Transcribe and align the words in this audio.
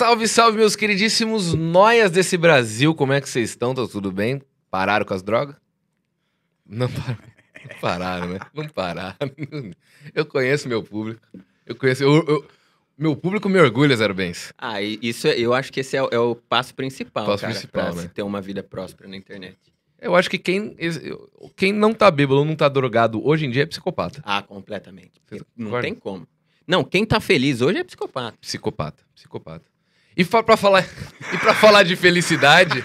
Salve, 0.00 0.26
salve, 0.26 0.56
meus 0.56 0.74
queridíssimos 0.74 1.52
noias 1.52 2.10
desse 2.10 2.38
Brasil. 2.38 2.94
Como 2.94 3.12
é 3.12 3.20
que 3.20 3.28
vocês 3.28 3.50
estão? 3.50 3.74
Tá 3.74 3.86
tudo 3.86 4.10
bem? 4.10 4.40
Pararam 4.70 5.04
com 5.04 5.12
as 5.12 5.22
drogas? 5.22 5.56
Não, 6.66 6.88
par- 6.88 7.18
não 7.68 7.78
pararam, 7.82 8.28
né? 8.28 8.38
Não 8.54 8.66
pararam. 8.70 9.16
Eu 10.14 10.24
conheço 10.24 10.66
meu 10.70 10.82
público. 10.82 11.20
Eu 11.66 11.74
conheço. 11.76 12.02
eu- 12.02 12.24
eu- 12.26 12.48
meu 12.96 13.14
público 13.14 13.46
me 13.46 13.60
orgulha, 13.60 13.94
Zero 13.94 14.14
Bens. 14.14 14.54
Ah, 14.56 14.80
isso 14.80 15.28
é- 15.28 15.38
eu 15.38 15.52
acho 15.52 15.70
que 15.70 15.80
esse 15.80 15.94
é, 15.98 16.02
o- 16.02 16.08
é 16.10 16.18
o 16.18 16.34
passo 16.34 16.74
principal, 16.74 17.26
Passo 17.26 17.42
cara, 17.42 17.52
principal, 17.52 17.84
pra 17.92 17.94
né? 17.96 18.00
se 18.00 18.08
ter 18.08 18.22
uma 18.22 18.40
vida 18.40 18.62
próspera 18.62 19.06
na 19.06 19.16
internet. 19.18 19.58
Eu 20.00 20.16
acho 20.16 20.30
que 20.30 20.38
quem, 20.38 20.74
quem 21.54 21.74
não 21.74 21.92
tá 21.92 22.10
bêbado 22.10 22.38
ou 22.38 22.44
não 22.46 22.56
tá 22.56 22.70
drogado 22.70 23.22
hoje 23.22 23.44
em 23.44 23.50
dia 23.50 23.64
é 23.64 23.66
psicopata. 23.66 24.22
Ah, 24.24 24.40
completamente. 24.40 25.20
Você 25.28 25.42
Não 25.54 25.66
concorda? 25.66 25.86
tem 25.86 25.94
como. 25.94 26.26
Não, 26.66 26.82
quem 26.84 27.04
tá 27.04 27.20
feliz 27.20 27.60
hoje 27.60 27.80
é 27.80 27.84
psicopata. 27.84 28.38
Psicopata. 28.40 29.04
Psicopata. 29.14 29.69
E 30.20 30.24
pra 30.24 30.56
falar, 30.56 30.84
e 31.32 31.38
pra 31.38 31.54
falar 31.54 31.82
de 31.82 31.96
felicidade, 31.96 32.84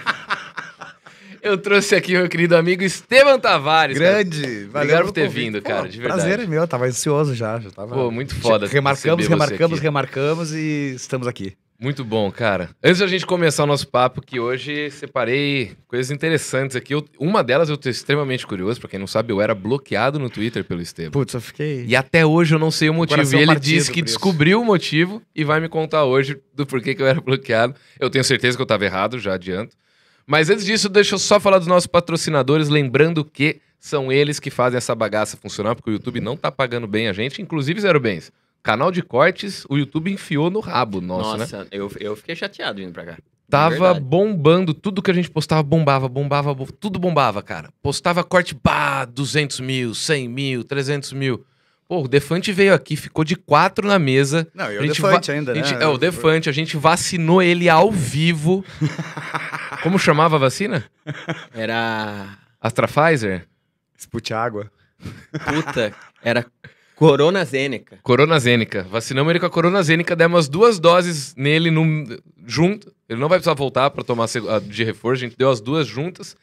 eu 1.42 1.58
trouxe 1.58 1.94
aqui 1.94 2.12
meu 2.12 2.28
querido 2.30 2.56
amigo 2.56 2.82
Esteban 2.82 3.38
Tavares. 3.38 3.98
cara. 3.98 4.24
Grande. 4.24 4.64
valeu 4.64 4.68
Obrigado 4.70 5.04
por 5.04 5.12
ter 5.12 5.26
convite. 5.26 5.44
vindo, 5.44 5.60
Pô, 5.60 5.68
cara, 5.68 5.86
de 5.86 5.98
verdade. 6.00 6.20
Prazer 6.22 6.40
é 6.40 6.46
meu, 6.46 6.66
tava 6.66 6.86
ansioso 6.86 7.34
já. 7.34 7.60
já 7.60 7.70
tava... 7.70 7.94
Pô, 7.94 8.10
muito 8.10 8.34
foda 8.36 8.66
Remarcamos, 8.66 9.26
remarcamos, 9.28 9.80
remarcamos 9.80 10.52
e 10.54 10.94
estamos 10.96 11.26
aqui. 11.26 11.54
Muito 11.78 12.02
bom, 12.04 12.30
cara. 12.32 12.70
Antes 12.82 13.00
da 13.00 13.06
gente 13.06 13.26
começar 13.26 13.64
o 13.64 13.66
nosso 13.66 13.86
papo, 13.88 14.22
que 14.22 14.40
hoje 14.40 14.90
separei 14.90 15.76
coisas 15.86 16.10
interessantes 16.10 16.74
aqui. 16.74 16.94
Eu- 16.94 17.04
uma 17.20 17.44
delas 17.44 17.68
eu 17.68 17.76
tô 17.76 17.88
extremamente 17.90 18.46
curioso, 18.46 18.80
pra 18.80 18.88
quem 18.88 18.98
não 18.98 19.06
sabe, 19.06 19.30
eu 19.32 19.42
era 19.42 19.54
bloqueado 19.54 20.18
no 20.18 20.30
Twitter 20.30 20.64
pelo 20.64 20.80
Esteban. 20.80 21.10
Putz, 21.10 21.34
eu 21.34 21.40
fiquei. 21.40 21.84
E 21.86 21.94
até 21.94 22.24
hoje 22.24 22.54
eu 22.54 22.58
não 22.58 22.70
sei 22.70 22.88
o 22.88 22.94
motivo. 22.94 23.16
Coração 23.18 23.38
E 23.38 23.42
ele 23.42 23.60
disse 23.60 23.92
que 23.92 24.00
descobriu 24.00 24.60
o 24.60 24.64
motivo 24.64 25.22
e 25.34 25.44
vai 25.44 25.60
me 25.60 25.68
contar 25.68 26.04
hoje 26.04 26.40
do 26.54 26.64
porquê 26.66 26.94
que 26.94 27.02
eu 27.02 27.06
era 27.06 27.20
bloqueado. 27.20 27.74
Eu 28.00 28.08
tenho 28.08 28.24
certeza 28.24 28.56
que 28.56 28.62
eu 28.62 28.66
tava 28.66 28.84
errado, 28.86 29.18
já 29.18 29.34
adianto. 29.34 29.76
Mas 30.26 30.48
antes 30.50 30.64
disso, 30.64 30.88
deixa 30.88 31.14
eu 31.14 31.18
só 31.18 31.38
falar 31.38 31.58
dos 31.58 31.68
nossos 31.68 31.86
patrocinadores, 31.86 32.68
lembrando 32.68 33.24
que 33.24 33.60
são 33.78 34.10
eles 34.10 34.40
que 34.40 34.50
fazem 34.50 34.78
essa 34.78 34.94
bagaça 34.94 35.36
funcionar, 35.36 35.74
porque 35.76 35.90
o 35.90 35.92
YouTube 35.92 36.20
não 36.20 36.36
tá 36.36 36.50
pagando 36.50 36.86
bem 36.86 37.06
a 37.06 37.12
gente, 37.12 37.40
inclusive 37.42 37.80
Zero 37.80 38.00
Bens. 38.00 38.32
Canal 38.66 38.90
de 38.90 39.00
cortes, 39.00 39.64
o 39.70 39.76
YouTube 39.78 40.10
enfiou 40.12 40.50
no 40.50 40.58
rabo 40.58 41.00
nosso, 41.00 41.32
né? 41.34 41.38
Nossa, 41.38 41.68
eu, 41.70 41.88
eu 42.00 42.16
fiquei 42.16 42.34
chateado 42.34 42.80
vindo 42.80 42.92
pra 42.92 43.04
cá. 43.04 43.16
Tava 43.48 43.70
verdade. 43.70 44.00
bombando, 44.00 44.74
tudo 44.74 45.00
que 45.00 45.08
a 45.08 45.14
gente 45.14 45.30
postava 45.30 45.62
bombava, 45.62 46.08
bombava, 46.08 46.52
bo- 46.52 46.72
tudo 46.72 46.98
bombava, 46.98 47.40
cara. 47.44 47.70
Postava 47.80 48.24
corte, 48.24 48.56
bah, 48.60 49.04
200 49.04 49.60
mil, 49.60 49.94
100 49.94 50.28
mil, 50.28 50.64
300 50.64 51.12
mil. 51.12 51.46
Pô, 51.88 52.02
o 52.02 52.08
Defante 52.08 52.50
veio 52.52 52.74
aqui, 52.74 52.96
ficou 52.96 53.22
de 53.22 53.36
quatro 53.36 53.86
na 53.86 54.00
mesa. 54.00 54.48
Não, 54.52 54.72
e 54.72 54.78
o 54.78 54.82
gente 54.84 55.00
Defante 55.00 55.30
ainda, 55.30 55.54
né? 55.54 55.62
gente- 55.62 55.80
é, 55.80 55.86
o 55.86 55.96
Defante, 55.96 56.48
a 56.50 56.52
gente 56.52 56.76
vacinou 56.76 57.40
ele 57.40 57.68
ao 57.68 57.92
vivo. 57.92 58.64
Como 59.84 59.96
chamava 59.96 60.34
a 60.34 60.38
vacina? 60.40 60.84
Era. 61.54 62.36
Astra 62.60 62.88
Pfizer? 62.88 63.46
Sput 63.96 64.34
água. 64.34 64.68
Puta, 65.44 65.92
era 66.20 66.44
Corona 66.96 67.44
Zênica. 67.44 67.98
Coronazênica. 68.02 68.82
Vacinamos 68.90 69.30
ele 69.30 69.38
com 69.38 69.46
a 69.46 69.50
Coronazênica, 69.50 70.16
demos 70.16 70.40
as 70.40 70.48
duas 70.48 70.78
doses 70.80 71.34
nele 71.36 71.70
num- 71.70 72.04
junto. 72.46 72.90
Ele 73.08 73.20
não 73.20 73.28
vai 73.28 73.38
precisar 73.38 73.54
voltar 73.54 73.90
pra 73.90 74.02
tomar 74.02 74.24
a 74.24 74.28
seg- 74.28 74.48
a 74.48 74.58
de 74.58 74.82
reforço, 74.82 75.22
a 75.24 75.28
gente 75.28 75.36
deu 75.38 75.50
as 75.50 75.60
duas 75.60 75.86
juntas. 75.86 76.34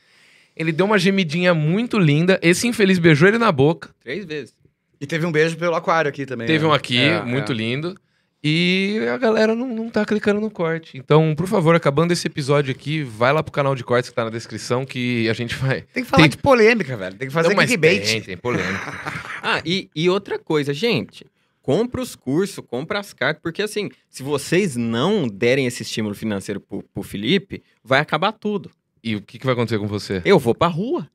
Ele 0.56 0.72
deu 0.72 0.86
uma 0.86 1.00
gemidinha 1.00 1.54
muito 1.56 1.98
linda. 1.98 2.40
Esse 2.42 2.68
infeliz 2.68 3.00
beijou 3.00 3.28
ele 3.28 3.40
na 3.40 3.52
boca. 3.52 3.90
Três 4.04 4.24
vezes. 4.26 4.54
E 5.02 5.08
teve 5.08 5.26
um 5.26 5.32
beijo 5.32 5.58
pelo 5.58 5.74
aquário 5.76 6.08
aqui 6.08 6.26
também. 6.26 6.46
Teve 6.46 6.64
né? 6.64 6.70
um 6.70 6.74
aqui, 6.74 7.00
É, 7.00 7.22
muito 7.24 7.52
é. 7.52 7.56
lindo. 7.56 7.98
E 8.44 9.00
a 9.10 9.18
galera 9.18 9.56
não, 9.56 9.68
não 9.68 9.90
tá 9.90 10.06
clicando 10.06 10.42
no 10.42 10.52
corte. 10.52 10.98
Então, 10.98 11.34
por 11.34 11.48
favor, 11.48 11.74
acabando 11.76 12.12
esse 12.12 12.28
episódio 12.28 12.72
aqui, 12.72 13.02
vai 13.02 13.32
lá 13.32 13.42
pro 13.42 13.54
canal 13.54 13.74
de 13.74 13.84
cortes 13.86 14.10
que 14.10 14.16
tá 14.16 14.26
na 14.26 14.30
descrição 14.30 14.86
que 14.86 15.30
a 15.30 15.34
gente 15.34 15.56
vai. 15.56 15.84
Tem 15.94 16.04
que 16.04 16.10
falar 16.10 16.24
Tem- 16.24 16.30
de 16.32 16.38
polêmica, 16.38 16.98
velho. 16.98 17.16
Tem 17.16 17.28
que 17.30 17.34
fazer 17.34 17.50
Não, 17.50 17.56
clickbait. 17.56 18.06
Tem, 18.06 18.22
tem 18.22 18.38
polêmica. 18.38 18.94
Ah, 19.46 19.62
e, 19.66 19.90
e 19.94 20.10
outra 20.10 20.40
coisa, 20.40 20.74
gente. 20.74 21.26
Compra 21.62 22.02
os 22.02 22.16
cursos, 22.16 22.64
compra 22.66 23.00
as 23.00 23.12
cartas, 23.14 23.42
porque 23.42 23.62
assim, 23.62 23.90
se 24.10 24.24
vocês 24.24 24.76
não 24.78 25.28
derem 25.28 25.66
esse 25.66 25.84
estímulo 25.84 26.16
financeiro 26.16 26.60
pro, 26.62 26.82
pro 26.82 27.04
Felipe, 27.04 27.62
vai 27.84 28.00
acabar 28.00 28.32
tudo. 28.34 28.72
e 29.04 29.16
o 29.18 29.22
que, 29.22 29.38
que 29.40 29.46
vai 29.46 29.54
acontecer 29.54 29.80
com 29.80 29.88
você? 29.88 30.22
Eu 30.26 30.40
vou 30.40 30.54
pra 30.56 30.68
rua. 30.68 31.10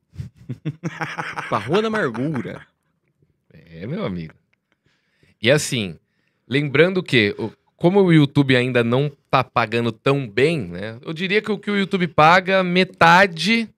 pra 1.49 1.57
rua 1.59 1.81
da 1.81 1.87
amargura. 1.87 2.65
É, 3.51 3.85
meu 3.87 4.05
amigo. 4.05 4.33
E 5.41 5.49
assim, 5.49 5.97
lembrando 6.49 7.01
que, 7.03 7.35
como 7.77 8.01
o 8.01 8.11
YouTube 8.11 8.55
ainda 8.55 8.83
não 8.83 9.09
tá 9.29 9.43
pagando 9.43 9.91
tão 9.91 10.27
bem, 10.27 10.59
né? 10.67 10.97
Eu 11.05 11.13
diria 11.13 11.41
que 11.41 11.51
o 11.51 11.57
que 11.57 11.69
o 11.71 11.77
YouTube 11.77 12.07
paga, 12.07 12.63
metade 12.63 13.69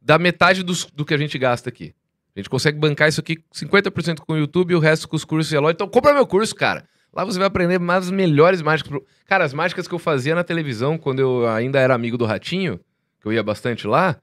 da 0.00 0.18
metade 0.18 0.62
dos- 0.62 0.84
do 0.86 1.04
que 1.04 1.12
a 1.12 1.18
gente 1.18 1.36
gasta 1.36 1.68
aqui. 1.68 1.92
A 2.34 2.38
gente 2.38 2.48
consegue 2.50 2.78
bancar 2.78 3.08
isso 3.08 3.20
aqui 3.20 3.38
50% 3.52 4.20
com 4.20 4.34
o 4.34 4.38
YouTube 4.38 4.70
e 4.70 4.74
o 4.74 4.78
resto 4.78 5.08
com 5.08 5.16
os 5.16 5.24
cursos 5.24 5.52
e 5.52 5.56
a 5.56 5.60
loja. 5.60 5.72
Então 5.72 5.88
compra 5.88 6.14
meu 6.14 6.26
curso, 6.26 6.54
cara. 6.54 6.86
Lá 7.12 7.24
você 7.24 7.38
vai 7.38 7.46
aprender 7.48 7.80
as 7.90 8.10
melhores 8.10 8.60
mágicas. 8.62 8.90
pro- 8.90 9.04
Cara, 9.26 9.42
as 9.44 9.52
mágicas 9.54 9.88
que 9.88 9.94
eu 9.94 9.98
fazia 9.98 10.34
na 10.34 10.44
televisão 10.44 10.96
quando 10.98 11.18
eu 11.18 11.48
ainda 11.48 11.80
era 11.80 11.94
amigo 11.94 12.16
do 12.18 12.26
Ratinho, 12.26 12.78
que 13.20 13.26
eu 13.26 13.32
ia 13.32 13.42
bastante 13.42 13.86
lá, 13.86 14.16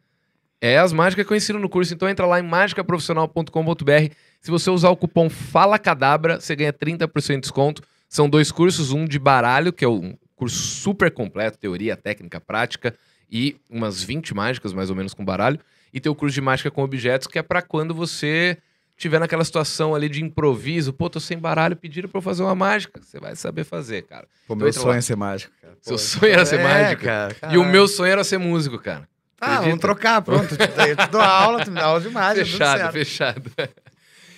é 0.61 0.77
as 0.77 0.93
mágicas 0.93 1.25
que 1.25 1.33
eu 1.33 1.37
ensino 1.37 1.57
no 1.59 1.67
curso. 1.67 1.93
Então 1.93 2.07
entra 2.07 2.25
lá 2.27 2.39
em 2.39 2.43
mágicaprofissional.com.br. 2.43 4.13
Se 4.43 4.51
você 4.51 4.69
usar 4.69 4.89
o 4.89 4.97
cupom 4.97 5.29
FALACADABRA, 5.29 6.37
você 6.41 6.53
ganha 6.53 6.73
30% 6.73 7.35
de 7.35 7.39
desconto. 7.39 7.81
São 8.09 8.27
dois 8.29 8.51
cursos, 8.51 8.91
um 8.91 9.05
de 9.05 9.17
baralho, 9.17 9.71
que 9.71 9.85
é 9.85 9.87
um 9.87 10.17
curso 10.35 10.57
super 10.57 11.09
completo, 11.09 11.57
teoria, 11.57 11.95
técnica, 11.95 12.41
prática, 12.41 12.93
e 13.31 13.55
umas 13.69 14.03
20 14.03 14.33
mágicas, 14.35 14.73
mais 14.73 14.89
ou 14.89 14.97
menos, 14.97 15.13
com 15.13 15.23
baralho. 15.23 15.57
E 15.93 15.99
tem 16.01 16.11
o 16.11 16.15
curso 16.15 16.33
de 16.35 16.41
mágica 16.41 16.69
com 16.69 16.83
objetos, 16.83 17.25
que 17.25 17.39
é 17.39 17.41
pra 17.41 17.61
quando 17.61 17.95
você 17.95 18.57
tiver 18.97 19.17
naquela 19.17 19.45
situação 19.45 19.95
ali 19.95 20.09
de 20.09 20.21
improviso. 20.21 20.91
Pô, 20.91 21.09
tô 21.09 21.21
sem 21.21 21.37
baralho, 21.37 21.77
pediram 21.77 22.09
pra 22.09 22.17
eu 22.17 22.21
fazer 22.21 22.43
uma 22.43 22.53
mágica. 22.53 22.99
Você 23.01 23.21
vai 23.21 23.37
saber 23.37 23.63
fazer, 23.63 24.01
cara. 24.01 24.27
Pô, 24.45 24.55
Então 24.55 24.57
meu 24.57 24.73
sonho 24.73 24.87
lá. 24.89 24.97
é 24.97 25.01
ser 25.01 25.15
mágico, 25.15 25.53
cara. 25.61 25.77
Seu 25.81 25.93
Pô, 25.93 25.97
sonho 25.97 26.33
era 26.33 26.45
ser 26.45 26.59
é, 26.59 26.63
mágico? 26.63 27.03
Cara, 27.03 27.33
E 27.49 27.57
o 27.57 27.63
meu 27.63 27.87
sonho 27.87 28.11
era 28.11 28.25
ser 28.25 28.39
músico, 28.39 28.77
cara. 28.77 29.07
Ah, 29.39 29.45
Acredita? 29.45 29.65
vamos 29.69 29.79
trocar, 29.79 30.21
pronto. 30.21 30.53
Eu 30.53 30.95
te 30.97 31.07
dou 31.09 31.21
aula, 31.21 31.63
tu 31.63 31.71
me 31.71 31.79
dá 31.79 31.85
aula 31.85 32.01
de 32.01 32.09
mágica, 32.09 32.43
tudo 32.45 32.57
Fechado, 32.57 32.79
certo. 32.79 32.91
fechado. 32.93 33.51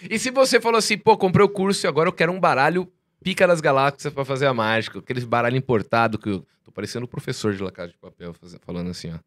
E 0.09 0.19
se 0.19 0.29
você 0.31 0.59
falou 0.59 0.77
assim, 0.77 0.97
pô, 0.97 1.17
comprei 1.17 1.45
o 1.45 1.49
curso 1.49 1.85
e 1.85 1.87
agora 1.87 2.07
eu 2.09 2.13
quero 2.13 2.31
um 2.31 2.39
baralho 2.39 2.87
pica 3.23 3.47
das 3.47 3.59
galáxias 3.61 4.13
pra 4.13 4.23
fazer 4.23 4.45
a 4.45 4.53
mágica, 4.53 4.99
aqueles 4.99 5.23
baralho 5.23 5.57
importado 5.57 6.17
que 6.17 6.29
eu 6.29 6.45
tô 6.63 6.71
parecendo 6.71 7.05
o 7.05 7.07
professor 7.07 7.53
de 7.53 7.63
La 7.63 7.71
Casa 7.71 7.91
de 7.91 7.97
Papel 7.97 8.33
falando 8.65 8.89
assim, 8.89 9.11
ó. 9.11 9.17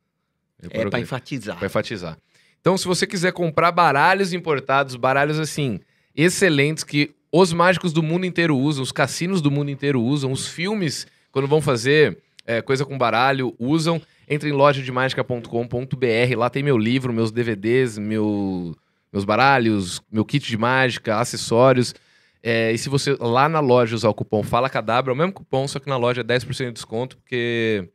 É 0.62 0.88
que- 0.88 0.98
enfatizar. 0.98 1.56
Pra 1.56 1.66
enfatizar. 1.66 2.18
Então, 2.60 2.76
se 2.76 2.84
você 2.86 3.06
quiser 3.06 3.32
comprar 3.32 3.70
baralhos 3.72 4.32
importados, 4.32 4.96
baralhos 4.96 5.38
assim, 5.38 5.80
excelentes, 6.14 6.82
que 6.84 7.14
os 7.32 7.52
mágicos 7.52 7.92
do 7.92 8.02
mundo 8.02 8.26
inteiro 8.26 8.56
usam, 8.56 8.82
os 8.82 8.90
cassinos 8.92 9.40
do 9.40 9.50
mundo 9.50 9.70
inteiro 9.70 10.00
usam, 10.02 10.32
os 10.32 10.48
filmes, 10.48 11.06
quando 11.30 11.46
vão 11.46 11.60
fazer 11.60 12.18
é, 12.46 12.60
coisa 12.62 12.84
com 12.84 12.96
baralho, 12.98 13.54
usam, 13.58 14.00
entre 14.28 14.48
em 14.48 14.52
lojademagica.com.br, 14.52 16.36
lá 16.36 16.50
tem 16.50 16.62
meu 16.62 16.78
livro, 16.78 17.12
meus 17.12 17.30
DVDs, 17.30 17.98
meu, 17.98 18.76
meus 19.12 19.24
baralhos, 19.24 20.02
meu 20.10 20.24
kit 20.24 20.46
de 20.46 20.56
mágica, 20.56 21.18
acessórios. 21.18 21.94
É, 22.42 22.72
e 22.72 22.78
se 22.78 22.88
você 22.88 23.16
lá 23.18 23.48
na 23.48 23.60
loja 23.60 23.96
usar 23.96 24.08
o 24.08 24.14
cupom 24.14 24.42
Fala 24.42 24.70
Cadabra, 24.70 25.12
é 25.12 25.14
o 25.14 25.16
mesmo 25.16 25.32
cupom, 25.32 25.66
só 25.66 25.78
que 25.78 25.88
na 25.88 25.96
loja 25.96 26.20
é 26.20 26.24
10% 26.24 26.66
de 26.66 26.72
desconto, 26.72 27.16
porque 27.16 27.88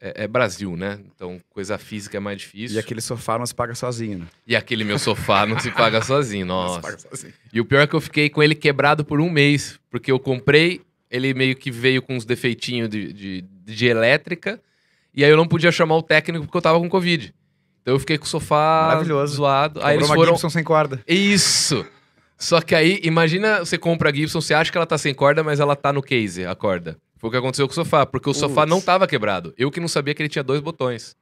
é, 0.00 0.24
é 0.24 0.28
Brasil, 0.28 0.76
né? 0.76 1.00
Então 1.14 1.40
coisa 1.48 1.78
física 1.78 2.18
é 2.18 2.20
mais 2.20 2.38
difícil. 2.38 2.76
E 2.76 2.78
aquele 2.78 3.00
sofá 3.00 3.38
não 3.38 3.46
se 3.46 3.54
paga 3.54 3.74
sozinho, 3.74 4.18
né? 4.18 4.26
E 4.46 4.54
aquele 4.54 4.84
meu 4.84 4.98
sofá 4.98 5.46
não 5.46 5.58
se 5.58 5.70
paga 5.70 6.02
sozinho, 6.02 6.44
Não 6.46 6.62
se 6.62 6.68
nossa. 6.68 6.80
paga 6.82 6.98
sozinho. 6.98 7.32
E 7.52 7.60
o 7.60 7.64
pior 7.64 7.80
é 7.80 7.86
que 7.86 7.94
eu 7.94 8.00
fiquei 8.00 8.28
com 8.28 8.42
ele 8.42 8.54
quebrado 8.54 9.04
por 9.04 9.20
um 9.20 9.30
mês, 9.30 9.80
porque 9.88 10.12
eu 10.12 10.18
comprei, 10.18 10.82
ele 11.10 11.32
meio 11.32 11.56
que 11.56 11.70
veio 11.70 12.02
com 12.02 12.16
uns 12.16 12.26
defeitinhos 12.26 12.90
de, 12.90 13.12
de, 13.12 13.40
de 13.42 13.86
elétrica, 13.86 14.60
e 15.14 15.24
aí 15.24 15.30
eu 15.30 15.36
não 15.36 15.46
podia 15.46 15.72
chamar 15.72 15.96
o 15.96 16.02
técnico 16.02 16.44
porque 16.44 16.58
eu 16.58 16.62
tava 16.62 16.78
com 16.78 16.88
Covid. 16.88 17.32
Então 17.84 17.94
eu 17.94 17.98
fiquei 18.00 18.16
com 18.16 18.24
o 18.24 18.28
sofá 18.28 18.86
Maravilhoso. 18.88 19.34
zoado. 19.36 19.80
Aí 19.80 19.92
Comprou 19.92 19.98
eles 19.98 20.08
uma 20.08 20.14
foram. 20.16 20.32
Gibson 20.32 20.48
sem 20.48 20.64
corda. 20.64 21.02
Isso! 21.06 21.84
Só 22.38 22.60
que 22.62 22.74
aí, 22.74 22.98
imagina 23.02 23.58
você 23.60 23.76
compra 23.76 24.08
a 24.08 24.12
Gibson, 24.12 24.40
você 24.40 24.54
acha 24.54 24.72
que 24.72 24.76
ela 24.78 24.86
tá 24.86 24.96
sem 24.98 25.12
corda, 25.14 25.44
mas 25.44 25.60
ela 25.60 25.76
tá 25.76 25.92
no 25.92 26.02
case, 26.02 26.46
a 26.46 26.54
corda. 26.54 26.96
Foi 27.18 27.28
o 27.28 27.30
que 27.30 27.36
aconteceu 27.36 27.66
com 27.66 27.72
o 27.72 27.74
sofá, 27.74 28.04
porque 28.06 28.28
o 28.28 28.34
sofá 28.34 28.62
Putz. 28.62 28.70
não 28.70 28.80
tava 28.80 29.06
quebrado. 29.06 29.52
Eu 29.58 29.70
que 29.70 29.80
não 29.80 29.88
sabia 29.88 30.14
que 30.14 30.22
ele 30.22 30.28
tinha 30.30 30.42
dois 30.42 30.60
botões. 30.60 31.14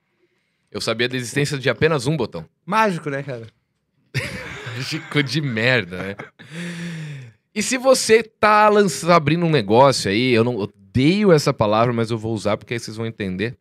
Eu 0.71 0.81
sabia 0.81 1.09
da 1.09 1.17
existência 1.17 1.59
de 1.59 1.69
apenas 1.69 2.07
um 2.07 2.17
botão. 2.17 2.45
Mágico, 2.65 3.11
né, 3.11 3.23
cara? 3.23 3.47
Ficou 4.85 5.23
de 5.23 5.41
merda, 5.41 5.99
né? 5.99 6.17
E 7.55 7.63
se 7.63 7.77
você 7.77 8.23
tá 8.23 8.69
lança- 8.69 9.15
abrindo 9.15 9.45
um 9.45 9.51
negócio 9.51 10.11
aí, 10.11 10.33
eu 10.33 10.43
não 10.43 10.57
odeio 10.57 11.31
essa 11.31 11.53
palavra, 11.53 11.93
mas 11.93 12.11
eu 12.11 12.17
vou 12.19 12.33
usar 12.33 12.57
porque 12.57 12.75
aí 12.75 12.81
vocês 12.81 12.97
vão 12.97 13.07
entender. 13.07 13.55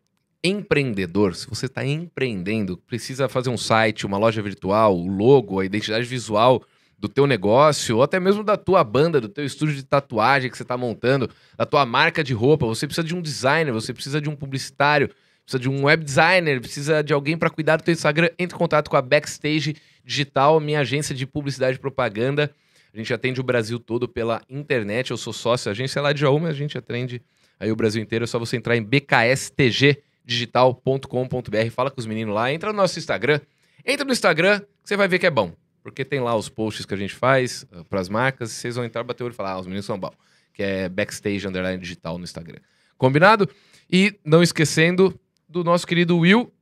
Empreendedor, 0.43 1.35
se 1.35 1.47
você 1.47 1.67
está 1.67 1.85
empreendendo, 1.85 2.75
precisa 2.75 3.29
fazer 3.29 3.51
um 3.51 3.57
site, 3.57 4.07
uma 4.07 4.17
loja 4.17 4.41
virtual, 4.41 4.97
o 4.97 5.07
logo, 5.07 5.59
a 5.59 5.65
identidade 5.65 6.05
visual 6.05 6.63
do 6.97 7.07
teu 7.07 7.27
negócio, 7.27 7.97
ou 7.97 8.03
até 8.03 8.19
mesmo 8.19 8.43
da 8.43 8.57
tua 8.57 8.83
banda, 8.83 9.21
do 9.21 9.29
teu 9.29 9.45
estúdio 9.45 9.75
de 9.75 9.83
tatuagem 9.83 10.49
que 10.49 10.57
você 10.57 10.63
está 10.63 10.75
montando, 10.75 11.29
da 11.55 11.65
tua 11.65 11.85
marca 11.85 12.23
de 12.23 12.33
roupa, 12.33 12.65
você 12.65 12.87
precisa 12.87 13.05
de 13.05 13.15
um 13.15 13.21
designer, 13.21 13.71
você 13.71 13.93
precisa 13.93 14.19
de 14.19 14.29
um 14.29 14.35
publicitário, 14.35 15.09
precisa 15.43 15.59
de 15.59 15.69
um 15.69 15.85
web 15.85 16.03
designer, 16.03 16.59
precisa 16.59 17.03
de 17.03 17.13
alguém 17.13 17.37
para 17.37 17.49
cuidar 17.49 17.77
do 17.77 17.83
teu 17.83 17.91
Instagram, 17.91 18.29
entre 18.39 18.55
em 18.55 18.59
contato 18.59 18.89
com 18.89 18.97
a 18.97 19.01
Backstage 19.01 19.75
Digital, 20.03 20.59
minha 20.59 20.79
agência 20.79 21.13
de 21.13 21.27
publicidade 21.27 21.77
e 21.77 21.79
propaganda. 21.79 22.51
A 22.91 22.97
gente 22.97 23.13
atende 23.13 23.39
o 23.39 23.43
Brasil 23.43 23.79
todo 23.79 24.07
pela 24.07 24.41
internet. 24.49 25.11
Eu 25.11 25.17
sou 25.17 25.33
sócio, 25.33 25.69
a 25.69 25.71
agência 25.71 25.99
é 25.99 26.01
lá 26.01 26.13
de 26.13 26.21
Jaú, 26.21 26.39
mas 26.39 26.49
a 26.51 26.57
gente 26.57 26.77
atende 26.77 27.21
aí 27.59 27.71
o 27.71 27.75
Brasil 27.75 28.01
inteiro. 28.01 28.23
É 28.23 28.27
só 28.27 28.39
você 28.39 28.57
entrar 28.57 28.75
em 28.75 28.83
bkstgdigital.com.br, 30.31 31.71
fala 31.71 31.91
com 31.91 31.99
os 31.99 32.05
meninos 32.05 32.33
lá, 32.33 32.51
entra 32.51 32.71
no 32.71 32.77
nosso 32.77 32.97
Instagram. 32.97 33.39
Entra 33.85 34.05
no 34.05 34.11
Instagram, 34.11 34.61
você 34.83 34.95
vai 34.95 35.07
ver 35.07 35.19
que 35.19 35.25
é 35.25 35.31
bom. 35.31 35.53
Porque 35.83 36.05
tem 36.05 36.19
lá 36.19 36.35
os 36.35 36.47
posts 36.47 36.85
que 36.85 36.93
a 36.93 36.97
gente 36.97 37.13
faz 37.13 37.65
uh, 37.71 37.83
para 37.85 37.99
as 37.99 38.07
marcas. 38.07 38.51
Vocês 38.51 38.75
vão 38.75 38.85
entrar, 38.85 39.03
bater 39.03 39.23
o 39.23 39.25
olho 39.25 39.33
e 39.33 39.35
falar, 39.35 39.53
ah, 39.53 39.59
os 39.59 39.65
meninos 39.65 39.85
são 39.85 39.97
bons. 39.97 40.13
Que 40.53 40.61
é 40.61 40.89
backstage 40.89 41.47
underline 41.47 41.81
digital 41.81 42.17
no 42.17 42.23
Instagram. 42.23 42.59
Combinado? 42.97 43.49
E 43.91 44.15
não 44.23 44.43
esquecendo 44.43 45.19
do 45.49 45.63
nosso 45.63 45.87
querido 45.87 46.17
Will, 46.19 46.53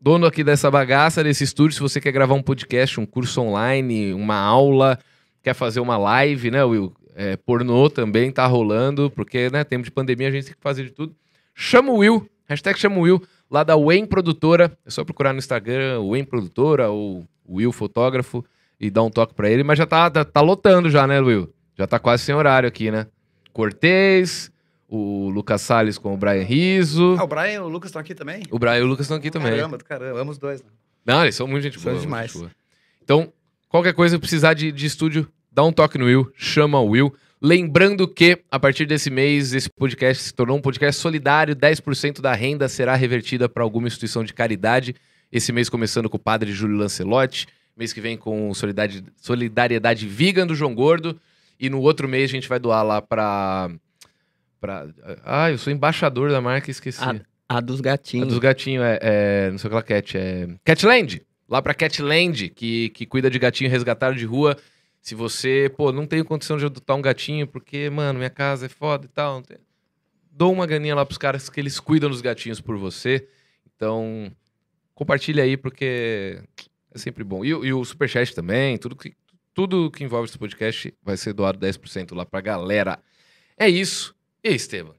dono 0.00 0.26
aqui 0.26 0.44
dessa 0.44 0.70
bagaça, 0.70 1.24
desse 1.24 1.42
estúdio. 1.42 1.74
Se 1.74 1.80
você 1.80 2.00
quer 2.00 2.12
gravar 2.12 2.34
um 2.34 2.42
podcast, 2.42 3.00
um 3.00 3.06
curso 3.06 3.40
online, 3.40 4.14
uma 4.14 4.36
aula, 4.36 4.98
quer 5.42 5.54
fazer 5.54 5.80
uma 5.80 5.98
live, 5.98 6.50
né, 6.50 6.64
Will? 6.64 6.94
É, 7.14 7.36
pornô 7.36 7.90
também 7.90 8.30
tá 8.30 8.46
rolando, 8.46 9.10
porque, 9.10 9.50
né, 9.50 9.64
tempo 9.64 9.84
de 9.84 9.90
pandemia 9.90 10.28
a 10.28 10.30
gente 10.30 10.44
tem 10.44 10.54
que 10.54 10.62
fazer 10.62 10.84
de 10.84 10.90
tudo. 10.92 11.14
Chama 11.54 11.92
o 11.92 11.96
Will, 11.96 12.28
hashtag 12.52 12.78
chama 12.78 12.96
o 12.98 13.00
Will, 13.02 13.22
lá 13.50 13.62
da 13.64 13.76
Wayne 13.76 14.06
Produtora. 14.06 14.76
É 14.86 14.90
só 14.90 15.04
procurar 15.04 15.32
no 15.32 15.38
Instagram, 15.38 16.00
Wayne 16.08 16.26
Produtora 16.26 16.90
ou 16.90 17.24
Will 17.48 17.72
Fotógrafo 17.72 18.44
e 18.80 18.90
dar 18.90 19.02
um 19.02 19.10
toque 19.10 19.34
pra 19.34 19.50
ele. 19.50 19.62
Mas 19.62 19.78
já 19.78 19.86
tá, 19.86 20.08
tá, 20.10 20.24
tá 20.24 20.40
lotando 20.40 20.88
já, 20.90 21.06
né, 21.06 21.20
Will? 21.20 21.52
Já 21.76 21.86
tá 21.86 21.98
quase 21.98 22.22
sem 22.24 22.34
horário 22.34 22.68
aqui, 22.68 22.90
né? 22.90 23.06
Cortez, 23.52 24.50
o 24.88 25.28
Lucas 25.30 25.60
Salles 25.62 25.98
com 25.98 26.14
o 26.14 26.16
Brian 26.16 26.42
Riso. 26.42 27.16
Ah, 27.18 27.24
o 27.24 27.26
Brian 27.26 27.52
e 27.52 27.58
o 27.58 27.68
Lucas 27.68 27.88
estão 27.88 28.00
aqui 28.00 28.14
também? 28.14 28.42
O 28.50 28.58
Brian 28.58 28.78
e 28.78 28.82
o 28.82 28.86
Lucas 28.86 29.04
estão 29.06 29.16
aqui 29.16 29.30
também. 29.30 29.50
Caramba, 29.50 29.78
do 29.78 29.84
caramba, 29.84 30.20
amo 30.20 30.30
os 30.30 30.38
dois. 30.38 30.62
Né? 30.62 30.68
Não, 31.04 31.22
eles 31.22 31.34
são 31.34 31.46
muito 31.46 31.62
gente 31.62 31.74
São 31.74 31.84
boa. 31.84 31.94
muito 31.94 32.02
demais. 32.02 32.32
boa. 32.32 32.50
Então, 33.02 33.32
qualquer 33.68 33.92
coisa, 33.94 34.18
precisar 34.18 34.54
de, 34.54 34.70
de 34.72 34.86
estúdio, 34.86 35.28
dá 35.50 35.62
um 35.64 35.72
toque 35.72 35.98
no 35.98 36.06
Will, 36.06 36.30
chama 36.34 36.78
o 36.80 36.88
Will. 36.90 37.14
Lembrando 37.44 38.06
que, 38.06 38.38
a 38.48 38.60
partir 38.60 38.86
desse 38.86 39.10
mês, 39.10 39.52
esse 39.52 39.68
podcast 39.68 40.22
se 40.22 40.32
tornou 40.32 40.56
um 40.56 40.60
podcast 40.60 41.00
solidário, 41.00 41.56
10% 41.56 42.20
da 42.20 42.32
renda 42.34 42.68
será 42.68 42.94
revertida 42.94 43.48
para 43.48 43.64
alguma 43.64 43.88
instituição 43.88 44.22
de 44.22 44.32
caridade. 44.32 44.94
Esse 45.32 45.50
mês 45.50 45.68
começando 45.68 46.08
com 46.08 46.16
o 46.16 46.20
padre 46.20 46.52
Júlio 46.52 46.76
Lancelotti, 46.76 47.48
mês 47.76 47.92
que 47.92 48.00
vem 48.00 48.16
com 48.16 48.52
Solidariedade, 48.54 50.06
Vegan 50.06 50.46
do 50.46 50.54
João 50.54 50.72
Gordo, 50.72 51.20
e 51.58 51.68
no 51.68 51.80
outro 51.80 52.08
mês 52.08 52.30
a 52.30 52.32
gente 52.32 52.48
vai 52.48 52.60
doar 52.60 52.84
lá 52.84 53.02
para... 53.02 53.70
Pra... 54.60 54.86
Ah, 55.24 55.50
eu 55.50 55.58
sou 55.58 55.72
embaixador 55.72 56.30
da 56.30 56.40
marca, 56.40 56.70
esqueci. 56.70 57.02
A, 57.02 57.16
a 57.56 57.60
dos 57.60 57.80
A 57.80 57.82
gatinhos. 57.82 58.28
dos 58.28 58.38
gatinhos 58.38 58.84
é, 58.84 58.98
é- 59.02 59.50
Não 59.50 59.58
sei 59.58 59.68
o 59.68 59.82
que 59.82 59.82
Cat. 59.82 60.16
É. 60.16 60.48
Catland! 60.64 61.22
Lá 61.48 61.60
pra 61.60 61.74
Catland, 61.74 62.50
que, 62.50 62.90
que 62.90 63.04
cuida 63.04 63.28
de 63.28 63.38
gatinho 63.40 63.68
resgatado 63.68 64.16
de 64.16 64.24
rua. 64.24 64.56
Se 65.02 65.14
você, 65.16 65.70
pô, 65.76 65.90
não 65.92 66.06
tenho 66.06 66.24
condição 66.24 66.56
de 66.56 66.64
adotar 66.64 66.96
um 66.96 67.02
gatinho, 67.02 67.46
porque, 67.46 67.90
mano, 67.90 68.18
minha 68.20 68.30
casa 68.30 68.66
é 68.66 68.68
foda 68.68 69.04
e 69.04 69.08
tal. 69.08 69.42
tem- 69.42 69.58
Dou 70.30 70.52
uma 70.52 70.64
ganinha 70.64 70.94
lá 70.94 71.04
pros 71.04 71.18
caras 71.18 71.50
que 71.50 71.60
eles 71.60 71.78
cuidam 71.80 72.08
dos 72.08 72.20
gatinhos 72.22 72.60
por 72.60 72.76
você. 72.78 73.28
Então, 73.74 74.30
compartilha 74.94 75.42
aí, 75.42 75.56
porque 75.56 76.40
é 76.94 76.98
sempre 76.98 77.24
bom. 77.24 77.44
E, 77.44 77.48
e 77.48 77.72
o 77.74 77.84
Superchat 77.84 78.32
também, 78.34 78.78
tudo 78.78 78.94
que, 78.96 79.12
tudo 79.52 79.90
que 79.90 80.04
envolve 80.04 80.28
esse 80.28 80.38
podcast 80.38 80.94
vai 81.02 81.16
ser 81.16 81.32
doado 81.34 81.58
10% 81.58 82.14
lá 82.14 82.24
pra 82.24 82.40
galera. 82.40 82.98
É 83.58 83.68
isso. 83.68 84.14
E 84.42 84.48
aí, 84.50 84.54
Esteban? 84.54 84.94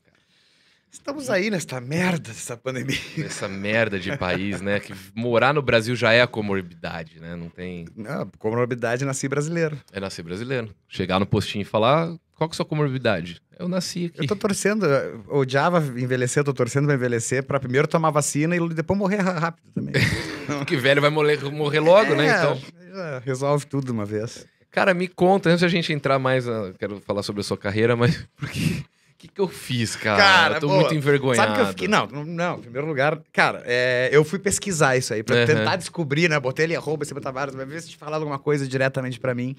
Estamos 0.93 1.27
aí 1.27 1.49
nesta 1.49 1.81
merda, 1.81 2.29
dessa 2.29 2.55
pandemia. 2.55 2.95
Essa 3.17 3.47
merda 3.47 3.99
de 3.99 4.15
país, 4.15 4.61
né? 4.61 4.79
Que 4.79 4.93
morar 5.15 5.51
no 5.51 5.61
Brasil 5.61 5.95
já 5.95 6.13
é 6.13 6.21
a 6.21 6.27
comorbidade, 6.27 7.19
né? 7.19 7.35
Não 7.35 7.49
tem. 7.49 7.87
Não, 7.95 8.29
comorbidade 8.37 9.03
nasci 9.03 9.27
brasileiro. 9.27 9.75
É 9.91 9.99
nascer 9.99 10.21
brasileiro. 10.21 10.69
Chegar 10.87 11.19
no 11.19 11.25
postinho 11.25 11.63
e 11.63 11.65
falar: 11.65 12.07
qual 12.35 12.47
que 12.47 12.53
é 12.53 12.55
a 12.55 12.57
sua 12.57 12.65
comorbidade? 12.65 13.41
Eu 13.57 13.67
nasci 13.67 14.05
aqui. 14.05 14.21
Eu 14.21 14.27
tô 14.27 14.35
torcendo, 14.35 14.85
eu 14.85 15.25
odiava 15.31 15.79
envelhecer, 15.99 16.41
eu 16.41 16.45
tô 16.45 16.53
torcendo 16.53 16.85
pra 16.85 16.93
envelhecer, 16.95 17.43
pra 17.43 17.59
primeiro 17.59 17.87
tomar 17.87 18.11
vacina 18.11 18.55
e 18.55 18.69
depois 18.69 18.97
morrer 18.97 19.17
rápido 19.17 19.65
também. 19.73 19.93
Porque 20.59 20.77
velho 20.77 21.01
vai 21.01 21.09
morrer, 21.09 21.41
morrer 21.51 21.79
logo, 21.79 22.13
né? 22.13 22.27
É, 22.27 22.37
Então. 22.37 22.61
já 22.93 23.19
resolve 23.19 23.65
tudo 23.65 23.85
de 23.85 23.91
uma 23.91 24.05
vez. 24.05 24.45
Cara, 24.69 24.93
me 24.93 25.07
conta, 25.07 25.49
antes 25.49 25.61
da 25.61 25.67
gente 25.67 25.91
entrar 25.91 26.17
mais. 26.19 26.47
ah, 26.47 26.71
Quero 26.79 26.99
falar 27.01 27.23
sobre 27.23 27.41
a 27.41 27.43
sua 27.43 27.57
carreira, 27.57 27.95
mas. 27.95 28.27
Porque. 28.37 28.83
O 29.23 29.25
que, 29.25 29.35
que 29.35 29.41
eu 29.41 29.47
fiz, 29.47 29.95
cara? 29.95 30.21
Cara, 30.21 30.55
eu 30.55 30.59
tô 30.59 30.67
boa. 30.67 30.81
muito 30.81 30.93
envergonhado. 30.93 31.37
Sabe 31.37 31.55
que 31.55 31.61
eu 31.61 31.67
fiquei. 31.67 31.87
Não, 31.87 32.07
não, 32.07 32.57
em 32.57 32.61
primeiro 32.61 32.85
lugar, 32.85 33.21
cara, 33.31 33.63
é, 33.65 34.09
eu 34.11 34.21
fui 34.25 34.37
pesquisar 34.37 34.97
isso 34.97 35.13
aí, 35.13 35.23
pra 35.23 35.37
Aham. 35.37 35.45
tentar 35.45 35.77
descobrir, 35.77 36.29
né? 36.29 36.37
Botei 36.37 36.65
ali 36.65 36.75
arroba, 36.75 37.05
você 37.05 37.15
Tavares, 37.15 37.55
pra 37.55 37.63
ver 37.63 37.81
se 37.81 37.89
te 37.91 37.95
falar 37.95 38.17
alguma 38.17 38.37
coisa 38.37 38.67
diretamente 38.67 39.21
pra 39.21 39.33
mim. 39.33 39.55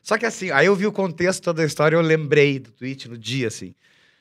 Só 0.00 0.16
que 0.16 0.24
assim, 0.24 0.52
aí 0.52 0.66
eu 0.66 0.76
vi 0.76 0.86
o 0.86 0.92
contexto 0.92 1.42
toda 1.42 1.60
a 1.60 1.66
história, 1.66 1.96
eu 1.96 2.00
lembrei 2.00 2.60
do 2.60 2.70
tweet 2.70 3.08
no 3.08 3.18
dia, 3.18 3.48
assim. 3.48 3.74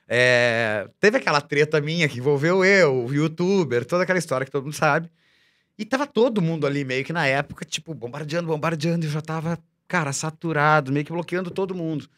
É, 0.07 0.89
teve 0.99 1.17
aquela 1.17 1.39
treta 1.39 1.79
minha 1.79 2.09
que 2.09 2.17
envolveu 2.17 2.65
eu, 2.65 3.05
o 3.05 3.13
youtuber, 3.13 3.85
toda 3.85 4.01
aquela 4.01 4.17
história 4.17 4.43
que 4.43 4.51
todo 4.51 4.63
mundo 4.63 4.73
sabe. 4.73 5.07
E 5.77 5.85
tava 5.85 6.07
todo 6.07 6.41
mundo 6.41 6.65
ali 6.65 6.83
meio 6.83 7.05
que 7.05 7.13
na 7.13 7.27
época, 7.27 7.63
tipo, 7.63 7.93
bombardeando, 7.93 8.47
bombardeando, 8.47 9.05
e 9.05 9.07
eu 9.07 9.11
já 9.11 9.21
tava, 9.21 9.59
cara, 9.87 10.11
saturado, 10.11 10.91
meio 10.91 11.05
que 11.05 11.11
bloqueando 11.11 11.51
todo 11.51 11.75
mundo. 11.75 12.09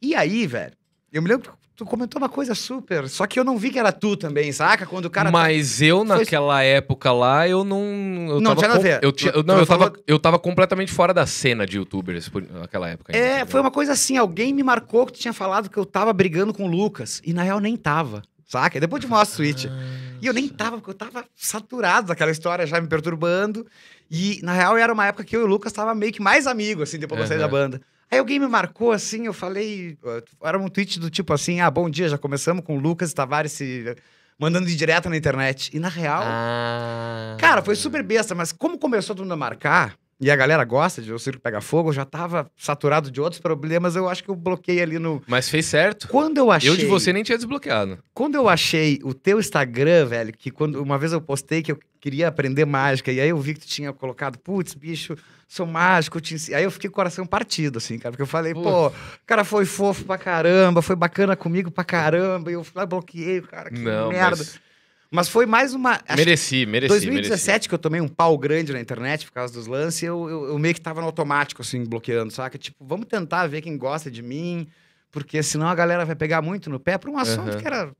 E 0.00 0.14
aí, 0.14 0.46
velho, 0.46 0.76
eu 1.12 1.22
me 1.22 1.28
lembro 1.28 1.50
que 1.50 1.56
tu 1.76 1.84
comentou 1.84 2.20
uma 2.20 2.28
coisa 2.28 2.54
super, 2.54 3.08
só 3.08 3.26
que 3.26 3.38
eu 3.40 3.44
não 3.44 3.56
vi 3.58 3.70
que 3.70 3.78
era 3.78 3.90
tu 3.92 4.16
também, 4.16 4.52
saca? 4.52 4.86
Quando 4.86 5.06
o 5.06 5.10
cara. 5.10 5.28
tá- 5.30 5.32
Mas 5.32 5.80
eu, 5.82 5.98
Foi- 6.06 6.06
naquela 6.18 6.62
época 6.62 7.12
lá, 7.12 7.48
eu 7.48 7.64
não. 7.64 7.82
Eu 8.28 8.40
Não 8.40 8.50
tava 8.50 8.56
tinha 8.56 8.68
nada 8.68 8.80
a 8.80 8.82
ver. 8.82 9.00
Eu, 9.02 9.12
tinha- 9.12 9.32
eu- 9.32 9.42
não, 9.42 9.58
eu, 9.58 9.66
tava, 9.66 9.84
falou- 9.86 10.02
eu 10.06 10.18
tava 10.18 10.38
completamente 10.38 10.92
fora 10.92 11.12
da 11.14 11.26
cena 11.26 11.66
de 11.66 11.76
youtubers 11.76 12.28
por- 12.28 12.42
naquela 12.50 12.88
época. 12.88 13.12
ainda, 13.14 13.24
É, 13.26 13.30
entendeu? 13.36 13.46
foi 13.48 13.60
uma 13.60 13.70
coisa 13.70 13.92
assim, 13.92 14.16
alguém 14.16 14.52
me 14.52 14.62
marcou 14.62 15.06
que 15.06 15.12
tu 15.12 15.18
tinha 15.20 15.32
falado 15.32 15.68
que 15.70 15.76
eu 15.78 15.84
tava 15.86 16.12
brigando 16.12 16.52
com 16.54 16.64
o 16.64 16.68
Lucas, 16.68 17.20
e 17.24 17.32
na 17.32 17.42
real 17.42 17.58
nem 17.60 17.76
tava, 17.76 18.22
saca? 18.46 18.78
Depois 18.78 19.02
te 19.02 19.08
mostro 19.08 19.34
o 19.34 19.36
tweet. 19.38 19.68
E 20.20 20.26
eu 20.26 20.32
nem 20.32 20.48
tava, 20.48 20.76
porque 20.76 20.90
eu 20.90 20.94
tava 20.94 21.24
saturado 21.34 22.06
daquela 22.08 22.30
história 22.30 22.64
já 22.66 22.80
me 22.80 22.86
perturbando. 22.86 23.66
E, 24.10 24.38
na 24.42 24.52
real, 24.52 24.76
era 24.76 24.92
uma 24.92 25.06
época 25.06 25.24
que 25.24 25.34
eu 25.34 25.40
e 25.40 25.44
o 25.44 25.46
Lucas 25.46 25.72
tava 25.72 25.94
meio 25.94 26.12
que 26.12 26.20
mais 26.22 26.46
amigo, 26.46 26.82
assim, 26.82 26.98
depois 26.98 27.18
que 27.18 27.24
eu 27.24 27.28
saí 27.28 27.38
da 27.38 27.48
banda. 27.48 27.80
Aí 28.12 28.18
alguém 28.18 28.38
me 28.38 28.46
marcou, 28.46 28.92
assim, 28.92 29.24
eu 29.24 29.32
falei... 29.32 29.96
uh, 30.04 30.22
Era 30.46 30.58
um 30.58 30.68
tweet 30.68 31.00
do 31.00 31.08
tipo 31.08 31.32
assim, 31.32 31.60
ah, 31.62 31.70
bom 31.70 31.88
dia, 31.88 32.10
já 32.10 32.18
começamos 32.18 32.62
com 32.62 32.76
o 32.76 32.78
Lucas 32.80 33.10
e 33.10 33.14
Tavares 33.14 33.52
se 33.52 33.96
mandando 34.38 34.66
de 34.66 34.76
direto 34.76 35.08
na 35.08 35.16
internet. 35.16 35.70
E, 35.74 35.78
na 35.80 35.88
real, 35.88 36.22
Ah. 36.22 37.36
cara, 37.40 37.62
foi 37.62 37.74
super 37.74 38.02
besta, 38.02 38.34
mas 38.34 38.52
como 38.52 38.76
começou 38.78 39.16
todo 39.16 39.24
mundo 39.24 39.32
a 39.32 39.36
marcar, 39.36 39.94
e 40.20 40.30
a 40.30 40.36
galera 40.36 40.62
gosta 40.62 41.00
de 41.00 41.10
o 41.10 41.18
circo 41.18 41.40
pega 41.40 41.62
fogo, 41.62 41.88
eu 41.88 41.92
já 41.94 42.04
tava 42.04 42.50
saturado 42.54 43.10
de 43.10 43.18
outros 43.18 43.40
problemas, 43.40 43.96
eu 43.96 44.06
acho 44.06 44.22
que 44.22 44.28
eu 44.28 44.36
bloqueei 44.36 44.82
ali 44.82 44.98
no... 44.98 45.22
Mas 45.26 45.48
fez 45.48 45.64
certo. 45.64 46.06
Quando 46.06 46.36
eu 46.36 46.50
achei... 46.50 46.68
Eu 46.68 46.76
de 46.76 46.84
você 46.84 47.14
nem 47.14 47.22
tinha 47.22 47.38
desbloqueado. 47.38 47.98
Quando 48.12 48.34
eu 48.34 48.46
achei 48.46 49.00
o 49.02 49.14
teu 49.14 49.40
Instagram, 49.40 50.04
velho, 50.04 50.32
que 50.32 50.50
quando 50.50 50.82
uma 50.82 50.98
vez 50.98 51.12
eu 51.14 51.20
postei 51.20 51.62
que 51.62 51.72
eu 51.72 51.78
queria 52.02 52.26
aprender 52.26 52.64
mágica, 52.64 53.12
e 53.12 53.20
aí 53.20 53.28
eu 53.28 53.38
vi 53.38 53.54
que 53.54 53.60
tu 53.60 53.66
tinha 53.68 53.92
colocado, 53.92 54.36
putz, 54.36 54.74
bicho, 54.74 55.16
sou 55.46 55.64
mágico, 55.64 56.16
eu 56.18 56.20
te 56.20 56.34
ensi-" 56.34 56.52
aí 56.52 56.64
eu 56.64 56.70
fiquei 56.70 56.90
com 56.90 56.94
o 56.94 56.96
coração 56.96 57.24
partido, 57.24 57.78
assim, 57.78 57.96
cara, 57.96 58.10
porque 58.10 58.22
eu 58.22 58.26
falei, 58.26 58.52
pô, 58.52 58.88
o 58.88 58.92
cara 59.24 59.44
foi 59.44 59.64
fofo 59.64 60.04
pra 60.04 60.18
caramba, 60.18 60.82
foi 60.82 60.96
bacana 60.96 61.36
comigo 61.36 61.70
pra 61.70 61.84
caramba, 61.84 62.50
e 62.50 62.54
eu 62.54 62.64
fui 62.64 62.72
lá 62.74 62.84
bloqueei, 62.84 63.38
o 63.38 63.46
cara, 63.46 63.70
que 63.70 63.78
Não, 63.78 64.08
merda. 64.08 64.38
Mas... 64.38 64.60
mas 65.12 65.28
foi 65.28 65.46
mais 65.46 65.74
uma. 65.74 66.00
mereci, 66.16 66.66
mereci, 66.66 66.88
2017 66.88 67.68
que 67.68 67.74
eu 67.74 67.78
tomei 67.78 68.00
um 68.00 68.08
pau 68.08 68.36
grande 68.36 68.72
na 68.72 68.80
internet 68.80 69.24
por 69.24 69.32
causa 69.32 69.54
dos 69.54 69.68
lances, 69.68 70.02
eu, 70.02 70.28
eu, 70.28 70.46
eu 70.48 70.58
meio 70.58 70.74
que 70.74 70.80
tava 70.80 71.00
no 71.00 71.06
automático, 71.06 71.62
assim, 71.62 71.84
bloqueando, 71.84 72.32
saca? 72.32 72.58
Tipo, 72.58 72.84
vamos 72.84 73.06
tentar 73.06 73.46
ver 73.46 73.62
quem 73.62 73.78
gosta 73.78 74.10
de 74.10 74.22
mim, 74.22 74.66
porque 75.12 75.40
senão 75.40 75.68
a 75.68 75.74
galera 75.74 76.04
vai 76.04 76.16
pegar 76.16 76.42
muito 76.42 76.68
no 76.68 76.80
pé 76.80 76.98
pra 76.98 77.08
um 77.12 77.16
assunto 77.16 77.50
Aham. 77.50 77.58
que 77.58 77.66
era 77.66 77.92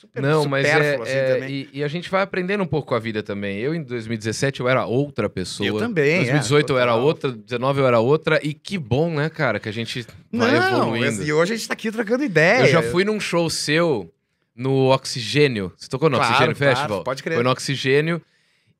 super 0.00 0.22
Não, 0.22 0.46
mas 0.46 0.64
é, 0.66 0.94
assim, 0.96 1.12
é- 1.12 1.50
e, 1.50 1.68
e 1.74 1.84
a 1.84 1.88
gente 1.88 2.08
vai 2.10 2.22
aprendendo 2.22 2.62
um 2.62 2.66
pouco 2.66 2.88
com 2.88 2.94
a 2.94 2.98
vida 2.98 3.22
também. 3.22 3.58
Eu, 3.58 3.74
em 3.74 3.82
2017, 3.82 4.60
eu 4.60 4.68
era 4.68 4.86
outra 4.86 5.28
pessoa. 5.28 5.66
Eu 5.66 5.78
também, 5.78 6.12
é, 6.14 6.16
2018 6.24 6.72
eu 6.72 6.78
era 6.78 6.94
outra, 6.94 7.30
2019 7.30 7.80
eu 7.80 7.86
era 7.86 8.00
outra. 8.00 8.40
E 8.42 8.54
que 8.54 8.78
bom, 8.78 9.10
né, 9.10 9.28
cara, 9.28 9.60
que 9.60 9.68
a 9.68 9.72
gente 9.72 10.06
vai 10.32 10.52
Não, 10.52 10.78
evoluindo. 10.94 11.22
e 11.22 11.32
hoje 11.32 11.52
a 11.52 11.56
gente 11.56 11.68
tá 11.68 11.74
aqui 11.74 11.90
trocando 11.92 12.24
ideia. 12.24 12.62
Eu 12.62 12.68
já 12.68 12.82
fui 12.82 13.04
num 13.04 13.20
show 13.20 13.48
seu 13.50 14.10
no 14.56 14.88
Oxigênio. 14.90 15.72
Você 15.76 15.88
tocou 15.88 16.08
no 16.08 16.16
Claro, 16.16 16.32
Oxigênio 16.32 16.56
claro, 16.56 16.76
Festival? 16.76 17.04
pode 17.04 17.22
crer. 17.22 17.34
Foi 17.34 17.44
no 17.44 17.50
Oxigênio. 17.50 18.22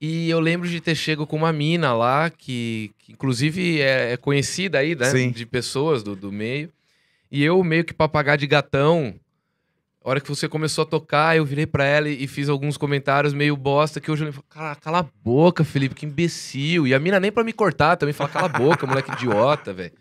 E 0.01 0.31
eu 0.31 0.41
lembro 0.41 0.67
de 0.67 0.81
ter 0.81 0.95
chego 0.95 1.27
com 1.27 1.37
uma 1.37 1.53
mina 1.53 1.93
lá, 1.93 2.31
que, 2.31 2.91
que 2.99 3.13
inclusive 3.13 3.83
é, 3.83 4.13
é 4.13 4.17
conhecida 4.17 4.79
aí, 4.79 4.95
né? 4.95 5.11
Sim. 5.11 5.31
De 5.31 5.45
pessoas 5.45 6.03
do, 6.03 6.17
do 6.17 6.33
meio. 6.33 6.71
E 7.31 7.45
eu, 7.45 7.63
meio 7.63 7.85
que 7.85 7.93
papagaio 7.93 8.39
de 8.39 8.47
gatão, 8.47 9.15
a 10.03 10.09
hora 10.11 10.21
que 10.21 10.29
você 10.29 10.49
começou 10.49 10.83
a 10.83 10.87
tocar, 10.87 11.37
eu 11.37 11.45
virei 11.45 11.67
pra 11.67 11.85
ela 11.85 12.09
e, 12.09 12.25
e 12.25 12.27
fiz 12.27 12.49
alguns 12.49 12.77
comentários 12.77 13.35
meio 13.35 13.57
bosta, 13.57 14.01
que 14.01 14.11
hoje 14.11 14.25
eu 14.25 14.33
falei, 14.33 14.47
cala, 14.49 14.75
cala 14.77 14.99
a 15.01 15.07
boca, 15.23 15.63
Felipe, 15.65 15.95
que 15.95 16.07
imbecil. 16.07 16.87
E 16.87 16.95
a 16.95 16.99
mina 16.99 17.21
nem 17.21 17.31
pra 17.31 17.45
me 17.45 17.53
cortar 17.53 17.97
também 17.97 18.13
fala, 18.13 18.31
cala 18.31 18.47
a 18.47 18.49
boca, 18.49 18.87
moleque 18.87 19.13
idiota, 19.13 19.73
velho. 19.73 19.93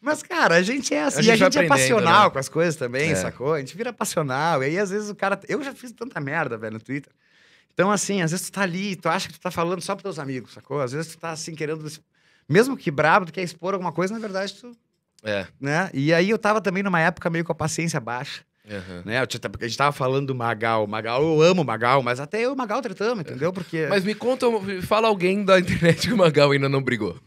Mas, 0.00 0.22
cara, 0.22 0.54
a 0.54 0.62
gente 0.62 0.94
é 0.94 1.02
assim, 1.02 1.16
A 1.16 1.20
a 1.20 1.22
gente 1.22 1.38
gente, 1.38 1.38
vai 1.40 1.46
é 1.64 1.66
aprendendo, 1.66 1.68
passional 1.68 2.24
né? 2.26 2.30
com 2.30 2.38
as 2.38 2.48
coisas 2.48 2.76
também, 2.76 3.10
É. 3.10 3.14
sacou? 3.16 3.54
A 3.54 3.58
gente 3.58 3.76
vira 3.76 3.92
passional. 3.92 4.62
E 4.62 4.66
aí, 4.66 4.78
às 4.78 4.90
vezes, 4.90 5.10
o 5.10 5.14
cara. 5.14 5.38
Eu 5.48 5.62
já 5.62 5.74
fiz 5.74 5.90
tanta 5.92 6.20
merda, 6.20 6.56
velho, 6.56 6.74
no 6.74 6.80
Twitter. 6.80 7.12
Então, 7.74 7.90
assim, 7.90 8.22
às 8.22 8.30
vezes 8.30 8.48
tu 8.48 8.52
tá 8.52 8.62
ali, 8.62 8.94
tu 8.96 9.08
acha 9.08 9.26
que 9.28 9.34
tu 9.34 9.40
tá 9.40 9.50
falando 9.50 9.80
só 9.82 9.94
pros 9.94 10.02
teus 10.04 10.18
amigos, 10.18 10.52
sacou? 10.52 10.80
Às 10.80 10.92
vezes 10.92 11.12
tu 11.14 11.18
tá 11.18 11.30
assim, 11.30 11.54
querendo. 11.54 11.84
Mesmo 12.48 12.76
que 12.76 12.90
brabo, 12.90 13.26
tu 13.26 13.32
quer 13.32 13.42
expor 13.42 13.74
alguma 13.74 13.92
coisa, 13.92 14.14
na 14.14 14.20
verdade, 14.20 14.54
tu. 14.54 14.72
É. 15.24 15.46
Né? 15.60 15.90
E 15.92 16.14
aí 16.14 16.30
eu 16.30 16.38
tava 16.38 16.60
também 16.60 16.82
numa 16.82 17.00
época 17.00 17.28
meio 17.28 17.44
com 17.44 17.50
a 17.52 17.54
paciência 17.54 17.98
baixa. 18.00 18.42
Aham. 18.70 19.02
Né? 19.04 19.18
A 19.18 19.26
gente 19.66 19.76
tava 19.78 19.92
falando 19.92 20.26
do 20.28 20.34
Magal. 20.34 20.86
Magal, 20.86 21.22
eu 21.22 21.42
amo 21.42 21.62
o 21.62 21.64
Magal, 21.64 22.02
mas 22.02 22.20
até 22.20 22.38
eu 22.44 22.50
e 22.50 22.52
o 22.52 22.56
Magal 22.56 22.80
tretamos, 22.82 23.20
entendeu? 23.20 23.52
Porque. 23.52 23.86
Mas 23.90 24.04
me 24.04 24.14
conta, 24.14 24.46
fala 24.82 25.08
alguém 25.08 25.44
da 25.44 25.58
internet 25.58 26.08
que 26.08 26.14
o 26.14 26.16
Magal 26.16 26.50
ainda 26.50 26.68
não 26.68 26.82
brigou. 26.82 27.18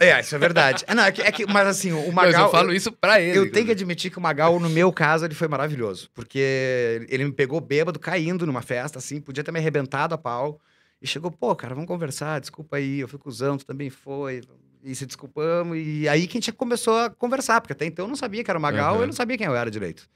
É, 0.00 0.18
isso 0.18 0.34
é 0.34 0.38
verdade. 0.38 0.84
É, 0.88 0.94
não, 0.94 1.04
é 1.04 1.12
que, 1.12 1.22
é 1.22 1.30
que- 1.30 1.46
mas 1.46 1.64
assim, 1.68 1.92
o 1.92 2.06
Mas 2.12 2.32
Magal. 2.32 2.46
eu 2.46 2.50
falo 2.50 2.74
isso 2.74 2.90
pra 2.90 3.20
ele. 3.20 3.38
Eu 3.38 3.52
tenho 3.52 3.66
que 3.66 3.70
admitir 3.72 4.10
que 4.10 4.18
o 4.18 4.20
Magal, 4.20 4.58
no 4.58 4.68
meu 4.68 4.92
caso, 4.92 5.24
ele 5.24 5.34
foi 5.34 5.46
maravilhoso. 5.46 6.10
Porque 6.12 7.06
ele 7.08 7.24
me 7.24 7.32
pegou 7.32 7.60
bêbado, 7.60 8.00
caindo 8.00 8.44
numa 8.44 8.62
festa, 8.62 8.98
assim, 8.98 9.20
podia 9.20 9.44
ter 9.44 9.52
me 9.52 9.60
arrebentado 9.60 10.12
a 10.12 10.18
pau. 10.18 10.60
E 11.00 11.06
chegou, 11.06 11.30
pô, 11.30 11.54
cara, 11.54 11.72
vamos 11.74 11.86
conversar, 11.88 12.40
desculpa 12.40 12.78
aí, 12.78 12.98
eu 13.00 13.06
fui 13.08 13.18
cuzão, 13.18 13.56
tu 13.56 13.64
também 13.64 13.90
foi. 13.90 14.40
E 14.82 14.92
se 14.94 15.06
desculpamos. 15.06 15.78
E 15.78 16.08
aí 16.08 16.26
que 16.26 16.36
a 16.36 16.40
gente 16.40 16.50
começou 16.52 16.98
a 16.98 17.08
conversar, 17.10 17.60
porque 17.60 17.72
até 17.72 17.86
então 17.86 18.06
eu 18.06 18.08
não 18.08 18.16
sabia 18.16 18.42
que 18.42 18.50
era 18.50 18.58
o 18.58 18.62
Magal, 18.62 18.94
Aham. 18.94 19.02
eu 19.02 19.06
não 19.06 19.12
sabia 19.14 19.38
quem 19.38 19.46
eu 19.46 19.54
era 19.54 19.70
direito. 19.70 20.08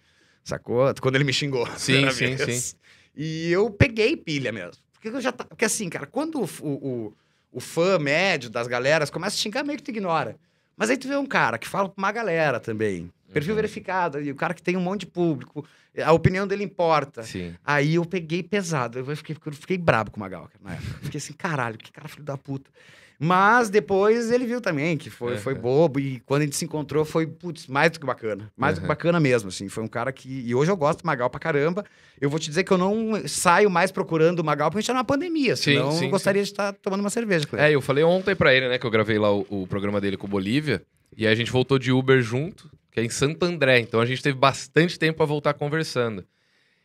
Sacou? 0.47 0.95
Quando 1.03 1.17
ele 1.17 1.25
me 1.25 1.33
xingou. 1.33 1.67
Sim, 1.77 2.09
sim, 2.13 2.37
vez. 2.37 2.63
sim. 2.63 2.77
E 3.17 3.51
eu 3.51 3.69
peguei 3.69 4.17
pilha 4.17 4.53
mesmo. 4.53 4.81
Porque 4.93 5.09
eu 5.09 5.21
já 5.21 5.33
tá... 5.33 5.45
Porque 5.45 5.65
assim, 5.65 5.89
cara, 5.91 6.07
quando 6.07 6.41
o, 6.41 6.49
o, 6.63 7.13
o 7.53 7.61
fã 7.61 7.99
médio 7.99 8.49
das 8.49 8.69
galeras 8.69 9.11
começa 9.11 9.35
a 9.35 9.39
xingar, 9.39 9.65
meio 9.65 9.77
que 9.77 9.83
tu 9.83 9.91
ignora. 9.91 10.37
Mas 10.77 10.89
aí 10.89 10.97
tu 10.97 11.09
vê 11.09 11.17
um 11.17 11.27
cara 11.27 11.59
que 11.59 11.67
fala 11.67 11.89
pra 11.89 12.01
uma 12.01 12.13
galera 12.13 12.61
também. 12.61 13.11
Perfil 13.33 13.55
Uhum. 13.55 13.57
verificado, 13.57 14.21
e 14.23 14.31
o 14.31 14.37
cara 14.37 14.55
que 14.55 14.63
tem 14.63 14.77
um 14.77 14.81
monte 14.81 15.01
de 15.01 15.07
público, 15.07 15.67
a 16.01 16.13
opinião 16.13 16.47
dele 16.47 16.63
importa. 16.63 17.25
Sim. 17.25 17.57
Aí 17.65 17.97
eu 17.97 18.05
peguei 18.05 18.41
pesado, 18.41 19.01
eu 19.01 19.17
fiquei, 19.17 19.37
eu 19.45 19.53
fiquei 19.53 19.77
brabo 19.77 20.13
com 20.13 20.19
o 20.19 20.21
Magal 20.21 20.49
cara, 20.49 20.61
na 20.63 20.75
época. 20.75 21.01
Fiquei 21.03 21.19
assim, 21.19 21.33
caralho, 21.33 21.77
que 21.77 21.91
cara 21.91 22.07
filho 22.09 22.23
da 22.23 22.39
puta. 22.39 22.71
Mas 23.19 23.71
depois 23.71 24.31
ele 24.31 24.45
viu 24.45 24.61
também 24.61 24.97
que 24.97 25.09
foi, 25.09 25.39
foi 25.39 25.55
Uhum. 25.55 25.61
bobo, 25.61 25.99
e 26.01 26.21
quando 26.27 26.43
a 26.43 26.45
gente 26.45 26.57
se 26.57 26.65
encontrou 26.65 27.05
foi, 27.05 27.27
putz, 27.27 27.67
mais 27.67 27.91
do 27.91 27.99
que 28.01 28.07
bacana. 28.07 28.51
Mais 28.57 28.75
do 28.75 28.79
que 28.81 28.85
Uhum. 28.85 28.89
bacana 28.89 29.19
mesmo, 29.19 29.49
assim. 29.49 29.69
Foi 29.69 29.83
um 29.83 29.89
cara 29.89 30.13
que. 30.13 30.29
E 30.47 30.55
hoje 30.55 30.71
eu 30.71 30.77
gosto 30.77 31.01
do 31.03 31.07
Magal 31.07 31.31
pra 31.31 31.41
caramba. 31.41 31.85
Eu 32.21 32.29
vou 32.29 32.39
te 32.39 32.49
dizer 32.49 32.65
que 32.65 32.71
eu 32.73 32.79
não 32.79 33.23
saio 33.27 33.71
mais 33.71 33.91
procurando 33.91 34.41
o 34.41 34.45
Magal 34.45 34.71
porque 34.71 34.79
a 34.79 34.81
gente 34.83 34.87
tá 34.89 34.95
numa 34.95 35.05
pandemia, 35.05 35.57
Sim, 35.57 35.63
senão 35.75 35.91
sim, 35.93 36.05
eu 36.07 36.11
gostaria 36.11 36.43
de 36.43 36.51
estar 36.51 36.73
tomando 36.75 37.01
uma 37.01 37.11
cerveja 37.11 37.47
com 37.47 37.57
ele. 37.57 37.67
É, 37.67 37.75
eu 37.75 37.81
falei 37.81 38.05
ontem 38.05 38.35
pra 38.35 38.55
ele, 38.55 38.69
né, 38.69 38.79
que 38.79 38.87
eu 38.87 38.91
gravei 38.91 39.19
lá 39.19 39.33
o, 39.35 39.47
o 39.49 39.67
programa 39.67 40.01
dele 40.01 40.17
com 40.17 40.27
o 40.27 40.31
Bolívia. 40.31 40.83
E 41.17 41.27
aí 41.27 41.33
a 41.33 41.37
gente 41.37 41.51
voltou 41.51 41.79
de 41.79 41.91
Uber 41.93 42.21
junto, 42.21 42.71
que 42.93 43.01
é 43.01 43.05
em 43.05 43.09
Santo 43.09 43.43
André. 43.45 43.79
Então 43.81 44.01
a 44.01 44.07
gente 44.07 44.23
teve 44.23 44.37
bastante 44.39 44.99
tempo 44.99 45.17
pra 45.19 45.27
voltar 45.27 45.55
conversando. 45.55 46.25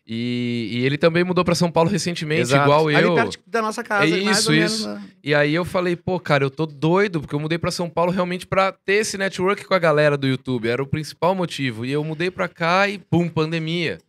E, 0.05 0.69
e 0.71 0.85
ele 0.85 0.97
também 0.97 1.23
mudou 1.23 1.45
pra 1.45 1.53
São 1.55 1.71
Paulo 1.71 1.89
recentemente, 1.89 2.41
Exato. 2.41 2.63
igual 2.63 2.87
Ali 2.87 3.03
eu. 3.03 3.13
perto 3.13 3.39
da 3.45 3.61
nossa 3.61 3.83
casa. 3.83 4.05
É 4.07 4.23
mais 4.23 4.39
isso, 4.39 4.49
ou 4.49 4.55
menos, 4.55 4.73
isso. 4.73 4.87
né? 4.87 5.03
E 5.23 5.33
aí 5.35 5.53
eu 5.53 5.63
falei, 5.63 5.95
pô, 5.95 6.19
cara, 6.19 6.43
eu 6.43 6.49
tô 6.49 6.65
doido, 6.65 7.21
porque 7.21 7.35
eu 7.35 7.39
mudei 7.39 7.57
pra 7.57 7.69
São 7.71 7.89
Paulo 7.89 8.11
realmente 8.11 8.47
pra 8.47 8.71
ter 8.71 8.93
esse 8.93 9.17
network 9.17 9.63
com 9.63 9.73
a 9.73 9.79
galera 9.79 10.17
do 10.17 10.27
YouTube. 10.27 10.67
Era 10.67 10.81
o 10.81 10.87
principal 10.87 11.35
motivo. 11.35 11.85
E 11.85 11.91
eu 11.91 12.03
mudei 12.03 12.31
pra 12.31 12.47
cá 12.47 12.87
e, 12.87 12.97
pum, 12.97 13.29
pandemia. 13.29 13.99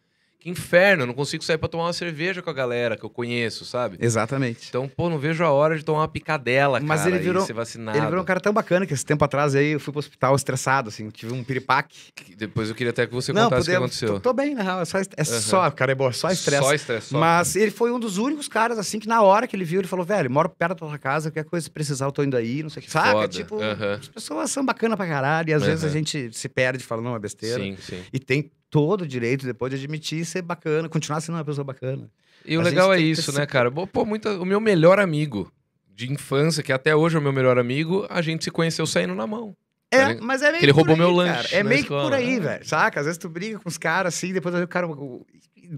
Que 0.43 0.51
inferno, 0.51 1.05
eu 1.05 1.07
não 1.07 1.15
consigo 1.15 1.45
sair 1.45 1.57
pra 1.57 1.69
tomar 1.69 1.85
uma 1.85 1.93
cerveja 1.93 2.43
com 2.43 2.51
a 2.51 2.53
galera 2.53 2.97
que 2.97 3.05
eu 3.05 3.11
conheço, 3.11 3.65
sabe? 3.65 3.97
Exatamente. 4.01 4.67
Então, 4.69 4.89
pô, 4.89 5.09
não 5.09 5.17
vejo 5.17 5.45
a 5.45 5.51
hora 5.53 5.77
de 5.79 5.85
tomar 5.85 6.01
uma 6.01 6.09
picadela, 6.09 6.81
Mas 6.81 7.03
cara, 7.03 7.15
ele 7.15 7.23
virou- 7.23 7.45
e 7.45 7.47
ser 7.47 7.53
vacinado. 7.53 7.97
Ele 7.97 8.07
virou 8.07 8.23
um 8.23 8.25
cara 8.25 8.41
tão 8.41 8.53
bacana 8.53 8.85
que 8.85 8.93
esse 8.93 9.07
tempo 9.07 9.25
atrás 9.25 9.55
aí 9.55 9.69
eu 9.73 9.79
fui 9.79 9.93
pro 9.93 10.01
hospital 10.01 10.35
estressado, 10.35 10.89
assim, 10.89 11.09
tive 11.11 11.33
um 11.33 11.45
piripaque. 11.45 11.97
Que 12.17 12.35
Depois 12.35 12.69
eu 12.69 12.75
queria 12.75 12.91
até 12.91 13.07
que 13.07 13.15
você 13.15 13.33
contasse 13.33 13.69
o 13.69 13.71
que 13.71 13.77
aconteceu. 13.77 14.09
Tô, 14.15 14.21
tô 14.21 14.33
bem, 14.33 14.53
na 14.55 14.63
real. 14.65 14.81
É 14.81 14.85
só, 14.85 14.99
é 14.99 15.25
só 15.25 15.71
cara, 15.71 15.93
é 15.93 15.95
boa, 15.95 16.13
só 16.13 16.29
estresse. 16.29 16.63
Só 16.65 16.75
estresse. 16.75 17.07
só- 17.11 17.19
Mas 17.21 17.55
ele 17.55 17.71
foi 17.71 17.93
um 17.93 18.01
dos 18.01 18.19
únicos 18.19 18.49
caras, 18.49 18.79
assim, 18.81 18.99
que 18.99 19.07
na 19.07 19.23
hora 19.23 19.47
que 19.47 19.55
ele 19.55 19.65
viu, 19.65 19.81
ele 19.81 19.87
falou, 19.87 20.05
velho, 20.05 20.29
moro 20.29 20.49
perto 20.49 20.71
da 20.71 20.75
tua 20.89 20.99
casa, 20.99 21.31
qualquer 21.31 21.49
coisa 21.49 21.63
se 21.63 21.71
precisar, 21.71 22.07
eu 22.07 22.13
tô 22.13 22.25
indo 22.25 22.37
aí, 22.37 22.65
não 22.65 22.71
sei 22.71 22.81
o 22.83 22.85
que. 22.85 22.91
Saca? 22.91 23.13
Foda. 23.13 23.29
Tipo, 23.29 23.63
Aham. 23.63 23.93
as 24.01 24.09
pessoas 24.09 24.51
são 24.51 24.65
bacanas 24.65 24.97
pra 24.97 25.07
caralho, 25.07 25.51
e 25.51 25.53
às 25.55 25.63
vezes 25.63 25.85
a 25.85 25.89
gente 25.89 26.31
se 26.33 26.49
perde 26.49 26.83
falando 26.83 27.07
uma 27.07 27.19
besteira. 27.21 27.63
Sim, 27.63 27.77
sim. 27.81 28.03
E 28.13 28.19
tem 28.19 28.51
todo 28.73 29.03
o 29.03 29.07
direito 29.07 29.45
depois 29.45 29.71
de 29.71 29.77
admitir 29.77 30.25
ser 30.25 30.41
bacana, 30.41 30.89
continuar 30.89 31.21
sendo 31.21 31.35
uma 31.37 31.45
pessoa 31.45 31.63
bacana. 31.63 32.11
E 32.45 32.57
o 32.57 32.61
A 32.61 32.65
legal 32.65 32.91
é 32.93 32.97
que 32.97 33.03
isso, 33.05 33.31
esse- 33.31 33.39
né, 33.39 33.45
cara? 33.45 33.71
Pô, 33.71 34.05
muita... 34.07 34.41
o 34.41 34.47
meu 34.47 34.59
melhor 34.61 34.99
amigo 34.99 35.53
de 35.95 36.11
infância, 36.11 36.63
que 36.63 36.73
até 36.73 36.97
hoje 36.97 37.15
é 37.15 37.19
o 37.19 37.23
meu 37.23 37.35
melhor 37.35 37.59
amigo, 37.59 38.07
a 38.09 38.23
gente 38.23 38.43
se 38.45 38.51
conheceu 38.51 38.87
saindo 38.87 39.15
na 39.15 39.27
mão. 39.27 39.55
É, 39.91 40.15
mas 40.23 40.41
é 40.41 40.47
meio 40.47 40.59
Que 40.59 40.65
ele 40.65 40.73
roubou 40.73 40.95
aí, 40.95 40.99
meu 40.99 41.15
cara. 41.15 41.37
lanche 41.37 41.55
É 41.55 41.63
na 41.63 41.69
meio 41.69 41.81
que 41.83 41.85
escola. 41.85 42.03
por 42.05 42.15
aí, 42.15 42.37
É. 42.37 42.41
velho. 42.41 42.67
Saca? 42.67 42.99
Às 43.01 43.05
vezes 43.07 43.19
tu 43.19 43.29
briga 43.29 43.59
com 43.59 43.69
os 43.69 43.77
caras 43.77 44.15
assim, 44.15 44.33
depois 44.33 44.55
o 44.55 44.67
cara. 44.67 44.89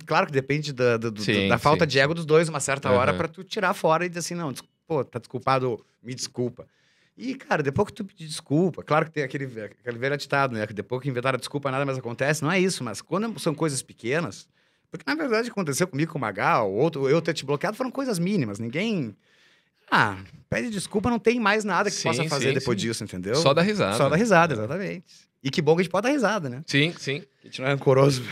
Claro 0.06 0.26
que 0.26 0.32
depende 0.32 0.72
da, 0.72 0.96
do- 0.96 1.20
Sim, 1.20 1.48
da 1.48 1.58
falta 1.58 1.84
sim, 1.84 1.88
de 1.88 1.98
ego 1.98 2.14
dos 2.14 2.24
dois, 2.24 2.48
uma 2.48 2.60
certa 2.60 2.90
hora, 2.92 3.10
Aham. 3.10 3.18
pra 3.18 3.28
tu 3.28 3.42
tirar 3.42 3.74
fora 3.74 4.06
e 4.06 4.08
dizer 4.08 4.20
assim: 4.20 4.34
não, 4.36 4.52
pô, 4.86 5.04
tá 5.04 5.18
desculpado, 5.18 5.84
me 6.02 6.14
desculpa. 6.14 6.64
E, 7.16 7.34
cara, 7.34 7.62
depois 7.62 7.86
que 7.86 7.94
tu 7.94 8.04
pedir 8.04 8.26
desculpa, 8.26 8.82
claro 8.82 9.04
que 9.06 9.12
tem 9.12 9.22
aquele, 9.22 9.44
aquele 9.44 9.98
velho 9.98 10.16
ditado, 10.16 10.54
né? 10.54 10.66
Que 10.66 10.74
depois 10.74 11.00
que 11.00 11.08
inventaram 11.08 11.36
a 11.36 11.38
desculpa, 11.38 11.70
nada 11.70 11.84
mais 11.84 11.96
acontece. 11.96 12.42
Não 12.42 12.50
é 12.50 12.58
isso, 12.58 12.82
mas 12.82 13.00
quando 13.00 13.38
são 13.38 13.54
coisas 13.54 13.82
pequenas. 13.82 14.48
Porque 14.90 15.04
na 15.08 15.16
verdade 15.16 15.50
aconteceu 15.50 15.86
comigo 15.86 16.12
com 16.12 16.18
o 16.18 16.20
Magal, 16.20 16.72
outro, 16.72 17.08
eu 17.08 17.20
ter 17.20 17.34
te 17.34 17.44
bloqueado, 17.44 17.76
foram 17.76 17.90
coisas 17.90 18.18
mínimas. 18.18 18.58
Ninguém. 18.58 19.16
Ah, 19.90 20.16
pede 20.48 20.70
desculpa, 20.70 21.10
não 21.10 21.18
tem 21.18 21.38
mais 21.38 21.64
nada 21.64 21.90
que 21.90 21.96
Sim, 21.96 22.08
possa 22.08 22.24
fazer 22.24 22.48
sim, 22.48 22.54
depois 22.54 22.80
sim. 22.80 22.86
disso, 22.86 23.04
entendeu? 23.04 23.34
Só 23.36 23.52
da 23.52 23.62
risada. 23.62 23.96
Só 23.96 24.08
da 24.08 24.16
risada, 24.16 24.54
exatamente. 24.54 25.04
E 25.42 25.50
que 25.50 25.60
bom 25.60 25.74
que 25.74 25.82
a 25.82 25.84
gente 25.84 25.92
pode 25.92 26.08
dar 26.08 26.12
risada, 26.12 26.48
né? 26.48 26.62
Sim, 26.66 26.94
sim. 26.98 27.22
A 27.42 27.46
gente 27.46 27.60
não 27.60 27.68
é 27.68 27.72
rancoroso. 27.72 28.22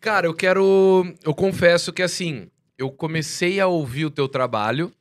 Cara, 0.00 0.26
eu 0.26 0.34
quero. 0.34 1.06
Eu 1.22 1.34
confesso 1.34 1.92
que 1.92 2.02
assim, 2.02 2.48
eu 2.76 2.90
comecei 2.90 3.60
a 3.60 3.66
ouvir 3.66 4.04
o 4.04 4.10
teu 4.10 4.28
trabalho. 4.28 4.92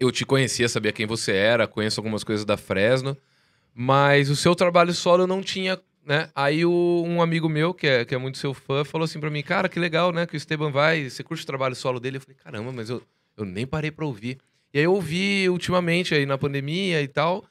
Eu 0.00 0.10
te 0.10 0.24
conhecia, 0.24 0.68
sabia 0.68 0.92
quem 0.92 1.06
você 1.06 1.32
era, 1.32 1.66
conheço 1.68 2.00
algumas 2.00 2.24
coisas 2.24 2.44
da 2.44 2.56
Fresno, 2.56 3.16
mas 3.74 4.30
o 4.30 4.34
seu 4.36 4.54
trabalho 4.54 4.94
solo 4.94 5.24
eu 5.24 5.26
não 5.26 5.42
tinha, 5.42 5.78
né? 6.06 6.30
Aí 6.34 6.64
o- 6.64 7.04
um 7.06 7.20
amigo 7.20 7.48
meu, 7.48 7.74
que 7.74 7.86
é, 7.86 8.04
que 8.04 8.14
é 8.14 8.18
muito 8.18 8.38
seu 8.38 8.54
fã, 8.54 8.82
falou 8.84 9.04
assim 9.04 9.20
pra 9.20 9.28
mim: 9.30 9.42
Cara, 9.42 9.68
que 9.68 9.78
legal, 9.78 10.10
né? 10.10 10.26
Que 10.26 10.34
o 10.34 10.38
Esteban 10.38 10.70
vai, 10.70 11.08
você 11.10 11.22
curte 11.22 11.44
o 11.44 11.46
trabalho 11.46 11.74
solo 11.74 12.00
dele? 12.00 12.16
Eu 12.16 12.20
falei: 12.22 12.36
Caramba, 12.42 12.72
mas 12.72 12.88
eu, 12.88 13.02
eu 13.36 13.44
nem 13.44 13.66
parei 13.66 13.90
pra 13.90 14.06
ouvir. 14.06 14.38
E 14.72 14.78
aí 14.78 14.84
eu 14.84 14.94
ouvi 14.94 15.48
ultimamente 15.50 16.14
aí 16.14 16.24
na 16.24 16.38
pandemia 16.38 17.02
e 17.02 17.08
tal. 17.08 17.44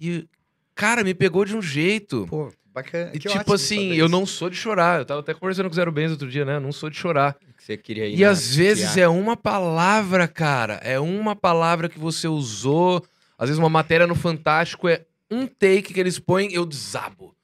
E, 0.00 0.26
cara, 0.74 1.04
me 1.04 1.14
pegou 1.14 1.44
de 1.44 1.56
um 1.56 1.62
jeito. 1.62 2.26
Pô, 2.28 2.52
bacana. 2.74 3.10
E 3.14 3.18
Que 3.18 3.28
tipo 3.28 3.52
assim, 3.54 3.92
eu 3.94 4.08
não 4.08 4.26
sou 4.26 4.50
de 4.50 4.56
chorar. 4.56 5.00
Eu 5.00 5.04
tava 5.04 5.20
até 5.20 5.32
conversando 5.32 5.66
com 5.66 5.72
o 5.72 5.76
Zero 5.76 5.92
Bens 5.92 6.10
outro 6.10 6.28
dia, 6.28 6.44
né? 6.44 6.56
Eu 6.56 6.60
não 6.60 6.72
sou 6.72 6.90
de 6.90 6.96
chorar. 6.96 7.36
Que 7.62 7.66
você 7.66 7.76
queria 7.76 8.08
ir 8.08 8.18
E 8.18 8.24
às 8.24 8.56
vezes 8.56 8.96
é 8.96 9.06
uma 9.06 9.36
palavra, 9.36 10.26
cara. 10.26 10.80
É 10.82 10.98
uma 10.98 11.36
palavra 11.36 11.88
que 11.88 11.98
você 11.98 12.26
usou. 12.26 13.04
Às 13.38 13.48
vezes 13.48 13.58
uma 13.58 13.68
matéria 13.68 14.04
no 14.04 14.16
Fantástico 14.16 14.88
é 14.88 15.04
um 15.30 15.46
take 15.46 15.94
que 15.94 16.00
eles 16.00 16.18
põem, 16.18 16.52
eu 16.52 16.66
desabo. 16.66 17.36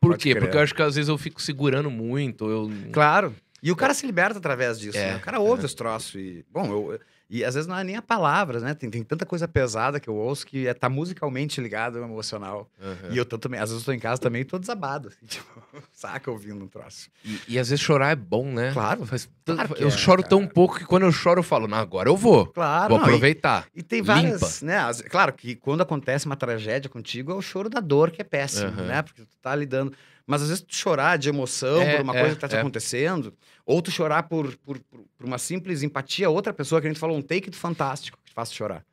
Por 0.00 0.12
Pode 0.12 0.22
quê? 0.22 0.30
crer. 0.30 0.42
Porque 0.42 0.56
eu 0.56 0.60
acho 0.60 0.74
que 0.74 0.82
às 0.82 0.94
vezes 0.94 1.08
eu 1.08 1.18
fico 1.18 1.42
segurando 1.42 1.90
muito. 1.90 2.48
Eu... 2.48 2.70
Claro. 2.92 3.34
E 3.60 3.72
o 3.72 3.76
cara 3.76 3.94
se 3.94 4.06
liberta 4.06 4.38
através 4.38 4.78
disso, 4.78 4.96
É, 4.96 5.12
né? 5.12 5.16
O 5.16 5.20
cara 5.20 5.40
ouve 5.40 5.64
os 5.64 5.74
troços 5.74 6.14
e... 6.14 6.44
Bom, 6.52 6.66
eu... 6.66 7.00
E 7.28 7.42
às 7.42 7.54
vezes 7.54 7.66
não 7.66 7.76
é 7.78 7.82
nem 7.82 7.96
a 7.96 8.02
palavras, 8.02 8.62
né? 8.62 8.74
Tem, 8.74 8.90
tem 8.90 9.02
tanta 9.02 9.24
coisa 9.24 9.48
pesada 9.48 9.98
que 9.98 10.08
eu 10.08 10.14
ouço 10.14 10.46
que 10.46 10.66
é, 10.66 10.74
tá 10.74 10.88
musicalmente 10.90 11.60
ligado 11.60 11.98
ao 11.98 12.04
emocional. 12.04 12.70
Aham. 12.80 13.08
E 13.10 13.16
eu 13.16 13.24
tô 13.24 13.38
também... 13.38 13.58
Às 13.58 13.70
vezes 13.70 13.82
eu 13.82 13.86
tô 13.86 13.92
em 13.92 13.98
casa 13.98 14.20
também 14.20 14.42
e 14.42 14.44
tô 14.44 14.58
desabado, 14.58 15.08
assim, 15.08 15.24
tipo... 15.26 15.48
Saca 15.92 16.30
ouvindo 16.30 16.62
um 16.64 16.68
troço. 16.68 17.08
E, 17.24 17.40
e 17.48 17.58
às 17.58 17.70
vezes 17.70 17.82
chorar 17.82 18.10
é 18.10 18.14
bom, 18.16 18.52
né? 18.52 18.72
Claro. 18.72 19.06
Faz 19.06 19.28
Claro 19.46 19.74
eu 19.78 19.88
é, 19.88 19.90
choro 19.90 20.22
cara. 20.22 20.28
tão 20.30 20.46
pouco 20.46 20.78
que 20.78 20.84
quando 20.84 21.04
eu 21.04 21.12
choro 21.12 21.40
eu 21.40 21.44
falo, 21.44 21.66
não, 21.66 21.78
agora 21.78 22.08
eu 22.08 22.16
vou. 22.16 22.46
Claro, 22.48 22.90
vou 22.90 22.98
não, 22.98 23.04
e- 23.06 23.08
aproveitar. 23.08 23.66
E 23.74 23.82
tem 23.82 24.02
várias, 24.02 24.60
né? 24.62 24.78
as- 24.78 25.00
Claro 25.00 25.32
que 25.32 25.54
quando 25.56 25.80
acontece 25.80 26.26
uma 26.26 26.36
tragédia 26.36 26.88
contigo, 26.90 27.32
é 27.32 27.34
o 27.34 27.42
choro 27.42 27.68
da 27.70 27.80
dor 27.80 28.10
que 28.10 28.20
é 28.20 28.24
péssimo, 28.24 28.68
Aham. 28.70 28.82
né? 28.86 29.02
Porque 29.02 29.22
tu 29.22 29.36
tá 29.40 29.54
lidando. 29.56 29.92
Mas 30.26 30.40
às 30.42 30.48
vezes 30.48 30.64
tu 30.64 30.74
chorar 30.74 31.18
de 31.18 31.28
emoção 31.28 31.82
É, 31.82 31.96
por 31.96 32.02
uma 32.02 32.16
é, 32.16 32.20
coisa 32.20 32.34
que 32.34 32.40
tá 32.40 32.48
te 32.48 32.56
é. 32.56 32.60
acontecendo, 32.60 33.34
ou 33.66 33.80
tu 33.82 33.90
chorar 33.90 34.24
por, 34.24 34.56
por, 34.58 34.78
por, 34.78 35.00
uma 35.26 35.38
simples 35.38 35.82
empatia 35.82 36.28
outra 36.30 36.52
pessoa, 36.52 36.80
que 36.80 36.86
a 36.86 36.90
gente 36.90 37.00
falou, 37.00 37.16
um 37.16 37.22
take 37.22 37.50
do 37.50 37.56
fantástico 37.56 38.18
que 38.22 38.30
te 38.30 38.34
faz 38.34 38.52
chorar. 38.52 38.84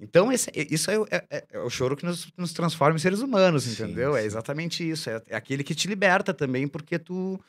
Então, 0.00 0.30
esse, 0.32 0.50
isso 0.54 0.90
é, 0.90 0.98
o- 0.98 1.06
é- 1.10 1.24
é- 1.30 1.44
é 1.52 1.58
o 1.60 1.70
choro 1.70 1.96
que 1.96 2.04
nos, 2.04 2.28
nos 2.36 2.52
transforma 2.52 2.96
em 2.96 2.98
seres 3.00 3.20
humanos, 3.20 3.62
Sim, 3.64 3.84
entendeu? 3.84 4.16
É 4.16 4.20
sim. 4.20 4.26
exatamente 4.26 4.88
isso. 4.88 5.08
É, 5.08 5.22
é 5.28 5.36
aquele 5.36 5.62
que 5.64 5.74
te 5.74 5.86
liberta 5.88 6.34
também, 6.34 6.66
porque 6.66 6.98
tu, 6.98 7.40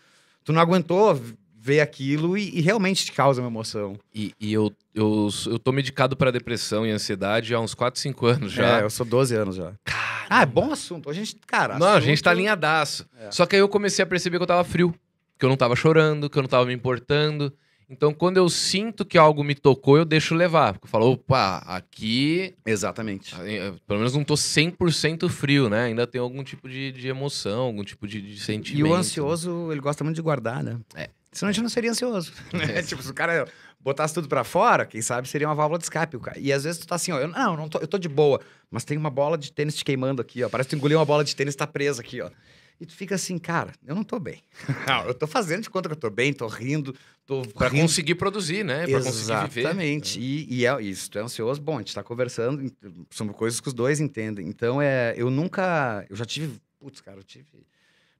tu 0.44 0.54
não 0.54 0.62
aguentou 0.62 1.20
ver 1.58 1.80
aquilo 1.82 2.38
e, 2.38 2.56
e 2.58 2.62
realmente 2.62 3.04
te 3.06 3.12
causa 3.12 3.42
uma 3.42 3.50
emoção. 3.50 3.98
E, 4.14 4.32
e 4.40 4.54
eu, 4.54 4.72
eu, 4.94 5.28
eu 5.48 5.58
tô 5.58 5.72
medicado 5.72 6.16
pra 6.16 6.30
depressão 6.30 6.86
e 6.86 6.92
ansiedade 6.92 7.54
há 7.56 7.60
uns 7.60 7.74
4, 7.74 8.00
5 8.00 8.26
anos 8.28 8.52
já. 8.52 8.80
É, 8.80 8.84
eu 8.84 8.90
sou 8.92 9.06
12 9.06 9.34
anos 9.36 9.56
já. 9.56 9.74
Cara, 9.84 10.26
Ah, 10.30 10.42
é 10.44 10.46
bom 10.46 10.72
assunto. 10.72 11.10
A 11.10 11.14
gente, 11.14 11.36
cara. 11.48 11.80
Não, 11.80 11.88
a 11.88 12.00
gente 12.00 12.22
tá 12.22 12.30
assunto- 12.30 12.40
alinhadaço. 12.40 13.08
É. 13.20 13.32
Só 13.32 13.46
que 13.48 13.56
aí 13.56 13.62
eu 13.62 13.68
comecei 13.68 14.04
a 14.04 14.06
perceber 14.06 14.38
que 14.38 14.44
eu 14.44 14.48
tava 14.48 14.64
frio. 14.64 14.94
Que 15.38 15.46
eu 15.46 15.50
não 15.50 15.58
tava 15.58 15.76
chorando, 15.76 16.30
que 16.30 16.38
eu 16.38 16.42
não 16.42 16.50
tava 16.50 16.66
me 16.66 16.74
importando. 16.74 17.54
Então, 17.88 18.12
quando 18.14 18.38
eu 18.38 18.50
sinto 18.50 19.06
que 19.06 19.16
algo 19.18 19.44
me 19.44 19.54
tocou, 19.54 19.98
eu 19.98 20.06
deixo 20.06 20.34
levar. 20.34 20.74
Porque 20.74 20.88
eu 20.88 20.90
falo, 20.90 21.12
opa, 21.12 21.58
aqui 21.68 22.56
Exatamente. 22.66 23.36
eh, 23.42 23.74
pelo 23.86 24.00
menos 24.00 24.14
não 24.16 24.24
tô 24.24 24.34
100% 24.34 25.30
frio, 25.30 25.70
né? 25.70 25.84
Ainda 25.86 26.08
tem 26.08 26.20
algum 26.20 26.44
tipo 26.44 26.68
de, 26.68 26.92
de 26.92 27.08
emoção, 27.08 27.62
algum 27.62 27.84
tipo 27.84 28.08
de, 28.08 28.22
de 28.22 28.40
sentimento. 28.40 28.88
E 28.88 28.92
o 28.92 28.96
ansioso, 28.96 29.72
ele 29.72 29.82
gosta 29.82 30.04
muito 30.04 30.16
de 30.16 30.22
guardar, 30.22 30.64
né? 30.64 30.80
É. 30.96 31.10
Senão 31.32 31.50
a 31.50 31.52
gente 31.54 31.62
não 31.62 31.70
seria 31.70 31.92
ansioso. 31.92 32.32
né? 32.54 32.78
É. 32.80 32.82
tipo, 32.84 33.04
se 33.04 33.12
o 33.12 33.14
cara 33.14 33.48
botasse 33.80 34.16
tudo 34.16 34.28
pra 34.28 34.44
fora, 34.44 34.84
quem 34.84 35.02
sabe 35.04 35.28
seria 35.28 35.48
uma 35.48 35.54
válvula 35.54 35.78
de 35.78 35.84
escape. 35.86 36.18
cara. 36.18 36.40
E 36.40 36.52
às 36.52 36.64
vezes 36.64 36.80
tu 36.80 36.88
tá 36.88 36.96
assim, 36.96 37.12
ó, 37.12 37.20
eu, 37.20 37.28
não, 37.28 37.56
não 37.56 37.70
tô, 37.70 37.78
eu 37.78 37.88
tô 37.88 38.00
de 38.00 38.10
boa, 38.10 38.42
mas 38.72 38.84
tem 38.84 38.98
uma 38.98 39.12
bola 39.12 39.38
de 39.38 39.52
tênis 39.52 39.76
te 39.76 39.86
queimando 39.86 40.24
aqui, 40.24 40.44
ó. 40.44 40.50
Parece 40.50 40.70
que 40.70 40.76
tu 40.76 40.80
engoliu 40.80 40.98
uma 40.98 41.06
bola 41.06 41.24
de 41.24 41.36
tênis 41.36 41.54
e 41.54 41.58
tá 41.58 41.68
presa 41.68 42.02
aqui, 42.02 42.20
ó. 42.20 42.32
E 42.80 42.86
tu 42.86 42.94
fica 42.94 43.16
assim, 43.16 43.38
cara, 43.38 43.74
eu 43.86 43.96
não 43.96 44.04
tô 44.04 44.20
bem. 44.20 44.42
Não, 44.88 45.08
eu 45.08 45.14
tô 45.14 45.26
fazendo 45.26 45.64
de 45.64 45.70
conta 45.70 45.88
que 45.88 45.94
eu 45.94 46.00
tô 46.00 46.10
bem, 46.10 46.34
tô 46.34 46.48
rindo, 46.48 46.94
tô 47.26 47.42
Pra 47.44 47.70
rindo. 47.70 47.82
conseguir 47.84 48.16
produzir, 48.16 48.64
né? 48.66 48.86
Pra 48.88 49.02
conseguir 49.02 49.40
viver. 49.48 49.62
Exatamente. 49.62 50.20
E, 50.20 50.46
e 50.54 50.66
é 50.66 50.82
isso, 50.82 51.10
tu 51.10 51.18
é 51.18 51.22
ansioso, 51.22 51.62
bom, 51.62 51.76
a 51.76 51.80
gente 51.80 51.96
tá 51.96 52.04
conversando, 52.04 52.70
são 53.10 53.28
coisas 53.30 53.62
que 53.62 53.68
os 53.70 53.74
dois 53.74 54.00
entendem. 54.00 54.48
Então, 54.48 54.82
é, 54.82 55.14
eu 55.18 55.30
nunca, 55.30 56.06
eu 56.10 56.16
já 56.16 56.26
tive, 56.26 56.60
putz, 56.80 57.00
cara, 57.02 57.18
eu 57.18 57.24
tive 57.24 57.48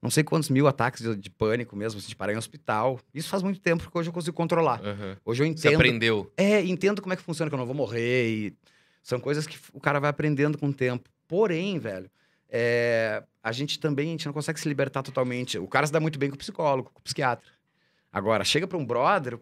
não 0.02 0.12
sei 0.12 0.24
quantos 0.24 0.50
mil 0.50 0.68
ataques 0.68 1.02
de, 1.02 1.16
de 1.16 1.30
pânico 1.32 1.76
mesmo, 1.76 1.98
assim, 1.98 2.10
de 2.10 2.16
parar 2.16 2.32
em 2.32 2.38
hospital. 2.38 3.00
Isso 3.12 3.28
faz 3.28 3.42
muito 3.42 3.60
tempo, 3.60 3.84
porque 3.84 3.98
hoje 3.98 4.10
eu 4.10 4.14
consigo 4.14 4.36
controlar. 4.38 4.80
Aham. 4.80 5.18
Hoje 5.26 5.42
eu 5.44 5.48
Você 5.48 5.68
entendo. 5.68 5.76
aprendeu. 5.76 6.32
É, 6.38 6.64
entendo 6.64 7.02
como 7.02 7.14
é 7.14 7.16
que 7.16 7.24
funciona, 7.24 7.50
que 7.50 7.56
eu 7.56 7.58
não 7.58 7.66
vou 7.66 7.74
morrer. 7.76 8.28
E 8.30 8.54
são 9.02 9.20
coisas 9.20 9.48
que 9.48 9.58
o 9.74 9.80
cara 9.80 10.00
vai 10.00 10.10
aprendendo 10.12 10.60
com 10.60 10.68
o 10.68 10.74
tempo. 10.74 11.10
Porém, 11.28 11.80
velho, 11.80 12.08
é, 12.50 13.24
a 13.44 13.52
gente 13.52 13.80
também 13.80 14.08
a 14.08 14.12
gente 14.12 14.26
não 14.26 14.34
consegue 14.34 14.60
se 14.60 14.68
libertar 14.68 15.04
totalmente. 15.04 15.58
O 15.58 15.68
cara 15.68 15.86
se 15.88 15.94
dá 15.94 16.00
muito 16.00 16.18
bem 16.20 16.30
com 16.30 16.36
o 16.36 16.40
psicólogo, 16.40 16.90
com 16.94 17.00
o 17.00 17.04
psiquiatra. 17.04 17.46
Agora, 18.12 18.44
chega 18.44 18.66
pra 18.68 18.78
um 18.78 18.86
brother, 18.86 19.36
o 19.36 19.42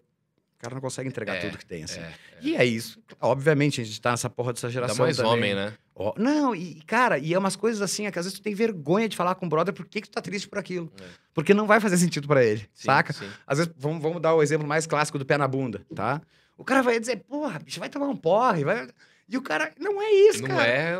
cara 0.58 0.74
não 0.74 0.80
consegue 0.80 1.08
entregar 1.08 1.36
É, 1.36 1.40
tudo 1.40 1.58
que 1.58 1.64
tem, 1.66 1.84
assim. 1.84 2.00
É. 2.00 2.12
E 2.40 2.56
é 2.56 2.64
isso. 2.64 3.00
Obviamente, 3.20 3.80
a 3.80 3.84
gente 3.84 4.00
tá 4.00 4.10
nessa 4.10 4.28
porra 4.28 4.52
dessa 4.52 4.66
Dá 4.66 4.72
geração 4.72 5.04
mais 5.04 5.16
também. 5.16 5.32
homem, 5.32 5.54
né? 5.54 5.74
Ó, 5.94 6.12
não, 6.18 6.54
e 6.56 6.82
cara, 6.82 7.18
e 7.18 7.32
é 7.32 7.38
umas 7.38 7.54
coisas 7.54 7.80
assim, 7.80 8.06
é 8.06 8.10
que 8.10 8.18
às 8.18 8.24
vezes 8.24 8.38
tu 8.38 8.42
tem 8.42 8.52
vergonha 8.54 9.08
de 9.08 9.16
falar 9.16 9.36
com 9.36 9.46
o 9.46 9.48
brother 9.48 9.72
por 9.72 9.86
que, 9.86 10.00
que 10.00 10.08
tu 10.08 10.12
tá 10.14 10.20
triste 10.20 10.48
por 10.48 10.58
aquilo. 10.58 10.92
É. 11.00 11.04
Porque 11.32 11.54
não 11.54 11.66
vai 11.68 11.78
fazer 11.80 11.96
sentido 11.98 12.26
pra 12.26 12.42
ele, 12.44 12.60
Sim, 12.74 12.86
saca? 12.86 13.12
sim. 13.12 13.28
Às 13.46 13.58
vezes, 13.58 13.72
vamos, 13.78 14.02
vamos 14.02 14.20
dar 14.20 14.34
o 14.34 14.42
exemplo 14.42 14.66
mais 14.66 14.86
clássico 14.86 15.18
do 15.20 15.24
pé 15.26 15.38
na 15.38 15.46
bunda, 15.46 15.86
tá? 15.94 16.20
O 16.58 16.64
cara 16.64 16.82
vai 16.82 16.98
dizer, 16.98 17.18
porra, 17.28 17.60
bicho, 17.60 17.78
vai 17.78 17.88
tomar 17.88 18.06
um 18.08 18.16
porre, 18.16 18.64
vai... 18.64 18.88
E 19.28 19.36
o 19.36 19.42
cara, 19.42 19.72
não 19.78 20.00
é 20.02 20.10
isso, 20.10 20.42
Não 20.42 20.48
cara. 20.48 20.66
é. 20.66 20.96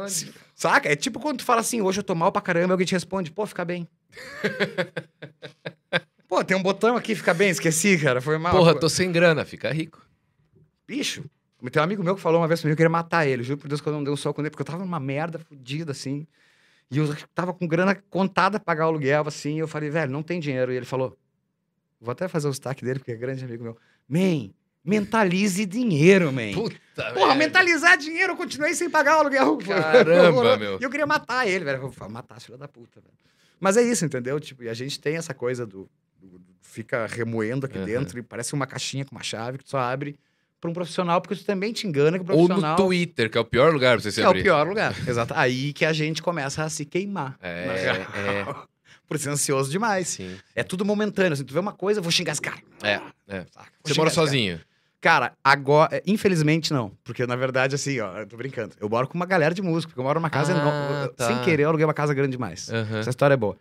Saca? 0.54 0.88
É 0.90 0.97
tipo 0.97 1.21
quando 1.21 1.38
tu 1.38 1.45
fala 1.45 1.61
assim, 1.61 1.83
hoje 1.83 2.00
eu 2.00 2.04
tô 2.04 2.14
mal 2.14 2.33
pra 2.33 2.40
caramba, 2.40 2.75
alguém 2.75 2.87
te 2.87 2.93
responde, 2.93 3.31
pô, 3.31 3.47
fica 3.47 3.64
bem. 3.64 3.87
pô, 6.28 6.43
tem 6.45 6.57
um 6.57 6.62
botão 6.62 6.97
aqui, 6.97 7.14
fica 7.14 7.35
bem, 7.35 7.50
esqueci, 7.50 7.99
cara, 7.99 8.21
foi 8.21 8.38
mal. 8.38 8.52
Porra, 8.52 8.78
tô 8.78 8.88
sem 8.88 9.11
grana, 9.12 9.45
fica 9.45 9.73
rico. 9.73 10.02
Bicho, 10.87 11.25
tem 11.71 11.81
um 11.81 11.85
amigo 11.85 12.02
meu 12.02 12.14
que 12.14 12.21
falou 12.21 12.40
uma 12.40 12.49
vez 12.49 12.61
pra 12.61 12.69
mim 12.69 12.71
que 12.71 12.75
eu 12.75 12.87
queria 12.87 12.90
matar 12.90 13.26
ele. 13.26 13.43
Juro 13.43 13.59
por 13.59 13.69
Deus 13.69 13.81
que 13.81 13.88
eu 13.88 13.93
não 13.93 14.04
dei 14.04 14.12
um 14.12 14.16
soco 14.16 14.40
nele, 14.40 14.50
porque 14.50 14.62
eu 14.62 14.66
tava 14.66 14.78
numa 14.78 15.00
merda 15.00 15.38
fodida, 15.38 15.93
assim. 15.93 16.26
E 16.90 16.99
eu 16.99 17.16
tava 17.35 17.54
com 17.54 17.66
grana 17.66 17.95
contada 18.11 18.59
pra 18.59 18.66
pagar 18.66 18.85
o 18.87 18.88
aluguel, 18.88 19.25
assim. 19.26 19.57
E 19.57 19.59
eu 19.61 19.69
falei, 19.69 19.90
velho, 19.90 20.12
não 20.12 20.23
tem 20.23 20.38
dinheiro. 20.38 20.73
E 20.73 20.76
ele 20.76 20.85
falou, 20.85 21.16
vou 22.00 22.12
até 22.12 22.28
fazer 22.28 22.49
o 22.49 22.52
sotaque 22.52 22.85
dele, 22.85 22.99
porque 22.99 23.12
é 23.12 23.16
grande 23.16 23.45
amigo 23.45 23.64
meu. 23.64 23.78
Man, 24.07 24.50
mentalize 24.85 25.64
dinheiro, 25.67 26.33
man. 26.33 26.53
Puta, 26.53 26.76
Porra, 27.12 27.26
velho. 27.29 27.38
mentalizar 27.38 27.97
dinheiro, 27.97 28.33
eu 28.33 28.37
continuei 28.37 28.75
sem 28.75 28.88
pagar 28.91 29.17
o 29.17 29.21
aluguel. 29.21 29.57
Caramba, 29.59 30.57
meu. 30.57 30.79
E 30.81 30.83
eu 30.83 30.91
queria 30.91 31.07
matar 31.07 31.47
ele, 31.49 31.64
velho. 31.64 31.83
Eu 31.83 31.93
falei, 31.93 32.12
matar, 32.12 32.41
filho 32.41 32.59
da 32.59 32.69
puta, 32.69 33.00
velho. 33.00 33.14
Mas 33.59 33.76
é 33.76 33.83
isso, 33.83 34.05
entendeu? 34.05 34.38
Tipo, 34.38 34.64
e 34.64 34.69
a 34.69 34.75
gente 34.75 35.00
tem 35.00 35.17
essa 35.17 35.33
coisa 35.33 35.64
do. 35.67 35.88
do- 36.21 36.41
fica 36.61 37.07
remoendo 37.07 37.67
aqui 37.67 37.79
Aham. 37.79 37.87
dentro 37.87 38.19
e 38.19 38.23
parece 38.23 38.53
uma 38.53 38.67
caixinha 38.67 39.05
com 39.05 39.14
uma 39.14 39.23
chave 39.23 39.59
que 39.59 39.64
tu 39.64 39.71
só 39.71 39.79
abre 39.79 40.19
pra 40.61 40.69
um 40.69 40.75
profissional, 40.75 41.21
porque 41.21 41.37
tu 41.37 41.45
também 41.45 41.73
te 41.73 41.87
engana 41.87 42.19
que 42.19 42.25
o 42.25 42.35
Ou 42.35 42.47
profissional. 42.47 42.76
no 42.79 42.85
Twitter, 42.85 43.31
que 43.31 43.38
é 43.38 43.41
o 43.41 43.45
pior 43.45 43.73
lugar 43.73 43.97
pra 43.97 44.03
você 44.03 44.11
se 44.11 44.17
que 44.21 44.23
é 44.25 44.26
o 44.26 44.31
abrir. 44.31 44.43
pior 44.43 44.67
lugar. 44.67 44.93
Exato. 45.09 45.33
Aí 45.37 45.73
que 45.73 45.85
a 45.85 45.93
gente 45.93 46.21
começa 46.23 46.64
a 46.64 46.69
se 46.69 46.85
queimar. 46.85 47.37
É, 47.41 47.67
na 47.67 47.73
é. 47.75 48.33
real. 48.43 48.69
Por 49.07 49.19
ser 49.19 49.29
ansioso 49.29 49.71
demais. 49.71 50.09
Sim. 50.09 50.37
É 50.55 50.62
tudo 50.64 50.85
momentâneo. 50.85 51.35
assim, 51.35 51.45
tu 51.45 51.53
vê 51.55 51.61
uma 51.61 51.73
coisa, 51.73 52.00
eu 52.00 52.03
vou 52.03 52.11
xingar 52.11 52.33
esse 52.33 52.41
cara. 52.43 52.57
É, 52.83 53.00
é. 53.29 53.47
Você 53.85 53.95
mora 53.95 54.09
esse 54.09 54.17
cara. 54.17 54.61
Cara, 55.04 55.34
agora, 55.44 56.02
infelizmente 56.06 56.73
não. 56.73 56.90
Porque, 57.04 57.26
na 57.26 57.37
verdade, 57.37 57.75
assim, 57.75 58.00
ó, 58.00 58.16
eu 58.20 58.26
tô 58.26 58.38
brincando. 58.38 58.75
Eu 58.80 58.88
moro 58.88 59.06
com 59.06 59.12
uma 59.14 59.26
galera 59.26 59.54
de 59.54 59.60
músico, 59.60 59.90
porque 59.90 60.00
eu 60.00 60.04
moro 60.04 60.19
numa 60.19 60.30
casa 60.30 60.54
Ah, 60.54 60.56
enorme. 60.56 61.08
tá. 61.14 61.26
Sem 61.26 61.43
querer, 61.43 61.64
eu 61.64 61.69
aluguei 61.69 61.84
uma 61.84 61.93
casa 61.93 62.14
grande 62.14 62.30
demais. 62.30 62.71
Aham. 62.71 63.00
Essa 63.00 63.10
história 63.10 63.34
é 63.34 63.36
boa. 63.36 63.54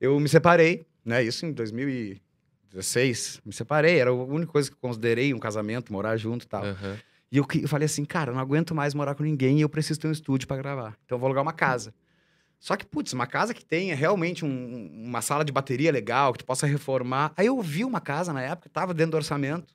Eu 0.00 0.18
me 0.18 0.28
separei, 0.28 0.84
né? 1.04 1.22
Isso 1.22 1.46
em 1.46 1.52
2016. 1.52 3.40
Me 3.44 3.52
separei, 3.52 4.00
era 4.00 4.10
a 4.10 4.12
única 4.12 4.50
coisa 4.50 4.68
que 4.68 4.74
eu 4.74 4.80
considerei 4.80 5.32
um 5.32 5.38
casamento, 5.38 5.92
morar 5.92 6.16
junto 6.16 6.44
e 6.44 6.48
tal. 6.48 6.64
Aham. 6.64 6.96
E 7.30 7.36
eu, 7.36 7.46
eu 7.62 7.68
falei 7.68 7.86
assim, 7.86 8.04
cara, 8.04 8.30
eu 8.30 8.34
não 8.34 8.40
aguento 8.40 8.74
mais 8.74 8.92
morar 8.92 9.14
com 9.14 9.22
ninguém 9.22 9.58
e 9.58 9.60
eu 9.60 9.68
preciso 9.68 10.00
ter 10.00 10.08
um 10.08 10.12
estúdio 10.12 10.48
pra 10.48 10.56
gravar. 10.56 10.96
Então 11.04 11.14
eu 11.14 11.20
vou 11.20 11.28
alugar 11.28 11.42
uma 11.44 11.52
casa. 11.52 11.94
Só 12.58 12.74
que, 12.74 12.84
putz, 12.84 13.12
uma 13.12 13.26
casa 13.28 13.54
que 13.54 13.64
tenha 13.64 13.94
realmente 13.94 14.44
um- 14.44 15.04
uma 15.06 15.22
sala 15.22 15.44
de 15.44 15.52
bateria 15.52 15.92
legal, 15.92 16.32
que 16.32 16.40
tu 16.40 16.44
possa 16.44 16.66
reformar. 16.66 17.32
Aí 17.36 17.46
eu 17.46 17.60
vi 17.62 17.84
uma 17.84 18.00
casa 18.00 18.32
na 18.32 18.42
época, 18.42 18.68
tava 18.68 18.92
dentro 18.92 19.12
do 19.12 19.16
orçamento. 19.18 19.72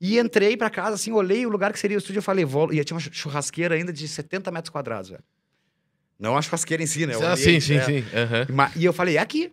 E 0.00 0.18
entrei 0.18 0.56
pra 0.56 0.68
casa, 0.68 0.94
assim, 0.94 1.10
olhei 1.12 1.46
o 1.46 1.48
lugar 1.48 1.72
que 1.72 1.78
seria 1.78 1.96
o 1.96 1.98
estúdio, 1.98 2.18
eu 2.18 2.22
falei, 2.22 2.44
vou... 2.44 2.72
E 2.72 2.84
tinha 2.84 2.94
uma 2.96 3.00
churrasqueira 3.00 3.74
ainda 3.74 3.92
de 3.92 4.06
70 4.06 4.50
metros 4.50 4.70
quadrados, 4.70 5.08
velho. 5.10 5.22
Não 6.18 6.36
a 6.36 6.42
churrasqueira 6.42 6.82
em 6.82 6.86
si, 6.86 7.06
né? 7.06 7.14
Ah, 7.22 7.36
sim, 7.36 7.60
sim, 7.60 7.76
é. 7.76 7.82
sim. 7.84 8.04
Ma- 8.52 8.70
E 8.76 8.84
eu 8.84 8.92
falei, 8.92 9.16
é 9.16 9.20
aqui. 9.20 9.52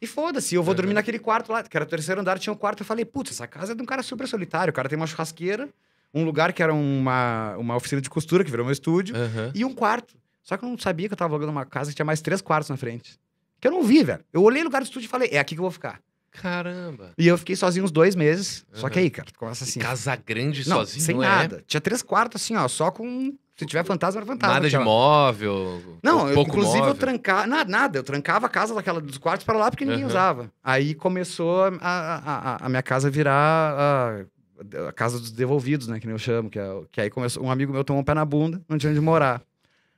E 0.00 0.06
foda-se, 0.06 0.54
eu 0.54 0.62
vou 0.62 0.74
dormir 0.74 0.90
Uhum. 0.90 0.94
naquele 0.96 1.18
quarto 1.18 1.52
lá, 1.52 1.62
que 1.62 1.76
era 1.76 1.84
o 1.84 1.88
terceiro 1.88 2.20
andar, 2.20 2.38
tinha 2.38 2.52
um 2.52 2.56
quarto. 2.56 2.80
Eu 2.80 2.86
falei, 2.86 3.04
putz, 3.04 3.30
essa 3.32 3.46
casa 3.46 3.72
é 3.72 3.74
de 3.74 3.82
um 3.82 3.86
cara 3.86 4.02
super 4.02 4.26
solitário. 4.26 4.70
O 4.70 4.74
cara 4.74 4.88
tem 4.88 4.96
uma 4.96 5.06
churrasqueira, 5.06 5.68
um 6.12 6.24
lugar 6.24 6.52
que 6.52 6.60
era 6.62 6.74
uma, 6.74 7.56
uma 7.56 7.76
oficina 7.76 8.00
de 8.00 8.10
costura, 8.10 8.42
que 8.44 8.50
virou 8.50 8.66
meu 8.66 8.72
estúdio, 8.72 9.14
Aham. 9.16 9.52
e 9.54 9.64
um 9.64 9.72
quarto. 9.72 10.16
Só 10.42 10.56
que 10.56 10.64
eu 10.64 10.68
não 10.68 10.76
sabia 10.76 11.08
que 11.08 11.12
eu 11.14 11.16
tava 11.16 11.32
alugando 11.34 11.52
uma 11.52 11.64
casa 11.64 11.90
que 11.90 11.94
tinha 11.96 12.04
mais 12.06 12.20
três 12.20 12.40
quartos 12.40 12.68
na 12.68 12.76
frente. 12.76 13.16
Que 13.60 13.68
eu 13.68 13.72
não 13.72 13.82
vi, 13.84 14.02
velho. 14.02 14.24
Eu 14.32 14.42
olhei 14.42 14.60
o 14.62 14.64
lugar 14.64 14.80
do 14.82 14.86
estúdio 14.86 15.06
e 15.06 15.08
falei, 15.08 15.28
é 15.30 15.38
aqui 15.38 15.54
que 15.54 15.60
eu 15.60 15.64
vou 15.64 15.70
ficar. 15.70 16.00
Caramba. 16.32 17.12
E 17.18 17.26
eu 17.28 17.36
fiquei 17.36 17.54
sozinho 17.54 17.84
uns 17.84 17.90
dois 17.92 18.14
meses. 18.14 18.64
Só 18.72 18.88
que 18.88 18.98
Uhum. 18.98 19.04
aí, 19.04 19.10
cara, 19.10 19.28
tu 19.30 19.38
começa 19.38 19.64
assim. 19.64 19.78
Casa 19.80 20.16
grande 20.16 20.66
não, 20.68 20.78
sozinho, 20.78 21.04
sem 21.04 21.14
não 21.14 21.22
é? 21.22 21.26
nada. 21.28 21.64
Tinha 21.66 21.80
três 21.80 22.02
quartos 22.02 22.42
assim, 22.42 22.56
ó, 22.56 22.66
só 22.68 22.90
com. 22.90 23.34
Se 23.54 23.66
tiver 23.66 23.84
fantasma, 23.84 24.18
era 24.20 24.26
fantasma. 24.26 24.54
Nada 24.54 24.68
de 24.68 24.78
móvel. 24.78 25.98
Não, 26.02 26.28
eu, 26.28 26.40
inclusive 26.40 26.78
eu 26.78 26.82
móvel. 26.86 26.94
trancava. 26.94 27.46
Nada, 27.46 27.70
nada, 27.70 27.98
eu 27.98 28.02
trancava 28.02 28.46
a 28.46 28.48
casa 28.48 28.74
daquela 28.74 29.00
dos 29.00 29.18
quartos 29.18 29.44
para 29.44 29.58
lá 29.58 29.70
porque 29.70 29.84
ninguém 29.84 30.02
Aham. 30.02 30.08
usava. 30.10 30.52
Aí 30.64 30.94
começou 30.94 31.64
a, 31.64 31.68
a, 31.80 32.54
a- 32.54 32.66
a 32.66 32.68
minha 32.68 32.82
casa 32.82 33.10
virar 33.10 33.36
a, 33.78 34.88
a 34.88 34.92
casa 34.92 35.18
dos 35.20 35.30
devolvidos, 35.30 35.86
né? 35.86 36.00
Que 36.00 36.06
nem 36.06 36.14
eu 36.14 36.18
chamo. 36.18 36.48
Que, 36.48 36.58
é, 36.58 36.64
que 36.90 37.00
aí 37.02 37.10
começou. 37.10 37.44
Um 37.44 37.50
amigo 37.50 37.72
meu 37.72 37.84
tomou 37.84 38.00
um 38.00 38.04
pé 38.04 38.14
na 38.14 38.24
bunda, 38.24 38.60
não 38.68 38.78
tinha 38.78 38.90
onde 38.90 39.00
morar. 39.00 39.42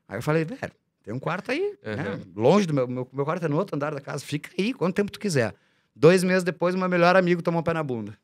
Aí 0.09 0.18
eu 0.18 0.23
falei, 0.23 0.44
velho, 0.44 0.73
tem 1.03 1.14
um 1.14 1.18
quarto 1.20 1.53
aí, 1.53 1.75
né? 1.85 1.92
Aham. 1.94 2.20
Longe 2.37 2.66
do 2.66 2.75
meu, 2.75 2.88
meu. 2.88 3.09
Meu 3.12 3.25
quarto 3.25 3.44
é 3.47 3.49
no 3.49 3.57
outro 3.57 3.77
andar 3.77 3.94
da 3.94 4.01
casa. 4.01 4.23
Fica 4.25 4.51
aí, 4.59 4.75
quanto 4.75 4.94
tempo 4.97 5.12
tu 5.12 5.20
quiser. 5.20 5.55
Dois 5.94 6.24
meses 6.24 6.42
depois, 6.42 6.74
meu 6.74 6.88
melhor 6.88 7.16
amigo 7.16 7.42
tomou 7.42 7.61
um 7.61 7.64
pé 7.64 7.72
na 7.72 7.83
bunda. 7.83 8.16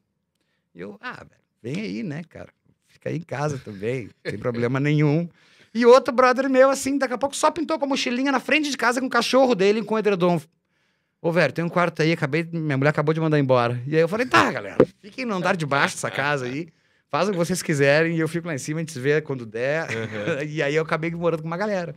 E 0.75 0.81
eu, 0.81 0.99
ah, 1.01 1.25
vem 1.63 1.81
aí, 1.81 2.03
né, 2.03 2.23
cara? 2.29 2.49
Fica 2.89 3.09
aí 3.09 3.17
em 3.17 3.23
casa 3.23 3.59
também, 3.59 4.11
tem 4.23 4.39
problema 4.39 4.81
nenhum. 4.81 5.29
E 5.73 5.87
outro 5.87 6.13
brother 6.13 6.51
meu, 6.51 6.69
assim, 6.69 6.99
daqui 6.99 7.15
a 7.15 7.19
pouco 7.19 7.37
só 7.37 7.51
pintou 7.51 7.79
com 7.79 7.85
a 7.85 7.89
mochilinha 7.89 8.33
na 8.33 8.41
frente 8.41 8.71
de 8.71 8.77
casa 8.77 9.01
com 9.01 9.07
o 9.07 9.11
cachorro 9.11 9.55
dele 9.55 9.85
com 9.85 9.95
o 9.95 9.99
edredom. 9.99 10.41
Ô, 11.23 11.31
velho, 11.31 11.53
tem 11.53 11.65
um 11.65 11.69
quarto 11.69 12.03
aí, 12.03 12.13
acabei, 12.13 12.49
minha 12.51 12.77
mulher 12.77 12.91
acabou 12.91 13.15
de 13.15 13.21
mandar 13.21 13.39
embora. 13.39 13.81
E 13.87 13.95
aí 13.95 14.01
eu 14.01 14.09
falei, 14.09 14.27
tá, 14.27 14.51
galera, 14.51 14.79
fiquem 14.99 15.25
no 15.25 15.35
andar 15.35 15.55
de 15.55 15.67
baixo 15.67 15.95
dessa 15.95 16.11
casa 16.11 16.47
aí, 16.47 16.69
fazem 17.09 17.31
o 17.31 17.33
que 17.33 17.39
vocês 17.39 17.63
quiserem, 17.63 18.17
e 18.17 18.21
eu 18.21 18.27
fico 18.27 18.49
lá 18.49 18.55
em 18.55 18.59
cima, 18.59 18.81
a 18.81 18.83
gente 18.83 18.93
se 18.93 18.99
vê 18.99 19.21
quando 19.21 19.47
der. 19.47 19.85
Aham. 19.85 20.43
e 20.49 20.63
aí 20.63 20.75
eu 20.75 20.83
acabei 20.83 21.11
morando 21.11 21.43
com 21.43 21.47
uma 21.47 21.59
galera. 21.59 21.95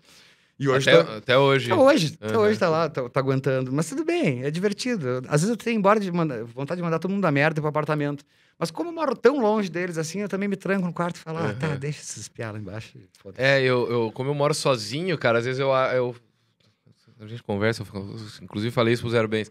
E 0.63 0.69
hoje 0.69 0.89
Até, 0.89 1.04
tô- 1.04 1.12
até 1.12 1.38
hoje. 1.38 1.71
até 1.71 1.82
hoje, 1.82 2.17
até 2.21 2.34
Aham. 2.36 2.38
hoje 2.43 2.60
tá 2.60 2.69
lá, 2.69 2.89
tá, 2.89 3.10
tá 3.10 3.19
aguentando. 3.19 3.71
Mas 3.71 3.89
tudo 3.89 4.06
bem, 4.06 4.43
é 4.43 4.49
divertido. 4.49 5.21
Às 5.28 5.41
vezes 5.41 5.49
eu 5.49 5.58
tenho 5.58 5.78
embora 5.78 5.99
de 5.99 6.12
mandar, 6.12 6.43
vontade 6.45 6.80
de 6.80 6.84
mandar 6.84 6.99
todo 6.99 7.12
mundo 7.12 7.21
da 7.21 7.32
merda 7.32 7.60
pro 7.60 7.69
apartamento. 7.69 8.23
Mas 8.58 8.71
como 8.71 8.89
eu 8.89 8.93
moro 8.93 9.15
tão 9.15 9.39
longe 9.41 9.69
deles 9.69 9.97
assim, 9.97 10.19
eu 10.19 10.30
também 10.30 10.47
me 10.47 10.56
tranco 10.56 10.86
no 10.86 10.93
quarto 10.93 11.17
e 11.17 11.19
falo, 11.19 11.39
ah, 11.39 11.54
tá, 11.54 11.76
deixa 11.76 11.99
esses 12.02 12.32
lá 12.38 12.58
embaixo. 12.58 12.97
É, 13.36 13.62
eu, 13.62 13.89
eu, 13.91 14.12
como 14.13 14.30
eu 14.30 14.36
moro 14.36 14.54
sozinho, 14.54 15.17
cara, 15.17 15.39
às 15.39 15.45
vezes 15.45 15.60
eu. 15.60 15.69
eu 15.69 16.15
a 17.19 17.28
gente 17.28 17.43
conversa, 17.43 17.84
eu 17.84 18.15
inclusive 18.41 18.71
falei 18.71 18.93
isso 18.93 19.02
pro 19.04 19.12
Zero 19.12 19.28
Bens. 19.28 19.49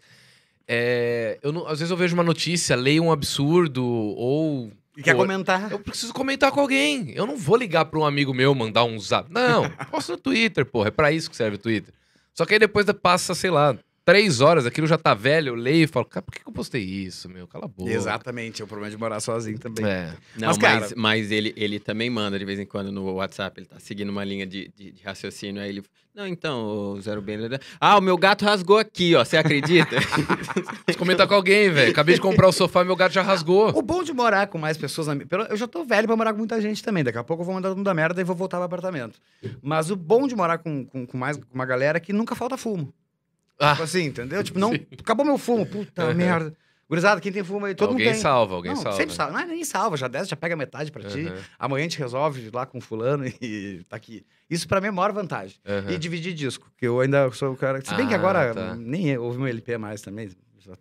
É, 0.67 1.39
eu 1.41 1.51
não- 1.51 1.65
às 1.67 1.79
vezes 1.79 1.89
eu 1.91 1.97
vejo 1.97 2.13
uma 2.13 2.23
notícia, 2.23 2.75
leio 2.75 3.03
um 3.03 3.11
absurdo, 3.11 3.83
ou. 3.85 4.71
E 4.95 5.01
quer 5.01 5.13
pô, 5.13 5.21
comentar? 5.21 5.71
Eu 5.71 5.79
preciso 5.79 6.13
comentar 6.13 6.51
com 6.51 6.59
alguém. 6.59 7.11
Eu 7.11 7.25
não 7.25 7.35
vou 7.35 7.57
ligar 7.57 7.85
pra 7.85 7.99
um 7.99 8.05
amigo 8.05 8.33
meu, 8.33 8.53
mandar 8.53 8.83
um 8.83 8.99
zap. 8.99 9.31
Não, 9.31 9.69
posto 9.89 10.13
no 10.13 10.17
Twitter, 10.17 10.65
porra. 10.65 10.89
É 10.89 10.91
pra 10.91 11.11
isso 11.11 11.29
que 11.29 11.35
serve 11.35 11.55
o 11.55 11.59
Twitter. 11.59 11.93
Só 12.33 12.45
que 12.45 12.53
aí 12.53 12.59
depois 12.59 12.85
passa, 13.01 13.33
sei 13.33 13.49
lá, 13.49 13.77
três 14.05 14.41
horas, 14.41 14.65
aquilo 14.65 14.85
já 14.87 14.97
tá 14.97 15.13
velho, 15.13 15.49
eu 15.49 15.55
leio 15.55 15.83
e 15.83 15.87
falo, 15.87 16.05
cara, 16.05 16.21
por 16.23 16.31
que, 16.33 16.41
que 16.43 16.47
eu 16.47 16.53
postei 16.53 16.81
isso, 16.83 17.29
meu? 17.29 17.47
Cala 17.47 17.65
a 17.65 17.67
boca. 17.67 17.91
Exatamente, 17.91 18.61
é 18.61 18.65
o 18.65 18.67
problema 18.67 18.91
de 18.91 18.97
morar 18.97 19.19
sozinho 19.19 19.57
também. 19.59 19.85
É. 19.85 20.13
Não, 20.37 20.47
Mas, 20.49 20.57
mas, 20.57 20.57
cara- 20.57 20.89
mas, 20.95 21.31
ele, 21.31 21.53
ele 21.55 21.79
também 21.79 22.09
manda 22.09 22.37
de 22.37 22.45
vez 22.45 22.59
em 22.59 22.65
quando 22.65 22.91
no 22.91 23.13
WhatsApp, 23.13 23.59
ele 23.59 23.67
tá 23.67 23.79
seguindo 23.79 24.09
uma 24.09 24.23
linha 24.23 24.45
de, 24.45 24.71
de, 24.75 24.91
de 24.91 25.03
raciocínio, 25.03 25.61
aí 25.61 25.69
ele... 25.69 25.83
Não, 26.15 26.27
então, 26.27 26.93
o 26.93 27.01
Zero 27.01 27.23
Ben... 27.23 27.39
Ah, 27.81 27.97
o 27.97 28.01
meu 28.01 28.15
gato 28.15 28.45
rasgou 28.45 28.77
aqui, 28.77 29.15
ó, 29.15 29.25
você 29.25 29.35
acredita? 29.35 29.95
Você 30.85 30.95
comenta 30.95 31.25
com 31.25 31.33
alguém, 31.33 31.71
velho. 31.71 31.89
Acabei 31.91 32.13
de 32.13 32.21
comprar 32.21 32.47
o 32.47 32.51
sofá 32.51 32.83
e 32.83 32.85
meu 32.85 32.95
gato 32.95 33.13
já 33.13 33.23
rasgou. 33.23 33.69
O 33.75 33.81
bom 33.81 34.03
de 34.03 34.13
morar 34.13 34.45
com 34.47 34.59
mais 34.59 34.77
pessoas. 34.77 35.07
na 35.07 35.15
Eu 35.49 35.57
já 35.57 35.65
tô 35.67 35.83
velho 35.83 36.05
pra 36.05 36.15
morar 36.15 36.33
com 36.33 36.37
muita 36.37 36.61
gente 36.61 36.83
também. 36.83 37.03
Daqui 37.03 37.17
a 37.17 37.23
pouco 37.23 37.41
eu 37.41 37.45
vou 37.45 37.55
mandar 37.55 37.69
todo 37.69 37.77
mundo 37.77 37.85
da 37.85 37.95
merda 37.95 38.21
e 38.21 38.23
vou 38.23 38.35
voltar 38.35 38.57
pro 38.57 38.65
apartamento. 38.65 39.17
Mas 39.61 39.89
o 39.89 39.95
bom 39.95 40.27
de 40.27 40.35
morar 40.35 40.59
com, 40.59 40.85
com, 40.85 41.07
com 41.07 41.17
mais, 41.17 41.37
com 41.37 41.45
uma 41.51 41.65
galera 41.65 41.97
é 41.97 41.99
que 42.01 42.13
nunca 42.13 42.35
falta 42.35 42.57
fumo. 42.57 42.93
Ah. 43.63 43.71
Tipo 43.71 43.83
assim, 43.83 44.03
entendeu? 44.05 44.43
Tipo, 44.43 44.59
não. 44.59 44.71
Acabou 44.99 45.25
meu 45.25 45.37
fumo. 45.37 45.65
Puta 45.65 46.05
Uhum. 46.07 46.13
merda. 46.15 46.55
Gurizada, 46.89 47.19
quem 47.21 47.31
tem 47.31 47.43
fumo 47.43 47.65
aí? 47.65 47.73
Todo 47.73 47.91
alguém 47.91 48.05
mundo 48.07 48.13
tem. 48.13 48.21
salva, 48.21 48.55
alguém 48.55 48.73
não, 48.73 48.81
salva. 48.81 48.97
sempre 48.97 49.15
salva. 49.15 49.33
Não 49.33 49.39
é 49.39 49.45
nem 49.45 49.63
salva, 49.63 49.97
já 49.97 50.07
desce, 50.07 50.29
já 50.29 50.35
pega 50.35 50.55
metade 50.55 50.91
pra 50.91 51.01
ti. 51.03 51.25
Amanhã 51.57 51.85
a 51.85 51.87
gente 51.89 51.97
resolve 51.97 52.51
lá 52.53 52.65
com 52.65 52.79
fulano 52.79 53.25
e 53.41 53.83
tá 53.89 53.95
aqui. 53.95 54.23
Isso 54.49 54.67
pra 54.67 54.79
mim 54.79 54.87
é 54.87 54.89
a 54.89 54.91
maior 54.91 55.11
vantagem. 55.13 55.55
aham. 55.65 55.89
E 55.91 55.97
dividir 55.97 56.33
disco, 56.33 56.71
que 56.77 56.85
eu 56.85 56.99
ainda 56.99 57.31
sou 57.31 57.53
o 57.53 57.57
cara. 57.57 57.81
Se 57.83 57.95
bem 57.95 58.05
que 58.07 58.13
Ah, 58.13 58.17
agora 58.17 58.53
tá. 58.53 58.75
nem 58.75 59.17
ouvi 59.17 59.37
meu 59.39 59.47
LP 59.47 59.77
mais 59.77 60.01
também. 60.01 60.29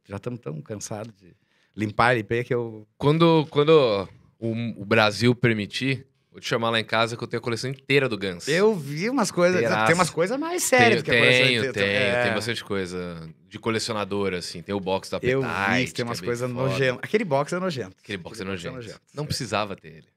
Já 0.06 0.16
estamos 0.16 0.40
tão 0.40 0.60
cansados 0.60 1.14
de 1.14 1.34
limpar 1.74 2.12
LP 2.12 2.44
que 2.44 2.52
eu. 2.52 2.86
Quando, 2.98 3.46
quando 3.48 4.06
o, 4.38 4.82
o 4.82 4.84
Brasil 4.84 5.34
permitir, 5.34 6.06
vou 6.32 6.40
te 6.40 6.48
chamar 6.48 6.70
lá 6.70 6.80
em 6.80 6.84
casa 6.84 7.16
que 7.16 7.22
eu 7.22 7.28
tenho 7.28 7.40
a 7.40 7.44
coleção 7.44 7.70
inteira 7.70 8.08
do 8.08 8.18
Guns. 8.18 8.48
Eu 8.48 8.74
vi 8.74 9.08
umas 9.08 9.30
coisas. 9.30 9.60
Tem 9.86 9.94
umas 9.94 10.10
coisas 10.10 10.38
mais 10.38 10.68
tenho, 10.68 10.82
sérias 10.82 11.02
do 11.02 11.04
que 11.04 11.10
a 11.12 11.18
coleção 11.18 11.46
tenho, 11.46 11.58
inteira. 11.58 11.72
tenho, 11.72 11.86
É, 11.86 12.24
tem 12.24 12.34
bastante 12.34 12.64
coisa 12.64 13.28
de 13.48 13.58
colecionador, 13.58 14.34
assim. 14.34 14.62
Tem 14.62 14.74
o 14.74 14.80
box 14.80 15.10
da 15.10 15.18
Eu 15.22 15.44
Appetite, 15.44 15.86
vi 15.86 15.92
tem 15.92 16.04
umas 16.04 16.20
é 16.20 16.24
coisas 16.24 16.50
nojentas. 16.50 17.00
Aquele 17.02 17.24
box 17.24 17.52
é 17.52 17.60
nojento. 17.60 17.96
Aquele 18.02 18.18
box 18.18 18.40
é 18.40 18.42
Aquele 18.42 18.48
é 18.48 18.52
nojento. 18.52 18.74
nojento. 18.76 19.00
Não 19.14 19.26
precisava 19.26 19.76
ter 19.76 19.88
ele. 19.88 20.08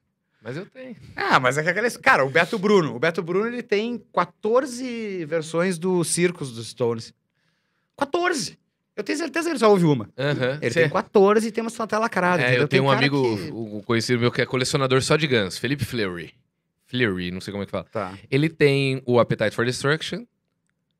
Mas 0.41 0.55
eu 0.57 0.65
tenho. 0.67 0.95
Ah, 1.15 1.39
mas 1.39 1.57
é 1.57 1.63
que 1.63 1.69
aquela. 1.69 1.89
Cara, 1.91 2.23
o 2.25 2.29
Beto 2.29 2.57
Bruno. 2.57 2.95
O 2.95 2.99
Beto 2.99 3.21
Bruno 3.21 3.47
ele 3.47 3.63
tem 3.63 4.01
14 4.13 5.25
versões 5.25 5.77
do 5.77 6.03
Circus 6.03 6.51
dos 6.51 6.67
Stones. 6.67 7.13
14! 7.97 8.57
Eu 8.95 9.03
tenho 9.03 9.17
certeza 9.17 9.45
que 9.47 9.51
ele 9.53 9.59
só 9.59 9.69
ouve 9.69 9.83
uma. 9.85 10.09
Aham. 10.17 10.57
Ele 10.61 10.71
Cê- 10.71 10.81
tem 10.83 10.89
14 10.89 11.47
e 11.47 11.51
tem 11.51 11.61
uma 11.61 11.69
sonata 11.69 11.99
lacrada. 11.99 12.41
É, 12.41 12.57
eu 12.57 12.67
tenho 12.67 12.83
um 12.83 12.87
cara 12.87 12.99
amigo 12.99 13.37
que- 13.37 13.51
um 13.51 13.81
conhecido 13.81 14.19
meu 14.19 14.31
que 14.31 14.41
é 14.41 14.45
colecionador 14.45 15.01
só 15.01 15.15
de 15.17 15.27
Guns, 15.27 15.57
Felipe 15.57 15.83
Fleury. 15.83 16.33
Fleury, 16.85 17.31
não 17.31 17.41
sei 17.41 17.51
como 17.51 17.63
é 17.63 17.65
que 17.65 17.71
fala. 17.71 17.83
Tá. 17.91 18.17
Ele 18.31 18.47
tem 18.47 19.01
o 19.05 19.19
Appetite 19.19 19.55
for 19.55 19.65
Destruction, 19.65 20.25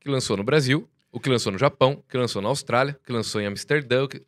que 0.00 0.08
lançou 0.10 0.36
no 0.36 0.44
Brasil, 0.44 0.88
o 1.10 1.18
que 1.18 1.30
lançou 1.30 1.50
no 1.52 1.58
Japão, 1.58 2.02
que 2.08 2.16
lançou 2.18 2.42
na 2.42 2.48
Austrália, 2.48 2.98
que 3.04 3.12
lançou 3.12 3.40
em 3.40 3.46
Amsterdã, 3.46 4.06
que... 4.06 4.22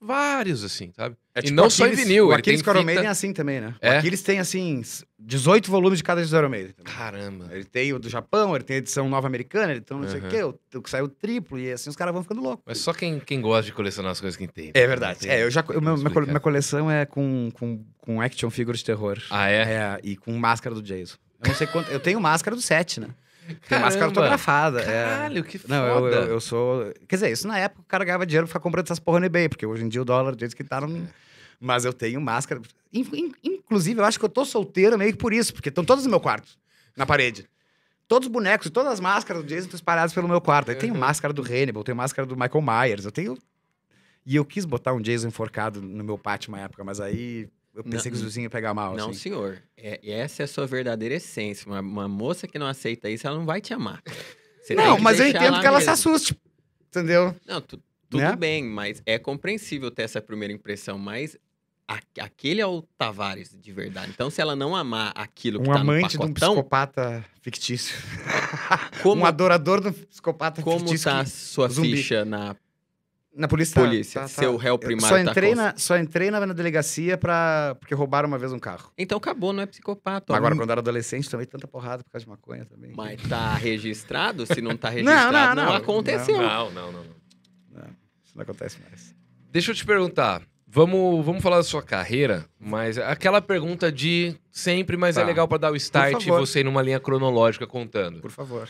vários, 0.00 0.64
assim, 0.64 0.90
sabe? 0.96 1.16
É 1.34 1.40
e 1.40 1.42
tipo 1.44 1.54
não 1.56 1.70
só 1.70 1.84
em 1.84 1.88
Aquiles- 1.88 2.06
vinil, 2.06 2.26
O 2.28 2.32
Aquiles 2.32 2.60
Iron 2.60 2.82
Maiden 2.84 3.04
é 3.06 3.08
assim 3.08 3.32
também, 3.32 3.58
né? 3.60 3.74
É? 3.80 3.94
O 3.94 3.98
Aquiles 4.00 4.20
tem, 4.22 4.38
assim, 4.38 4.82
18 5.18 5.70
volumes 5.70 5.98
de 5.98 6.04
cada 6.04 6.22
de 6.22 6.34
Iron 6.36 6.48
Maiden. 6.50 6.74
Caramba. 6.84 7.48
Ele 7.50 7.64
tem 7.64 7.90
o 7.94 7.98
do 7.98 8.08
Japão, 8.10 8.54
ele 8.54 8.64
tem 8.64 8.76
a 8.76 8.78
edição 8.78 9.08
nova 9.08 9.26
americana, 9.26 9.72
ele 9.72 9.80
tem 9.80 9.96
não 9.98 10.06
sei 10.06 10.20
o 10.20 10.28
quê, 10.28 10.42
o, 10.42 10.58
o 10.78 10.82
que 10.82 10.90
saiu 10.90 11.08
triplo, 11.08 11.58
e 11.58 11.72
assim 11.72 11.88
os 11.88 11.96
caras 11.96 12.12
vão 12.12 12.22
ficando 12.22 12.42
loucos. 12.42 12.62
Mas 12.66 12.78
só 12.78 12.92
quem, 12.92 13.18
quem 13.18 13.40
gosta 13.40 13.62
de 13.64 13.72
colecionar 13.72 14.12
as 14.12 14.20
coisas 14.20 14.36
que 14.36 14.46
tem. 14.46 14.72
É 14.74 14.86
verdade. 14.86 15.20
Tem- 15.20 15.30
É, 15.30 15.42
eu 15.42 15.50
já, 15.50 15.62
o 15.62 15.80
meu- 15.80 15.96
minha, 15.96 16.40
coleção 16.40 16.90
é 16.90 17.06
com, 17.06 17.50
com, 17.54 17.82
com 17.98 18.20
action 18.20 18.50
figure 18.50 18.76
de 18.76 18.84
terror. 18.84 19.18
Ah, 19.30 19.48
é? 19.48 19.62
É, 19.62 20.00
e 20.02 20.16
com 20.16 20.32
máscara 20.34 20.74
do 20.74 20.82
Jason. 20.82 21.16
Eu 21.42 21.48
não 21.48 21.54
sei 21.54 21.66
quanto. 21.66 21.90
Eu 21.90 21.98
tenho 21.98 22.20
máscara 22.20 22.54
do 22.54 22.60
7, 22.62 23.00
né? 23.00 23.08
Tem 23.68 23.78
máscara 23.80 24.06
autografada. 24.06 24.80
é. 24.82 25.04
Caralho, 25.04 25.44
que 25.44 25.58
foda. 25.58 25.74
Não, 25.74 25.86
eu, 25.86 26.08
eu, 26.08 26.22
eu 26.28 26.40
sou. 26.40 26.92
Quer 27.08 27.16
dizer, 27.16 27.30
isso 27.32 27.46
na 27.48 27.58
época 27.58 27.82
o 27.82 27.84
cara 27.84 28.04
ganhava 28.04 28.24
dinheiro 28.26 28.46
pra 28.46 28.50
ficar 28.52 28.60
comprando 28.60 28.86
essas 28.86 28.98
porra 28.98 29.20
no 29.20 29.26
eBay, 29.26 29.48
porque 29.48 29.66
hoje 29.66 29.84
em 29.84 29.88
dia 29.88 30.00
o 30.00 30.04
dólar, 30.04 30.34
do 30.34 30.38
jeito 30.40 30.56
que 30.56 30.64
tá, 30.64 30.80
não. 30.80 31.06
Mas 31.60 31.84
eu 31.84 31.92
tenho 31.92 32.20
máscara. 32.20 32.60
In- 32.92 33.06
in- 33.12 33.32
inclusive, 33.44 34.00
eu 34.00 34.04
acho 34.04 34.18
que 34.18 34.24
eu 34.24 34.28
tô 34.28 34.44
solteiro 34.44 34.98
meio 34.98 35.12
que 35.12 35.18
por 35.18 35.32
isso, 35.32 35.52
porque 35.52 35.68
estão 35.68 35.84
todos 35.84 36.04
no 36.04 36.10
meu 36.10 36.20
quarto, 36.20 36.48
na 36.96 37.06
parede. 37.06 37.48
Todos 38.08 38.26
os 38.26 38.32
bonecos 38.32 38.66
e 38.66 38.70
todas 38.70 38.92
as 38.92 39.00
máscaras 39.00 39.42
do 39.42 39.48
Jason 39.48 39.64
estão 39.66 39.76
espalhadas 39.76 40.12
pelo 40.12 40.28
meu 40.28 40.40
quarto. 40.40 40.70
Aí 40.70 40.76
tenho 40.76 40.94
máscara 40.94 41.32
do 41.32 41.40
Hannibal, 41.42 41.82
tenho 41.84 41.96
máscara 41.96 42.26
do 42.26 42.36
Michael 42.36 42.62
Myers, 42.62 43.04
eu 43.04 43.12
tenho. 43.12 43.38
E 44.26 44.36
eu 44.36 44.44
quis 44.44 44.64
botar 44.64 44.92
um 44.92 45.00
Jason 45.00 45.28
enforcado 45.28 45.80
no 45.80 46.04
meu 46.04 46.18
pátio 46.18 46.48
uma 46.52 46.60
época, 46.60 46.84
mas 46.84 47.00
aí 47.00 47.48
eu 47.74 47.82
pensei 47.84 47.96
Não, 47.98 48.02
que 48.02 48.16
os 48.16 48.22
vizinhos 48.22 48.44
iam 48.44 48.50
pegar 48.50 48.74
mal. 48.74 48.94
Não, 48.96 49.10
assim. 49.10 49.18
senhor. 49.18 49.62
É, 49.76 50.00
essa 50.10 50.42
é 50.42 50.44
a 50.44 50.48
sua 50.48 50.66
verdadeira 50.66 51.14
essência. 51.14 51.66
Uma, 51.66 51.80
uma 51.80 52.08
moça 52.08 52.46
que 52.46 52.58
não 52.58 52.66
aceita 52.66 53.08
isso, 53.08 53.26
ela 53.26 53.36
não 53.38 53.46
vai 53.46 53.60
te 53.60 53.72
amar. 53.74 54.02
Você 54.62 54.74
Não, 54.74 54.98
mas 54.98 55.18
eu 55.18 55.26
entendo 55.28 55.60
que 55.60 55.66
ela 55.66 55.80
se 55.80 55.86
mesmo. 55.86 55.92
assuste. 55.92 56.36
Entendeu? 56.88 57.34
Não, 57.46 57.60
tu- 57.60 57.82
tudo 58.10 58.20
Né? 58.20 58.36
bem, 58.36 58.62
mas 58.62 59.02
é 59.06 59.18
compreensível 59.18 59.90
ter 59.90 60.02
essa 60.02 60.20
primeira 60.20 60.52
impressão, 60.52 60.98
mas 60.98 61.36
a- 61.88 61.98
aquele 62.20 62.60
é 62.60 62.66
o 62.66 62.82
Tavares 62.98 63.56
de 63.58 63.72
verdade. 63.72 64.10
Então, 64.14 64.28
se 64.30 64.40
ela 64.40 64.54
não 64.54 64.76
amar 64.76 65.12
aquilo 65.14 65.60
que 65.62 65.68
Um 65.68 65.72
tá 65.72 65.80
amante 65.80 66.02
no 66.02 66.08
de 66.08 66.16
um 66.16 66.20
pacotão, 66.20 66.52
psicopata 66.54 67.24
fictício. 67.40 67.96
como, 69.02 69.22
um 69.24 69.26
adorador 69.26 69.84
um 69.86 69.92
psicopata 69.92 70.62
como 70.62 70.80
fictício. 70.80 71.10
tá 71.10 71.20
a 71.20 71.24
sua 71.26 71.68
zumbi. 71.68 71.96
ficha 71.96 72.24
na 72.24 72.54
Na 73.34 73.48
polícia. 73.48 73.74
tá- 73.74 73.80
polícia? 73.80 74.20
tá- 74.20 74.26
tá- 74.26 74.28
Seu 74.28 74.56
réu 74.56 74.74
Eu 74.74 74.78
primário 74.78 75.08
só 75.18 75.24
tá 75.24 75.30
entrei, 75.30 75.48
cons- 75.50 75.58
na, 75.58 75.74
só 75.76 75.96
entrei 75.98 76.30
na, 76.30 76.44
na 76.46 76.52
delegacia 76.52 77.16
pra, 77.16 77.74
porque 77.80 77.94
roubaram 77.94 78.28
uma 78.28 78.38
vez 78.38 78.52
um 78.52 78.58
carro. 78.58 78.92
Então 78.98 79.16
acabou, 79.16 79.52
não 79.54 79.62
é 79.62 79.66
psicopata. 79.66 80.34
Agora, 80.36 80.54
quando 80.54 80.68
eu 80.68 80.72
era 80.72 80.80
adolescente, 80.80 81.30
tomei 81.30 81.46
tanta 81.46 81.66
porrada 81.66 82.04
por 82.04 82.10
causa 82.10 82.24
de 82.24 82.30
maconha 82.30 82.64
também. 82.66 82.92
Mas 82.94 83.22
tá 83.22 83.54
registrado? 83.54 84.44
Se 84.44 84.60
não 84.60 84.76
tá 84.76 84.90
registrado, 84.90 85.32
não, 85.56 85.64
não, 85.64 85.72
não. 85.72 85.76
aconteceu. 85.78 86.36
Não, 86.42 86.70
não, 86.70 86.92
não. 86.92 87.04
não. 87.04 87.22
Não, 87.72 87.86
isso 88.22 88.34
não 88.36 88.42
acontece 88.42 88.78
mais. 88.88 89.14
Deixa 89.50 89.70
eu 89.70 89.74
te 89.74 89.84
perguntar. 89.86 90.42
Vamos, 90.66 91.24
vamos 91.24 91.42
falar 91.42 91.56
da 91.58 91.62
sua 91.62 91.82
carreira, 91.82 92.46
mas 92.58 92.96
aquela 92.96 93.42
pergunta 93.42 93.92
de 93.92 94.34
sempre, 94.50 94.96
mas 94.96 95.16
é 95.18 95.20
Tá. 95.20 95.26
legal 95.26 95.46
pra 95.46 95.58
dar 95.58 95.70
o 95.70 95.76
start 95.76 96.24
e 96.26 96.30
você 96.30 96.60
ir 96.60 96.64
numa 96.64 96.80
linha 96.80 96.98
cronológica 96.98 97.66
contando. 97.66 98.20
Por 98.20 98.30
favor. 98.30 98.68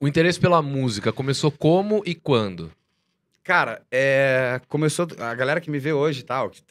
O 0.00 0.08
interesse 0.08 0.40
pela 0.40 0.60
música 0.60 1.12
começou 1.12 1.50
como 1.52 2.02
e 2.04 2.14
quando? 2.16 2.72
Cara, 3.42 3.82
é, 3.90 4.60
começou. 4.68 5.06
A 5.18 5.34
galera 5.34 5.60
que 5.60 5.70
me 5.70 5.78
vê 5.78 5.92
hoje 5.92 6.20
e 6.20 6.24
tal. 6.24 6.50
que 6.50 6.62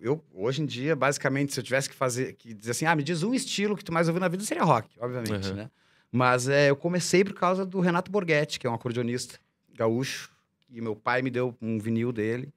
eu, 0.00 0.24
hoje 0.32 0.62
em 0.62 0.66
dia, 0.66 0.96
basicamente, 0.96 1.52
se 1.52 1.60
eu 1.60 1.64
tivesse 1.64 1.88
que 1.88 1.94
fazer. 1.94 2.34
Que 2.34 2.54
dizer 2.54 2.70
assim, 2.70 2.86
ah, 2.86 2.94
me 2.96 3.02
diz 3.02 3.22
um 3.22 3.34
estilo 3.34 3.76
que 3.76 3.84
tu 3.84 3.92
mais 3.92 4.08
ouviu 4.08 4.20
na 4.20 4.28
vida, 4.28 4.42
seria 4.44 4.62
rock, 4.64 4.88
obviamente, 4.98 5.48
Uhum. 5.50 5.54
né? 5.56 5.70
Mas 6.12 6.48
é, 6.48 6.70
eu 6.70 6.76
comecei 6.76 7.22
por 7.24 7.34
causa 7.34 7.64
do 7.66 7.80
Renato 7.80 8.10
Borghetti, 8.10 8.58
que 8.58 8.66
é 8.66 8.70
um 8.70 8.74
acordeonista 8.74 9.38
gaúcho. 9.76 10.30
E 10.70 10.80
meu 10.80 10.94
pai 10.96 11.22
me 11.22 11.30
deu 11.30 11.54
um 11.60 11.78
vinil 11.78 12.12
dele. 12.12 12.52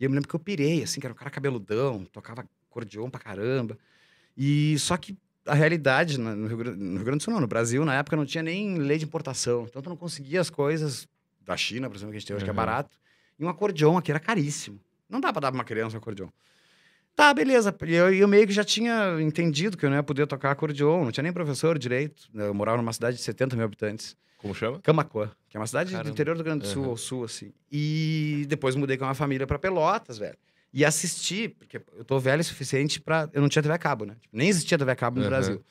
E 0.00 0.04
eu 0.04 0.10
me 0.10 0.14
lembro 0.16 0.28
que 0.28 0.34
eu 0.34 0.40
pirei, 0.40 0.82
assim, 0.82 1.00
que 1.00 1.06
era 1.06 1.12
um 1.12 1.16
cara 1.16 1.30
cabeludão, 1.30 2.04
tocava 2.12 2.44
acordeon 2.70 3.08
pra 3.10 3.20
caramba. 3.20 3.78
E 4.36 4.78
só 4.78 4.96
que 4.96 5.16
a 5.46 5.54
realidade 5.54 6.18
na- 6.18 6.34
no 6.36 6.46
Rio, 6.46 6.56
Grande, 6.58 6.82
no 6.82 6.96
Rio 6.96 7.04
Grande 7.04 7.18
do 7.18 7.24
Sul, 7.24 7.32
não, 7.34 7.40
no 7.40 7.46
Brasil, 7.46 7.84
na 7.84 7.94
época 7.94 8.16
não 8.16 8.26
tinha 8.26 8.42
nem 8.42 8.76
lei 8.78 8.98
de 8.98 9.04
importação. 9.04 9.66
Então 9.68 9.80
tu 9.82 9.88
não 9.88 9.96
conseguia 9.96 10.40
as 10.40 10.50
coisas 10.50 11.06
da 11.48 11.56
China, 11.56 11.88
por 11.88 11.96
exemplo, 11.96 12.12
que 12.12 12.18
a 12.18 12.20
gente 12.20 12.26
tem 12.28 12.36
hoje, 12.36 12.44
que 12.44 12.50
é 12.50 12.52
Uhum. 12.52 12.56
barato. 12.56 12.96
E 13.38 13.44
um 13.44 13.48
acordeon 13.48 13.96
aqui 13.96 14.10
era 14.12 14.20
caríssimo. 14.20 14.78
Não 15.08 15.18
dá 15.20 15.32
pra 15.32 15.40
dar 15.40 15.50
pra 15.50 15.58
uma 15.58 15.64
criança 15.64 15.96
um 15.96 15.98
acordeon. 15.98 16.28
Tá, 17.16 17.32
beleza. 17.34 17.74
E 17.86 17.94
eu, 17.94 18.14
eu 18.14 18.28
meio 18.28 18.46
que 18.46 18.52
já 18.52 18.62
tinha 18.62 19.20
entendido 19.20 19.76
que 19.76 19.84
eu 19.84 19.90
não 19.90 19.96
ia 19.96 20.02
poder 20.02 20.26
tocar 20.26 20.50
acordeon, 20.52 21.04
não 21.04 21.10
tinha 21.10 21.22
nem 21.22 21.32
professor 21.32 21.78
direito. 21.78 22.28
Eu 22.34 22.52
morava 22.54 22.76
numa 22.76 22.92
cidade 22.92 23.16
de 23.16 23.22
70 23.22 23.56
mil 23.56 23.64
habitantes. 23.64 24.14
Como 24.36 24.54
chama? 24.54 24.78
Camacuã, 24.82 25.30
que 25.48 25.56
é 25.56 25.60
uma 25.60 25.66
cidade 25.66 25.90
Caramba. 25.90 26.10
do 26.10 26.12
interior 26.12 26.34
do 26.34 26.38
Rio 26.38 26.44
Grande 26.44 26.60
do 26.60 26.68
Sul, 26.68 26.82
Aham. 26.82 26.90
ao 26.90 26.96
sul, 26.96 27.24
assim. 27.24 27.52
E 27.72 28.44
depois 28.48 28.76
mudei 28.76 28.96
com 28.96 29.04
a 29.06 29.14
família 29.14 29.46
pra 29.46 29.58
Pelotas, 29.58 30.18
velho. 30.18 30.36
E 30.72 30.84
assisti, 30.84 31.48
porque 31.48 31.80
eu 31.96 32.04
tô 32.04 32.20
velho 32.20 32.40
o 32.40 32.44
suficiente 32.44 33.00
pra. 33.00 33.28
Eu 33.32 33.40
não 33.40 33.48
tinha 33.48 33.62
TV 33.62 33.74
a 33.74 33.78
cabo, 33.78 34.04
né? 34.04 34.14
Tipo, 34.20 34.36
nem 34.36 34.48
existia 34.48 34.76
TV 34.78 34.92
a 34.92 34.94
cabo 34.96 35.16
no 35.16 35.22
Aham. 35.22 35.30
Brasil. 35.30 35.64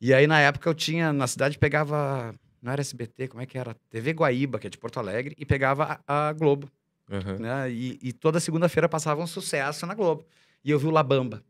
E 0.00 0.14
aí, 0.14 0.26
na 0.26 0.40
época, 0.40 0.68
eu 0.68 0.74
tinha. 0.74 1.12
Na 1.12 1.26
cidade, 1.26 1.58
pegava. 1.58 2.34
Não 2.62 2.72
era 2.72 2.80
SBT, 2.80 3.28
como 3.28 3.42
é 3.42 3.46
que 3.46 3.56
era? 3.56 3.74
TV 3.88 4.12
Guaíba, 4.12 4.58
que 4.58 4.66
é 4.66 4.70
de 4.70 4.76
Porto 4.78 4.98
Alegre, 4.98 5.34
e 5.38 5.46
pegava 5.46 6.00
a, 6.06 6.28
a 6.28 6.32
Globo, 6.32 6.70
Aham. 7.10 7.38
né? 7.38 7.70
E, 7.70 7.98
e 8.02 8.12
toda 8.12 8.38
segunda-feira 8.40 8.88
passava 8.88 9.22
um 9.22 9.26
sucesso 9.26 9.86
na 9.86 9.94
Globo. 9.94 10.24
E 10.62 10.70
eu 10.70 10.78
vi 10.78 10.86
o 10.86 10.90
Labamba, 10.90 11.42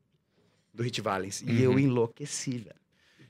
do 0.72 0.82
Hit 0.84 1.00
Valens. 1.00 1.42
E 1.42 1.60
eu 1.62 1.72
Uhum. 1.72 1.78
enlouqueci, 1.80 2.58
velho. 2.58 2.76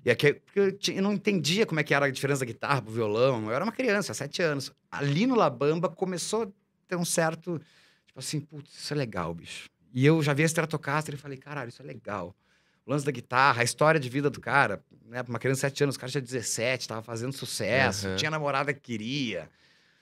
E 0.05 0.11
aqui, 0.11 0.35
porque 0.35 0.61
eu, 0.61 0.73
tinha- 0.79 0.99
eu 0.99 1.03
não 1.03 1.13
entendia 1.13 1.65
como 1.67 1.81
é 1.81 1.85
que 1.85 1.93
era 1.95 2.07
a 2.07 2.11
diferença 2.11 2.41
da 2.41 2.47
guitarra 2.47 2.83
pro 2.83 2.93
violão. 2.93 3.45
Eu 3.47 3.53
era 3.53 3.65
uma 3.65 3.73
criança, 3.73 4.13
sete 4.15 4.43
anos. 4.43 4.73
Ali 4.91 5.27
no 5.27 5.35
Labamba 5.35 5.89
começou 5.89 6.43
a 6.45 6.49
ter 6.89 6.97
um 6.97 7.05
certo. 7.05 7.59
Tipo 8.07 8.19
assim, 8.19 8.41
putz, 8.41 8.75
isso 8.75 8.93
é 8.93 8.97
legal, 8.97 9.33
bicho. 9.35 9.69
E 9.93 10.05
eu 10.05 10.23
já 10.23 10.33
vi 10.35 10.43
a 10.43 10.47
Stratocaster 10.47 11.15
e 11.15 11.19
falei, 11.19 11.37
caralho, 11.39 11.69
isso 11.69 11.81
é 11.83 11.85
legal. 11.85 12.35
O 12.91 12.93
lance 12.93 13.07
da 13.07 13.13
guitarra, 13.13 13.61
a 13.61 13.65
história 13.65 14.01
de 14.01 14.09
vida 14.09 14.29
do 14.29 14.41
cara. 14.41 14.83
Né? 15.07 15.23
Pra 15.23 15.31
uma 15.33 15.39
criança 15.39 15.59
de 15.59 15.61
sete 15.61 15.85
anos, 15.85 15.95
o 15.95 15.99
cara 16.01 16.11
tinha 16.11 16.21
17, 16.21 16.89
tava 16.89 17.03
fazendo 17.03 17.33
sucesso, 17.33 18.09
Aham. 18.09 18.17
tinha 18.17 18.31
namorada 18.33 18.75
que 18.75 18.81
queria. 18.81 19.49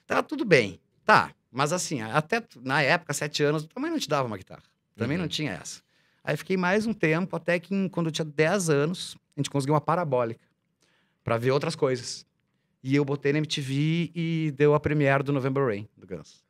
Tava 0.07 0.23
tudo 0.23 0.43
bem. 0.43 0.79
Tá, 1.05 1.31
mas 1.51 1.71
assim, 1.71 2.01
até 2.01 2.43
na 2.63 2.81
época, 2.81 3.13
sete 3.13 3.43
anos, 3.43 3.67
também 3.67 3.91
não 3.91 3.99
te 3.99 4.09
dava 4.09 4.25
uma 4.25 4.35
guitarra. 4.35 4.63
Também 4.97 5.17
Uhum. 5.17 5.21
não 5.21 5.27
tinha 5.29 5.51
essa. 5.51 5.83
Aí 6.23 6.35
fiquei 6.35 6.57
mais 6.57 6.87
um 6.87 6.93
tempo, 6.93 7.35
até 7.35 7.59
que 7.59 7.89
quando 7.89 8.07
eu 8.07 8.11
tinha 8.11 8.25
10 8.25 8.71
anos, 8.71 9.15
a 9.37 9.39
gente 9.39 9.51
conseguiu 9.51 9.75
uma 9.75 9.81
parabólica 9.81 10.41
para 11.23 11.37
ver 11.37 11.51
outras 11.51 11.75
coisas. 11.75 12.25
E 12.81 12.95
eu 12.95 13.05
botei 13.05 13.31
na 13.31 13.37
MTV 13.37 14.11
e 14.15 14.51
deu 14.57 14.73
a 14.73 14.79
premiere 14.79 15.21
do 15.21 15.31
November 15.31 15.63
Rain, 15.63 15.87
do 15.95 16.07
Guns. 16.07 16.43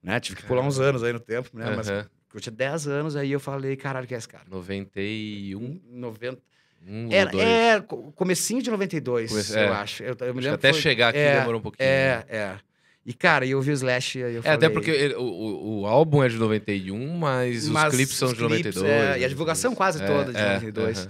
Né? 0.00 0.20
Tive 0.20 0.36
que 0.36 0.46
pular 0.46 0.62
uns 0.62 0.78
anos 0.78 1.02
aí 1.02 1.12
no 1.12 1.18
tempo, 1.18 1.50
né? 1.54 1.74
Mas 1.74 1.88
Aham. 1.88 2.08
Eu 2.36 2.40
tinha 2.40 2.52
10 2.54 2.86
anos, 2.88 3.16
aí 3.16 3.30
eu 3.32 3.40
falei, 3.40 3.76
caralho, 3.76 4.06
que 4.06 4.14
é 4.14 4.18
esse 4.18 4.28
cara? 4.28 4.44
91, 4.48 5.80
90... 5.90 6.38
um 6.86 7.08
Era, 7.10 7.30
dois. 7.30 7.44
é, 7.48 7.80
co- 7.80 8.12
comecinho 8.12 8.62
de 8.62 8.70
92, 8.70 9.30
Comece- 9.30 9.52
eu 9.54 9.58
é. 9.58 9.68
acho. 9.68 10.02
Eu, 10.02 10.16
eu 10.20 10.34
me 10.34 10.40
Acho 10.40 10.50
até 10.54 10.72
foi- 10.72 10.80
chegar 10.82 11.08
aqui 11.08 11.18
é, 11.18 11.38
demorou 11.38 11.60
um 11.60 11.62
pouquinho. 11.62 11.88
né? 11.88 12.24
É, 12.28 12.36
é. 12.36 12.58
E, 13.06 13.12
cara, 13.12 13.46
eu 13.46 13.60
vi 13.60 13.70
o 13.70 13.74
Slash 13.74 14.18
e 14.18 14.22
eu 14.22 14.28
É, 14.38 14.42
falei... 14.42 14.56
até 14.56 14.68
porque 14.70 14.90
ele- 14.90 15.14
o, 15.14 15.80
o, 15.82 15.86
álbum 15.86 16.22
é 16.22 16.28
de 16.28 16.36
91, 16.36 17.16
mas, 17.18 17.68
Mas 17.68 17.92
os 17.92 17.96
clipes 17.98 18.16
são 18.16 18.28
os 18.28 18.34
de 18.34 18.40
clipes, 18.46 18.76
92. 18.76 18.90
é, 19.16 19.18
e 19.20 19.24
a 19.24 19.28
divulgação 19.28 19.74
quase 19.74 20.02
É, 20.02 20.06
toda 20.06 20.32
de 20.32 20.38
é, 20.38 20.54
92. 20.54 20.98
aham. 21.00 21.08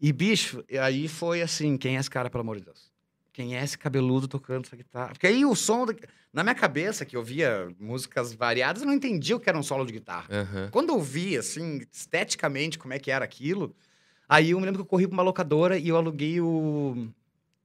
E, 0.00 0.12
bicho, 0.12 0.62
aí 0.80 1.08
foi 1.08 1.40
assim, 1.40 1.76
quem 1.78 1.96
é 1.96 2.00
esse 2.00 2.10
cara, 2.10 2.28
pelo 2.28 2.42
amor 2.42 2.56
de 2.58 2.64
Deus? 2.64 2.90
Quem 3.32 3.56
é 3.56 3.62
esse 3.62 3.78
cabeludo 3.78 4.26
tocando 4.26 4.64
essa 4.66 4.76
guitarra? 4.76 5.12
Porque 5.12 5.26
aí 5.26 5.44
o 5.44 5.54
som... 5.54 5.86
da- 5.86 5.94
Na 6.36 6.42
minha 6.42 6.54
cabeça, 6.54 7.06
que 7.06 7.16
eu 7.16 7.22
via 7.22 7.66
músicas 7.80 8.34
variadas, 8.34 8.82
eu 8.82 8.86
não 8.86 8.92
entendia 8.92 9.34
o 9.34 9.40
que 9.40 9.48
era 9.48 9.56
um 9.56 9.62
solo 9.62 9.86
de 9.86 9.92
guitarra. 9.94 10.26
Aham. 10.30 10.68
Quando 10.70 10.90
eu 10.90 11.00
vi, 11.00 11.34
assim, 11.34 11.80
esteticamente, 11.90 12.78
como 12.78 12.92
é 12.92 12.98
que 12.98 13.10
era 13.10 13.24
aquilo, 13.24 13.74
aí 14.28 14.50
eu 14.50 14.60
me 14.60 14.66
lembro 14.66 14.80
que 14.80 14.82
eu 14.82 14.86
corri 14.86 15.06
pra 15.06 15.14
uma 15.14 15.22
locadora 15.22 15.78
e 15.78 15.88
eu 15.88 15.96
aluguei 15.96 16.38
o... 16.38 17.08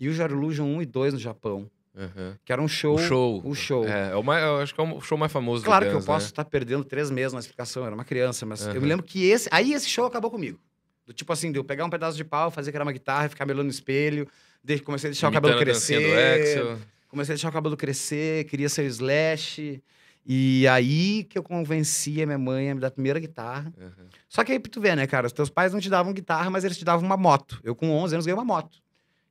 Your 0.01 0.15
Illusion 0.31 0.63
1 0.77 0.81
e 0.83 0.85
2 0.85 1.13
no 1.15 1.19
Japão. 1.19 1.69
aham. 1.93 2.37
Que 2.45 2.53
era 2.53 2.61
um 2.61 2.67
show... 2.69 2.95
O 2.95 2.97
show. 2.97 3.41
o 3.43 3.53
show. 3.53 3.83
É, 3.85 4.11
é 4.11 4.15
o 4.15 4.23
mais, 4.23 4.41
eu 4.41 4.59
acho 4.61 4.73
que 4.73 4.79
é 4.79 4.83
o 4.85 5.01
show 5.01 5.17
mais 5.17 5.33
famoso 5.33 5.65
Claro 5.65 5.85
que 5.87 5.91
eu 5.91 5.95
Guns, 5.97 6.05
posso 6.05 6.25
né? 6.27 6.29
estar 6.29 6.45
perdendo 6.45 6.85
três 6.85 7.11
meses 7.11 7.33
na 7.33 7.39
explicação, 7.41 7.83
eu 7.83 7.87
era 7.87 7.93
uma 7.95 8.05
criança, 8.05 8.45
mas 8.45 8.61
eu 8.61 8.71
Aham. 8.71 8.79
me 8.79 8.87
lembro 8.87 9.05
que 9.05 9.25
esse. 9.25 9.49
Aí 9.51 9.73
esse 9.73 9.89
show 9.89 10.05
acabou 10.05 10.31
comigo. 10.31 10.57
Do 11.05 11.11
tipo 11.11 11.33
assim, 11.33 11.51
de 11.51 11.59
eu 11.59 11.63
pegar 11.65 11.83
um 11.83 11.89
pedaço 11.89 12.15
de 12.15 12.23
pau, 12.23 12.49
fazer 12.49 12.71
que 12.71 12.77
era 12.77 12.85
uma 12.85 12.93
guitarra, 12.93 13.27
ficar 13.27 13.45
melando 13.45 13.65
no 13.65 13.69
espelho, 13.69 14.25
de- 14.63 14.79
comecei 14.79 15.09
a 15.09 15.11
deixar 15.11 15.27
o 15.27 15.31
cabelo 15.33 15.55
Imitando 15.55 15.69
a 15.71 15.73
dancinha 15.73 15.99
crescer. 15.99 16.77
Comecei 17.11 17.33
a 17.33 17.35
deixar 17.35 17.49
o 17.49 17.51
cabelo 17.51 17.75
crescer, 17.75 18.45
queria 18.45 18.69
ser 18.69 18.83
o 18.83 18.85
Slash. 18.85 19.83
E 20.25 20.65
aí 20.69 21.25
que 21.25 21.37
eu 21.37 21.43
convenci 21.43 22.21
a 22.21 22.25
minha 22.25 22.37
mãe 22.37 22.71
a 22.71 22.75
me 22.75 22.79
dar 22.79 22.87
a 22.87 22.91
primeira 22.91 23.19
guitarra. 23.19 23.73
Aham. 23.77 24.07
Só 24.29 24.45
que 24.45 24.53
aí 24.53 24.59
pra 24.59 24.71
tu 24.71 24.79
ver, 24.79 24.95
né, 24.95 25.05
cara? 25.05 25.27
Os 25.27 25.33
teus 25.33 25.49
pais 25.49 25.73
não 25.73 25.81
te 25.81 25.89
davam 25.89 26.13
guitarra, 26.13 26.49
mas 26.49 26.63
eles 26.63 26.77
te 26.77 26.85
davam 26.85 27.05
uma 27.05 27.17
moto. 27.17 27.59
Eu 27.65 27.75
com 27.75 27.91
11 27.91 28.15
anos 28.15 28.25
ganhei 28.25 28.37
uma 28.37 28.45
moto. 28.45 28.81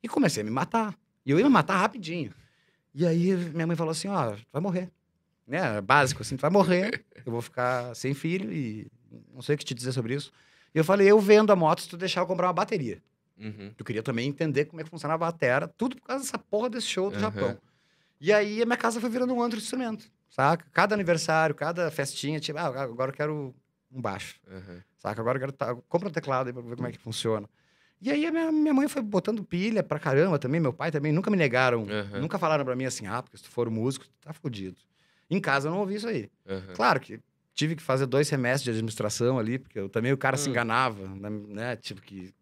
E 0.02 0.08
comecei 0.08 0.42
a 0.42 0.44
me 0.44 0.50
matar. 0.50 0.94
E 1.24 1.30
eu 1.30 1.38
ia 1.38 1.44
me 1.44 1.50
matar 1.50 1.78
rapidinho. 1.78 2.34
E 2.94 3.06
aí 3.06 3.34
minha 3.34 3.66
mãe 3.66 3.76
falou 3.76 3.92
assim, 3.92 4.08
ó, 4.08 4.32
tu 4.32 4.46
vai 4.52 4.60
morrer. 4.60 4.90
Né? 5.46 5.80
Básico, 5.80 6.20
assim, 6.20 6.36
tu 6.36 6.42
vai 6.42 6.50
morrer. 6.50 7.02
Eu 7.24 7.32
vou 7.32 7.40
ficar 7.40 7.94
sem 7.96 8.12
filho 8.12 8.52
e 8.52 8.90
não 9.32 9.40
sei 9.40 9.54
o 9.54 9.58
que 9.58 9.64
te 9.64 9.72
dizer 9.72 9.92
sobre 9.92 10.14
isso. 10.14 10.30
E 10.74 10.78
eu 10.78 10.84
falei, 10.84 11.10
eu 11.10 11.18
vendo 11.18 11.50
a 11.50 11.56
moto 11.56 11.80
se 11.80 11.88
tu 11.88 11.96
deixar 11.96 12.20
eu 12.20 12.26
comprar 12.26 12.48
uma 12.48 12.52
bateria. 12.52 13.02
Uhum. 13.38 13.72
Eu 13.78 13.84
queria 13.86 14.02
também 14.02 14.28
entender 14.28 14.66
como 14.66 14.82
é 14.82 14.84
que 14.84 14.90
funcionava 14.90 15.26
a 15.26 15.32
batera, 15.32 15.66
tudo 15.66 15.96
por 15.96 16.06
causa 16.06 16.24
dessa 16.24 16.38
porra 16.38 16.68
desse 16.68 16.88
show 16.88 17.08
do 17.10 17.16
Aham. 17.16 17.22
Japão. 17.22 17.58
E 18.20 18.32
aí 18.32 18.62
a 18.62 18.66
minha 18.66 18.76
casa 18.76 19.00
foi 19.00 19.08
virando 19.08 19.32
um 19.34 19.42
antro 19.42 19.56
de 19.58 19.64
instrumento, 19.64 20.04
saca? 20.28 20.66
Cada 20.72 20.94
aniversário, 20.94 21.54
cada 21.54 21.90
festinha, 21.90 22.38
tipo, 22.38 22.58
ah, 22.58 22.66
agora 22.82 23.10
eu 23.10 23.14
quero 23.16 23.54
um 23.90 24.00
baixo. 24.00 24.36
Aham. 24.48 24.82
Saca? 24.98 25.20
Agora 25.20 25.36
eu 25.36 25.40
quero. 25.40 25.52
Tá... 25.52 25.74
Compra 25.88 26.08
um 26.08 26.12
teclado 26.12 26.48
aí 26.48 26.52
pra 26.52 26.62
ver 26.62 26.76
como 26.76 26.86
é 26.88 26.92
que 26.92 26.98
funciona. 26.98 27.48
E 28.02 28.10
aí 28.10 28.26
a 28.26 28.30
minha, 28.30 28.50
minha 28.52 28.74
mãe 28.74 28.88
foi 28.88 29.02
botando 29.02 29.42
pilha 29.44 29.82
pra 29.82 29.98
caramba 29.98 30.38
também, 30.38 30.60
meu 30.60 30.72
pai 30.72 30.90
também. 30.90 31.12
Nunca 31.12 31.30
me 31.30 31.36
negaram. 31.36 31.86
Aham. 31.88 32.20
Nunca 32.20 32.38
falaram 32.38 32.64
pra 32.64 32.76
mim 32.76 32.84
assim, 32.84 33.06
ah, 33.06 33.22
porque 33.22 33.36
se 33.38 33.44
tu 33.44 33.50
for 33.50 33.68
músico, 33.70 34.06
tu 34.06 34.12
tá 34.20 34.32
fudido. 34.32 34.76
Em 35.30 35.40
casa 35.40 35.68
eu 35.68 35.72
não 35.72 35.80
ouvi 35.80 35.94
isso 35.94 36.08
aí. 36.08 36.30
Aham. 36.48 36.74
Claro 36.74 37.00
que 37.00 37.20
tive 37.54 37.76
que 37.76 37.82
fazer 37.82 38.06
dois 38.06 38.26
semestres 38.28 38.64
de 38.64 38.70
administração 38.70 39.38
ali, 39.38 39.58
porque 39.58 39.78
eu, 39.78 39.88
também 39.88 40.12
o 40.12 40.18
cara 40.18 40.36
se 40.36 40.48
Hum. 40.48 40.52
enganava, 40.52 41.06
né? 41.08 41.30
né? 41.30 41.76
Tipo 41.76 42.00
que. 42.00 42.34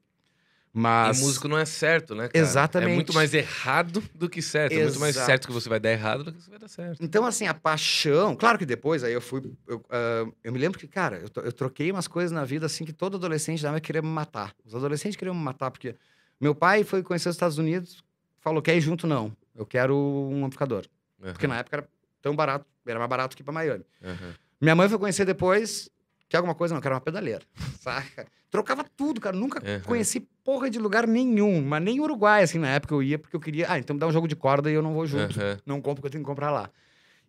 E 0.74 0.78
Mas. 0.78 1.20
músico 1.20 1.48
não 1.48 1.58
é 1.58 1.64
certo, 1.64 2.14
né, 2.14 2.28
cara? 2.28 2.38
Exatamente. 2.44 2.90
É 2.92 2.94
muito 2.94 3.14
mais 3.14 3.32
errado 3.34 4.02
do 4.14 4.28
que 4.28 4.40
certo. 4.42 4.72
É 4.72 4.82
muito 4.82 5.00
mais 5.00 5.14
Exato. 5.16 5.26
certo 5.26 5.46
que 5.46 5.52
você 5.52 5.68
vai 5.68 5.80
dar 5.80 5.90
errado 5.90 6.24
do 6.24 6.32
que 6.32 6.40
você 6.40 6.50
vai 6.50 6.58
dar 6.58 6.68
certo. 6.68 7.02
Então, 7.02 7.24
assim, 7.24 7.46
a 7.46 7.54
paixão. 7.54 8.36
Claro 8.36 8.58
que 8.58 8.66
depois 8.66 9.02
aí 9.02 9.12
eu 9.12 9.20
fui. 9.20 9.42
Eu, 9.66 9.84
ah, 9.90 10.26
eu 10.44 10.52
me 10.52 10.58
lembro 10.58 10.78
que, 10.78 10.86
cara, 10.86 11.18
eu, 11.18 11.42
eu 11.42 11.52
troquei 11.52 11.90
umas 11.90 12.06
coisas 12.06 12.30
na 12.30 12.44
vida 12.44 12.66
assim 12.66 12.84
que 12.84 12.92
todo 12.92 13.16
adolescente 13.16 13.62
dava 13.62 13.80
querer 13.80 14.02
me 14.02 14.08
matar. 14.08 14.54
Os 14.64 14.74
adolescentes 14.74 15.16
queriam 15.16 15.34
me 15.34 15.42
matar, 15.42 15.70
porque 15.70 15.94
meu 16.40 16.54
pai 16.54 16.84
foi 16.84 17.02
conhecer 17.02 17.28
os 17.28 17.34
Estados 17.34 17.58
Unidos, 17.58 18.02
falou: 18.40 18.62
quer 18.62 18.76
ir 18.76 18.80
junto? 18.80 19.06
Não. 19.06 19.34
Eu 19.54 19.66
quero 19.66 19.96
um 19.96 20.44
amplificador. 20.44 20.84
Porque 21.20 21.46
na 21.46 21.58
época 21.58 21.76
era 21.78 21.88
tão 22.22 22.36
barato, 22.36 22.64
era 22.86 22.98
mais 22.98 23.10
barato 23.10 23.36
que 23.36 23.42
ir 23.42 23.44
pra 23.44 23.52
Miami. 23.52 23.84
Aham. 24.02 24.34
Minha 24.60 24.74
mãe 24.74 24.88
foi 24.88 24.98
conhecer 24.98 25.24
depois, 25.24 25.88
quer 26.28 26.36
alguma 26.38 26.54
coisa? 26.54 26.74
Não, 26.74 26.80
quero 26.80 26.94
uma 26.94 27.00
pedaleira. 27.00 27.42
Saca? 27.80 28.26
Trocava 28.50 28.84
tudo, 28.96 29.20
cara. 29.20 29.36
Nunca 29.36 29.60
Aham. 29.62 29.80
conheci 29.84 30.20
porra 30.44 30.70
de 30.70 30.78
lugar 30.78 31.06
nenhum, 31.06 31.62
mas 31.62 31.82
nem 31.82 32.00
Uruguai, 32.00 32.42
assim, 32.42 32.58
na 32.58 32.68
época 32.68 32.94
eu 32.94 33.02
ia, 33.02 33.18
porque 33.18 33.36
eu 33.36 33.40
queria. 33.40 33.66
Ah, 33.70 33.78
então 33.78 33.94
me 33.94 34.00
dá 34.00 34.06
um 34.06 34.12
jogo 34.12 34.26
de 34.28 34.34
corda 34.36 34.70
e 34.70 34.74
eu 34.74 34.82
não 34.82 34.94
vou 34.94 35.06
junto 35.06 35.38
Aham. 35.38 35.58
não 35.66 35.80
compro 35.80 35.96
porque 35.96 36.06
eu 36.08 36.12
tenho 36.12 36.24
que 36.24 36.28
comprar 36.28 36.50
lá. 36.50 36.70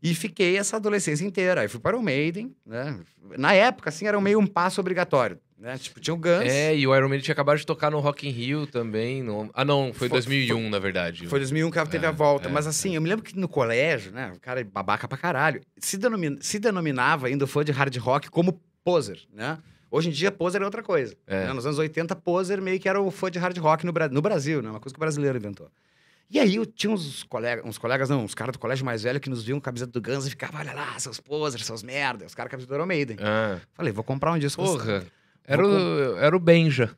E 0.02 0.16
fiquei 0.16 0.58
essa 0.58 0.78
adolescência 0.78 1.26
inteira. 1.26 1.60
Aí 1.60 1.68
fui 1.68 1.80
para 1.82 1.98
o 1.98 2.02
Maiden, 2.02 2.56
né? 2.66 2.98
Na 3.38 3.54
época, 3.54 3.90
assim, 3.90 4.08
era 4.08 4.20
meio 4.22 4.40
um 4.40 4.48
passo 4.48 4.80
obrigatório, 4.80 5.38
né? 5.58 5.78
Tipo, 5.78 6.00
tinha 6.00 6.14
o 6.14 6.18
Guns. 6.18 6.46
É, 6.46 6.74
e 6.74 6.88
o 6.88 6.96
Iron 6.96 7.10
Maiden 7.10 7.22
tinha 7.26 7.34
acabado 7.34 7.58
de 7.58 7.66
tocar 7.66 7.92
no 7.92 8.00
Rock 8.00 8.26
in 8.26 8.32
Rio 8.32 8.66
também. 8.66 9.22
no- 9.22 9.50
Ah, 9.54 9.66
não, 9.66 9.88
foi 9.94 10.08
Foi- 10.08 10.10
2001, 10.20 10.70
na 10.70 10.80
verdade. 10.80 11.28
Foi 11.28 11.38
2001 11.40 11.70
que 11.70 11.86
teve 11.88 12.06
É, 12.06 12.08
a 12.08 12.14
volta. 12.14 12.48
é, 12.48 12.52
Mas 12.52 12.66
assim, 12.66 12.96
eu 12.96 13.02
me 13.02 13.10
lembro 13.10 13.26
que 13.26 13.38
no 13.38 13.50
colégio, 13.50 14.14
né? 14.14 14.32
O 14.34 14.40
cara 14.40 14.62
é 14.62 14.64
babaca 14.64 15.06
pra 15.06 15.18
caralho. 15.18 15.60
Se, 15.78 15.98
denomi- 15.98 16.38
se 16.40 16.60
denominava 16.60 17.28
ainda 17.28 17.46
fã 17.46 17.62
de 17.66 17.74
hard 17.74 17.94
rock 17.98 18.30
como 18.30 18.58
poser, 18.84 19.20
né? 19.34 19.58
Hoje 19.92 20.10
em 20.10 20.12
dia, 20.12 20.32
poser 20.32 20.62
é 20.62 20.66
outra 20.66 20.84
coisa. 20.84 21.16
É. 21.26 21.48
né? 21.48 21.54
Nos 21.54 21.66
anos 21.66 21.80
80, 21.80 22.16
poser 22.18 22.62
meio 22.62 22.80
que 22.80 22.88
era 22.88 23.02
o 23.02 23.10
fã 23.10 23.32
de 23.32 23.40
hard 23.40 23.58
rock 23.58 23.86
no, 23.86 23.94
no 24.12 24.22
Brasil, 24.22 24.62
né? 24.62 24.70
Uma 24.70 24.80
coisa 24.80 24.94
que 24.94 25.00
o 25.00 25.02
brasileiro 25.02 25.38
inventou. 25.38 25.70
E 26.30 26.40
aí 26.40 26.58
eu 26.58 26.66
tinha 26.66 26.94
uns 26.94 27.24
colegas, 27.24 27.66
uns 27.66 27.80
colegas 27.80 28.08
não, 28.08 28.24
uns 28.24 28.36
caras 28.36 28.54
do 28.54 28.60
colégio 28.60 28.86
mais 28.86 29.02
velho 29.02 29.20
que 29.20 29.32
nos 29.32 29.44
viam 29.44 29.58
com 29.60 29.64
camiseta 29.64 29.92
do 29.92 30.00
Guns 30.00 30.28
e 30.28 30.30
ficavam, 30.30 30.62
olha 30.62 30.74
lá, 30.74 30.98
seus 31.00 31.20
posers, 31.20 31.66
seus 31.66 31.82
merda. 31.82 32.26
Os 32.26 32.36
caras 32.36 32.52
com 32.52 32.56
a 32.56 32.58
camiseta 32.58 32.72
do 32.72 32.78
Iron 32.78 32.86
Maiden. 32.86 33.18
Ah, 33.20 33.60
Falei, 33.74 33.92
vou 33.92 34.04
comprar 34.04 34.32
um 34.32 34.38
disco. 34.38 34.64
porra. 34.64 35.04
Era 35.44 35.66
o, 35.66 36.18
era 36.18 36.36
o 36.36 36.40
Benja. 36.40 36.96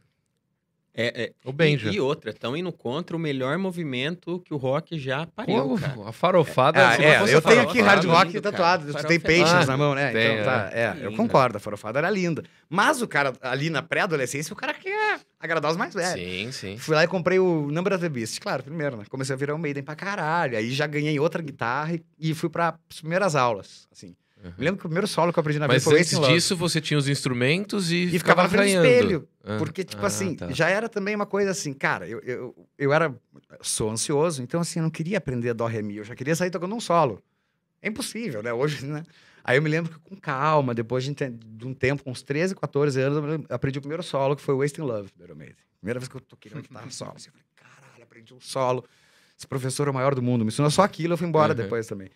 É, 0.94 1.24
é. 1.24 1.32
O 1.46 1.54
Benja. 1.54 1.90
E, 1.90 1.96
e 1.96 2.00
outra, 2.02 2.32
estão 2.32 2.56
indo 2.56 2.72
contra 2.72 3.16
o 3.16 3.20
melhor 3.20 3.58
movimento 3.58 4.40
que 4.42 4.54
o 4.54 4.58
rock 4.58 5.00
já 5.00 5.26
pariu, 5.26 5.70
Pô, 5.70 5.78
cara. 5.78 6.10
a 6.10 6.12
farofada. 6.12 6.86
Ah, 6.90 6.96
se 6.96 7.02
não 7.02 7.08
é, 7.08 7.34
eu 7.34 7.42
tenho 7.42 7.62
aqui 7.62 7.80
hard 7.80 8.04
lindo, 8.04 8.14
rock 8.14 8.32
cara. 8.34 8.42
tatuado. 8.42 8.86
Tu 8.88 8.92
Farofa 8.94 9.08
tem 9.20 9.42
é 9.42 9.44
linda. 9.46 9.66
na 9.66 9.78
mão, 9.78 9.96
né? 9.96 10.12
Tem, 10.12 10.34
então, 10.34 10.46
tá, 10.46 10.70
é, 10.74 10.98
eu 11.02 11.14
concordo, 11.16 11.58
a 11.58 11.60
farofada 11.60 12.00
era 12.00 12.10
linda. 12.10 12.44
Mas 12.70 13.02
o 13.02 13.08
cara, 13.08 13.34
ali 13.42 13.70
na 13.70 13.82
pré-adolescência, 13.82 14.54
o 14.54 14.56
cara 14.56 14.74
quer 14.74 15.20
agradar 15.40 15.72
os 15.72 15.78
mais 15.78 15.94
velhos. 15.94 16.14
Sim, 16.22 16.52
sim. 16.52 16.78
Fui 16.78 16.94
lá 16.96 17.04
e 17.04 17.08
comprei 17.08 17.40
o 17.40 17.70
Number 17.72 17.94
of 17.94 18.02
the 18.02 18.10
Beast. 18.10 18.40
Claro, 18.42 18.62
primeiro, 18.64 18.98
né? 18.98 19.04
Comecei 19.10 19.34
a 19.34 19.38
virar 19.38 19.56
um 19.56 19.58
Maiden 19.58 19.84
pra 19.84 19.96
caralho. 19.96 20.58
Aí 20.58 20.72
já 20.72 20.88
ganhei 20.88 21.18
outra 21.20 21.42
guitarra 21.42 21.94
e- 21.94 22.04
e 22.20 22.34
fui 22.34 22.50
para 22.50 22.76
as 22.90 23.00
primeiras 23.00 23.36
aulas, 23.36 23.88
assim. 23.92 24.14
Uhum. 24.44 24.54
Me 24.58 24.66
lembro 24.66 24.80
que 24.80 24.86
o 24.86 24.90
primeiro 24.90 25.08
solo 25.08 25.32
que 25.32 25.38
eu 25.38 25.42
aprendi 25.42 25.60
na 25.60 25.68
Mas 25.68 25.84
vida 25.84 25.92
foi 25.92 26.00
antes 26.00 26.20
disso, 26.34 26.56
você 26.56 26.82
tinha 26.82 26.98
os 26.98 27.08
instrumentos 27.08 27.92
e, 27.92 28.06
E 28.06 28.18
ficava 28.18 28.44
na 28.44 28.50
frente 28.50 28.74
do 28.76 28.84
espelho. 28.86 29.28
Ah, 29.44 29.58
Porque, 29.58 29.84
tipo 29.84 30.02
ah, 30.04 30.08
assim, 30.08 30.36
tá. 30.36 30.52
já 30.52 30.68
era 30.70 30.90
também 30.90 31.16
uma 31.16 31.26
coisa 31.28 31.52
assim, 31.52 31.74
cara, 31.74 32.08
eu, 32.08 32.20
eu, 32.22 32.68
eu 32.78 32.92
era. 32.94 33.16
Sou 33.62 33.90
ansioso, 33.92 34.42
então 34.42 34.60
assim, 34.62 34.80
eu 34.80 34.84
não 34.84 34.90
queria 34.90 35.18
aprender 35.20 35.54
Dó 35.54 35.68
Ré 35.68 35.82
Mi, 35.82 35.98
eu 35.98 36.04
já 36.04 36.16
queria 36.16 36.36
sair 36.36 36.50
tocando 36.50 36.74
um 36.76 36.80
solo. 36.80 37.22
É 37.82 37.88
impossível, 37.88 38.42
né? 38.42 38.52
Hoje, 38.54 38.86
né? 38.86 39.04
Aí 39.44 39.58
eu 39.58 39.62
me 39.62 39.70
lembro 39.70 39.92
que 39.92 40.00
com 40.00 40.16
calma, 40.16 40.74
depois 40.74 41.04
de, 41.04 41.14
de 41.14 41.66
um 41.66 41.74
tempo, 41.74 42.04
com 42.04 42.12
uns 42.12 42.22
13, 42.22 42.56
14 42.56 43.00
anos, 43.02 43.18
eu 43.18 43.46
aprendi 43.50 43.80
o 43.80 43.82
primeiro 43.82 44.04
solo, 44.04 44.36
que 44.36 44.42
foi 44.42 44.54
Wasting 44.56 44.82
Love, 44.82 45.10
do 45.16 45.24
Iron 45.24 45.36
Maiden. 45.36 45.56
Primeira 45.80 46.00
vez 46.00 46.08
que 46.08 46.16
eu 46.16 46.22
toquei 46.22 46.52
uma 46.52 46.62
guitarra 46.62 46.90
solo. 46.92 47.14
Assim, 47.16 47.30
eu 47.30 47.34
falei, 47.34 47.46
caralho, 47.56 48.04
aprendi 48.04 48.34
um 48.34 48.40
solo. 48.40 48.86
Esse 49.38 49.48
professor 49.48 49.88
é 49.88 49.92
o 49.92 49.94
maior 49.94 50.14
do 50.14 50.22
mundo. 50.22 50.46
Me 50.46 50.50
ensinou 50.50 50.70
só 50.70 50.84
aquilo, 50.84 51.14
eu 51.14 51.18
fui 51.18 51.28
embora 51.28 51.54
Uhum. 51.54 51.58
depois 51.58 51.88
também. 51.88 52.10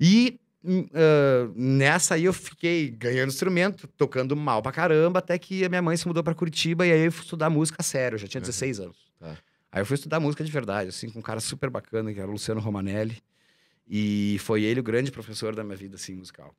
E 0.00 0.40
ah, 0.64 1.50
nessa 1.54 2.14
aí 2.14 2.24
eu 2.24 2.32
fiquei 2.32 2.90
ganhando 2.90 3.28
instrumento, 3.30 3.86
tocando 3.88 4.36
mal 4.36 4.62
pra 4.62 4.72
caramba, 4.72 5.18
até 5.18 5.38
que 5.38 5.64
a 5.64 5.68
minha 5.68 5.82
mãe 5.82 5.96
se 5.96 6.06
mudou 6.06 6.22
pra 6.22 6.34
Curitiba 6.34 6.86
e 6.86 6.92
aí 6.92 7.04
eu 7.06 7.12
fui 7.12 7.22
estudar 7.24 7.48
música 7.50 7.82
sério, 7.82 8.16
eu 8.16 8.18
já 8.20 8.26
tinha 8.28 8.40
Uhum. 8.40 8.46
16 8.46 8.80
anos. 8.80 8.96
Tá. 9.18 9.36
Aí 9.72 9.80
eu 9.82 9.86
fui 9.86 9.94
estudar 9.94 10.18
música 10.20 10.42
de 10.44 10.50
verdade, 10.50 10.88
assim, 10.88 11.08
com 11.08 11.20
um 11.20 11.22
cara 11.22 11.40
super 11.40 11.70
bacana, 11.70 12.12
que 12.12 12.18
era 12.18 12.28
o 12.28 12.32
Luciano 12.32 12.60
Romanelli. 12.60 13.18
E 13.88 14.36
foi 14.40 14.62
ele 14.62 14.80
o 14.80 14.82
grande 14.82 15.10
professor 15.10 15.54
da 15.54 15.64
minha 15.64 15.76
vida, 15.76 15.96
assim, 15.96 16.14
musical. 16.14 16.54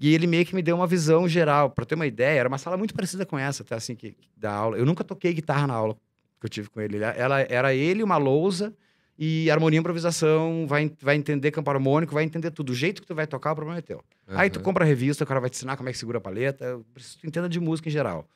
E 0.00 0.12
ele 0.14 0.26
meio 0.26 0.44
que 0.44 0.54
me 0.54 0.62
deu 0.62 0.74
uma 0.76 0.86
visão 0.86 1.28
geral. 1.28 1.70
Pra 1.70 1.84
ter 1.84 1.94
uma 1.94 2.06
ideia, 2.06 2.40
era 2.40 2.48
uma 2.48 2.58
sala 2.58 2.76
muito 2.76 2.92
parecida 2.94 3.24
com 3.24 3.38
essa, 3.38 3.62
até 3.62 3.74
assim, 3.76 3.94
que, 3.94 4.12
que 4.12 4.28
da 4.36 4.52
aula. 4.52 4.76
Eu 4.76 4.84
nunca 4.84 5.04
toquei 5.04 5.32
guitarra 5.32 5.66
na 5.66 5.74
aula 5.74 5.94
que 6.40 6.46
eu 6.46 6.50
tive 6.50 6.68
com 6.68 6.80
ele. 6.80 6.96
Ele- 6.96 7.04
Ela, 7.04 7.40
era 7.42 7.74
ele, 7.74 8.02
uma 8.02 8.16
lousa 8.16 8.74
e 9.18 9.50
harmonia 9.50 9.78
e 9.78 9.80
improvisação, 9.80 10.66
vai, 10.68 10.92
vai 11.00 11.16
entender 11.16 11.50
campo 11.50 11.70
harmônico, 11.70 12.12
vai 12.14 12.24
entender 12.24 12.50
tudo. 12.50 12.70
O 12.70 12.74
jeito 12.74 13.00
que 13.00 13.06
tu 13.08 13.14
vai 13.14 13.26
tocar, 13.26 13.52
o 13.52 13.54
problema 13.54 13.78
é 13.78 13.82
teu. 13.82 14.02
Aí 14.28 14.50
tu 14.50 14.60
compra 14.60 14.84
a 14.84 14.86
revista, 14.86 15.24
o 15.24 15.26
cara 15.26 15.40
vai 15.40 15.48
te 15.50 15.54
ensinar 15.56 15.76
como 15.76 15.88
é 15.88 15.92
que 15.92 15.98
segura 15.98 16.18
a 16.18 16.20
paleta. 16.20 16.64
Eu 16.64 16.84
preciso 16.92 17.16
que 17.16 17.22
tu 17.22 17.26
entenda 17.28 17.48
de 17.48 17.58
música 17.60 17.88
em 17.88 17.92
geral. 17.92 18.28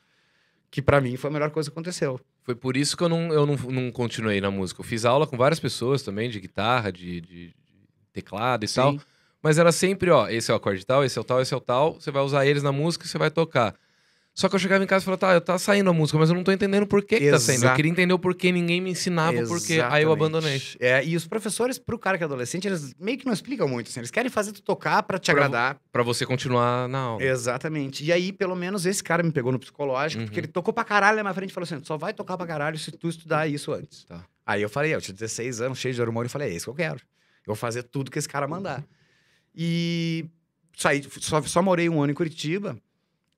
Que 0.71 0.81
pra 0.81 1.01
mim 1.01 1.17
foi 1.17 1.29
a 1.29 1.33
melhor 1.33 1.51
coisa 1.51 1.69
que 1.69 1.73
aconteceu. 1.73 2.19
Foi 2.43 2.55
por 2.55 2.75
isso 2.77 2.95
que 2.97 3.03
eu 3.03 3.09
não, 3.09 3.31
eu 3.33 3.45
não, 3.45 3.55
não 3.55 3.91
continuei 3.91 4.39
na 4.41 4.49
música. 4.49 4.79
Eu 4.81 4.85
fiz 4.85 5.05
aula 5.05 5.27
com 5.27 5.37
várias 5.37 5.59
pessoas 5.59 6.01
também, 6.01 6.29
de 6.29 6.39
guitarra, 6.39 6.91
de, 6.91 7.21
de- 7.21 7.47
de 7.49 7.53
teclado 8.13 8.63
e 8.63 8.67
tal. 8.67 8.93
Mas 9.43 9.57
era 9.57 9.71
sempre, 9.71 10.09
ó, 10.09 10.27
esse 10.29 10.49
é 10.49 10.53
o 10.53 10.57
acorde 10.57 10.85
tal, 10.85 11.03
esse 11.03 11.17
é 11.17 11.21
o 11.21 11.23
tal, 11.23 11.41
esse 11.41 11.53
é 11.53 11.57
o 11.57 11.61
tal. 11.61 11.95
Você 11.95 12.09
vai 12.09 12.21
usar 12.23 12.45
eles 12.45 12.63
na 12.63 12.71
música 12.71 13.05
e 13.05 13.07
você 13.07 13.17
vai 13.17 13.29
tocar. 13.29 13.75
Só 14.33 14.47
que 14.47 14.55
eu 14.55 14.59
chegava 14.59 14.81
em 14.81 14.87
casa 14.87 15.03
e 15.03 15.05
falava, 15.05 15.19
tá, 15.19 15.33
eu 15.33 15.41
tá 15.41 15.59
saindo 15.59 15.89
a 15.89 15.93
música, 15.93 16.17
mas 16.17 16.29
eu 16.29 16.35
não 16.35 16.43
tô 16.43 16.53
entendendo 16.53 16.87
por 16.87 17.03
que, 17.03 17.19
que 17.19 17.29
tá 17.29 17.37
saindo. 17.37 17.65
Eu 17.65 17.75
queria 17.75 17.91
entender 17.91 18.13
o 18.13 18.17
porquê, 18.19 18.49
ninguém 18.49 18.79
me 18.79 18.89
ensinava 18.91 19.37
o 19.43 19.47
porquê. 19.47 19.81
Aí 19.89 20.03
eu 20.03 20.11
abandonei. 20.11 20.61
É, 20.79 21.03
e 21.05 21.17
os 21.17 21.27
professores, 21.27 21.77
pro 21.77 21.99
cara 21.99 22.17
que 22.17 22.23
é 22.23 22.25
adolescente, 22.25 22.65
eles 22.65 22.93
meio 22.97 23.17
que 23.17 23.25
não 23.25 23.33
explicam 23.33 23.67
muito, 23.67 23.89
assim. 23.89 23.99
Eles 23.99 24.09
querem 24.09 24.31
fazer 24.31 24.53
tu 24.53 24.61
tocar 24.61 25.03
pra 25.03 25.19
te 25.19 25.25
Pra- 25.25 25.33
agradar. 25.45 25.77
Pra 25.91 26.01
você 26.01 26.25
continuar 26.25 26.87
na 26.87 26.97
aula. 26.99 27.23
Exatamente. 27.23 28.05
E 28.05 28.11
aí, 28.13 28.31
pelo 28.31 28.55
menos, 28.55 28.85
esse 28.85 29.03
cara 29.03 29.21
me 29.21 29.31
pegou 29.33 29.51
no 29.51 29.59
psicológico, 29.59 30.21
Uhum. 30.21 30.27
porque 30.27 30.39
ele 30.39 30.47
tocou 30.47 30.73
pra 30.73 30.85
caralho 30.85 31.17
na 31.17 31.23
minha 31.23 31.33
frente 31.33 31.49
e 31.49 31.53
falou 31.53 31.65
assim: 31.65 31.83
só 31.83 31.97
vai 31.97 32.13
tocar 32.13 32.37
pra 32.37 32.47
caralho 32.47 32.79
se 32.79 32.89
tu 32.89 33.09
estudar 33.09 33.47
isso 33.49 33.73
antes. 33.73 34.05
Tá. 34.05 34.23
Aí 34.45 34.61
eu 34.61 34.69
falei, 34.69 34.95
eu 34.95 35.01
tinha 35.01 35.13
16 35.13 35.59
anos, 35.59 35.77
cheio 35.77 35.93
de 35.93 36.01
hormônio, 36.01 36.27
e 36.27 36.31
falei, 36.31 36.49
é 36.49 36.53
isso 36.55 36.65
que 36.65 36.71
eu 36.71 36.75
quero. 36.75 36.97
Eu 36.99 37.47
vou 37.47 37.55
fazer 37.55 37.83
tudo 37.83 38.09
que 38.09 38.17
esse 38.17 38.29
cara 38.29 38.47
mandar. 38.47 38.81
E 39.53 40.25
saí, 40.77 41.03
só, 41.19 41.41
só 41.41 41.61
morei 41.61 41.89
um 41.89 42.01
ano 42.01 42.11
em 42.11 42.15
Curitiba, 42.15 42.77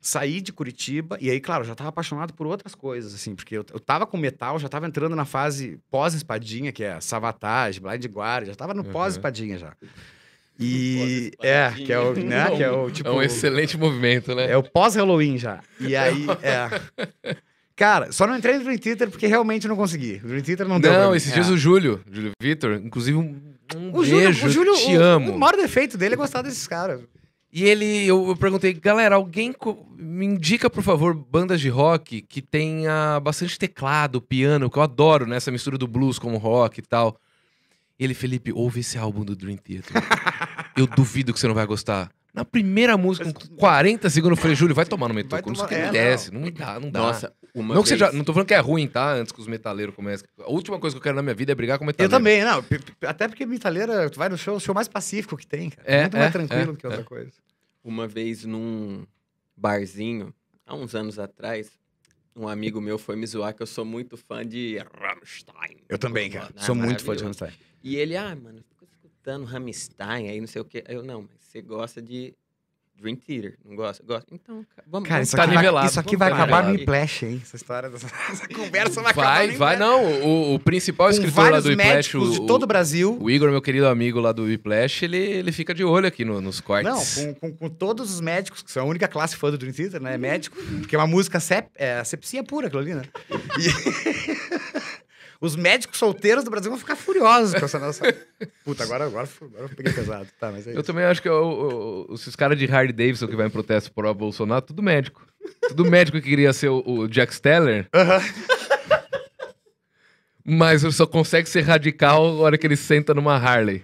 saí 0.04 0.42
de 0.42 0.52
Curitiba, 0.52 1.18
e 1.22 1.32
aí, 1.32 1.40
claro, 1.40 1.64
eu 1.64 1.68
já 1.68 1.74
tava 1.74 1.90
apaixonado 1.90 2.34
por 2.34 2.46
outras 2.46 2.76
coisas, 2.76 3.16
assim, 3.16 3.34
porque 3.34 3.56
eu, 3.58 3.66
eu 3.74 3.80
tava 3.80 4.06
com 4.06 4.18
metal, 4.18 4.60
já 4.60 4.68
tava 4.68 4.86
entrando 4.86 5.16
na 5.16 5.24
fase 5.26 5.80
pós-espadinha, 5.90 6.72
que 6.74 6.84
é 6.84 7.00
Savatage, 7.00 7.80
Blind 7.80 8.06
Guard, 8.08 8.46
já 8.48 8.54
tava 8.56 8.74
no 8.74 8.84
Uhum. 8.84 8.92
pós-espadinha 8.92 9.58
já. 9.58 9.74
E 10.60 11.32
é, 11.42 11.72
que 11.72 11.92
é 11.92 12.00
o, 12.00 12.14
né, 12.14 12.52
que 12.56 12.64
é 12.64 12.70
o 12.72 12.92
tipo 12.92 13.10
é 13.10 13.12
um 13.12 13.24
excelente 13.24 13.76
movimento, 13.76 14.36
né? 14.36 14.52
é 14.52 14.56
o 14.56 14.62
pós-Halloween 14.62 15.36
já. 15.40 15.60
E 15.80 15.96
aí, 15.98 16.28
é. 16.44 17.36
Cara, 17.76 18.12
só 18.12 18.28
não 18.28 18.38
entrei 18.38 18.60
no 18.60 18.64
Dream 18.64 18.78
Theater 18.78 19.10
porque 19.10 19.26
realmente 19.26 19.68
não 19.68 19.76
consegui. 19.76 20.22
O 20.24 20.28
Dream 20.28 20.44
Theater 20.44 20.68
não, 20.68 20.80
deu. 20.80 20.94
Não, 20.94 21.16
esses 21.16 21.32
É. 21.32 21.34
dias 21.34 21.50
o 21.50 21.58
Júlio, 21.58 22.02
Júlio 22.10 22.32
Vitor, 22.40 22.74
inclusive 22.84 23.18
um, 23.18 23.36
um 23.76 23.98
O 23.98 24.06
Júlio, 24.06 24.26
beijo, 24.26 24.46
o 24.46 24.50
Júlio, 24.50 24.76
te 24.76 24.96
o, 24.96 25.02
amo. 25.04 25.32
O 25.36 25.40
maior 25.40 25.56
defeito 25.58 25.98
dele 25.98 26.14
é 26.14 26.18
gostar 26.18 26.44
desses 26.44 26.68
caras. 26.68 27.02
E 27.56 27.66
ele, 27.66 28.04
eu, 28.08 28.30
eu 28.30 28.36
perguntei, 28.36 28.74
galera, 28.74 29.14
alguém 29.14 29.54
me 29.96 30.26
indica, 30.26 30.72
por 30.72 30.82
favor, 30.82 31.14
bandas 31.14 31.62
de 31.62 31.70
rock 31.70 32.24
que 32.24 32.42
tenha 32.42 33.20
bastante 33.20 33.60
teclado, 33.60 34.20
piano, 34.20 34.72
que 34.72 34.78
eu 34.80 34.82
adoro, 34.82 35.28
né? 35.28 35.36
Essa 35.36 35.52
mistura 35.52 35.78
do 35.78 35.88
blues 35.88 36.18
com 36.18 36.34
o 36.34 36.38
rock 36.40 36.80
e 36.80 36.82
tal. 36.82 37.16
Ele, 38.00 38.16
Felipe, 38.16 38.52
ouve 38.52 38.80
esse 38.80 38.98
álbum 38.98 39.24
do 39.24 39.36
Dream 39.36 39.58
Theater. 39.58 39.94
eu 40.76 40.88
duvido 40.88 41.32
que 41.32 41.40
você 41.40 41.48
não 41.48 41.54
vai 41.54 41.68
gostar. 41.68 42.10
Na 42.34 42.44
primeira 42.44 42.98
música, 42.98 43.32
com 43.32 43.56
40 43.58 44.10
segundos, 44.10 44.38
eu 44.38 44.42
falei, 44.42 44.56
Júlio, 44.56 44.74
vai 44.74 44.86
tomar 44.86 45.08
no 45.08 45.14
metuco. 45.14 45.50
Não 45.50 45.56
sei 45.56 45.66
o 45.66 45.68
que 45.68 45.76
é, 45.76 45.92
merece. 45.92 46.34
Não. 46.34 46.50
dá, 46.50 46.80
não 46.80 46.90
dá. 46.90 47.00
Nossa, 47.00 47.32
uma 47.54 47.76
não, 47.76 47.84
que 47.84 47.90
vez... 47.90 48.00
seja, 48.00 48.12
não 48.12 48.24
tô 48.24 48.34
falando 48.34 48.48
que 48.48 48.56
é 48.56 48.60
ruim, 48.60 48.88
tá? 48.88 49.14
Antes 49.14 49.32
que 49.32 49.40
os 49.40 49.46
metaleiros 49.46 49.94
comecem. 49.94 50.28
A 50.40 50.50
última 50.50 50.80
coisa 50.80 50.96
que 50.96 50.98
eu 50.98 51.04
quero 51.04 51.16
na 51.16 51.22
minha 51.22 51.36
vida 51.36 51.52
é 51.52 51.56
brigar 51.56 51.78
com 51.78 51.84
Eu 51.84 51.88
metaleiro. 51.88 52.12
também, 52.12 52.44
não. 52.44 52.66
Até 53.08 53.28
porque 53.28 53.46
Metaleira, 53.46 54.10
tu 54.10 54.18
vai 54.18 54.30
no 54.30 54.38
show, 54.38 54.56
o 54.56 54.60
show 54.60 54.74
mais 54.74 54.88
pacífico 54.88 55.38
que 55.38 55.46
tem, 55.46 55.70
cara. 55.70 55.88
É, 55.88 56.02
Muito 56.02 56.18
é, 56.18 56.20
mais 56.20 56.32
tranquilo 56.32 56.62
é, 56.62 56.66
do 56.66 56.76
que 56.76 56.88
outra 56.88 57.04
coisa. 57.04 57.32
Uma 57.84 58.08
vez 58.08 58.46
num 58.46 59.06
barzinho, 59.56 60.34
há 60.66 60.74
uns 60.74 60.96
anos 60.96 61.20
atrás, 61.20 61.70
um 62.36 62.48
amigo 62.48 62.82
meu 62.82 62.98
foi 62.98 63.16
me 63.16 63.28
zoar 63.28 63.54
que 63.54 63.62
eu 63.62 63.68
sou 63.68 63.86
muito 63.86 64.18
fã 64.18 64.44
de 64.44 64.80
Rammstein. 65.00 65.78
Eu 65.88 66.00
também, 66.00 66.32
cara. 66.32 66.50
Sou 66.58 66.74
muito 66.74 67.04
fã 67.04 67.16
de. 67.16 67.22
Rammstein. 67.24 67.52
E 67.84 67.96
ele, 67.96 68.18
ah, 68.18 68.36
mano, 68.36 68.58
eu 68.60 68.64
escutando 69.24 69.46
Rammstein 69.46 70.30
aí, 70.30 70.40
não 70.42 70.48
sei 70.48 70.62
o 70.62 70.66
quê. 70.66 70.84
Eu, 70.88 71.02
não, 71.02 71.22
mas 71.22 71.32
você 71.40 71.62
gosta 71.62 72.02
de 72.02 72.34
Dream 73.00 73.16
Theater, 73.16 73.58
não 73.66 73.76
gosta? 73.76 74.04
Gosta. 74.06 74.28
Então, 74.32 74.66
vamos... 74.86 75.08
Cara, 75.08 75.20
vamos 75.20 75.28
isso 75.28 75.36
Tá 75.38 75.44
aqui, 75.44 75.56
nivelado, 75.56 75.78
vai, 75.78 75.86
isso 75.88 76.00
aqui 76.00 76.18
vai 76.18 76.32
acabar 76.32 76.64
no 76.64 76.70
aqui. 76.72 76.80
Whiplash, 76.82 77.26
hein? 77.26 77.40
Essa 77.42 77.56
história 77.56 77.90
dessa 77.90 78.08
essa 78.30 78.48
conversa 78.50 79.02
vai 79.02 79.12
acabar 79.12 79.28
Vai, 79.34 79.48
no 79.48 79.58
vai, 79.58 79.76
Whiplash. 79.76 79.80
não. 79.80 80.28
O, 80.28 80.54
o 80.56 80.60
principal 80.60 81.08
Com 81.08 81.14
escritor 81.14 81.52
lá 81.52 81.60
do 81.62 81.76
médicos 81.76 82.38
o, 82.38 82.42
de 82.42 82.48
todo 82.48 82.64
o 82.64 82.68
Brasil. 82.68 83.18
o 83.20 83.32
Igor, 83.32 83.50
meu 83.50 83.62
querido 83.62 83.88
amigo 83.88 84.20
lá 84.20 84.32
do 84.34 84.44
Whiplash, 84.44 85.06
ele, 85.06 85.18
ele 85.18 85.52
fica 85.54 85.74
de 85.74 85.84
olho 85.86 86.06
aqui 86.08 86.24
no- 86.26 86.40
nos 86.42 86.58
Não, 86.60 86.64
cortes. 86.66 87.16
com, 87.16 87.34
com, 87.34 87.54
com 87.54 87.70
todos 87.70 88.14
os 88.14 88.20
médicos, 88.22 88.62
que 88.62 88.72
são 88.72 88.84
a 88.84 88.86
única 88.88 89.08
classe 89.08 89.36
fã 89.38 89.50
do 89.50 89.58
Dream 89.58 89.74
Theater, 89.74 90.02
né? 90.02 90.14
É 90.14 90.18
médico. 90.18 90.56
Porque 90.80 90.96
é 90.96 91.00
uma 91.00 91.08
música 91.08 91.40
sep, 91.40 91.70
é, 91.76 91.94
asepsia 91.96 92.44
pura, 92.44 92.68
aquilo 92.68 92.82
ali, 92.82 92.94
né? 92.94 93.04
E... 93.58 94.53
os 95.44 95.56
médicos 95.56 95.98
solteiros 96.00 96.44
do 96.44 96.50
Brasil 96.50 96.72
vão 96.72 96.80
ficar 96.80 96.96
furiosos 96.96 97.54
com 97.60 97.66
essa 97.66 97.78
nossa. 97.80 98.16
Puta, 98.64 98.84
agora, 98.84 99.06
agora, 99.06 99.28
agora 99.42 99.64
eu 99.66 99.70
peguei 99.70 99.92
pesado. 99.92 100.28
Tá, 100.40 100.52
mas 100.52 100.66
é 100.66 100.72
Eu 100.72 100.76
isso. 100.76 100.84
também 100.84 101.04
acho 101.06 101.22
que 101.22 101.30
o- 101.30 102.08
o- 102.10 102.14
esses 102.16 102.36
caras 102.36 102.58
de 102.58 102.66
Harley 102.66 102.94
Davidson 102.94 103.28
que 103.28 103.36
vai 103.36 103.48
em 103.48 103.50
protesto 103.50 103.92
pro 103.92 104.14
Bolsonaro, 104.14 104.62
tudo 104.62 104.82
médico. 104.82 105.28
Tudo 105.68 105.84
médico 105.86 106.20
que 106.22 106.30
queria 106.30 106.54
ser 106.54 106.70
o, 106.70 106.82
o 106.86 107.08
Jack 107.10 107.36
Steller, 107.36 107.88
Aham. 107.94 108.22
mas 110.46 110.82
só 110.96 111.06
consegue 111.06 111.48
ser 111.50 111.62
radical 111.62 112.36
na 112.36 112.42
hora 112.42 112.58
que 112.58 112.66
ele 112.68 112.76
senta 112.76 113.14
numa 113.14 113.36
Harley. 113.36 113.84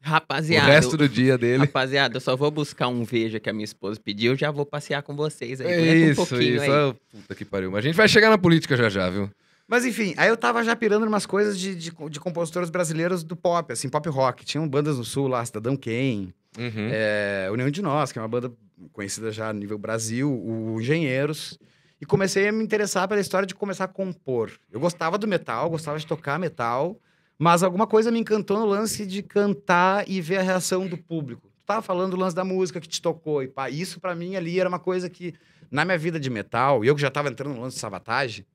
Rapaziada, 0.00 0.66
o 0.66 0.70
resto 0.70 0.96
do 0.98 1.08
dia 1.08 1.38
dele. 1.38 1.58
rapaziada, 1.64 2.16
eu 2.16 2.20
só 2.20 2.36
vou 2.36 2.50
buscar 2.50 2.88
um 2.88 3.04
veja 3.04 3.40
que 3.40 3.48
a 3.48 3.52
minha 3.54 3.64
esposa 3.64 3.98
pediu, 4.02 4.32
eu 4.32 4.36
já 4.38 4.50
vou 4.50 4.66
passear 4.66 5.02
com 5.02 5.16
vocês 5.16 5.62
aí. 5.62 5.66
É 5.66 5.74
Aguenta 5.74 5.92
um 5.92 6.10
isso, 6.10 6.26
pouquinho 6.26 6.54
isso. 6.56 6.64
aí. 6.64 6.70
Ah, 6.70 6.94
Puta 7.10 7.34
que 7.34 7.44
pariu. 7.44 7.70
Mas 7.70 7.78
a 7.78 7.82
gente 7.88 7.94
vai 7.96 8.06
chegar 8.06 8.28
na 8.28 8.36
política 8.36 8.76
já 8.76 8.90
já, 8.90 9.08
viu? 9.08 9.30
Mas 9.66 9.84
enfim, 9.86 10.14
aí 10.16 10.28
eu 10.28 10.36
tava 10.36 10.62
já 10.62 10.76
pirando 10.76 11.06
umas 11.06 11.24
coisas 11.26 11.58
de, 11.58 11.74
de, 11.74 11.90
de 12.10 12.20
compositores 12.20 12.68
brasileiros 12.70 13.22
do 13.24 13.34
pop, 13.34 13.72
assim, 13.72 13.88
pop 13.88 14.08
rock. 14.08 14.44
Tinham 14.44 14.68
bandas 14.68 14.98
no 14.98 15.04
sul 15.04 15.26
lá, 15.28 15.44
Cidadão 15.44 15.76
Kane, 15.76 16.34
Uhum. 16.58 16.88
é, 16.92 17.48
União 17.50 17.68
de 17.70 17.82
Nós, 17.82 18.12
que 18.12 18.18
é 18.18 18.22
uma 18.22 18.28
banda 18.28 18.52
conhecida 18.92 19.32
já 19.32 19.48
a 19.48 19.52
nível 19.52 19.76
Brasil, 19.78 20.30
o 20.30 20.80
Engenheiros. 20.80 21.58
E 22.00 22.06
comecei 22.06 22.46
a 22.48 22.52
me 22.52 22.62
interessar 22.62 23.08
pela 23.08 23.20
história 23.20 23.46
de 23.46 23.54
começar 23.54 23.84
a 23.84 23.88
compor. 23.88 24.52
Eu 24.70 24.78
gostava 24.78 25.16
do 25.16 25.26
metal, 25.26 25.70
gostava 25.70 25.98
de 25.98 26.06
tocar 26.06 26.38
metal, 26.38 26.96
mas 27.38 27.62
alguma 27.62 27.86
coisa 27.86 28.10
me 28.10 28.20
encantou 28.20 28.58
no 28.58 28.66
lance 28.66 29.06
de 29.06 29.22
cantar 29.22 30.08
e 30.08 30.20
ver 30.20 30.36
a 30.38 30.42
reação 30.42 30.86
do 30.86 30.98
público. 30.98 31.48
Tu 31.48 31.66
tava 31.66 31.80
falando 31.82 32.10
do 32.10 32.16
lance 32.18 32.36
da 32.36 32.44
música 32.44 32.78
que 32.80 32.86
te 32.88 33.00
tocou, 33.00 33.42
e 33.42 33.48
pá, 33.48 33.70
isso 33.70 33.98
pra 33.98 34.14
mim 34.14 34.36
ali 34.36 34.60
era 34.60 34.68
uma 34.68 34.78
coisa 34.78 35.08
que, 35.08 35.32
na 35.70 35.84
minha 35.84 35.96
vida 35.96 36.20
de 36.20 36.28
metal, 36.28 36.84
e 36.84 36.88
eu 36.88 36.94
que 36.94 37.00
já 37.00 37.10
tava 37.10 37.30
entrando 37.30 37.54
no 37.54 37.62
lance 37.62 37.76
de 37.76 37.80
sabotage, 37.80 38.40
eu 38.42 38.44
não- 38.44 38.53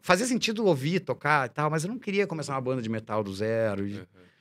fazia 0.00 0.26
sentido 0.26 0.64
ouvir, 0.66 1.00
tocar 1.00 1.46
e 1.46 1.50
tal, 1.50 1.70
mas 1.70 1.84
eu 1.84 1.90
não 1.90 1.98
queria 1.98 2.26
começar 2.26 2.54
uma 2.54 2.60
banda 2.60 2.82
de 2.82 2.88
metal 2.88 3.22
do 3.22 3.32
zero. 3.34 3.86
e 3.86 4.00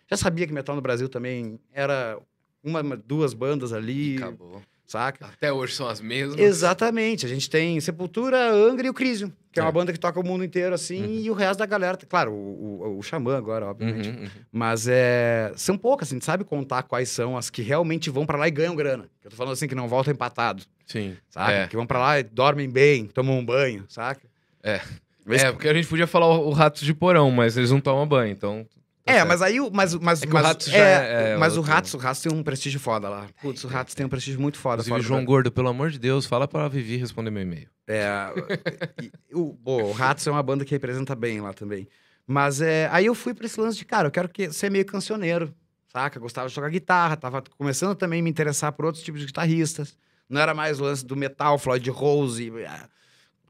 já 0.10 0.18
sabia 0.18 0.46
que 0.46 0.54
metal 0.54 0.76
no 0.76 0.82
Brasil 0.82 1.08
também 1.08 1.60
era 1.74 2.20
uma, 2.64 2.82
duas 2.98 3.34
bandas 3.34 3.72
ali, 3.74 4.18
Acabou. 4.18 4.62
saca? 4.86 5.26
Até 5.26 5.52
hoje 5.54 5.74
são 5.74 5.88
as 5.88 6.02
mesmas. 6.02 6.38
Exatamente. 6.40 7.26
A 7.26 7.30
gente 7.30 7.50
tem 7.50 7.80
Sepultura, 7.80 8.52
Angra 8.52 8.86
e 8.86 8.90
o 8.90 8.94
Crisium, 8.94 9.32
que 9.52 9.60
é, 9.60 9.64
É. 9.64 9.66
uma 9.66 9.72
banda 9.72 9.92
que 9.94 10.00
toca 10.00 10.20
o 10.20 10.24
mundo 10.24 10.44
inteiro 10.44 10.76
assim, 10.76 11.02
Uhum. 11.04 11.20
e 11.22 11.30
o 11.32 11.34
resto 11.34 11.60
da 11.60 11.66
galera. 11.66 11.98
Claro, 11.98 12.32
o, 12.34 12.82
o, 12.84 12.98
o 13.00 13.02
Xamã 13.02 13.38
agora, 13.38 13.66
obviamente. 13.68 14.10
Uhum, 14.10 14.24
uhum. 14.24 14.30
Mas 14.52 14.86
é, 14.88 15.54
são 15.56 15.78
poucas, 15.78 16.10
a 16.12 16.14
gente 16.14 16.26
sabe 16.26 16.44
contar 16.44 16.84
quais 16.84 17.08
são 17.10 17.38
as 17.38 17.50
que 17.50 17.62
realmente 17.62 18.10
vão 18.10 18.26
pra 18.26 18.38
lá 18.38 18.48
e 18.48 18.52
ganham 18.52 18.76
grana. 18.76 19.10
Eu 19.24 19.32
tô 19.32 19.36
falando 19.38 19.54
assim, 19.54 19.68
que 19.68 19.74
não 19.76 19.88
voltam 19.88 20.14
empatado, 20.14 20.64
Sim. 20.86 21.16
saca? 21.30 21.52
É. 21.52 21.68
Que 21.68 21.76
vão 21.78 21.88
pra 21.88 21.98
lá 22.00 22.20
e 22.20 22.24
dormem 22.24 22.70
bem, 22.70 23.06
tomam 23.08 23.40
um 23.40 23.46
banho, 23.46 23.86
saca? 23.88 24.30
É. 24.64 24.82
Mas- 25.26 25.44
É, 25.44 25.52
porque 25.52 25.68
a 25.68 25.74
gente 25.74 25.88
podia 25.88 26.08
falar 26.08 26.28
o, 26.28 26.48
o 26.48 26.52
Ratos 26.52 26.82
de 26.82 26.94
Porão, 26.94 27.30
mas 27.32 27.56
eles 27.58 27.72
não 27.72 27.80
tomam 27.80 28.08
banho, 28.08 28.32
então. 28.32 28.66
tá 29.06 29.12
É, 29.12 29.16
certo. 29.18 29.28
mas 29.28 29.42
aí 29.42 29.60
o. 29.62 29.70
Mas, 29.72 29.94
mas, 29.96 30.22
É 30.22 30.26
que 30.26 30.32
o 30.32 30.34
mas, 30.34 30.46
Ratos 30.46 30.68
já 30.68 30.78
é- 30.78 31.34
é 31.34 31.38
mas 31.38 31.58
o 31.58 31.62
Ratos, 31.62 31.94
o 31.94 31.98
Ratos 31.98 32.22
tem 32.22 32.32
um 32.32 32.42
prestígio 32.44 32.80
foda 32.80 33.08
lá. 33.10 33.28
Putz, 33.42 33.64
o 33.64 33.68
Ratos 33.68 33.94
tem 33.94 34.06
um 34.06 34.10
prestígio 34.10 34.40
muito 34.42 34.58
foda. 34.58 34.82
Inclusive, 34.82 35.08
João 35.08 35.20
Brasil. 35.20 35.28
Gordo, 35.28 35.52
pelo 35.52 35.68
amor 35.70 35.90
de 35.92 36.00
Deus, 36.00 36.26
fala 36.26 36.48
pra 36.48 36.68
Vivi 36.68 36.98
responder 36.98 37.30
meu 37.32 37.44
e-mail. 37.44 37.68
É, 37.88 38.10
e- 39.02 39.12
o, 39.34 39.54
bom, 39.54 39.84
o 39.84 39.92
Ratos 39.92 40.26
é 40.26 40.32
uma 40.32 40.42
banda 40.44 40.64
que 40.66 40.72
representa 40.72 41.14
bem 41.16 41.40
lá 41.42 41.54
também. 41.54 41.88
Mas 42.26 42.62
é, 42.62 42.88
aí 42.92 43.06
eu 43.08 43.16
fui 43.16 43.34
pra 43.34 43.46
esse 43.46 43.60
lance 43.60 43.78
de, 43.78 43.86
cara, 43.86 44.08
eu 44.08 44.12
quero 44.12 44.30
que, 44.30 44.52
ser 44.54 44.70
meio 44.72 44.86
cancioneiro, 44.86 45.54
saca? 45.92 46.20
Gostava 46.20 46.48
de 46.48 46.56
tocar 46.56 46.70
guitarra, 46.70 47.18
tava 47.18 47.44
começando 47.58 47.96
também 47.96 48.22
a 48.22 48.24
me 48.24 48.30
interessar 48.30 48.72
por 48.72 48.86
outros 48.86 49.04
tipos 49.04 49.20
de 49.20 49.28
guitarristas. 49.28 49.98
Não 50.30 50.40
era 50.40 50.54
mais 50.54 50.80
o 50.80 50.84
lance 50.86 51.06
do 51.06 51.16
metal, 51.16 51.58
Floyd 51.58 51.90
Rose, 51.90 52.50
ah, 52.66 52.88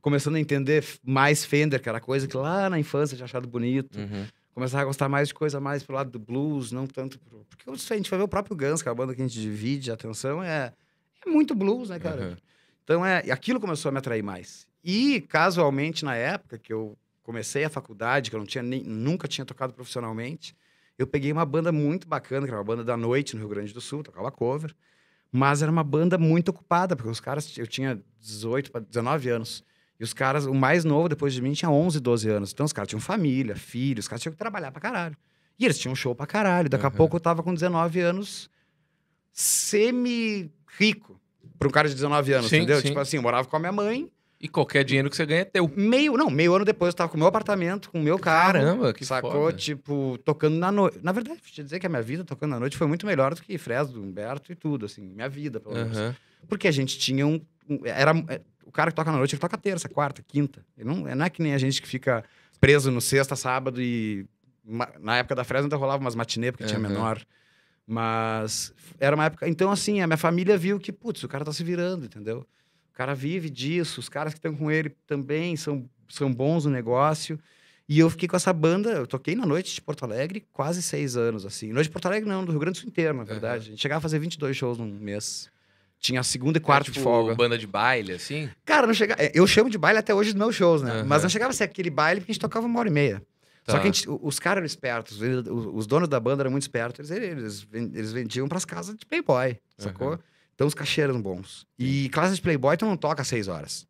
começando 0.01 0.35
a 0.35 0.39
entender 0.39 0.85
mais 1.03 1.45
Fender, 1.45 1.81
que 1.81 1.87
era 1.87 1.99
coisa 1.99 2.27
que 2.27 2.35
lá 2.35 2.69
na 2.69 2.79
infância 2.79 3.15
tinha 3.15 3.25
achado 3.25 3.47
bonito. 3.47 3.97
Uhum. 3.97 4.25
Começar 4.53 4.81
a 4.81 4.85
gostar 4.85 5.07
mais 5.07 5.29
de 5.29 5.33
coisa 5.33 5.59
mais 5.59 5.83
pro 5.83 5.95
lado 5.95 6.11
do 6.11 6.19
blues, 6.19 6.71
não 6.71 6.85
tanto 6.85 7.17
pro... 7.19 7.45
Porque 7.49 7.69
a 7.69 7.95
gente 7.95 8.09
vai 8.09 8.19
ver 8.19 8.25
o 8.25 8.27
próprio 8.27 8.55
Guns, 8.55 8.81
que 8.81 8.89
é 8.89 8.91
a 8.91 8.95
banda 8.95 9.15
que 9.15 9.21
a 9.21 9.27
gente 9.27 9.39
divide 9.39 9.91
a 9.91 9.93
atenção, 9.93 10.43
é, 10.43 10.73
é 11.25 11.29
muito 11.29 11.55
blues, 11.55 11.89
né, 11.89 11.99
cara? 11.99 12.21
Uhum. 12.21 12.37
Então, 12.83 13.05
é, 13.05 13.19
aquilo 13.31 13.59
começou 13.59 13.89
a 13.89 13.91
me 13.91 13.99
atrair 13.99 14.23
mais. 14.23 14.67
E, 14.83 15.21
casualmente, 15.21 16.03
na 16.03 16.15
época 16.15 16.57
que 16.57 16.73
eu 16.73 16.97
comecei 17.23 17.63
a 17.63 17.69
faculdade, 17.69 18.29
que 18.29 18.35
eu 18.35 18.39
não 18.39 18.47
tinha 18.47 18.63
nem, 18.63 18.83
nunca 18.83 19.27
tinha 19.27 19.45
tocado 19.45 19.73
profissionalmente, 19.73 20.55
eu 20.97 21.07
peguei 21.07 21.31
uma 21.31 21.45
banda 21.45 21.71
muito 21.71 22.07
bacana, 22.07 22.45
que 22.45 22.51
era 22.51 22.59
uma 22.59 22.65
banda 22.65 22.83
da 22.83 22.97
noite 22.97 23.35
no 23.35 23.39
Rio 23.39 23.49
Grande 23.49 23.73
do 23.73 23.79
Sul, 23.79 24.03
tocava 24.03 24.29
cover, 24.31 24.75
mas 25.31 25.61
era 25.61 25.71
uma 25.71 25.83
banda 25.83 26.17
muito 26.17 26.49
ocupada, 26.49 26.95
porque 26.95 27.09
os 27.09 27.19
caras, 27.19 27.57
eu 27.57 27.65
tinha 27.65 28.01
18 28.19 28.71
para 28.71 28.81
19 28.81 29.29
anos, 29.29 29.63
e 30.01 30.03
os 30.03 30.13
caras, 30.13 30.47
o 30.47 30.53
mais 30.53 30.83
novo 30.83 31.07
depois 31.07 31.31
de 31.31 31.41
mim 31.43 31.53
tinha 31.53 31.69
11, 31.69 31.99
12 31.99 32.27
anos. 32.27 32.51
Então, 32.51 32.65
os 32.65 32.73
caras 32.73 32.89
tinham 32.89 32.99
família, 32.99 33.55
filhos, 33.55 34.05
os 34.05 34.09
caras 34.09 34.21
tinham 34.23 34.33
que 34.33 34.37
trabalhar 34.39 34.71
pra 34.71 34.81
caralho. 34.81 35.15
E 35.59 35.63
eles 35.63 35.77
tinham 35.77 35.93
show 35.95 36.15
pra 36.15 36.25
caralho. 36.25 36.67
Daqui 36.67 36.85
a 36.85 36.89
Uhum. 36.89 36.95
pouco 36.95 37.15
eu 37.17 37.19
tava 37.19 37.43
com 37.43 37.53
19 37.53 37.99
anos, 37.99 38.49
semi-rico. 39.31 41.19
Pra 41.59 41.67
um 41.67 41.71
cara 41.71 41.87
de 41.87 41.93
19 41.95 42.33
anos, 42.33 42.49
Sim, 42.49 42.57
entendeu? 42.57 42.77
sim. 42.81 42.87
Tipo 42.87 42.99
assim, 42.99 43.17
eu 43.17 43.21
morava 43.23 43.47
com 43.47 43.55
a 43.55 43.59
minha 43.59 43.71
mãe. 43.71 44.11
E 44.39 44.47
qualquer 44.47 44.83
dinheiro 44.83 45.07
que 45.07 45.15
você 45.15 45.23
ganha 45.23 45.41
é 45.41 45.45
teu. 45.45 45.71
Meio, 45.75 46.17
não, 46.17 46.31
meio 46.31 46.55
ano 46.55 46.65
depois 46.65 46.93
eu 46.93 46.97
tava 46.97 47.09
com 47.09 47.15
o 47.15 47.19
meu 47.19 47.27
apartamento, 47.27 47.91
com 47.91 47.99
o 47.99 48.03
meu 48.03 48.17
carro. 48.17 48.53
Caramba, 48.53 48.91
que 48.91 49.05
sacou? 49.05 49.31
foda. 49.31 49.55
Tipo, 49.55 50.17
tocando 50.25 50.57
na 50.57 50.71
noite. 50.71 50.97
Na 51.03 51.11
verdade, 51.11 51.39
vou 51.39 51.51
te 51.51 51.61
dizer 51.63 51.79
que 51.79 51.85
a 51.85 51.89
minha 51.89 52.01
vida 52.01 52.23
tocando 52.23 52.49
na 52.49 52.59
noite 52.59 52.75
foi 52.75 52.87
muito 52.87 53.05
melhor 53.05 53.35
do 53.35 53.41
que 53.43 53.55
Fresno, 53.59 54.01
Humberto 54.01 54.51
e 54.51 54.55
tudo, 54.55 54.87
assim. 54.87 55.03
Minha 55.03 55.29
vida, 55.29 55.59
pelo 55.59 55.75
menos. 55.75 55.95
Aham. 55.95 56.15
Porque 56.49 56.67
a 56.67 56.71
gente 56.71 56.97
tinha 56.97 57.27
um. 57.27 57.39
era, 57.85 58.13
o 58.65 58.71
cara 58.71 58.91
que 58.91 58.95
toca 58.95 59.11
na 59.11 59.17
noite, 59.17 59.35
ele 59.35 59.39
toca 59.39 59.57
terça, 59.57 59.89
quarta, 59.89 60.21
quinta. 60.21 60.65
Ele 60.77 60.87
não, 60.87 60.97
não 61.15 61.25
é 61.25 61.29
que 61.29 61.41
nem 61.41 61.53
a 61.53 61.57
gente 61.57 61.81
que 61.81 61.87
fica 61.87 62.23
preso 62.59 62.91
no 62.91 63.01
sexta, 63.01 63.35
sábado 63.35 63.81
e. 63.81 64.25
Na 64.99 65.17
época 65.17 65.35
da 65.35 65.43
Fresno 65.43 65.65
ainda 65.65 65.75
rolava 65.75 66.01
umas 66.01 66.13
matinê, 66.13 66.51
porque 66.51 66.65
tinha 66.65 66.79
Aham. 66.79 66.87
menor. 66.89 67.21
Mas 67.85 68.73
era 68.99 69.15
uma 69.15 69.25
época. 69.25 69.49
Então, 69.49 69.71
assim, 69.71 70.01
a 70.01 70.07
minha 70.07 70.17
família 70.17 70.57
viu 70.57 70.79
que, 70.79 70.91
putz, 70.91 71.23
o 71.23 71.27
cara 71.27 71.43
tá 71.43 71.51
se 71.51 71.63
virando, 71.63 72.05
entendeu? 72.05 72.45
O 72.91 72.93
cara 72.93 73.15
vive 73.15 73.49
disso, 73.49 73.99
os 73.99 74.07
caras 74.07 74.33
que 74.33 74.39
estão 74.39 74.55
com 74.55 74.69
ele 74.69 74.89
também 75.07 75.55
são, 75.55 75.89
são 76.07 76.31
bons 76.31 76.65
no 76.65 76.71
negócio. 76.71 77.39
E 77.89 77.99
eu 77.99 78.09
fiquei 78.09 78.29
com 78.29 78.35
essa 78.35 78.53
banda, 78.53 78.91
eu 78.91 79.07
toquei 79.07 79.35
na 79.35 79.45
noite 79.45 79.73
de 79.75 79.81
Porto 79.81 80.03
Alegre 80.05 80.45
quase 80.53 80.81
seis 80.81 81.17
anos, 81.17 81.45
assim. 81.45 81.73
Noite 81.73 81.87
de 81.87 81.91
Porto 81.91 82.05
Alegre 82.05 82.29
não, 82.29 82.45
do 82.45 82.51
Rio 82.51 82.59
Grande 82.59 82.77
do 82.77 82.81
Sul 82.81 82.89
inteiro, 82.89 83.17
na 83.17 83.23
verdade. 83.23 83.67
A 83.67 83.69
gente 83.71 83.81
chegava 83.81 83.97
a 83.97 84.01
fazer 84.01 84.19
22 84.19 84.55
shows 84.55 84.77
num 84.77 84.85
mês. 84.85 85.49
Tinha 86.01 86.23
segunda 86.23 86.57
e 86.57 86.61
quarta 86.61 86.89
É, 86.89 86.91
de 86.91 86.93
tipo, 86.93 87.03
folga. 87.03 87.35
banda 87.35 87.57
de 87.57 87.67
baile, 87.67 88.13
assim? 88.13 88.49
Cara, 88.65 88.87
não 88.87 88.93
chegava. 88.93 89.21
Eu 89.35 89.45
chamo 89.45 89.69
de 89.69 89.77
baile 89.77 89.99
até 89.99 90.13
hoje 90.13 90.31
dos 90.33 90.39
meus 90.39 90.55
shows, 90.55 90.81
né? 90.81 90.91
Aham. 90.91 91.03
Mas 91.05 91.21
não 91.21 91.29
chegava 91.29 91.51
a 91.51 91.53
ser 91.53 91.63
aquele 91.65 91.91
baile 91.91 92.19
porque 92.19 92.31
a 92.31 92.33
gente 92.33 92.41
tocava 92.41 92.65
uma 92.65 92.79
hora 92.79 92.89
e 92.89 92.91
meia. 92.91 93.21
Só 93.67 93.73
Tá. 93.73 93.79
que 93.79 93.87
a 93.87 93.91
gente- 93.91 94.07
os 94.09 94.39
caras 94.39 94.57
eram 94.57 94.65
espertos, 94.65 95.21
eles- 95.21 95.45
os, 95.47 95.65
os 95.75 95.85
donos 95.87 96.09
da 96.09 96.19
banda 96.19 96.41
eram 96.41 96.49
muito 96.49 96.63
espertos, 96.63 97.11
eles, 97.11 97.29
eles, 97.37 97.61
ven- 97.61 97.91
eles 97.93 98.11
vendiam 98.11 98.47
pras 98.47 98.65
casas 98.65 98.97
de 98.97 99.05
Playboy, 99.05 99.55
sacou? 99.77 100.13
Aham. 100.13 100.19
Então 100.55 100.65
os 100.67 100.73
cachê 100.73 101.01
eram 101.01 101.21
bons. 101.21 101.65
E 101.77 102.09
casa 102.09 102.33
de 102.35 102.41
Playboy 102.41 102.75
tu 102.75 102.85
não 102.85 102.97
toca 102.97 103.23
seis 103.23 103.47
horas. 103.47 103.85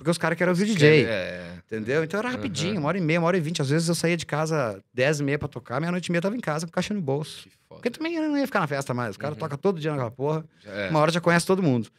Porque 0.00 0.10
os 0.10 0.16
caras 0.16 0.38
querem 0.38 0.48
ouvir 0.50 0.64
DJ. 0.64 1.04
É. 1.04 1.58
Entendeu? 1.66 2.02
Então 2.02 2.18
era 2.20 2.30
rapidinho, 2.30 2.70
Aham. 2.72 2.80
uma 2.80 2.88
hora 2.88 2.96
e 2.96 3.02
meia, 3.02 3.20
uma 3.20 3.26
hora 3.26 3.36
e 3.36 3.40
vinte. 3.40 3.60
Às 3.60 3.68
vezes 3.68 3.86
eu 3.86 3.94
saía 3.94 4.16
de 4.16 4.24
casa 4.24 4.82
dez 4.94 5.20
e 5.20 5.22
meia 5.22 5.38
pra 5.38 5.46
tocar, 5.46 5.78
meia-noite 5.78 6.06
e 6.08 6.10
meia 6.10 6.22
tava 6.22 6.34
em 6.34 6.40
casa 6.40 6.64
com 6.64 6.72
caixa 6.72 6.94
no 6.94 7.02
bolso. 7.02 7.42
Que 7.42 7.50
foda. 7.68 7.74
Porque 7.82 7.90
também 7.90 8.14
eu 8.14 8.26
não 8.26 8.38
ia 8.38 8.46
ficar 8.46 8.60
na 8.60 8.66
festa 8.66 8.94
mais. 8.94 9.10
Os 9.10 9.16
caras 9.18 9.34
Uhum. 9.36 9.40
tocam 9.40 9.58
todo 9.58 9.78
dia 9.78 9.90
naquela 9.90 10.10
porra. 10.10 10.42
É. 10.64 10.88
Uma 10.88 11.00
hora 11.00 11.12
já 11.12 11.20
conhece 11.20 11.44
todo 11.46 11.62
mundo. 11.62 11.90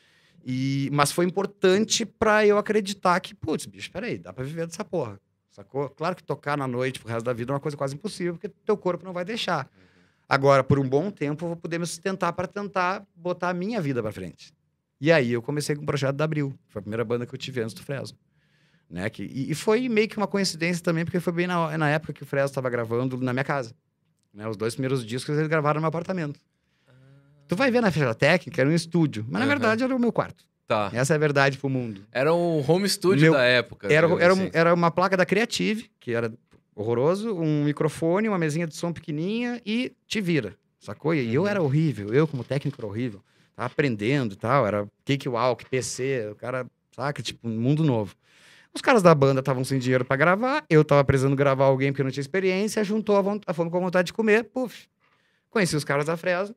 E, 0.44 0.90
mas 0.92 1.12
foi 1.12 1.26
importante 1.26 2.04
pra 2.04 2.44
eu 2.44 2.58
acreditar 2.58 3.20
que, 3.20 3.36
putz, 3.36 3.68
bicho, 3.68 3.92
peraí, 3.92 4.18
dá 4.18 4.34
pra 4.34 4.44
viver 4.44 4.66
dessa 4.66 4.84
porra. 4.84 5.20
Sacou? 5.52 5.88
Claro 5.90 6.16
que 6.16 6.24
tocar 6.24 6.58
na 6.58 6.68
noite 6.68 7.00
pro 7.00 7.08
resto 7.08 7.24
da 7.26 7.34
vida 7.34 7.52
é 7.52 7.54
uma 7.54 7.60
coisa 7.60 7.78
quase 7.78 7.94
impossível, 7.94 8.34
porque 8.34 8.50
teu 8.66 8.76
corpo 8.76 9.06
não 9.06 9.14
vai 9.14 9.24
deixar. 9.24 9.70
Agora, 10.28 10.64
por 10.64 10.80
um 10.80 10.90
bom 10.90 11.12
tempo, 11.12 11.44
eu 11.46 11.50
vou 11.50 11.56
poder 11.58 11.78
me 11.78 11.86
sustentar 11.86 12.34
pra 12.34 12.48
tentar 12.48 13.04
botar 13.16 13.50
a 13.50 13.54
minha 13.54 13.80
vida 13.80 14.02
pra 14.02 14.12
frente. 14.12 14.52
E 15.02 15.12
aí 15.12 15.32
eu 15.34 15.42
comecei 15.42 15.76
com 15.76 15.82
o 15.82 15.86
projeto 15.86 16.16
da 16.16 16.24
Abril. 16.24 16.54
Foi 16.70 16.80
a 16.80 16.84
primeira 16.84 17.04
banda 17.04 17.26
que 17.26 17.34
eu 17.34 17.40
tive 17.40 17.60
antes 17.60 17.74
do 17.74 17.82
Fresno. 17.82 18.16
Né? 18.90 19.10
Que, 19.10 19.24
e, 19.24 19.52
e 19.52 19.56
foi 19.56 19.90
meio 19.90 20.08
que 20.08 20.16
uma 20.16 20.28
coincidência 20.28 20.84
também, 20.84 21.04
porque 21.04 21.20
foi 21.20 21.34
bem 21.34 21.48
na, 21.48 21.76
na 21.78 21.90
época 21.90 22.14
que 22.14 22.22
o 22.22 22.26
Fresno 22.26 22.50
estava 22.50 22.70
gravando 22.70 23.18
na 23.18 23.34
minha 23.34 23.44
casa. 23.44 23.74
Né? 24.34 24.48
Os 24.48 24.56
dois 24.56 24.76
primeiros 24.76 25.04
discos 25.06 25.36
eles 25.36 25.48
gravaram 25.50 25.80
no 25.80 25.82
meu 25.82 25.88
apartamento. 25.90 26.40
Tu 27.48 27.56
vai 27.56 27.70
ver 27.72 27.82
na 27.82 27.92
ficha 27.92 28.14
técnica, 28.14 28.62
era 28.62 28.70
um 28.70 28.74
estúdio. 28.74 29.24
Mas 29.28 29.34
na 29.34 29.40
Aham. 29.40 29.48
verdade 29.48 29.84
era 29.84 29.94
o 29.96 30.00
meu 30.00 30.12
quarto. 30.12 30.46
Tá. 30.68 30.90
Essa 30.94 31.14
é 31.14 31.16
a 31.16 31.20
verdade 31.20 31.58
pro 31.58 31.68
mundo. 31.68 32.06
Era 32.12 32.32
o 32.34 32.64
home 32.66 32.88
studio 32.88 33.24
Meu- 33.24 33.34
da 33.34 33.44
época. 33.44 33.92
Era, 33.92 34.08
era, 34.22 34.32
assim. 34.34 34.46
um- 34.46 34.50
era 34.54 34.74
uma 34.74 34.90
placa 34.90 35.18
da 35.18 35.26
Creative, 35.26 35.90
que 36.00 36.14
era 36.14 36.32
horroroso, 36.74 37.36
um 37.36 37.66
microfone, 37.66 38.30
uma 38.30 38.38
mesinha 38.38 38.66
de 38.66 38.76
som 38.76 38.94
pequenininha 38.94 39.62
e 39.66 39.92
te 40.08 40.22
vira, 40.22 40.56
sacou? 40.80 41.14
E 41.14 41.34
eu 41.34 41.42
Uhum. 41.42 41.48
era 41.48 41.62
horrível, 41.62 42.14
eu 42.14 42.26
como 42.26 42.44
técnico 42.44 42.80
era 42.80 42.88
horrível. 42.88 43.22
Aprendendo 43.66 44.34
e 44.34 44.38
tal, 44.38 44.66
era 44.66 44.88
cakewalk, 45.06 45.66
PC, 45.70 46.30
o 46.32 46.36
cara, 46.36 46.66
saca? 46.96 47.22
Tipo, 47.22 47.48
um 47.48 47.60
mundo 47.60 47.84
novo. 47.84 48.16
Os 48.74 48.82
caras 48.82 49.04
da 49.04 49.14
banda 49.14 49.42
estavam 49.42 49.64
sem 49.64 49.80
dinheiro 49.80 50.06
pra 50.06 50.16
gravar, 50.16 50.64
eu 50.70 50.84
tava 50.84 51.04
precisando 51.04 51.36
gravar 51.36 51.66
alguém 51.66 51.92
porque 51.92 52.04
não 52.04 52.12
tinha 52.12 52.22
experiência, 52.22 52.84
juntou 52.84 53.18
a, 53.18 53.40
a 53.48 53.54
fome 53.54 53.70
com 53.70 53.78
a 53.78 53.82
vontade 53.82 54.08
de 54.08 54.14
comer, 54.14 54.46
puf. 54.46 54.88
Conheci 55.50 55.76
os 55.76 55.84
caras 55.84 56.06
da 56.06 56.16
Fresno. 56.16 56.56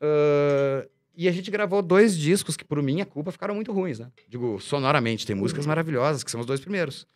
Ah, 0.00 0.86
e 1.16 1.28
a 1.28 1.32
gente 1.32 1.50
gravou 1.50 1.80
dois 1.80 2.16
discos 2.16 2.56
que, 2.56 2.64
por 2.64 2.82
minha 2.82 3.06
culpa, 3.06 3.30
ficaram 3.30 3.54
muito 3.54 3.72
ruins, 3.72 4.00
né? 4.00 4.10
Digo, 4.28 4.60
sonoramente, 4.60 5.24
tem 5.26 5.36
músicas 5.36 5.64
maravilhosas, 5.64 6.24
que 6.24 6.30
são 6.30 6.40
os 6.40 6.46
dois 6.46 6.60
primeiros. 6.60 7.06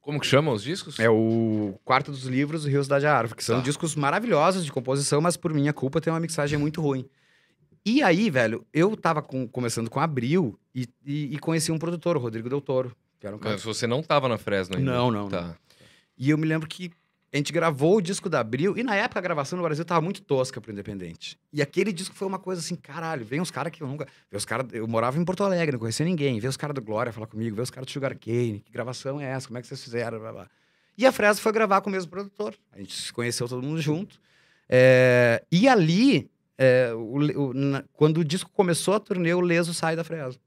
Como 0.00 0.18
que 0.20 0.26
chamam 0.26 0.54
os 0.54 0.62
discos? 0.62 0.98
É 0.98 1.08
o 1.10 1.74
Quarto 1.84 2.10
dos 2.10 2.24
Livros 2.24 2.64
Rios 2.64 2.88
da 2.88 2.96
Árvore, 2.96 3.36
que 3.36 3.44
são 3.44 3.56
Tá. 3.58 3.62
discos 3.62 3.94
maravilhosos 3.94 4.64
de 4.64 4.72
composição, 4.72 5.20
mas 5.20 5.36
por 5.36 5.52
minha 5.52 5.72
culpa 5.72 6.00
tem 6.00 6.12
uma 6.12 6.20
mixagem 6.20 6.58
muito 6.58 6.80
ruim. 6.80 7.06
E 7.84 8.02
aí, 8.02 8.28
velho, 8.30 8.64
eu 8.72 8.96
tava 8.96 9.22
com- 9.22 9.46
começando 9.48 9.88
com 9.90 10.00
Abril 10.00 10.58
e, 10.74 10.86
e, 11.04 11.34
e 11.34 11.38
conheci 11.38 11.70
um 11.72 11.78
produtor, 11.78 12.16
o 12.16 12.20
Rodrigo 12.20 12.48
Del 12.48 12.60
Toro, 12.60 12.94
que 13.18 13.26
era 13.26 13.34
um 13.36 13.38
cara... 13.38 13.54
Mas 13.54 13.62
você 13.64 13.86
não 13.86 14.02
tava 14.02 14.28
na 14.28 14.36
Fresno 14.38 14.76
ainda. 14.76 14.90
Não, 14.90 15.10
não, 15.10 15.28
Tá. 15.28 15.54
E 16.18 16.28
eu 16.30 16.36
me 16.36 16.46
lembro 16.46 16.68
que 16.68 16.90
a 17.32 17.36
gente 17.36 17.52
gravou 17.52 17.96
o 17.96 18.00
disco 18.00 18.28
da 18.28 18.40
Abril, 18.40 18.76
e 18.76 18.82
na 18.82 18.96
época 18.96 19.18
a 19.20 19.22
gravação 19.22 19.56
no 19.56 19.62
Brasil 19.62 19.84
tava 19.84 20.00
muito 20.00 20.20
tosca 20.22 20.60
pro 20.60 20.72
Independente. 20.72 21.38
E 21.52 21.62
aquele 21.62 21.92
disco 21.92 22.14
foi 22.14 22.26
uma 22.26 22.38
coisa 22.38 22.60
assim, 22.60 22.74
caralho, 22.74 23.24
vem 23.24 23.40
uns 23.40 23.50
caras 23.50 23.72
que 23.72 23.82
eu 23.82 23.86
nunca. 23.86 24.06
Vê 24.30 24.36
os 24.36 24.44
cara, 24.44 24.66
eu 24.72 24.86
morava 24.88 25.18
em 25.18 25.24
Porto 25.24 25.44
Alegre, 25.44 25.72
não 25.72 25.78
conhecia 25.78 26.04
ninguém. 26.04 26.40
Vê 26.40 26.48
os 26.48 26.56
caras 26.56 26.74
do 26.74 26.82
Glória 26.82 27.12
falar 27.12 27.26
comigo, 27.28 27.54
vê 27.54 27.62
os 27.62 27.70
caras 27.70 27.86
do 27.86 27.92
Sugar 27.92 28.16
Cane, 28.18 28.60
que 28.64 28.72
gravação 28.72 29.20
é 29.20 29.26
essa? 29.26 29.46
Como 29.46 29.58
é 29.58 29.62
que 29.62 29.68
vocês 29.68 29.82
fizeram? 29.82 30.18
Blá, 30.18 30.32
blá. 30.32 30.48
E 30.98 31.06
a 31.06 31.12
Fresno 31.12 31.40
foi 31.42 31.52
gravar 31.52 31.80
com 31.82 31.88
o 31.88 31.92
mesmo 31.92 32.10
produtor. 32.10 32.54
A 32.72 32.78
gente 32.78 32.94
se 32.94 33.12
conheceu 33.12 33.48
todo 33.48 33.62
mundo 33.62 33.80
junto. 33.80 34.20
É, 34.68 35.42
e 35.50 35.68
ali, 35.68 36.30
é, 36.58 36.92
o 36.94 37.16
o- 37.48 37.54
na- 37.54 37.84
quando 37.92 38.18
o 38.18 38.24
disco 38.24 38.50
começou 38.52 38.94
a 38.94 39.00
turnê, 39.00 39.32
o 39.34 39.40
Leso 39.40 39.72
sai 39.72 39.96
da 39.96 40.04
Fresno. 40.04 40.40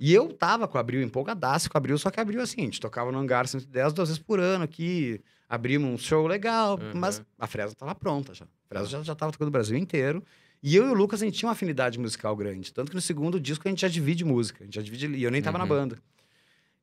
E 0.00 0.12
eu 0.14 0.32
tava 0.32 0.68
com 0.68 0.78
a 0.78 0.80
Abril, 0.80 1.02
empolgadaço 1.02 1.68
com 1.70 1.76
a 1.76 1.80
Abril, 1.80 1.98
só 1.98 2.10
que 2.10 2.20
Abril, 2.20 2.40
assim, 2.40 2.60
a 2.60 2.64
gente 2.64 2.80
tocava 2.80 3.10
no 3.10 3.18
Hangar 3.18 3.48
110 3.48 3.92
duas 3.92 4.08
vezes 4.08 4.22
por 4.22 4.38
ano 4.38 4.62
aqui, 4.62 5.20
abrimos 5.48 5.90
um 5.90 5.98
show 5.98 6.26
legal, 6.26 6.78
Uhum. 6.78 6.92
mas 7.00 7.22
a 7.38 7.46
Fresno 7.46 7.74
tava 7.74 7.94
pronta 7.94 8.34
já. 8.34 8.44
A 8.44 8.68
Fresno 8.68 8.88
já, 8.88 9.02
já 9.02 9.14
tava 9.14 9.32
tocando 9.32 9.48
o 9.48 9.52
Brasil 9.52 9.76
inteiro. 9.78 10.22
E 10.62 10.74
eu 10.74 10.86
e 10.86 10.90
o 10.90 10.94
Lucas, 10.94 11.22
a 11.22 11.24
gente 11.24 11.38
tinha 11.38 11.46
uma 11.48 11.52
afinidade 11.52 11.98
musical 11.98 12.34
grande. 12.36 12.72
Tanto 12.72 12.90
que 12.90 12.94
no 12.96 13.00
segundo 13.00 13.38
disco 13.38 13.66
a 13.66 13.70
gente 13.70 13.80
já 13.82 13.88
divide 13.88 14.24
música. 14.24 14.62
A 14.62 14.64
gente 14.64 14.74
já 14.74 14.82
divide... 14.82 15.06
E 15.06 15.22
eu 15.22 15.30
nem 15.30 15.40
tava 15.40 15.56
na 15.56 15.64
Uhum. 15.64 15.68
banda. 15.70 15.98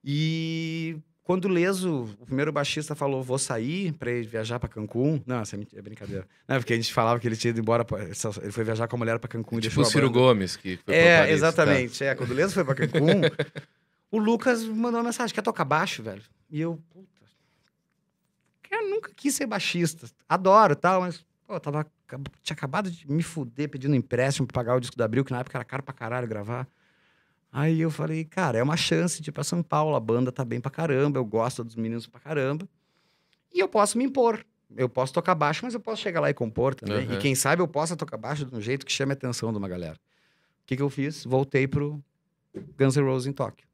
E 0.04 0.98
quando 1.24 1.46
o 1.46 1.50
Leso, 1.50 2.04
o 2.22 2.26
primeiro 2.26 2.52
baixista, 2.52 2.96
falou, 2.96 3.22
vou 3.24 3.38
sair 3.38 3.92
pra 3.94 4.12
ir 4.12 4.26
viajar 4.28 4.60
pra 4.60 4.70
Cancún... 4.70 5.22
Não, 5.26 5.40
essa 5.42 5.56
é 5.56 5.60
é 5.76 5.82
brincadeira. 5.82 6.28
Não, 6.48 6.58
porque 6.58 6.74
a 6.74 6.76
gente 6.76 6.94
falava 6.94 7.20
que 7.20 7.28
ele 7.28 7.36
tinha 7.36 7.50
ido 7.50 7.60
embora... 7.60 7.84
Pra... 7.84 8.02
Ele 8.04 8.52
foi 8.52 8.64
viajar 8.64 8.88
com 8.88 8.96
a 8.96 9.00
mulher 9.00 9.20
pra 9.20 9.28
Cancún 9.28 9.58
e 9.58 9.62
Tipo 9.62 9.82
o 9.82 9.86
Ciro. 9.86 10.10
Gomes, 10.10 10.56
que 10.56 10.78
foi 10.86 10.96
É, 10.96 11.18
Paris, 11.18 11.30
tá. 11.30 11.34
exatamente. 11.36 12.04
É, 12.04 12.16
quando 12.16 12.32
o 12.32 12.34
Leso 12.34 12.54
foi 12.54 12.64
pra 12.64 12.76
Cancún, 12.76 13.22
o 14.12 14.18
Lucas 14.20 14.64
mandou 14.64 15.00
uma 15.00 15.06
mensagem: 15.06 15.34
quer 15.34 15.42
tocar 15.42 15.66
baixo, 15.66 16.04
velho? 16.04 16.22
E 16.52 16.62
eu. 16.62 16.80
Eu 18.72 18.90
nunca 18.90 19.12
quis 19.16 19.36
ser 19.36 19.46
baixista. 19.46 20.08
Adoro 20.28 20.76
tal, 20.76 21.02
mas, 21.02 21.26
pô, 21.46 21.60
tava, 21.60 21.86
tinha 22.42 22.56
acabado 22.56 22.90
de 22.90 23.10
me 23.10 23.24
fuder 23.24 23.70
pedindo 23.70 23.96
empréstimo 23.96 24.48
pra 24.48 24.54
pagar 24.62 24.76
o 24.76 24.80
disco 24.80 24.98
da 24.98 25.06
Abril, 25.06 25.24
que 25.24 25.32
na 25.32 25.40
época 25.40 25.58
era 25.58 25.66
caro 25.66 25.84
pra 25.84 25.94
caralho 25.94 26.28
gravar. 26.28 26.68
Aí 27.52 27.80
eu 27.80 27.90
falei, 27.90 28.26
cara, 28.26 28.58
é 28.58 28.64
uma 28.64 28.76
chance 28.76 29.22
de 29.22 29.30
ir 29.30 29.32
pra 29.32 29.44
São 29.44 29.64
Paulo, 29.64 29.96
a 29.96 30.00
banda 30.00 30.32
tá 30.32 30.44
bem 30.44 30.60
pra 30.60 30.70
caramba, 30.70 31.20
eu 31.20 31.26
gosto 31.26 31.64
dos 31.64 31.76
meninos 31.76 32.06
pra 32.06 32.20
caramba. 32.20 32.68
E 33.54 33.60
eu 33.60 33.68
posso 33.70 33.98
me 33.98 34.04
impor. 34.04 34.46
Eu 34.76 34.90
posso 34.90 35.14
tocar 35.14 35.36
baixo, 35.36 35.64
mas 35.64 35.74
eu 35.74 35.80
posso 35.80 36.02
chegar 36.02 36.20
lá 36.20 36.30
e 36.30 36.34
compor 36.34 36.76
também. 36.76 37.06
Aham. 37.06 37.16
E 37.16 37.18
quem 37.20 37.34
sabe 37.34 37.62
eu 37.62 37.68
possa 37.68 37.96
tocar 37.96 38.18
baixo 38.18 38.46
de 38.46 38.54
um 38.54 38.60
jeito 38.60 38.86
que 38.86 38.92
chame 38.92 39.12
a 39.12 39.14
atenção 39.14 39.52
de 39.54 39.58
uma 39.58 39.70
galera. 39.70 39.96
O 39.96 40.66
que, 40.66 40.76
que 40.76 40.82
eu 40.82 40.90
fiz? 40.90 41.24
Voltei 41.24 41.66
pro 41.68 42.04
Guns 42.78 42.98
N' 42.98 43.04
Roses 43.04 43.28
em 43.28 43.32
Tóquio. 43.32 43.66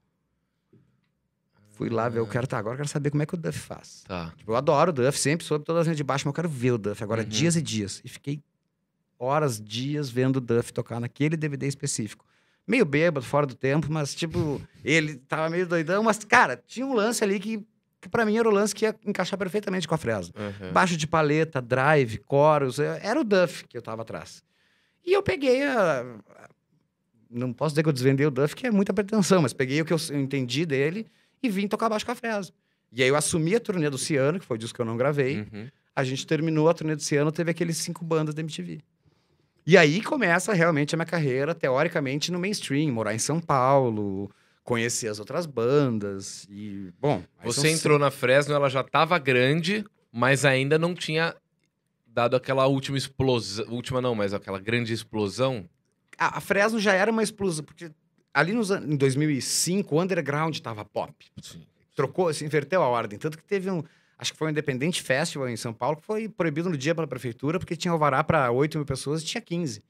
Fui 1.82 1.90
lá 1.90 2.08
ver, 2.08 2.20
eu 2.20 2.28
quero, 2.28 2.46
tá, 2.46 2.60
agora 2.60 2.76
eu 2.76 2.78
quero 2.78 2.90
saber 2.90 3.10
como 3.10 3.24
é 3.24 3.26
que 3.26 3.34
o 3.34 3.38
Duff 3.38 3.58
faz. 3.58 4.04
Tá. 4.08 4.32
Tipo, 4.38 4.52
eu 4.52 4.56
adoro 4.56 4.92
o 4.92 4.94
Duff, 4.94 5.18
sempre 5.18 5.44
soube 5.44 5.66
todas 5.66 5.82
as 5.82 5.88
linhas 5.88 5.98
de 5.98 6.04
baixo, 6.04 6.28
mas 6.28 6.30
eu 6.32 6.36
quero 6.36 6.48
ver 6.48 6.74
o 6.74 6.78
Duff. 6.78 7.04
Agora, 7.04 7.24
Uhum. 7.24 7.28
dias 7.28 7.56
e 7.56 7.62
dias. 7.62 8.02
E 8.06 8.08
fiquei 8.10 8.40
horas, 9.18 9.60
dias 9.60 10.08
vendo 10.08 10.38
o 10.38 10.40
Duff 10.40 10.72
tocar 10.72 11.00
naquele 11.00 11.36
DVD 11.36 11.66
específico. 11.68 12.24
Meio 12.68 12.86
bêbado, 12.86 13.26
fora 13.26 13.48
do 13.48 13.56
tempo, 13.56 13.88
mas, 13.90 14.14
tipo, 14.14 14.62
ele 14.86 15.16
tava 15.16 15.50
meio 15.50 15.66
doidão, 15.66 16.04
mas, 16.04 16.20
cara, 16.24 16.62
tinha 16.68 16.86
um 16.86 16.94
lance 16.94 17.24
ali 17.24 17.40
que, 17.40 17.66
que 18.00 18.08
para 18.08 18.26
mim 18.28 18.38
era 18.38 18.48
o 18.48 18.52
lance 18.52 18.76
que 18.76 18.86
ia 18.86 18.96
encaixar 19.04 19.40
perfeitamente 19.40 19.88
com 19.88 19.96
a 19.96 19.98
Fresno. 19.98 20.36
Uhum. 20.38 20.72
Baixo 20.72 20.96
de 20.96 21.08
paleta, 21.08 21.60
drive, 21.60 22.20
coros, 22.20 22.78
é- 22.78 23.00
era 23.04 23.20
o 23.20 23.24
Duff 23.24 23.66
que 23.68 23.76
eu 23.76 23.82
tava 23.82 24.04
atrás. 24.04 24.44
E 25.04 25.14
eu 25.14 25.24
peguei 25.24 25.64
a. 25.64 26.02
a- 26.02 26.50
Não 27.28 27.52
posso 27.54 27.74
dizer 27.74 27.82
que 27.84 27.90
eu 27.90 27.94
desvendei 27.94 28.26
o 28.28 28.32
Duff, 28.32 28.56
que 28.56 28.68
é 28.68 28.72
muita 28.72 28.94
pretensão, 28.94 29.42
mas 29.42 29.52
peguei 29.54 29.82
o 29.82 29.86
que 29.86 29.94
eu 29.94 29.98
entendi 30.14 30.64
dele 30.66 31.08
e 31.42 31.50
vim 31.50 31.68
tocar 31.68 31.90
baixo 31.90 32.06
com 32.06 32.12
a 32.12 32.16
Fresno. 32.16 32.54
E 32.92 33.02
aí 33.02 33.10
eu 33.10 33.16
assumi 33.16 33.56
a 33.56 33.60
turnê 33.60 33.90
do 33.90 33.98
Ciano, 33.98 34.40
que 34.40 34.46
foi 34.46 34.56
o 34.56 34.58
disco 34.58 34.76
que 34.76 34.82
eu 34.82 34.86
não 34.86 34.98
gravei. 34.98 35.42
Uhum. 35.42 35.70
A 35.96 36.04
gente 36.04 36.28
terminou 36.28 36.70
a 36.70 36.74
turnê 36.74 36.96
do 36.96 37.02
Ciano, 37.02 37.32
teve 37.32 37.52
aqueles 37.52 37.78
cinco 37.78 38.04
bandas 38.04 38.36
da 38.36 38.42
MTV. 38.42 38.82
E 39.66 39.78
aí 39.78 40.02
começa 40.02 40.54
realmente 40.54 40.96
a 40.96 40.98
minha 40.98 41.06
carreira, 41.06 41.54
teoricamente, 41.54 42.32
no 42.32 42.40
mainstream, 42.40 42.92
morar 42.92 43.14
em 43.14 43.20
São 43.20 43.40
Paulo, 43.40 44.30
conhecer 44.64 45.08
as 45.08 45.20
outras 45.20 45.46
bandas 45.46 46.48
e, 46.50 46.92
bom... 47.00 47.24
Você 47.44 47.70
entrou 47.70 48.00
na 48.00 48.12
Fresno, 48.12 48.54
ela 48.54 48.70
já 48.70 48.84
tava 48.84 49.18
grande, 49.20 49.86
mas 50.12 50.44
ainda 50.46 50.78
não 50.78 50.94
tinha 50.94 51.36
dado 52.06 52.36
aquela 52.36 52.66
última 52.68 52.98
explosão. 52.98 53.66
Última 53.70 54.02
não, 54.02 54.16
mas 54.16 54.34
aquela 54.34 54.60
grande 54.60 54.94
explosão. 54.94 55.70
a, 56.18 56.38
a 56.38 56.42
Fresno 56.42 56.80
já 56.80 56.94
era 56.94 57.12
uma 57.12 57.24
explosão, 57.24 57.64
porque 57.64 57.92
ali 58.34 58.54
nos, 58.54 58.72
em 58.72 58.96
2005 58.96 59.96
o 59.96 60.02
underground 60.02 60.58
tava 60.60 60.86
pop. 60.86 61.14
Sim. 61.42 61.62
Trocou, 61.96 62.34
se 62.34 62.46
inverteu 62.46 62.82
a 62.82 62.88
ordem. 62.88 63.20
Tanto 63.20 63.38
que 63.38 63.44
teve 63.44 63.70
um, 63.70 63.84
acho 64.18 64.32
que 64.32 64.38
foi 64.38 64.48
um 64.48 64.52
Independente 64.52 65.02
Festival 65.02 65.50
em 65.50 65.58
São 65.58 65.74
Paulo, 65.74 65.98
que 65.98 66.06
foi 66.06 66.30
proibido 66.30 66.70
no 66.70 66.78
dia 66.78 66.96
pela 66.96 67.08
prefeitura, 67.08 67.60
porque 67.60 67.76
tinha 67.76 67.92
alvará 67.92 68.24
para 68.24 68.52
8 68.52 68.78
mil 68.78 68.86
pessoas 68.86 69.22
e 69.22 69.26
tinha 69.26 69.42
15. 69.42 69.84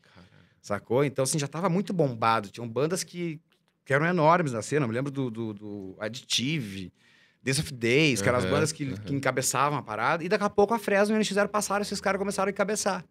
Sacou? 0.61 1.03
Então, 1.03 1.23
assim, 1.23 1.39
já 1.39 1.47
tava 1.47 1.69
muito 1.69 1.91
bombado. 1.91 2.49
Tinham 2.49 2.67
bandas 2.67 3.03
que, 3.03 3.39
que 3.83 3.93
eram 3.93 4.05
enormes 4.05 4.51
na 4.51 4.61
cena. 4.61 4.85
Eu 4.85 4.89
me 4.89 4.93
lembro 4.93 5.11
do, 5.11 5.31
do, 5.31 5.53
do 5.53 5.95
Additive, 5.99 6.93
Days 7.41 7.57
of 7.57 7.73
Days, 7.73 8.21
que 8.21 8.29
eram 8.29 8.37
as 8.37 8.45
bandas 8.45 8.71
que, 8.71 8.85
aham. 8.85 8.97
que 8.97 9.13
encabeçavam 9.13 9.79
a 9.79 9.81
parada. 9.81 10.23
E 10.23 10.29
daqui 10.29 10.43
a 10.43 10.49
pouco 10.49 10.73
a 10.73 10.79
Fresno 10.79 11.15
e 11.15 11.17
o 11.17 11.21
NX0 11.21 11.47
passaram 11.47 11.81
e 11.81 11.83
esses 11.83 11.99
caras 11.99 12.19
começaram 12.19 12.49
a 12.49 12.51
encabeçar. 12.51 13.03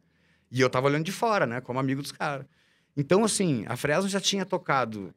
E 0.51 0.61
eu 0.61 0.71
tava 0.71 0.87
olhando 0.87 1.05
de 1.05 1.13
fora, 1.13 1.45
né? 1.45 1.61
Como 1.61 1.79
amigo 1.79 2.03
dos 2.03 2.13
caras. 2.13 2.47
Então, 3.01 3.25
assim, 3.25 3.65
a 3.67 3.77
Fresno 3.77 4.11
já 4.11 4.21
tinha 4.21 4.45
tocado 4.45 5.15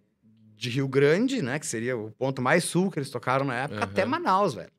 de 0.55 0.69
Rio 0.69 0.87
Grande, 0.87 1.41
né? 1.41 1.59
Que 1.59 1.67
seria 1.67 1.97
o 1.97 2.11
ponto 2.11 2.41
mais 2.41 2.63
sul 2.63 2.89
que 2.89 2.97
eles 2.97 3.09
tocaram 3.09 3.43
na 3.43 3.55
época, 3.55 3.81
Aham. 3.81 3.91
até 3.91 4.05
Manaus, 4.05 4.53
velho. 4.53 4.71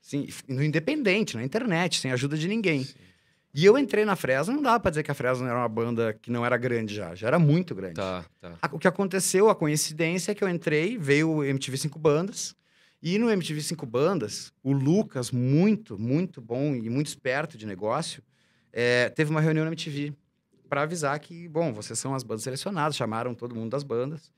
Sim, 0.00 0.26
no 0.48 0.60
independente, 0.60 1.36
na 1.36 1.44
internet, 1.44 2.00
sem 2.00 2.10
ajuda 2.10 2.36
de 2.36 2.48
ninguém. 2.48 2.82
Sim. 2.82 2.94
E 3.54 3.64
eu 3.64 3.78
entrei 3.78 4.04
na 4.04 4.16
Fresno, 4.16 4.54
não 4.56 4.62
dá 4.62 4.80
pra 4.80 4.90
dizer 4.90 5.04
que 5.04 5.10
a 5.12 5.14
Fresno 5.14 5.46
era 5.46 5.56
uma 5.56 5.68
banda 5.68 6.18
que 6.20 6.32
não 6.32 6.44
era 6.44 6.56
grande 6.56 6.92
já, 6.92 7.14
já 7.14 7.28
era 7.28 7.38
muito 7.38 7.76
grande. 7.76 7.94
Tá, 7.94 8.24
tá. 8.40 8.58
O 8.72 8.78
que 8.78 8.88
aconteceu, 8.88 9.48
a 9.48 9.54
coincidência 9.54 10.32
é 10.32 10.34
que 10.34 10.42
eu 10.42 10.48
entrei, 10.48 10.98
veio 10.98 11.30
o 11.30 11.44
MTV 11.44 11.76
Cinco 11.76 11.98
Bandas, 12.00 12.56
e 13.00 13.18
no 13.18 13.30
MTV 13.30 13.60
Cinco 13.60 13.86
Bandas, 13.86 14.52
o 14.64 14.72
Lucas, 14.72 15.30
muito, 15.30 15.96
muito 15.96 16.40
bom 16.40 16.74
e 16.74 16.90
muito 16.90 17.06
esperto 17.06 17.56
de 17.56 17.66
negócio, 17.66 18.20
eh, 18.72 19.10
teve 19.10 19.30
uma 19.30 19.40
reunião 19.40 19.64
na 19.64 19.70
MTV 19.70 20.12
para 20.72 20.84
avisar 20.84 21.20
que, 21.20 21.46
bom, 21.48 21.70
vocês 21.70 21.98
são 21.98 22.14
as 22.14 22.22
bandas 22.22 22.44
selecionadas, 22.44 22.96
chamaram 22.96 23.34
todo 23.34 23.54
mundo 23.54 23.72
das 23.72 23.82
bandas. 23.82 24.32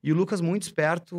E 0.00 0.12
o 0.12 0.14
Lucas, 0.14 0.40
muito 0.40 0.62
esperto, 0.62 1.16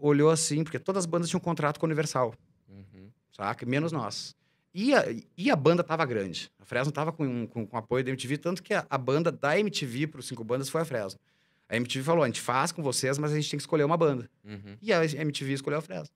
olhou 0.00 0.30
assim, 0.30 0.64
porque 0.64 0.78
todas 0.78 1.00
as 1.00 1.06
bandas 1.06 1.28
tinham 1.28 1.40
um 1.40 1.44
contrato 1.44 1.78
com 1.78 1.84
a 1.84 1.88
Universal 1.88 2.34
Uhum. 2.70 3.10
saca? 3.36 3.66
Menos 3.66 3.92
nós. 3.92 4.34
E 4.72 4.94
a, 4.94 5.04
e 5.36 5.50
a 5.50 5.54
banda 5.54 5.84
tava 5.84 6.06
grande. 6.06 6.50
A 6.58 6.64
Fresno 6.64 6.90
tava 6.90 7.12
com, 7.12 7.46
com, 7.46 7.66
com 7.66 7.76
apoio 7.76 8.02
da 8.02 8.08
MTV, 8.08 8.38
tanto 8.38 8.62
que 8.62 8.72
a, 8.72 8.86
a 8.88 8.96
banda 8.96 9.30
da 9.30 9.58
MTV 9.58 10.06
para 10.06 10.20
os 10.20 10.26
cinco 10.26 10.42
bandas 10.42 10.70
foi 10.70 10.80
a 10.80 10.86
Fresno. 10.86 11.20
A 11.68 11.76
MTV 11.76 12.02
falou: 12.02 12.24
a 12.24 12.26
gente 12.26 12.40
faz 12.40 12.72
com 12.72 12.82
vocês, 12.82 13.18
mas 13.18 13.30
a 13.30 13.34
gente 13.34 13.50
tem 13.50 13.58
que 13.58 13.62
escolher 13.62 13.84
uma 13.84 13.98
banda. 13.98 14.26
Uhum. 14.42 14.74
E 14.80 14.90
a 14.90 15.04
MTV 15.04 15.52
escolheu 15.52 15.80
a 15.80 15.82
Fresno. 15.82 16.14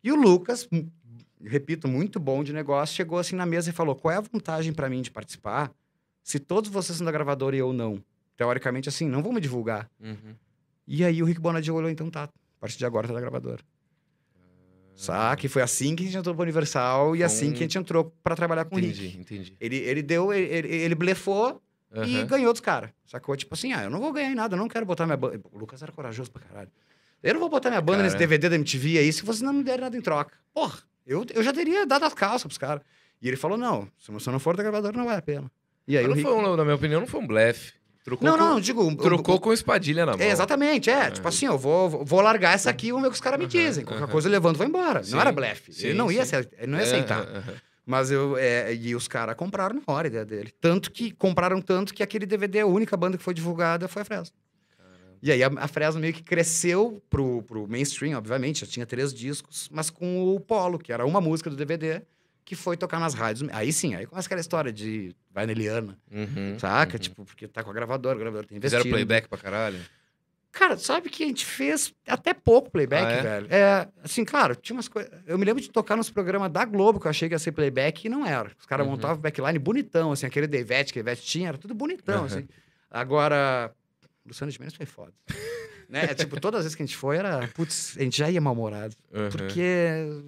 E 0.00 0.12
o 0.12 0.14
Lucas, 0.14 0.68
repito, 1.44 1.88
muito 1.88 2.20
bom 2.20 2.44
de 2.44 2.52
negócio, 2.52 2.94
chegou 2.94 3.18
assim 3.18 3.34
na 3.34 3.44
mesa 3.44 3.70
e 3.70 3.72
falou: 3.72 3.96
qual 3.96 4.14
é 4.14 4.16
a 4.16 4.20
vantagem 4.20 4.72
para 4.72 4.88
mim 4.88 5.02
de 5.02 5.10
participar 5.10 5.74
se 6.26 6.40
todos 6.40 6.68
vocês 6.68 6.98
são 6.98 7.04
da 7.04 7.12
gravadora 7.12 7.54
e 7.54 7.60
eu 7.60 7.72
não? 7.72 8.02
Teoricamente, 8.36 8.88
assim, 8.88 9.08
não 9.08 9.22
vão 9.22 9.32
me 9.32 9.40
divulgar. 9.40 9.88
Uhum. 10.00 10.34
E 10.84 11.04
aí 11.04 11.22
o 11.22 11.24
Rick 11.24 11.40
Bonadio 11.40 11.72
olhou, 11.72 11.88
então 11.88 12.10
tá, 12.10 12.24
a 12.24 12.28
partir 12.58 12.76
de 12.76 12.84
agora 12.84 13.06
tá 13.06 13.14
da 13.14 13.20
gravadora. 13.20 13.62
Saca? 14.92 15.46
E 15.46 15.48
foi 15.48 15.62
assim 15.62 15.94
que 15.94 16.02
a 16.02 16.06
gente 16.06 16.18
entrou 16.18 16.34
pro 16.34 16.42
Universal 16.42 17.14
e 17.14 17.22
assim 17.22 17.52
que 17.52 17.58
a 17.58 17.62
gente 17.62 17.78
entrou 17.78 18.12
pra 18.24 18.34
trabalhar 18.34 18.64
com 18.64 18.74
o 18.74 18.78
Entendi, 18.80 19.06
Rick. 19.06 19.18
entendi. 19.20 19.56
Ele, 19.60 19.76
ele 19.76 20.02
deu, 20.02 20.32
ele, 20.32 20.66
ele, 20.66 20.96
blefou 20.96 21.62
e 21.94 22.16
Aham. 22.16 22.26
ganhou 22.26 22.52
dos 22.52 22.60
caras. 22.60 22.90
Sacou? 23.06 23.36
Tipo 23.36 23.54
assim, 23.54 23.72
ah, 23.72 23.84
eu 23.84 23.90
não 23.90 24.00
vou 24.00 24.12
ganhar 24.12 24.32
em 24.32 24.34
nada, 24.34 24.56
eu 24.56 24.58
não 24.58 24.66
quero 24.66 24.84
botar 24.84 25.06
minha 25.06 25.16
banda. 25.16 25.40
O 25.52 25.58
Lucas 25.58 25.80
era 25.80 25.92
corajoso 25.92 26.32
pra 26.32 26.42
caralho. 26.42 26.70
Eu 27.22 27.34
não 27.34 27.40
vou 27.40 27.48
botar 27.48 27.68
minha 27.68 27.80
banda 27.80 27.98
Cara. 27.98 28.04
nesse 28.06 28.18
DVD 28.18 28.48
da 28.48 28.56
MTV 28.56 28.98
aí 28.98 29.12
se 29.12 29.22
vocês 29.22 29.42
não 29.42 29.52
me 29.52 29.62
derem 29.62 29.82
nada 29.82 29.96
em 29.96 30.00
troca. 30.00 30.36
Porra, 30.52 30.80
eu, 31.06 31.24
eu 31.32 31.42
já 31.44 31.52
teria 31.52 31.86
dado 31.86 32.04
as 32.04 32.14
calças 32.14 32.42
pros 32.42 32.58
caras. 32.58 32.82
E 33.22 33.28
ele 33.28 33.36
falou: 33.36 33.56
não, 33.56 33.88
se 33.96 34.10
você 34.10 34.28
não 34.32 34.40
for 34.40 34.56
da 34.56 34.64
gravadora, 34.64 34.96
não 34.96 35.04
vale 35.04 35.18
a 35.18 35.22
pena. 35.22 35.48
E 35.86 35.96
aí 35.96 36.02
Mas 36.06 36.08
não 36.08 36.16
Rick... 36.16 36.28
foi 36.28 36.38
um, 36.52 36.56
na 36.56 36.64
minha 36.64 36.74
opinião, 36.76 37.00
não 37.00 37.06
foi 37.06 37.20
um 37.20 37.26
blefe. 37.26 37.72
Trocou 38.04 38.28
Não, 38.28 38.38
com, 38.38 38.44
não, 38.44 38.60
digo. 38.60 38.96
Trocou 38.96 39.34
o- 39.34 39.40
com 39.40 39.52
espadilha 39.52 40.06
na 40.06 40.12
mão. 40.16 40.20
É, 40.24 40.30
exatamente, 40.30 40.88
é. 40.90 41.10
Tipo 41.10 41.26
assim, 41.26 41.46
eu 41.46 41.58
vou, 41.58 42.04
vou 42.04 42.20
largar 42.20 42.54
essa 42.54 42.70
aqui 42.70 42.86
e 42.88 42.90
vamos 42.90 43.02
ver 43.02 43.08
o 43.08 43.10
que 43.10 43.16
os 43.16 43.20
caras 43.20 43.38
me 43.38 43.46
dizem. 43.46 43.84
Qualquer 43.84 44.06
coisa 44.08 44.28
eu 44.28 44.32
levanto 44.32 44.56
e 44.56 44.58
vou 44.58 44.66
embora. 44.66 45.02
Sim, 45.02 45.12
não 45.12 45.20
era 45.20 45.32
blefe. 45.32 45.72
sim, 45.72 45.86
ele 45.88 45.94
não 45.98 46.10
ia, 46.10 46.24
sim. 46.24 46.36
aceitar, 46.36 46.56
ele 46.62 46.70
não 46.70 46.78
ia 46.78 46.84
É, 46.84 46.86
aceitar. 46.86 47.20
aham. 47.22 47.54
Mas 47.84 48.10
eu. 48.10 48.36
é, 48.36 48.74
e 48.74 48.94
os 48.96 49.06
caras 49.08 49.34
compraram 49.36 49.76
na 49.76 49.92
hora 49.92 50.06
a 50.06 50.10
ideia 50.10 50.24
dele. 50.24 50.52
Tanto 50.60 50.90
que 50.90 51.10
compraram 51.12 51.60
tanto 51.60 51.92
que 51.94 52.02
aquele 52.02 52.26
DVD, 52.26 52.60
a 52.60 52.66
única 52.66 52.96
banda 52.96 53.16
que 53.18 53.22
foi 53.24 53.34
divulgada 53.34 53.86
foi 53.88 54.02
a 54.02 54.04
Fresno. 54.04 54.34
E 55.22 55.32
aí 55.32 55.42
a, 55.42 55.50
a 55.56 55.66
Fresno 55.68 56.00
meio 56.00 56.12
que 56.12 56.22
cresceu 56.22 57.02
pro, 57.10 57.42
pro 57.42 57.66
mainstream, 57.66 58.16
obviamente, 58.18 58.60
já 58.60 58.66
tinha 58.66 58.86
três 58.86 59.12
discos, 59.14 59.68
mas 59.72 59.88
com 59.90 60.22
o 60.34 60.38
Polo, 60.38 60.78
que 60.78 60.92
era 60.92 61.04
uma 61.06 61.20
música 61.20 61.48
do 61.50 61.56
DVD, 61.56 62.02
que 62.46 62.54
foi 62.54 62.76
tocar 62.78 62.98
nas 63.00 63.12
rádios. 63.12 63.46
Aí 63.52 63.70
sim, 63.72 63.94
aí 63.94 64.06
começa 64.06 64.26
aquela 64.26 64.40
história 64.40 64.72
de 64.72 65.14
vai 65.30 65.44
na 65.44 65.52
Eliana, 65.52 65.98
Uhum, 66.10 66.56
saca? 66.58 66.94
uhum. 66.94 66.98
Tipo, 66.98 67.24
porque 67.26 67.46
tá 67.46 67.62
com 67.62 67.70
a 67.70 67.72
gravadora, 67.74 68.16
o 68.16 68.18
gravador 68.20 68.46
tem 68.46 68.56
investido. 68.56 68.82
Fizeram 68.84 68.94
playback 68.96 69.28
pra 69.28 69.36
caralho? 69.36 69.78
Cara, 70.52 70.78
sabe 70.78 71.10
que 71.10 71.22
a 71.22 71.26
gente 71.26 71.44
fez 71.44 71.92
até 72.06 72.32
pouco 72.32 72.70
playback, 72.70 73.04
Ah, 73.04 73.10
é? 73.10 73.22
velho. 73.22 73.46
É, 73.50 73.88
assim, 74.02 74.24
claro, 74.24 74.54
tinha 74.56 74.74
umas 74.74 74.88
coisas. 74.88 75.12
Eu 75.26 75.36
me 75.36 75.44
lembro 75.44 75.60
de 75.62 75.68
tocar 75.68 75.96
nos 75.96 76.08
programas 76.08 76.50
da 76.50 76.64
Globo 76.64 76.98
que 76.98 77.06
eu 77.06 77.10
achei 77.10 77.28
que 77.28 77.34
ia 77.34 77.38
ser 77.38 77.52
playback 77.52 78.06
e 78.06 78.08
não 78.08 78.24
era. 78.24 78.50
Os 78.58 78.64
caras 78.64 78.86
Uhum. 78.86 78.92
montavam 78.92 79.18
backline 79.18 79.58
bonitão, 79.58 80.12
assim, 80.12 80.24
aquele 80.24 80.46
da 80.46 80.56
Ivete 80.56 80.94
que 80.94 80.98
a 80.98 81.02
Ivete 81.02 81.22
tinha, 81.22 81.48
era 81.48 81.58
tudo 81.58 81.74
bonitão, 81.74 82.20
Uhum. 82.20 82.24
assim. 82.26 82.48
Agora, 82.90 83.70
Luciano 84.24 84.50
de 84.50 84.58
Mendes 84.58 84.74
foi 84.76 84.86
foda. 84.86 85.12
né? 85.90 86.04
É, 86.04 86.14
tipo, 86.14 86.40
todas 86.40 86.60
as 86.60 86.64
vezes 86.64 86.74
que 86.76 86.82
a 86.82 86.86
gente 86.86 86.96
foi 86.96 87.18
era, 87.18 87.46
putz, 87.48 87.94
a 87.98 88.02
gente 88.02 88.16
já 88.16 88.30
ia 88.30 88.40
mal-humorado. 88.40 88.94
Uhum. 89.12 89.28
Porque. 89.28 90.22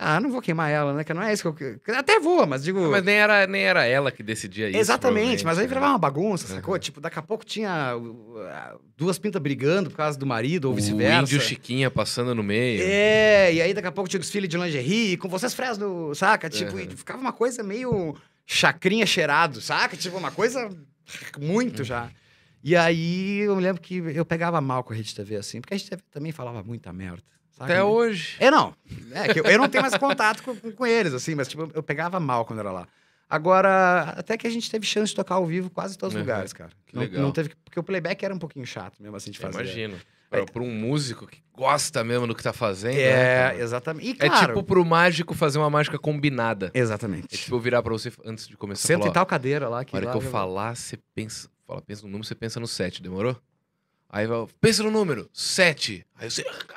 Ah, 0.00 0.20
não 0.20 0.30
vou 0.30 0.40
queimar 0.40 0.70
ela, 0.70 0.94
né? 0.94 1.02
Que 1.02 1.12
não 1.12 1.20
é 1.20 1.32
isso 1.32 1.52
que 1.52 1.64
eu. 1.64 1.96
Até 1.96 2.20
vou, 2.20 2.46
mas 2.46 2.62
digo. 2.62 2.84
Ah, 2.84 2.88
Mas 2.90 3.04
nem 3.04 3.16
era, 3.16 3.48
nem 3.48 3.62
era 3.64 3.84
ela 3.84 4.12
que 4.12 4.22
decidia 4.22 4.68
isso. 4.70 4.78
Exatamente, 4.78 5.44
mas 5.44 5.58
aí 5.58 5.66
virava 5.66 5.86
né? 5.86 5.92
uma 5.92 5.98
bagunça, 5.98 6.46
sacou? 6.46 6.74
Uhum. 6.74 6.78
Tipo, 6.80 7.00
daqui 7.00 7.18
a 7.18 7.22
pouco 7.22 7.44
tinha 7.44 7.96
uh, 7.96 8.80
duas 8.96 9.18
pintas 9.18 9.42
brigando 9.42 9.90
por 9.90 9.96
causa 9.96 10.16
do 10.16 10.24
marido 10.24 10.66
ou 10.66 10.72
O 10.72 10.76
vice-versa. 10.76 11.22
índio 11.22 11.40
Chiquinha 11.40 11.90
passando 11.90 12.32
no 12.32 12.44
meio. 12.44 12.80
É, 12.84 13.52
e 13.52 13.60
aí 13.60 13.74
daqui 13.74 13.88
a 13.88 13.92
pouco 13.92 14.08
tinha 14.08 14.20
desfile 14.20 14.46
de 14.46 14.56
lingerie, 14.56 15.16
com 15.16 15.28
vocês 15.28 15.52
Fresno, 15.52 16.14
saca? 16.14 16.48
Tipo, 16.48 16.76
Uhum. 16.76 16.90
ficava 16.90 17.20
uma 17.20 17.32
coisa 17.32 17.64
meio 17.64 18.14
chacrinha 18.46 19.04
cheirado, 19.04 19.60
saca? 19.60 19.96
Tipo, 19.96 20.16
uma 20.16 20.30
coisa 20.30 20.70
muito 21.40 21.82
já. 21.82 22.08
E 22.62 22.76
aí 22.76 23.38
eu 23.40 23.56
me 23.56 23.62
lembro 23.62 23.80
que 23.82 23.96
eu 23.96 24.24
pegava 24.24 24.60
mal 24.60 24.84
com 24.84 24.92
a 24.92 24.96
Rede 24.96 25.12
TV, 25.14 25.36
assim, 25.36 25.60
porque 25.60 25.74
a 25.74 25.76
Rede 25.76 25.90
TV 25.90 26.02
também 26.10 26.30
falava 26.30 26.62
muita 26.62 26.92
merda. 26.92 27.22
Saca? 27.58 27.64
Até 27.72 27.82
hoje. 27.84 28.36
É, 28.38 28.50
não. 28.50 28.74
É, 29.12 29.32
que 29.32 29.40
eu, 29.40 29.44
eu 29.44 29.58
não 29.58 29.68
tenho 29.68 29.82
mais 29.82 29.96
contato 29.96 30.42
com, 30.42 30.54
com- 30.72 30.86
eles, 30.86 31.12
assim, 31.14 31.34
mas 31.34 31.48
tipo, 31.48 31.70
eu 31.74 31.82
pegava 31.82 32.18
mal 32.20 32.44
quando 32.44 32.60
era 32.60 32.70
lá. 32.72 32.86
Agora, 33.28 34.14
até 34.16 34.36
que 34.38 34.46
a 34.46 34.50
gente 34.50 34.70
teve 34.70 34.86
chance 34.86 35.10
de 35.10 35.16
tocar 35.16 35.34
ao 35.34 35.44
vivo 35.44 35.68
quase 35.68 35.94
em 35.94 35.98
todos 35.98 36.14
os 36.14 36.20
Uhum. 36.20 36.26
lugares, 36.26 36.52
cara. 36.52 36.70
Que 36.86 36.94
não, 36.94 37.02
legal. 37.02 37.22
não 37.22 37.30
teve, 37.32 37.50
porque 37.64 37.78
o 37.78 37.82
playback 37.82 38.24
era 38.24 38.34
um 38.34 38.38
pouquinho 38.38 38.64
chato 38.64 38.94
mesmo 39.00 39.16
assim 39.16 39.30
de 39.30 39.38
fazer. 39.38 39.58
Imagino. 39.62 39.96
Pra, 40.30 40.44
pra 40.44 40.62
um 40.62 40.70
músico 40.70 41.26
que 41.26 41.42
gosta 41.54 42.04
mesmo 42.04 42.26
do 42.26 42.34
que 42.34 42.42
tá 42.42 42.52
fazendo. 42.52 42.94
né, 42.96 43.00
É, 43.02 43.36
cara? 43.50 43.58
exatamente. 43.62 44.08
E, 44.08 44.10
É 44.24 44.28
claro, 44.28 44.46
tipo 44.54 44.62
pro 44.62 44.84
mágico 44.84 45.34
fazer 45.34 45.58
uma 45.58 45.70
mágica 45.70 45.98
combinada. 45.98 46.70
Exatamente. 46.74 47.34
É 47.34 47.36
tipo 47.38 47.58
virar 47.58 47.82
pra 47.82 47.92
você 47.92 48.10
antes 48.24 48.46
de 48.48 48.56
começar 48.56 48.86
Senta 48.86 49.00
falar. 49.02 49.12
tal 49.14 49.26
cadeira 49.26 49.68
lá. 49.68 49.84
Que 49.84 49.92
Na 49.94 49.98
hora 49.98 50.06
lá 50.06 50.12
que 50.12 50.18
eu 50.18 50.22
já- 50.22 50.30
falar, 50.30 50.74
você 50.76 50.98
pensa. 51.14 51.48
Fala, 51.66 51.80
pensa 51.82 52.02
no 52.02 52.08
número, 52.08 52.26
você 52.26 52.34
pensa 52.34 52.58
no 52.60 52.66
7, 52.66 53.02
demorou? 53.02 53.36
Aí 54.10 54.26
vai, 54.26 54.46
pensa 54.60 54.82
no 54.82 54.90
número, 54.90 55.28
7. 55.34 56.04
Aí 56.18 56.30
você, 56.30 56.42
ah. 56.48 56.52
Tipo, 56.52 56.74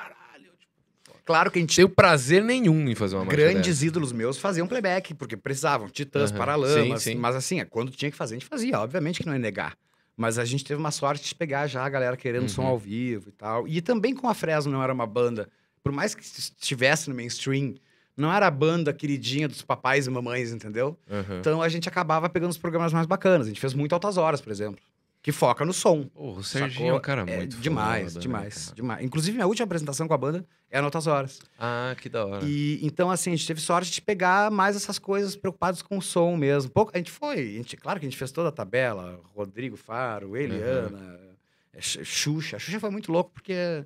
Claro 1.25 1.51
que 1.51 1.59
a 1.59 1.61
gente 1.61 1.75
tenho 1.75 1.87
prazer 1.89 2.43
nenhum 2.43 2.89
em 2.89 2.95
fazer 2.95 3.15
uma 3.15 3.25
mágica 3.25 3.43
Grandes 3.43 3.83
ídolos 3.83 4.11
meus 4.11 4.37
faziam 4.37 4.67
playback, 4.67 5.13
porque 5.13 5.37
precisavam. 5.37 5.87
Titãs, 5.87 6.29
Aham. 6.31 6.37
Paralamas. 6.37 7.03
Sim, 7.03 7.11
sim. 7.13 7.15
Mas 7.17 7.35
assim, 7.35 7.59
é, 7.59 7.65
quando 7.65 7.91
tinha 7.91 8.09
que 8.09 8.17
fazer, 8.17 8.35
a 8.35 8.39
gente 8.39 8.47
fazia. 8.49 8.79
Obviamente 8.79 9.19
que 9.19 9.25
não 9.25 9.33
ia 9.33 9.39
negar. 9.39 9.77
Mas 10.17 10.37
a 10.37 10.45
gente 10.45 10.63
teve 10.63 10.79
uma 10.79 10.91
sorte 10.91 11.27
de 11.27 11.35
pegar 11.35 11.67
já 11.67 11.83
a 11.85 11.89
galera 11.89 12.17
querendo 12.17 12.47
som 12.49 12.63
Uhum. 12.63 12.67
ao 12.69 12.77
vivo 12.77 13.29
e 13.29 13.31
tal. 13.31 13.67
E 13.67 13.81
também 13.81 14.13
com 14.13 14.27
a 14.27 14.33
Fresno 14.33 14.71
não 14.71 14.83
era 14.83 14.93
uma 14.93 15.05
banda, 15.07 15.47
por 15.83 15.91
mais 15.91 16.13
que 16.13 16.21
estivesse 16.21 17.09
no 17.09 17.15
mainstream, 17.15 17.75
não 18.17 18.31
era 18.31 18.45
a 18.47 18.51
banda 18.51 18.91
queridinha 18.93 19.47
dos 19.47 19.61
papais 19.61 20.05
e 20.05 20.09
mamães, 20.09 20.51
entendeu? 20.51 20.97
dessa. 21.07 21.21
Aham. 21.31 21.39
Então 21.39 21.61
a 21.61 21.69
gente 21.69 21.87
acabava 21.87 22.27
pegando 22.29 22.51
os 22.51 22.57
programas 22.57 22.91
mais 22.93 23.07
bacanas. 23.07 23.47
A 23.47 23.49
gente 23.49 23.61
fez 23.61 23.73
muito 23.73 23.93
Altas 23.93 24.17
Horas, 24.17 24.41
por 24.41 24.51
exemplo, 24.51 24.79
que 25.21 25.31
foca 25.31 25.63
no 25.63 25.71
som. 25.73 26.03
Porra, 26.07 26.39
o 26.39 26.43
Serginho 26.43 26.73
Sacou? 26.73 26.89
é 26.89 26.93
um 26.93 26.99
cara 27.01 27.21
É 27.31 27.37
muito 27.37 27.57
demais, 27.57 28.05
foda, 28.05 28.15
né, 28.15 28.21
demais, 28.21 28.63
cara? 28.65 28.75
demais. 28.75 29.03
Inclusive, 29.05 29.35
minha 29.37 29.47
última 29.47 29.65
apresentação 29.65 30.07
com 30.07 30.13
a 30.13 30.17
banda 30.17 30.45
é 30.69 30.79
no 30.79 30.85
Altas 30.85 31.05
Horas. 31.07 31.39
Ah, 31.59 31.95
que 31.99 32.09
da 32.09 32.25
hora. 32.25 32.43
E 32.45 32.79
então, 32.81 33.11
assim, 33.11 33.31
a 33.31 33.35
gente 33.35 33.45
teve 33.45 33.61
sorte 33.61 33.91
de 33.91 34.01
pegar 34.01 34.49
mais 34.49 34.75
essas 34.75 34.97
coisas 34.97 35.35
preocupados 35.35 35.81
com 35.81 35.97
o 35.97 36.01
som 36.01 36.35
mesmo. 36.35 36.71
Pouco, 36.71 36.91
a 36.93 36.97
gente 36.97 37.11
foi, 37.11 37.37
a 37.39 37.57
gente, 37.57 37.77
claro 37.77 37.99
que 37.99 38.05
a 38.05 38.09
gente 38.09 38.17
fez 38.17 38.31
toda 38.31 38.49
a 38.49 38.51
tabela, 38.51 39.19
Rodrigo 39.35 39.77
Faro, 39.77 40.35
Eliana, 40.35 41.19
é, 41.73 41.79
X- 41.81 41.99
Xuxa. 42.07 42.55
A 42.55 42.59
Xuxa 42.59 42.79
foi 42.79 42.89
muito 42.89 43.11
louco 43.11 43.29
porque 43.31 43.53
eh, 43.53 43.85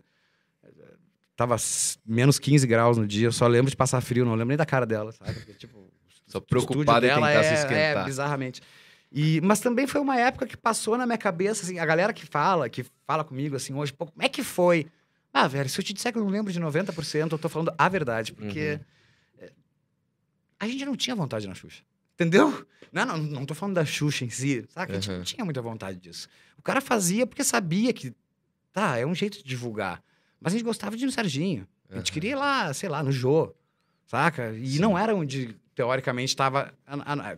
tava 1.36 1.58
menos 2.06 2.40
15 2.40 2.66
graus 2.66 2.98
no 2.98 3.06
dia, 3.06 3.28
eu 3.28 3.32
só 3.32 3.46
lembro 3.48 3.70
de 3.70 3.76
passar 3.76 4.00
frio, 4.02 4.24
não 4.24 4.32
lembro 4.34 4.48
nem 4.50 4.58
da 4.58 4.66
cara 4.66 4.86
dela, 4.86 5.12
sabe? 5.12 5.34
Porque, 5.34 5.54
tipo, 5.54 5.92
Só 6.28 6.40
preocupado 6.40 7.06
em 7.06 7.10
tentar 7.14 7.32
é, 7.32 7.44
se 7.44 7.50
É, 7.50 7.54
esquentar. 7.56 8.06
bizarramente. 8.06 8.62
E, 9.18 9.40
mas 9.40 9.62
também 9.62 9.88
foi 9.88 10.02
uma 10.02 10.20
época 10.20 10.46
que 10.46 10.58
passou 10.58 10.98
na 10.98 11.06
minha 11.06 11.18
cabeça, 11.18 11.64
assim, 11.64 11.80
a 11.80 11.86
galera 11.86 12.12
que 12.12 12.26
fala, 12.26 12.68
que 12.70 12.86
fala 13.08 13.24
comigo 13.24 13.56
assim 13.56 13.74
hoje, 13.74 13.94
como 13.94 14.12
é 14.20 14.28
que 14.28 14.44
foi? 14.44 14.88
Ah, 15.34 15.48
velho, 15.48 15.70
se 15.70 15.80
eu 15.80 15.84
te 15.86 15.94
disser 15.94 16.12
que 16.12 16.18
eu 16.20 16.24
não 16.24 16.30
lembro 16.30 16.52
de 16.52 16.60
90%, 16.60 17.32
eu 17.32 17.38
tô 17.40 17.48
falando 17.48 17.74
a 17.78 17.88
verdade, 17.88 18.34
porque 18.34 18.74
Uhum. 19.40 19.46
é, 19.46 19.52
a 20.60 20.68
gente 20.68 20.84
não 20.86 20.96
tinha 20.98 21.16
vontade 21.16 21.48
na 21.48 21.54
Xuxa. 21.54 21.82
Entendeu? 22.16 22.66
Não, 22.92 23.06
não, 23.06 23.18
não 23.18 23.46
tô 23.46 23.54
falando 23.56 23.76
da 23.76 23.86
Xuxa 23.86 24.26
em 24.26 24.30
si, 24.30 24.66
sabe? 24.70 24.92
A 24.92 24.96
gente 24.96 25.10
Uhum. 25.10 25.18
não 25.18 25.24
tinha 25.24 25.46
muita 25.46 25.62
vontade 25.62 25.98
disso. 25.98 26.28
O 26.58 26.62
cara 26.62 26.82
fazia 26.82 27.26
porque 27.26 27.44
sabia 27.44 27.94
que, 27.94 28.14
tá, 28.74 28.98
é 28.98 29.06
um 29.06 29.16
jeito 29.16 29.38
de 29.38 29.44
divulgar. 29.46 30.02
Mas 30.42 30.54
a 30.54 30.58
gente 30.58 30.66
gostava 30.66 30.96
de 30.98 31.04
ir 31.04 31.06
no 31.06 31.12
Serginho. 31.12 31.66
A 31.90 31.98
gente 31.98 32.12
queria 32.12 32.32
ir 32.32 32.36
lá, 32.36 32.74
sei 32.74 32.90
lá, 32.90 33.02
no 33.04 33.12
Jô, 33.12 33.54
saca? 34.08 34.52
E 34.54 34.72
Sim. 34.74 34.80
não 34.80 34.98
era 34.98 35.16
onde, 35.16 35.56
teoricamente, 35.74 36.30
estava... 36.30 36.74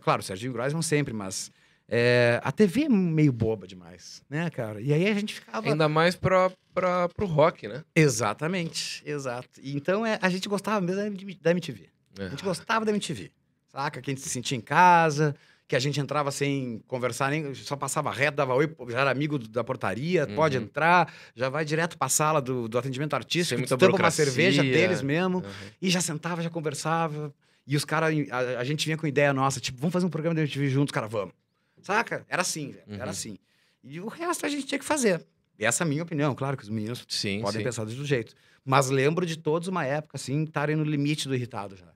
Claro, 0.02 0.20
o 0.22 0.24
Serginho 0.24 0.52
Grossman 0.52 0.82
sempre, 0.82 1.12
mas 1.12 1.50
É, 1.90 2.38
a 2.44 2.52
TV 2.52 2.82
é 2.84 2.88
meio 2.88 3.32
boba 3.32 3.66
demais, 3.66 4.22
né, 4.28 4.50
cara? 4.50 4.80
E 4.80 4.92
aí 4.92 5.08
a 5.08 5.14
gente 5.14 5.34
ficava. 5.34 5.66
Ainda 5.68 5.88
mais 5.88 6.14
pra, 6.14 6.50
pra, 6.74 7.08
pro 7.08 7.26
rock, 7.26 7.66
né? 7.66 7.82
Exatamente, 7.96 9.02
exato. 9.06 9.48
Então 9.62 10.04
é, 10.04 10.18
a 10.20 10.28
gente 10.28 10.48
gostava 10.48 10.80
mesmo 10.80 11.00
da- 11.40 11.50
MTV. 11.50 11.88
A 12.18 12.24
É. 12.24 12.30
gente 12.30 12.44
gostava 12.44 12.84
da 12.84 12.90
MTV. 12.90 13.30
Saca? 13.68 14.00
Que 14.02 14.10
a 14.10 14.12
gente 14.14 14.22
se 14.22 14.28
sentia 14.28 14.56
em 14.56 14.60
casa, 14.60 15.34
que 15.66 15.76
a 15.76 15.78
gente 15.78 15.98
entrava 16.00 16.30
sem 16.30 16.82
conversar, 16.86 17.30
nem 17.30 17.54
só 17.54 17.76
passava 17.76 18.10
reto, 18.12 18.36
dava 18.36 18.54
oi, 18.54 18.68
já 18.88 19.00
era 19.00 19.10
amigo 19.10 19.38
da 19.38 19.62
portaria, 19.64 20.26
pode 20.26 20.56
Uhum. 20.58 20.64
entrar, 20.64 21.12
já 21.34 21.48
vai 21.48 21.64
direto 21.64 21.96
pra 21.96 22.08
sala 22.08 22.40
do, 22.42 22.68
do 22.68 22.78
atendimento 22.78 23.14
artístico, 23.14 23.62
tampa 23.66 23.96
uma 23.96 24.10
cerveja 24.10 24.62
deles 24.62 25.00
mesmo, 25.02 25.38
Uhum. 25.38 25.44
e 25.80 25.88
já 25.90 26.00
sentava, 26.00 26.42
já 26.42 26.50
conversava. 26.50 27.32
E 27.66 27.76
os 27.76 27.84
caras, 27.84 28.14
a, 28.30 28.38
a 28.60 28.64
gente 28.64 28.84
vinha 28.86 28.96
com 28.96 29.06
ideia 29.06 29.32
nossa, 29.32 29.60
tipo, 29.60 29.78
vamos 29.78 29.92
fazer 29.92 30.06
um 30.06 30.10
programa 30.10 30.34
da 30.34 30.40
MTV 30.42 30.68
juntos, 30.68 30.92
cara, 30.92 31.06
vamos. 31.06 31.34
Saca? 31.82 32.24
Era 32.28 32.42
assim, 32.42 32.72
velho, 32.72 32.84
Uhum. 32.88 32.94
era 33.00 33.10
assim. 33.10 33.38
E 33.82 34.00
o 34.00 34.08
resto 34.08 34.44
a 34.44 34.48
gente 34.48 34.66
tinha 34.66 34.78
que 34.78 34.84
fazer. 34.84 35.24
E 35.58 35.64
essa 35.64 35.82
é 35.82 35.84
a 35.84 35.88
minha 35.88 36.02
opinião, 36.02 36.34
claro 36.34 36.56
que 36.56 36.62
os 36.62 36.68
meninos 36.68 37.04
Sim, 37.08 37.40
podem 37.40 37.60
sim. 37.60 37.64
pensar 37.64 37.84
do 37.84 38.04
jeito. 38.06 38.34
Mas 38.64 38.90
lembro 38.90 39.24
de 39.26 39.36
todos 39.36 39.66
uma 39.68 39.84
época, 39.84 40.16
assim, 40.16 40.44
estarem 40.44 40.76
no 40.76 40.84
limite 40.84 41.26
do 41.26 41.34
irritado 41.34 41.76
já. 41.76 41.92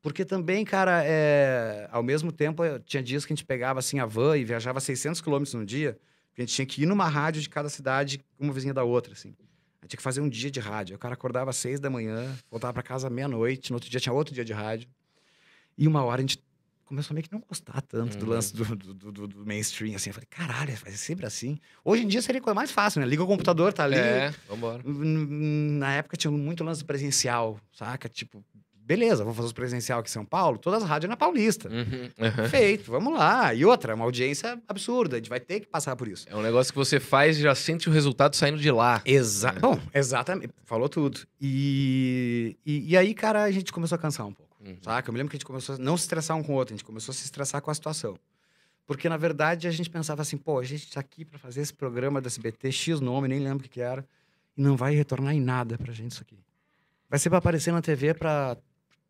Porque 0.00 0.24
também, 0.24 0.64
cara, 0.64 1.02
é... 1.04 1.88
ao 1.90 2.02
mesmo 2.02 2.30
tempo, 2.30 2.62
tinha 2.84 3.02
dias 3.02 3.24
que 3.24 3.32
a 3.32 3.36
gente 3.36 3.44
pegava, 3.44 3.78
assim, 3.80 3.98
a 3.98 4.06
van 4.06 4.36
e 4.36 4.44
viajava 4.44 4.78
600 4.80 5.20
quilômetros 5.20 5.54
no 5.54 5.64
dia, 5.64 5.98
a 6.36 6.40
gente 6.40 6.52
tinha 6.54 6.66
que 6.66 6.82
ir 6.82 6.86
numa 6.86 7.08
rádio 7.08 7.40
de 7.40 7.48
cada 7.48 7.68
cidade, 7.68 8.22
uma 8.38 8.52
vizinha 8.52 8.74
da 8.74 8.84
outra, 8.84 9.12
assim. 9.12 9.28
A 9.28 9.84
gente 9.84 9.90
tinha 9.90 9.96
que 9.98 10.02
fazer 10.02 10.20
um 10.20 10.28
dia 10.28 10.50
de 10.50 10.60
rádio. 10.60 10.96
O 10.96 10.98
cara 10.98 11.14
acordava 11.14 11.50
às 11.50 11.56
seis 11.56 11.80
da 11.80 11.88
manhã, 11.90 12.36
voltava 12.50 12.72
para 12.72 12.82
casa 12.82 13.08
meia-noite, 13.10 13.70
no 13.70 13.76
outro 13.76 13.88
dia 13.90 14.00
tinha 14.00 14.12
outro 14.12 14.34
dia 14.34 14.44
de 14.44 14.52
rádio. 14.52 14.88
E 15.76 15.88
uma 15.88 16.04
hora 16.04 16.20
a 16.20 16.22
gente 16.22 16.38
começou 16.84 17.12
a 17.12 17.14
meio 17.14 17.24
que 17.24 17.32
não 17.32 17.40
gostar 17.40 17.80
tanto 17.82 18.16
do 18.16 18.24
Uhum. 18.26 18.30
lance 18.32 18.54
do, 18.54 18.64
do, 18.76 18.94
do- 18.94 19.12
do- 19.12 19.28
do 19.28 19.46
mainstream, 19.46 19.94
assim. 19.96 20.10
Eu 20.10 20.14
falei, 20.14 20.28
caralho, 20.30 20.72
vai 20.82 20.90
ser 20.92 20.98
sempre 20.98 21.26
assim. 21.26 21.58
Hoje 21.84 22.04
em 22.04 22.08
dia 22.08 22.20
seria 22.22 22.40
coisa 22.40 22.54
mais 22.54 22.70
fácil, 22.70 23.00
né? 23.00 23.06
Liga 23.06 23.22
o 23.22 23.26
computador, 23.26 23.72
tá 23.72 23.84
ali, 23.84 23.96
É, 23.96 24.32
vambora. 24.48 24.82
Na 24.84 25.94
época 25.94 26.16
tinha 26.16 26.30
muito 26.30 26.62
lance 26.64 26.84
presencial, 26.84 27.58
saca? 27.72 28.08
Tipo, 28.08 28.44
beleza, 28.76 29.24
vou 29.24 29.32
fazer 29.32 29.46
os 29.46 29.52
presencial 29.54 30.00
aqui 30.00 30.10
em 30.10 30.12
São 30.12 30.26
Paulo, 30.26 30.58
todas 30.58 30.82
as 30.82 30.88
rádios 30.88 31.08
na 31.08 31.16
Paulista. 31.16 31.70
Uhum, 31.70 32.10
uhum. 32.18 32.48
Feito, 32.50 32.90
vamos 32.90 33.14
lá. 33.18 33.54
E 33.54 33.64
outra, 33.64 33.94
uma 33.94 34.04
audiência 34.04 34.60
absurda, 34.68 35.16
a 35.16 35.18
gente 35.18 35.30
vai 35.30 35.40
ter 35.40 35.60
que 35.60 35.66
passar 35.66 35.96
por 35.96 36.06
isso. 36.06 36.26
É 36.28 36.36
um 36.36 36.42
negócio 36.42 36.70
que 36.72 36.78
você 36.78 37.00
faz 37.00 37.38
e 37.38 37.40
já 37.42 37.54
sente 37.54 37.88
o 37.88 37.92
resultado 37.92 38.36
saindo 38.36 38.58
de 38.58 38.70
lá. 38.70 39.00
Exa 39.06 39.54
É. 39.56 39.58
Bom, 39.58 39.80
exatamente, 39.94 40.52
falou 40.64 40.88
tudo. 40.88 41.20
E, 41.40 42.56
e, 42.66 42.90
e 42.92 42.96
aí, 42.96 43.14
cara, 43.14 43.42
a 43.44 43.50
gente 43.50 43.72
começou 43.72 43.96
a 43.96 43.98
cansar 43.98 44.26
um 44.26 44.32
pouco, 44.32 44.43
Uhum. 44.64 44.76
saca? 44.82 45.08
Eu 45.08 45.12
me 45.12 45.18
lembro 45.18 45.30
que 45.30 45.36
a 45.36 45.38
gente 45.38 45.46
começou 45.46 45.74
a 45.74 45.78
não 45.78 45.96
se 45.96 46.04
estressar 46.04 46.36
um 46.36 46.42
com 46.42 46.52
o 46.52 46.56
outro, 46.56 46.74
a 46.74 46.76
gente 46.76 46.84
começou 46.84 47.12
a 47.12 47.14
se 47.14 47.24
estressar 47.24 47.60
com 47.60 47.70
a 47.70 47.74
situação. 47.74 48.18
Porque, 48.86 49.08
na 49.08 49.16
verdade, 49.16 49.66
a 49.66 49.70
gente 49.70 49.88
pensava 49.88 50.22
assim, 50.22 50.36
pô, 50.36 50.58
a 50.58 50.64
gente 50.64 50.90
tá 50.92 51.00
aqui 51.00 51.24
pra 51.24 51.38
fazer 51.38 51.60
esse 51.62 51.72
programa 51.72 52.20
da 52.20 52.26
SBT, 52.28 52.70
X 52.70 53.00
nome, 53.00 53.28
nem 53.28 53.40
lembro 53.40 53.60
o 53.60 53.62
que, 53.62 53.68
que 53.68 53.80
era, 53.80 54.06
e 54.56 54.60
não 54.62 54.76
vai 54.76 54.94
retornar 54.94 55.34
em 55.34 55.40
nada 55.40 55.78
pra 55.78 55.92
gente 55.92 56.12
isso 56.12 56.22
aqui. 56.22 56.38
Vai 57.08 57.18
ser 57.18 57.28
pra 57.30 57.38
aparecer 57.38 57.72
na 57.72 57.80
TV 57.80 58.12
pra 58.14 58.56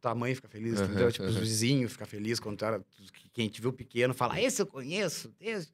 tua 0.00 0.14
mãe 0.14 0.34
ficar 0.34 0.48
feliz, 0.48 0.74
Aham, 0.78 0.84
entendeu? 0.84 1.11
Tipo, 1.12 1.24
os 1.26 1.34
aham. 1.36 1.40
vizinhos 1.44 1.92
ficar 1.92 2.07
feliz 2.07 2.38
quando 2.38 2.59
tu 2.59 2.64
era, 2.64 2.84
quem 3.32 3.48
te 3.48 3.61
viu 3.61 3.72
pequeno 3.72 4.12
fala, 4.14 4.40
esse 4.40 4.61
eu 4.62 4.66
conheço, 4.66 5.32
esse... 5.40 5.68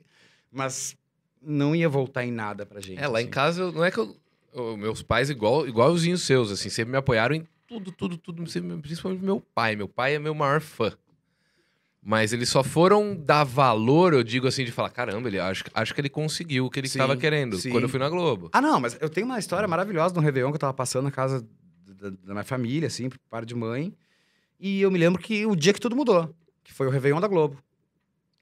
Mas 0.50 0.96
não 1.42 1.74
ia 1.76 1.88
voltar 1.88 2.24
em 2.24 2.32
nada 2.32 2.64
pra 2.64 2.80
gente. 2.80 2.98
É, 3.00 3.06
lá 3.06 3.20
em 3.20 3.24
assim. 3.24 3.30
casa, 3.30 3.60
eu- 3.62 3.72
não 3.72 3.84
é 3.84 3.90
que 3.90 3.98
eu. 3.98 4.16
eu- 4.52 4.76
meus 4.76 5.02
pais, 5.02 5.30
igual, 5.30 5.66
igualzinhos 5.66 6.22
seus, 6.22 6.50
assim, 6.50 6.68
sempre 6.68 6.90
me 6.92 6.98
apoiaram 6.98 7.34
em 7.34 7.46
tudo, 7.70 7.92
tudo, 7.92 8.16
tudo. 8.16 8.42
Principalmente 8.42 9.22
meu 9.22 9.40
pai. 9.40 9.76
Meu 9.76 9.88
pai 9.88 10.16
é 10.16 10.18
meu 10.18 10.34
maior 10.34 10.60
fã. 10.60 10.92
Mas 12.02 12.32
eles 12.32 12.48
só 12.48 12.64
foram 12.64 13.14
dar 13.14 13.44
valor, 13.44 14.12
eu 14.12 14.24
digo 14.24 14.48
assim, 14.48 14.64
de 14.64 14.72
falar: 14.72 14.90
caramba, 14.90 15.28
ele, 15.28 15.38
acho, 15.38 15.64
acho 15.72 15.94
que 15.94 16.00
ele 16.00 16.08
conseguiu 16.08 16.66
o 16.66 16.70
que 16.70 16.80
ele 16.80 16.86
estava 16.88 17.16
querendo 17.16 17.58
sim. 17.58 17.70
quando 17.70 17.84
eu 17.84 17.88
fui 17.88 18.00
na 18.00 18.08
Globo. 18.08 18.48
Ah, 18.52 18.60
não, 18.60 18.80
mas 18.80 18.96
eu 19.00 19.08
tenho 19.08 19.26
uma 19.26 19.38
história 19.38 19.68
maravilhosa 19.68 20.14
no 20.14 20.20
Réveillon 20.20 20.50
que 20.50 20.56
eu 20.56 20.60
tava 20.60 20.74
passando 20.74 21.04
na 21.04 21.10
casa 21.10 21.46
da, 21.86 22.10
da 22.10 22.32
minha 22.32 22.44
família, 22.44 22.86
assim, 22.88 23.08
pro 23.08 23.20
par 23.28 23.44
de 23.44 23.54
mãe. 23.54 23.94
E 24.58 24.80
eu 24.80 24.90
me 24.90 24.98
lembro 24.98 25.22
que 25.22 25.46
o 25.46 25.54
dia 25.54 25.72
que 25.72 25.80
tudo 25.80 25.94
mudou, 25.94 26.34
que 26.64 26.72
foi 26.72 26.86
o 26.86 26.90
Réveillon 26.90 27.20
da 27.20 27.28
Globo. 27.28 27.62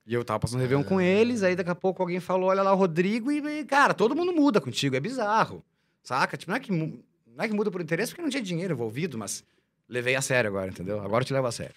E 0.06 0.14
eu 0.14 0.24
tava 0.24 0.38
passando 0.38 0.60
o 0.60 0.62
Réveillon 0.62 0.84
com 0.84 1.00
eles, 1.00 1.42
aí 1.42 1.54
daqui 1.54 1.70
a 1.70 1.74
pouco 1.74 2.00
alguém 2.00 2.20
falou, 2.20 2.48
olha 2.48 2.62
lá 2.62 2.72
o 2.72 2.76
Rodrigo, 2.76 3.30
e, 3.30 3.64
cara, 3.64 3.92
todo 3.92 4.16
mundo 4.16 4.32
muda 4.32 4.60
contigo, 4.60 4.96
é 4.96 5.00
bizarro. 5.00 5.62
Saca? 6.02 6.36
Tipo, 6.36 6.52
não 6.52 6.56
é 6.56 6.60
que, 6.60 7.02
não 7.38 7.44
é 7.44 7.48
que 7.48 7.54
muda 7.54 7.70
por 7.70 7.80
interesse, 7.80 8.10
porque 8.10 8.20
não 8.22 8.28
tinha 8.28 8.42
dinheiro 8.42 8.74
envolvido, 8.74 9.16
mas 9.16 9.44
levei 9.88 10.14
a 10.16 10.20
sério 10.20 10.48
agora, 10.50 10.68
entendeu? 10.70 11.00
Agora 11.00 11.22
eu 11.22 11.26
te 11.26 11.32
levo 11.32 11.46
a 11.46 11.52
sério. 11.52 11.74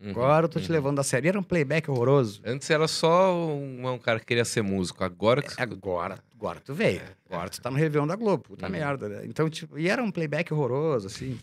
Uhum, 0.00 0.10
Agora 0.10 0.46
eu 0.46 0.48
tô 0.48 0.58
te 0.58 0.66
uhum. 0.68 0.72
levando 0.72 0.98
a 0.98 1.04
sério. 1.04 1.26
E 1.26 1.28
era 1.28 1.38
um 1.38 1.42
playback 1.44 1.88
horroroso. 1.88 2.40
Antes 2.44 2.68
era 2.70 2.88
só 2.88 3.36
um, 3.36 3.86
um 3.88 3.98
cara 3.98 4.18
que 4.18 4.26
queria 4.26 4.44
ser 4.44 4.60
músico. 4.62 5.04
Agora 5.04 5.40
que. 5.40 5.52
Agora, 5.62 6.18
agora 6.34 6.58
tu 6.58 6.74
veio. 6.74 7.02
Agora 7.30 7.48
tu 7.50 7.60
tá 7.62 7.70
no 7.70 7.76
Réveillon 7.76 8.06
da 8.08 8.16
Globo. 8.16 8.42
Puta 8.42 8.66
Uhum. 8.66 8.72
merda, 8.72 9.08
né? 9.08 9.22
Então, 9.26 9.48
tipo, 9.48 9.78
e 9.78 9.88
era 9.88 10.02
um 10.02 10.10
playback 10.10 10.52
horroroso, 10.52 11.06
assim. 11.06 11.38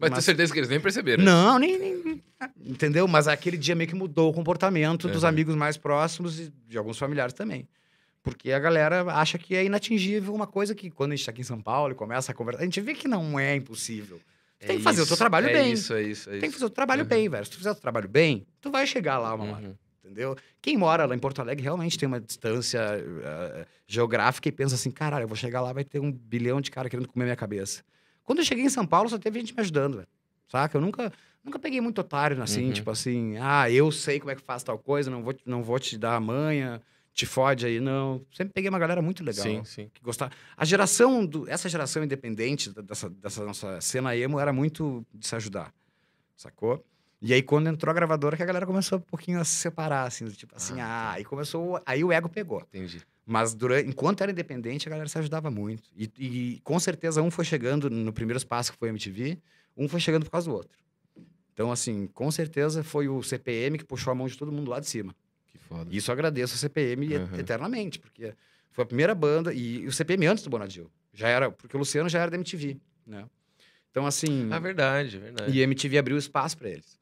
Mas 0.00 0.10
tenho 0.10 0.22
certeza 0.22 0.52
que 0.52 0.58
eles 0.58 0.70
nem 0.70 0.80
perceberam. 0.80 1.22
Não, 1.22 1.58
nem, 1.58 1.78
nem. 1.78 2.22
Entendeu? 2.64 3.06
Mas 3.08 3.28
aquele 3.28 3.58
dia 3.58 3.74
meio 3.74 3.88
que 3.90 3.96
mudou 3.96 4.30
o 4.30 4.32
comportamento 4.32 5.06
dos 5.08 5.22
Uhum. 5.24 5.28
amigos 5.28 5.54
mais 5.54 5.76
próximos 5.76 6.38
e 6.40 6.50
de 6.66 6.78
alguns 6.78 6.96
familiares 6.98 7.34
também. 7.34 7.68
Porque 8.28 8.52
a 8.52 8.58
galera 8.58 9.02
acha 9.12 9.38
que 9.38 9.54
é 9.56 9.64
inatingível 9.64 10.34
uma 10.34 10.46
coisa 10.46 10.74
que, 10.74 10.90
quando 10.90 11.12
a 11.12 11.16
gente 11.16 11.24
tá 11.24 11.30
aqui 11.30 11.40
em 11.40 11.44
São 11.44 11.60
Paulo 11.60 11.92
e 11.92 11.94
começa 11.94 12.32
a 12.32 12.34
conversar, 12.34 12.62
a 12.62 12.64
gente 12.64 12.80
vê 12.80 12.94
que 12.94 13.08
não 13.08 13.38
é 13.38 13.54
impossível. 13.56 14.20
Tu 14.60 14.66
tem 14.66 14.76
que 14.78 14.82
fazer 14.82 15.02
o 15.02 15.06
teu 15.06 15.16
trabalho 15.16 15.48
é 15.48 15.52
bem. 15.52 15.72
Isso, 15.72 15.94
é 15.94 16.02
isso, 16.02 16.28
é 16.30 16.32
isso. 16.32 16.40
Tem 16.40 16.50
que 16.50 16.54
fazer 16.54 16.64
o 16.66 16.70
trabalho 16.70 17.02
Uhum. 17.02 17.08
bem, 17.08 17.28
velho. 17.28 17.44
Se 17.44 17.50
tu 17.52 17.56
fizer 17.58 17.70
o 17.70 17.74
trabalho 17.74 18.08
bem, 18.08 18.44
tu 18.60 18.70
vai 18.70 18.86
chegar 18.86 19.18
lá 19.18 19.34
uma 19.34 19.44
hora. 19.52 19.66
Uhum. 19.68 19.74
Entendeu? 20.04 20.36
Quem 20.62 20.76
mora 20.76 21.04
lá 21.04 21.14
em 21.14 21.18
Porto 21.18 21.40
Alegre 21.40 21.62
realmente 21.62 21.98
tem 21.98 22.06
uma 22.06 22.18
distância 22.20 22.80
eh, 22.80 23.66
geográfica 23.86 24.48
e 24.48 24.52
pensa 24.52 24.74
assim: 24.74 24.90
caralho, 24.90 25.24
eu 25.24 25.28
vou 25.28 25.36
chegar 25.36 25.60
lá, 25.60 25.72
vai 25.72 25.84
ter 25.84 26.00
um 26.00 26.10
bilhão 26.10 26.60
de 26.60 26.70
cara 26.70 26.88
querendo 26.88 27.06
comer 27.06 27.24
minha 27.26 27.36
cabeça. 27.36 27.82
Quando 28.24 28.38
eu 28.40 28.44
cheguei 28.44 28.64
em 28.64 28.68
São 28.70 28.86
Paulo, 28.86 29.08
só 29.08 29.18
teve 29.18 29.38
gente 29.38 29.54
me 29.54 29.60
ajudando, 29.60 29.96
velho. 29.96 30.08
Saca? 30.48 30.76
Eu 30.76 30.80
nunca, 30.80 31.12
nunca 31.44 31.58
peguei 31.58 31.80
muito 31.80 32.00
otário 32.00 32.42
assim, 32.42 32.66
Uhum. 32.66 32.72
tipo 32.72 32.90
assim: 32.90 33.36
ah, 33.38 33.70
eu 33.70 33.92
sei 33.92 34.18
como 34.18 34.30
é 34.30 34.34
que 34.34 34.42
faz 34.42 34.62
tal 34.62 34.78
coisa, 34.78 35.10
não 35.10 35.22
vou, 35.22 35.34
não 35.44 35.62
vou 35.62 35.78
te 35.78 35.96
dar 35.98 36.16
a 36.16 36.20
manha, 36.20 36.80
te 37.18 37.26
fode 37.26 37.66
aí, 37.66 37.80
não. 37.80 38.24
Sempre 38.32 38.52
peguei 38.54 38.70
uma 38.70 38.78
galera 38.78 39.02
muito 39.02 39.24
legal. 39.24 39.44
Sim, 39.44 39.64
sim. 39.64 39.90
Que 39.92 40.00
gostava. 40.00 40.30
A 40.56 40.64
geração, 40.64 41.26
do, 41.26 41.50
essa 41.50 41.68
geração 41.68 42.04
independente 42.04 42.70
dessa, 42.80 43.10
dessa 43.10 43.44
nossa 43.44 43.80
cena 43.80 44.16
emo 44.16 44.38
era 44.38 44.52
muito 44.52 45.04
de 45.12 45.26
se 45.26 45.34
ajudar, 45.34 45.74
sacou? 46.36 46.84
E 47.20 47.34
aí, 47.34 47.42
quando 47.42 47.66
entrou 47.68 47.90
a 47.90 47.94
gravadora, 47.94 48.36
que 48.36 48.42
a 48.44 48.46
galera 48.46 48.64
começou 48.64 48.98
um 48.98 49.00
pouquinho 49.00 49.40
a 49.40 49.44
se 49.44 49.56
separar, 49.56 50.06
assim, 50.06 50.28
tipo 50.30 50.54
assim, 50.54 50.80
Ah, 50.80 50.86
ah, 50.86 51.12
aí 51.14 51.24
começou, 51.24 51.82
aí 51.84 52.04
o 52.04 52.12
ego 52.12 52.28
pegou. 52.28 52.60
Entendi. 52.72 53.02
Mas 53.26 53.52
durante, 53.52 53.88
enquanto 53.88 54.20
era 54.20 54.30
independente, 54.30 54.86
a 54.86 54.90
galera 54.90 55.08
se 55.08 55.18
ajudava 55.18 55.50
muito. 55.50 55.90
E, 55.96 56.08
e 56.16 56.60
com 56.62 56.78
certeza 56.78 57.20
um 57.20 57.32
foi 57.32 57.44
chegando 57.44 57.90
no 57.90 58.12
primeiro 58.12 58.38
espaço 58.38 58.70
que 58.70 58.78
foi 58.78 58.90
a 58.90 58.92
MTV, 58.92 59.36
um 59.76 59.88
foi 59.88 59.98
chegando 59.98 60.24
por 60.24 60.30
causa 60.30 60.48
do 60.48 60.54
outro. 60.54 60.78
Então, 61.52 61.72
assim, 61.72 62.06
com 62.06 62.30
certeza 62.30 62.84
foi 62.84 63.08
o 63.08 63.20
CPM 63.24 63.76
que 63.76 63.84
puxou 63.84 64.12
a 64.12 64.14
mão 64.14 64.28
de 64.28 64.38
todo 64.38 64.52
mundo 64.52 64.70
lá 64.70 64.78
de 64.78 64.88
cima. 64.88 65.12
Que 65.50 65.58
foda. 65.58 65.88
Isso 65.94 66.10
eu 66.10 66.12
agradeço 66.12 66.54
ao 66.54 66.58
CPM 66.58 67.16
Uhum. 67.16 67.38
eternamente, 67.38 67.98
porque 67.98 68.34
foi 68.70 68.82
a 68.84 68.86
primeira 68.86 69.14
banda, 69.14 69.52
e, 69.52 69.80
e 69.80 69.86
o 69.86 69.92
CPM 69.92 70.26
antes 70.26 70.44
do 70.44 70.50
Bonadil. 70.50 70.90
Já 71.12 71.28
era, 71.28 71.50
porque 71.50 71.76
o 71.76 71.78
Luciano 71.78 72.08
já 72.08 72.20
era 72.20 72.30
da 72.30 72.36
MTV, 72.36 72.76
né? 73.06 73.24
Então, 73.90 74.06
assim. 74.06 74.48
Ah, 74.52 74.58
verdade, 74.58 75.18
verdade. 75.18 75.50
E 75.50 75.60
a 75.60 75.64
MTV 75.64 75.98
abriu 75.98 76.16
espaço 76.18 76.56
para 76.56 76.68
eles. 76.68 76.98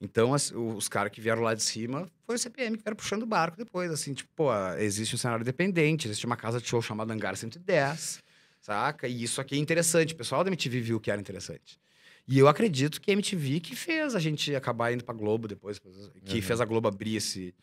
Então, 0.00 0.34
as- 0.34 0.52
os 0.52 0.88
caras 0.88 1.10
que 1.10 1.20
vieram 1.22 1.40
lá 1.42 1.54
de 1.54 1.62
cima 1.62 2.06
foi 2.26 2.34
o 2.36 2.38
CPM 2.38 2.76
que 2.76 2.82
vieram 2.84 2.94
puxando 2.96 3.22
o 3.22 3.26
barco 3.26 3.56
depois. 3.56 3.90
Assim, 3.90 4.12
tipo, 4.12 4.28
pô, 4.36 4.50
existe 4.78 5.14
um 5.14 5.18
cenário 5.18 5.42
independente, 5.42 6.06
existe 6.06 6.26
uma 6.26 6.36
casa 6.36 6.60
de 6.60 6.68
show 6.68 6.82
chamada 6.82 7.14
Hangar 7.14 7.34
110, 7.34 8.22
saca? 8.60 9.08
E 9.08 9.22
isso 9.22 9.40
aqui 9.40 9.54
é 9.54 9.58
interessante. 9.58 10.12
O 10.12 10.16
pessoal 10.16 10.44
da 10.44 10.50
MTV 10.50 10.80
viu 10.82 11.00
que 11.00 11.10
era 11.10 11.18
interessante. 11.20 11.80
E 12.28 12.38
eu 12.38 12.46
acredito 12.46 13.00
que 13.00 13.10
a 13.10 13.14
MTV 13.14 13.58
que 13.60 13.74
fez 13.74 14.14
a 14.14 14.18
gente 14.20 14.54
acabar 14.54 14.92
indo 14.92 15.02
pra 15.02 15.14
Globo 15.14 15.48
depois, 15.48 15.78
que 15.78 15.88
Uhum. 15.88 16.42
fez 16.42 16.60
a 16.60 16.64
Globo 16.66 16.86
abrir 16.88 17.16
esse. 17.16 17.54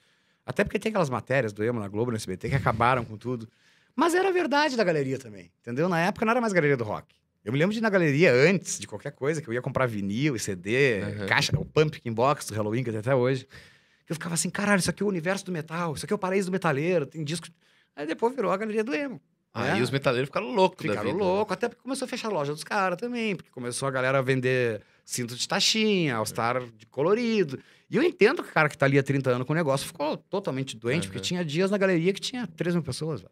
Até 0.46 0.64
porque 0.64 0.78
tem 0.80 0.90
aquelas 0.90 1.10
matérias 1.10 1.54
do 1.54 1.64
Emo 1.64 1.80
na 1.80 1.88
Globo, 1.88 2.12
no 2.12 2.18
SBT, 2.18 2.50
que 2.50 2.56
acabaram 2.56 3.04
com 3.06 3.18
tudo. 3.18 3.48
Mas 3.96 4.14
era 4.16 4.30
a 4.30 4.32
verdade 4.32 4.76
da 4.76 4.84
galeria 4.84 5.18
também, 5.20 5.52
entendeu? 5.62 5.88
Na 5.88 6.00
época 6.00 6.26
não 6.26 6.32
era 6.32 6.42
mais 6.42 6.52
galeria 6.54 6.76
do 6.76 6.84
rock. 6.84 7.16
Eu 7.46 7.52
me 7.54 7.60
lembro 7.60 7.74
de 7.74 7.80
ir 7.80 7.82
na 7.82 7.90
galeria 7.90 8.32
antes 8.34 8.80
de 8.80 8.88
qualquer 8.88 9.12
coisa, 9.12 9.42
que 9.42 9.48
eu 9.48 9.54
ia 9.54 9.62
comprar 9.62 9.86
vinil 9.86 10.36
e 10.36 10.40
CD, 10.40 11.02
Uhum. 11.02 11.28
caixa, 11.28 11.52
o 11.60 11.66
Pumpkin 11.66 12.12
Box 12.12 12.48
do 12.48 12.56
Halloween, 12.56 12.84
que 12.84 12.90
tem 12.90 13.00
até 13.00 13.14
hoje. 13.14 13.48
Eu 14.10 14.16
ficava 14.16 14.34
assim, 14.36 14.50
caralho, 14.50 14.80
isso 14.80 14.90
aqui 14.90 15.04
é 15.04 15.06
o 15.06 15.10
universo 15.10 15.46
do 15.46 15.52
metal, 15.52 15.94
isso 15.94 16.06
aqui 16.06 16.14
é 16.14 16.16
o 16.16 16.20
paraíso 16.20 16.50
do 16.50 16.52
metaleiro, 16.52 17.06
tem 17.06 17.24
disco. 17.24 17.48
Aí 17.96 18.06
depois 18.08 18.34
virou 18.36 18.52
a 18.52 18.58
galeria 18.58 18.84
do 18.84 18.94
emo. 18.96 19.22
Aí 19.54 19.80
É. 19.80 19.84
os 19.84 19.92
metaleiros 19.92 20.30
ficaram 20.30 20.52
loucos 20.52 20.82
Ficaram 20.82 21.12
né? 21.14 21.18
loucos, 21.24 21.54
até 21.54 21.70
porque 21.70 21.84
começou 21.84 22.06
a 22.06 22.10
fechar 22.10 22.30
a 22.30 22.32
loja 22.32 22.54
dos 22.54 22.64
caras 22.64 22.98
também, 22.98 23.36
porque 23.36 23.52
começou 23.52 23.88
a 23.88 23.92
galera 23.92 24.18
a 24.18 24.22
vender 24.22 24.82
cinto 25.06 25.36
de 25.36 25.48
taxinha, 25.48 26.16
All-Star 26.16 26.64
de 26.76 26.86
colorido. 26.88 27.60
E 27.90 27.96
eu 27.98 28.04
entendo 28.04 28.42
que 28.44 28.50
o 28.50 28.54
cara 28.54 28.68
que 28.70 28.78
tá 28.78 28.86
ali 28.86 28.98
há 28.98 29.04
30 29.04 29.30
anos 29.30 29.46
com 29.46 29.54
o 29.54 29.56
negócio 29.56 29.86
ficou 29.86 30.18
totalmente 30.18 30.76
doente, 30.76 31.08
porque 31.08 31.20
Uhum. 31.20 31.24
tinha 31.24 31.46
dias 31.46 31.70
na 31.70 31.78
galeria 31.78 32.12
que 32.14 32.22
tinha 32.22 32.48
3 32.48 32.74
mil 32.74 32.84
pessoas, 32.84 33.22
velho. 33.22 33.32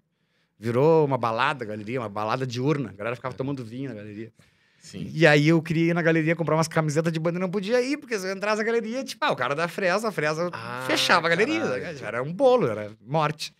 Virou 0.59 1.05
uma 1.05 1.17
balada 1.17 1.65
galeria, 1.65 1.99
uma 1.99 2.09
balada 2.09 2.45
diurna. 2.45 2.89
A 2.89 2.93
galera 2.93 3.15
ficava 3.15 3.33
tomando 3.33 3.63
vinho 3.65 3.89
na 3.89 3.95
galeria. 3.95 4.31
Sim. 4.77 5.09
E 5.13 5.25
aí 5.25 5.47
eu 5.47 5.61
queria 5.61 5.91
ir 5.91 5.93
na 5.93 6.01
galeria 6.01 6.35
comprar 6.35 6.55
umas 6.55 6.67
camisetas 6.67 7.11
de 7.11 7.19
banda 7.19 7.37
e 7.37 7.41
não 7.41 7.49
podia 7.49 7.81
ir, 7.81 7.97
porque 7.97 8.17
se 8.17 8.27
eu 8.27 8.31
entrasse 8.35 8.57
na 8.57 8.63
galeria, 8.63 9.03
tipo, 9.03 9.23
ah, 9.25 9.31
o 9.31 9.35
cara 9.35 9.55
da 9.55 9.67
Fresa, 9.67 10.07
a 10.09 10.11
Fresa 10.11 10.49
Ah, 10.53 10.83
fechava 10.87 11.27
a 11.27 11.29
galeria. 11.29 11.61
caralho. 11.61 11.97
Já 11.97 12.07
Era 12.07 12.23
um 12.23 12.31
bolo, 12.33 12.67
era 12.67 12.91
morte. 13.01 13.53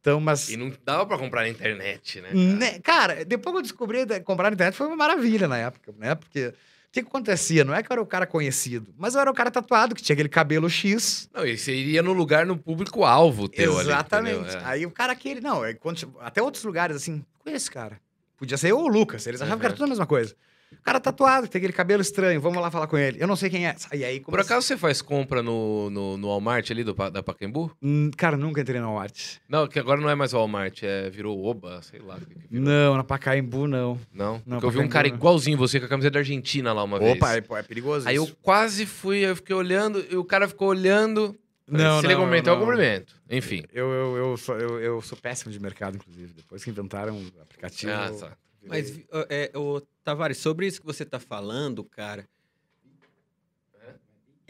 Então, 0.00 0.20
mas. 0.20 0.48
E 0.48 0.56
não 0.56 0.72
dava 0.84 1.04
pra 1.04 1.18
comprar 1.18 1.42
na 1.42 1.48
internet, 1.48 2.20
né? 2.20 2.28
cara? 2.28 2.38
Né, 2.38 2.78
Cara, 2.80 3.24
depois 3.24 3.52
que 3.52 3.58
eu 3.58 3.62
descobri 3.62 4.04
da- 4.06 4.20
comprar 4.20 4.48
na 4.50 4.54
internet 4.54 4.74
foi 4.76 4.86
uma 4.86 4.96
maravilha 4.96 5.48
na 5.48 5.58
época, 5.58 5.92
né? 5.98 6.14
Porque 6.14 6.54
o 6.88 6.90
que, 6.90 7.02
que 7.02 7.08
acontecia? 7.08 7.64
Não 7.64 7.74
é 7.74 7.82
que 7.82 7.92
eu 7.92 7.94
era 7.94 8.02
o 8.02 8.06
cara 8.06 8.26
conhecido, 8.26 8.94
mas 8.96 9.14
eu 9.14 9.20
era 9.20 9.30
o 9.30 9.34
cara 9.34 9.50
tatuado, 9.50 9.94
que 9.94 10.02
tinha 10.02 10.14
aquele 10.14 10.28
cabelo 10.28 10.70
X. 10.70 11.28
Não, 11.34 11.46
e 11.46 11.56
você 11.56 11.74
iria 11.74 12.02
no 12.02 12.14
lugar 12.14 12.46
no 12.46 12.56
público-alvo 12.56 13.46
teu 13.46 13.78
ali, 13.78 13.88
Exatamente. 13.90 14.40
entendeu? 14.40 14.60
É. 14.60 14.64
Aí 14.64 14.86
o 14.86 14.90
cara 14.90 15.12
aquele, 15.12 15.40
não, 15.40 15.62
é 15.64 15.74
quando, 15.74 16.14
até 16.20 16.40
outros 16.42 16.64
lugares 16.64 16.96
assim, 16.96 17.22
conheço 17.40 17.64
esse 17.64 17.70
cara. 17.70 18.00
Podia 18.38 18.56
ser 18.56 18.70
eu 18.70 18.78
ou 18.78 18.84
o 18.84 18.88
Lucas, 18.88 19.26
eles 19.26 19.42
achavam 19.42 19.58
que 19.58 19.66
era 19.66 19.74
tudo 19.74 19.84
a 19.84 19.88
mesma 19.88 20.06
coisa. 20.06 20.34
O 20.72 20.82
cara 20.82 21.00
tatuado, 21.00 21.48
tem 21.48 21.58
aquele 21.58 21.72
cabelo 21.72 22.02
estranho, 22.02 22.40
vamos 22.40 22.60
lá 22.60 22.70
falar 22.70 22.86
com 22.86 22.96
ele. 22.98 23.18
Eu 23.20 23.26
não 23.26 23.36
sei 23.36 23.48
quem 23.50 23.66
é. 23.66 23.74
E 23.92 24.04
aí, 24.04 24.20
Por 24.20 24.38
acaso 24.40 24.66
você 24.66 24.76
faz 24.76 25.00
compra 25.02 25.42
no, 25.42 25.88
no, 25.90 26.16
no 26.16 26.28
Walmart 26.28 26.70
ali 26.70 26.84
do, 26.84 26.94
da 26.94 27.22
Pacaembu? 27.22 27.70
Hum, 27.82 28.10
Cara, 28.16 28.36
nunca 28.36 28.60
entrei 28.60 28.80
na 28.80 28.86
Walmart. 28.86 29.36
Não, 29.48 29.66
que 29.66 29.78
agora 29.78 30.00
não 30.00 30.08
é 30.10 30.14
mais 30.14 30.32
Walmart, 30.32 30.82
é, 30.82 31.08
virou 31.10 31.42
Oba, 31.44 31.80
sei 31.82 32.00
lá. 32.00 32.18
Não, 32.50 32.96
na 32.96 33.04
Pacaembu, 33.04 33.66
não. 33.66 33.98
Não, 34.12 34.42
Não, 34.46 34.60
porque 34.60 34.66
eu 34.66 34.70
vi 34.70 34.86
um 34.86 34.88
cara 34.88 35.08
não. 35.08 35.14
igualzinho 35.14 35.56
você 35.58 35.78
com 35.80 35.86
a 35.86 35.88
camiseta 35.88 36.12
da 36.14 36.18
Argentina 36.20 36.72
lá 36.72 36.82
uma 36.84 36.98
vez. 36.98 37.16
Opa, 37.16 37.34
é, 37.34 37.38
é 37.38 37.62
perigoso 37.62 38.08
Aí 38.08 38.16
eu 38.16 38.24
isso. 38.24 38.36
quase 38.42 38.86
fui, 38.86 39.18
eu 39.18 39.36
fiquei 39.36 39.54
olhando, 39.54 40.04
e 40.10 40.16
o 40.16 40.24
cara 40.24 40.46
ficou 40.48 40.68
olhando. 40.68 41.36
Não, 41.66 42.00
Se 42.00 42.06
ele 42.06 42.14
não, 42.14 42.22
cumprimentar, 42.22 42.54
eu 42.54 42.60
cumprimento. 42.60 43.14
Enfim. 43.30 43.62
Eu, 43.72 43.90
eu, 43.90 44.16
eu, 44.16 44.36
sou, 44.38 44.56
eu, 44.58 44.80
eu 44.80 45.02
sou 45.02 45.18
péssimo 45.18 45.52
de 45.52 45.60
mercado, 45.60 45.96
inclusive. 45.96 46.32
Depois 46.32 46.64
que 46.64 46.70
inventaram 46.70 47.14
o 47.14 47.42
aplicativo. 47.42 47.92
Ah, 47.92 48.06
eu 48.08 48.18
tá. 48.18 48.32
Mas, 48.66 48.98
é, 49.28 49.50
ô, 49.56 49.80
Tavares, 50.04 50.38
sobre 50.38 50.66
isso 50.66 50.80
que 50.80 50.86
você 50.86 51.04
tá 51.04 51.18
falando, 51.20 51.82
cara. 51.84 52.26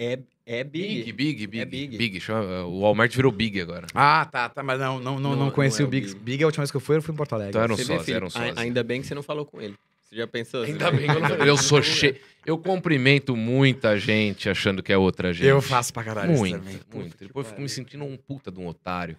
É, 0.00 0.16
é 0.46 0.62
Big, 0.62 1.12
big. 1.12 1.12
big, 1.12 1.46
big. 1.48 1.60
É 1.60 1.64
big. 1.64 1.98
Big, 1.98 2.20
chama- 2.20 2.64
o 2.64 2.80
Walmart 2.82 3.12
virou 3.14 3.32
Big 3.32 3.60
agora. 3.60 3.86
Ah, 3.92 4.24
tá, 4.30 4.48
tá, 4.48 4.62
mas 4.62 4.78
não, 4.78 5.00
não, 5.00 5.14
não, 5.14 5.20
Não- 5.20 5.30
não 5.36 5.44
não 5.46 5.50
conheci 5.50 5.82
é 5.82 5.84
o 5.84 5.88
o 5.88 5.90
Big. 5.90 6.06
Big. 6.06 6.18
Big, 6.20 6.42
a 6.44 6.46
última 6.46 6.62
vez 6.62 6.70
que 6.70 6.76
eu 6.76 6.80
fui, 6.80 6.96
eu 6.96 7.02
fui 7.02 7.12
em 7.12 7.16
Porto 7.16 7.32
Alegre. 7.34 7.50
Então 7.50 7.62
era 7.62 7.72
um 7.72 7.76
Você 7.76 7.98
vê, 7.98 8.12
era 8.12 8.24
um. 8.24 8.28
A- 8.32 8.60
Ainda 8.60 8.84
bem 8.84 9.00
que 9.00 9.08
você 9.08 9.14
não 9.14 9.24
falou 9.24 9.44
com 9.44 9.60
ele. 9.60 9.74
Você 10.04 10.14
já 10.16 10.26
pensou? 10.26 10.62
assim? 10.62 10.72
Ainda 10.72 10.90
bem 10.92 11.00
que 11.06 11.10
eu 11.10 11.20
não 11.20 11.28
Eu 11.44 11.56
sou 11.56 11.82
cheio. 11.82 12.16
Eu 12.46 12.56
cumprimento 12.56 13.36
muita 13.36 13.98
gente 13.98 14.48
achando 14.48 14.82
que 14.84 14.92
é 14.92 14.96
outra 14.96 15.34
gente. 15.34 15.46
Eu 15.46 15.60
faço 15.60 15.92
pra 15.92 16.04
caralho 16.04 16.30
isso 16.32 16.40
Muito, 16.40 16.58
também. 16.58 16.78
Puta 16.78 16.96
muito. 16.96 17.16
que 17.16 17.26
Depois 17.26 17.44
eu 17.44 17.48
fico 17.48 17.54
pariu. 17.56 17.62
me 17.64 17.68
sentindo 17.68 18.04
um 18.04 18.16
puta 18.16 18.50
de 18.52 18.58
um 18.60 18.68
otário. 18.68 19.16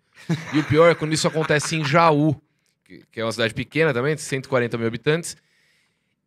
E 0.53 0.59
o 0.59 0.63
pior 0.63 0.89
é 0.89 0.95
quando 0.95 1.13
isso 1.13 1.27
acontece 1.27 1.75
em 1.75 1.83
Jaú, 1.85 2.41
que, 2.89 3.03
que 3.11 3.21
é 3.21 3.23
uma 3.23 3.31
cidade 3.31 3.53
pequena 3.53 3.93
também, 3.93 4.15
de 4.15 4.21
140 4.21 4.77
mil 4.77 4.87
habitantes. 4.87 5.37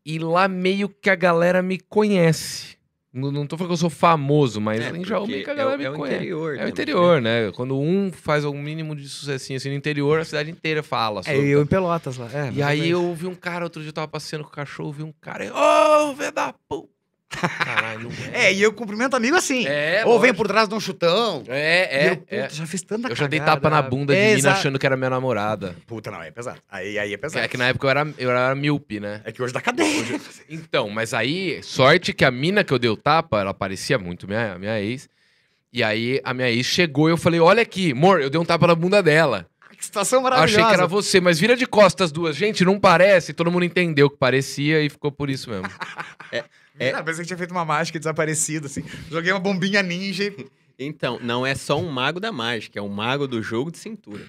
E 0.07 0.19
lá 0.19 0.49
meio 0.49 0.89
que 0.89 1.11
a 1.11 1.15
galera 1.15 1.63
me 1.63 1.79
conhece. 1.79 2.77
Não, 3.13 3.31
não 3.31 3.47
tô 3.47 3.59
falando 3.59 3.69
que 3.71 3.75
eu 3.75 3.77
sou 3.79 3.91
famoso, 3.91 4.59
mas 4.61 4.81
É, 4.81 4.89
em 4.97 5.05
Jaú 5.05 5.27
meio 5.27 5.45
que 5.45 5.51
a 5.51 5.53
é, 5.53 5.57
galera 5.57 5.77
o- 5.77 5.79
me 5.79 5.85
é 5.85 5.91
o 5.91 5.95
conhece. 5.95 6.17
interior. 6.17 6.57
É 6.57 6.65
o 6.65 6.69
interior, 6.69 7.21
né? 7.21 7.53
Quando 7.53 7.79
um 7.79 8.11
faz 8.11 8.45
um 8.47 8.55
mínimo 8.55 8.97
de 8.97 9.07
sucessinho 9.09 9.59
assim 9.59 9.69
no 9.69 9.75
interior, 9.75 10.19
a 10.21 10.25
cidade 10.25 10.51
inteira 10.51 10.83
fala 10.83 11.21
É, 11.21 11.25
sobre. 11.25 11.49
eu 11.51 11.63
em 11.63 11.67
Pelotas 11.67 12.17
lá. 12.17 12.29
É, 12.33 12.51
E 12.53 12.63
aí 12.63 12.89
eu 12.89 13.15
vi 13.15 13.27
um 13.27 13.35
cara, 13.35 13.65
outro 13.65 13.83
dia 13.83 13.91
eu 13.91 13.93
tava 13.93 14.09
passeando 14.09 14.45
com 14.45 14.51
o 14.51 14.55
cachorro, 14.55 14.93
vi 14.93 15.03
um 15.03 15.13
cara, 15.21 15.45
ô, 15.55 16.15
velho 16.15 16.33
da 16.33 16.55
puta. 16.69 16.91
Caralho, 17.41 18.09
não 18.11 18.35
é. 18.35 18.47
É, 18.47 18.53
e 18.53 18.63
eu 18.63 18.73
cumprimento 18.73 19.15
amigo 19.15 19.37
assim. 19.37 19.67
É, 19.67 20.03
Ou 20.05 20.13
vem 20.21 20.31
lógico. 20.31 20.37
por 20.37 20.47
trás 20.49 20.69
de 20.69 20.75
um 20.75 20.81
chutão. 20.81 21.43
É, 21.49 22.05
E 22.05 22.09
é, 22.09 22.11
eu, 22.11 22.17
puta, 22.19 22.35
é. 22.35 22.49
já 22.51 22.67
fiz 22.67 22.83
tanta 22.83 23.09
Eu 23.09 23.17
já 23.17 23.27
dei 23.27 23.41
tapa 23.41 23.69
na 23.71 23.81
bunda 23.83 24.15
de 24.15 24.21
É, 24.21 24.31
menina 24.31 24.53
achando 24.53 24.79
que 24.79 24.87
era 24.87 24.97
minha 24.97 25.11
namorada. 25.11 25.75
Puta, 25.87 26.11
não, 26.11 26.21
aí 26.21 26.29
é 26.29 26.31
pesado. 26.31 26.61
Aí, 26.71 26.99
aí 26.99 27.13
é 27.13 27.17
pesado. 27.17 27.45
É 27.45 27.49
que 27.49 27.57
na 27.57 27.69
época 27.69 27.87
eu 27.87 27.91
era, 27.91 28.15
eu 28.19 28.31
era 28.31 28.55
míope, 28.55 29.01
né? 29.01 29.21
É 29.25 29.33
que 29.33 29.43
hoje 29.43 29.53
dá 29.53 29.61
cadeia. 29.61 30.05
Então, 30.49 30.89
mas 30.89 31.15
aí, 31.15 31.63
sorte 31.63 32.13
que 32.13 32.25
a 32.25 32.31
mina 32.31 32.63
que 32.63 32.73
eu 32.73 32.79
dei 32.79 32.91
o 32.91 32.97
tapa, 32.97 33.41
ela 33.41 33.55
parecia 33.55 33.99
muito 33.99 34.27
minha, 34.29 34.59
minha 34.59 34.81
ex. 34.81 35.09
E 35.73 35.83
aí 35.83 36.21
a 36.23 36.35
minha 36.35 36.51
ex 36.51 36.67
chegou 36.67 37.09
e 37.09 37.13
eu 37.13 37.17
falei: 37.17 37.41
Olha 37.41 37.63
aqui, 37.63 37.93
amor, 37.93 38.21
eu 38.21 38.29
dei 38.29 38.39
um 38.41 38.45
tapa 38.45 38.67
na 38.67 38.75
bunda 38.75 39.03
dela. 39.03 39.47
que 39.77 39.85
situação 39.85 40.19
Eu 40.19 40.25
maravilhosa. 40.25 40.59
achei 40.61 40.69
que 40.69 40.75
era 40.75 40.87
você, 40.87 41.21
mas 41.21 41.41
vira 41.41 41.57
de 41.57 41.67
costas 41.67 42.07
as 42.07 42.13
duas. 42.13 42.37
Gente, 42.37 42.65
não 42.65 42.79
parece. 42.79 43.33
Todo 43.33 43.51
mundo 43.51 43.65
entendeu 43.65 44.11
que 44.11 44.17
parecia 44.19 44.83
e 44.83 44.91
ficou 44.91 45.11
por 45.11 45.31
isso 45.31 45.49
mesmo. 45.51 45.69
É. 46.31 46.45
Ah, 46.91 47.03
pensei 47.03 47.23
que 47.23 47.29
tinha 47.29 47.39
feito 47.39 47.51
uma 47.53 47.65
mágica 47.65 47.99
desaparecido, 47.99 48.67
assim. 48.67 48.83
Joguei 49.11 49.33
uma 49.33 49.41
bombinha 49.41 49.83
ninja 49.83 50.25
e... 50.25 50.51
Então, 50.79 51.21
não 51.21 51.47
é 51.47 51.55
só 51.55 51.79
um 51.79 51.89
mago 51.89 52.19
da 52.19 52.33
mágica, 52.33 52.79
é 52.79 52.83
um 52.83 52.89
mago 52.89 53.29
do 53.29 53.43
jogo 53.43 53.71
de 53.71 53.79
cintura. 53.79 54.25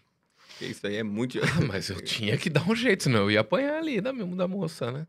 Isso 0.62 0.86
aí 0.86 0.98
é 0.98 1.04
muito. 1.04 1.40
Ah, 1.40 1.62
mas 1.66 1.90
eu 1.90 2.00
tinha 2.02 2.38
que 2.38 2.50
dar 2.50 2.70
um 2.70 2.76
jeito, 2.76 3.04
senão 3.04 3.22
eu 3.22 3.32
ia 3.32 3.40
apanhar 3.40 3.78
ali 3.78 4.00
da, 4.00 4.12
da 4.12 4.48
moça, 4.48 4.92
né? 4.92 5.08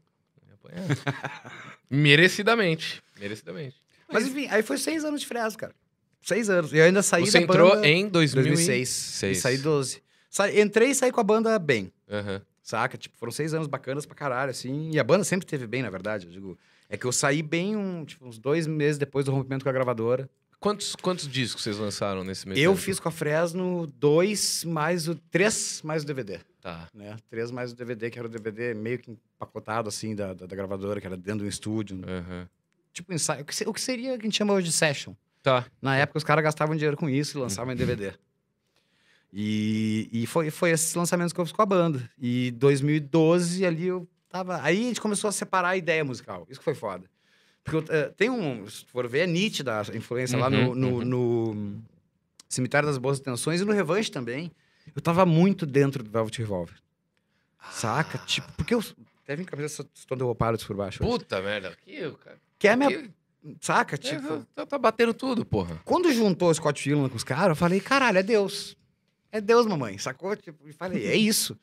Ia 0.49 0.55
apanhar. 0.55 1.73
Merecidamente. 1.91 3.03
Merecidamente. 3.19 3.77
Mas 4.11 4.27
enfim, 4.27 4.47
aí 4.49 4.63
foi 4.63 4.79
seis 4.79 5.05
anos 5.05 5.21
de 5.21 5.27
Fresno, 5.27 5.59
cara. 5.59 5.75
Seis 6.23 6.49
anos. 6.49 6.73
E 6.73 6.79
eu 6.79 6.85
ainda 6.85 7.03
saí 7.03 7.27
Você 7.27 7.39
da 7.39 7.45
entrou 7.45 7.71
banda... 7.75 7.87
em 7.87 8.09
2006. 8.09 8.89
Seis. 8.89 9.39
E 9.39 9.41
saí 9.41 9.59
12. 9.59 10.03
Sa... 10.31 10.51
Entrei 10.51 10.91
e 10.91 10.95
saí 10.95 11.13
com 11.13 11.21
a 11.21 11.25
banda 11.25 11.59
bem, 11.59 11.93
Aham. 12.11 12.41
Saca? 12.65 12.97
Tipo, 12.99 13.17
foram 13.17 13.31
seis 13.31 13.55
anos 13.55 13.69
bacanas 13.69 14.05
pra 14.07 14.17
caralho, 14.17 14.51
assim. 14.51 14.91
E 14.91 14.99
a 14.99 15.05
banda 15.05 15.23
sempre 15.23 15.47
teve 15.47 15.67
bem, 15.67 15.83
na 15.83 15.91
verdade. 15.91 16.27
Eu 16.27 16.33
digo, 16.33 16.59
é 16.89 16.97
que 16.97 17.05
eu 17.05 17.13
saí 17.13 17.43
bem 17.43 17.77
um, 17.77 18.05
tipo, 18.05 18.27
uns 18.27 18.39
dois 18.39 18.67
meses 18.67 18.99
depois 18.99 19.27
do 19.27 19.31
rompimento 19.31 19.63
com 19.63 19.69
a 19.69 19.73
gravadora. 19.73 20.29
Quantos, 20.59 20.97
quantos 20.97 21.29
discos 21.29 21.63
vocês 21.63 21.77
lançaram 21.77 22.25
nesse 22.25 22.49
meio 22.49 22.59
eu 22.59 22.71
tempo? 22.73 22.83
fiz 22.83 22.99
com 22.99 23.07
a 23.07 23.13
Fresno 23.13 23.87
dois 23.87 24.65
mais 24.65 25.07
o... 25.07 25.15
Três 25.15 25.83
mais 25.85 26.03
o 26.03 26.07
DVD. 26.07 26.41
Tá. 26.59 26.89
né? 26.95 27.17
Três 27.29 27.51
mais 27.51 27.73
o 27.73 27.77
DVD, 27.77 28.11
que 28.11 28.19
era 28.19 28.27
o 28.27 28.31
DVD 28.31 28.73
meio 28.73 28.99
que 28.99 29.11
empacotado, 29.11 29.91
assim, 29.91 30.15
da, 30.17 30.33
da, 30.33 30.47
da 30.47 30.57
gravadora, 30.57 30.99
que 31.03 31.07
era 31.07 31.19
dentro 31.19 31.41
do 31.41 31.49
estúdio. 31.49 32.01
Aham. 32.07 32.49
Tipo, 32.95 33.13
ensaio. 33.13 33.43
O 33.43 33.45
que, 33.45 33.69
o 33.69 33.73
que 33.75 33.81
seria 33.81 34.17
que 34.17 34.23
a 34.23 34.25
gente 34.25 34.39
chama 34.39 34.55
hoje 34.55 34.69
de 34.69 34.73
session. 34.73 35.13
Tá. 35.43 35.67
Na 35.83 35.95
época, 35.99 36.17
os 36.17 36.25
caras 36.25 36.43
gastavam 36.43 36.75
dinheiro 36.75 36.97
com 36.97 37.11
isso 37.11 37.37
e 37.37 37.41
lançavam 37.43 37.75
em 37.75 37.77
DVD. 37.77 38.15
E, 39.37 40.09
e 40.13 40.27
foi, 40.29 40.49
foi 40.49 40.71
esses 40.71 40.95
lançamentos 40.95 41.33
que 41.33 41.41
eu 41.41 41.45
fiz 41.45 41.53
com 41.53 41.61
a 41.61 41.67
banda. 41.67 42.09
E 42.17 42.53
2012, 42.53 43.67
ali 43.67 43.89
eu 43.89 44.07
tava... 44.29 44.63
Aí 44.63 44.85
a 44.85 44.89
gente 44.89 45.01
começou 45.01 45.27
a 45.27 45.33
separar 45.33 45.71
a 45.71 45.77
ideia 45.77 46.05
musical. 46.05 46.47
Isso 46.49 46.61
que 46.61 46.65
foi 46.65 46.75
foda. 46.77 47.11
Porque 47.65 47.91
eu, 47.91 47.97
eh, 47.97 48.13
tem 48.17 48.31
um... 48.31 48.65
Se 48.69 48.85
for 48.87 49.09
ver, 49.09 49.21
é 49.21 49.27
nítida 49.27 49.81
a 49.81 49.97
influência 49.97 50.39
lá 50.39 50.49
no, 50.49 50.69
Uhum, 50.69 50.75
no, 50.77 51.05
no 51.05 51.83
Cemitério 52.49 52.87
das 52.87 52.97
Boas 52.97 53.19
Intenções 53.19 53.61
e 53.61 53.65
no 53.65 53.73
Revanche 53.73 54.09
também. 54.09 54.53
Eu 54.95 55.03
tava 55.03 55.27
muito 55.27 55.67
dentro 55.67 56.05
do 56.05 56.11
Velvet 56.11 56.39
Revolver. 56.39 56.77
Saca? 57.73 58.19
Tipo, 58.19 58.53
porque 58.53 58.73
eu... 58.73 58.85
Até 59.25 59.35
vim 59.35 59.43
cabeça 59.45 59.85
estou 59.95 60.17
derrubado 60.17 60.59
por 60.65 60.77
baixo. 60.77 61.03
hoje. 61.03 61.11
Puta 61.11 61.43
merda. 61.43 61.71
Aqui, 61.71 61.99
cara. 62.23 62.39
Que 62.57 62.69
é 62.69 62.73
a 62.73 62.77
minha... 62.77 62.89
Aqui, 62.91 63.11
Saca? 63.61 63.97
é, 63.97 63.99
Tipo... 63.99 64.47
tá, 64.55 64.65
tá 64.65 64.79
batendo 64.79 65.13
tudo, 65.13 65.45
porra. 65.45 65.81
Quando 65.85 66.13
juntou 66.13 66.51
o 66.51 66.55
Scott 66.55 66.89
Weiland 66.89 67.11
com 67.11 67.17
os 67.17 67.25
caras, 67.25 67.49
eu 67.49 67.57
falei, 67.57 67.81
caralho, 67.81 68.19
é 68.19 68.23
Deus. 68.23 68.77
É 69.35 69.41
Deus, 69.41 69.67
mamãe, 69.67 69.99
sacou? 69.99 70.37
Tipo, 70.37 70.69
e 70.69 70.73
falei, 70.73 71.07
é 71.09 71.17
isso. 71.17 71.59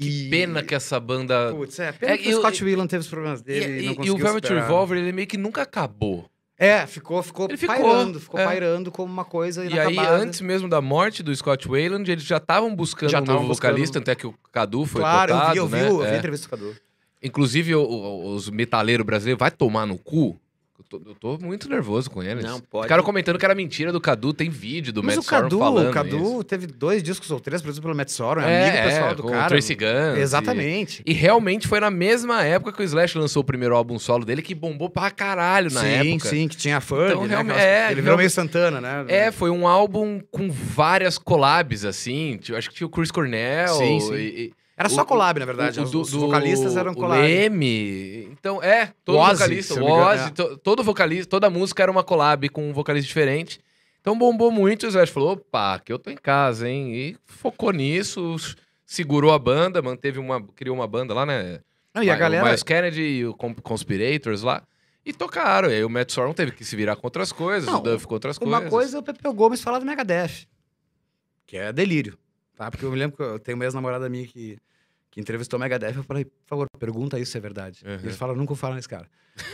E... 0.00 0.28
Pena 0.30 0.62
que 0.62 0.74
essa 0.74 0.98
banda. 0.98 1.52
Putz, 1.54 1.78
é, 1.78 1.92
pena 1.92 2.14
É, 2.14 2.18
que 2.18 2.34
o 2.34 2.38
Scott 2.38 2.64
Weiland 2.64 2.88
teve 2.88 3.02
os 3.02 3.08
problemas 3.08 3.42
dele 3.42 3.80
e, 3.82 3.86
e- 3.88 4.06
e 4.06 4.10
o 4.10 4.16
Velvet. 4.16 4.48
Revolver, 4.52 4.98
ele 4.98 5.12
meio 5.12 5.28
que 5.28 5.36
nunca 5.36 5.62
acabou. 5.62 6.28
É, 6.56 6.86
ficou, 6.86 7.22
ficou 7.22 7.46
Ele 7.48 7.56
ficou, 7.56 7.74
pairando, 7.76 8.20
ficou 8.20 8.40
é. 8.40 8.44
pairando 8.44 8.90
como 8.90 9.12
uma 9.12 9.24
coisa 9.24 9.64
E 9.64 9.78
aí, 9.78 9.92
inacabada. 9.92 10.16
antes 10.22 10.40
mesmo 10.40 10.68
da 10.68 10.80
morte 10.80 11.22
do 11.22 11.34
Scott 11.34 11.66
Wayland, 11.68 12.10
eles 12.10 12.24
já 12.24 12.38
estavam 12.38 12.74
buscando 12.74 13.10
Já 13.10 13.20
um 13.20 13.24
novo 13.24 13.48
buscando- 13.48 13.72
vocalista, 13.72 13.98
até 13.98 14.14
que 14.14 14.26
o 14.26 14.34
Cadu 14.52 14.86
foi 14.86 15.00
Claro, 15.00 15.32
eu 15.32 15.36
cotado, 15.36 15.52
vi, 15.52 15.58
eu 15.58 15.66
vi, 15.66 15.76
né? 15.76 15.88
eu 15.88 15.98
vi 16.00 16.04
a 16.06 16.14
É. 16.14 16.18
entrevista 16.18 16.46
do 16.46 16.50
Cadu. 16.50 16.76
Inclusive, 17.22 17.74
o- 17.74 17.82
o- 17.82 18.34
os 18.34 18.48
metaleiros 18.50 19.04
brasileiros, 19.04 19.38
vai 19.38 19.50
tomar 19.50 19.84
no 19.86 19.98
cu? 19.98 20.40
Eu 20.92 21.00
tô, 21.00 21.10
eu 21.10 21.14
tô 21.14 21.38
muito 21.44 21.68
nervoso 21.68 22.10
com 22.10 22.22
eles. 22.22 22.44
Não, 22.44 22.60
pode. 22.60 22.88
caras 22.88 23.04
comentando 23.04 23.38
que 23.38 23.44
era 23.44 23.54
mentira 23.54 23.90
do 23.92 24.00
Cadu, 24.00 24.32
tem 24.32 24.50
vídeo 24.50 24.92
do 24.92 25.02
Mas 25.02 25.16
Matt 25.16 25.24
o 25.26 25.28
Cadu, 25.28 25.58
falando 25.58 25.88
o 25.88 25.92
Cadu 25.92 26.16
isso. 26.16 26.44
teve 26.44 26.66
dois 26.66 27.02
discos 27.02 27.30
ou 27.30 27.40
três 27.40 27.60
produzidos 27.62 27.84
pelo 27.84 27.96
Matt 27.96 28.10
Sorum, 28.10 28.42
é, 28.42 28.68
amigo 28.70 28.84
pessoal 28.88 29.14
do 29.14 29.22
com 29.22 29.30
cara. 29.30 29.44
o 29.46 29.48
Tracy 29.48 29.74
Guns. 29.74 30.18
Exatamente. 30.18 31.02
E, 31.06 31.10
e 31.10 31.14
realmente 31.14 31.66
foi 31.66 31.80
na 31.80 31.90
mesma 31.90 32.44
época 32.44 32.72
que 32.72 32.82
o 32.82 32.84
Slash 32.84 33.16
lançou 33.18 33.40
o 33.42 33.44
primeiro 33.44 33.74
álbum 33.74 33.98
solo 33.98 34.24
dele, 34.24 34.42
que 34.42 34.54
bombou 34.54 34.90
pra 34.90 35.10
caralho 35.10 35.72
na 35.72 35.80
sim, 35.80 36.12
época. 36.12 36.28
sim, 36.28 36.48
que 36.48 36.56
tinha 36.56 36.80
funk, 36.80 37.12
Então, 37.12 37.26
né? 37.26 37.36
aquelas- 37.36 37.62
é, 37.62 37.90
ele 37.92 38.02
virou 38.02 38.16
meio 38.16 38.30
Santana, 38.30 38.80
né? 38.80 39.04
É, 39.08 39.30
foi 39.32 39.50
um 39.50 39.66
álbum 39.66 40.20
com 40.30 40.50
várias 40.50 41.18
collabs, 41.18 41.84
assim. 41.84 42.38
Tipo, 42.40 42.58
Acho 42.58 42.68
que 42.70 42.76
tinha 42.76 42.86
o 42.86 42.90
Chris 42.90 43.10
Cornell. 43.10 43.68
Sim, 43.74 44.00
sim. 44.00 44.14
e- 44.14 44.18
e- 44.46 44.52
Era 44.76 44.88
só 44.88 45.02
o- 45.02 45.06
collab, 45.06 45.38
na 45.38 45.46
verdade. 45.46 45.78
o 45.78 45.82
os, 45.84 45.90
do- 45.90 46.04
vocalistas 46.04 46.76
eram 46.76 46.92
o 46.92 46.94
collab. 46.94 47.20
Leme. 47.22 48.24
Então, 48.32 48.62
é, 48.62 48.92
todo 49.04 49.16
O 49.16 49.20
Ozzy, 49.20 49.34
vocalista, 49.42 49.82
o 49.82 49.86
Ozzy, 49.86 50.30
to- 50.32 50.56
todo 50.58 50.82
vocalista, 50.82 51.30
toda 51.30 51.48
música 51.50 51.82
era 51.82 51.92
uma 51.92 52.02
collab 52.02 52.48
com 52.48 52.68
um 52.68 52.72
vocalista 52.72 53.06
diferente. 53.06 53.60
Então 54.00 54.18
bombou 54.18 54.50
muito, 54.50 54.84
o 54.84 54.88
Slash 54.88 55.12
falou, 55.12 55.32
opa, 55.32 55.78
que 55.78 55.92
eu 55.92 55.98
tô 55.98 56.10
em 56.10 56.16
casa, 56.16 56.68
hein? 56.68 56.94
E 56.94 57.16
focou 57.24 57.72
nisso, 57.72 58.36
segurou 58.84 59.32
a 59.32 59.38
banda, 59.38 59.80
manteve 59.80 60.18
uma, 60.18 60.42
criou 60.54 60.76
uma 60.76 60.86
banda 60.86 61.14
lá, 61.14 61.24
né? 61.24 61.60
Não, 61.94 62.02
e 62.02 62.10
a 62.10 62.12
Ma- 62.14 62.18
galera... 62.18 62.42
O 62.42 62.46
Miles 62.46 62.62
Kennedy 62.62 63.00
e 63.02 63.26
o 63.26 63.32
Conspirators 63.34 64.42
lá. 64.42 64.62
E 65.06 65.12
tocaram. 65.12 65.70
E 65.70 65.74
aí 65.74 65.84
o 65.84 65.88
Matt 65.88 66.10
Sorum 66.10 66.32
teve 66.34 66.50
que 66.52 66.64
se 66.64 66.74
virar 66.76 66.96
com 66.96 67.06
outras 67.06 67.30
coisas, 67.30 67.66
Não, 67.70 67.78
o 67.78 67.82
Duff 67.82 68.06
com 68.06 68.14
outras 68.14 68.36
Uma 68.38 68.56
coisas. 68.58 68.70
coisa 68.70 68.96
é 68.96 69.00
o 69.00 69.02
Pepe 69.02 69.20
Gomes 69.32 69.62
falar 69.62 69.78
do 69.78 69.86
Megadeth, 69.86 70.46
que 71.46 71.56
é 71.56 71.72
delírio, 71.72 72.18
tá? 72.56 72.70
Porque 72.70 72.84
eu 72.84 72.90
me 72.90 72.96
lembro 72.98 73.16
que 73.16 73.22
eu 73.22 73.38
tenho 73.38 73.56
uma 73.56 73.64
ex-namorada 73.64 74.08
minha 74.08 74.26
que, 74.26 74.58
que 75.10 75.20
entrevistou 75.20 75.58
o 75.58 75.60
Megadeth, 75.60 75.94
eu 75.96 76.02
falei, 76.02 76.24
por 76.24 76.32
favor, 76.46 76.66
pergunta 76.78 77.18
isso 77.18 77.32
se 77.32 77.38
é 77.38 77.40
verdade. 77.40 77.80
Uhum. 77.84 77.92
E 77.94 78.06
eles 78.06 78.16
falaram, 78.16 78.38
nunca 78.38 78.54
falaram 78.54 78.76
nesse 78.76 78.88
cara. 78.88 79.06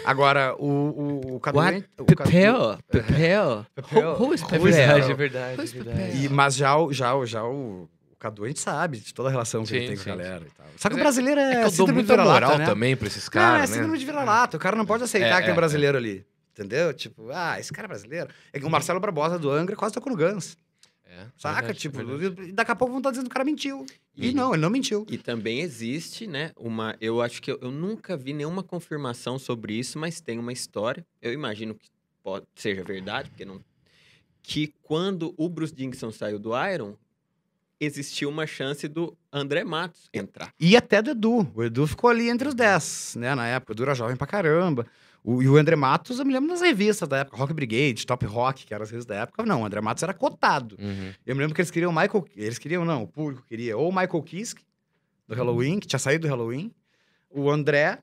Agora, 0.04 0.54
o, 0.58 0.66
o, 0.66 1.36
o 1.36 1.40
Cadu... 1.40 1.58
What? 1.58 1.88
Pepel, 2.06 2.78
Pepel. 2.90 3.66
Pepel. 3.72 4.16
Who, 4.18 4.24
who 4.26 4.34
is 4.34 4.42
Who 4.42 4.48
Pepel? 4.48 4.68
is 4.68 4.76
é 4.76 5.14
verdade, 5.14 5.56
Pois, 5.56 5.74
é 5.74 5.82
verdade. 5.82 6.24
E, 6.24 6.28
mas 6.28 6.54
já, 6.54 6.76
o- 6.76 6.92
já, 6.92 7.14
o- 7.14 7.24
já 7.24 7.42
o, 7.44 7.88
o 8.12 8.16
Cadu, 8.18 8.44
a 8.44 8.48
gente 8.48 8.60
sabe 8.60 8.98
de 9.00 9.14
toda 9.14 9.28
a 9.30 9.32
relação 9.32 9.62
que 9.62 9.68
Sim, 9.70 9.76
ele 9.76 9.86
tem 9.88 9.96
com 9.96 10.02
sim, 10.02 10.10
a 10.10 10.16
galera 10.16 10.44
e 10.46 10.50
tal. 10.50 10.66
Só 10.76 10.88
que 10.90 10.96
o 10.96 10.98
é- 10.98 11.00
brasileiro 11.00 11.40
é, 11.40 11.44
É 11.44 11.50
que 11.50 11.56
eu 11.58 11.62
dou 11.62 11.70
síndrome 11.70 12.02
de 12.02 12.16
moral 12.16 12.58
né? 12.58 12.66
também 12.66 12.94
pra 12.94 13.06
esses 13.06 13.24
Não, 13.32 13.40
é 13.40 13.44
caras, 13.44 13.70
né? 13.70 13.76
síndrome 13.76 13.96
de 13.98 14.04
vira-lata. 14.04 14.56
O 14.58 14.60
cara 14.60 14.76
não 14.76 14.84
pode 14.84 15.02
aceitar 15.04 15.28
É, 15.28 15.34
que 15.36 15.40
tem 15.42 15.48
é, 15.50 15.52
um 15.52 15.56
brasileiro 15.56 15.96
ali. 15.96 16.26
Entendeu? 16.52 16.92
Tipo, 16.92 17.30
ah, 17.32 17.58
esse 17.58 17.72
cara 17.72 17.86
é 17.86 17.88
brasileiro. 17.88 18.28
É 18.52 18.60
que 18.60 18.66
o 18.66 18.70
Marcelo 18.70 19.00
Barbosa 19.00 19.38
do 19.38 19.50
Angra 19.50 19.74
quase 19.76 19.94
tocou 19.94 20.12
no 20.12 20.18
Guns. 20.18 20.58
É, 21.12 21.26
Saca? 21.36 21.56
verdade, 21.62 21.78
tipo, 21.80 21.96
verdade. 22.04 22.50
e 22.50 22.52
daqui 22.52 22.70
a 22.70 22.76
pouco 22.76 22.92
vão 22.92 23.00
estar 23.00 23.10
dizendo 23.10 23.24
que 23.26 23.32
o 23.32 23.34
cara 23.34 23.44
mentiu. 23.44 23.84
E, 24.16 24.28
E- 24.28 24.32
não, 24.32 24.52
ele 24.54 24.62
não 24.62 24.70
mentiu. 24.70 25.04
E 25.10 25.18
também 25.18 25.58
existe, 25.60 26.24
né, 26.24 26.52
uma... 26.56 26.96
Eu 27.00 27.20
acho 27.20 27.42
que 27.42 27.50
eu, 27.50 27.58
eu 27.60 27.72
nunca 27.72 28.16
vi 28.16 28.32
nenhuma 28.32 28.62
confirmação 28.62 29.36
sobre 29.36 29.74
isso, 29.74 29.98
mas 29.98 30.20
tem 30.20 30.38
uma 30.38 30.52
história. 30.52 31.04
Eu 31.20 31.32
imagino 31.32 31.74
que 31.74 31.88
pode, 32.22 32.46
seja 32.54 32.84
verdade, 32.84 33.28
porque 33.28 33.44
não... 33.44 33.60
Que 34.40 34.72
quando 34.82 35.34
o 35.36 35.48
Bruce 35.48 35.74
Dickinson 35.74 36.12
saiu 36.12 36.38
do 36.38 36.52
Iron, 36.72 36.94
existiu 37.80 38.28
uma 38.28 38.46
chance 38.46 38.86
do 38.86 39.16
André 39.32 39.64
Matos 39.64 40.08
entrar. 40.14 40.52
E 40.60 40.76
até 40.76 41.02
do 41.02 41.10
Edu. 41.10 41.50
O 41.54 41.62
Edu 41.64 41.86
ficou 41.86 42.08
ali 42.08 42.28
entre 42.28 42.48
os 42.48 42.54
10, 42.54 43.16
né? 43.18 43.34
Na 43.34 43.46
época. 43.48 43.72
O 43.72 43.74
Edu 43.74 43.82
era 43.82 43.94
jovem 43.94 44.16
pra 44.16 44.26
caramba. 44.26 44.86
O, 45.22 45.42
e 45.42 45.48
o 45.48 45.56
André 45.56 45.76
Matos, 45.76 46.18
eu 46.18 46.24
me 46.24 46.32
lembro 46.32 46.48
das 46.48 46.60
revistas 46.60 47.08
da 47.08 47.18
época. 47.18 47.36
Rock 47.36 47.52
Brigade, 47.52 48.06
Top 48.06 48.24
Rock, 48.24 48.64
que 48.66 48.72
eram 48.72 48.82
as 48.84 48.90
revistas 48.90 49.14
da 49.16 49.22
época. 49.22 49.44
Não, 49.44 49.62
o 49.62 49.64
André 49.66 49.80
Matos 49.80 50.02
era 50.02 50.14
cotado. 50.14 50.76
Uhum. 50.80 51.12
Eu 51.26 51.34
me 51.36 51.40
lembro 51.42 51.54
que 51.54 51.60
eles 51.60 51.70
queriam 51.70 51.90
o 51.90 51.94
Michael... 51.94 52.24
Eles 52.36 52.58
queriam, 52.58 52.84
não, 52.84 53.02
o 53.02 53.06
público 53.06 53.42
queria 53.46 53.76
ou 53.76 53.90
Michael 53.92 54.22
Kiske, 54.22 54.62
do 55.28 55.34
Halloween, 55.34 55.78
que 55.78 55.86
tinha 55.86 55.98
saído 55.98 56.26
do 56.26 56.30
Halloween. 56.30 56.72
O 57.30 57.50
André... 57.50 57.98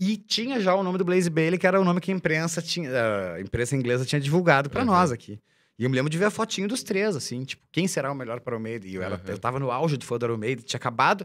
E 0.00 0.16
tinha 0.16 0.60
já 0.60 0.76
o 0.76 0.82
nome 0.84 0.96
do 0.96 1.04
Blaze 1.04 1.28
Bailey, 1.28 1.58
que 1.58 1.66
era 1.66 1.80
o 1.80 1.84
nome 1.84 2.00
que 2.00 2.12
a 2.12 2.14
imprensa 2.14 2.62
tinha... 2.62 2.88
A 3.34 3.40
imprensa 3.40 3.74
inglesa 3.74 4.04
tinha 4.04 4.20
divulgado 4.20 4.70
pra 4.70 4.82
Uhum. 4.82 4.86
nós 4.86 5.10
aqui. 5.10 5.40
E 5.76 5.82
eu 5.82 5.90
me 5.90 5.96
lembro 5.96 6.08
de 6.08 6.16
ver 6.16 6.26
a 6.26 6.30
fotinho 6.30 6.68
dos 6.68 6.84
três, 6.84 7.16
assim, 7.16 7.42
tipo, 7.44 7.64
quem 7.72 7.88
será 7.88 8.10
o 8.12 8.14
melhor 8.14 8.38
para 8.40 8.56
o 8.56 8.60
Maiden? 8.60 8.90
E 8.90 8.94
eu, 8.94 9.02
era, 9.02 9.16
Uhum. 9.16 9.20
eu 9.26 9.38
tava 9.38 9.58
no 9.58 9.72
auge 9.72 9.96
do 9.96 10.04
fã 10.04 10.16
do 10.16 10.38
Maiden, 10.38 10.64
tinha 10.64 10.78
acabado 10.78 11.24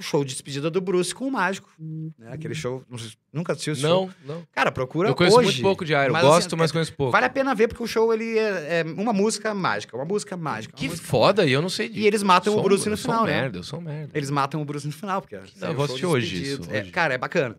o 0.00 0.02
show 0.02 0.24
de 0.24 0.32
despedida 0.32 0.70
do 0.70 0.80
Bruce 0.80 1.14
com 1.14 1.26
o 1.28 1.30
Mágico, 1.30 1.70
né? 1.78 2.32
Aquele 2.32 2.54
show, 2.54 2.82
não 2.90 2.98
nunca 3.32 3.52
assistiu 3.52 3.74
esse 3.74 3.82
show? 3.82 4.10
Não, 4.26 4.34
não. 4.36 4.42
Cara, 4.52 4.72
procura 4.72 5.08
Eu 5.10 5.14
conheço 5.14 5.36
hoje. 5.38 5.44
muito 5.46 5.62
pouco 5.62 5.84
de 5.84 5.92
Iron. 5.92 6.12
Mas, 6.12 6.22
Gosto, 6.22 6.46
assim, 6.48 6.56
mas 6.56 6.70
é- 6.70 6.72
conheço 6.72 6.92
pouco. 6.94 7.12
Vale 7.12 7.26
a 7.26 7.30
pena 7.30 7.54
ver, 7.54 7.68
porque 7.68 7.82
o 7.82 7.86
show, 7.86 8.12
ele 8.12 8.38
é, 8.38 8.80
é 8.80 8.84
uma 8.96 9.12
música 9.12 9.54
mágica, 9.54 9.96
uma 9.96 10.04
música 10.04 10.36
mágica. 10.36 10.74
uma 10.74 10.78
Que 10.80 10.88
música 10.88 11.06
foda, 11.06 11.46
e 11.46 11.52
eu 11.52 11.62
não 11.62 11.68
sei 11.68 11.88
disso. 11.88 12.00
E 12.00 12.06
eles 12.06 12.22
matam 12.22 12.52
Sou 12.54 12.60
o 12.60 12.64
Bruce 12.64 12.86
no 12.86 12.94
eu 12.94 12.96
sou 12.96 13.10
final, 13.12 13.22
um 13.22 13.26
né? 13.26 13.40
merda, 13.40 13.58
eu 13.58 13.62
sou 13.62 13.78
um 13.78 13.82
merda. 13.82 14.10
Eles 14.14 14.30
matam 14.30 14.60
o 14.60 14.64
Bruce 14.64 14.86
no 14.86 14.92
final, 14.92 15.20
porque... 15.20 15.36
assim, 15.36 15.52
eu 15.60 15.68
é 15.68 15.70
o 15.70 15.74
vou 15.74 15.84
assistir 15.84 16.00
de 16.00 16.06
hoje 16.06 16.42
isso, 16.42 16.62
É, 16.70 16.80
hoje. 16.80 16.90
cara, 16.90 17.14
é 17.14 17.18
bacana. 17.18 17.56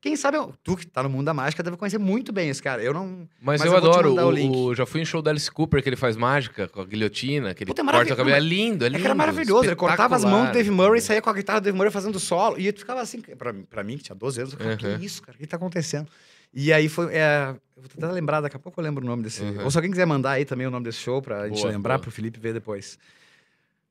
Quem 0.00 0.14
sabe, 0.14 0.38
tu 0.62 0.76
que 0.76 0.86
tá 0.86 1.02
no 1.02 1.08
mundo 1.10 1.24
da 1.24 1.34
mágica 1.34 1.60
deve 1.60 1.76
conhecer 1.76 1.98
muito 1.98 2.32
bem 2.32 2.48
esse 2.48 2.62
cara. 2.62 2.80
Eu 2.80 2.94
não... 2.94 3.28
Mas, 3.42 3.60
Mas 3.60 3.62
eu, 3.62 3.72
eu 3.72 3.76
adoro. 3.78 4.14
o 4.14 4.66
O, 4.68 4.74
já 4.74 4.86
fui 4.86 5.00
em 5.00 5.04
show 5.04 5.20
do 5.20 5.28
Alice 5.28 5.50
Cooper, 5.50 5.82
que 5.82 5.88
ele 5.88 5.96
faz 5.96 6.16
mágica 6.16 6.68
com 6.68 6.80
a 6.80 6.84
guilhotina, 6.84 7.52
que 7.52 7.64
ele 7.64 7.70
Puta, 7.72 7.82
é 7.82 7.84
corta 7.84 8.14
o 8.14 8.16
cabelo. 8.16 8.36
É 8.36 8.40
lindo, 8.40 8.84
é 8.84 8.86
É 8.86 8.90
lindo. 8.90 9.00
que 9.00 9.06
era 9.06 9.14
maravilhoso. 9.14 9.64
Ele 9.68 9.74
cortava 9.74 10.14
as 10.14 10.24
mãos 10.24 10.48
do 10.48 10.52
Dave. 10.52 10.70
Murray, 10.70 11.00
saía 11.00 11.20
com 11.20 11.28
a 11.30 11.32
guitarra 11.32 11.60
do 11.60 11.64
Dave 11.64 11.76
Murray 11.76 11.90
fazendo 11.92 12.20
solo. 12.20 12.58
E 12.60 12.70
tu 12.72 12.78
ficava 12.78 13.00
assim, 13.00 13.20
pra, 13.20 13.52
pra 13.68 13.82
mim, 13.82 13.96
que 13.96 14.04
tinha 14.04 14.14
12 14.14 14.40
anos, 14.40 14.52
eu 14.52 14.58
ficava, 14.58 14.92
Uhum. 14.92 14.98
que 15.00 15.04
isso, 15.04 15.20
cara? 15.20 15.34
O 15.36 15.40
que 15.40 15.46
tá 15.48 15.56
acontecendo? 15.56 16.08
E 16.54 16.72
aí 16.72 16.88
foi. 16.88 17.12
é, 17.12 17.48
eu 17.76 17.82
vou 17.82 17.88
tentar 17.88 18.12
lembrar, 18.12 18.40
daqui 18.40 18.54
a 18.56 18.58
pouco 18.60 18.80
eu 18.80 18.84
lembro 18.84 19.04
o 19.04 19.06
nome 19.06 19.24
desse. 19.24 19.42
Uhum. 19.42 19.64
Ou 19.64 19.70
se 19.70 19.76
alguém 19.76 19.90
quiser 19.90 20.06
mandar 20.06 20.30
aí 20.30 20.44
também 20.44 20.66
o 20.66 20.70
nome 20.70 20.84
desse 20.84 20.98
show 21.00 21.20
pra 21.20 21.48
gente 21.48 21.58
Boa, 21.60 21.72
lembrar, 21.72 21.94
boa. 21.94 22.02
pro 22.02 22.10
Felipe 22.12 22.38
ver 22.38 22.54
depois. 22.54 22.98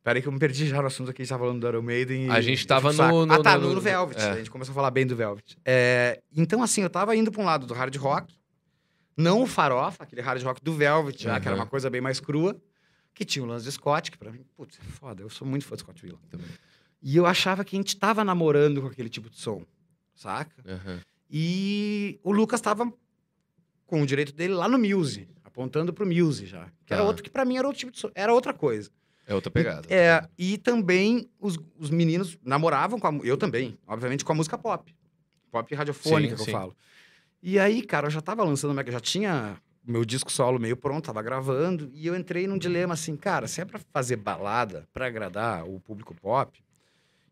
Peraí 0.08 0.22
que 0.22 0.28
eu 0.30 0.32
me 0.32 0.40
perdi 0.40 0.66
já 0.68 0.80
no 0.82 0.88
assunto 0.88 1.12
aqui, 1.12 1.22
a 1.22 1.26
gente 1.26 1.30
tava 1.32 1.44
falando 1.44 1.60
do 1.60 1.68
Iron 1.68 1.82
Maiden. 1.82 2.28
e- 2.28 2.32
A 2.32 2.40
gente 2.40 2.66
tava 2.66 2.94
no- 2.94 3.26
no- 3.26 3.34
Ah, 3.34 3.44
tá, 3.44 3.58
no- 3.58 3.74
no, 3.74 3.82
Velvet. 3.82 4.18
é. 4.18 4.30
A 4.32 4.38
gente 4.38 4.50
começou 4.50 4.72
a 4.72 4.76
falar 4.76 4.90
bem 4.90 5.06
do 5.06 5.18
Velvet. 5.18 5.58
É, 5.66 6.22
então, 6.34 6.64
assim, 6.64 6.82
eu 6.82 6.90
tava 6.90 7.14
indo 7.14 7.30
pra 7.30 7.42
um 7.42 7.46
lado 7.46 7.68
do 7.68 7.74
hard 7.74 7.94
rock, 7.98 8.34
não 9.18 9.42
o 9.42 9.46
farofa, 9.46 10.04
aquele 10.06 10.22
hard 10.22 10.42
rock 10.44 10.64
do 10.64 10.72
Velvet, 10.74 11.22
já, 11.22 11.38
que 11.42 11.48
era 11.50 11.58
Uhum. 11.58 11.64
uma 11.64 11.68
coisa 11.68 11.90
bem 11.90 12.00
mais 12.00 12.22
crua, 12.22 12.56
que 13.14 13.26
tinha 13.26 13.44
o 13.44 13.46
lance 13.50 13.66
de 13.66 13.72
Scott, 13.74 14.10
que 14.10 14.18
pra 14.18 14.32
mim, 14.32 14.46
putz, 14.56 14.80
é 14.80 14.84
foda, 14.92 15.22
eu 15.24 15.30
sou 15.30 15.46
muito 15.46 15.66
fã 15.66 15.76
de 15.76 15.82
Scott 15.82 16.06
Whelan. 16.06 16.20
Também. 16.30 16.48
E 17.04 17.18
eu 17.18 17.26
achava 17.26 17.66
que 17.66 17.76
a 17.76 17.80
gente 17.80 17.98
tava 17.98 18.24
namorando 18.24 18.80
com 18.82 18.88
aquele 18.88 19.10
tipo 19.10 19.30
de 19.30 19.38
som, 19.38 19.62
saca? 20.16 20.56
Aham. 20.66 21.02
E 21.30 22.18
o 22.24 22.32
Lucas 22.32 22.62
tava 22.62 22.90
com 23.86 24.02
o 24.02 24.06
direito 24.06 24.32
dele 24.32 24.54
lá 24.54 24.70
no 24.70 24.80
Muse, 24.80 25.28
apontando 25.44 25.92
pro 25.92 26.08
Muse 26.08 26.46
já. 26.46 26.70
Que 26.86 26.94
era 26.94 27.02
Tá. 27.02 27.08
outro 27.10 27.22
que 27.24 27.30
pra 27.30 27.44
mim 27.44 27.58
era 27.58 27.68
outro 27.68 27.78
tipo 27.80 27.92
de 27.92 28.00
som, 28.00 28.10
era 28.16 28.34
outra 28.34 28.54
coisa. 28.54 28.90
É 29.28 29.36
outra 29.36 29.52
pegada. 29.52 29.88
É, 29.94 30.26
e 30.38 30.58
também 30.58 31.30
os, 31.40 31.60
os 31.78 31.90
meninos 31.90 32.38
namoravam 32.44 32.98
com 32.98 33.08
a, 33.08 33.14
eu 33.24 33.38
também, 33.38 33.78
obviamente 33.86 34.24
com 34.24 34.32
a 34.32 34.36
música 34.36 34.58
pop. 34.58 34.96
Pop 35.52 35.76
radiofônica 35.76 36.30
Sim, 36.30 36.36
que 36.36 36.42
eu 36.42 36.46
sim. 36.46 36.52
falo. 36.52 36.76
E 37.44 37.60
aí, 37.60 37.82
cara, 37.84 38.08
eu 38.08 38.12
já 38.12 38.22
tava 38.22 38.44
lançando, 38.44 38.80
eu 38.80 38.92
já 38.92 39.00
tinha 39.00 39.58
meu 39.86 40.04
disco 40.06 40.32
solo 40.32 40.60
meio 40.60 40.76
pronto, 40.76 41.06
tava 41.06 41.22
gravando, 41.22 41.90
e 41.94 42.08
eu 42.08 42.16
entrei 42.16 42.48
num 42.48 42.58
dilema 42.58 42.94
assim, 42.94 43.16
cara, 43.16 43.48
se 43.48 43.62
é 43.62 43.66
pra 43.66 43.80
fazer 43.94 44.16
balada, 44.18 44.88
pra 44.94 45.08
agradar 45.08 45.66
o 45.66 45.80
público 45.80 46.14
pop, 46.16 46.60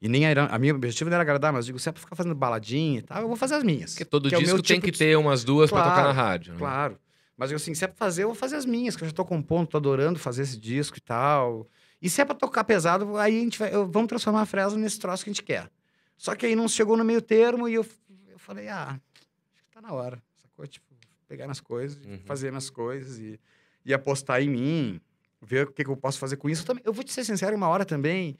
e 0.01 0.07
nem 0.07 0.25
era, 0.25 0.45
a 0.45 0.59
minha 0.59 0.73
objetivo 0.75 1.09
não 1.09 1.15
era 1.15 1.23
agradar, 1.23 1.51
mas 1.51 1.65
eu 1.65 1.67
digo, 1.67 1.79
se 1.79 1.89
é 1.89 1.91
pra 1.91 2.01
ficar 2.01 2.15
fazendo 2.15 2.35
baladinha 2.35 2.99
e 2.99 3.01
tal, 3.01 3.21
eu 3.21 3.27
vou 3.27 3.35
fazer 3.37 3.55
as 3.55 3.63
minhas. 3.63 3.91
Porque 3.91 4.05
todo 4.05 4.29
que 4.29 4.35
é 4.35 4.37
disco 4.37 4.53
meu 4.55 4.63
tem 4.63 4.75
tipo 4.77 4.85
que 4.85 4.91
de- 4.91 4.97
ter 4.97 5.17
umas 5.17 5.43
duas 5.43 5.69
pra 5.71 5.81
Claro, 5.81 5.95
tocar 5.95 6.07
na 6.07 6.13
rádio. 6.13 6.53
né? 6.53 6.59
Claro. 6.59 6.99
Mas 7.37 7.51
eu 7.51 7.57
assim, 7.57 7.73
se 7.73 7.83
é 7.83 7.87
pra 7.87 7.97
fazer, 7.97 8.23
eu 8.23 8.27
vou 8.29 8.35
fazer 8.35 8.55
as 8.55 8.65
minhas, 8.65 8.95
que 8.95 9.03
eu 9.03 9.07
já 9.07 9.13
tô 9.13 9.25
compondo, 9.25 9.67
tô 9.67 9.75
adorando 9.77 10.17
fazer 10.19 10.43
esse 10.43 10.57
disco 10.57 10.97
e 10.97 11.01
tal. 11.01 11.67
E 12.01 12.09
se 12.09 12.21
é 12.21 12.25
pra 12.25 12.35
tocar 12.35 12.63
pesado, 12.63 13.17
aí 13.17 13.37
a 13.37 13.39
gente 13.41 13.57
vai, 13.57 13.73
eu- 13.73 13.87
vamos 13.87 14.07
transformar 14.09 14.41
a 14.41 14.45
Fresno 14.45 14.77
nesse 14.79 14.99
troço 14.99 15.23
que 15.23 15.29
a 15.29 15.33
gente 15.33 15.43
quer. 15.43 15.69
Só 16.17 16.35
que 16.35 16.45
aí 16.45 16.55
não 16.55 16.67
chegou 16.67 16.95
no 16.95 17.03
meio 17.03 17.21
termo 17.21 17.67
e 17.67 17.73
eu, 17.73 17.85
eu 18.29 18.37
falei, 18.39 18.67
ah, 18.69 18.89
acho 18.89 19.63
que 19.63 19.71
tá 19.71 19.81
na 19.81 19.91
hora. 19.93 20.21
Sacou? 20.41 20.67
Tipo, 20.67 20.85
pegar 21.27 21.47
nas 21.47 21.59
coisas, 21.59 22.05
Uhum. 22.05 22.19
fazer 22.25 22.51
minhas 22.51 22.69
coisas 22.69 23.17
e, 23.19 23.39
e 23.83 23.93
apostar 23.93 24.41
em 24.41 24.49
mim, 24.49 25.01
ver 25.41 25.67
o 25.67 25.71
que, 25.71 25.83
que 25.83 25.89
eu 25.89 25.97
posso 25.97 26.19
fazer 26.19 26.37
com 26.37 26.49
isso. 26.49 26.65
Também, 26.65 26.83
eu 26.85 26.93
vou 26.93 27.03
te 27.03 27.11
ser 27.11 27.23
sincero, 27.25 27.55
uma 27.55 27.67
hora 27.67 27.83
também, 27.85 28.37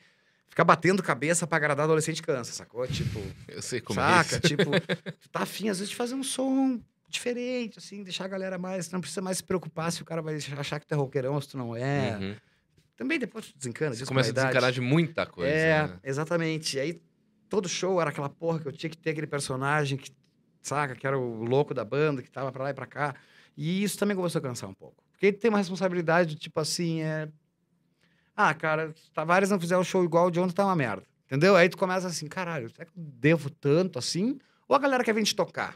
ficar 0.47 0.63
batendo 0.63 1.01
cabeça 1.03 1.45
pra 1.47 1.57
agradar 1.57 1.83
adolescente 1.85 2.21
cansa, 2.21 2.51
sacou? 2.53 2.85
Tipo, 2.87 3.19
Eu 3.47 3.61
sei 3.61 3.81
como 3.81 3.99
é 3.99 4.03
Saca? 4.23 4.35
isso. 4.37 4.39
Tipo, 4.41 4.71
tu 5.21 5.29
tá 5.29 5.41
afim, 5.41 5.69
às 5.69 5.79
vezes, 5.79 5.89
de 5.89 5.95
fazer 5.95 6.13
um 6.15 6.23
som 6.23 6.79
diferente, 7.09 7.79
assim, 7.79 8.03
deixar 8.03 8.25
a 8.25 8.27
galera 8.29 8.57
mais. 8.57 8.89
Não 8.91 8.99
precisa 9.01 9.21
mais 9.21 9.37
se 9.37 9.43
preocupar 9.43 9.91
se 9.91 10.01
o 10.01 10.05
cara 10.05 10.21
vai 10.21 10.35
achar 10.57 10.79
que 10.79 10.85
tu 10.87 10.93
é 10.93 10.97
roqueirão 10.97 11.33
ou 11.35 11.41
se 11.41 11.49
tu 11.49 11.57
não 11.57 11.75
é. 11.75 12.17
Uhum. 12.19 12.35
Também 12.95 13.19
depois 13.19 13.47
tu 13.47 13.57
desencana, 13.57 13.93
Você 13.93 14.05
começa 14.05 14.29
a 14.29 14.33
desencanar 14.33 14.71
de 14.71 14.81
muita 14.81 15.25
coisa. 15.25 15.51
É, 15.51 15.87
né? 15.87 15.99
exatamente. 16.03 16.77
E 16.77 16.79
aí, 16.79 17.01
todo 17.49 17.67
show 17.67 17.99
era 17.99 18.09
aquela 18.09 18.29
porra 18.29 18.59
que 18.59 18.67
eu 18.67 18.71
tinha 18.71 18.89
que 18.89 18.97
ter 18.97 19.11
aquele 19.11 19.27
personagem 19.27 19.97
que, 19.97 20.11
saca, 20.61 20.95
que 20.95 21.05
era 21.05 21.17
o 21.17 21.43
louco 21.43 21.73
da 21.73 21.83
banda, 21.83 22.21
que 22.21 22.31
tava 22.31 22.51
pra 22.51 22.63
lá 22.63 22.69
e 22.69 22.73
pra 22.73 22.85
cá. 22.85 23.15
E 23.57 23.83
isso 23.83 23.97
também 23.97 24.15
começou 24.15 24.39
a 24.39 24.41
cansar 24.41 24.69
um 24.69 24.73
pouco. 24.73 25.03
Porque 25.11 25.31
tem 25.31 25.49
uma 25.49 25.57
responsabilidade, 25.57 26.35
tipo 26.35 26.59
assim, 26.59 27.01
é. 27.01 27.29
Ah, 28.35 28.53
cara, 28.53 28.93
se 28.95 29.09
Tavares 29.11 29.49
não 29.49 29.59
fizer 29.59 29.77
o 29.77 29.83
show 29.83 30.03
igual 30.03 30.29
de 30.29 30.39
ontem, 30.39 30.53
tá 30.53 30.65
uma 30.65 30.75
merda. 30.75 31.03
Entendeu? 31.25 31.55
Aí 31.55 31.67
tu 31.69 31.77
começa 31.77 32.07
assim, 32.07 32.27
caralho, 32.27 32.69
será 32.69 32.85
que 32.85 32.91
eu 32.91 33.03
devo 33.03 33.49
tanto 33.49 33.97
assim? 33.97 34.37
Ou 34.67 34.75
a 34.75 34.79
galera 34.79 35.03
quer 35.03 35.13
vir 35.13 35.23
te 35.23 35.35
tocar? 35.35 35.75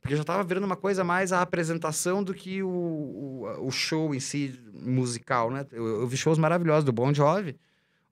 Porque 0.00 0.16
já 0.16 0.24
tava 0.24 0.42
virando 0.44 0.64
uma 0.64 0.76
coisa 0.76 1.02
mais 1.04 1.32
a 1.32 1.42
apresentação 1.42 2.22
do 2.22 2.32
que 2.32 2.62
o, 2.62 2.68
o, 2.68 3.66
o 3.66 3.70
show 3.70 4.14
em 4.14 4.20
si 4.20 4.58
musical, 4.72 5.50
né? 5.50 5.66
Eu, 5.72 6.00
eu 6.02 6.06
vi 6.06 6.16
shows 6.16 6.38
maravilhosos 6.38 6.84
do 6.84 6.92
Bon 6.92 7.12
Jovi, 7.12 7.56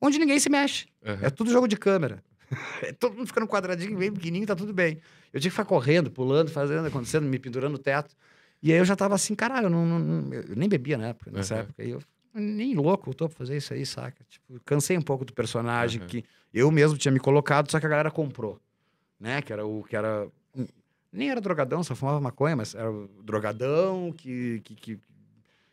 onde 0.01 0.19
ninguém 0.19 0.39
se 0.41 0.51
mexe. 0.51 0.87
Aham. 1.05 1.19
É 1.23 1.31
tudo 1.31 1.51
jogo 1.51 1.67
de 1.69 1.77
câmera. 1.77 2.23
É 2.83 2.93
todo 2.93 3.17
mundo 3.17 3.27
ficando 3.27 3.47
quadradinho, 3.49 3.99
bem 3.99 4.13
pequenininho, 4.13 4.47
tá 4.47 4.55
tudo 4.55 4.73
bem. 4.73 4.99
Eu 5.33 5.41
tinha 5.41 5.51
que 5.51 5.57
ficar 5.57 5.65
correndo, 5.65 6.11
pulando, 6.13 6.49
fazendo, 6.49 6.87
acontecendo, 6.87 7.25
me 7.27 7.39
pendurando 7.41 7.73
no 7.73 7.79
teto. 7.79 8.15
E 8.63 8.73
aí 8.73 8.79
eu 8.79 8.85
já 8.85 8.95
tava 8.95 9.17
assim, 9.17 9.35
caralho, 9.35 9.67
eu, 9.67 9.71
não, 9.71 9.85
não- 9.85 10.33
eu 10.33 10.55
nem 10.55 10.69
bebia 10.69 10.97
na 10.97 11.09
época, 11.09 11.31
nessa 11.33 11.55
Aham. 11.55 11.63
época. 11.65 11.83
E 11.83 11.91
eu, 11.91 12.01
nem 12.33 12.73
louco, 12.77 13.11
eu 13.11 13.15
tô 13.15 13.29
pra 13.29 13.37
fazer 13.37 13.57
isso 13.57 13.75
aí, 13.75 13.85
saca? 13.85 14.23
Tipo, 14.29 14.61
cansei 14.65 14.97
um 14.97 15.03
pouco 15.03 15.25
do 15.25 15.33
personagem 15.33 16.01
Aham. 16.01 16.09
que 16.09 16.25
eu 16.55 16.71
mesmo 16.71 16.97
tinha 16.97 17.11
me 17.11 17.19
colocado, 17.19 17.69
só 17.71 17.81
que 17.81 17.87
a 17.87 17.89
galera 17.89 18.11
comprou. 18.13 18.61
Né? 19.19 19.43
Que 19.43 19.53
era 19.53 19.67
o 19.67 19.83
que 19.83 19.97
era. 19.97 20.29
Nem 21.17 21.31
era 21.31 21.41
drogadão, 21.41 21.83
só 21.83 21.95
fumava 21.95 22.21
maconha, 22.21 22.55
mas 22.55 22.75
era 22.75 22.91
o 22.91 23.09
drogadão 23.25 24.13
que, 24.17 24.61
que, 24.65 24.75
que, 24.75 25.01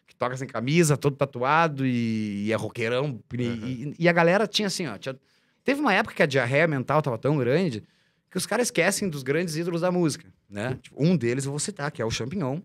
que 0.07 0.15
toca 0.15 0.37
sem 0.37 0.47
camisa, 0.47 0.95
todo 0.97 1.15
tatuado 1.15 1.85
e, 1.85 2.45
e 2.45 2.51
é 2.51 2.55
roqueirão. 2.55 3.19
E, 3.33 3.45
Aham. 3.47 3.67
e- 3.67 3.95
e 3.99 4.09
a 4.09 4.13
galera 4.13 4.47
tinha 4.47 4.67
assim, 4.67 4.87
ó. 4.87 4.97
tinha- 4.97 5.17
teve 5.63 5.81
uma 5.81 5.93
época 5.93 6.15
que 6.15 6.23
a 6.23 6.25
diarreia 6.25 6.67
mental 6.67 7.01
tava 7.01 7.17
tão 7.17 7.37
grande 7.37 7.83
que 8.31 8.37
os 8.37 8.45
caras 8.45 8.67
esquecem 8.67 9.09
dos 9.09 9.21
grandes 9.21 9.55
ídolos 9.55 9.81
da 9.81 9.91
música, 9.91 10.25
né? 10.49 10.79
Tipo, 10.81 11.03
um 11.03 11.15
deles 11.15 11.45
eu 11.45 11.51
vou 11.51 11.59
citar, 11.59 11.91
que 11.91 12.01
é 12.01 12.05
o 12.05 12.09
Champignon. 12.09 12.61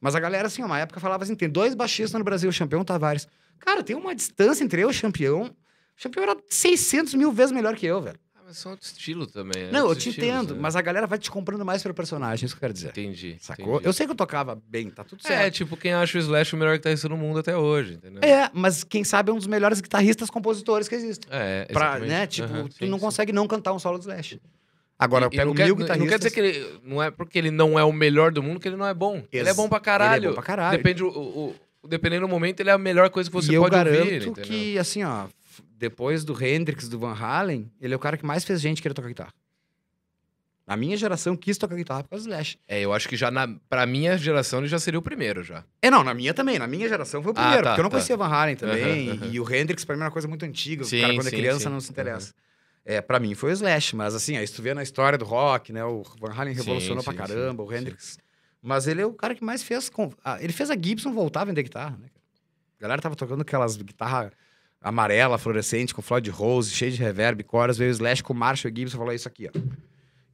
Mas 0.00 0.14
a 0.14 0.20
galera, 0.20 0.46
assim, 0.46 0.62
uma 0.62 0.78
época 0.78 0.98
falava 0.98 1.24
assim: 1.24 1.34
tem 1.34 1.48
dois 1.50 1.74
baixistas 1.74 2.18
no 2.18 2.24
Brasil, 2.24 2.48
o 2.48 2.52
Champion 2.52 2.78
e 2.78 2.82
o 2.82 2.84
Tavares. 2.86 3.28
Cara, 3.58 3.82
tem 3.82 3.94
uma 3.94 4.14
distância 4.14 4.64
entre 4.64 4.80
eu 4.82 4.88
e 4.88 4.90
o 4.92 4.94
Champion. 4.94 5.44
O 5.46 5.52
Champion 5.94 6.22
era 6.22 6.36
600 6.48 7.12
mil 7.14 7.30
vezes 7.32 7.52
melhor 7.52 7.76
que 7.76 7.84
eu, 7.84 8.00
velho. 8.00 8.18
Ah, 8.50 8.52
Mas 8.52 8.58
são 8.58 8.72
outro 8.72 8.84
estilo 8.86 9.26
também. 9.28 9.64
é 9.64 9.70
Não, 9.70 9.88
eu 9.88 9.94
te 9.94 10.08
estilos, 10.08 10.28
entendo, 10.28 10.54
né? 10.54 10.60
mas 10.60 10.74
a 10.74 10.82
galera 10.82 11.06
vai 11.06 11.18
te 11.18 11.30
comprando 11.30 11.64
mais 11.64 11.82
pelo 11.82 11.94
personagem, 11.94 12.46
isso 12.46 12.54
que 12.54 12.58
eu 12.58 12.60
quero 12.62 12.72
dizer. 12.72 12.88
Entendi. 12.88 13.36
Sacou? 13.38 13.74
entendi. 13.74 13.86
Eu 13.86 13.92
sei 13.92 14.06
que 14.06 14.12
eu 14.12 14.16
tocava 14.16 14.60
bem, 14.68 14.90
tá 14.90 15.04
tudo 15.04 15.20
É, 15.24 15.28
certo. 15.28 15.54
tipo, 15.54 15.76
quem 15.76 15.92
acha 15.92 16.18
o 16.18 16.20
Slash 16.20 16.54
o 16.54 16.58
melhor 16.58 16.76
guitarrista 16.76 17.08
no 17.08 17.16
mundo 17.16 17.38
até 17.38 17.56
hoje, 17.56 17.94
entendeu? 17.94 18.20
É, 18.22 18.50
mas 18.52 18.82
quem 18.82 19.04
sabe 19.04 19.30
é 19.30 19.32
um 19.32 19.36
dos 19.38 19.46
melhores 19.46 19.80
guitarristas 19.80 20.28
compositores 20.30 20.88
que 20.88 20.94
existem. 20.96 21.28
É, 21.32 21.66
Pra, 21.72 21.98
né? 22.00 22.26
Tipo, 22.26 22.52
Aham, 22.52 22.66
tu 22.68 22.74
sim, 22.74 22.86
não 22.88 22.98
sim. 22.98 23.04
consegue 23.04 23.32
não 23.32 23.46
cantar 23.46 23.72
um 23.72 23.78
solo 23.78 23.98
do 23.98 24.02
Slash. 24.02 24.40
Agora, 24.98 25.26
eu 25.26 25.30
E- 25.30 25.34
e 25.34 25.38
pego 25.38 25.54
quer, 25.54 25.64
mil 25.66 25.74
não- 25.76 25.80
guitarristas... 25.82 25.98
Não 26.00 26.06
quer 26.10 26.18
dizer 26.18 26.30
que 26.30 26.40
ele. 26.40 26.80
Não 26.84 27.02
é 27.02 27.10
porque 27.10 27.38
ele 27.38 27.50
não 27.52 27.78
é 27.78 27.84
o 27.84 27.92
melhor 27.92 28.32
do 28.32 28.42
mundo 28.42 28.58
que 28.60 28.68
ele 28.68 28.76
não 28.76 28.86
é 28.86 28.92
bom. 28.92 29.22
Ele 29.32 29.46
é 29.46 29.50
Ex- 29.50 29.56
bom 29.56 29.68
pra 29.68 29.78
caralho. 29.80 30.18
Ele 30.18 30.26
é 30.26 30.28
bom 30.30 30.34
pra 30.34 30.42
caralho. 30.42 30.76
Depende 30.76 31.02
o, 31.04 31.08
o- 31.08 31.54
o- 31.84 31.88
dependendo 31.88 32.26
do 32.26 32.28
momento, 32.28 32.60
ele 32.60 32.68
é 32.68 32.72
a 32.72 32.78
melhor 32.78 33.08
coisa 33.10 33.30
que 33.30 33.34
você 33.34 33.52
e 33.52 33.54
eu 33.54 33.62
pode 33.62 33.74
garanto 33.76 34.28
ouvir. 34.28 34.42
que, 34.42 34.76
assim, 34.78 35.02
ó, 35.04 35.26
depois 35.80 36.24
do 36.24 36.34
Hendrix, 36.44 36.90
do 36.90 36.98
Van 36.98 37.14
Halen, 37.14 37.72
ele 37.80 37.94
é 37.94 37.96
o 37.96 38.00
cara 38.00 38.18
que 38.18 38.24
mais 38.26 38.44
fez 38.44 38.60
gente 38.60 38.82
querer 38.82 38.92
tocar 38.92 39.08
guitarra. 39.08 39.32
A 40.66 40.76
minha 40.76 40.94
geração 40.96 41.34
quis 41.36 41.56
tocar 41.56 41.74
guitarra 41.74 42.04
por 42.04 42.10
causa 42.10 42.26
do 42.26 42.30
Slash. 42.30 42.58
É, 42.68 42.80
eu 42.80 42.92
acho 42.92 43.08
que 43.08 43.16
já 43.16 43.30
na, 43.30 43.48
pra 43.68 43.86
minha 43.86 44.16
geração 44.18 44.60
ele 44.60 44.68
já 44.68 44.78
seria 44.78 44.98
o 45.00 45.02
primeiro 45.02 45.42
já. 45.42 45.64
É, 45.82 45.90
não, 45.90 46.04
na 46.04 46.12
minha 46.14 46.34
também. 46.34 46.58
Na 46.58 46.66
minha 46.66 46.86
geração 46.86 47.22
foi 47.22 47.32
o 47.32 47.34
Ah, 47.34 47.38
primeiro, 47.40 47.62
tá, 47.64 47.70
porque 47.70 47.80
eu 47.80 47.82
não 47.84 47.90
tá. 47.90 47.96
conhecia 47.96 48.16
Van 48.16 48.26
Halen 48.28 48.56
também. 48.56 49.08
Aham, 49.10 49.18
aham. 49.22 49.32
E 49.32 49.40
o 49.40 49.52
Hendrix, 49.52 49.84
pra 49.86 49.96
mim, 49.96 50.02
era 50.02 50.08
uma 50.08 50.12
coisa 50.12 50.28
muito 50.28 50.44
antiga. 50.44 50.84
Sim, 50.84 50.98
o 50.98 51.00
cara, 51.00 51.14
quando 51.14 51.26
é 51.26 51.30
sim, 51.30 51.36
criança, 51.36 51.64
sim. 51.64 51.70
não 51.70 51.80
se 51.80 51.90
interessa. 51.90 52.34
É, 52.84 53.00
pra 53.00 53.18
mim 53.18 53.34
foi 53.34 53.50
o 53.50 53.52
Slash, 53.54 53.96
mas 53.96 54.14
assim, 54.14 54.36
aí 54.36 54.46
tu 54.46 54.62
vê 54.62 54.72
na 54.74 54.82
história 54.82 55.18
do 55.18 55.24
rock, 55.24 55.72
né? 55.72 55.82
O 55.84 56.02
Van 56.20 56.32
Halen 56.32 56.52
Sim, 56.54 56.60
revolucionou 56.60 57.02
pra 57.02 57.12
sim, 57.12 57.18
caramba, 57.18 57.62
sim, 57.64 57.68
o 57.68 57.72
Hendrix. 57.74 58.18
Mas 58.62 58.86
ele 58.86 59.00
é 59.00 59.06
o 59.06 59.12
cara 59.14 59.34
que 59.34 59.42
mais 59.42 59.62
fez. 59.62 59.88
com- 59.88 60.12
ah, 60.22 60.36
ele 60.40 60.52
fez 60.52 60.70
a 60.70 60.74
Gibson 60.80 61.12
voltar 61.12 61.40
a 61.40 61.44
vender 61.46 61.62
guitarra, 61.64 61.96
né? 61.96 62.06
A 62.78 62.82
galera 62.82 63.02
tava 63.02 63.16
tocando 63.16 63.40
aquelas 63.42 63.76
guitarra 63.76 64.30
amarela, 64.80 65.38
fluorescente, 65.38 65.94
com 65.94 66.02
Floyd 66.02 66.30
Rose, 66.30 66.70
cheio 66.70 66.92
de 66.92 66.98
reverb, 66.98 67.42
coras, 67.44 67.76
veio 67.76 67.90
o 67.90 67.92
Slash 67.92 68.22
com 68.22 68.32
o 68.32 68.36
Marshall 68.36 68.74
Gibson 68.74 68.96
e 68.96 68.98
falou 68.98 69.12
isso 69.12 69.28
aqui, 69.28 69.48
ó. 69.48 69.58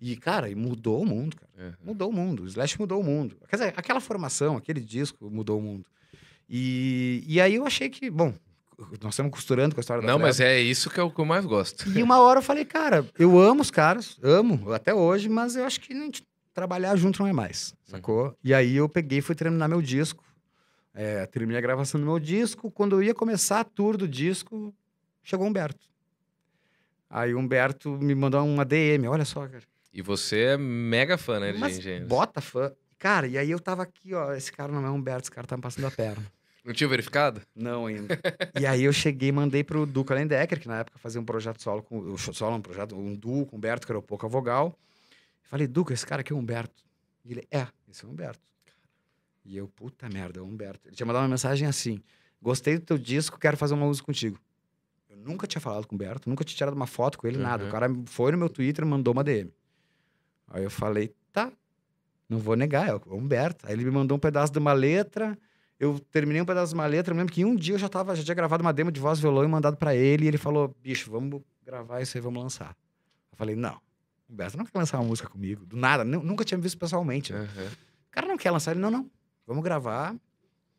E, 0.00 0.16
cara, 0.16 0.54
mudou 0.54 1.02
o 1.02 1.06
mundo, 1.06 1.36
cara. 1.36 1.50
Uhum. 1.58 1.74
Mudou 1.86 2.10
o 2.10 2.12
mundo. 2.12 2.42
O 2.42 2.46
Slash 2.46 2.78
mudou 2.78 3.00
o 3.00 3.04
mundo. 3.04 3.36
Quer 3.48 3.56
dizer, 3.56 3.74
aquela 3.76 4.00
formação, 4.00 4.56
aquele 4.56 4.80
disco 4.80 5.30
mudou 5.30 5.58
o 5.58 5.62
mundo. 5.62 5.86
E, 6.48 7.24
e 7.26 7.40
aí 7.40 7.54
eu 7.54 7.66
achei 7.66 7.88
que, 7.88 8.10
bom, 8.10 8.34
nós 9.02 9.14
estamos 9.14 9.32
costurando 9.32 9.74
com 9.74 9.80
a 9.80 9.82
história 9.82 10.02
da 10.02 10.08
Não, 10.12 10.18
mas 10.18 10.38
é 10.38 10.60
isso 10.60 10.90
que 10.90 11.00
é 11.00 11.02
o 11.02 11.10
que 11.10 11.18
eu 11.18 11.24
mais 11.24 11.46
gosto. 11.46 11.88
E 11.88 12.02
uma 12.02 12.20
hora 12.20 12.38
eu 12.38 12.42
falei, 12.42 12.64
cara, 12.64 13.06
eu 13.18 13.38
amo 13.38 13.62
os 13.62 13.70
caras, 13.70 14.18
amo, 14.22 14.70
até 14.72 14.94
hoje, 14.94 15.28
mas 15.28 15.56
eu 15.56 15.64
acho 15.64 15.80
que 15.80 15.94
trabalhar 16.52 16.94
junto 16.96 17.20
não 17.20 17.28
é 17.28 17.32
mais, 17.32 17.74
sacou? 17.84 18.36
E 18.44 18.52
aí 18.54 18.76
eu 18.76 18.88
peguei 18.88 19.18
e 19.18 19.22
fui 19.22 19.34
terminar 19.34 19.66
meu 19.68 19.80
disco. 19.82 20.22
É, 20.98 21.26
terminei 21.26 21.58
a 21.58 21.60
gravação 21.60 22.00
do 22.00 22.06
meu 22.06 22.18
disco. 22.18 22.70
Quando 22.70 22.96
eu 22.96 23.02
ia 23.02 23.14
começar 23.14 23.60
a 23.60 23.64
tour 23.64 23.98
do 23.98 24.08
disco, 24.08 24.74
chegou 25.22 25.46
o 25.46 25.50
Humberto. 25.50 25.86
Aí 27.10 27.34
o 27.34 27.38
Humberto 27.38 27.90
me 27.90 28.14
mandou 28.14 28.42
uma 28.44 28.64
DM, 28.64 29.06
olha 29.06 29.26
só, 29.26 29.46
cara. 29.46 29.62
E 29.92 30.00
você 30.00 30.40
é 30.40 30.56
mega 30.56 31.18
fã, 31.18 31.38
né, 31.38 31.52
de 31.52 31.58
Mas 31.58 31.78
Engenheiros? 31.78 32.08
bota 32.08 32.40
fã. 32.40 32.72
Cara, 32.98 33.26
e 33.26 33.36
aí 33.36 33.50
eu 33.50 33.60
tava 33.60 33.82
aqui, 33.82 34.14
ó, 34.14 34.32
esse 34.32 34.50
cara 34.50 34.72
não 34.72 34.84
é 34.84 34.90
Humberto, 34.90 35.24
esse 35.24 35.30
cara 35.30 35.46
tá 35.46 35.54
me 35.54 35.62
passando 35.62 35.86
a 35.86 35.90
perna. 35.90 36.24
Não 36.64 36.72
tinha 36.72 36.88
verificado? 36.88 37.42
Não 37.54 37.86
ainda. 37.86 38.18
e 38.58 38.66
aí 38.66 38.82
eu 38.82 38.92
cheguei 38.92 39.28
e 39.28 39.32
mandei 39.32 39.62
pro 39.62 39.86
Duca 39.86 40.14
Lendecker, 40.14 40.58
que 40.58 40.66
na 40.66 40.78
época 40.80 40.98
fazia 40.98 41.20
um 41.20 41.24
projeto 41.24 41.62
solo 41.62 41.82
com. 41.82 41.98
o 41.98 42.18
Solo, 42.18 42.56
um 42.56 42.60
projeto, 42.62 42.96
um 42.96 43.14
duo 43.14 43.46
com 43.46 43.54
o 43.54 43.58
Humberto, 43.58 43.86
que 43.86 43.92
era 43.92 43.98
o 43.98 44.02
Pouca 44.02 44.26
Vogal. 44.26 44.76
Falei, 45.44 45.66
Duca, 45.68 45.94
esse 45.94 46.04
cara 46.04 46.22
aqui 46.22 46.32
é 46.32 46.36
o 46.36 46.38
Humberto. 46.38 46.82
E 47.24 47.32
ele, 47.32 47.46
é, 47.52 47.68
esse 47.88 48.04
é 48.04 48.08
o 48.08 48.10
Humberto. 48.10 48.40
E 49.48 49.56
eu, 49.56 49.68
puta 49.68 50.08
merda, 50.08 50.40
é 50.40 50.42
o 50.42 50.46
Humberto. 50.46 50.88
Ele 50.88 50.96
tinha 50.96 51.06
mandado 51.06 51.22
uma 51.22 51.28
mensagem 51.28 51.68
assim: 51.68 52.00
gostei 52.42 52.78
do 52.78 52.84
teu 52.84 52.98
disco, 52.98 53.38
quero 53.38 53.56
fazer 53.56 53.74
uma 53.74 53.86
música 53.86 54.04
contigo. 54.06 54.38
Eu 55.08 55.16
nunca 55.16 55.46
tinha 55.46 55.60
falado 55.60 55.86
com 55.86 55.94
o 55.94 55.96
Humberto, 55.96 56.28
nunca 56.28 56.42
tinha 56.44 56.56
tirado 56.56 56.74
uma 56.74 56.86
foto 56.86 57.16
com 57.18 57.26
ele, 57.26 57.38
nada. 57.38 57.62
Uhum. 57.62 57.68
O 57.68 57.72
cara 57.72 57.86
foi 58.06 58.32
no 58.32 58.38
meu 58.38 58.48
Twitter 58.48 58.84
e 58.84 58.88
mandou 58.88 59.12
uma 59.12 59.22
DM. 59.22 59.52
Aí 60.48 60.62
eu 60.64 60.70
falei, 60.70 61.14
tá, 61.32 61.52
não 62.28 62.38
vou 62.38 62.56
negar, 62.56 62.88
é 62.88 62.94
o 62.94 63.16
Humberto. 63.16 63.66
Aí 63.66 63.72
ele 63.72 63.84
me 63.84 63.90
mandou 63.90 64.16
um 64.16 64.20
pedaço 64.20 64.52
de 64.52 64.58
uma 64.58 64.72
letra. 64.72 65.38
Eu 65.78 65.98
terminei 66.10 66.40
um 66.40 66.44
pedaço 66.44 66.70
de 66.72 66.74
uma 66.74 66.86
letra. 66.86 67.12
Eu 67.14 67.18
lembro 67.18 67.32
que 67.32 67.42
em 67.42 67.44
um 67.44 67.54
dia 67.54 67.74
eu 67.74 67.78
já, 67.78 67.88
tava, 67.88 68.14
já 68.16 68.22
tinha 68.24 68.34
gravado 68.34 68.62
uma 68.62 68.72
demo 68.72 68.90
de 68.90 68.98
voz 69.00 69.20
violão 69.20 69.44
e 69.44 69.48
mandado 69.48 69.76
pra 69.76 69.94
ele. 69.94 70.24
E 70.24 70.28
ele 70.28 70.38
falou: 70.38 70.74
bicho, 70.82 71.10
vamos 71.10 71.42
gravar 71.64 72.00
isso 72.00 72.16
aí, 72.16 72.20
vamos 72.20 72.42
lançar. 72.42 72.76
Eu 73.30 73.36
falei: 73.36 73.54
não, 73.54 73.78
Humberto 74.28 74.56
não 74.56 74.64
quer 74.64 74.78
lançar 74.78 74.98
uma 74.98 75.06
música 75.08 75.28
comigo. 75.28 75.64
Do 75.66 75.76
nada, 75.76 76.02
nu- 76.04 76.22
nunca 76.22 76.44
tinha 76.44 76.56
me 76.58 76.62
visto 76.62 76.78
pessoalmente. 76.78 77.32
né? 77.32 77.40
Uhum. 77.40 77.66
O 77.66 78.10
cara 78.10 78.26
não 78.26 78.36
quer 78.38 78.50
lançar. 78.50 78.70
Ele: 78.72 78.80
não, 78.80 78.90
não, 78.90 79.10
vamos 79.46 79.62
gravar. 79.62 80.14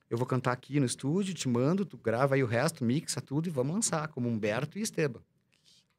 Eu 0.09 0.17
vou 0.17 0.25
cantar 0.25 0.53
aqui 0.53 0.79
no 0.79 0.85
estúdio, 0.85 1.33
te 1.33 1.49
mando, 1.49 1.85
tu 1.85 1.97
grava 1.97 2.35
aí 2.35 2.43
o 2.43 2.47
resto, 2.47 2.83
mixa 2.83 3.19
tudo 3.19 3.47
e 3.47 3.51
vamos 3.51 3.73
lançar, 3.73 4.07
como 4.07 4.29
Humberto 4.29 4.79
e 4.79 4.81
Esteban. 4.81 5.19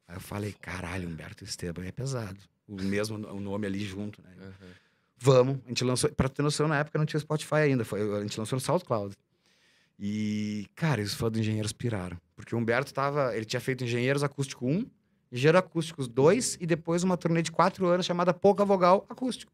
Aí 0.06 0.16
eu 0.16 0.20
falei: 0.20 0.52
caralho, 0.52 1.08
Humberto 1.08 1.44
e 1.44 1.46
Esteban 1.46 1.84
é 1.84 1.92
pesado. 1.92 2.38
O 2.66 2.82
mesmo 2.82 3.16
o 3.16 3.40
nome 3.40 3.66
ali 3.66 3.80
junto, 3.80 4.22
né? 4.22 4.30
Uhum. 4.40 4.68
Vamos. 5.18 5.58
A 5.64 5.68
gente 5.68 5.84
lançou. 5.84 6.10
Pra 6.10 6.28
ter 6.28 6.42
noção, 6.42 6.68
na 6.68 6.78
época 6.78 6.98
não 6.98 7.06
tinha 7.06 7.20
Spotify 7.20 7.56
ainda. 7.56 7.84
Foi, 7.84 8.00
a 8.18 8.22
gente 8.22 8.38
lançou 8.38 8.56
no 8.56 8.60
SoundCloud. 8.60 9.14
E, 9.98 10.66
cara, 10.74 11.02
os 11.02 11.14
fãs 11.14 11.32
do 11.32 11.40
Engenheiros 11.40 11.72
piraram. 11.72 12.16
Porque 12.36 12.54
o 12.54 12.58
Humberto 12.58 12.94
tava. 12.94 13.36
Ele 13.36 13.44
tinha 13.44 13.60
feito 13.60 13.84
Engenheiros 13.84 14.22
Acústico 14.22 14.66
1, 14.66 14.86
Engenheiro 15.32 15.58
Acústicos 15.58 16.06
2 16.08 16.58
e 16.60 16.66
depois 16.66 17.02
uma 17.02 17.16
turnê 17.16 17.42
de 17.42 17.50
quatro 17.50 17.86
anos 17.86 18.06
chamada 18.06 18.32
Pouca 18.32 18.64
Vogal 18.64 19.04
Acústico. 19.08 19.52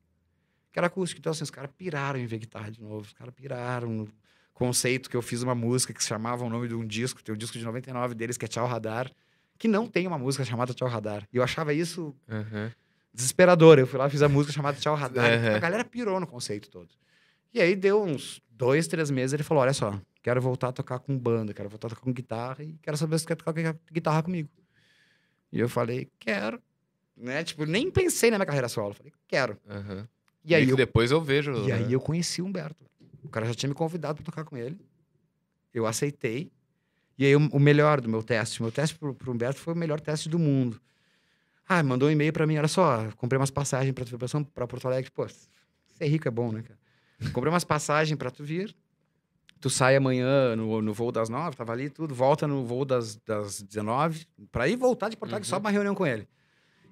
Que 0.74 0.80
era 0.80 0.88
acústico. 0.88 1.20
Então, 1.20 1.30
assim, 1.30 1.44
os 1.44 1.52
caras 1.52 1.70
piraram 1.78 2.18
em 2.18 2.26
ver 2.26 2.38
guitarra 2.38 2.68
de 2.68 2.82
novo. 2.82 3.02
Os 3.06 3.12
caras 3.12 3.32
piraram 3.32 3.88
no 3.88 4.08
conceito 4.52 5.08
que 5.08 5.16
eu 5.16 5.22
fiz 5.22 5.40
uma 5.40 5.54
música 5.54 5.94
que 5.94 6.02
se 6.02 6.08
chamava 6.08 6.44
o 6.44 6.50
nome 6.50 6.66
de 6.66 6.74
um 6.74 6.84
disco. 6.84 7.22
Tem 7.22 7.32
o 7.32 7.38
disco 7.38 7.56
de 7.56 7.64
99 7.64 8.12
deles, 8.16 8.36
que 8.36 8.44
é 8.44 8.48
Tchau 8.48 8.66
Radar. 8.66 9.08
Que 9.56 9.68
não 9.68 9.86
tem 9.86 10.04
uma 10.04 10.18
música 10.18 10.44
chamada 10.44 10.74
Tchau 10.74 10.88
Radar. 10.88 11.28
E 11.32 11.36
eu 11.36 11.44
achava 11.44 11.72
isso 11.72 12.12
Uhum. 12.28 12.70
desesperador. 13.12 13.78
Eu 13.78 13.86
fui 13.86 14.00
lá, 14.00 14.10
fiz 14.10 14.20
a 14.20 14.28
música 14.28 14.52
chamada 14.52 14.76
Tchau 14.76 14.96
Radar. 14.96 15.30
Uhum. 15.38 15.54
A 15.54 15.58
galera 15.60 15.84
pirou 15.84 16.18
no 16.18 16.26
conceito 16.26 16.68
todo. 16.68 16.88
E 17.52 17.60
aí 17.60 17.76
deu 17.76 18.02
uns 18.02 18.42
dois, 18.50 18.88
três 18.88 19.12
meses, 19.12 19.32
ele 19.32 19.44
falou: 19.44 19.62
olha 19.62 19.72
só, 19.72 20.00
quero 20.24 20.40
voltar 20.40 20.70
a 20.70 20.72
tocar 20.72 20.98
com 20.98 21.16
banda, 21.16 21.54
quero 21.54 21.68
voltar 21.68 21.86
a 21.86 21.90
tocar 21.90 22.02
com 22.02 22.12
guitarra 22.12 22.64
e 22.64 22.76
quero 22.82 22.96
saber 22.96 23.16
se 23.20 23.26
quer 23.26 23.36
tocar 23.36 23.52
gui- 23.52 23.78
guitarra 23.92 24.24
comigo. 24.24 24.48
E 25.52 25.60
eu 25.60 25.68
falei, 25.68 26.10
quero. 26.18 26.60
Né? 27.16 27.44
Tipo, 27.44 27.64
nem 27.64 27.88
pensei 27.92 28.28
na 28.28 28.38
minha 28.38 28.46
carreira 28.46 28.68
solo. 28.68 28.92
Falei, 28.92 29.12
quero. 29.28 29.56
Uhum. 29.70 30.04
E 30.45 30.55
aí, 30.55 30.68
eu, 30.68 30.76
depois 30.76 31.11
eu 31.11 31.20
vejo. 31.20 31.53
e 31.66 31.72
aí 31.72 31.86
né? 31.86 31.95
eu 31.95 32.01
conheci 32.01 32.42
o 32.42 32.47
Humberto. 32.47 32.84
O 33.22 33.28
cara 33.28 33.47
já 33.47 33.55
tinha 33.55 33.68
me 33.68 33.74
convidado 33.74 34.16
para 34.16 34.24
tocar 34.24 34.45
com 34.45 34.57
ele. 34.57 34.78
Eu 35.72 35.86
aceitei. 35.86 36.53
E 37.16 37.24
aí 37.24 37.34
o, 37.36 37.59
melhor 37.59 38.01
do 38.01 38.09
meu 38.09 38.22
teste, 38.22 38.61
meu 38.61 38.72
teste 38.72 38.97
pro, 38.99 39.14
pro 39.14 39.32
Humberto 39.32 39.61
foi 39.61 39.72
o 39.72 39.76
melhor 39.76 40.01
teste 40.01 40.28
do 40.28 40.38
mundo. 40.38 40.80
Ah, 41.66 41.82
mandou 41.82 42.09
um 42.09 42.12
e-mail 42.12 42.32
para 42.32 42.47
mim, 42.47 42.59
olha 42.59 42.68
só, 42.68 43.09
comprei 43.16 43.38
umas 43.40 43.51
passagens 43.51 43.95
para 43.95 44.05
tu 44.05 44.18
vir 44.18 44.45
para 44.53 44.66
Porto 44.66 44.86
Alegre. 44.86 45.11
Pô, 45.11 45.26
ser 45.28 46.07
rico 46.07 46.28
é 46.28 46.30
bom, 46.30 46.53
né, 46.53 46.62
cara? 46.62 46.78
Comprei 47.32 47.51
umas 47.53 47.64
passagens 47.64 48.18
para 48.18 48.30
tu 48.30 48.45
vir. 48.45 48.74
Tu 49.61 49.70
sai 49.70 49.97
amanhã 49.97 50.55
no, 50.57 50.82
no 50.82 50.92
voo 50.92 51.11
das 51.11 51.30
nove, 51.30 51.57
tava 51.57 51.72
ali 51.72 51.88
tudo, 51.88 52.14
volta 52.14 52.47
no 52.47 52.66
voo 52.66 52.84
das, 52.84 53.16
das 53.16 53.62
19, 53.62 54.26
para 54.53 54.68
ir 54.68 54.76
voltar 54.76 55.09
de 55.09 55.16
Porto 55.16 55.32
Alegre 55.32 55.49
só 55.49 55.57
Uhum. 55.57 55.62
pra 55.62 55.68
uma 55.68 55.72
reunião 55.72 55.95
com 55.95 56.07
ele. 56.07 56.28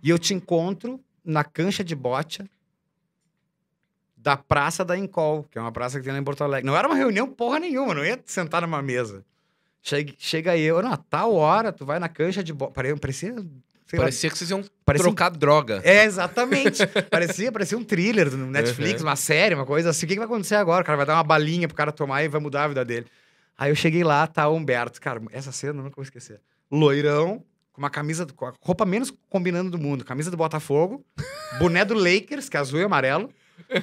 E 0.02 0.08
eu 0.08 0.18
te 0.18 0.32
encontro 0.32 0.98
na 1.22 1.44
cancha 1.44 1.84
de 1.84 1.94
bote 1.94 2.48
da 4.22 4.36
Praça 4.36 4.84
da 4.84 4.96
Encol, 4.96 5.44
que 5.50 5.58
é 5.58 5.60
uma 5.60 5.72
praça 5.72 5.98
que 5.98 6.04
tem 6.04 6.12
lá 6.12 6.18
em 6.18 6.24
Porto 6.24 6.44
Alegre. 6.44 6.64
Não 6.66 6.76
era 6.76 6.86
uma 6.86 6.94
reunião 6.96 7.26
porra 7.28 7.58
nenhuma, 7.58 7.92
não 7.94 8.04
ia 8.04 8.20
sentar 8.24 8.62
numa 8.62 8.80
mesa. 8.80 9.24
Chega, 9.82 10.12
chega 10.16 10.56
eu, 10.56 10.80
não, 10.80 10.92
a 10.92 10.96
tal 10.96 11.34
hora, 11.34 11.72
tu 11.72 11.84
vai 11.84 11.98
na 11.98 12.08
cancha 12.08 12.42
de 12.42 12.52
bote. 12.52 12.72
Parecia. 12.72 13.34
sei 13.84 13.98
lá, 13.98 14.04
Parecia 14.04 14.30
que 14.30 14.38
vocês 14.38 14.48
iam 14.50 14.62
parecia 14.84 15.08
um 15.08 15.12
trocar 15.14 15.30
droga. 15.30 15.80
é, 15.84 16.04
exatamente. 16.04 16.86
parecia, 17.10 17.50
parecia 17.50 17.76
um 17.76 17.82
thriller 17.82 18.30
no 18.30 18.46
Netflix, 18.46 19.02
Uhum. 19.02 19.08
uma 19.08 19.16
série, 19.16 19.56
uma 19.56 19.66
coisa 19.66 19.90
assim. 19.90 20.06
O 20.06 20.08
que, 20.08 20.14
que 20.14 20.20
vai 20.20 20.26
acontecer 20.26 20.54
agora? 20.54 20.82
O 20.82 20.86
cara 20.86 20.96
vai 20.96 21.06
dar 21.06 21.14
uma 21.14 21.24
balinha 21.24 21.66
pro 21.66 21.76
cara 21.76 21.90
tomar 21.90 22.22
e 22.22 22.28
vai 22.28 22.40
mudar 22.40 22.64
a 22.64 22.68
vida 22.68 22.84
dele. 22.84 23.06
Aí 23.58 23.70
eu 23.72 23.74
cheguei 23.74 24.04
lá, 24.04 24.24
tá 24.26 24.48
o 24.48 24.54
Humberto. 24.54 25.00
Cara, 25.00 25.20
essa 25.32 25.50
cena 25.50 25.80
eu 25.80 25.84
nunca 25.84 25.96
vou 25.96 26.04
esquecer. 26.04 26.40
Loirão, 26.70 27.42
com 27.72 27.82
uma 27.82 27.90
camisa, 27.90 28.24
com 28.24 28.46
a 28.46 28.52
roupa 28.60 28.84
menos 28.86 29.12
combinando 29.28 29.68
do 29.70 29.78
mundo. 29.78 30.04
Camisa 30.04 30.30
do 30.30 30.36
Botafogo, 30.36 31.04
boné 31.58 31.84
do 31.84 31.94
Lakers, 31.94 32.48
que 32.48 32.56
é 32.56 32.60
azul 32.60 32.78
e 32.80 32.84
amarelo. 32.84 33.30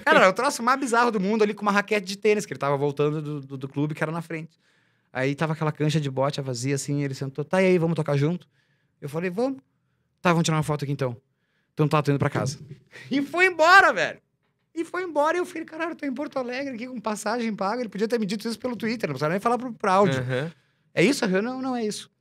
Cara, 0.05 0.19
era 0.19 0.29
o 0.29 0.33
troço 0.33 0.61
mais 0.63 0.79
bizarro 0.79 1.11
do 1.11 1.19
mundo 1.19 1.43
ali, 1.43 1.53
com 1.53 1.61
uma 1.61 1.71
raquete 1.71 2.05
de 2.05 2.17
tênis, 2.17 2.45
que 2.45 2.53
ele 2.53 2.59
tava 2.59 2.77
voltando 2.77 3.21
do, 3.21 3.41
do, 3.41 3.57
do 3.57 3.67
clube, 3.67 3.93
que 3.93 4.03
era 4.03 4.11
na 4.11 4.21
frente. 4.21 4.59
Aí 5.11 5.33
tava 5.35 5.53
aquela 5.53 5.71
cancha 5.71 5.99
de 5.99 6.09
bote 6.09 6.39
vazia, 6.41 6.75
assim, 6.75 7.03
ele 7.03 7.13
sentou, 7.13 7.43
tá 7.43 7.61
e 7.61 7.65
aí, 7.65 7.77
vamos 7.77 7.95
tocar 7.95 8.15
junto? 8.15 8.47
Eu 9.01 9.09
falei, 9.09 9.29
vamos. 9.29 9.59
Tá, 10.21 10.31
vamos 10.31 10.43
tirar 10.43 10.57
uma 10.57 10.63
foto 10.63 10.83
aqui 10.83 10.91
então. 10.91 11.15
Então 11.73 11.87
tá, 11.87 12.01
tô 12.01 12.11
indo 12.11 12.19
pra 12.19 12.29
casa. 12.29 12.59
e 13.09 13.21
foi 13.21 13.45
embora, 13.45 13.93
velho. 13.93 14.19
E 14.75 14.83
foi 14.83 15.03
embora. 15.03 15.37
E 15.37 15.39
eu 15.39 15.45
falei, 15.45 15.65
caralho, 15.65 15.91
eu 15.91 15.95
tô 15.95 16.05
em 16.05 16.13
Porto 16.13 16.37
Alegre 16.37 16.75
aqui 16.75 16.87
com 16.87 16.99
passagem 16.99 17.55
paga. 17.55 17.81
Ele 17.81 17.89
podia 17.89 18.07
ter 18.07 18.19
me 18.19 18.25
dito 18.25 18.47
isso 18.47 18.59
pelo 18.59 18.75
Twitter, 18.75 19.07
não 19.07 19.13
precisava 19.13 19.31
nem 19.31 19.39
falar 19.39 19.57
pro, 19.57 19.73
pro 19.73 19.91
áudio. 19.91 20.21
Uhum. 20.21 20.51
É 20.93 21.03
isso? 21.03 21.25
Eu, 21.25 21.41
não, 21.41 21.61
não 21.61 21.75
é 21.75 21.85
isso. 21.85 22.11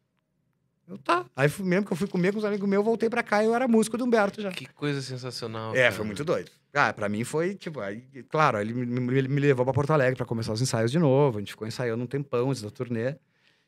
Eu 0.88 0.96
tá. 0.98 1.26
Aí 1.36 1.50
mesmo 1.60 1.86
que 1.86 1.92
eu 1.92 1.96
fui 1.96 2.08
comer 2.08 2.32
com 2.32 2.38
os 2.38 2.44
amigos 2.44 2.66
meus, 2.68 2.80
eu 2.80 2.84
voltei 2.84 3.10
pra 3.10 3.22
cá 3.22 3.42
e 3.42 3.46
eu 3.46 3.54
era 3.54 3.68
músico 3.68 3.98
do 3.98 4.04
Humberto 4.04 4.40
já. 4.40 4.50
Que 4.50 4.66
coisa 4.66 5.02
sensacional. 5.02 5.74
É, 5.76 5.82
cara. 5.84 5.92
foi 5.92 6.04
muito 6.06 6.24
doido. 6.24 6.50
Ah, 6.72 6.92
pra 6.92 7.08
mim 7.08 7.24
foi, 7.24 7.54
tipo, 7.54 7.80
aí, 7.80 8.04
claro, 8.28 8.58
ele 8.60 8.72
me, 8.72 8.86
me- 9.00 9.22
me 9.28 9.40
levou 9.40 9.64
pra 9.64 9.74
Porto 9.74 9.90
Alegre 9.92 10.16
pra 10.16 10.24
começar 10.26 10.52
os 10.52 10.60
ensaios 10.62 10.90
de 10.90 10.98
novo. 10.98 11.38
A 11.38 11.40
gente 11.40 11.50
ficou 11.52 11.66
ensaiando 11.68 12.02
um 12.02 12.06
tempão 12.06 12.50
antes 12.50 12.62
da 12.62 12.70
turnê. 12.70 13.16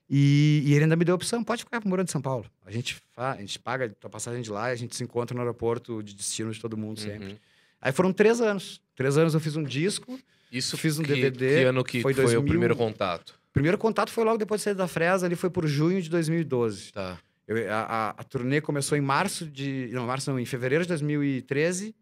E, 0.09 0.63
e 0.67 0.75
ele 0.75 0.85
ainda 0.85 0.97
me 0.97 1.05
deu 1.05 1.15
a 1.15 1.17
opção, 1.17 1.43
pode 1.45 1.63
ficar 1.63 1.81
morando 1.85 2.09
em 2.09 2.11
São 2.11 2.21
Paulo. 2.21 2.45
A 2.67 2.71
gente, 2.73 2.97
a 3.17 3.37
gente 3.37 3.59
paga 3.61 3.95
a 4.03 4.09
passagem 4.09 4.43
de 4.43 4.51
lá 4.51 4.71
e 4.71 4.73
a 4.73 4.77
gente 4.77 4.97
se 4.97 5.05
encontra 5.05 5.35
no 5.35 5.41
aeroporto 5.41 6.03
de 6.03 6.15
destino 6.15 6.51
de 6.51 6.61
todo 6.61 6.77
mundo 6.77 6.99
sempre. 6.99 7.29
Uhum. 7.29 7.37
Aí 7.81 7.93
foram 7.93 8.13
três 8.13 8.41
anos. 8.41 8.81
Três 8.97 9.17
anos 9.17 9.35
eu 9.35 9.41
fiz 9.41 9.55
um 9.57 9.63
disco. 9.63 10.19
Isso 10.51 10.77
Fiz 10.77 10.99
um 10.99 11.05
que, 11.05 11.15
DVD, 11.15 11.59
Que 11.61 11.65
ano 11.65 11.85
que 11.85 12.03
foi 12.03 12.13
foi, 12.13 12.25
2000. 12.25 12.41
o 12.41 12.45
primeiro 12.45 12.75
contato? 12.75 13.40
O 13.61 13.63
primeiro 13.63 13.77
contato 13.77 14.11
foi 14.11 14.25
logo 14.25 14.39
depois 14.39 14.63
de 14.63 14.65
sair 14.65 14.75
da 14.75 14.89
Fresa, 14.89 15.27
ali 15.27 15.37
foi 15.37 15.51
por 15.51 15.67
junho 15.67 16.01
de 16.01 16.09
2012. 16.09 16.93
Tá. 16.93 17.19
Eu- 17.47 17.71
a, 17.71 18.15
a, 18.17 18.25
turnê 18.25 18.59
começou 18.59 18.97
em 18.97 19.03
março 19.03 19.45
de. 19.45 19.91
Não, 19.93 20.07
março 20.07 20.31
não, 20.31 20.41
em 20.41 20.47
fevereiro 20.47 20.83
de 20.83 20.89
2013. 20.89 21.95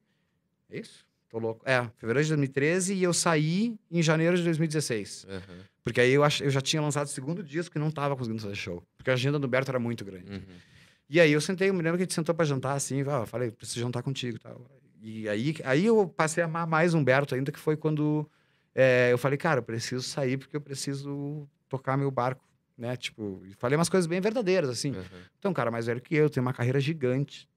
É 0.70 0.78
isso? 0.78 1.04
Tô 1.28 1.40
louco. 1.40 1.68
É, 1.68 1.82
fevereiro 1.96 2.22
de 2.22 2.28
2013 2.28 2.94
e 2.94 3.02
eu 3.02 3.12
saí 3.12 3.76
em 3.90 4.00
janeiro 4.00 4.36
de 4.36 4.44
2016. 4.44 5.26
Uhum. 5.28 5.40
Porque 5.82 6.00
aí 6.00 6.12
eu, 6.12 6.22
ach, 6.22 6.40
eu 6.40 6.50
já 6.50 6.60
tinha 6.60 6.80
lançado 6.80 7.06
o 7.06 7.10
segundo 7.10 7.42
disco 7.42 7.76
e 7.76 7.80
não 7.80 7.90
tava 7.90 8.14
conseguindo 8.14 8.40
fazer 8.40 8.54
show. 8.54 8.80
Porque 8.96 9.10
a 9.10 9.14
agenda 9.14 9.36
do 9.36 9.48
Berto 9.48 9.68
era 9.70 9.80
muito 9.80 10.04
grande. 10.04 10.30
Uhum. 10.30 10.40
E 11.10 11.18
aí 11.18 11.32
eu 11.32 11.40
sentei, 11.40 11.70
eu 11.70 11.74
me 11.74 11.82
lembro 11.82 11.96
que 11.96 12.02
a 12.02 12.04
gente 12.04 12.14
sentou 12.14 12.36
pra 12.36 12.44
jantar 12.44 12.74
assim, 12.74 13.00
ah, 13.02 13.22
eu 13.22 13.26
falei, 13.26 13.50
preciso 13.50 13.80
jantar 13.80 14.04
contigo 14.04 14.36
e 14.36 14.40
tal. 14.40 14.64
E 15.02 15.28
aí, 15.28 15.56
aí 15.64 15.86
eu 15.86 16.06
passei 16.06 16.40
a 16.40 16.46
amar 16.46 16.68
mais 16.68 16.94
Humberto 16.94 17.34
ainda, 17.34 17.50
que 17.50 17.58
foi 17.58 17.76
quando 17.76 18.30
é, 18.74 19.12
eu 19.12 19.18
falei, 19.18 19.36
cara, 19.36 19.60
eu 19.60 19.62
preciso 19.62 20.02
sair 20.02 20.36
porque 20.36 20.56
eu 20.56 20.60
preciso 20.60 21.48
tocar 21.68 21.96
meu 21.96 22.10
barco, 22.10 22.44
né? 22.76 22.96
Tipo, 22.96 23.42
falei 23.58 23.76
umas 23.76 23.88
coisas 23.88 24.06
bem 24.06 24.20
verdadeiras, 24.20 24.70
assim. 24.70 24.92
Uhum. 24.92 25.50
Um 25.50 25.52
cara 25.52 25.70
mais 25.70 25.86
velho 25.86 26.00
que 26.00 26.14
eu, 26.14 26.30
tem 26.30 26.40
uma 26.40 26.52
carreira 26.52 26.80
gigante. 26.80 27.48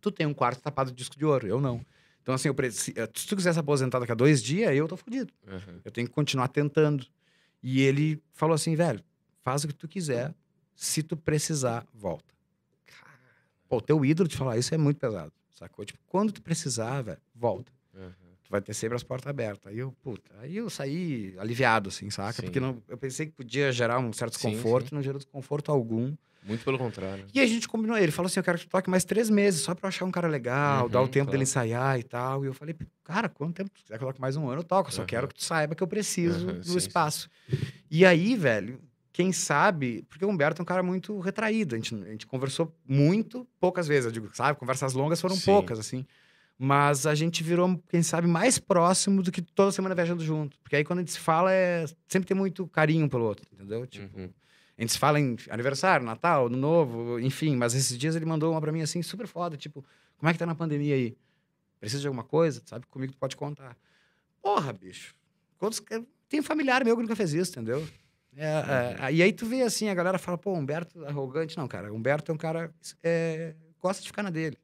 Tu 0.00 0.10
tem 0.10 0.26
um 0.26 0.34
quarto 0.34 0.60
tapado 0.60 0.90
de 0.90 0.96
disco 0.96 1.16
de 1.16 1.24
ouro, 1.24 1.46
eu 1.46 1.60
não. 1.60 1.84
Então, 2.22 2.34
assim, 2.34 2.48
eu 2.48 2.54
preci... 2.54 2.92
eh, 2.96 3.08
se 3.14 3.26
tu 3.26 3.36
quiser 3.36 3.52
se 3.52 3.58
aposentar 3.58 3.98
daqui 3.98 4.12
a 4.12 4.14
dois 4.14 4.42
dias, 4.42 4.74
eu 4.74 4.88
tô 4.88 4.96
fudido. 4.96 5.32
Uhum. 5.46 5.80
Eu 5.84 5.90
tenho 5.90 6.06
que 6.06 6.12
continuar 6.12 6.48
tentando. 6.48 7.06
E 7.62 7.80
ele 7.82 8.22
falou 8.32 8.54
assim, 8.54 8.74
velho, 8.74 9.02
faz 9.42 9.64
o 9.64 9.68
que 9.68 9.74
tu 9.74 9.88
quiser. 9.88 10.34
Se 10.74 11.02
tu 11.02 11.16
precisar, 11.16 11.86
volta. 11.94 12.34
Pô, 13.68 13.80
teu 13.80 14.04
ídolo 14.04 14.28
te 14.28 14.36
falar 14.36 14.58
isso 14.58 14.74
é 14.74 14.78
muito 14.78 14.98
pesado, 14.98 15.32
sacou? 15.52 15.84
Tipo, 15.84 15.98
quando 16.06 16.32
tu 16.32 16.42
precisar, 16.42 17.02
velho, 17.02 17.20
volta. 17.34 17.72
Tu 18.46 18.50
vai 18.50 18.60
ter 18.60 18.74
sempre 18.74 18.94
as 18.94 19.02
portas 19.02 19.28
abertas. 19.28 19.72
Aí 19.72 19.78
eu, 19.80 19.90
puta, 20.02 20.30
aí 20.38 20.56
eu 20.56 20.70
saí 20.70 21.34
aliviado, 21.36 21.88
assim, 21.88 22.08
saca? 22.10 22.34
Sim. 22.34 22.42
Porque 22.42 22.60
não, 22.60 22.80
eu 22.88 22.96
pensei 22.96 23.26
que 23.26 23.32
podia 23.32 23.72
gerar 23.72 23.98
um 23.98 24.12
certo 24.12 24.38
Sim, 24.38 24.50
desconforto, 24.50 24.90
sim. 24.90 24.94
não 24.94 25.02
gerou 25.02 25.18
desconforto 25.18 25.72
algum. 25.72 26.14
Muito 26.44 26.64
pelo 26.64 26.78
contrário. 26.78 27.24
E 27.34 27.40
a 27.40 27.46
gente 27.46 27.66
combinou, 27.68 27.98
ele 27.98 28.12
falou 28.12 28.28
assim, 28.28 28.38
eu 28.38 28.44
quero 28.44 28.56
que 28.56 28.66
tu 28.66 28.70
toque 28.70 28.88
mais 28.88 29.04
três 29.04 29.28
meses, 29.28 29.62
só 29.62 29.74
pra 29.74 29.86
eu 29.86 29.88
achar 29.88 30.04
um 30.04 30.12
cara 30.12 30.28
legal, 30.28 30.84
Uhum, 30.84 30.90
dar 30.90 31.02
o 31.02 31.08
tempo 31.08 31.24
claro. 31.24 31.30
dele 31.32 31.42
ensaiar 31.42 31.98
e 31.98 32.04
tal. 32.04 32.44
E 32.44 32.46
eu 32.46 32.54
falei, 32.54 32.76
cara, 33.02 33.28
quanto 33.28 33.54
tempo? 33.56 33.70
Se 33.76 33.82
quiser 33.82 33.98
que 33.98 34.04
eu 34.04 34.08
toque 34.08 34.20
mais 34.20 34.36
um 34.36 34.48
ano, 34.48 34.60
eu 34.60 34.64
toco. 34.64 34.90
Eu 34.90 34.92
só 34.94 35.00
Uhum. 35.00 35.06
quero 35.08 35.26
que 35.26 35.34
tu 35.34 35.42
saiba 35.42 35.74
que 35.74 35.82
eu 35.82 35.88
preciso 35.88 36.46
Uhum, 36.46 36.58
do 36.60 36.64
sim, 36.64 36.70
sim. 36.70 36.78
espaço. 36.78 37.28
E 37.90 38.06
aí, 38.06 38.36
velho, 38.36 38.80
quem 39.12 39.32
sabe... 39.32 40.04
Porque 40.08 40.24
o 40.24 40.28
Humberto 40.28 40.60
é 40.60 40.62
um 40.62 40.66
cara 40.66 40.84
muito 40.84 41.18
retraído. 41.18 41.74
A 41.74 41.78
gente, 41.78 41.92
a 41.96 42.10
gente 42.12 42.26
conversou 42.28 42.72
muito, 42.86 43.44
poucas 43.58 43.88
vezes. 43.88 44.04
Eu 44.06 44.12
digo, 44.12 44.30
sabe? 44.32 44.56
Conversas 44.56 44.92
longas 44.92 45.20
foram 45.20 45.34
Sim. 45.34 45.46
poucas, 45.50 45.80
assim. 45.80 46.06
Mas 46.58 47.06
a 47.06 47.14
gente 47.14 47.42
virou, 47.42 47.82
quem 47.88 48.02
sabe, 48.02 48.26
mais 48.26 48.58
próximo 48.58 49.22
do 49.22 49.30
que 49.30 49.42
toda 49.42 49.72
semana 49.72 49.94
viajando 49.94 50.24
junto. 50.24 50.58
Porque 50.60 50.76
aí, 50.76 50.84
quando 50.84 51.00
a 51.00 51.02
gente 51.02 51.12
se 51.12 51.20
fala, 51.20 51.52
é... 51.52 51.84
sempre 52.08 52.26
tem 52.26 52.36
muito 52.36 52.66
carinho 52.68 53.08
pelo 53.08 53.24
outro, 53.24 53.46
entendeu? 53.52 53.86
Tipo... 53.86 54.18
Uhum. 54.18 54.30
A 54.78 54.82
gente 54.82 54.92
se 54.92 54.98
fala 54.98 55.18
em 55.18 55.36
aniversário, 55.48 56.04
Natal, 56.04 56.46
Ano 56.46 56.56
Novo, 56.58 57.18
enfim. 57.18 57.56
Mas 57.56 57.74
esses 57.74 57.96
dias 57.96 58.14
ele 58.14 58.26
mandou 58.26 58.52
uma 58.52 58.60
pra 58.60 58.70
mim 58.70 58.82
assim, 58.82 59.02
super 59.02 59.26
foda. 59.26 59.56
Tipo, 59.56 59.82
como 60.18 60.28
é 60.28 60.34
que 60.34 60.38
tá 60.38 60.44
na 60.44 60.54
pandemia 60.54 60.94
aí? 60.94 61.16
Precisa 61.80 62.02
de 62.02 62.06
alguma 62.06 62.24
coisa? 62.24 62.60
Sabe? 62.66 62.86
Comigo 62.86 63.12
tu 63.12 63.18
pode 63.18 63.36
contar. 63.36 63.74
Porra, 64.42 64.74
bicho. 64.74 65.14
Quantos... 65.56 65.82
Tem 66.28 66.42
familiar 66.42 66.84
meu 66.84 66.94
que 66.94 67.02
nunca 67.02 67.16
fez 67.16 67.32
isso, 67.32 67.52
entendeu? 67.52 67.88
É, 68.36 68.98
é, 69.00 69.12
e 69.14 69.22
aí 69.22 69.32
tu 69.32 69.46
vê 69.46 69.62
assim, 69.62 69.88
a 69.88 69.94
galera 69.94 70.18
fala, 70.18 70.36
pô, 70.36 70.52
Humberto 70.52 71.02
é 71.04 71.08
arrogante. 71.08 71.56
Não, 71.56 71.66
cara. 71.66 71.90
Humberto 71.90 72.30
é 72.30 72.34
um 72.34 72.38
cara 72.38 72.70
é, 73.02 73.54
gosta 73.80 74.02
de 74.02 74.08
ficar 74.08 74.22
na 74.22 74.30
dele. 74.30 74.58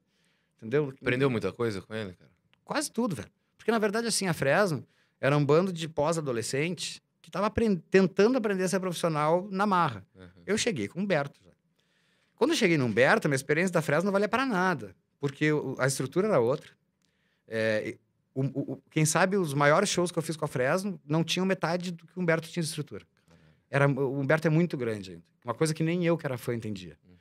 Entendeu? 0.63 0.93
Aprendeu 1.01 1.29
muita 1.29 1.51
coisa 1.51 1.81
com 1.81 1.93
ele, 1.93 2.13
cara? 2.13 2.31
Quase 2.63 2.91
tudo, 2.91 3.15
velho. 3.15 3.29
Porque, 3.57 3.71
na 3.71 3.79
verdade, 3.79 4.07
assim, 4.07 4.27
a 4.27 4.33
Fresno 4.33 4.85
era 5.19 5.37
um 5.37 5.45
bando 5.45 5.71
de 5.73 5.87
pós-adolescente 5.89 7.01
que 7.21 7.29
tava 7.31 7.47
apren- 7.47 7.81
tentando 7.89 8.37
aprender 8.37 8.63
a 8.63 8.67
ser 8.67 8.79
profissional 8.79 9.47
na 9.51 9.65
marra. 9.65 10.05
Uhum. 10.15 10.27
Eu 10.45 10.57
cheguei 10.57 10.87
com 10.87 10.99
o 10.99 11.03
Humberto. 11.03 11.39
velho. 11.43 11.55
Quando 12.35 12.51
eu 12.51 12.57
cheguei 12.57 12.77
no 12.77 12.85
Humberto, 12.85 13.27
a 13.27 13.29
minha 13.29 13.35
experiência 13.35 13.71
da 13.73 13.81
Fresno 13.81 14.05
não 14.05 14.11
valia 14.11 14.27
para 14.27 14.45
nada. 14.45 14.95
Porque 15.19 15.49
a 15.79 15.87
estrutura 15.87 16.27
era 16.27 16.39
outra. 16.39 16.69
É, 17.47 17.97
o- 18.33 18.73
o- 18.73 18.81
quem 18.89 19.05
sabe 19.05 19.37
os 19.37 19.53
maiores 19.53 19.87
shows 19.89 20.11
que 20.11 20.17
eu 20.19 20.23
fiz 20.23 20.35
com 20.35 20.43
a 20.45 20.47
Fresno 20.47 20.99
não 21.05 21.23
tinham 21.23 21.45
metade 21.45 21.91
do 21.91 22.05
que 22.05 22.17
o 22.17 22.21
Humberto 22.21 22.47
tinha 22.49 22.63
de 22.63 22.67
estrutura. 22.69 23.05
Era, 23.69 23.87
o 23.87 24.19
Humberto 24.19 24.47
é 24.47 24.49
muito 24.51 24.75
grande 24.77 25.11
ainda. 25.11 25.23
Uma 25.45 25.53
coisa 25.53 25.73
que 25.73 25.83
nem 25.83 26.05
eu, 26.05 26.17
que 26.17 26.25
era 26.25 26.37
fã, 26.37 26.53
entendia. 26.53 26.97
Uhum. 27.07 27.12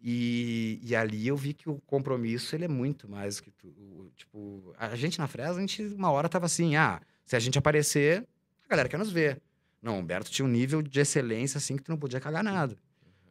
E, 0.00 0.78
e 0.82 0.94
ali 0.94 1.26
eu 1.26 1.36
vi 1.36 1.52
que 1.52 1.68
o 1.68 1.80
compromisso 1.86 2.54
ele 2.54 2.64
é 2.64 2.68
muito 2.68 3.08
mais 3.08 3.40
que 3.40 3.50
tu, 3.50 3.72
tipo 4.16 4.72
a 4.78 4.94
gente 4.94 5.18
na 5.18 5.26
Fresno 5.26 5.56
a 5.56 5.60
gente 5.60 5.82
uma 5.94 6.10
hora 6.10 6.28
tava 6.28 6.46
assim 6.46 6.76
ah 6.76 7.00
se 7.24 7.34
a 7.34 7.38
gente 7.40 7.58
aparecer 7.58 8.24
a 8.64 8.68
galera 8.68 8.88
quer 8.88 8.96
nos 8.98 9.10
ver 9.10 9.40
não 9.82 9.96
o 9.96 9.98
Humberto 10.00 10.30
tinha 10.30 10.46
um 10.46 10.50
nível 10.50 10.82
de 10.82 11.00
excelência 11.00 11.58
assim 11.58 11.76
que 11.76 11.82
tu 11.82 11.90
não 11.90 11.98
podia 11.98 12.20
cagar 12.20 12.44
nada 12.44 12.76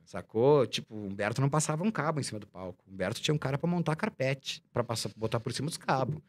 sacou 0.04 0.66
tipo 0.68 0.94
o 0.94 1.08
Humberto 1.08 1.40
não 1.40 1.50
passava 1.50 1.84
um 1.84 1.92
cabo 1.92 2.20
em 2.20 2.24
cima 2.24 2.40
do 2.40 2.48
palco 2.48 2.84
o 2.86 2.92
Humberto 2.94 3.22
tinha 3.22 3.34
um 3.34 3.38
cara 3.38 3.58
pra 3.58 3.70
montar 3.70 3.96
carpete 3.96 4.62
pra 4.74 4.84
passar 4.84 5.10
botar 5.16 5.40
por 5.40 5.54
cima 5.54 5.68
dos 5.70 5.78
cabos 5.78 6.20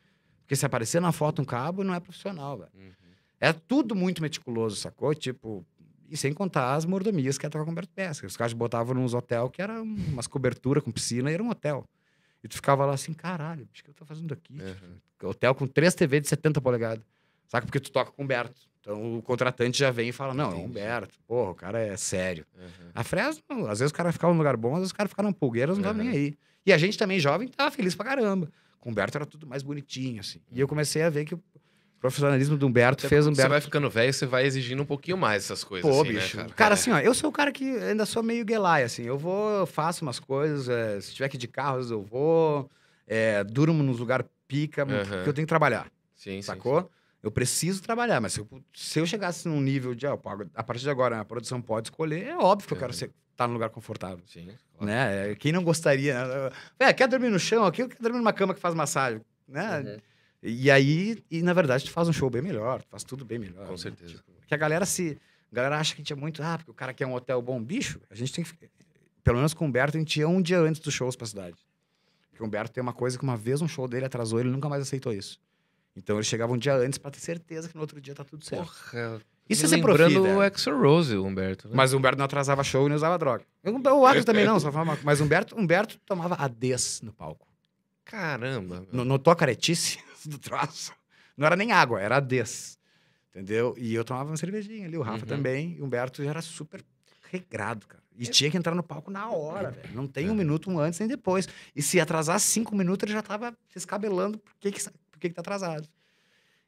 porque 0.43 0.55
se 0.55 0.65
aparecer 0.65 1.01
na 1.01 1.11
foto 1.11 1.43
um 1.43 1.45
cabo 1.45 1.83
não 1.83 1.93
é 1.95 1.99
profissional 2.01 2.59
velho 2.59 2.71
Uhum. 2.77 2.93
é 3.41 3.53
tudo 3.53 3.95
muito 3.95 4.23
meticuloso, 4.23 4.77
sacou? 4.77 5.15
Tipo, 5.15 5.65
e 6.11 6.17
sem 6.17 6.33
contar 6.33 6.75
as 6.75 6.85
mordomias 6.85 7.37
que 7.39 7.47
ia 7.47 7.51
tocar 7.51 7.65
com 7.65 7.71
o 7.71 7.73
Humberto 7.73 7.93
Pesca. 7.95 8.27
Os 8.27 8.37
caras 8.37 8.53
botavam 8.53 8.95
nos 8.95 9.15
hotel 9.15 9.49
que 9.51 9.61
era 9.63 9.81
umas 9.83 10.27
coberturas 10.27 10.83
com 10.83 10.91
piscina 10.91 11.31
e 11.31 11.35
era 11.35 11.43
um 11.43 11.51
hotel. 11.51 11.85
E 12.43 12.49
tu 12.49 12.55
ficava 12.55 12.87
lá 12.87 12.95
assim, 12.95 13.13
caralho, 13.13 13.67
bicho, 13.67 13.83
o 13.83 13.85
que 13.85 13.91
eu 13.91 13.95
tô 13.95 14.05
fazendo 14.05 14.33
aqui? 14.33 14.55
Uhum. 14.61 15.29
Hotel 15.29 15.55
com 15.55 15.67
três 15.67 15.95
TV 15.95 16.21
de 16.21 16.29
70 16.29 16.61
polegadas. 16.61 17.05
Saca? 17.49 17.67
Porque 17.67 17.81
tu 17.81 17.91
toca 17.91 18.11
com 18.13 18.23
o 18.23 18.25
Humberto. 18.25 18.61
Então 18.81 19.19
o 19.19 19.23
contratante 19.23 19.79
já 19.79 19.91
vem 19.91 20.11
e 20.11 20.13
fala, 20.13 20.33
não, 20.35 20.53
é. 20.53 20.55
Humberto. 20.55 21.19
Porra, 21.27 21.51
o 21.51 21.55
cara 21.55 21.81
é 21.81 21.97
sério. 21.97 22.47
Uhum. 22.57 22.91
A 22.95 23.03
Fresno, 23.03 23.43
às 23.69 23.81
vezes 23.81 23.91
o 23.91 23.95
cara 23.95 24.13
ficava 24.13 24.33
num 24.33 24.39
lugar 24.39 24.57
bom, 24.57 24.73
às 24.75 24.79
vezes 24.81 24.93
o 24.93 24.95
cara 24.95 25.09
ficava 25.09 25.27
num 25.29 25.33
pulgueira, 25.33 25.75
não 25.75 25.83
tava 25.83 25.99
Uhum. 25.99 26.05
nem 26.05 26.15
aí. 26.17 26.39
E 26.65 26.73
a 26.73 26.79
gente 26.79 26.97
também, 26.97 27.19
jovem, 27.19 27.49
tava 27.49 27.71
feliz 27.71 27.95
pra 27.95 28.05
caramba. 28.07 28.51
Com 28.79 28.91
o 28.91 28.93
Humberto 28.93 29.19
era 29.19 29.27
tudo 29.27 29.47
mais 29.47 29.63
bonitinho, 29.63 30.21
assim. 30.21 30.41
E 30.53 30.61
eu 30.61 30.69
comecei 30.69 31.03
a 31.03 31.11
ver 31.11 31.25
que 31.25 31.37
profissionalismo 32.01 32.57
do 32.57 32.67
Humberto 32.67 33.07
Até 33.07 33.09
fez 33.09 33.27
o 33.27 33.29
porque 33.29 33.37
Você 33.37 33.41
Humberto 33.43 33.51
vai 33.51 33.61
ficando 33.61 33.91
velho, 33.91 34.13
você 34.13 34.27
vai 34.27 34.45
exigindo 34.47 34.83
um 34.83 34.87
pouquinho 34.87 35.17
mais 35.17 35.45
essas 35.45 35.65
coisas, 35.65 35.91
Pô, 35.91 36.03
assim, 36.03 36.13
bicho. 36.13 36.37
né, 36.37 36.43
cara, 36.45 36.55
cara? 36.55 36.75
assim, 36.75 36.91
ó, 36.93 36.99
eu 36.99 37.15
sou 37.15 37.31
o 37.31 37.33
cara 37.33 37.51
que 37.53 37.65
ainda 37.65 38.07
sou 38.07 38.23
meio 38.23 38.45
guelai, 38.45 38.83
assim. 38.85 39.03
Eu 39.03 39.19
vou, 39.19 39.67
faço 39.67 40.05
umas 40.05 40.19
coisas, 40.19 40.69
é, 40.69 41.01
se 41.01 41.15
tiver 41.15 41.29
que 41.29 41.37
ir 41.37 41.41
de 41.41 41.49
carro, 41.49 41.73
às 41.73 41.77
vezes 41.77 41.91
eu 41.91 42.03
vou, 42.03 42.71
é, 43.07 43.43
durmo 43.45 43.83
nos 43.83 43.99
lugares 43.99 44.27
pica, 44.47 44.83
Aham. 44.83 45.05
porque 45.05 45.29
eu 45.29 45.33
tenho 45.35 45.47
que 45.47 45.51
trabalhar, 45.51 45.87
Sim, 46.15 46.37
sim, 46.37 46.43
sacou? 46.43 46.91
Eu 47.21 47.33
preciso 47.33 47.83
trabalhar, 47.83 48.21
mas 48.21 48.33
se 48.33 48.41
eu, 48.41 48.49
se 48.73 49.01
eu 49.01 49.05
chegasse 49.07 49.49
num 49.49 49.61
nível 49.61 49.93
de, 49.95 50.07
a 50.07 50.17
partir 50.17 50.83
de 50.83 50.91
agora 50.91 51.21
a 51.21 51.25
produção 51.25 51.61
pode 51.61 51.89
escolher, 51.89 52.29
é 52.29 52.37
óbvio 52.37 52.69
que 52.69 52.75
eu 52.75 52.79
quero 52.79 52.93
estar 52.93 53.49
num 53.49 53.55
lugar 53.55 53.71
confortável. 53.71 54.21
Sim, 54.25 54.47
sim, 54.47 54.57
claro. 54.73 54.87
Né? 54.87 55.33
É, 55.33 55.35
Quem 55.35 55.51
não 55.51 55.65
gostaria? 55.65 56.15
né? 56.25 56.51
É, 56.79 56.93
quer 56.93 57.09
dormir 57.09 57.29
no 57.29 57.39
chão 57.39 57.65
aqui 57.65 57.87
quer 57.89 58.01
dormir 58.01 58.19
numa 58.19 58.33
cama 58.33 58.55
que 58.55 58.61
faz 58.61 58.73
massagem? 58.73 59.21
Né? 59.49 59.81
Uhum. 59.81 59.99
E 60.43 60.71
aí, 60.71 61.23
e 61.31 61.43
na 61.43 61.53
verdade, 61.53 61.85
tu 61.85 61.91
faz 61.91 62.09
um 62.09 62.13
show 62.13 62.31
bem 62.31 62.41
melhor, 62.43 62.81
tu 62.83 62.89
faz 62.89 63.03
tudo 63.05 63.25
bem 63.25 63.39
melhor. 63.39 63.67
Com 63.67 63.73
né? 63.73 63.77
certeza. 63.79 64.15
Tipo, 64.15 64.33
que 64.47 64.55
a 64.55 64.57
galera 64.57 64.87
se. 64.87 65.19
A 65.51 65.55
galera 65.55 65.79
acha 65.79 65.95
que 65.95 66.01
a 66.01 66.03
gente 66.03 66.13
é 66.13 66.17
muito. 66.17 66.43
Ah, 66.43 66.57
porque 66.59 66.71
o 66.71 66.75
cara 66.75 66.93
quer 66.95 67.07
um 67.07 67.15
hotel 67.15 67.41
bom. 67.43 67.61
Bicho, 67.63 68.01
a 68.11 68.15
gente 68.15 68.33
tem 68.33 68.45
que. 68.45 68.53
Pelo 69.25 69.37
menos 69.39 69.53
com 69.53 69.65
o 69.65 69.69
Humberto, 69.69 69.97
a 69.97 70.01
gente 70.01 70.19
ia 70.21 70.29
um 70.29 70.41
dia 70.41 70.59
antes 70.61 70.81
dos 70.81 70.95
shows 70.95 71.17
pra 71.17 71.27
cidade. 71.27 71.57
Porque 72.31 72.43
o 72.43 72.47
Humberto 72.47 72.73
tem 72.73 72.81
uma 72.83 72.93
coisa 72.93 73.19
que 73.19 73.25
uma 73.25 73.37
vez 73.37 73.61
um 73.61 73.69
show 73.69 73.89
dele 73.89 74.05
atrasou, 74.07 74.39
ele 74.41 74.49
nunca 74.49 74.69
mais 74.69 74.83
aceitou 74.83 75.13
isso. 75.13 75.41
Então 75.97 76.17
ele 76.17 76.25
chegava 76.25 76.53
um 76.53 76.57
dia 76.59 76.75
antes 76.77 76.99
pra 76.99 77.11
ter 77.11 77.19
certeza 77.19 77.69
que 77.69 77.75
no 77.75 77.81
outro 77.81 78.01
dia 78.01 78.15
tá 78.15 78.23
tudo 78.25 78.45
certo. 78.45 78.65
Porra. 78.65 79.21
Isso 79.49 79.65
é 79.67 79.79
profi, 79.81 80.03
lembrando 80.03 80.23
velho. 80.23 80.39
o 80.39 80.43
Exo 80.43 80.71
Rose, 80.71 81.17
o 81.17 81.25
Humberto. 81.25 81.69
Né? 81.69 81.75
Mas 81.75 81.93
o 81.93 81.97
Humberto 81.99 82.19
não 82.19 82.27
atrasava 82.27 82.63
show 82.63 82.87
e 82.87 82.89
não 82.91 82.97
usava 82.97 83.19
droga. 83.19 83.45
Eu- 83.65 83.75
O 83.75 84.07
Agnes 84.07 84.25
também 84.25 84.45
não, 84.45 84.61
só 84.61 84.71
falava, 84.71 85.01
mas 85.03 85.21
o 85.21 85.25
Humberto, 85.25 85.59
Humberto 85.59 85.99
tomava 86.07 86.37
ADs 86.37 87.01
no 87.03 87.13
palco. 87.13 87.49
Caramba. 88.05 88.81
meu. 88.81 88.89
No- 88.93 89.05
Notou 89.05 89.33
a 89.33 89.37
caretice 89.37 89.99
do 90.27 90.39
troço? 90.39 90.93
Não 91.37 91.47
era 91.47 91.55
nem 91.57 91.73
água, 91.73 92.01
era 92.01 92.17
ADs. 92.17 92.79
Entendeu? 93.31 93.75
E 93.79 93.95
eu 93.95 94.05
tomava 94.05 94.31
uma 94.31 94.37
cervejinha 94.37 94.87
ali, 94.87 94.97
o 94.97 95.03
Rafa 95.03 95.21
Uhum. 95.23 95.27
também, 95.29 95.77
e 95.77 95.81
o 95.83 95.85
Humberto 95.85 96.23
já 96.25 96.31
era 96.31 96.43
super 96.43 96.85
regrado, 97.31 97.87
cara. 97.87 98.03
E 98.19 98.27
tinha 98.27 98.51
que 98.51 98.57
entrar 98.57 98.75
no 98.75 98.83
palco 98.83 99.13
na 99.13 99.29
hora, 99.31 99.71
velho. 99.71 99.95
Não 99.95 100.09
tem 100.09 100.29
um 100.29 100.35
minuto 100.35 100.69
um 100.69 100.81
antes 100.81 100.99
nem 100.99 101.09
depois. 101.09 101.47
E 101.77 101.81
se 101.81 102.01
atrasar 102.01 102.41
cinco 102.41 102.75
minutos, 102.75 103.05
ele 103.05 103.13
já 103.13 103.23
tava 103.23 103.57
se 103.69 103.79
escabelando 103.79 104.39
por 104.39 104.53
que, 104.59 104.73
que, 104.73 104.83
por 104.83 105.21
que, 105.21 105.29
que 105.29 105.35
tá 105.37 105.41
atrasado. 105.41 105.89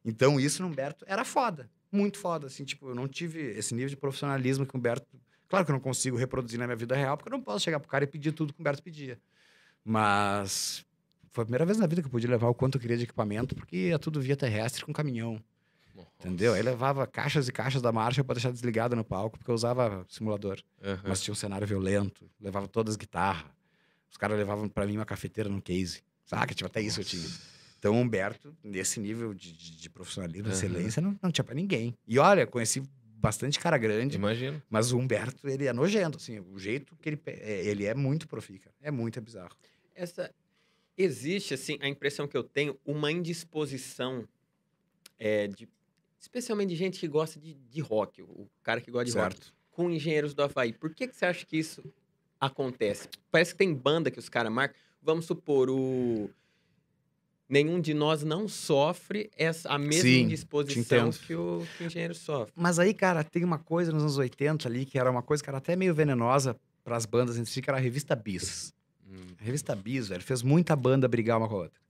Então, 0.05 0.39
isso 0.39 0.63
no 0.63 0.69
Humberto 0.69 1.05
era 1.09 1.25
foda. 1.25 1.69
Muito 1.91 2.19
foda, 2.19 2.47
assim, 2.47 2.63
tipo, 2.65 2.89
eu 2.91 2.95
não 2.95 3.09
tive 3.09 3.41
esse 3.59 3.75
nível 3.75 3.89
de 3.91 3.97
profissionalismo 3.97 4.65
que 4.65 4.77
o 4.77 4.79
Humberto... 4.79 5.09
Claro 5.49 5.65
que 5.65 5.73
eu 5.73 5.75
não 5.75 5.81
consigo 5.81 6.17
reproduzir 6.17 6.57
na 6.57 6.67
minha 6.69 6.77
vida 6.77 6.95
real, 6.95 7.17
porque 7.17 7.29
eu 7.29 7.37
não 7.37 7.43
posso 7.43 7.65
chegar 7.65 7.81
pro 7.81 7.89
cara 7.89 8.05
e 8.05 8.07
pedir 8.07 8.31
tudo 8.31 8.53
que 8.53 8.61
o 8.61 8.63
Humberto 8.63 8.81
pedia. 8.81 9.19
Mas 9.85 10.87
foi 11.33 11.43
a 11.43 11.45
primeira 11.45 11.65
vez 11.65 11.79
na 11.79 11.87
vida 11.87 12.03
que 12.03 12.07
eu 12.09 12.11
pude 12.11 12.27
levar 12.27 12.49
o 12.49 12.55
quanto 12.55 12.77
eu 12.77 12.81
queria 12.81 12.97
de 12.97 13.05
equipamento, 13.05 13.55
porque 13.55 13.91
é 13.93 13.99
tudo 13.99 14.21
via 14.21 14.37
terrestre 14.37 14.85
com 14.85 14.93
caminhão. 14.93 15.43
Entendeu? 16.19 16.55
Aí 16.55 16.63
levava 16.63 17.07
caixas 17.07 17.49
e 17.49 17.53
caixas 17.53 17.81
da 17.83 17.91
marcha 17.93 18.23
pra 18.25 18.35
deixar 18.35 18.51
desligada 18.51 18.95
no 18.97 19.05
palco, 19.05 19.39
porque 19.39 19.51
eu 19.51 19.55
usava 19.55 20.05
simulador. 20.09 20.59
Aham. 20.83 21.01
Mas 21.09 21.21
tinha 21.23 21.33
um 21.33 21.37
cenário 21.37 21.67
violento, 21.67 22.31
levava 22.41 22.69
todas 22.69 22.93
as 22.93 22.97
guitarras. 22.97 23.51
Os 24.11 24.17
caras 24.17 24.37
levavam 24.39 24.69
pra 24.69 24.87
mim 24.87 24.97
uma 24.97 25.05
cafeteira 25.07 25.49
num 25.49 25.61
case. 25.61 26.03
Saca? 26.25 26.55
Tipo, 26.55 26.67
até 26.69 26.81
isso 26.81 27.01
eu 27.01 27.05
tinha. 27.05 27.27
Então, 27.79 27.95
o 27.95 27.99
Humberto, 28.01 28.55
nesse 28.63 29.01
nível 29.01 29.33
de, 29.33 29.53
de- 29.53 29.77
de 29.77 29.91
profissionalismo, 29.91 30.49
Aham. 30.49 30.55
excelência, 30.57 31.01
não, 31.03 31.19
não 31.23 31.31
tinha 31.31 31.45
pra 31.45 31.55
ninguém. 31.55 31.97
E 32.07 32.19
olha, 32.19 32.47
conheci 32.47 32.83
bastante 33.17 33.59
cara 33.59 33.79
grande, 33.79 34.17
Imagino. 34.17 34.63
mas 34.69 34.93
o 34.93 34.99
Humberto, 34.99 35.49
ele 35.49 35.67
é 35.67 35.73
nojento, 35.73 36.19
assim. 36.19 36.39
O 36.41 36.59
jeito 36.59 36.95
que 36.97 37.09
ele... 37.09 37.21
é, 37.27 37.65
Ele 37.67 37.85
é 37.87 37.95
muito 37.95 38.29
profi, 38.29 38.59
cara. 38.59 38.75
É 38.83 38.91
muito 38.91 39.19
é 39.19 39.23
bizarro. 39.23 39.55
Essa 39.95 40.31
existe 40.97 41.55
assim 41.55 41.79
a 41.81 41.89
impressão 41.89 42.27
que 42.27 42.37
eu 42.37 42.43
tenho 42.43 42.79
uma 42.85 43.11
indisposição 43.11 44.27
é, 45.19 45.47
de 45.47 45.69
especialmente 46.19 46.69
de 46.69 46.77
gente 46.77 47.01
que 47.01 47.09
gosta 47.09 47.41
de, 47.41 47.55
de 47.55 47.81
rock, 47.81 48.23
o 48.23 48.47
cara 48.63 48.81
que 48.81 48.91
gosta 48.91 49.07
de 49.07 49.13
rock, 49.13 49.35
certo. 49.35 49.55
com 49.71 49.91
engenheiros 49.91 50.35
do 50.35 50.43
Havaí. 50.43 50.73
Por 50.73 50.95
que, 50.95 51.09
que 51.09 51.17
você 51.17 51.25
acha 51.25 51.47
que 51.47 51.57
isso 51.57 51.83
acontece? 52.39 53.09
Parece 53.31 53.53
que 53.53 53.59
tem 53.59 53.75
banda 53.75 54.11
que 54.11 54.19
os 54.19 54.29
caras 54.29 54.53
marcam. 54.53 54.79
Vamos 55.03 55.25
supor 55.25 55.71
o 55.71 56.29
nenhum 57.49 57.81
de 57.81 57.93
nós 57.93 58.23
não 58.23 58.47
sofre 58.47 59.29
essa 59.37 59.69
a 59.71 59.79
mesma 59.79 60.03
Sim, 60.03 60.23
indisposição 60.23 61.11
que 61.11 61.35
o, 61.35 61.67
que 61.77 61.83
o 61.83 61.87
engenheiro 61.87 62.15
sofre. 62.15 62.53
Mas 62.55 62.79
aí, 62.79 62.95
cara, 62.95 63.25
tem 63.25 63.43
uma 63.43 63.59
coisa 63.59 63.91
nos 63.91 64.03
anos 64.03 64.19
80 64.19 64.69
ali, 64.69 64.87
que 64.87 64.99
era 64.99 65.11
uma 65.11 65.23
coisa 65.23 65.43
que 65.43 65.51
era 65.51 65.59
até 65.59 65.75
meio 65.75 65.93
venenosa 65.93 66.57
pras 66.85 67.05
bandas 67.05 67.37
em 67.37 67.45
si, 67.45 67.61
que 67.61 67.69
era 67.69 67.79
a 67.79 67.81
revista 67.81 68.15
Bis. 68.15 68.73
Hum. 69.11 69.17
A 69.41 69.45
revista 69.45 69.75
Bis, 69.75 70.09
velho, 70.09 70.23
fez 70.23 70.43
muita 70.43 70.77
banda 70.77 71.09
brigar 71.09 71.39
uma 71.39 71.49
com 71.49 71.55
a 71.57 71.59
outra. 71.63 71.81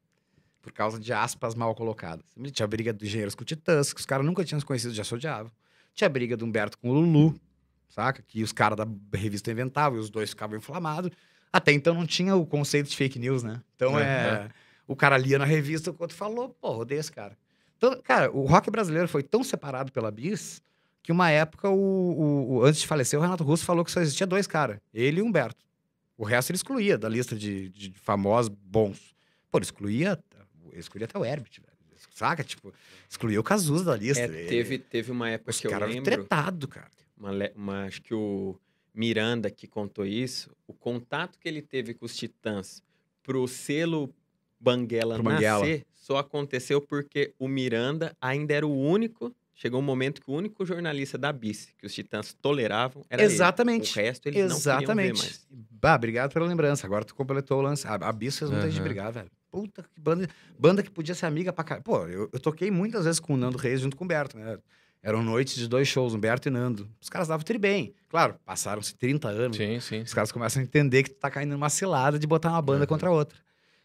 Por 0.63 0.73
causa 0.73 0.99
de 0.99 1.13
aspas 1.13 1.55
mal 1.55 1.75
colocadas. 1.75 2.25
Tinha 2.53 2.67
briga 2.67 2.93
do 2.93 3.05
Engenheiros 3.05 3.35
com 3.35 3.43
o 3.43 3.45
Titãs, 3.45 3.93
que 3.93 4.01
os 4.01 4.07
caras 4.07 4.25
nunca 4.27 4.45
tinham 4.45 4.61
se 4.61 4.67
conhecido, 4.67 4.93
já 4.95 5.05
se 5.05 5.15
odiavam. 5.15 5.51
Tinha 5.95 6.09
briga 6.09 6.37
do 6.37 6.45
Humberto 6.45 6.77
com 6.79 6.91
o 6.91 6.93
Lulu, 6.95 7.35
saca? 7.89 8.23
Que 8.27 8.43
os 8.43 8.53
caras 8.53 8.77
da 8.77 8.87
revista 9.17 9.51
inventavam 9.51 9.99
e 9.99 10.01
os 10.01 10.11
dois 10.11 10.31
ficavam 10.31 10.57
inflamados. 10.57 11.11
Até 11.53 11.73
então 11.73 11.95
não 11.95 12.07
tinha 12.07 12.37
o 12.37 12.47
conceito 12.47 12.89
de 12.89 12.97
fake 12.97 13.19
news, 13.19 13.43
né? 13.43 13.61
Então 13.75 13.99
é. 13.99 14.49
O 14.87 14.95
cara 14.97 15.17
lia 15.17 15.39
na 15.39 15.45
revista, 15.45 15.91
o 15.91 15.97
outro 15.99 16.17
falou, 16.17 16.51
pô, 16.61 16.79
odeio 16.79 17.01
esse 17.01 17.11
cara. 17.13 17.37
Então, 17.77 17.99
cara, 18.03 18.31
o 18.31 18.45
rock 18.45 18.71
brasileiro 18.71 19.09
foi 19.09 19.23
tão 19.23 19.43
separado 19.43 19.91
pela 19.93 20.11
Bis 20.11 20.61
que 21.03 21.11
uma 21.11 21.31
época, 21.31 21.71
o, 21.71 21.75
o- 21.75 22.53
o- 22.57 22.65
antes 22.65 22.81
de 22.83 22.87
falecer, 22.87 23.19
o 23.19 23.23
Renato 23.23 23.43
Russo 23.43 23.65
falou 23.65 23.85
que 23.85 23.91
só 23.91 24.01
existia 24.01 24.27
dois 24.27 24.47
caras, 24.47 24.79
ele 24.93 25.21
e 25.21 25.23
o 25.23 25.27
Humberto. 25.27 25.65
O 26.21 26.25
resto 26.25 26.51
ele 26.51 26.57
excluía 26.57 26.99
da 26.99 27.09
lista 27.09 27.35
de, 27.35 27.71
de 27.71 27.93
famosos 27.93 28.51
bons. 28.51 29.15
Pô, 29.51 29.57
ele 29.57 29.65
excluía, 29.65 30.23
ele 30.71 30.79
excluía 30.79 31.07
até 31.07 31.19
o 31.19 31.25
Herbert, 31.25 31.51
velho. 31.59 31.71
Saca? 32.13 32.45
Tipo, 32.45 32.75
excluía 33.09 33.41
o 33.41 33.43
Cazuza 33.43 33.85
da 33.85 33.97
lista. 33.97 34.21
É, 34.25 34.29
teve, 34.47 34.79
teve 34.79 35.11
uma 35.11 35.31
época 35.31 35.51
Os 35.51 35.59
que 35.61 35.67
eu 35.67 35.79
lembro. 35.87 36.03
tretado, 36.05 36.69
cara. 36.69 36.91
uma, 37.17 37.31
uma- 37.57 37.85
acho 37.87 38.03
que 38.03 38.13
o 38.13 38.55
Miranda 38.93 39.51
que 39.51 39.67
contou 39.67 40.05
isso, 40.05 40.51
o 40.67 40.75
contato 40.75 41.39
que 41.39 41.49
ele 41.49 41.63
teve 41.63 41.95
com 41.95 42.05
os 42.05 42.15
Titãs 42.15 42.83
pro 43.23 43.49
selo 43.49 44.15
Banguela 44.61 45.17
Banguela. 45.23 45.61
nascer 45.61 45.87
só 45.95 46.19
aconteceu 46.19 46.83
porque 46.83 47.33
o 47.39 47.49
Miranda 47.49 48.15
ainda 48.21 48.53
era 48.53 48.67
o 48.67 48.79
único. 48.79 49.35
Chegou 49.61 49.79
um 49.79 49.83
momento 49.83 50.23
que 50.23 50.31
o 50.31 50.33
único 50.35 50.65
jornalista 50.65 51.19
da 51.19 51.31
Bis 51.31 51.69
que 51.77 51.85
os 51.85 51.93
Titãs 51.93 52.33
toleravam 52.33 53.05
era 53.11 53.23
ele. 53.23 53.31
Exatamente. 53.31 53.93
O 53.93 54.03
resto 54.03 54.27
eles 54.27 54.49
não 54.51 54.57
queriam 54.59 54.79
ver 54.79 54.83
Exatamente. 54.83 55.19
mais. 55.19 55.47
Bah, 55.71 55.95
obrigado 55.97 56.33
pela 56.33 56.47
lembrança. 56.47 56.87
Agora 56.87 57.05
tu 57.05 57.15
completou 57.15 57.59
o 57.59 57.63
lance. 57.63 57.87
A, 57.87 57.93
a 57.97 58.11
Bis 58.11 58.39
fez 58.39 58.51
muita 58.51 58.67
gente 58.71 58.79
Aham. 58.79 58.85
brigar, 58.85 59.13
velho. 59.13 59.31
Puta 59.51 59.83
que 59.83 60.01
banda. 60.01 60.27
Banda 60.59 60.83
que 60.83 60.91
podia 60.91 61.15
ser 61.15 61.27
amiga 61.27 61.53
pra 61.53 61.63
caralho. 61.63 61.85
Pô, 61.85 62.07
eu, 62.07 62.31
eu 62.33 62.41
toquei 62.41 62.71
muitas 62.71 63.05
vezes 63.05 63.21
com 63.21 63.35
o 63.35 63.37
Nando 63.37 63.59
Reis 63.59 63.83
junto 63.83 63.99
com 63.99 64.05
o 64.05 64.07
Humberto, 64.07 64.39
né? 64.39 64.57
Eram 65.03 65.23
noites 65.23 65.57
de 65.57 65.69
dois 65.69 65.87
shows, 65.87 66.15
Humberto 66.15 66.49
e 66.49 66.51
Nando. 66.51 66.89
Os 66.99 67.11
caras 67.11 67.29
davam 67.29 67.45
tri 67.45 67.59
bem. 67.59 67.93
Claro, 68.09 68.37
passaram-se 68.47 68.95
30 68.95 69.29
anos. 69.29 69.59
Sim, 69.59 69.79
sim. 69.81 70.01
Os 70.01 70.15
caras 70.15 70.33
começam 70.33 70.63
a 70.63 70.65
entender 70.65 71.03
que 71.03 71.11
tu 71.11 71.17
tá 71.19 71.31
caindo 71.31 71.51
numa 71.51 71.69
cilada 71.69 72.19
de 72.19 72.27
botar 72.27 72.49
uma 72.49 72.63
banda 72.63 72.79
Aham. 72.79 72.87
contra 72.87 73.11
a 73.11 73.13
outra. 73.13 73.39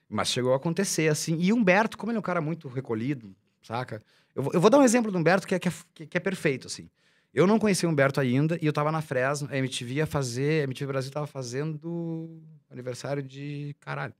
Mas 0.07 0.30
chegou 0.30 0.53
a 0.53 0.56
acontecer, 0.56 1.10
assim. 1.10 1.38
E 1.38 1.52
Humberto, 1.52 1.97
como 1.97 2.14
ele 2.14 2.18
é 2.18 2.19
um 2.19 2.23
cara 2.23 2.39
muito 2.39 2.69
recolhido, 2.69 3.35
saca? 3.61 4.02
Eu, 4.36 4.44
vou- 4.44 4.53
eu 4.53 4.60
vou 4.62 4.70
dar 4.70 4.78
um 4.78 4.84
exemplo 4.84 5.12
do 5.12 5.18
Humberto 5.18 5.48
que 5.48 5.56
é, 5.56 5.60
que, 5.60 5.70
é, 5.70 5.72
que- 6.07 6.18
é 6.18 6.20
perfeito, 6.20 6.68
assim. 6.68 6.90
Eu 7.34 7.48
não 7.48 7.57
conhecia 7.60 7.88
o 7.88 7.91
Humberto 7.91 8.20
ainda 8.20 8.57
e 8.62 8.66
eu 8.66 8.74
tava 8.74 8.91
na 8.91 9.02
Fresno, 9.02 9.48
a 9.52 9.57
MTV 9.57 9.95
ia 9.95 10.06
fazer, 10.06 10.62
a 10.62 10.64
MTV 10.66 10.88
Brasil 10.88 11.12
tava 11.12 11.28
fazendo 11.28 12.41
aniversário 12.70 13.22
de, 13.24 13.76
caralho, 13.80 14.14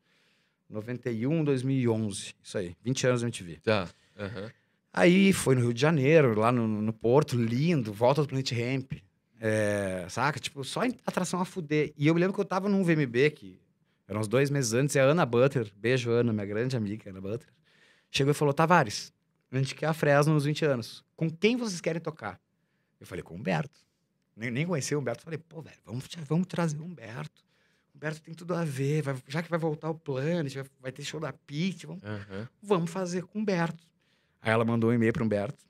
91, 0.70 1.44
2011, 1.44 2.34
isso 2.42 2.58
aí, 2.58 2.76
20 2.84 3.08
anos 3.08 3.22
da 3.22 3.28
MTV. 3.28 3.60
Tá. 3.64 3.88
Aham. 4.18 4.52
Aí 4.92 5.34
foi 5.34 5.56
no 5.56 5.62
Rio 5.62 5.74
de 5.74 5.82
Janeiro, 5.82 6.40
lá 6.40 6.52
no, 6.52 6.68
no 6.68 6.94
Porto, 6.94 7.36
lindo, 7.38 7.92
volta 7.94 8.22
do 8.22 8.28
Planet 8.28 8.52
Ramp. 8.52 8.94
É, 9.40 10.06
saca? 10.10 10.40
Tipo, 10.40 10.64
só 10.64 10.82
atração 11.06 11.42
a 11.42 11.46
fuder. 11.46 11.94
E 11.98 12.08
eu 12.08 12.14
me 12.16 12.20
lembro 12.22 12.34
que 12.34 12.40
eu 12.40 12.46
tava 12.46 12.70
num 12.70 12.82
VMB, 12.84 13.30
que 13.32 13.60
eram 14.08 14.22
uns 14.22 14.28
dois 14.28 14.50
meses 14.50 14.74
antes, 14.74 14.96
e 14.96 15.00
a 15.00 15.04
Ana 15.04 15.26
Butler, 15.26 15.70
beijo 15.76 16.10
Ana, 16.12 16.32
minha 16.32 16.46
grande 16.46 16.78
amiga, 16.78 17.10
Ana 17.10 17.20
Butler, 17.20 17.50
chegou 18.10 18.32
e 18.32 18.34
falou: 18.34 18.54
Tavares, 18.54 19.14
a 19.52 19.58
gente 19.58 19.76
quer 19.76 19.88
a 19.88 19.94
Fresno 19.94 20.34
nos 20.34 20.46
20 20.46 20.66
anos. 20.66 21.04
Com 21.16 21.30
quem 21.30 21.56
vocês 21.56 21.80
querem 21.82 22.02
tocar? 22.02 22.40
Eu 23.00 23.08
falei, 23.08 23.24
com 23.24 23.34
o 23.34 23.38
Humberto. 23.38 23.80
Nem, 24.36 24.52
nem 24.52 24.66
conhecia 24.68 24.98
o 24.98 25.02
Humberto. 25.02 25.24
Falei, 25.24 25.40
pô, 25.40 25.62
velho, 25.62 25.78
vamos, 25.86 26.06
vamos 26.28 26.48
trazer 26.48 26.78
o 26.80 26.84
Humberto. 26.84 27.44
O 27.94 27.98
Humberto 27.98 28.22
tem 28.22 28.34
tudo 28.34 28.54
a 28.54 28.66
ver, 28.66 29.02
vai- 29.02 29.16
já 29.28 29.42
que 29.42 29.50
vai 29.50 29.58
voltar 29.60 29.90
o 29.90 29.96
Planet, 29.96 30.54
vai, 30.54 30.66
vai 30.82 30.92
ter 30.92 31.04
show 31.04 31.20
da 31.20 31.32
Pit, 31.32 31.86
vamos 31.88 32.04
Aham. 32.04 32.50
vamos 32.62 32.92
fazer 32.92 33.24
com 33.24 33.40
o 33.40 33.42
Humberto. 33.42 33.82
Aí 34.42 34.52
ela 34.52 34.66
mandou 34.66 34.90
um 34.90 34.94
e-mail 34.94 35.14
pro 35.14 35.24
Humberto. 35.24 35.64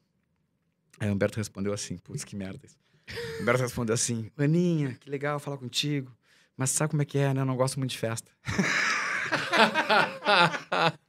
Aí 0.99 1.09
o 1.09 1.13
Humberto 1.13 1.37
respondeu 1.37 1.73
assim, 1.73 1.97
putz, 1.97 2.23
que 2.23 2.35
merda 2.35 2.65
isso. 2.65 2.77
O 3.37 3.41
Humberto 3.43 3.61
respondeu 3.61 3.93
assim, 3.93 4.31
Aninha, 4.37 4.95
que 4.95 5.09
legal 5.09 5.39
falar 5.39 5.57
contigo, 5.57 6.11
mas 6.57 6.71
sabe 6.71 6.91
como 6.91 7.01
é 7.03 7.05
que 7.05 7.17
é, 7.19 7.33
né? 7.33 7.41
Eu 7.41 7.45
não 7.45 7.55
gosto 7.55 7.77
muito 7.77 7.91
de 7.91 7.97
festa. 7.99 8.31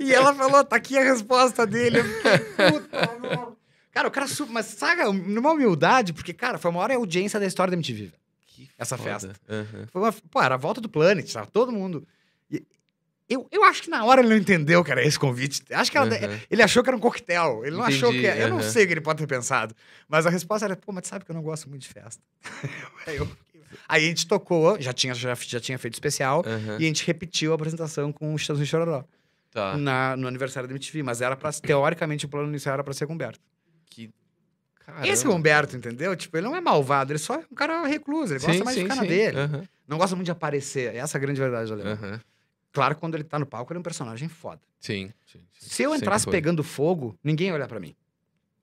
e 0.00 0.12
ela 0.14 0.34
falou, 0.34 0.64
tá 0.64 0.76
aqui 0.76 0.96
a 0.98 1.02
resposta 1.02 1.66
dele. 1.66 2.02
Fiquei, 2.02 2.38
puta 2.72 3.18
merda. 3.20 3.48
Cara, 3.92 4.08
o 4.08 4.10
cara 4.10 4.26
super... 4.28 4.52
Mas 4.52 4.66
sabe, 4.66 5.02
numa 5.12 5.52
humildade, 5.52 6.12
porque, 6.12 6.32
cara, 6.32 6.58
foi 6.58 6.70
a 6.70 6.74
maior 6.74 6.90
audiência 6.92 7.38
da 7.40 7.46
história 7.46 7.70
da 7.70 7.76
MTV. 7.76 8.12
Que 8.46 8.68
Essa 8.78 8.96
foda. 8.96 9.10
festa. 9.10 9.32
Aham. 9.48 9.86
Foi 9.92 10.02
uma, 10.02 10.12
pô, 10.12 10.40
era 10.42 10.54
a 10.54 10.58
volta 10.58 10.80
do 10.80 10.88
Planet, 10.88 11.30
tava 11.32 11.46
todo 11.50 11.72
mundo. 11.72 12.06
E 12.50 12.64
eu, 13.28 13.46
eu 13.52 13.62
acho 13.64 13.82
que 13.82 13.90
na 13.90 14.04
hora 14.04 14.20
ele 14.20 14.28
não 14.30 14.36
entendeu 14.36 14.82
que 14.82 14.90
era 14.90 15.04
esse 15.04 15.18
convite. 15.18 15.62
Acho 15.70 15.90
que 15.90 15.96
ela- 15.98 16.08
Aham. 16.08 16.40
ele 16.50 16.62
achou 16.62 16.82
que 16.82 16.88
era 16.90 16.96
um 16.96 17.00
coquetel. 17.00 17.64
Ele 17.64 17.76
não 17.76 17.84
achou 17.84 18.08
Entendi, 18.10 18.20
que 18.22 18.26
era. 18.26 18.40
Eu 18.40 18.48
não 18.48 18.60
sei 18.62 18.84
o 18.84 18.86
que 18.88 18.92
ele 18.94 19.00
pode 19.00 19.18
ter 19.20 19.26
pensado. 19.26 19.74
Mas 20.08 20.26
a 20.26 20.30
resposta 20.30 20.66
era, 20.66 20.76
pô, 20.76 20.90
mas 20.92 21.06
sabe 21.06 21.24
que 21.24 21.30
eu 21.30 21.34
não 21.34 21.42
gosto 21.42 21.68
muito 21.68 21.82
de 21.82 21.88
festa. 21.88 22.20
aí, 23.06 23.16
eu- 23.16 23.28
aí 23.88 24.04
a 24.04 24.08
gente 24.08 24.26
tocou, 24.26 24.80
já 24.80 24.92
tinha, 24.92 25.14
já, 25.14 25.34
já 25.34 25.60
tinha 25.60 25.78
feito 25.78 25.94
especial, 25.94 26.44
e 26.78 26.84
a 26.84 26.86
gente 26.86 27.04
repetiu 27.06 27.52
a 27.52 27.54
apresentação 27.54 28.12
com 28.12 28.34
o 28.34 28.38
Chitãozinho 28.38 28.66
Chororó 28.66 29.04
Tá. 29.50 29.76
na, 29.76 30.16
no 30.16 30.28
aniversário 30.28 30.68
da 30.68 30.72
MTV. 30.74 31.02
Mas 31.02 31.20
era 31.20 31.36
pra, 31.36 31.52
teoricamente, 31.52 32.26
o 32.26 32.28
plano 32.28 32.48
inicial 32.48 32.74
era 32.74 32.84
pra 32.84 32.92
ser 32.94 33.06
com 33.06 33.12
o 33.12 33.14
Humberto. 33.16 33.40
Que... 33.86 34.10
Caramba. 34.86 35.06
Esse 35.08 35.26
Humberto, 35.28 35.76
entendeu? 35.76 36.14
Tipo, 36.16 36.36
ele 36.36 36.46
não 36.46 36.56
é 36.56 36.60
malvado, 36.60 37.12
ele 37.12 37.18
só 37.18 37.34
é 37.34 37.44
um 37.50 37.54
cara 37.54 37.86
recluso, 37.86 38.32
ele 38.34 38.40
gosta 38.40 38.52
Sim, 38.52 38.64
mais 38.64 38.76
sim, 38.76 38.82
de 38.84 38.90
ficar 38.90 39.02
na 39.02 39.08
dele. 39.08 39.38
Aham. 39.38 39.62
Não 39.86 39.98
gosta 39.98 40.16
muito 40.16 40.26
de 40.26 40.32
aparecer. 40.32 40.94
Essa 40.94 41.16
é 41.16 41.18
a 41.18 41.20
grande 41.20 41.40
verdade 41.40 41.68
do 41.68 41.74
Alemão. 41.74 41.92
Aham. 41.92 42.20
Claro 42.72 42.94
quando 42.96 43.14
ele 43.16 43.24
tá 43.24 43.38
no 43.38 43.46
palco, 43.46 43.72
ele 43.72 43.78
é 43.78 43.80
um 43.80 43.82
personagem 43.82 44.28
foda. 44.28 44.60
Sim, 44.78 45.12
sim, 45.26 45.40
sim. 45.58 45.68
Se 45.68 45.82
eu 45.82 45.94
entrasse 45.94 46.28
pegando 46.30 46.62
fogo, 46.62 47.18
ninguém 47.22 47.48
ia 47.48 47.54
olhar 47.54 47.66
pra 47.68 47.80
mim. 47.80 47.94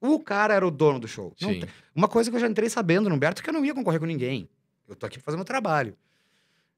O 0.00 0.18
cara 0.20 0.54
era 0.54 0.66
o 0.66 0.70
dono 0.70 0.98
do 0.98 1.06
show. 1.08 1.34
Não 1.40 1.50
Sim. 1.52 1.60
tem- 1.60 1.68
Uma 1.94 2.08
coisa 2.08 2.30
que 2.30 2.36
eu 2.36 2.40
já 2.40 2.46
entrei 2.46 2.70
sabendo 2.70 3.08
no 3.08 3.14
Humberto 3.16 3.40
é 3.40 3.44
que 3.44 3.50
eu 3.50 3.54
não 3.54 3.64
ia 3.64 3.74
concorrer 3.74 3.98
com 4.00 4.06
ninguém. 4.06 4.48
Eu 4.88 4.94
tô 4.96 5.04
aqui 5.06 5.18
pra 5.18 5.24
fazer 5.24 5.36
meu 5.36 5.44
trabalho. 5.44 5.94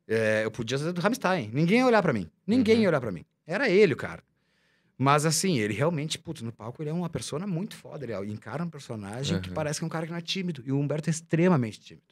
É, 0.09 0.45
eu 0.45 0.51
podia 0.51 0.77
ser 0.79 0.93
do 0.93 1.01
Rammstein. 1.01 1.51
Ninguém 1.53 1.79
ia 1.79 1.87
olhar 1.87 2.03
pra 2.03 2.13
mim. 2.13 2.29
Ninguém 2.47 2.77
Uhum. 2.77 2.83
ia 2.83 2.89
olhar 2.89 3.01
pra 3.01 3.13
mim. 3.13 3.25
Era 3.47 3.69
ele, 3.69 3.95
o 3.95 3.97
cara. 3.97 4.23
Mas 4.97 5.25
assim, 5.25 5.59
ele 5.59 5.73
realmente, 5.73 6.19
putz, 6.19 6.43
no 6.43 6.53
palco 6.53 6.83
ele 6.83 6.91
é 6.91 6.93
uma 6.93 7.09
persona 7.09 7.47
muito 7.47 7.75
foda. 7.75 8.05
Ele 8.05 8.15
encara 8.33 8.63
um 8.63 8.69
personagem 8.69 9.41
que 9.41 9.49
Uhum. 9.49 9.55
parece 9.55 9.79
que 9.81 9.85
é 9.85 9.87
um 9.87 9.91
cara 9.91 10.05
que 10.07 10.13
não 10.13 10.19
é 10.19 10.23
tímido. 10.23 10.63
E 10.67 10.71
o 10.73 10.79
Humberto 10.79 11.09
é 11.09 11.11
extremamente 11.13 11.81
tímido. 11.81 12.07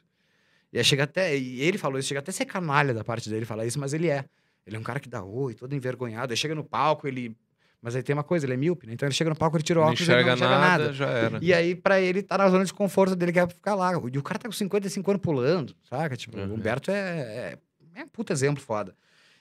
E 0.72 0.78
aí 0.78 0.84
chega 0.84 1.05
até. 1.05 1.36
E 1.36 1.60
ele 1.60 1.76
falou 1.78 1.98
isso, 1.98 2.09
chega 2.09 2.20
até 2.20 2.30
a 2.30 2.32
ser 2.34 2.46
canalha 2.46 2.94
da 2.94 3.05
parte 3.05 3.28
dele 3.28 3.44
falar 3.44 3.66
isso, 3.66 3.78
mas 3.78 3.92
ele 3.92 4.09
é. 4.09 4.24
Ele 4.66 4.76
é 4.76 4.78
um 4.78 4.82
cara 4.82 5.00
que 5.00 5.09
dá 5.09 5.22
oi, 5.22 5.55
todo 5.55 5.74
envergonhado. 5.74 6.32
Aí 6.32 6.36
chega 6.36 6.55
no 6.55 6.64
palco, 6.64 7.06
ele. 7.06 7.36
Mas 7.80 7.94
aí 7.94 8.02
tem 8.02 8.12
uma 8.12 8.24
coisa, 8.24 8.44
ele 8.44 8.55
é 8.55 8.56
míope, 8.56 8.86
né? 8.86 8.92
Então 8.94 9.06
ele 9.06 9.14
chega 9.14 9.30
no 9.30 9.36
palco, 9.36 9.56
ele 9.56 9.62
tira 9.62 9.78
o 9.78 9.82
Não 9.82 9.90
óculos 9.92 10.09
e 10.09 10.10
ele 10.12 10.24
não 10.24 10.32
enxerga 10.34 10.59
nada, 10.59 10.84
nada. 10.84 10.92
já 10.92 11.06
era. 11.09 11.38
E 11.40 11.55
aí, 11.55 11.74
pra 11.76 12.00
ele, 12.00 12.22
tá 12.22 12.36
na 12.36 12.48
zona 12.50 12.64
de 12.64 12.72
conforto 12.74 13.14
dele, 13.14 13.32
que 13.32 13.38
é 13.38 13.46
ficar 13.46 13.74
lá. 13.76 13.92
E 14.12 14.18
o 14.18 14.22
cara 14.22 14.38
tá 14.38 14.48
com 14.48 14.52
55 14.52 15.10
anos 15.10 15.22
pulando, 15.22 15.76
saca? 15.88 16.16
Tipo, 16.16 16.36
Uhum. 16.38 16.50
o 16.50 16.55
Humberto 16.55 16.90
é, 16.90 16.96
é, 16.96 17.59
é 17.94 18.02
um 18.05 18.09
puta 18.09 18.32
exemplo 18.32 18.60
foda. 18.62 18.96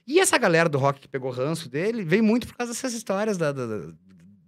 E 0.07 0.19
essa 0.19 0.37
galera 0.37 0.69
do 0.69 0.77
rock 0.77 1.01
que 1.01 1.07
pegou 1.07 1.29
ranço 1.31 1.67
dele 1.69 2.03
veio 2.03 2.23
muito 2.23 2.47
por 2.47 2.55
causa 2.55 2.71
dessas 2.71 2.93
histórias 2.93 3.37
da, 3.37 3.51
da- 3.51 3.65
da- 3.65 3.91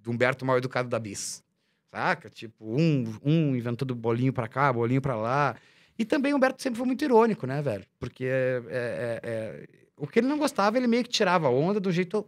do 0.01 0.11
Humberto 0.11 0.45
mal 0.45 0.57
educado 0.57 0.87
da 0.87 0.97
Bis. 0.97 1.43
Saca? 1.91 2.29
Tipo, 2.29 2.63
um, 2.79 3.13
um 3.23 3.55
inventando 3.55 3.93
bolinho 3.95 4.31
pra 4.31 4.47
cá, 4.47 4.71
bolinho 4.71 5.01
pra 5.01 5.15
lá. 5.15 5.55
E 5.97 6.05
também 6.05 6.31
o 6.33 6.37
Humberto 6.37 6.61
sempre 6.61 6.77
foi 6.77 6.85
muito 6.87 7.03
irônico, 7.03 7.45
né, 7.45 7.61
velho? 7.61 7.85
Porque 7.99 8.23
é, 8.25 8.61
é- 8.69 9.19
é- 9.23 9.67
o 9.97 10.07
que 10.07 10.19
ele 10.19 10.27
não 10.27 10.37
gostava, 10.37 10.77
ele 10.77 10.87
meio 10.87 11.03
que 11.03 11.09
tirava 11.09 11.47
a 11.47 11.51
onda 11.51 11.79
do 11.79 11.91
jeito 11.91 12.25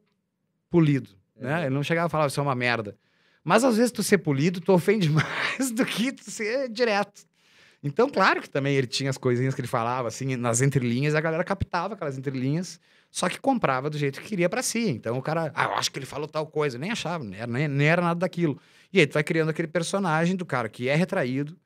polido, 0.70 1.10
né? 1.38 1.62
Ele 1.66 1.70
não 1.76 1.84
chegava 1.84 2.08
e 2.08 2.12
falava, 2.12 2.28
isso 2.28 2.40
é 2.40 2.44
uma 2.44 2.56
merda. 2.56 2.98
Mas 3.44 3.64
às 3.64 3.78
vezes 3.78 3.92
tu 3.92 4.04
ser 4.04 4.18
polido, 4.18 4.60
tu 4.60 4.74
ofende 4.74 5.08
mais 5.10 5.72
do 5.72 5.86
que 5.86 6.12
tu 6.12 6.30
ser 6.30 6.68
direto. 6.70 7.24
Então, 7.84 8.10
claro 8.10 8.42
que 8.42 8.50
também 8.50 8.76
ele 8.76 8.86
tinha 8.88 9.10
as 9.10 9.18
coisinhas 9.18 9.56
que 9.56 9.62
ele 9.62 9.68
falava, 9.68 10.08
assim, 10.08 10.36
nas 10.36 10.62
entrelinhas, 10.62 11.16
a 11.16 11.22
galera 11.22 11.44
captava 11.44 11.94
aquelas 11.96 12.18
entrelinhas, 12.18 12.80
só 13.12 13.28
que 13.30 13.40
comprava 13.40 13.90
do 13.90 13.98
jeito 13.98 14.22
que 14.22 14.28
queria 14.30 14.48
pra 14.50 14.64
si. 14.64 14.90
Então 14.90 15.18
o 15.18 15.22
cara, 15.22 15.52
ah, 15.54 15.66
eu 15.66 15.74
acho 15.74 15.92
que 15.92 16.00
ele 16.00 16.06
falou 16.06 16.28
tal 16.28 16.48
coisa, 16.48 16.78
nem 16.80 16.90
achava, 16.92 17.24
nem 17.24 17.40
era, 17.40 17.48
nem, 17.68 17.86
era 17.88 18.02
nada 18.02 18.20
daquilo. 18.22 18.60
E 18.92 19.00
aí 19.00 19.06
tu 19.06 19.14
vai 19.14 19.24
criando 19.24 19.50
aquele 19.50 19.68
personagem 19.68 20.36
do 20.36 20.46
cara 20.46 20.68
que 20.70 20.88
é 20.90 20.96
retraído, 20.96 21.58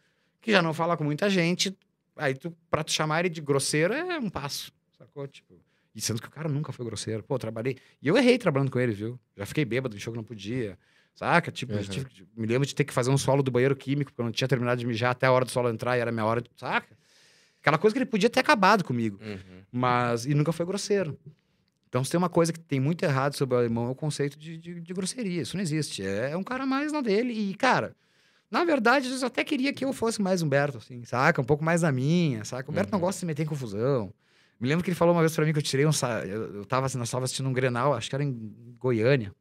que 0.42 0.52
já 0.52 0.62
não 0.62 0.74
fala 0.74 0.98
com 0.98 1.04
muita 1.04 1.30
gente, 1.30 1.78
aí 2.18 2.34
tu, 2.34 2.52
pra 2.70 2.84
tu 2.84 2.92
chamar 2.92 3.20
ele 3.22 3.30
de 3.30 3.42
grosseiro 3.42 3.94
é 3.94 4.18
um 4.20 4.30
passo, 4.30 4.72
sacou? 4.98 5.28
Tipo, 5.28 5.56
e 5.94 6.02
sendo 6.02 6.22
que 6.22 6.28
o 6.28 6.32
cara 6.32 6.50
nunca 6.50 6.74
foi 6.74 6.86
grosseiro. 6.86 7.24
Pô, 7.24 7.40
trabalhei. 7.40 7.78
E 8.02 8.08
eu 8.08 8.18
errei 8.18 8.38
trabalhando 8.38 8.70
com 8.70 8.80
ele, 8.80 8.92
viu? 8.92 9.18
Já 9.38 9.46
fiquei 9.46 9.64
bêbado 9.64 9.96
em 9.96 10.00
show 10.00 10.12
que 10.12 10.18
não 10.18 10.26
podia. 10.26 10.78
Saca? 11.16 11.50
Tipo, 11.50 11.74
Uhum. 11.74 11.82
tive 11.84 12.06
me 12.36 12.46
lembro 12.46 12.68
de 12.68 12.76
ter 12.76 12.84
que 12.84 12.92
fazer 12.94 13.10
um 13.10 13.18
solo 13.18 13.42
do 13.42 13.50
banheiro 13.50 13.74
químico, 13.74 14.12
porque 14.12 14.20
eu 14.20 14.26
não 14.26 14.32
tinha 14.34 14.48
terminado 14.50 14.78
de 14.78 14.86
mijar 14.86 15.12
até 15.12 15.26
a 15.28 15.32
hora 15.32 15.46
do 15.46 15.52
solo 15.52 15.70
entrar 15.70 15.96
e 15.98 16.02
era 16.02 16.12
minha 16.12 16.26
hora 16.26 16.42
de. 16.42 16.50
Saca? 16.58 16.98
Aquela 17.66 17.80
coisa 17.80 17.94
que 17.96 17.98
ele 17.98 18.06
podia 18.06 18.30
ter 18.30 18.40
acabado 18.42 18.84
comigo. 18.84 19.18
Uhum. 19.20 19.64
Mas. 19.72 20.28
E 20.28 20.36
nunca 20.36 20.52
foi 20.52 20.66
grosseiro. 20.68 21.18
Então, 21.90 22.04
se 22.04 22.12
tem 22.12 22.18
uma 22.18 22.30
coisa 22.30 22.54
que 22.54 22.60
tem 22.60 22.80
muito 22.80 23.04
errado 23.04 23.34
sobre 23.36 23.56
o 23.56 23.58
alemão, 23.58 23.88
é 23.88 23.90
o 23.90 23.96
conceito 23.96 24.38
de, 24.38 24.56
de, 24.58 24.80
de 24.82 24.94
grosseria. 24.94 25.42
Isso 25.42 25.56
não 25.58 25.64
existe. 25.64 26.06
É, 26.06 26.32
é 26.32 26.38
um 26.38 26.44
cara 26.44 26.64
mais 26.66 26.92
na 26.92 27.02
dele. 27.02 27.34
E, 27.34 27.56
cara, 27.56 27.96
na 28.52 28.64
verdade, 28.64 29.10
eu 29.10 29.26
até 29.28 29.44
queria 29.44 29.74
que 29.74 29.84
eu 29.84 29.92
fosse 29.94 30.22
mais 30.22 30.42
Humberto, 30.44 30.78
assim, 30.78 31.04
saca? 31.06 31.42
Um 31.42 31.46
pouco 31.46 31.64
mais 31.64 31.82
na 31.82 31.92
minha, 31.92 32.44
saca? 32.46 32.70
O 32.70 32.72
Humberto 32.72 32.92
não 32.92 33.00
Uhum. 33.00 33.06
gosta 33.06 33.18
de 33.18 33.20
se 33.22 33.26
meter 33.26 33.44
em 33.44 33.48
confusão. 33.48 34.14
Me 34.60 34.68
lembro 34.70 34.84
que 34.84 34.90
ele 34.92 34.96
falou 34.96 35.16
uma 35.16 35.22
vez 35.22 35.34
pra 35.36 35.44
mim 35.46 35.52
que 35.54 35.58
eu 35.60 35.64
tirei 35.64 35.86
um. 35.88 35.92
Eu, 36.28 36.56
eu 36.58 36.66
tava, 36.66 36.86
assim, 36.86 36.98
nós 37.00 37.10
tava 37.10 37.26
assistindo 37.26 37.50
um 37.50 37.54
Grenal, 37.54 37.94
acho 37.96 38.10
que 38.10 38.16
era 38.16 38.24
em 38.24 38.54
Goiânia. 38.78 39.34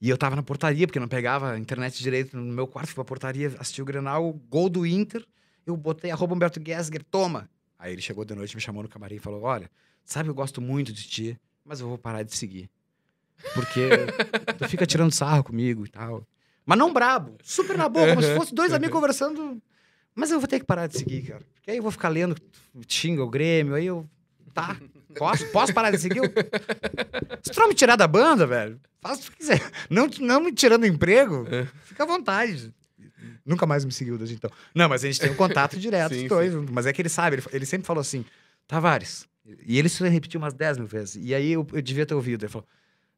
E 0.00 0.08
eu 0.08 0.16
tava 0.16 0.36
na 0.36 0.42
portaria, 0.42 0.86
porque 0.86 1.00
não 1.00 1.08
pegava 1.08 1.58
internet 1.58 2.02
direito 2.02 2.36
no 2.36 2.52
meu 2.52 2.66
quarto, 2.66 2.86
fui 2.88 2.94
pra 2.94 3.04
portaria, 3.04 3.54
assisti 3.58 3.80
o 3.82 3.84
Grenal, 3.84 4.32
gol 4.48 4.68
do 4.68 4.86
Inter. 4.86 5.24
Eu 5.66 5.76
botei 5.76 6.10
arroba 6.10 6.34
Humberto 6.34 6.60
Gessger, 6.64 7.02
toma! 7.10 7.48
Aí 7.78 7.92
ele 7.92 8.02
chegou 8.02 8.24
de 8.24 8.34
noite, 8.34 8.54
me 8.54 8.60
chamou 8.60 8.82
no 8.82 8.88
camarim 8.88 9.16
e 9.16 9.18
falou: 9.18 9.42
Olha, 9.42 9.70
sabe, 10.04 10.28
eu 10.28 10.34
gosto 10.34 10.60
muito 10.60 10.92
de 10.92 11.06
ti, 11.06 11.40
mas 11.64 11.80
eu 11.80 11.88
vou 11.88 11.98
parar 11.98 12.22
de 12.22 12.34
seguir. 12.34 12.70
Porque 13.54 13.88
tu 14.58 14.68
fica 14.68 14.86
tirando 14.86 15.12
sarro 15.12 15.44
comigo 15.44 15.84
e 15.84 15.88
tal. 15.88 16.26
Mas 16.64 16.78
não 16.78 16.92
brabo, 16.92 17.36
super 17.42 17.76
na 17.76 17.88
boa, 17.88 18.08
como 18.08 18.22
se 18.22 18.34
fosse 18.36 18.54
dois 18.54 18.72
amigos 18.72 18.94
conversando. 18.94 19.60
Mas 20.14 20.30
eu 20.30 20.38
vou 20.38 20.48
ter 20.48 20.60
que 20.60 20.64
parar 20.64 20.86
de 20.86 20.96
seguir, 20.96 21.22
cara. 21.22 21.42
Porque 21.54 21.70
aí 21.70 21.76
eu 21.76 21.82
vou 21.82 21.92
ficar 21.92 22.08
lendo, 22.08 22.36
xinga 22.88 23.22
o 23.22 23.28
Grêmio, 23.28 23.74
aí 23.74 23.86
eu. 23.86 24.08
Tá. 24.54 24.76
Posso, 25.16 25.46
posso 25.48 25.74
parar 25.74 25.90
de 25.90 25.98
seguir? 25.98 26.22
Se 27.42 27.52
tu 27.52 27.60
não 27.60 27.68
me 27.68 27.74
tirar 27.74 27.96
da 27.96 28.06
banda, 28.06 28.46
velho, 28.46 28.80
faz 29.00 29.26
o 29.26 29.30
que 29.30 29.38
quiser. 29.38 29.60
Não, 29.90 30.08
não 30.20 30.40
me 30.40 30.52
tirando 30.52 30.86
emprego, 30.86 31.46
fica 31.84 32.04
à 32.04 32.06
vontade. 32.06 32.72
Nunca 33.44 33.66
mais 33.66 33.84
me 33.84 33.92
seguiu 33.92 34.16
desde 34.16 34.34
então. 34.36 34.50
Não, 34.74 34.88
mas 34.88 35.04
a 35.04 35.06
gente 35.06 35.20
tem 35.20 35.30
um 35.30 35.36
contato 35.36 35.76
direto, 35.80 36.14
Sim, 36.14 36.22
os 36.22 36.28
dois. 36.28 36.54
Mas 36.70 36.86
é 36.86 36.92
que 36.92 37.02
ele 37.02 37.08
sabe, 37.08 37.36
ele, 37.36 37.46
ele 37.52 37.66
sempre 37.66 37.86
falou 37.86 38.00
assim, 38.00 38.24
Tavares. 38.66 39.26
E 39.66 39.78
ele 39.78 39.88
se 39.88 40.06
repetiu 40.08 40.40
umas 40.40 40.54
10 40.54 40.78
mil 40.78 40.86
vezes. 40.86 41.16
E 41.22 41.34
aí 41.34 41.52
eu, 41.52 41.66
eu 41.72 41.82
devia 41.82 42.06
ter 42.06 42.14
ouvido. 42.14 42.44
Ele 42.44 42.52
falou, 42.52 42.66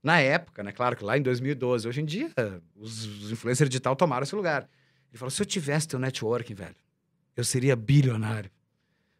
na 0.03 0.21
época, 0.21 0.63
né? 0.63 0.73
Claro 0.73 0.97
que 0.97 1.05
lá 1.05 1.17
em 1.17 1.23
2012, 1.23 1.89
hoje 1.89 2.01
em 2.01 2.05
dia, 2.05 2.31
os, 2.75 3.05
os 3.23 3.33
influencers 3.33 3.69
digital 3.69 3.95
tomaram 3.97 4.23
esse 4.23 4.35
lugar. 4.35 4.69
Ele 5.11 5.19
falou: 5.19 5.31
se 5.31 5.41
eu 5.41 5.47
tivesse 5.47 5.89
teu 5.89 5.99
networking, 5.99 6.55
velho, 6.55 6.77
eu 7.37 7.45
seria 7.45 7.75
bilionário. 7.75 8.51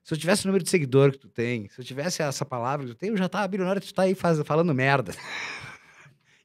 Se 0.05 0.15
eu 0.15 0.19
tivesse 0.19 0.45
o 0.45 0.47
número 0.47 0.63
de 0.63 0.71
seguidor 0.71 1.11
que 1.11 1.19
tu 1.19 1.29
tem, 1.29 1.69
se 1.69 1.81
eu 1.81 1.85
tivesse 1.85 2.23
essa 2.23 2.45
palavra 2.45 2.87
que 2.87 2.93
tu 2.93 2.97
tem, 2.97 3.09
eu 3.11 3.17
já 3.17 3.29
tava 3.29 3.49
bilionário, 3.49 3.83
tu 3.83 3.93
tá 3.93 4.03
aí 4.03 4.15
faz, 4.15 4.39
falando 4.45 4.73
merda. 4.73 5.13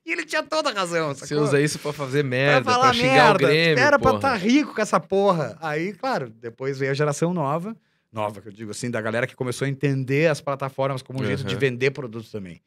e 0.06 0.12
ele 0.12 0.26
tinha 0.26 0.44
toda 0.44 0.70
a 0.70 0.74
razão, 0.74 1.14
Você 1.14 1.28
sacou? 1.28 1.44
usa 1.44 1.62
isso 1.62 1.78
pra 1.80 1.94
fazer 1.94 2.24
merda, 2.24 2.64
pra 2.72 2.80
pra, 2.80 2.94
xingar 2.94 3.14
merda. 3.14 3.34
o 3.34 3.38
Grêmio, 3.48 3.84
Era 3.84 4.00
pra 4.00 4.12
porra. 4.14 4.18
estar 4.18 4.36
rico 4.36 4.74
com 4.76 4.82
essa 4.82 5.00
porra. 5.00 5.58
Aí, 5.62 5.94
claro, 5.94 6.30
depois 6.30 6.78
veio 6.80 6.92
a 6.92 6.96
geração 6.96 7.34
nova. 7.34 7.76
Nova, 8.12 8.42
que 8.42 8.48
eu 8.50 8.52
digo 8.52 8.72
assim, 8.72 8.92
da 8.92 9.00
galera 9.02 9.26
que 9.26 9.36
começou 9.36 9.66
a 9.66 9.70
entender 9.70 10.30
as 10.30 10.42
plataformas 10.42 11.02
como 11.02 11.22
um 11.22 11.26
jeito 11.26 11.44
de 11.46 11.54
Uhum. 11.54 11.60
vender 11.60 11.92
produtos 11.92 12.30
também. 12.30 12.62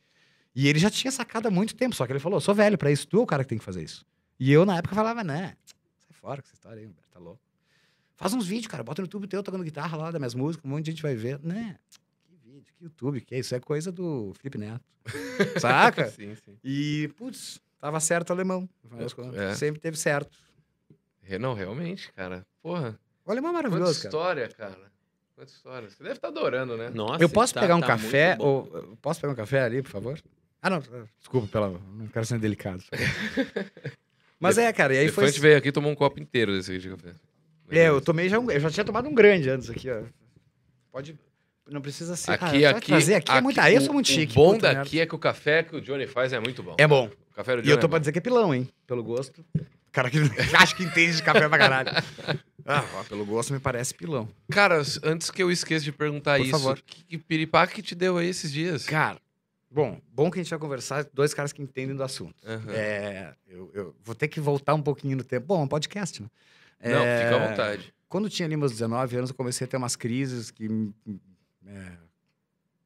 E 0.55 0.69
ele 0.69 0.79
já 0.79 0.89
tinha 0.89 1.11
sacado 1.11 1.49
há 1.49 1.51
muito 1.51 1.75
tempo, 1.75 1.95
só 1.95 2.07
que 2.07 2.13
ele 2.13 2.19
falou: 2.21 2.41
sou 2.41 2.55
velho 2.55 2.79
pra 2.79 2.91
isso, 2.91 3.07
tu 3.07 3.19
é 3.19 3.23
o 3.23 3.27
cara 3.27 3.43
que 3.45 3.49
tem 3.51 3.59
que 3.59 3.65
fazer 3.65 3.83
isso. 3.83 4.07
E 4.41 4.51
eu, 4.53 4.65
na 4.65 4.79
época, 4.79 4.95
falava: 4.95 5.23
né, 5.25 5.55
sai 5.99 6.13
fora 6.13 6.41
com 6.41 6.47
essa 6.47 6.55
história 6.55 6.79
aí, 6.79 6.87
Humberto, 6.87 7.09
tá 7.13 7.19
louco. 7.19 7.41
Faz 8.17 8.33
uns 8.33 8.47
vídeos, 8.47 8.69
cara, 8.69 8.83
bota 8.85 9.03
no 9.03 9.07
YouTube 9.07 9.27
teu 9.27 9.43
tocando 9.43 9.65
guitarra 9.65 9.97
lá 9.97 10.11
das 10.13 10.19
minhas 10.21 10.35
músicas, 10.35 10.65
um 10.65 10.73
monte 10.73 10.85
de 10.85 10.93
gente 10.93 11.03
vai 11.03 11.15
ver. 11.17 11.41
Né? 11.43 11.77
YouTube, 12.85 13.21
que 13.21 13.35
é 13.35 13.39
isso? 13.39 13.55
É 13.55 13.61
coisa 13.61 13.91
do 13.93 14.33
Felipe 14.39 14.59
Neto. 14.59 14.85
Saca? 15.61 16.09
Sim, 16.11 16.35
sim. 16.37 16.57
E, 16.63 17.09
putz, 17.17 17.61
tava 17.81 18.01
certo 18.01 18.31
o 18.31 18.33
alemão. 18.33 18.69
É. 19.35 19.55
Sempre 19.55 19.81
teve 19.81 19.97
certo. 19.99 20.37
Não, 21.41 21.55
realmente, 21.55 22.13
cara. 22.13 22.47
Porra, 22.63 22.99
O 23.25 23.31
alemão 23.31 23.51
é 23.51 23.55
quanta 23.55 23.69
maravilhoso, 23.69 23.99
cara. 24.03 24.09
história, 24.09 24.49
cara. 24.49 24.93
Quanta 25.35 25.51
história. 25.51 25.91
Você 25.91 26.03
deve 26.03 26.17
estar 26.17 26.29
adorando, 26.29 26.77
né? 26.77 26.91
Nossa, 26.91 27.23
Eu 27.23 27.29
posso 27.29 27.55
tá- 27.55 27.61
pegar 27.61 27.77
um 27.77 27.81
tá 27.81 27.87
café? 27.89 28.37
Ou, 28.39 28.97
posso 29.01 29.21
pegar 29.21 29.33
um 29.33 29.37
café 29.37 29.63
ali, 29.63 29.83
por 29.83 29.91
favor? 29.91 30.21
Ah, 30.63 30.71
não. 30.71 30.83
Desculpa, 31.19 31.49
pela, 31.49 31.69
não 31.71 32.07
quero 32.09 32.25
ser 32.25 32.39
delicado. 32.39 32.83
Mas 34.39 34.59
é, 34.59 34.73
cara, 34.73 34.95
e 34.95 34.99
aí 34.99 35.09
foi. 35.09 35.25
A 35.25 35.27
gente 35.29 35.41
veio 35.41 35.57
aqui 35.59 35.69
e 35.69 35.73
tomou 35.73 35.91
um 35.91 35.95
copo 35.95 36.21
inteiro 36.21 36.53
desse 36.53 36.71
aqui 36.73 36.81
de 36.81 36.91
café. 36.91 37.15
É, 37.71 37.89
eu 37.89 38.01
tomei 38.01 38.29
já 38.29 38.39
um. 38.39 38.51
Eu 38.51 38.61
já 38.61 38.71
tinha 38.71 38.85
tomado 38.85 39.09
um 39.09 39.15
grande 39.15 39.49
antes 39.49 39.71
aqui, 39.71 39.91
ó. 39.91 40.03
Pode. 40.93 41.19
Não 41.71 41.81
precisa 41.81 42.15
ser. 42.17 42.33
Aqui, 42.33 42.65
ah, 42.67 42.71
aqui, 42.71 42.89
trazer 42.89 43.15
aqui, 43.15 43.33
é 43.33 43.41
muito. 43.41 43.59
Aí 43.61 43.75
eu 43.75 43.81
o- 43.81 43.85
sou 43.85 43.95
muito 43.95 44.09
chique. 44.09 44.33
O 44.33 44.37
bom 44.37 44.59
daqui 44.59 45.01
é 45.01 45.07
que 45.07 45.15
o 45.15 45.19
café 45.19 45.63
que 45.63 45.75
o 45.77 45.81
Johnny 45.81 46.07
faz 46.07 46.33
é 46.33 46.39
muito 46.41 46.63
bom. 46.63 46.71
merda. 46.71 46.83
É 46.83 46.87
bom. 46.87 47.07
O 47.33 47.35
café 47.35 47.53
do 47.57 47.63
Johnny 47.63 47.69
E 47.69 47.71
eu 47.71 47.77
tô 47.81 47.87
é 47.87 47.89
pra 47.89 47.99
bom. 47.99 48.01
dizer 48.01 48.13
que 48.13 48.19
é 48.19 48.21
pilão, 48.23 48.55
hein? 48.55 48.69
Pelo 48.87 49.03
gosto. 49.03 49.45
Cara 49.91 50.11
que 50.11 50.19
acho 50.69 50.77
que 50.77 50.83
entende 50.83 51.17
de 51.17 51.23
café 51.23 51.49
pra 51.49 51.59
caralho. 51.59 51.91
Ah, 52.67 52.83
ó, 52.95 53.05
pelo 53.05 53.27
gosto 53.27 53.53
me 53.53 53.61
parece 53.61 53.93
pilão. 53.93 54.27
Cara, 54.51 54.81
antes 55.03 55.31
que 55.31 55.43
eu 55.43 55.51
esqueça 55.51 55.85
de 55.85 55.93
perguntar 55.93 56.39
Por 56.39 56.45
isso, 56.47 56.53
favor. 56.53 56.81
que, 56.81 57.05
que 57.05 57.19
piripaque 57.19 57.75
que 57.75 57.83
te 57.83 57.95
deu 57.95 58.17
aí 58.17 58.27
esses 58.27 58.51
dias? 58.51 58.87
Cara, 58.87 59.19
bom, 59.71 60.01
bom 60.11 60.31
que 60.31 60.41
a 60.41 60.43
gente 60.43 60.49
vai 60.49 60.59
conversar, 60.59 61.05
dois 61.13 61.35
caras 61.35 61.53
que 61.53 61.61
entendem 61.61 61.95
do 61.95 62.03
assunto. 62.03 62.35
Aham. 62.43 62.73
É, 62.73 63.35
eu, 63.47 63.71
eu 63.75 63.95
vou 64.03 64.15
ter 64.15 64.29
que 64.29 64.41
voltar 64.41 64.73
um 64.73 64.81
pouquinho 64.81 65.15
no 65.19 65.23
tempo. 65.23 65.47
Bom, 65.49 65.61
é 65.61 65.65
um 65.65 65.69
podcast, 65.69 66.23
né? 66.23 66.29
Não, 66.83 67.01
É, 67.05 67.25
fica 67.25 67.37
à 67.37 67.49
vontade. 67.51 67.95
Quando 68.09 68.25
eu 68.25 68.31
tinha 68.31 68.47
ali 68.47 68.57
meus 68.57 68.73
19 68.73 69.15
anos, 69.15 69.29
eu 69.29 69.37
comecei 69.37 69.67
a 69.67 69.69
ter 69.69 69.77
umas 69.77 69.95
crises 69.95 70.51
que. 70.51 70.67
É, 71.67 71.97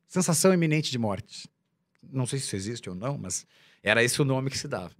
sensação 0.06 0.52
iminente 0.52 0.90
de 0.90 0.98
morte. 0.98 1.48
Não 2.02 2.26
sei 2.26 2.38
se 2.38 2.46
isso 2.46 2.56
existe 2.56 2.88
ou 2.88 2.94
não, 2.94 3.18
mas 3.18 3.46
era 3.82 4.02
esse 4.02 4.20
o 4.20 4.24
nome 4.24 4.50
que 4.50 4.58
se 4.58 4.68
dava. 4.68 4.94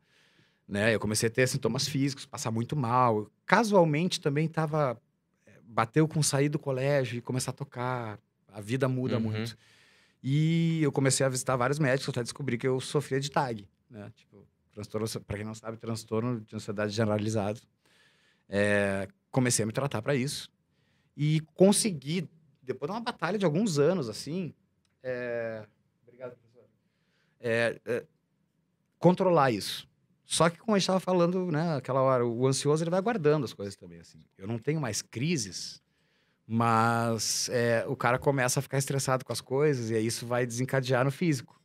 Né? 0.67 0.95
Eu 0.95 1.01
comecei 1.01 1.29
a 1.29 1.33
ter 1.33 1.47
sintomas 1.49 1.89
físicos, 1.89 2.27
passar 2.27 2.51
muito 2.51 2.77
mal. 2.77 3.31
Casualmente 3.47 4.21
também 4.21 4.47
estava. 4.47 5.01
Bateu 5.63 6.07
com 6.09 6.23
sair 6.23 6.49
do 6.49 6.59
colégio 6.59 7.19
e 7.19 7.21
começar 7.21 7.51
a 7.51 7.55
tocar. 7.55 8.19
A 8.53 8.61
vida 8.61 8.89
muda 8.89 9.17
Uhum. 9.17 9.23
muito. 9.23 9.57
E 10.23 10.81
eu 10.83 10.91
comecei 10.91 11.25
a 11.25 11.29
visitar 11.29 11.55
vários 11.57 11.79
médicos 11.79 12.09
até 12.09 12.23
descobrir 12.23 12.59
que 12.59 12.67
eu 12.67 12.81
sofria 12.81 13.21
de 13.21 13.31
TAG. 13.31 13.69
Né? 13.89 14.11
Tipo, 14.17 14.47
transtorno, 14.73 15.07
para 15.25 15.37
quem 15.37 15.47
não 15.47 15.55
sabe, 15.55 15.77
transtorno 15.77 16.41
de 16.41 16.57
ansiedade 16.57 16.93
generalizado. 16.93 17.61
É, 18.49 19.07
comecei 19.31 19.63
a 19.63 19.67
me 19.67 19.73
tratar 19.73 20.03
para 20.03 20.15
isso. 20.15 20.51
E 21.17 21.41
consegui, 21.55 22.29
depois 22.69 22.91
de 22.91 22.97
uma 22.97 23.03
batalha 23.03 23.39
de 23.39 23.45
alguns 23.45 23.79
anos, 23.79 24.09
assim. 24.09 24.55
é, 25.03 25.65
Obrigado, 26.03 26.37
professor. 26.37 26.65
É, 27.41 27.81
é, 27.87 28.05
controlar 28.99 29.51
isso. 29.51 29.89
Só 30.25 30.51
que, 30.51 30.59
como 30.59 30.77
a 30.77 30.79
gente 30.79 30.83
estava 30.83 31.01
falando, 31.01 31.51
né, 31.51 31.77
aquela 31.77 32.03
hora, 32.03 32.27
o 32.27 32.47
ansioso 32.47 32.85
ele 32.85 32.91
vai 32.91 33.01
guardando 33.01 33.45
as 33.45 33.55
coisas 33.55 33.75
também. 33.75 34.01
Assim. 34.01 34.21
Eu 34.37 34.47
não 34.47 34.59
tenho 34.59 34.79
mais 34.79 35.01
crises, 35.01 35.83
mas 36.47 37.49
é, 37.49 37.85
o 37.89 37.97
cara 37.97 38.19
começa 38.19 38.61
a 38.61 38.63
ficar 38.63 38.77
estressado 38.77 39.25
com 39.25 39.33
as 39.33 39.41
coisas 39.41 39.91
e 39.91 39.95
aí 39.95 40.07
isso 40.07 40.27
vai 40.27 40.45
desencadear 40.45 41.05
no 41.05 41.11
físico. 41.11 41.59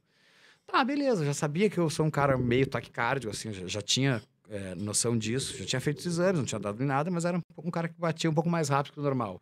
Tá, 0.66 0.82
beleza, 0.84 1.26
já 1.26 1.34
sabia 1.34 1.70
que 1.70 1.78
eu 1.78 1.90
sou 1.90 2.06
um 2.06 2.10
cara 2.10 2.38
meio 2.38 2.66
taquicárdio, 2.66 3.30
assim, 3.30 3.52
já, 3.52 3.68
já 3.68 3.82
tinha 3.82 4.24
é, 4.50 4.74
noção 4.76 5.18
disso, 5.18 5.58
já 5.58 5.66
tinha 5.66 5.82
feito 5.82 6.00
os 6.00 6.06
exames, 6.06 6.38
não 6.38 6.46
tinha 6.46 6.60
dado 6.60 6.82
em 6.82 6.86
nada, 6.86 7.12
mas 7.12 7.26
era 7.26 7.38
um, 7.38 7.42
um 7.58 7.70
cara 7.70 7.90
que 7.90 8.00
batia 8.00 8.30
um 8.30 8.34
pouco 8.34 8.50
mais 8.50 8.70
rápido 8.70 8.94
que 8.94 9.00
o 9.00 9.04
normal. 9.04 9.42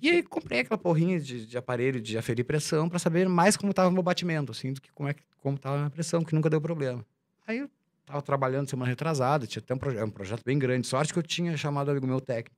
E 0.00 0.10
aí 0.10 0.22
comprei 0.22 0.60
aquela 0.60 0.76
porrinha 0.78 1.18
de, 1.18 1.46
de 1.46 1.56
aparelho 1.56 2.00
de 2.00 2.18
aferir 2.18 2.44
pressão 2.44 2.88
para 2.88 2.98
saber 2.98 3.28
mais 3.28 3.56
como 3.56 3.70
estava 3.70 3.88
o 3.88 3.92
meu 3.92 4.02
batimento, 4.02 4.52
assim, 4.52 4.72
do 4.72 4.80
que 4.80 4.92
como 4.92 5.08
é 5.08 5.14
que 5.14 5.22
como 5.38 5.56
estava 5.56 5.76
a 5.76 5.78
minha 5.78 5.90
pressão, 5.90 6.22
que 6.22 6.34
nunca 6.34 6.50
deu 6.50 6.60
problema. 6.60 7.04
Aí 7.46 7.58
eu 7.58 7.70
tava 8.04 8.20
trabalhando 8.20 8.68
semana 8.68 8.88
retrasada, 8.90 9.46
tinha 9.46 9.62
até 9.62 9.74
um, 9.74 9.78
proje 9.78 10.02
um 10.02 10.10
projeto 10.10 10.42
bem 10.44 10.58
grande, 10.58 10.86
sorte 10.86 11.12
que 11.12 11.18
eu 11.18 11.22
tinha 11.22 11.56
chamado 11.56 11.90
amigo 11.90 12.06
meu 12.06 12.20
técnico. 12.20 12.54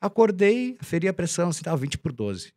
Acordei, 0.00 0.76
aferi 0.80 1.08
a 1.08 1.12
pressão, 1.12 1.48
assim, 1.48 1.62
tava 1.62 1.76
20 1.76 1.98
por 1.98 2.12
12. 2.12 2.52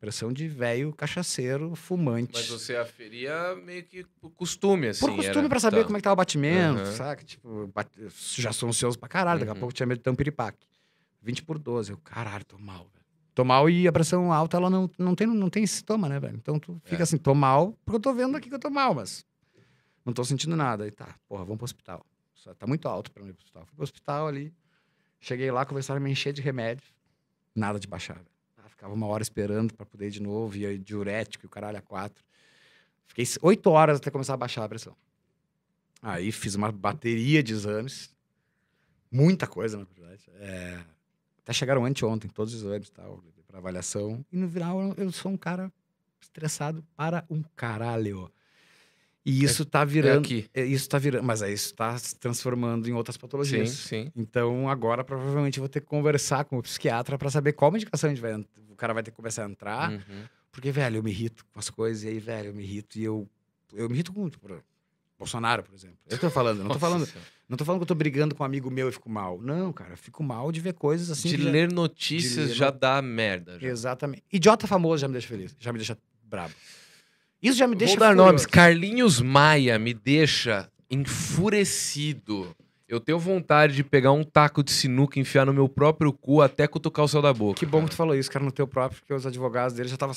Pressão 0.00 0.32
de 0.32 0.46
velho 0.46 0.92
cachaceiro, 0.92 1.74
fumante. 1.74 2.30
Mas 2.34 2.46
você 2.48 2.76
aferia 2.76 3.56
meio 3.56 3.82
que 3.82 4.04
por 4.20 4.30
costume, 4.30 4.88
assim. 4.88 5.00
Por 5.00 5.16
costume 5.16 5.40
era... 5.40 5.48
pra 5.48 5.58
saber 5.60 5.78
Tá. 5.80 5.84
como 5.84 5.96
é 5.96 6.00
que 6.00 6.04
tava 6.04 6.12
o 6.14 6.16
batimento, 6.16 6.80
Aham. 6.82 6.92
saca? 6.92 7.24
Tipo, 7.24 7.66
bate- 7.74 8.00
já 8.36 8.52
sou 8.52 8.68
ansioso 8.68 8.96
pra 8.98 9.08
caralho, 9.08 9.40
daqui 9.40 9.50
a 9.50 9.54
Uhum. 9.54 9.60
pouco 9.60 9.74
tinha 9.74 9.86
medo 9.86 9.98
de 9.98 10.04
ter 10.04 10.10
um 10.10 10.14
piripaque. 10.14 10.66
20 11.20 11.42
por 11.42 11.58
12. 11.58 11.90
Eu, 11.90 11.98
caralho, 11.98 12.44
tô 12.44 12.56
mal, 12.58 12.88
velho. 12.94 12.97
Tô 13.38 13.44
mal 13.44 13.70
e 13.70 13.86
a 13.86 13.92
pressão 13.92 14.32
alta, 14.32 14.56
ela 14.56 14.68
não, 14.68 14.90
não, 14.98 15.14
tem, 15.14 15.24
não 15.28 15.48
tem 15.48 15.64
sintoma, 15.64 16.08
né, 16.08 16.18
velho? 16.18 16.34
Então 16.38 16.58
tu 16.58 16.80
fica 16.82 17.02
É. 17.02 17.04
assim, 17.04 17.16
tô 17.16 17.36
mal, 17.36 17.72
porque 17.84 17.94
eu 17.94 18.00
tô 18.00 18.12
vendo 18.12 18.36
aqui 18.36 18.48
que 18.48 18.54
eu 18.56 18.58
tô 18.58 18.68
mal, 18.68 18.92
mas 18.96 19.24
não 20.04 20.12
tô 20.12 20.24
sentindo 20.24 20.56
nada. 20.56 20.82
Aí 20.82 20.90
tá, 20.90 21.14
porra, 21.28 21.44
vamos 21.44 21.58
pro 21.58 21.64
hospital. 21.64 22.04
Só 22.34 22.52
tá 22.52 22.66
muito 22.66 22.88
alto 22.88 23.12
pra 23.12 23.22
mim 23.22 23.28
ir 23.30 23.34
pro 23.34 23.42
hospital. 23.44 23.64
Fui 23.66 23.76
pro 23.76 23.84
hospital 23.84 24.26
ali, 24.26 24.52
cheguei 25.20 25.52
lá, 25.52 25.64
começaram 25.64 26.00
a 26.00 26.02
me 26.02 26.10
encher 26.10 26.32
de 26.32 26.42
remédio. 26.42 26.82
Nada 27.54 27.78
de 27.78 27.86
baixar. 27.86 28.14
velho. 28.14 28.26
Ah, 28.56 28.68
ficava 28.68 28.92
uma 28.92 29.06
hora 29.06 29.22
esperando 29.22 29.72
pra 29.72 29.86
poder 29.86 30.08
ir 30.08 30.10
de 30.10 30.20
novo, 30.20 30.56
ia 30.56 30.76
diurético 30.76 31.44
e 31.44 31.46
o 31.46 31.48
caralho 31.48 31.78
a 31.78 31.80
quatro. 31.80 32.24
Fiquei 33.06 33.24
oito 33.42 33.70
horas 33.70 33.98
até 33.98 34.10
começar 34.10 34.34
a 34.34 34.36
baixar 34.36 34.64
a 34.64 34.68
pressão. 34.68 34.96
Aí 36.02 36.32
fiz 36.32 36.56
uma 36.56 36.72
bateria 36.72 37.40
de 37.40 37.52
exames. 37.52 38.12
Muita 39.12 39.46
coisa, 39.46 39.78
na 39.78 39.84
verdade. 39.84 40.24
É, 40.40 40.80
até 41.48 41.54
chegaram 41.54 41.84
anteontem, 41.86 42.28
todos 42.30 42.52
os 42.52 42.62
exames 42.62 42.88
e 42.88 42.92
tal, 42.92 43.24
para 43.46 43.56
avaliação. 43.58 44.22
E 44.30 44.36
no 44.36 44.46
final 44.50 44.92
eu- 44.98 45.10
sou 45.10 45.32
um 45.32 45.36
cara 45.36 45.72
estressado 46.20 46.84
para 46.94 47.24
um 47.30 47.42
caralho. 47.56 48.30
E 49.24 49.42
isso 49.44 49.64
tá 49.64 49.80
É 49.80 49.86
virando. 49.86 50.20
aqui. 50.26 50.46
é, 50.52 50.62
isso 50.64 50.86
tá 50.88 50.98
virando. 50.98 51.24
Mas 51.24 51.40
aí 51.42 51.52
isso 51.54 51.74
tá 51.74 51.96
se 51.98 52.14
transformando 52.16 52.86
em 52.88 52.92
outras 52.92 53.14
Sim, 53.16 53.20
patologias. 53.20 53.70
sim. 53.70 54.12
Então 54.14 54.68
agora 54.68 55.02
provavelmente 55.02 55.56
eu 55.58 55.62
vou 55.62 55.68
ter 55.70 55.80
que 55.80 55.86
conversar 55.86 56.44
com 56.44 56.58
o 56.58 56.62
psiquiatra 56.62 57.16
para 57.18 57.30
saber 57.30 57.54
qual 57.54 57.70
medicação 57.70 58.10
a 58.10 58.14
gente 58.14 58.20
vai, 58.22 58.34
o 58.70 58.76
cara 58.76 58.92
vai 58.92 59.02
ter 59.02 59.10
que 59.10 59.16
começar 59.16 59.44
a 59.46 59.48
entrar. 59.48 59.90
Uhum. 59.90 60.24
Porque, 60.52 60.70
velho, 60.70 60.96
eu 60.96 61.02
me 61.02 61.10
irrito 61.10 61.44
com 61.52 61.58
as 61.58 61.70
coisas, 61.70 62.04
e 62.04 62.08
aí, 62.08 62.18
velho, 62.18 62.48
eu 62.48 62.54
me 62.54 62.62
irrito 62.62 62.98
e 62.98 63.04
eu. 63.04 63.28
Eu 63.72 63.88
me 63.88 63.94
irrito. 63.94 64.12
Por, 64.12 64.62
Bolsonaro, 65.18 65.62
por 65.64 65.74
exemplo. 65.74 65.96
Eu 66.08 66.16
tô 66.18 66.30
falando, 66.30 66.62
não 66.62 66.68
tô 66.70 66.78
falando. 66.78 67.08
Não 67.48 67.56
tô 67.56 67.64
falando 67.64 67.80
que 67.80 67.82
eu 67.84 67.88
tô 67.88 67.94
brigando 67.94 68.34
com 68.34 68.42
um 68.42 68.46
amigo 68.46 68.70
meu 68.70 68.88
e 68.88 68.92
fico 68.92 69.10
mal. 69.10 69.40
Não, 69.42 69.72
cara, 69.72 69.94
eu 69.94 69.96
fico 69.96 70.22
mal 70.22 70.52
de 70.52 70.60
ver 70.60 70.74
coisas 70.74 71.10
assim. 71.10 71.28
de 71.30 71.36
que 71.38 71.42
já- 71.42 71.50
ler 71.50 71.72
notícias 71.72 72.44
de 72.44 72.50
ler 72.50 72.54
já 72.54 72.70
dá 72.70 73.00
merda. 73.02 73.58
Já. 73.58 73.66
Exatamente. 73.68 74.22
Idiota 74.32 74.66
famoso 74.66 75.00
já 75.00 75.08
me 75.08 75.12
deixa 75.12 75.26
feliz, 75.28 75.56
já 75.58 75.72
me 75.72 75.78
deixa 75.78 75.98
brabo. 76.22 76.54
Isso 77.42 77.56
já 77.58 77.66
me 77.66 77.74
deixa. 77.74 77.94
Vou 77.94 78.00
dar 78.00 78.08
furioso. 78.10 78.26
nomes. 78.26 78.46
Carlinhos 78.46 79.20
Maia 79.20 79.78
me 79.78 79.92
deixa 79.94 80.70
enfurecido. 80.90 82.54
Eu 82.88 83.00
tenho 83.00 83.18
vontade 83.18 83.74
de 83.74 83.84
pegar 83.84 84.12
um 84.12 84.24
taco 84.24 84.62
de 84.62 84.70
sinuca 84.72 85.18
e 85.18 85.22
enfiar 85.22 85.44
no 85.44 85.52
meu 85.52 85.68
próprio 85.68 86.12
cu 86.12 86.40
até 86.40 86.66
cutucar 86.66 87.04
o 87.04 87.08
céu 87.08 87.20
da 87.20 87.32
boca. 87.34 87.58
Que 87.58 87.66
bom 87.66 87.78
que 87.80 87.84
cara. 87.84 87.90
tu 87.90 87.96
falou 87.96 88.14
isso, 88.14 88.30
cara, 88.30 88.44
no 88.44 88.50
teu 88.52 88.66
próprio, 88.66 89.00
porque 89.00 89.12
os 89.12 89.26
advogados 89.26 89.74
dele 89.74 89.88
já 89.88 89.94
estavam. 89.96 90.14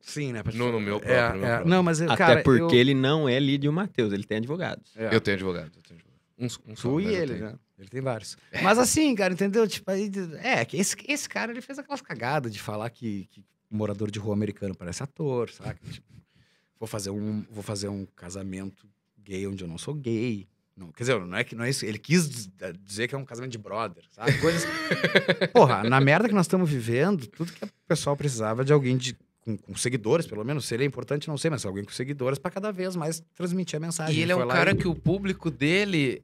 Sim, 0.00 0.32
né? 0.32 0.42
No- 0.54 0.72
no 0.72 0.80
meu 0.80 0.96
É, 0.96 0.98
próprio, 1.00 1.32
no 1.34 1.38
meu 1.40 1.46
é. 1.46 1.50
próprio. 1.52 1.70
Não, 1.70 1.82
mas, 1.82 2.00
Até 2.00 2.16
cara, 2.16 2.42
porque 2.42 2.74
eu... 2.74 2.78
ele 2.80 2.94
não 2.94 3.28
é 3.28 3.38
Lídio 3.38 3.72
Matheus, 3.72 4.12
ele 4.12 4.24
tem 4.24 4.38
advogados. 4.38 4.92
É. 4.96 5.14
Eu 5.14 5.20
tenho 5.20 5.36
advogado. 5.36 5.70
Eu 5.76 5.82
tenho 5.82 6.00
advogado. 6.00 6.20
Um, 6.38 6.72
um 6.72 6.76
só, 6.76 6.98
e 7.00 7.06
ele, 7.06 7.34
tenho. 7.34 7.44
né? 7.46 7.54
Ele 7.78 7.88
tem 7.88 8.00
vários. 8.00 8.36
Mas 8.62 8.78
assim, 8.78 9.14
cara, 9.14 9.32
entendeu? 9.32 9.66
Tipo, 9.68 9.90
aí, 9.90 10.10
é, 10.42 10.64
que 10.64 10.76
esse, 10.78 10.96
esse 11.06 11.28
cara, 11.28 11.52
ele 11.52 11.60
fez 11.60 11.78
aquelas 11.78 12.00
cagadas 12.00 12.52
de 12.52 12.58
falar 12.60 12.88
que, 12.90 13.26
que 13.30 13.44
morador 13.70 14.10
de 14.10 14.18
rua 14.18 14.34
americano 14.34 14.74
parece 14.74 15.02
ator, 15.02 15.50
saca? 15.50 15.78
Tipo, 15.90 16.06
vou 16.78 16.86
fazer 16.86 17.10
um, 17.10 17.44
vou 17.50 17.62
fazer 17.62 17.88
um 17.88 18.06
casamento 18.16 18.88
gay 19.22 19.46
onde 19.46 19.62
eu 19.64 19.68
não 19.68 19.76
sou 19.78 19.94
gay. 19.94 20.48
Não, 20.76 20.90
quer 20.92 21.02
dizer, 21.02 21.20
não 21.20 21.36
é 21.36 21.44
que 21.44 21.54
não 21.54 21.64
é 21.64 21.68
isso. 21.70 21.84
Ele 21.84 21.98
quis 21.98 22.26
diz- 22.28 22.50
dizer 22.82 23.06
que 23.06 23.14
é 23.14 23.18
um 23.18 23.24
casamento 23.24 23.52
de 23.52 23.58
brother, 23.58 24.02
sabe? 24.10 24.32
Coisas. 24.38 24.64
Porra, 25.52 25.84
na 25.84 26.00
merda 26.00 26.26
que 26.26 26.34
nós 26.34 26.46
estamos 26.46 26.70
vivendo, 26.70 27.26
tudo 27.26 27.52
que 27.52 27.64
o 27.64 27.68
pessoal 27.86 28.16
precisava 28.16 28.64
de 28.64 28.72
alguém 28.72 28.96
de, 28.96 29.14
com, 29.44 29.56
com 29.56 29.74
seguidores, 29.74 30.26
pelo 30.26 30.44
menos. 30.44 30.66
Se 30.66 30.74
ele 30.74 30.84
é 30.84 30.86
importante, 30.86 31.28
não 31.28 31.36
sei, 31.38 31.50
mas 31.50 31.64
alguém 31.64 31.84
com 31.84 31.90
seguidores 31.92 32.38
para 32.38 32.50
cada 32.50 32.70
vez 32.72 32.94
mais 32.96 33.22
transmitir 33.34 33.76
a 33.76 33.80
mensagem. 33.80 34.14
E 34.16 34.20
ele 34.22 34.32
é 34.32 34.36
um 34.36 34.46
cara 34.48 34.72
e- 34.72 34.76
que 34.76 34.86
o 34.88 34.94
público 34.94 35.50
dele 35.50 36.22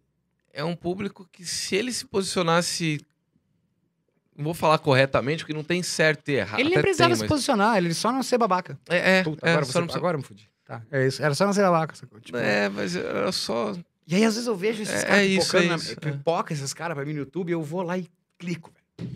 é 0.52 0.62
um 0.64 0.74
público 0.76 1.28
que, 1.32 1.44
se 1.44 1.76
ele 1.76 1.93
se 1.93 2.05
posicionasse. 2.06 3.01
Não 4.36 4.44
vou 4.44 4.55
falar 4.55 4.78
corretamente, 4.78 5.43
porque 5.44 5.55
não 5.55 5.64
tem 5.64 5.82
certo 5.82 6.28
e 6.28 6.34
errado. 6.34 6.60
Ele 6.60 6.68
nem 6.70 6.78
precisava 6.80 7.09
tem, 7.10 7.16
se 7.16 7.22
mas- 7.22 7.28
posicionar, 7.28 7.78
ele 7.78 7.94
só 7.94 8.12
não 8.12 8.22
ser 8.22 8.36
babaca. 8.36 8.78
É, 8.88 9.18
é, 9.18 9.22
Puta, 9.22 9.47
é, 9.47 9.51
agora, 9.51 9.64
você- 9.64 9.80
não 9.80 9.94
agora 9.94 10.14
eu 10.16 10.18
me 10.20 10.24
fudi. 10.24 10.51
Tá, 10.64 10.82
é 10.90 11.06
isso. 11.06 11.22
Era 11.22 11.34
só 11.34 11.47
não 11.47 11.52
ser 11.55 11.62
babaca. 11.62 11.94
Tipo, 12.20 12.36
É, 12.36 12.68
mas 12.68 12.94
era 12.97 13.32
só. 13.32 13.74
E 14.06 14.14
aí, 14.14 14.24
às 14.24 14.34
vezes, 14.34 14.47
eu 14.47 14.55
vejo 14.56 14.82
esses 14.82 15.02
É, 15.02 15.06
caras 15.06 15.18
é 15.22 15.26
isso, 15.26 15.56
é 15.56 15.62
na- 15.66 15.76
isso, 15.76 15.93
é. 15.93 15.94
pipoca 15.97 16.52
esses 16.52 16.74
caras 16.74 16.94
pra 16.94 17.05
mim 17.06 17.12
no 17.14 17.20
YouTube, 17.20 17.51
eu 17.51 17.62
vou 17.62 17.82
lá 17.82 17.97
e 17.97 18.06
clico, 18.38 18.70
velho. 18.98 19.10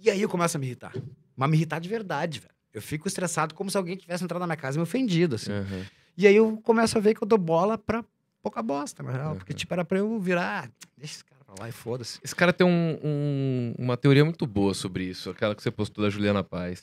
E 0.00 0.10
aí 0.10 0.22
eu 0.22 0.28
começo 0.28 0.56
a 0.56 0.60
me 0.60 0.66
irritar. 0.66 0.92
Mas 1.36 1.50
me 1.50 1.56
irritar 1.56 1.78
de 1.78 1.88
verdade, 1.88 2.40
velho. 2.40 2.52
Eu 2.72 2.80
fico 2.82 3.06
estressado 3.08 3.54
como 3.54 3.70
se 3.70 3.76
alguém 3.76 3.96
tivesse 3.96 4.24
entrado 4.24 4.40
na 4.40 4.46
minha 4.46 4.56
casa 4.56 4.76
e 4.76 4.78
me 4.78 4.82
ofendido, 4.82 5.34
assim. 5.36 5.52
Uhum. 5.52 5.84
E 6.16 6.26
aí 6.26 6.34
eu 6.36 6.56
começo 6.58 6.96
a 6.96 7.00
ver 7.00 7.14
que 7.14 7.22
eu 7.22 7.28
dou 7.28 7.38
bola 7.38 7.76
pra 7.76 8.04
pouca 8.42 8.62
bosta, 8.62 9.02
na 9.02 9.12
real. 9.12 9.36
Porque, 9.36 9.52
Uhum. 9.52 9.56
tipo, 9.56 9.72
era 9.74 9.84
pra 9.84 9.98
eu 9.98 10.18
virar. 10.18 10.64
"Ah, 10.64 10.70
Deixa 10.96 11.14
esse 11.16 11.24
cara 11.24 11.42
pra 11.44 11.54
lá 11.58 11.68
e 11.68 11.72
foda-se. 11.72 12.18
Esse 12.22 12.34
cara 12.34 12.52
tem 12.52 12.66
um- 12.66 12.98
um- 13.02 13.74
uma 13.78 13.96
teoria 13.96 14.24
muito 14.24 14.46
boa 14.46 14.72
sobre 14.74 15.04
isso, 15.04 15.30
aquela 15.30 15.54
que 15.54 15.62
você 15.62 15.70
postou 15.70 16.02
da 16.04 16.10
Juliana 16.10 16.42
Paz. 16.44 16.82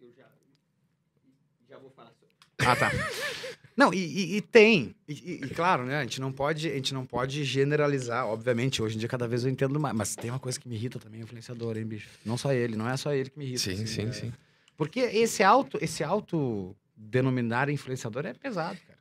Eu 0.00 0.12
já, 0.16 0.24
já 1.70 1.78
vou 1.78 1.90
falar 1.90 2.10
sobre. 2.10 2.34
Ah, 2.58 2.76
tá. 2.76 2.90
Não, 3.78 3.94
e, 3.94 3.98
e- 3.98 4.36
e 4.38 4.40
tem. 4.40 4.92
E, 5.08 5.12
e- 5.12 5.40
e 5.44 5.48
claro, 5.50 5.86
né? 5.86 5.98
A 5.98 6.02
gente, 6.02 6.20
não 6.20 6.32
pode, 6.32 6.68
a 6.68 6.74
gente 6.74 6.92
não 6.92 7.06
pode 7.06 7.44
generalizar, 7.44 8.26
obviamente. 8.26 8.82
Hoje 8.82 8.96
em 8.96 8.98
dia, 8.98 9.08
cada 9.08 9.28
vez 9.28 9.44
eu 9.44 9.50
entendo 9.50 9.78
mais. 9.78 9.94
Mas 9.96 10.16
tem 10.16 10.30
uma 10.30 10.40
coisa 10.40 10.58
que 10.58 10.68
me 10.68 10.74
irrita 10.74 10.98
também, 10.98 11.20
influenciador, 11.20 11.76
hein, 11.78 11.84
bicho? 11.86 12.08
Não 12.26 12.36
só 12.36 12.52
ele, 12.52 12.76
não 12.76 12.90
é 12.90 12.96
só 12.96 13.14
ele 13.14 13.30
que 13.30 13.38
me 13.38 13.44
irrita. 13.44 13.60
Sim, 13.60 13.74
assim, 13.74 13.86
sim, 13.86 14.08
é- 14.08 14.12
sim. 14.12 14.32
Porque 14.76 14.98
esse 14.98 15.44
auto, 15.44 15.78
esse 15.80 16.02
auto 16.02 16.74
denominar 16.96 17.68
influenciador 17.70 18.26
é 18.26 18.34
pesado, 18.34 18.76
cara. 18.86 18.98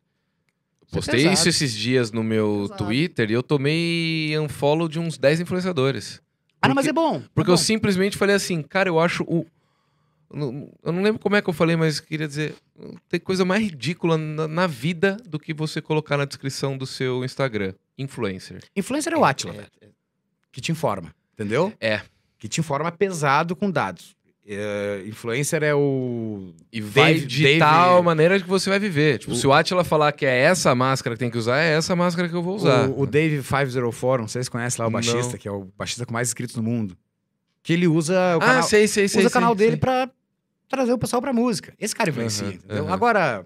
Isso 0.86 0.94
é 0.94 0.96
Postei 0.96 1.16
pesado. 1.16 1.34
isso 1.34 1.50
esses 1.50 1.74
dias 1.76 2.12
no 2.12 2.24
meu 2.24 2.66
Pesado. 2.70 2.86
Twitter 2.86 3.32
e 3.32 3.34
eu 3.34 3.42
tomei 3.44 4.38
unfollow 4.40 4.88
de 4.88 5.00
uns 5.00 5.18
10 5.18 5.40
influenciadores. 5.40 6.22
Ah, 6.62 6.68
não, 6.68 6.76
mas 6.76 6.86
Porque- 6.86 7.00
é 7.00 7.02
bom. 7.02 7.22
Porque 7.34 7.50
é 7.50 7.54
eu 7.54 7.58
bom. 7.58 7.64
simplesmente 7.64 8.16
falei 8.16 8.36
assim, 8.36 8.62
cara, 8.62 8.90
eu 8.90 9.00
acho 9.00 9.24
o. 9.24 9.46
não- 10.32 10.72
Eu 10.84 10.92
não 10.92 11.02
lembro 11.02 11.20
como 11.20 11.36
é 11.36 11.42
que 11.42 11.50
eu 11.50 11.54
falei, 11.54 11.76
mas 11.76 12.00
queria 12.00 12.28
dizer. 12.28 12.56
Tem 13.10 13.20
coisa 13.20 13.46
mais 13.46 13.62
ridícula 13.64 14.18
na, 14.18 14.48
na 14.48 14.68
vida 14.68 15.18
do 15.28 15.40
que 15.40 15.54
você 15.54 15.82
colocar 15.82 16.18
na 16.18 16.26
descrição 16.26 16.78
do 16.78 16.86
seu 16.86 17.24
Instagram. 17.24 17.74
Influencer. 17.98 18.60
Influencer 18.76 19.14
é 19.14 19.18
o 19.18 19.26
Atila, 19.26 19.54
velho, 19.54 19.68
que 20.52 20.62
te 20.62 20.72
informa, 20.72 21.14
entendeu? 21.34 21.74
É. 21.80 22.02
Que 22.38 22.48
te 22.48 22.60
informa 22.60 22.92
pesado 22.92 23.56
com 23.56 23.72
dados. 23.72 24.16
É, 24.50 25.04
influencer 25.06 25.62
é 25.62 25.76
o. 25.76 26.54
E 26.72 26.80
vai 26.80 27.16
Dave- 27.16 27.26
ditar 27.26 27.86
Dave- 27.88 28.00
a 28.00 28.02
maneira 28.02 28.40
que 28.40 28.48
você 28.48 28.70
vai 28.70 28.80
viver. 28.80 29.18
Tipo, 29.18 29.34
O- 29.34 29.36
se 29.36 29.46
o 29.46 29.52
Atila 29.52 29.84
falar 29.84 30.12
que 30.14 30.26
é 30.26 30.38
essa 30.44 30.74
máscara 30.74 31.16
que 31.16 31.20
tem 31.20 31.30
que 31.30 31.38
usar, 31.38 31.58
é 31.60 31.74
essa 31.76 31.96
máscara 31.98 32.30
que 32.30 32.36
eu 32.36 32.42
vou 32.42 32.56
usar. 32.56 32.88
O, 32.90 33.02
o 33.02 33.06
Dave 33.08 33.42
504, 33.44 34.22
não 34.22 34.28
sei 34.30 34.42
se 34.42 34.46
vocês 34.46 34.50
conhecem 34.50 34.80
lá 34.82 34.86
o 34.88 34.90
Não. 34.90 34.94
baixista, 34.94 35.38
que 35.38 35.48
é 35.50 35.52
o 35.52 35.66
baixista 35.78 36.06
com 36.06 36.14
mais 36.14 36.30
inscritos 36.30 36.56
no 36.56 36.64
mundo. 36.64 36.96
Que 37.62 37.74
ele 37.74 37.88
usa 37.88 38.14
o 38.36 38.38
ah, 38.38 38.40
canal, 38.40 38.64
sei, 38.64 38.88
sei, 38.88 39.10
sei. 39.10 39.20
usa 39.20 39.28
o 39.28 39.32
canal 39.34 39.54
dele 39.54 39.76
pra 39.76 40.10
trazer 40.68 40.94
o 40.94 40.98
pessoal 40.98 41.22
pra 41.22 41.32
música. 41.34 41.74
Esse 41.80 41.96
cara 41.96 42.10
influencia, 42.10 42.48
entendeu? 42.48 42.86
aham. 42.86 42.94
Agora, 42.94 43.46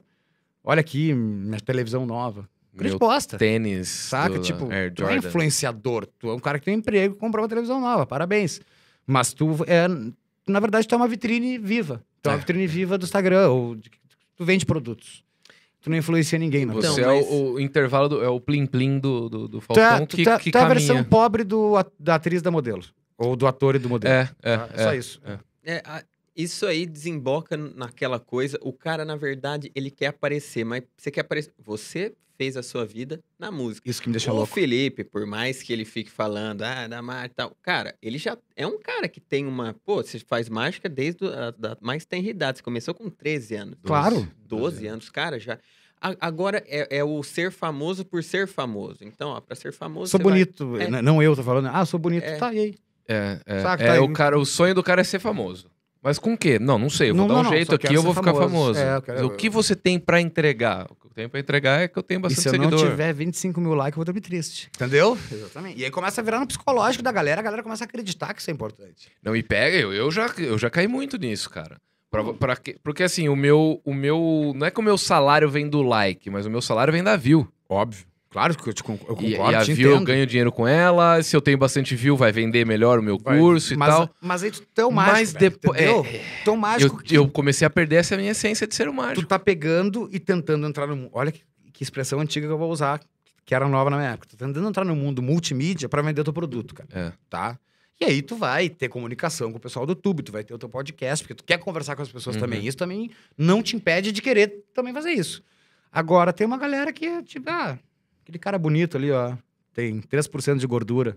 olha 0.63 0.79
aqui, 0.81 1.13
minha 1.13 1.59
televisão 1.59 2.05
nova. 2.05 2.47
Grande 2.73 2.97
bosta. 2.97 3.37
tênis. 3.37 3.89
Saca? 3.89 4.35
do 4.35 4.41
tipo, 4.41 4.71
Air 4.71 4.93
tu 4.93 5.05
é 5.05 5.17
influenciador. 5.17 6.05
Tu 6.17 6.29
é 6.29 6.33
um 6.33 6.39
cara 6.39 6.57
que 6.57 6.65
tem 6.65 6.75
emprego 6.75 7.15
e 7.15 7.17
comprou 7.17 7.43
uma 7.43 7.49
televisão 7.49 7.81
nova. 7.81 8.05
Parabéns. 8.05 8.61
Mas 9.05 9.33
tu 9.33 9.57
é. 9.67 9.87
Na 10.47 10.59
verdade, 10.59 10.87
tu 10.87 10.95
é 10.95 10.97
uma 10.97 11.07
vitrine 11.07 11.57
viva. 11.57 12.01
Tu 12.21 12.27
é 12.29 12.31
uma 12.31 12.37
É. 12.37 12.39
vitrine 12.39 12.65
viva 12.67 12.97
do 12.97 13.03
Instagram. 13.03 13.49
Ou 13.49 13.75
de- 13.75 13.91
tu 14.37 14.45
vende 14.45 14.65
produtos. 14.65 15.21
Tu 15.81 15.89
não 15.89 15.97
influencia 15.97 16.39
ninguém, 16.39 16.63
na 16.65 16.73
Você. 16.73 16.87
Então, 17.01 17.11
é 17.11 17.15
mas- 17.19 17.27
o, 17.29 17.53
o 17.53 17.59
intervalo, 17.59 18.07
do, 18.07 18.23
é 18.23 18.29
o 18.29 18.39
plim-plim 18.39 18.99
do, 18.99 19.27
do, 19.27 19.47
do 19.47 19.59
Tu 19.59 19.79
é, 19.79 19.89
Falcão 19.89 20.05
tu, 20.05 20.15
que, 20.17 20.23
tu 20.23 20.29
é- 20.29 20.39
que 20.39 20.51
tu 20.51 20.57
é 20.57 20.61
a 20.61 20.67
versão 20.67 21.03
pobre 21.03 21.43
do, 21.43 21.73
da 21.99 22.15
atriz 22.15 22.41
da 22.41 22.51
modelo. 22.51 22.83
Ou 23.17 23.35
do 23.35 23.45
ator 23.47 23.75
e 23.75 23.79
do 23.79 23.89
modelo. 23.89 24.13
É, 24.13 24.29
é, 24.43 24.57
Tá? 24.57 24.69
É 24.73 24.83
só 24.83 24.93
isso. 24.93 25.21
É, 25.63 25.81
a- 25.85 26.03
isso 26.35 26.65
aí 26.65 26.85
desemboca 26.85 27.55
naquela 27.57 28.19
coisa. 28.19 28.57
O 28.61 28.71
cara, 28.73 29.03
na 29.05 29.15
verdade, 29.15 29.71
ele 29.75 29.89
quer 29.91 30.07
aparecer, 30.07 30.63
mas 30.65 30.83
você 30.97 31.11
quer 31.11 31.21
aparecer. 31.21 31.51
Você 31.59 32.13
fez 32.37 32.57
a 32.57 32.63
sua 32.63 32.85
vida 32.85 33.19
na 33.37 33.51
música. 33.51 33.87
Isso 33.89 34.01
que 34.01 34.09
me 34.09 34.13
deixa 34.13 34.31
o 34.31 34.35
louco. 34.35 34.51
Felipe, 34.53 35.03
por 35.03 35.27
mais 35.27 35.61
que 35.61 35.71
ele 35.71 35.85
fique 35.85 36.09
falando, 36.09 36.63
ah, 36.63 36.87
da 36.87 36.99
e 37.25 37.29
tal, 37.29 37.55
cara, 37.61 37.93
ele 38.01 38.17
já 38.17 38.35
é 38.55 38.65
um 38.65 38.79
cara 38.79 39.07
que 39.07 39.19
tem 39.19 39.45
uma. 39.45 39.75
Pô, 39.85 39.97
você 40.01 40.17
faz 40.19 40.49
mágica 40.49 40.89
desde 40.89 41.25
a 41.27 41.51
da 41.51 41.77
mais 41.81 42.03
tenra 42.05 42.27
idade. 42.29 42.57
Você 42.57 42.63
começou 42.63 42.93
com 42.95 43.09
13 43.09 43.55
anos. 43.55 43.75
Claro. 43.83 44.27
12 44.47 44.87
anos, 44.87 45.09
cara, 45.09 45.39
já. 45.39 45.59
A- 46.01 46.15
Agora 46.19 46.63
é, 46.65 46.97
é 46.97 47.03
o 47.03 47.21
ser 47.21 47.51
famoso 47.51 48.03
por 48.03 48.23
ser 48.23 48.47
famoso. 48.47 48.97
Então, 49.03 49.29
ó, 49.29 49.39
pra 49.39 49.55
ser 49.55 49.71
famoso. 49.71 50.09
Sou 50.09 50.19
você 50.19 50.23
vai- 50.23 50.33
bonito. 50.33 50.77
É. 50.77 50.85
N- 50.89 51.01
Não 51.03 51.21
eu 51.21 51.35
tô 51.35 51.43
falando. 51.43 51.67
Ah, 51.67 51.85
sou 51.85 51.99
bonito. 51.99 52.23
É. 52.23 52.37
Tá, 52.37 52.51
e 52.51 52.57
aí? 52.59 52.75
É, 53.07 53.39
é, 53.45 53.61
Saca, 53.61 53.83
é 53.83 53.87
tá 53.87 53.93
aí. 53.93 53.99
o, 53.99 54.11
cara, 54.13 54.39
o 54.39 54.45
sonho 54.45 54.73
do 54.73 54.81
cara 54.81 55.01
é 55.01 55.03
ser 55.03 55.19
famoso. 55.19 55.69
Mas 56.03 56.17
com 56.17 56.33
o 56.33 56.37
quê? 56.37 56.57
Não, 56.57 56.79
não 56.79 56.89
sei. 56.89 57.11
Eu 57.11 57.15
vou 57.15 57.27
Não, 57.27 57.35
dar 57.35 57.41
um 57.41 57.43
não, 57.43 57.51
jeito 57.51 57.75
aqui 57.75 57.93
eu 57.93 58.01
vou 58.01 58.13
ficar 58.13 58.33
famoso. 58.33 58.49
famoso. 58.49 58.79
É, 58.79 59.01
quero- 59.01 59.27
O 59.27 59.29
que 59.35 59.49
você 59.49 59.75
tem 59.75 59.99
pra 59.99 60.19
entregar? 60.19 60.87
O 60.89 60.95
que 60.95 61.05
eu 61.05 61.11
tenho 61.11 61.29
pra 61.29 61.39
entregar 61.39 61.81
é 61.81 61.87
que 61.87 61.97
eu 61.97 62.01
tenho 62.01 62.19
E 62.19 62.21
bastante 62.23 62.41
se 62.41 62.47
eu 62.47 62.51
seguidor. 62.53 62.79
não 62.81 62.89
tiver 62.89 63.13
25 63.13 63.61
mil 63.61 63.73
likes, 63.75 63.93
eu 63.93 63.97
vou 63.97 64.05
dormir 64.05 64.21
triste. 64.21 64.69
Entendeu? 64.75 65.15
Exatamente. 65.31 65.79
E 65.79 65.85
aí 65.85 65.91
começa 65.91 66.19
a 66.19 66.23
virar 66.23 66.39
no 66.39 66.47
psicológico 66.47 67.03
da 67.03 67.11
galera, 67.11 67.39
a 67.39 67.43
galera 67.43 67.61
começa 67.61 67.83
a 67.83 67.85
acreditar 67.85 68.33
que 68.33 68.41
isso 68.41 68.49
é 68.49 68.53
importante. 68.53 69.09
Não, 69.21 69.35
e 69.35 69.43
pega, 69.43 69.77
eu, 69.77 69.93
eu, 69.93 70.09
já, 70.11 70.25
eu 70.39 70.57
já 70.57 70.69
caí 70.71 70.87
muito 70.87 71.17
nisso, 71.17 71.49
cara. 71.49 71.77
Pra, 72.09 72.33
pra 72.33 72.55
que- 72.57 72.77
porque 72.83 73.03
assim, 73.03 73.29
o 73.29 73.35
meu, 73.35 73.79
o 73.85 73.93
meu. 73.93 74.53
Não 74.55 74.65
é 74.67 74.71
que 74.71 74.79
o 74.79 74.83
meu 74.83 74.97
salário 74.97 75.49
vem 75.49 75.69
do 75.69 75.81
like, 75.83 76.29
mas 76.29 76.45
o 76.45 76.49
meu 76.49 76.61
salário 76.61 76.91
vem 76.91 77.03
da 77.03 77.15
view. 77.15 77.47
Óbvio. 77.69 78.05
Claro 78.31 78.57
que 78.57 78.69
eu, 78.69 78.73
te 78.73 78.81
eu 78.87 78.95
E, 78.95 78.97
concordo, 78.97 79.51
e 79.51 79.55
a 79.55 79.61
te 79.61 79.73
view 79.73 79.91
eu 79.91 80.01
ganho 80.03 80.25
dinheiro 80.25 80.51
com 80.53 80.65
ela. 80.65 81.21
Se 81.21 81.35
eu 81.35 81.41
tenho 81.41 81.57
bastante 81.57 81.93
view, 81.97 82.15
vai 82.15 82.31
vender 82.31 82.65
melhor 82.65 82.97
o 82.97 83.03
meu 83.03 83.17
Vai. 83.17 83.37
curso 83.37 83.73
e 83.73 83.77
mas, 83.77 83.89
tal. 83.93 84.09
Mas 84.21 84.41
aí 84.43 84.51
tu 84.51 84.61
tão 84.73 84.89
mágico, 84.89 85.17
Mas 85.17 85.33
depois. 85.33 85.81
entendeu? 85.81 86.05
é, 86.05 86.21
Tão 86.45 86.55
mágico 86.55 86.95
eu, 86.95 87.03
que 87.03 87.15
eu 87.17 87.27
comecei 87.29 87.67
a 87.67 87.69
perder 87.69 87.97
essa 87.97 88.15
minha 88.15 88.31
essência 88.31 88.65
de 88.65 88.73
ser 88.73 88.87
um 88.87 88.95
tu 89.13 89.25
tá 89.25 89.37
pegando 89.37 90.07
e 90.13 90.19
tentando 90.19 90.65
entrar 90.65 90.87
no 90.87 90.95
mundo. 90.95 91.09
Olha 91.11 91.29
que, 91.29 91.41
que 91.73 91.83
expressão 91.83 92.21
antiga 92.21 92.47
que 92.47 92.53
eu 92.53 92.57
vou 92.57 92.71
usar, 92.71 93.01
que 93.45 93.53
era 93.53 93.67
nova 93.67 93.89
na 93.89 93.97
minha 93.97 94.11
época. 94.11 94.29
Tô 94.29 94.37
tentando 94.37 94.65
entrar 94.65 94.85
no 94.85 94.95
mundo 94.95 95.21
multimídia 95.21 95.89
pra 95.89 96.01
vender 96.01 96.23
teu 96.23 96.31
produto, 96.31 96.73
cara. 96.73 96.89
É. 96.93 97.11
Tá? 97.29 97.59
E 97.99 98.05
aí 98.05 98.21
tu 98.21 98.37
vai 98.37 98.69
ter 98.69 98.87
comunicação 98.87 99.51
com 99.51 99.57
o 99.57 99.61
pessoal 99.61 99.85
do 99.85 99.91
YouTube, 99.91 100.23
tu 100.23 100.31
vai 100.31 100.43
ter 100.45 100.53
o 100.53 100.57
teu 100.57 100.69
podcast, 100.69 101.23
porque 101.25 101.35
tu 101.35 101.43
quer 101.43 101.57
conversar 101.57 101.97
com 101.97 102.01
as 102.01 102.09
pessoas 102.09 102.37
Uhum. 102.37 102.41
também. 102.41 102.65
Isso 102.65 102.77
também 102.77 103.11
não 103.37 103.61
te 103.61 103.75
impede 103.75 104.13
de 104.13 104.21
querer 104.21 104.63
também 104.73 104.93
fazer 104.93 105.11
isso. 105.11 105.43
Agora, 105.91 106.31
tem 106.31 106.47
uma 106.47 106.57
galera 106.57 106.93
que 106.93 107.05
é 107.05 107.21
tipo, 107.21 107.49
ah, 107.49 107.77
aquele 108.31 108.39
cara 108.39 108.57
bonito 108.57 108.97
ali, 108.97 109.11
ó, 109.11 109.35
tem 109.73 109.99
3% 110.01 110.57
de 110.57 110.65
gordura. 110.67 111.15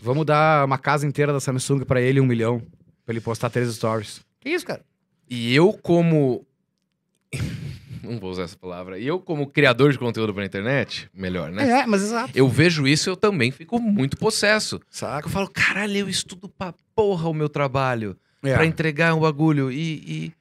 Vamos 0.00 0.24
dar 0.24 0.64
uma 0.64 0.78
casa 0.78 1.06
inteira 1.06 1.32
da 1.32 1.40
Samsung 1.40 1.80
pra 1.84 2.00
ele, 2.00 2.20
um 2.20 2.26
milhão, 2.26 2.60
pra 3.04 3.12
ele 3.12 3.20
postar 3.20 3.50
três 3.50 3.72
stories. 3.74 4.20
Que 4.40 4.50
isso, 4.50 4.64
cara? 4.64 4.84
E 5.28 5.54
eu, 5.54 5.72
como. 5.72 6.46
Não 8.02 8.18
vou 8.18 8.30
usar 8.30 8.44
essa 8.44 8.56
palavra. 8.56 8.98
E 8.98 9.06
eu, 9.06 9.18
como 9.18 9.46
criador 9.46 9.92
de 9.92 9.98
conteúdo 9.98 10.32
pra 10.32 10.44
internet, 10.46 11.10
melhor, 11.12 11.50
né? 11.50 11.80
É, 11.80 11.86
mas 11.86 12.02
exato. 12.02 12.30
Eu 12.34 12.48
vejo 12.48 12.86
isso 12.86 13.10
eu 13.10 13.16
também 13.16 13.50
fico 13.50 13.78
muito 13.78 14.16
possesso. 14.16 14.80
Saca? 14.88 15.26
Eu 15.26 15.30
falo, 15.32 15.50
caralho, 15.50 15.94
eu 15.98 16.08
estudo 16.08 16.48
pra 16.48 16.72
porra 16.94 17.28
o 17.28 17.34
meu 17.34 17.48
trabalho. 17.50 18.16
É. 18.42 18.54
Pra 18.54 18.64
entregar 18.64 19.14
um 19.14 19.20
bagulho. 19.20 19.70
E, 19.70 19.96
e- 20.26 20.32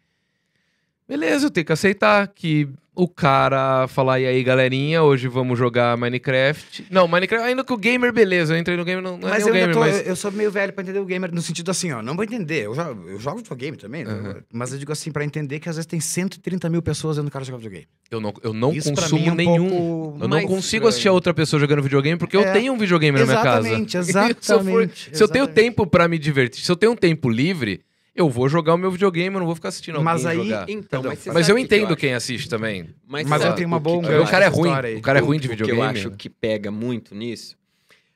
Beleza, 1.07 1.45
eu 1.47 1.51
tenho 1.51 1.65
que 1.65 1.71
aceitar 1.73 2.27
que 2.27 2.67
o 2.93 3.07
cara 3.07 3.87
falar, 3.87 4.19
e 4.19 4.25
aí, 4.25 4.43
galerinha, 4.43 5.03
hoje 5.03 5.27
vamos 5.27 5.57
jogar 5.57 5.95
Minecraft. 5.95 6.87
Não, 6.89 7.07
Minecraft, 7.07 7.47
ainda 7.47 7.63
que 7.63 7.71
o 7.71 7.77
gamer, 7.77 8.11
beleza, 8.11 8.55
eu 8.55 8.59
entrei 8.59 8.75
no 8.75 8.83
gamer, 8.83 9.03
não, 9.03 9.19
não 9.19 9.27
é 9.27 9.33
Mas 9.33 9.45
nem 9.45 9.49
eu, 9.49 9.53
o 9.53 9.59
gamer, 9.59 9.73
tô- 9.75 9.79
mas. 9.79 10.07
eu 10.07 10.15
sou 10.15 10.31
meio 10.31 10.49
velho 10.49 10.73
pra 10.73 10.81
entender 10.83 10.97
o 10.99 11.05
gamer 11.05 11.31
no 11.31 11.39
sentido 11.39 11.69
assim, 11.69 11.91
ó. 11.91 12.01
Não 12.01 12.15
vou 12.15 12.25
entender. 12.25 12.65
Eu 12.65 12.73
jogo, 12.73 13.07
eu 13.07 13.19
jogo 13.19 13.37
videogame 13.37 13.77
também, 13.77 14.03
né? 14.03 14.11
Uhum. 14.13 14.41
mas 14.51 14.73
eu 14.73 14.79
digo 14.79 14.91
assim, 14.91 15.11
pra 15.11 15.23
entender 15.23 15.59
que 15.59 15.69
às 15.69 15.75
vezes 15.75 15.85
tem 15.85 15.99
130 15.99 16.67
mil 16.69 16.81
pessoas 16.81 17.17
dentro 17.17 17.29
do 17.29 17.31
cara 17.33 17.45
jogar 17.45 17.57
videogame. 17.59 17.87
Eu 18.09 18.19
não, 18.19 18.33
eu 18.43 18.51
não 18.51 18.73
Isso 18.73 18.89
consumo 18.91 19.27
é 19.29 19.31
um 19.31 19.35
nenhum. 19.35 20.17
Eu 20.19 20.27
não 20.27 20.41
consigo 20.47 20.87
assistir 20.87 21.07
a 21.07 21.11
outra 21.11 21.35
pessoa 21.35 21.59
jogando 21.59 21.83
videogame 21.83 22.17
porque 22.17 22.35
eu 22.35 22.41
É. 22.41 22.51
tenho 22.51 22.73
um 22.73 22.77
videogame 22.79 23.19
na 23.19 23.25
minha 23.27 23.43
casa. 23.43 23.67
Exatamente, 23.67 23.91
se, 24.43 24.51
eu 24.51 24.59
for- 24.59 24.81
exatamente. 24.81 25.15
se 25.15 25.23
eu 25.23 25.27
tenho 25.27 25.43
exatamente. 25.43 25.53
tempo 25.53 25.85
pra 25.85 26.07
me 26.07 26.17
divertir, 26.17 26.63
se 26.65 26.71
eu 26.71 26.75
tenho 26.75 26.93
um 26.93 26.95
tempo 26.95 27.29
livre, 27.29 27.81
eu 28.17 28.29
vou 28.29 28.49
jogar 28.49 28.73
o 28.73 28.77
meu 28.77 28.91
videogame, 28.91 29.35
eu 29.35 29.39
não 29.39 29.45
vou 29.45 29.55
ficar 29.55 29.69
assistindo 29.69 29.95
alguém 29.95 30.05
Mas 30.05 30.25
aí- 30.25 30.37
jogar. 30.37 30.69
Então, 30.69 31.03
mas, 31.03 31.25
Mas 31.27 31.47
eu 31.49 31.55
o 31.55 31.57
que 31.57 31.67
que 31.67 31.75
entendo 31.75 31.87
acho? 31.87 31.95
quem 31.97 32.13
assiste 32.13 32.49
também. 32.49 32.89
Mas, 33.05 33.27
Mas 33.27 33.43
eu 33.45 33.55
tenho 33.55 33.67
uma 33.67 33.77
o 33.77 33.79
que 33.79 33.83
boa- 33.83 34.01
que 34.03 34.09
eu 34.09 34.23
o 34.23 34.27
cara 34.29 34.45
é 34.45 34.47
ruim. 34.47 34.71
O 34.97 35.01
cara 35.01 35.19
é 35.19 35.21
ruim 35.21 35.39
de 35.39 35.47
O 35.47 35.49
que 35.49 35.55
videogame. 35.55 35.79
eu 35.79 35.83
acho 35.83 36.11
que 36.11 36.29
pega 36.29 36.69
muito 36.71 37.13
nisso, 37.15 37.55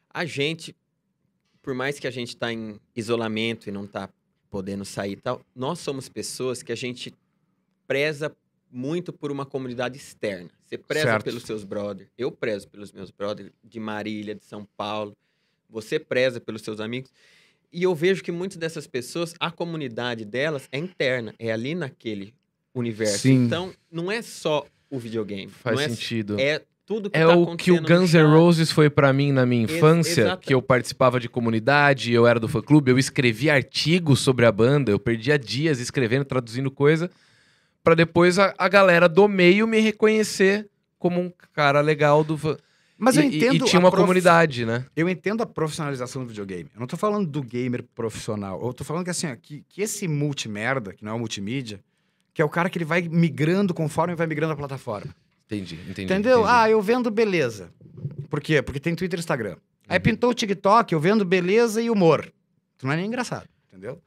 a 0.10 0.26
gente, 0.26 0.76
por 1.62 1.74
mais 1.74 2.00
que 2.00 2.08
a 2.08 2.12
gente 2.12 2.36
tá 2.36 2.52
em 2.52 2.80
isolamento 2.96 3.70
e 3.70 3.72
não 3.72 3.86
tá 3.88 4.10
podendo 4.50 4.84
sair 4.84 5.14
e 5.14 5.16
tal, 5.16 5.42
nós 5.56 5.80
somos 5.80 6.10
pessoas 6.10 6.62
que 6.62 6.72
a 6.72 6.76
gente 6.76 7.14
preza 7.88 8.36
muito 8.72 9.12
por 9.14 9.32
uma 9.32 9.46
comunidade 9.46 9.98
externa. 9.98 10.50
Você 10.66 10.78
preza 10.78 11.06
Certo. 11.06 11.24
pelos 11.26 11.44
seus 11.44 11.64
brothers, 11.64 12.10
eu 12.18 12.32
prezo 12.32 12.68
pelos 12.70 12.92
meus 12.92 13.12
brothers 13.12 13.52
de 13.64 13.80
Marília, 13.80 14.34
de 14.34 14.44
São 14.46 14.66
Paulo, 14.78 15.16
você 15.70 16.00
preza 16.00 16.40
pelos 16.40 16.62
seus 16.62 16.80
amigos. 16.80 17.12
E 17.72 17.84
eu 17.84 17.96
vejo 17.96 18.24
que 18.24 18.32
muitas 18.32 18.58
dessas 18.58 18.86
pessoas, 18.86 19.34
a 19.40 19.50
comunidade 19.50 20.26
delas 20.26 20.68
é 20.72 20.78
interna, 20.78 21.34
é 21.40 21.52
ali 21.52 21.74
naquele 21.74 22.34
universo. 22.76 23.20
Sim. 23.20 23.46
Então, 23.46 23.72
não 23.92 24.12
é 24.12 24.22
só 24.22 24.66
o 24.90 25.00
videogame. 25.00 25.50
Faz 25.50 25.80
é 25.80 25.90
sentido. 25.90 26.38
é 26.40 26.62
tudo 26.86 27.10
que 27.10 27.18
É 27.18 27.26
tá 27.26 27.34
o 27.36 27.56
que 27.56 27.72
o 27.72 27.82
Guns 27.82 28.14
N'. 28.14 28.24
Roses 28.24 28.72
foi 28.72 28.90
pra 28.90 29.14
mim 29.14 29.32
na 29.32 29.46
minha 29.46 29.64
Ex- 29.64 29.72
infância, 29.74 30.22
exata- 30.22 30.42
que 30.46 30.54
eu 30.54 30.62
participava 30.62 31.20
de 31.20 31.30
comunidade, 31.30 32.12
eu 32.12 32.28
era 32.28 32.38
do 32.40 32.50
fã 32.50 32.62
clube, 32.62 32.92
eu 32.92 33.00
escrevia 33.00 33.54
artigos 33.54 34.20
sobre 34.20 34.46
a 34.46 34.52
banda, 34.52 34.92
eu 34.92 35.00
perdia 35.00 35.40
dias 35.40 35.80
escrevendo, 35.80 36.26
traduzindo 36.26 36.70
coisa, 36.70 37.10
pra 37.82 37.96
depois 37.96 38.38
a, 38.38 38.54
a 38.58 38.68
galera 38.68 39.08
do 39.08 39.28
meio 39.30 39.66
me 39.66 39.80
reconhecer 39.80 40.68
como 41.00 41.22
um 41.22 41.32
cara 41.54 41.80
legal 41.80 42.24
do 42.24 42.38
fã. 42.38 42.58
Mas 43.04 43.16
e, 43.16 43.20
eu 43.20 43.24
e- 43.24 43.38
entendo. 43.38 43.66
E 43.66 43.70
tinha 43.70 43.80
a 43.80 43.84
uma 43.84 43.90
prof- 43.90 44.02
comunidade, 44.04 44.66
né? 44.66 44.86
Eu 44.96 45.10
entendo 45.10 45.42
a 45.42 45.46
profissionalização 45.46 46.22
do 46.22 46.28
videogame. 46.30 46.70
Eu 46.74 46.80
não 46.80 46.88
tô 46.88 46.96
falando 46.96 47.28
do 47.28 47.42
gamer 47.42 47.84
profissional. 47.96 48.64
Eu 48.64 48.72
tô 48.74 48.84
falando 48.84 49.04
que 49.04 49.10
assim, 49.10 49.28
ó, 49.32 49.36
que, 49.36 49.64
que 49.68 49.82
esse 49.82 50.08
multimerda, 50.08 50.94
que 50.94 51.04
não 51.04 51.12
é 51.14 51.16
o 51.16 51.20
multimídia, 51.20 51.80
que 52.34 52.42
é 52.42 52.46
o 52.46 52.50
cara 52.50 52.70
que 52.70 52.78
ele 52.78 52.86
vai 52.86 53.02
migrando 53.02 53.74
conforme 53.74 54.14
vai 54.16 54.28
migrando 54.28 54.54
a 54.54 54.56
plataforma. 54.56 55.14
Entendi, 55.48 55.76
entendi. 55.90 56.04
Entendeu? 56.04 56.40
entendi. 56.42 56.54
Ah, 56.56 56.70
eu 56.70 56.82
vendo 56.82 57.10
beleza. 57.10 57.72
Por 58.30 58.40
quê? 58.40 58.62
Porque 58.62 58.80
tem 58.80 58.96
Twitter 58.96 59.20
e 59.20 59.22
Instagram. 59.22 59.58
Aí 59.90 59.98
Uhum. 59.98 60.04
pintou 60.04 60.30
o 60.30 60.34
TikTok, 60.34 60.94
eu 60.94 61.00
vendo 61.00 61.26
beleza 61.26 61.82
e 61.82 61.90
humor. 61.90 62.32
Tu 62.78 62.86
não 62.86 62.94
é 62.94 62.96
nem 62.98 63.08
engraçado, 63.08 63.48
entendeu? 63.68 64.02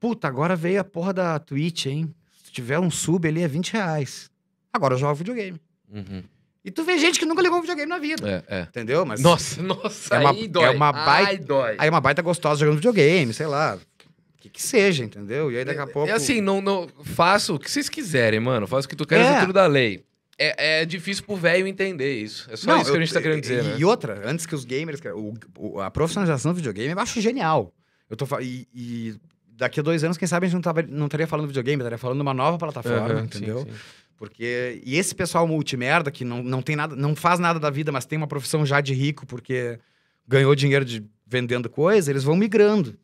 Puta, 0.00 0.26
agora 0.26 0.56
veio 0.56 0.80
a 0.80 0.84
porra 0.84 1.12
da 1.12 1.38
Twitch, 1.38 1.86
hein? 1.86 2.12
Se 2.44 2.50
tiver 2.50 2.78
um 2.80 2.90
sub 2.90 3.28
ali 3.28 3.42
é 3.42 3.48
20 3.48 3.72
reais. 3.74 4.28
Agora 4.72 4.94
eu 4.94 4.98
jogo 4.98 5.14
videogame. 5.14 5.60
Uhum. 5.92 6.22
E 6.64 6.70
tu 6.70 6.82
vê 6.82 6.96
gente 6.98 7.18
que 7.18 7.26
nunca 7.26 7.42
ligou 7.42 7.58
um 7.58 7.60
videogame 7.60 7.88
na 7.88 7.98
vida. 7.98 8.44
É, 8.48 8.56
é. 8.58 8.62
Entendeu? 8.62 9.04
Mas 9.04 9.20
Nossa, 9.20 9.62
nossa, 9.62 10.14
É 10.14 10.18
uma- 10.20 10.30
aí 10.30 10.48
dói. 10.48 10.64
é 10.64 10.70
uma 10.70 10.92
baita- 10.92 11.28
Ai, 11.30 11.38
dói. 11.38 11.76
aí 11.78 11.86
é 11.88 11.90
uma 11.90 12.00
baita 12.00 12.22
gostosa 12.22 12.60
jogando 12.60 12.76
videogame, 12.76 13.32
sei 13.34 13.46
lá. 13.46 13.76
O 13.76 14.40
que, 14.40 14.48
que 14.48 14.62
seja, 14.62 15.04
entendeu? 15.04 15.50
E 15.52 15.58
aí 15.58 15.64
daqui 15.64 15.80
a 15.80 15.86
pouco. 15.86 16.08
É 16.08 16.12
assim, 16.12 16.40
não, 16.40 16.60
não, 16.60 16.88
faço 17.02 17.54
o 17.54 17.58
que 17.58 17.70
vocês 17.70 17.88
quiserem, 17.88 18.40
mano. 18.40 18.66
Faço 18.66 18.86
o 18.86 18.88
que 18.88 18.96
tu 18.96 19.06
queres 19.06 19.26
É. 19.26 19.38
dentro 19.40 19.52
da 19.52 19.66
lei. 19.66 20.04
É, 20.38 20.80
é 20.80 20.84
difícil 20.84 21.22
pro 21.24 21.36
velho 21.36 21.66
entender 21.66 22.16
isso. 22.20 22.50
É 22.50 22.56
só 22.56 22.66
Não, 22.72 22.76
isso 22.80 22.86
que 22.90 22.96
a 22.96 23.00
eu- 23.00 23.04
gente 23.06 23.14
tá 23.14 23.22
querendo 23.22 23.40
dizer, 23.40 23.62
e, 23.62 23.68
né? 23.68 23.76
e 23.78 23.84
outra, 23.84 24.20
antes 24.24 24.44
que 24.46 24.54
os 24.54 24.64
gamers. 24.64 25.00
cara, 25.00 25.16
o- 25.16 25.34
o- 25.56 25.80
a 25.80 25.90
profissionalização 25.90 26.52
do 26.52 26.56
videogame 26.56 26.90
eu 26.92 26.98
acho 26.98 27.20
genial. 27.20 27.72
Eu 28.10 28.16
tô, 28.16 28.26
e, 28.40 28.66
e 28.74 29.14
daqui 29.56 29.78
a 29.80 29.82
dois 29.82 30.02
anos, 30.02 30.18
quem 30.18 30.26
sabe 30.26 30.46
a 30.46 30.48
gente 30.48 30.54
não, 30.56 30.60
tava, 30.62 30.82
não 30.82 31.06
estaria 31.06 31.26
falando 31.26 31.46
videogame, 31.46 31.80
estaria 31.80 31.96
falando 31.98 32.16
de 32.18 32.22
uma 32.22 32.34
nova 32.34 32.58
plataforma, 32.58 33.20
sim, 33.20 33.24
entendeu? 33.24 33.60
sim. 33.60 33.70
Porque. 34.16 34.80
E 34.84 34.96
esse 34.96 35.14
pessoal 35.14 35.46
multimerda 35.46 36.10
que 36.10 36.24
não, 36.24 36.42
não 36.42 36.62
tem 36.62 36.76
nada, 36.76 36.94
não 36.94 37.14
faz 37.14 37.38
nada 37.38 37.58
da 37.58 37.70
vida, 37.70 37.90
mas 37.90 38.06
tem 38.06 38.16
uma 38.16 38.26
profissão 38.26 38.64
já 38.64 38.80
de 38.80 38.94
rico 38.94 39.26
porque 39.26 39.78
ganhou 40.26 40.54
dinheiro 40.54 40.84
de 40.84 41.04
vendendo 41.26 41.68
coisa, 41.68 42.10
eles 42.10 42.24
vão 42.24 42.36
migrando. 42.36 42.96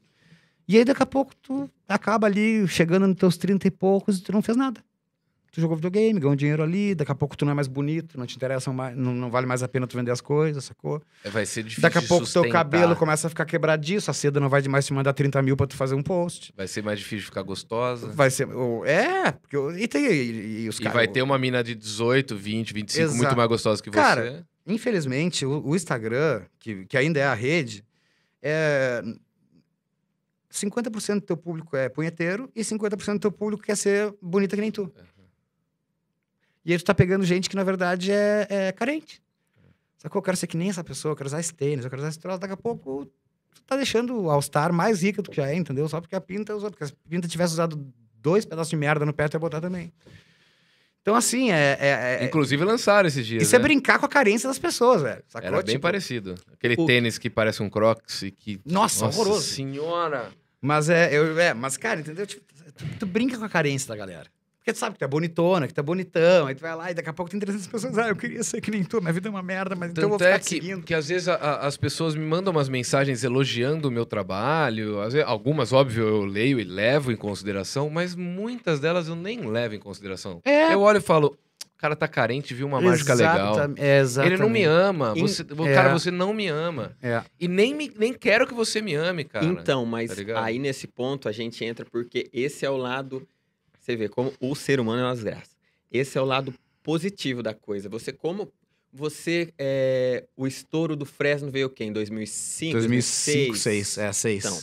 E 0.68 0.76
aí, 0.76 0.84
daqui 0.84 1.02
a 1.02 1.06
pouco, 1.06 1.34
tu 1.36 1.68
acaba 1.88 2.26
ali 2.26 2.66
chegando 2.68 3.06
nos 3.08 3.16
teus 3.16 3.36
30 3.36 3.66
e 3.66 3.70
poucos 3.70 4.18
e 4.18 4.22
tu 4.22 4.32
não 4.32 4.40
fez 4.40 4.56
nada. 4.56 4.80
Tu 5.52 5.60
jogou 5.60 5.76
videogame, 5.76 6.20
ganhou 6.20 6.36
dinheiro 6.36 6.62
ali, 6.62 6.94
daqui 6.94 7.10
a 7.10 7.14
pouco 7.14 7.36
tu 7.36 7.44
não 7.44 7.50
é 7.50 7.54
mais 7.54 7.66
bonito, 7.66 8.16
não 8.16 8.24
te 8.24 8.36
interessa 8.36 8.72
mais, 8.72 8.96
não, 8.96 9.12
não 9.12 9.30
vale 9.30 9.46
mais 9.46 9.64
a 9.64 9.68
pena 9.68 9.84
tu 9.84 9.96
vender 9.96 10.12
as 10.12 10.20
coisas, 10.20 10.64
sacou? 10.64 11.02
É, 11.24 11.30
Vai 11.30 11.44
ser 11.44 11.64
difícil 11.64 11.82
Daqui 11.82 11.98
a 11.98 12.02
pouco 12.02 12.24
teu 12.24 12.26
sustentar. 12.42 12.52
cabelo 12.64 12.94
começa 12.94 13.26
a 13.26 13.30
ficar 13.30 13.44
quebradiço, 13.44 14.10
a 14.10 14.14
seda 14.14 14.38
não 14.38 14.48
vai 14.48 14.62
mais 14.68 14.86
te 14.86 14.92
mandar 14.92 15.12
30 15.12 15.42
mil 15.42 15.56
pra 15.56 15.66
tu 15.66 15.76
fazer 15.76 15.96
um 15.96 16.02
post. 16.04 16.52
Vai 16.56 16.68
ser 16.68 16.84
mais 16.84 17.00
difícil 17.00 17.24
ficar 17.26 17.42
gostosa. 17.42 18.06
Vai 18.12 18.30
ser. 18.30 18.46
É, 18.86 19.32
porque. 19.32 19.56
E, 19.82 19.88
tem, 19.88 20.06
e, 20.06 20.60
e 20.62 20.68
os 20.68 20.78
E 20.78 20.82
caras. 20.82 20.94
vai 20.94 21.08
ter 21.08 21.20
uma 21.22 21.36
mina 21.36 21.64
de 21.64 21.74
18, 21.74 22.36
20, 22.36 22.72
25 22.72 23.08
muito 23.08 23.20
Exato. 23.22 23.36
mais 23.36 23.48
gostosa 23.48 23.82
que 23.82 23.90
você. 23.90 23.96
Cara, 23.96 24.46
Infelizmente, 24.66 25.44
o, 25.44 25.66
o 25.66 25.74
Instagram, 25.74 26.42
que, 26.60 26.84
que 26.86 26.96
ainda 26.96 27.18
é 27.18 27.24
a 27.24 27.34
rede, 27.34 27.84
é. 28.40 29.02
50% 30.52 31.14
do 31.14 31.20
teu 31.22 31.36
público 31.36 31.76
é 31.76 31.88
punheteiro 31.88 32.50
e 32.56 32.62
50% 32.62 33.12
do 33.14 33.18
teu 33.20 33.32
público 33.32 33.62
quer 33.62 33.76
ser 33.76 34.12
bonita 34.20 34.56
que 34.56 34.60
nem 34.62 34.70
tu. 34.70 34.92
E 36.64 36.72
aí 36.72 36.78
tu 36.78 36.84
tá 36.84 36.94
pegando 36.94 37.24
gente 37.24 37.48
que, 37.48 37.56
na 37.56 37.64
verdade, 37.64 38.12
é, 38.12 38.46
é 38.48 38.72
carente. 38.72 39.22
Sacou? 39.98 40.18
Eu 40.20 40.22
quero 40.22 40.36
ser 40.36 40.46
que 40.46 40.56
nem 40.56 40.70
essa 40.70 40.84
pessoa, 40.84 41.12
eu 41.12 41.16
quero 41.16 41.26
usar 41.26 41.40
esse 41.40 41.52
tênis, 41.54 41.84
eu 41.84 41.90
quero 41.90 42.00
usar 42.02 42.08
esse 42.10 42.18
troço. 42.18 42.38
Daqui 42.38 42.52
a 42.54 42.56
pouco, 42.56 43.06
tu 43.54 43.62
tá 43.66 43.76
deixando 43.76 44.18
o 44.22 44.30
All-Star 44.30 44.72
mais 44.72 45.02
rica 45.02 45.20
do 45.22 45.30
que 45.30 45.36
já 45.36 45.48
é, 45.48 45.54
entendeu? 45.54 45.88
Só 45.88 46.00
porque 46.00 46.14
a 46.16 46.20
Pinta 46.20 46.54
usou. 46.54 46.70
Porque 46.70 46.86
se 46.86 46.92
a 46.92 47.08
Pinta 47.08 47.28
tivesse 47.28 47.52
usado 47.54 47.86
dois 48.20 48.44
pedaços 48.44 48.70
de 48.70 48.76
merda 48.76 49.04
no 49.06 49.12
pé, 49.12 49.28
tu 49.28 49.34
ia 49.34 49.40
botar 49.40 49.60
também. 49.60 49.92
Então, 51.02 51.14
assim, 51.14 51.50
é... 51.50 51.78
é- 51.80 52.18
é- 52.20 52.24
Inclusive 52.26 52.62
lançaram 52.62 53.08
esses 53.08 53.26
dias. 53.26 53.42
isso 53.42 53.56
é 53.56 53.58
né? 53.58 53.68
bem 53.68 53.80
carência 53.80 53.98
com 54.00 54.06
a 54.06 54.08
carência 54.08 54.48
das 54.48 54.58
pessoas, 54.58 55.00
velho. 55.02 55.22
Sacou? 55.28 55.48
Era 55.48 55.56
bem 55.62 55.74
Tipo, 55.74 55.82
parecido. 55.82 56.34
Aquele 56.52 56.74
O- 56.78 56.84
tênis 56.86 57.16
que 57.16 57.30
parece 57.30 57.62
um 57.62 57.70
Crocs 57.70 58.22
e 58.22 58.30
que. 58.30 58.60
Nossa, 58.66 59.06
horroroso. 59.06 59.42
senhora! 59.46 60.30
Mas 60.60 60.90
é, 60.90 61.10
eu, 61.16 61.38
é, 61.38 61.54
mas, 61.54 61.78
cara, 61.78 62.00
entendeu? 62.00 62.26
Tipo, 62.26 62.44
tu, 62.74 62.84
tu 63.00 63.06
brinca 63.06 63.38
com 63.38 63.44
a 63.44 63.48
carência 63.48 63.88
da 63.88 63.96
galera. 63.96 64.28
Porque 64.60 64.74
tu 64.74 64.78
sabe 64.78 64.92
que 64.92 64.98
tu 64.98 65.04
é 65.04 65.08
bonitona, 65.08 65.66
que 65.66 65.72
tu 65.72 65.80
é 65.80 65.82
bonitão, 65.82 66.46
aí 66.46 66.54
tu 66.54 66.60
vai 66.60 66.76
lá 66.76 66.90
e 66.90 66.94
daqui 66.94 67.08
a 67.08 67.12
pouco 67.14 67.30
tem 67.30 67.40
300 67.40 67.66
pessoas. 67.66 67.96
Ah, 67.96 68.08
eu 68.10 68.14
queria 68.16 68.42
ser 68.42 68.60
que 68.60 68.70
nem 68.70 68.84
tu, 68.84 69.00
minha 69.00 69.12
vida 69.12 69.26
é 69.26 69.30
uma 69.30 69.42
merda, 69.42 69.74
mas 69.74 69.90
então 69.90 70.04
eu 70.04 70.08
vou 70.10 70.18
Tanto 70.18 70.28
ficar 70.28 70.36
é 70.36 70.38
te 70.38 70.60
que, 70.60 70.66
seguindo. 70.66 70.84
que 70.84 70.92
às 70.94 71.08
vezes 71.08 71.28
a- 71.28 71.34
a- 71.36 71.66
as 71.66 71.78
pessoas 71.78 72.14
me 72.14 72.24
mandam 72.26 72.52
umas 72.52 72.68
mensagens 72.68 73.24
elogiando 73.24 73.88
o 73.88 73.90
meu 73.90 74.04
trabalho. 74.04 75.00
Às 75.00 75.14
vezes- 75.14 75.26
algumas, 75.26 75.72
óbvio, 75.72 76.06
eu 76.06 76.24
leio 76.26 76.60
e 76.60 76.64
levo 76.64 77.10
em 77.10 77.16
consideração, 77.16 77.88
mas 77.88 78.14
muitas 78.14 78.78
delas 78.80 79.08
eu 79.08 79.16
nem 79.16 79.40
levo 79.50 79.74
em 79.74 79.78
consideração. 79.80 80.40
É. 80.44 80.74
Eu 80.74 80.80
olho 80.82 80.98
e 80.98 81.00
falo, 81.00 81.28
o 81.64 81.78
cara 81.80 81.96
tá 81.96 82.06
carente, 82.06 82.52
viu 82.52 82.66
uma 82.66 82.82
mágica 82.82 83.14
legal. 83.14 83.56
É, 83.78 84.00
exatamente. 84.00 84.34
Ele 84.34 84.42
não 84.42 84.50
me 84.50 84.64
ama. 84.64 85.14
Você, 85.14 85.40
é. 85.42 85.74
Cara, 85.74 85.92
você 85.98 86.10
não 86.10 86.34
me 86.34 86.48
ama. 86.48 86.94
É. 87.02 87.22
E 87.40 87.48
nem, 87.48 87.74
me- 87.74 87.90
nem 87.98 88.12
quero 88.12 88.46
que 88.46 88.52
você 88.52 88.82
me 88.82 88.94
ame, 88.94 89.24
cara. 89.24 89.46
Então, 89.46 89.86
mas 89.86 90.14
tá 90.14 90.44
aí 90.44 90.58
nesse 90.58 90.86
ponto 90.86 91.30
a 91.30 91.32
gente 91.32 91.64
entra 91.64 91.86
porque 91.90 92.28
esse 92.30 92.66
é 92.66 92.70
o 92.70 92.76
lado. 92.76 93.26
Você 93.80 93.96
vê 93.96 94.08
como 94.08 94.32
o 94.38 94.54
ser 94.54 94.78
humano 94.78 95.00
é 95.00 95.04
uma 95.06 95.14
desgraça. 95.14 95.56
Esse 95.90 96.18
é 96.18 96.20
o 96.20 96.24
lado 96.24 96.54
positivo 96.82 97.42
da 97.42 97.54
coisa. 97.54 97.88
Você, 97.88 98.12
como. 98.12 98.52
Você. 98.92 99.52
É, 99.58 100.24
o 100.36 100.46
estouro 100.46 100.94
do 100.94 101.06
Fresno 101.06 101.50
veio 101.50 101.68
o 101.68 101.70
quê? 101.70 101.84
Em 101.84 101.92
2005? 101.92 102.72
2005, 102.72 103.46
2006, 103.48 103.98
é, 103.98 104.12
6. 104.12 104.44
Então, 104.44 104.60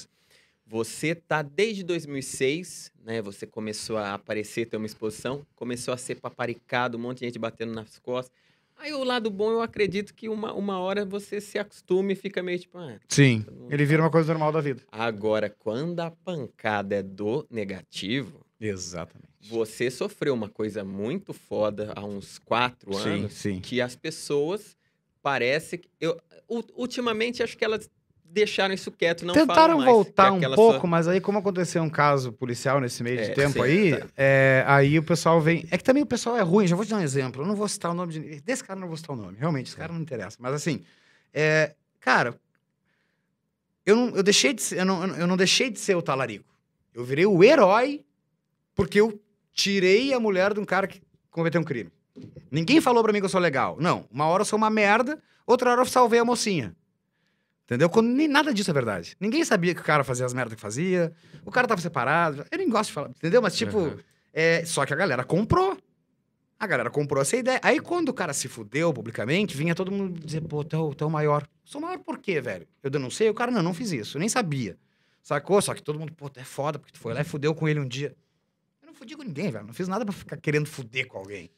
você 0.66 1.16
tá 1.16 1.42
desde 1.42 1.84
2006, 1.84 2.92
né? 3.04 3.22
Você 3.22 3.48
começou 3.48 3.98
a 3.98 4.14
aparecer, 4.14 4.68
ter 4.68 4.78
uma 4.78 4.86
exposição, 4.86 5.46
começou 5.56 5.94
a 5.94 5.98
ser 5.98 6.16
paparicado, 6.16 6.98
um 6.98 7.02
monte 7.02 7.20
de 7.20 7.26
gente 7.26 7.40
batendo 7.40 7.74
nas 7.74 7.98
costas. 7.98 8.36
Aí 8.80 8.94
o 8.94 9.04
lado 9.04 9.32
bom, 9.32 9.50
eu 9.50 9.62
acredito 9.62 10.14
que 10.14 10.30
uma, 10.30 10.54
uma 10.54 10.78
hora 10.78 11.04
você 11.04 11.42
se 11.42 11.58
acostume 11.58 12.14
e 12.14 12.16
fica 12.16 12.44
meio 12.44 12.60
tipo, 12.60 12.78
ah, 12.78 13.00
Sim. 13.08 13.44
Ele 13.70 13.86
vira 13.86 14.04
uma 14.04 14.12
coisa 14.12 14.32
normal 14.34 14.52
da 14.52 14.62
vida. 14.62 14.84
Agora, 14.92 15.50
quando 15.50 16.00
a 16.02 16.12
pancada 16.12 16.96
é 16.96 17.02
do 17.02 17.48
negativo, 17.50 18.46
Exatamente. 18.60 19.28
você 19.50 19.92
sofreu 19.92 20.34
uma 20.34 20.50
coisa 20.50 20.84
muito 20.84 21.34
foda 21.34 21.94
há 21.96 22.04
uns 22.04 22.40
quatro 22.40 22.94
Sim, 22.94 23.10
anos 23.10 23.34
sim. 23.34 23.60
que 23.60 23.80
as 23.80 23.96
pessoas 23.96 24.76
parece 25.22 25.78
que 25.78 25.90
eu 26.00 26.20
ultimamente 26.76 27.44
acho 27.44 27.58
que 27.58 27.64
elas 27.64 27.90
deixaram 28.30 28.74
isso 28.74 28.92
quieto, 28.92 29.26
não 29.26 29.34
Tentaram 29.34 29.84
voltar 29.84 30.32
um 30.32 30.54
pouco, 30.54 30.88
mas 30.88 31.08
aí, 31.08 31.22
como 31.22 31.38
aconteceu 31.40 31.82
um 31.82 31.90
caso 31.90 32.32
policial 32.32 32.80
nesse 32.80 33.02
meio 33.04 33.18
de 33.18 33.32
É, 33.32 33.34
tempo 33.34 33.54
sim, 33.54 33.62
aí, 33.62 33.98
tá. 33.98 34.08
é, 34.18 34.64
aí 34.68 35.00
o 35.00 35.04
pessoal 35.04 35.40
vem. 35.40 35.66
É 35.72 35.78
que 35.78 35.84
também 35.84 36.04
o 36.04 36.06
pessoal 36.06 36.38
é 36.38 36.42
ruim, 36.42 36.68
já 36.68 36.76
vou 36.76 36.86
te 36.86 36.92
dar 36.92 36.98
um 36.98 37.02
exemplo. 37.02 37.42
Eu 37.42 37.48
não 37.48 37.56
vou 37.56 37.68
citar 37.68 37.92
o 37.92 37.94
nome 37.94 38.14
de. 38.14 38.42
Desse 38.42 38.64
cara 38.64 38.78
eu 38.78 38.82
não 38.82 38.88
vou 38.88 38.98
citar 38.98 39.16
o 39.16 39.20
nome, 39.20 39.38
realmente, 39.38 39.68
esse 39.68 39.76
cara 39.76 39.94
não 39.94 40.02
interessa. 40.02 40.38
Mas 40.40 40.54
assim, 40.54 40.84
é, 41.34 41.74
cara, 42.00 42.36
eu 43.86 43.96
não, 43.96 44.16
eu, 44.16 44.24
deixei 44.24 44.54
de 44.54 44.62
ser, 44.62 44.80
eu, 44.80 44.86
não, 44.86 45.06
eu 45.16 45.28
não 45.28 45.38
deixei 45.38 45.70
de 45.70 45.80
ser 45.80 45.96
o 45.96 46.02
talarico. 46.02 46.54
Eu 46.94 47.04
virei 47.06 47.26
o 47.26 47.44
herói 47.44 48.04
porque 48.78 49.02
eu 49.02 49.20
tirei 49.52 50.14
a 50.14 50.20
mulher 50.20 50.54
de 50.54 50.60
um 50.62 50.66
cara 50.66 50.88
que 50.88 51.02
cometeu 51.30 51.60
um 51.60 51.64
crime. 51.64 51.92
Ninguém 52.50 52.80
falou 52.80 53.04
pra 53.04 53.12
mim 53.12 53.20
que 53.20 53.26
eu 53.26 53.30
sou 53.30 53.42
legal. 53.42 53.76
Não, 53.80 54.06
uma 54.10 54.26
hora 54.28 54.42
eu 54.42 54.46
sou 54.46 54.56
uma 54.58 54.70
merda, 54.70 55.22
outra 55.46 55.72
hora 55.72 55.82
eu 55.82 55.86
salvei 55.86 56.20
a 56.20 56.26
mocinha. 56.26 56.76
Entendeu? 57.66 57.90
Quando 57.90 58.08
nem 58.08 58.28
nada 58.28 58.54
disso 58.54 58.70
é 58.70 58.74
verdade. 58.74 59.18
Ninguém 59.20 59.44
sabia 59.44 59.76
que 59.76 59.82
o 59.82 59.84
cara 59.84 60.04
fazia 60.04 60.26
as 60.26 60.34
merdas 60.34 60.56
que 60.56 60.62
fazia. 60.62 61.12
O 61.46 61.52
cara 61.52 61.68
tava 61.68 61.82
separado. 61.82 62.46
Eu 62.50 62.58
nem 62.58 62.70
gosto 62.70 62.88
de 62.88 62.94
falar, 62.94 63.10
entendeu? 63.10 63.42
Mas, 63.42 63.56
tipo, 63.58 63.78
Uhum. 63.78 63.98
é, 64.32 64.64
só 64.66 64.86
que 64.86 64.94
a 64.94 64.96
galera 64.96 65.26
comprou. 65.26 65.78
A 66.58 66.66
galera 66.66 66.90
comprou 66.90 67.22
essa 67.22 67.36
ideia. 67.36 67.60
Aí, 67.62 67.80
quando 67.80 68.10
o 68.10 68.14
cara 68.14 68.32
se 68.34 68.48
fudeu 68.48 68.94
publicamente, 68.94 69.56
vinha 69.56 69.76
todo 69.76 69.92
mundo 69.92 70.18
dizer, 70.26 70.42
pô, 70.42 70.64
tu 70.64 70.76
é 70.76 70.80
o- 70.80 70.94
tu 70.96 71.04
é 71.04 71.08
o 71.08 71.12
maior. 71.12 71.46
Sou 71.66 71.82
maior 71.82 72.00
por 72.00 72.18
quê, 72.20 72.40
velho? 72.42 72.66
Eu 72.82 72.90
denunciei, 72.90 73.30
o 73.30 73.34
cara, 73.34 73.52
não, 73.52 73.62
não 73.62 73.74
fiz 73.74 73.92
isso. 73.92 74.16
Eu 74.18 74.20
nem 74.22 74.30
sabia. 74.30 74.78
Sacou? 75.22 75.62
Só 75.62 75.74
que 75.76 75.84
todo 75.84 76.00
mundo, 76.00 76.14
pô, 76.14 76.30
tu 76.30 76.40
é 76.40 76.44
foda, 76.46 76.80
porque 76.80 76.94
tu 76.94 77.00
foi 77.00 77.14
lá 77.14 77.20
e 77.22 77.26
fudeu 77.26 77.54
com 77.54 77.68
ele 77.68 77.80
um 77.82 77.88
dia. 77.88 78.16
Fudi 78.98 79.16
com 79.16 79.24
ninguém, 79.24 79.52
velho. 79.52 79.66
Não 79.66 79.74
fiz 79.74 79.88
nada 79.88 80.04
pra 80.06 80.14
ficar 80.14 80.38
querendo 80.38 80.66
fuder 80.68 81.08
com 81.08 81.18
alguém. 81.18 81.50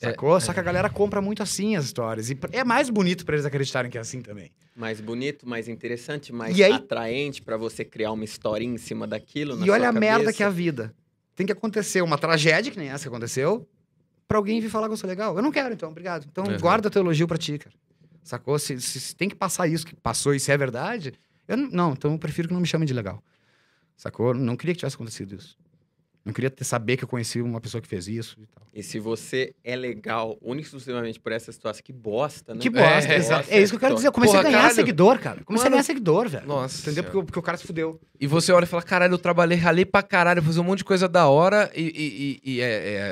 É, 0.00 0.10
Sacou? 0.10 0.38
Só 0.40 0.52
que 0.52 0.60
a 0.60 0.62
galera 0.62 0.90
compra 0.90 1.20
muito 1.22 1.42
assim 1.42 1.76
as 1.76 1.86
histórias. 1.86 2.28
E 2.30 2.38
é 2.52 2.62
mais 2.62 2.90
bonito 2.90 3.24
pra 3.24 3.34
eles 3.34 3.46
acreditarem 3.46 3.90
que 3.90 3.96
é 3.96 4.00
assim 4.00 4.20
também. 4.20 4.50
mais 4.74 5.00
bonito, 5.00 5.48
mais 5.48 5.68
interessante, 5.68 6.32
mais 6.34 6.54
aí- 6.60 6.70
atraente 6.72 7.40
pra 7.40 7.56
você 7.56 7.82
criar 7.82 8.12
uma 8.12 8.24
historinha 8.24 8.74
em 8.74 8.78
cima 8.78 9.06
daquilo. 9.06 9.64
E 9.64 9.70
olha 9.70 9.88
a 9.88 9.92
merda 9.92 10.30
que 10.34 10.42
é 10.42 10.46
a 10.46 10.50
vida. 10.50 10.94
Tem 11.34 11.46
que 11.46 11.52
acontecer 11.52 12.02
uma 12.02 12.18
tragédia, 12.18 12.70
que 12.70 12.78
nem 12.78 12.88
essa 12.90 13.04
que 13.04 13.08
aconteceu, 13.08 13.66
pra 14.28 14.36
alguém 14.36 14.60
vir 14.60 14.68
falar 14.68 14.86
que 14.88 14.92
eu 14.92 14.96
sou 14.98 15.08
legal. 15.08 15.34
Eu 15.34 15.42
não 15.42 15.50
quero, 15.50 15.72
então, 15.72 15.88
obrigado. 15.88 16.26
Então, 16.30 16.44
Uhum. 16.44 16.58
guarda 16.58 16.90
teu 16.90 17.00
elogio 17.00 17.26
pra 17.26 17.38
ti, 17.38 17.56
cara. 17.56 17.74
Sacou? 18.22 18.58
Se, 18.58 18.78
se- 18.80 19.00
se 19.00 19.16
tem 19.16 19.28
que 19.30 19.34
passar 19.34 19.66
isso 19.66 19.86
que 19.86 19.94
passou 19.96 20.34
e 20.34 20.40
se 20.40 20.52
é 20.52 20.58
verdade, 20.58 21.14
eu 21.48 21.56
não, 21.56 21.70
não, 21.70 21.92
então 21.92 22.12
eu 22.12 22.18
prefiro 22.18 22.48
que 22.48 22.52
não 22.54 22.60
me 22.60 22.66
chamem 22.66 22.86
de 22.86 22.92
legal. 22.92 23.22
Sacou? 23.96 24.34
Não 24.34 24.56
queria 24.56 24.74
que 24.74 24.80
tivesse 24.80 24.96
acontecido 24.96 25.34
isso. 25.36 25.56
Não 26.26 26.32
queria 26.32 26.50
ter, 26.50 26.64
saber 26.64 26.96
que 26.96 27.04
eu 27.04 27.08
conheci 27.08 27.40
uma 27.40 27.60
pessoa 27.60 27.80
que 27.80 27.86
fez 27.86 28.08
isso 28.08 28.36
e 28.40 28.46
tal. 28.46 28.66
E 28.74 28.82
se 28.82 28.98
você 28.98 29.54
é 29.62 29.76
legal, 29.76 30.36
único 30.42 30.66
e 30.66 30.66
exclusivamente 30.66 31.20
por 31.20 31.30
essa 31.30 31.52
situação, 31.52 31.80
que 31.84 31.92
bosta, 31.92 32.52
né? 32.52 32.60
Que 32.60 32.68
bosta, 32.68 33.12
É, 33.12 33.16
exato. 33.16 33.42
bosta, 33.44 33.54
É 33.54 33.62
isso 33.62 33.70
que 33.72 33.76
eu 33.76 33.80
quero 33.80 33.94
dizer. 33.94 34.08
Eu 34.08 34.12
comecei 34.12 34.32
Porra, 34.34 34.40
a 34.40 34.50
ganhar 34.50 34.58
caralho. 34.62 34.74
seguidor, 34.74 35.18
cara. 35.20 35.44
Comecei 35.44 35.64
Mano, 35.66 35.74
a 35.74 35.76
ganhar 35.76 35.82
seguidor, 35.84 36.28
velho. 36.28 36.46
Nossa. 36.48 36.82
Entendeu? 36.82 37.04
Porque, 37.04 37.16
o- 37.18 37.24
porque 37.24 37.38
o 37.38 37.42
cara 37.42 37.56
se 37.56 37.64
fudeu. 37.64 38.00
E 38.20 38.26
você 38.26 38.50
olha 38.50 38.64
e 38.64 38.66
fala, 38.66 38.82
caralho, 38.82 39.14
eu 39.14 39.18
trabalhei, 39.18 39.56
ralei 39.56 39.84
pra 39.86 40.02
caralho, 40.02 40.42
fazer 40.42 40.58
um 40.58 40.64
monte 40.64 40.78
de 40.78 40.84
coisa 40.84 41.08
da 41.08 41.28
hora 41.28 41.70
e, 41.76 41.80
e- 41.82 42.40
e- 42.44 42.54
e 42.56 42.60
é, 42.60 42.64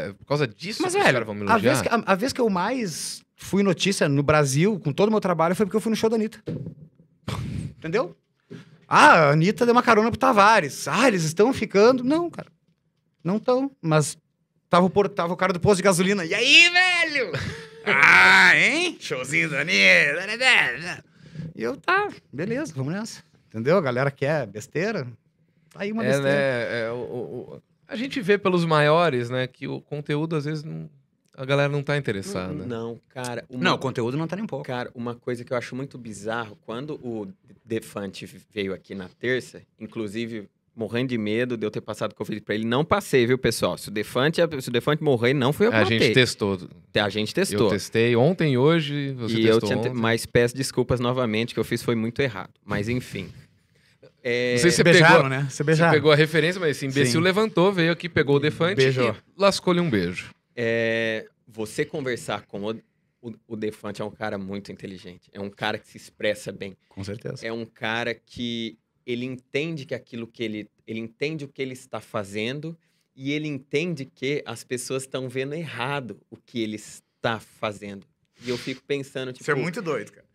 é 0.09 0.12
por 0.12 0.27
causa 0.27 0.49
disso 0.49 0.82
Mas, 0.82 0.93
que 0.93 0.99
os 0.99 1.05
velho, 1.05 1.15
caras 1.15 1.27
vão 1.27 1.35
me 1.36 1.43
a 1.49 1.57
vez, 1.57 1.78
elogiar? 1.78 1.99
que, 2.01 2.05
a, 2.09 2.12
a 2.12 2.15
vez 2.16 2.32
que 2.32 2.41
eu 2.41 2.51
mais 2.51 3.23
fui 3.36 3.62
notícia 3.62 4.09
no 4.09 4.24
Brasil, 4.24 4.81
com 4.81 4.93
todo 4.93 5.09
o 5.09 5.12
meu 5.12 5.20
trabalho, 5.20 5.55
foi 5.55 5.65
porque 5.65 5.77
eu 5.77 5.81
fui 5.81 5.91
no 5.91 5.97
show 5.97 6.11
da 6.11 6.16
Anitta. 6.16 6.43
Entendeu? 7.78 8.16
Ah, 8.86 9.28
a 9.28 9.31
Anitta 9.31 9.65
deu 9.65 9.73
uma 9.74 9.82
carona 9.82 10.11
pro 10.11 10.19
Tavares. 10.19 10.86
Ah, 10.89 11.09
eles 11.09 11.24
estão 11.24 11.53
ficando. 11.53 12.05
Não, 12.05 12.28
cara. 12.31 12.49
Não 13.24 13.38
estão. 13.38 13.70
Mas 13.80 14.16
tava 14.68 14.86
o, 14.86 15.09
tava 15.09 15.32
o 15.32 15.36
cara 15.36 15.52
do 15.52 15.59
posto 15.60 15.78
de 15.78 15.82
gasolina. 15.82 16.24
E 16.24 16.34
aí, 16.34 16.68
velho? 16.70 17.32
ah, 17.86 18.56
hein? 18.56 18.96
Showzinho 19.01 19.51
da 19.51 19.60
Anitta. 19.62 21.05
E 21.56 21.62
eu, 21.62 21.76
tá, 21.76 22.09
beleza, 22.32 22.72
vamos 22.76 22.92
nessa. 22.92 23.22
Entendeu? 23.48 23.76
A 23.76 23.80
galera 23.80 24.10
quer 24.10 24.46
besteira. 24.46 25.06
Tá 25.70 25.80
aí 25.82 25.92
uma 25.92 26.05
É, 26.05 26.09
besteira. 26.09 26.30
né? 26.32 26.80
é, 26.86 26.90
o- 26.90 26.94
o- 26.96 27.55
o- 27.56 27.62
a 27.86 27.96
gente 27.96 28.20
vê 28.20 28.36
pelos 28.36 28.64
maiores, 28.64 29.30
né, 29.30 29.46
que 29.46 29.68
o 29.68 29.80
conteúdo 29.80 30.34
às 30.34 30.44
vezes 30.44 30.64
não, 30.64 30.88
a 31.36 31.44
galera 31.44 31.68
não 31.72 31.82
tá 31.82 31.96
interessada. 31.96 32.52
Não, 32.52 32.66
não, 32.66 33.01
cara. 33.10 33.44
Uma, 33.48 33.62
Não, 33.62 33.74
o 33.74 33.78
conteúdo 33.78 34.16
não 34.16 34.26
tá 34.26 34.34
nem 34.36 34.44
um 34.44 34.48
pouco. 34.48 34.64
Cara, 34.64 34.90
uma 34.94 35.14
coisa 35.14 35.44
que 35.44 35.52
eu 35.52 35.56
acho 35.56 35.76
muito 35.76 35.96
bizarro, 35.98 36.59
quando 36.66 36.94
o 36.94 37.28
Defante 37.64 38.26
veio 38.52 38.74
aqui 38.74 38.94
na 38.94 39.09
terça, 39.09 39.62
inclusive 39.78 40.48
morrendo 40.76 41.09
de 41.10 41.18
medo 41.18 41.56
de 41.56 41.64
eu 41.66 41.70
ter 41.70 41.80
passado 41.80 42.14
Covid 42.14 42.40
pra 42.42 42.55
ele, 42.55 42.64
não 42.64 42.84
passei, 42.84 43.26
viu, 43.26 43.38
pessoal? 43.38 43.78
Se 43.78 43.88
o 43.88 43.90
Defante, 43.90 44.40
se 44.60 44.68
o 44.68 44.72
Defante 44.72 45.02
morrer, 45.02 45.32
não 45.34 45.52
foi 45.52 45.66
eu 45.66 45.70
que 45.70 45.76
a 45.76 45.80
matei. 45.82 45.98
gente 46.01 46.14
testou. 46.14 46.59
A 46.94 47.09
gente 47.09 47.30
Eu 47.30 47.34
testou. 47.34 47.70
testei 47.70 48.16
ontem 48.16 48.55
e 48.55 48.59
hoje, 48.59 49.12
você 49.12 49.36
e 49.36 49.46
eu 49.46 49.60
testou 49.60 49.80
tinha 49.82 49.90
te- 49.94 49.96
mas 50.01 50.26
peço 50.26 50.56
desculpas 50.56 50.98
novamente, 51.01 51.55
que 51.55 51.60
eu 51.60 51.64
fiz 51.64 51.82
foi 51.82 51.94
muito 51.94 52.20
errado. 52.20 52.51
Mas 52.64 52.88
enfim. 52.88 53.28
É, 54.26 54.52
Não 54.52 54.59
sei 54.60 54.70
se 54.70 54.76
Você 54.76 54.82
você 54.82 54.84
beijaram, 54.84 55.14
pegou, 55.16 55.28
né? 55.28 55.40
Você 55.51 55.56
você 55.56 55.64
beijaram. 55.64 55.92
pegou 55.92 56.10
a 56.10 56.16
referência, 56.16 56.59
mas 56.59 56.70
esse 56.70 56.86
imbecil 56.86 57.20
Sim. 57.20 57.24
levantou, 57.24 57.70
veio 57.70 57.92
aqui, 57.92 58.09
pegou 58.09 58.36
o 58.36 58.40
defante 58.40 58.76
Beijou. 58.76 59.10
e 59.10 59.14
lascou-lhe 59.36 59.80
um 59.80 59.90
beijo. 59.90 60.30
é, 60.56 61.26
você 61.46 61.84
conversar 61.84 62.46
com 62.46 62.62
o, 62.64 62.70
o, 63.20 63.34
o 63.48 63.55
Defante 63.55 64.01
é 64.01 64.05
um 64.05 64.10
cara 64.10 64.38
muito 64.38 64.72
inteligente. 64.72 65.28
É 65.30 65.38
um 65.38 65.51
cara 65.51 65.76
que 65.78 65.86
se 65.86 65.98
expressa 65.98 66.51
bem. 66.51 66.74
Com 66.88 67.05
certeza. 67.05 67.46
é 67.46 67.52
um 67.52 67.66
cara 67.66 68.14
que 68.14 68.78
ele 69.06 69.24
entende 69.24 69.85
que 69.85 69.94
aquilo 69.94 70.26
que 70.26 70.43
ele 70.43 70.70
ele 70.86 71.01
entende 71.01 71.44
o 71.44 71.48
que 71.48 71.60
ele 71.62 71.72
está 71.72 72.01
fazendo 72.01 72.76
e 73.16 73.32
ele 73.32 73.48
entende 73.48 74.05
que 74.05 74.43
as 74.47 74.62
pessoas 74.64 75.05
estão 75.05 75.28
vendo 75.28 75.55
errado 75.55 76.20
o 76.31 76.36
que 76.36 76.60
ele 76.62 76.76
está 76.76 77.40
fazendo. 77.40 78.06
E 78.44 78.51
eu 78.51 78.59
fico 78.59 78.82
pensando 78.85 79.32
tipo, 79.32 79.43
Isso 79.44 79.51
é 79.51 79.55
muito 79.55 79.81
doido, 79.81 80.10
cara. 80.12 80.26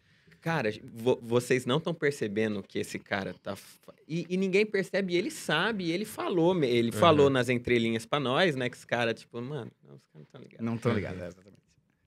cara, 0.41 0.71
vo- 0.93 1.19
vocês 1.21 1.65
não 1.65 1.77
estão 1.77 1.93
percebendo 1.93 2.59
o 2.59 2.63
que 2.63 2.79
esse 2.79 2.97
cara 2.97 3.35
tá 3.43 3.55
e, 4.07 4.25
e 4.29 4.37
ninguém 4.37 4.65
percebe, 4.65 5.13
ele 5.15 5.29
sabe, 5.29 5.91
ele 5.91 6.05
falou, 6.05 6.63
ele 6.63 6.87
Uhum. 6.91 6.97
falou 6.97 7.29
nas 7.29 7.49
entrelinhas 7.49 8.05
pra 8.07 8.19
nós, 8.19 8.55
né, 8.55 8.69
que 8.69 8.77
os 8.77 8.85
caras 8.85 9.19
tipo, 9.19 9.39
mano, 9.41 9.69
não, 9.83 9.95
os 9.95 10.01
caras 10.01 10.15
não 10.15 10.21
estão 10.23 10.41
ligados. 10.41 10.65
Não 10.65 10.77
tô 10.77 10.91
ligado, 10.91 11.21
é, 11.21 11.27
exatamente. 11.27 11.59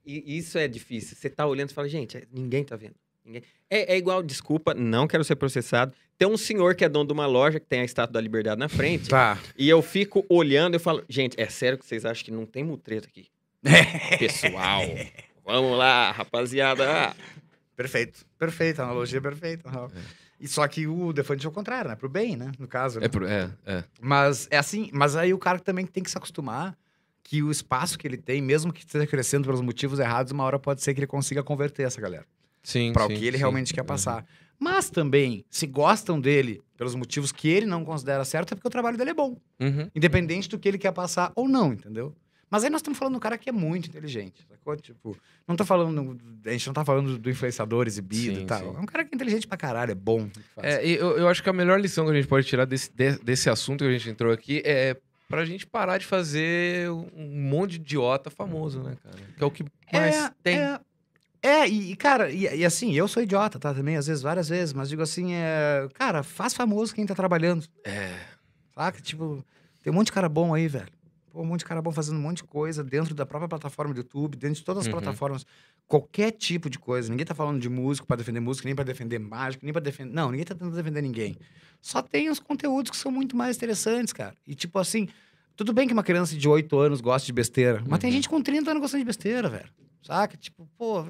E 0.05 0.37
isso 0.37 0.57
é 0.57 0.67
difícil. 0.67 1.15
Você 1.15 1.29
tá 1.29 1.45
olhando 1.47 1.69
e 1.69 1.73
fala, 1.73 1.87
gente, 1.87 2.17
é- 2.17 2.27
ninguém 2.29 2.63
tá 2.65 2.75
vendo. 2.75 2.95
Ninguém... 3.23 3.41
É, 3.69 3.93
é 3.93 3.97
igual, 3.97 4.21
desculpa, 4.21 4.73
não 4.73 5.07
quero 5.07 5.23
ser 5.23 5.37
processado. 5.37 5.93
Tem 6.23 6.31
um 6.33 6.37
senhor 6.37 6.73
que 6.73 6.85
é 6.85 6.89
dono 6.89 7.05
de 7.07 7.11
uma 7.13 7.25
loja 7.25 7.59
que 7.59 7.65
tem 7.65 7.81
a 7.81 7.83
estátua 7.83 8.13
da 8.13 8.21
liberdade 8.21 8.57
na 8.57 8.69
frente. 8.69 9.09
Tá. 9.09 9.37
E 9.57 9.67
eu 9.67 9.81
fico 9.81 10.25
olhando 10.29 10.75
e 10.75 10.79
falo, 10.79 11.03
gente, 11.09 11.35
é 11.39 11.47
sério 11.49 11.77
que 11.77 11.85
vocês 11.85 12.05
acham 12.05 12.23
que 12.23 12.31
não 12.31 12.45
tem 12.45 12.63
mutreta 12.63 13.07
aqui? 13.07 13.27
Pessoal, 14.19 14.81
vamos 15.45 15.77
lá, 15.77 16.11
rapaziada. 16.11 17.13
Perfeito. 17.75 18.25
Perfeito, 18.37 18.81
a 18.81 18.85
analogia 18.85 19.17
é 19.17 19.21
perfeita. 19.21 19.67
aham. 19.69 19.89
E 20.39 20.47
só 20.47 20.67
que 20.67 20.87
o 20.87 21.11
Defante 21.13 21.45
é 21.45 21.49
o 21.49 21.51
contrário, 21.51 21.89
né? 21.89 21.95
Pro 21.95 22.09
bem, 22.09 22.35
né? 22.35 22.51
No 22.59 22.67
caso. 22.67 22.99
né? 22.99 23.05
É, 23.05 23.09
pro- 23.09 23.25
é, 23.27 23.49
é. 23.65 23.83
Mas 24.01 24.47
é 24.51 24.57
assim, 24.57 24.89
mas 24.93 25.15
aí 25.15 25.33
o 25.33 25.37
cara 25.37 25.57
também 25.59 25.85
tem 25.85 26.03
que 26.03 26.11
se 26.11 26.17
acostumar 26.17 26.77
que 27.23 27.41
o 27.41 27.49
espaço 27.49 27.97
que 27.97 28.05
ele 28.07 28.17
tem, 28.17 28.41
mesmo 28.41 28.71
que 28.73 28.81
esteja 28.81 29.07
crescendo 29.07 29.45
pelos 29.45 29.61
motivos 29.61 29.99
errados, 29.99 30.31
uma 30.33 30.43
hora 30.43 30.59
pode 30.59 30.81
ser 30.81 30.93
que 30.93 30.99
ele 30.99 31.07
consiga 31.07 31.41
converter 31.43 31.83
essa 31.83 31.99
galera. 32.01 32.25
Sim, 32.61 32.91
Pra 32.93 33.05
o 33.05 33.07
que 33.07 33.13
ele 33.25 33.31
sim. 33.33 33.37
realmente 33.39 33.73
quer 33.73 33.83
passar. 33.83 34.25
Mas 34.59 34.89
também, 34.89 35.43
se 35.49 35.67
gostam 35.67 36.19
dele 36.19 36.61
pelos 36.77 36.95
motivos 36.95 37.31
que 37.31 37.47
ele 37.49 37.65
não 37.65 37.83
considera 37.83 38.23
certo, 38.25 38.53
é 38.53 38.55
porque 38.55 38.67
o 38.67 38.71
trabalho 38.71 38.97
dele 38.97 39.11
é 39.11 39.13
bom. 39.13 39.37
Uhum. 39.59 39.89
Independente 39.95 40.49
do 40.49 40.57
que 40.59 40.67
ele 40.67 40.77
quer 40.77 40.91
passar 40.91 41.31
ou 41.35 41.47
não, 41.47 41.73
entendeu? 41.73 42.15
Mas 42.49 42.63
aí 42.63 42.69
nós 42.69 42.79
estamos 42.79 42.99
falando 42.99 43.13
de 43.13 43.17
um 43.17 43.19
cara 43.21 43.35
que 43.37 43.49
é 43.49 43.51
muito 43.51 43.89
inteligente, 43.89 44.45
sacou? 44.47 44.75
Tipo, 44.75 45.17
não 45.47 45.55
tô 45.55 45.65
falando. 45.65 46.15
A 46.45 46.51
gente 46.51 46.67
não 46.67 46.73
tá 46.73 46.85
falando 46.85 47.17
do 47.17 47.29
influenciador 47.29 47.87
exibido 47.87 48.35
Sim, 48.37 48.43
e 48.43 48.45
tal. 48.45 48.59
sim. 48.59 48.65
É 48.77 48.79
um 48.79 48.85
cara 48.85 49.03
que 49.03 49.09
é 49.11 49.15
inteligente 49.15 49.47
pra 49.47 49.57
caralho, 49.57 49.91
é 49.91 49.95
bom. 49.95 50.29
É, 50.57 50.85
eu, 50.87 51.17
eu 51.17 51.27
acho 51.27 51.41
que 51.41 51.49
a 51.49 51.53
melhor 51.53 51.81
lição 51.81 52.05
que 52.05 52.11
a 52.11 52.13
gente 52.13 52.27
pode 52.27 52.45
tirar 52.45 52.65
desse, 52.65 52.91
de- 52.93 53.17
desse 53.23 53.49
assunto 53.49 53.79
que 53.83 53.89
a 53.89 53.91
gente 53.91 54.07
entrou 54.09 54.31
aqui 54.31 54.61
é 54.63 54.95
pra 55.27 55.45
gente 55.45 55.65
parar 55.65 55.97
de 55.97 56.05
fazer 56.05 56.91
um 56.91 57.27
monte 57.49 57.71
de 57.71 57.77
idiota 57.77 58.29
famoso, 58.29 58.83
né, 58.83 58.95
cara? 59.03 59.17
Que 59.35 59.43
é 59.43 59.45
o 59.47 59.49
que 59.49 59.65
mais 59.91 60.31
tem. 60.43 60.59
É, 60.59 60.79
é 61.43 61.67
e, 61.67 61.95
cara, 61.95 62.31
e, 62.31 62.43
e 62.59 62.65
assim, 62.65 62.93
eu 62.93 63.07
sou 63.07 63.21
idiota, 63.21 63.59
tá? 63.59 63.73
Também, 63.73 63.97
às 63.97 64.07
vezes, 64.07 64.23
várias 64.23 64.49
vezes, 64.49 64.73
mas 64.73 64.89
digo 64.89 65.01
assim, 65.01 65.33
é, 65.33 65.87
cara, 65.93 66.23
faz 66.23 66.53
famoso 66.53 66.95
quem 66.95 67.05
tá 67.05 67.13
trabalhando, 67.13 67.65
É. 67.85 68.15
saca? 68.73 68.99
Tipo, 69.01 69.43
tem 69.81 69.91
um 69.91 69.95
monte 69.95 70.07
de 70.07 70.11
cara 70.13 70.29
bom 70.29 70.53
aí, 70.53 70.67
velho. 70.67 70.87
Pô, 71.29 71.41
um 71.41 71.45
monte 71.45 71.59
de 71.59 71.65
cara 71.65 71.81
bom 71.81 71.91
fazendo 71.91 72.17
um 72.17 72.21
monte 72.21 72.37
de 72.37 72.43
coisa 72.43 72.83
dentro 72.83 73.13
da 73.15 73.25
própria 73.25 73.49
plataforma 73.49 73.93
do 73.93 73.97
YouTube, 73.99 74.37
dentro 74.37 74.55
de 74.59 74.63
todas 74.63 74.81
as 74.81 74.85
Uhum. 74.87 74.91
plataformas, 74.91 75.45
qualquer 75.87 76.31
tipo 76.31 76.69
de 76.69 76.77
coisa. 76.79 77.09
Ninguém 77.09 77.25
tá 77.25 77.33
falando 77.33 77.59
de 77.59 77.67
músico 77.69 78.05
pra 78.07 78.15
defender 78.15 78.39
músico, 78.39 78.67
nem 78.67 78.75
pra 78.75 78.83
defender 78.83 79.19
mágico, 79.19 79.65
nem 79.65 79.73
pra 79.73 79.81
defender. 79.81 80.13
Não, 80.13 80.29
ninguém 80.31 80.45
tá 80.45 80.53
tentando 80.53 80.75
defender 80.75 81.01
ninguém. 81.01 81.35
Só 81.81 82.01
tem 82.03 82.29
os 82.29 82.39
conteúdos 82.39 82.91
que 82.91 82.97
são 82.97 83.11
muito 83.11 83.35
mais 83.35 83.57
interessantes, 83.57 84.13
cara. 84.13 84.35
E 84.47 84.53
tipo 84.53 84.77
assim, 84.77 85.09
tudo 85.55 85.73
bem 85.73 85.87
que 85.87 85.93
uma 85.93 86.03
criança 86.03 86.35
de 86.37 86.47
8 86.47 86.77
anos 86.77 87.01
gosta 87.01 87.25
de 87.25 87.33
besteira, 87.33 87.83
mas 87.87 87.99
tem 87.99 88.09
Uhum. 88.11 88.15
gente 88.15 88.29
com 88.29 88.39
30 88.41 88.69
anos 88.71 88.81
gostando 88.81 89.01
de 89.01 89.05
besteira, 89.07 89.49
velho. 89.49 89.69
Saca? 90.03 90.37
Tipo, 90.37 90.67
pô, 90.77 91.05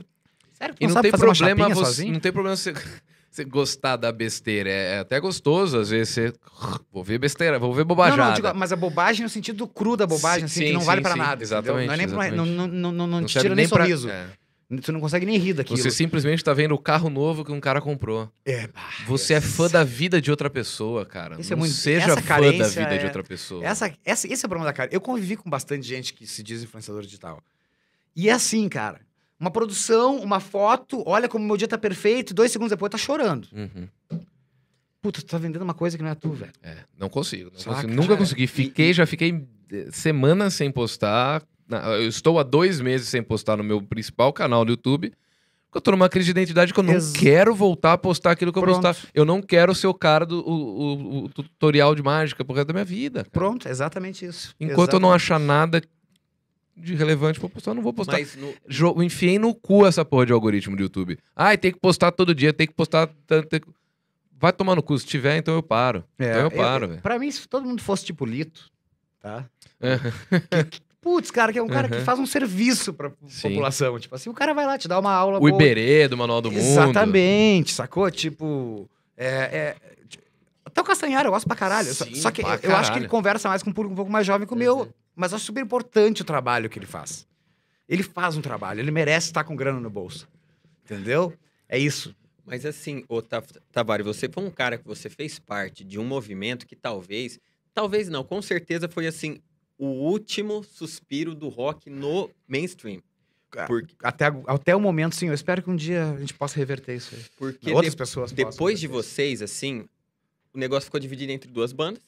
sério 0.64 0.76
que 0.76 0.84
E 0.84 0.88
não, 0.88 0.96
não 0.96 1.02
tem 1.02 1.12
problema 1.12 1.70
você, 1.70 1.86
sozinho? 1.86 2.14
não 2.14 2.20
tem 2.20 2.32
problema 2.32 2.56
você, 2.56 2.74
você 3.30 3.44
gostar 3.44 3.96
da 3.98 4.12
besteira. 4.12 4.70
É, 4.70 4.96
é 4.96 5.00
até 5.00 5.20
gostoso, 5.20 5.78
às 5.80 5.90
vezes, 5.90 6.14
você. 6.14 6.34
Vou 6.92 7.04
ver 7.04 7.18
besteira, 7.18 7.58
vou 7.60 7.74
ver 7.74 7.82
Não, 7.82 7.88
bobajada. 7.88 8.24
não, 8.24 8.34
digo, 8.34 8.54
mas 8.56 8.72
a 8.72 8.76
bobagem 8.76 9.24
no 9.24 9.30
sentido 9.30 9.68
cru 9.68 9.98
da 9.98 10.06
bobagem, 10.06 10.48
Sim, 10.48 10.60
assim, 10.62 10.68
que 10.68 10.74
não 10.74 10.82
sim, 10.82 10.86
vale 10.86 11.00
sim, 11.00 11.04
pra 11.04 11.12
sim, 11.14 11.18
nada. 11.20 11.44
exatamente, 11.44 11.88
Não, 11.88 11.94
é 11.94 11.98
nem 11.98 12.08
pra- 12.08 12.16
não, 12.16 12.24
exatamente. 12.46 12.58
não, 12.58 12.68
não, 12.68 12.92
não, 12.92 13.08
não 13.08 13.26
te 13.26 13.40
tira 13.40 13.56
nem 13.56 13.68
pra- 13.68 13.84
sorriso. 13.84 14.10
é. 14.10 14.28
Tu 14.82 14.92
não 14.92 15.00
consegue 15.00 15.24
nem 15.26 15.38
rir 15.38 15.54
daquilo. 15.54 15.78
Você 15.78 15.92
simplesmente 15.92 16.44
tá 16.44 16.52
vendo 16.52 16.74
o 16.74 16.80
carro 16.80 17.08
novo 17.10 17.46
que 17.46 17.52
um 17.52 17.60
cara 17.60 17.80
comprou. 17.80 18.32
É, 18.44 18.68
Você 19.06 19.36
é 19.36 19.42
fã 19.42 19.70
da 19.70 19.84
vida 19.84 20.20
de 20.20 20.32
outra 20.32 20.50
pessoa, 20.50 21.06
cara. 21.06 21.40
Isso 21.40 21.54
é 21.54 21.56
não 21.56 21.60
muito- 21.60 21.76
seja 21.76 22.16
fã 22.20 22.40
da 22.42 22.52
vida 22.68 22.98
de 22.98 23.04
é- 23.04 23.06
outra 23.06 23.24
pessoa. 23.24 23.64
Essa, 23.64 23.94
essa, 24.04 24.26
esse 24.32 24.44
é 24.44 24.48
o 24.48 24.50
problema 24.50 24.66
da 24.66 24.74
cara. 24.74 24.90
Eu 24.92 25.00
convivi 25.02 25.36
com 25.36 25.48
bastante 25.48 25.86
gente 25.86 26.12
que 26.14 26.26
se 26.26 26.42
diz 26.42 26.64
influenciador 26.64 27.04
digital. 27.04 27.40
E 28.16 28.30
é 28.30 28.32
assim, 28.32 28.68
cara. 28.70 29.02
Uma 29.44 29.52
produção, 29.52 30.18
uma 30.22 30.40
foto, 30.40 31.04
olha 31.06 31.28
como 31.28 31.46
meu 31.46 31.58
dia 31.58 31.68
tá 31.68 31.78
perfeito, 31.78 32.34
dois 32.34 32.50
segundos 32.50 32.70
depois 32.72 32.90
tá 32.90 32.98
chorando. 32.98 33.46
Uhum. 33.52 33.90
Puta, 35.02 35.20
tu 35.22 35.26
tá 35.26 35.38
vendendo 35.38 35.64
uma 35.64 35.74
coisa 35.74 35.98
que 35.98 36.04
não 36.04 36.10
é 36.12 36.16
tu, 36.16 36.32
velho. 36.32 36.54
É, 36.64 36.78
não 36.98 37.10
consigo. 37.10 37.50
não 37.52 37.60
Saca, 37.60 37.76
consigo. 37.82 37.94
Nunca 37.94 38.16
consegui. 38.16 38.48
Fiquei, 38.48 38.94
já 38.94 39.06
fiquei 39.06 39.44
eh, 39.70 39.88
semanas 39.92 40.54
sem 40.54 40.72
postar. 40.72 41.44
Eu 42.00 42.08
estou 42.08 42.40
há 42.40 42.44
dois 42.44 42.80
meses 42.80 43.10
sem 43.10 43.22
postar 43.22 43.58
no 43.58 43.64
meu 43.66 43.82
principal 43.82 44.32
canal 44.32 44.64
do 44.64 44.72
YouTube. 44.72 45.12
Porque 45.66 45.78
eu 45.78 45.82
tô 45.82 45.92
numa 45.92 46.08
crise 46.08 46.26
de 46.26 46.32
identidade 46.32 46.74
que 46.74 46.80
eu 46.80 46.84
não 46.84 46.94
Ex- 46.94 47.12
quero 47.12 47.54
voltar 47.54 47.94
a 47.94 47.98
postar 47.98 48.32
aquilo 48.32 48.54
que 48.54 48.60
eu 48.60 48.64
postar. 48.64 48.96
Eu 49.14 49.26
não 49.26 49.42
quero 49.42 49.74
ser 49.76 49.88
o 49.88 49.94
cara 49.94 50.26
do 50.26 50.40
o, 50.40 50.54
o- 50.54 51.24
o 51.26 51.30
tutorial 51.30 51.94
de 51.96 52.02
mágica 52.04 52.46
pro 52.46 52.54
resto 52.56 52.68
da 52.68 52.74
minha 52.74 52.86
vida. 52.86 53.22
cara. 53.24 53.30
Pronto, 53.32 53.68
exatamente 53.68 54.24
isso. 54.24 54.56
Enquanto 54.60 54.94
eu 54.94 55.00
não 55.02 55.10
Exatamente 55.10 55.16
achar 55.16 55.40
nada 55.40 55.82
de 56.76 56.96
relevante 56.96 57.40
pra 57.40 57.48
postar, 57.50 57.72
eu 57.72 57.76
não 57.76 57.82
vou 57.84 57.94
postar. 57.94 58.14
Mas 58.20 58.36
no, 58.36 59.04
enfiei 59.04 59.38
no 59.40 59.54
cu 59.54 59.86
essa 59.86 60.04
porra 60.04 60.26
de 60.26 60.34
algoritmo 60.34 60.76
do 60.76 60.82
YouTube. 60.84 61.18
Ai, 61.36 61.58
tem 61.58 61.72
que 61.72 61.80
postar 61.80 62.12
todo 62.12 62.34
dia, 62.34 62.52
tem 62.54 62.66
que 62.68 62.74
postar. 62.74 63.08
tem 63.28 63.60
que- 63.60 63.68
Vai 64.40 64.52
tomar 64.52 64.76
no 64.76 64.84
cu. 64.84 64.98
Se 64.98 65.06
tiver, 65.06 65.38
então 65.38 65.54
eu 65.54 65.64
paro. 65.64 66.04
É, 66.20 66.32
então 66.32 66.42
eu 66.42 66.52
paro, 66.52 66.88
velho. 66.90 67.02
Pra 67.02 67.18
mim, 67.18 67.32
se 67.32 67.48
todo 67.48 67.66
mundo 67.66 67.82
fosse 67.82 68.04
tipo 68.06 68.26
Lito, 68.26 68.70
tá? 69.22 69.46
Aham. 69.82 70.12
Putz, 71.00 71.32
cara, 71.32 71.52
que 71.52 71.60
é 71.60 71.64
um 71.64 71.68
cara 71.68 71.88
que 71.90 71.96
Aham. 71.96 72.04
faz 72.06 72.18
um 72.20 72.26
serviço 72.26 72.94
pra 72.94 73.12
Sim. 73.28 73.50
população. 73.50 74.00
Tipo 74.00 74.16
assim, 74.16 74.30
o 74.30 74.34
cara 74.34 74.54
vai 74.54 74.66
lá 74.66 74.78
te 74.78 74.88
dar 74.88 75.00
uma 75.00 75.14
aula 75.14 75.38
O 75.38 75.42
boa. 75.42 75.52
Iberê 75.52 76.08
do 76.08 76.18
Manual 76.18 76.42
do 76.42 76.50
Mundo. 76.52 76.62
Exatamente, 76.62 77.74
sacou? 77.74 78.10
Tipo, 78.10 78.90
é, 79.18 79.28
é- 79.28 79.76
até 80.66 80.82
o 80.82 80.84
Castanhari, 80.84 81.26
eu 81.28 81.32
gosto 81.32 81.46
pra 81.46 81.56
caralho. 81.56 81.94
Só- 81.94 82.06
Sim, 82.06 82.16
só 82.16 82.32
que 82.32 82.42
eu, 82.42 82.46
eu 82.48 82.52
acho 82.54 82.62
que 82.64 82.70
ele 82.70 82.82
caralho. 83.06 83.10
conversa 83.10 83.48
mais 83.50 83.62
com 83.62 83.70
um 83.70 83.74
público 83.74 83.94
um 83.94 83.96
pouco 83.98 84.12
mais 84.12 84.26
jovem 84.26 84.48
que 84.48 84.54
o 84.54 84.58
meu, 84.58 84.78
Uhum. 84.80 84.88
Mas 85.16 85.34
acho 85.34 85.46
super 85.46 85.62
importante 85.64 86.22
o 86.22 86.26
trabalho 86.26 86.70
que 86.70 86.78
ele 86.80 86.86
faz. 86.86 87.28
Ele 87.88 88.04
faz 88.04 88.38
um 88.38 88.42
trabalho, 88.42 88.80
ele 88.80 88.92
merece 88.92 89.28
estar 89.28 89.44
com 89.44 89.56
grana 89.56 89.80
no 89.80 89.90
bolso. 89.90 90.28
Entendeu? 90.84 91.34
É 91.68 91.78
isso. 91.78 92.16
Mas 92.46 92.66
assim, 92.66 93.04
ô 93.08 93.22
você 94.04 94.30
foi 94.30 94.44
um 94.44 94.52
cara 94.52 94.78
que 94.78 94.86
você 94.86 95.10
fez 95.10 95.40
parte 95.40 95.84
de 95.84 95.98
um 95.98 96.04
movimento 96.04 96.66
que 96.68 96.76
talvez, 96.76 97.40
talvez 97.74 98.10
não, 98.10 98.24
com 98.24 98.42
certeza 98.42 98.90
foi 98.90 99.08
assim, 99.08 99.40
o 99.78 99.86
último 99.88 100.64
suspiro 100.64 101.34
do 101.34 101.48
rock 101.50 101.90
no 101.90 102.30
mainstream. 102.48 103.02
Ah, 103.56 103.66
Porque, 103.66 103.96
Até, 104.02 104.26
até 104.48 104.76
o 104.76 104.80
momento, 104.80 105.14
sim, 105.16 105.28
eu 105.28 105.34
espero 105.34 105.62
que 105.62 105.70
um 105.70 105.76
dia 105.76 106.12
a 106.12 106.20
gente 106.20 106.34
possa 106.34 106.58
reverter 106.58 106.96
isso 106.96 107.14
aí. 107.14 107.22
porque 107.38 107.72
Outras 107.72 107.92
de- 107.94 107.98
pessoas 107.98 108.32
depois 108.32 108.80
de 108.80 108.88
vocês, 108.88 109.42
assim, 109.44 109.86
o 110.54 110.58
negócio 110.58 110.86
ficou 110.86 111.00
dividido 111.00 111.32
entre 111.32 111.50
duas 111.52 111.72
bandas. 111.72 112.02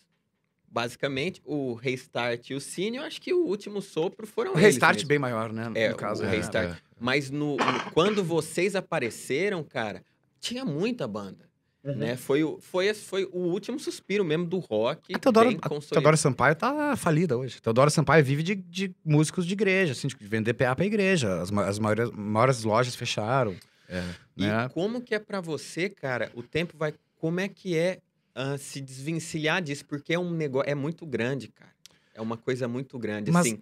Basicamente, 0.70 1.42
o 1.46 1.74
Restart 1.74 2.50
e 2.50 2.54
o 2.54 2.60
Cine, 2.60 2.98
eu 2.98 3.04
acho 3.04 3.22
que 3.22 3.34
o 3.34 3.46
último 3.46 3.82
sopro 3.82 4.28
foram 4.28 4.52
O 4.52 4.56
eles 4.56 4.74
restart 4.74 4.96
mesmo. 4.96 5.08
bem 5.08 5.20
maior, 5.20 5.54
né? 5.54 5.72
É, 5.74 5.90
no 5.90 5.96
caso. 5.96 6.24
o 6.24 6.26
é. 6.26 6.30
restart. 6.30 6.72
é. 6.72 6.78
Mas 7.00 7.30
no, 7.30 7.56
no- 7.56 7.92
quando 7.94 8.24
vocês 8.24 8.76
apareceram, 8.76 9.64
cara, 9.64 10.04
tinha 10.40 10.66
muita 10.66 11.08
banda. 11.08 11.46
Uhum. 11.84 11.96
Né? 11.96 12.18
Foi, 12.18 12.44
o, 12.44 12.58
foi, 12.60 12.92
foi 12.96 13.26
o 13.32 13.38
último 13.38 13.80
suspiro 13.80 14.26
mesmo 14.26 14.46
do 14.48 14.58
rock. 14.58 15.14
A 15.14 15.20
Teodora, 15.20 15.50
bem 15.50 15.60
a. 15.62 15.70
Teodora 15.70 16.18
Sampaio 16.18 16.56
tá 16.56 16.96
falida 16.96 17.38
hoje. 17.38 17.62
Teodora 17.62 17.92
Sampaio 17.92 18.26
vive 18.26 18.42
de, 18.42 18.56
de 18.56 18.96
músicos 19.06 19.46
de 19.46 19.54
igreja, 19.54 19.92
assim, 19.92 20.08
de 20.08 20.16
vender 20.20 20.56
PA 20.56 20.76
pra 20.76 20.84
igreja. 20.84 21.40
As, 21.42 21.52
as 21.52 21.78
maiores, 21.78 22.10
maiores 22.12 22.64
lojas 22.64 22.96
fecharam. 22.96 23.56
É. 23.88 24.04
E 24.36 24.48
né? 24.48 24.68
como 24.74 25.00
que 25.00 25.14
é 25.14 25.20
pra 25.20 25.40
você, 25.40 25.88
cara? 25.88 26.32
O 26.34 26.42
tempo 26.42 26.76
vai. 26.76 26.92
Como 27.18 27.40
é 27.40 27.48
que 27.48 27.78
é 27.78 28.00
ah, 28.36 28.58
se 28.58 28.82
desvencilhar 28.82 29.62
disso? 29.62 29.86
Porque 29.86 30.14
é 30.14 30.20
um 30.20 30.30
negócio. 30.30 30.70
É 30.70 30.76
muito 30.76 31.06
grande, 31.06 31.48
cara. 31.48 31.72
É 32.14 32.22
uma 32.22 32.38
coisa 32.38 32.68
muito 32.68 33.00
grande. 33.00 33.32
Mas- 33.32 33.48
Assim, 33.48 33.62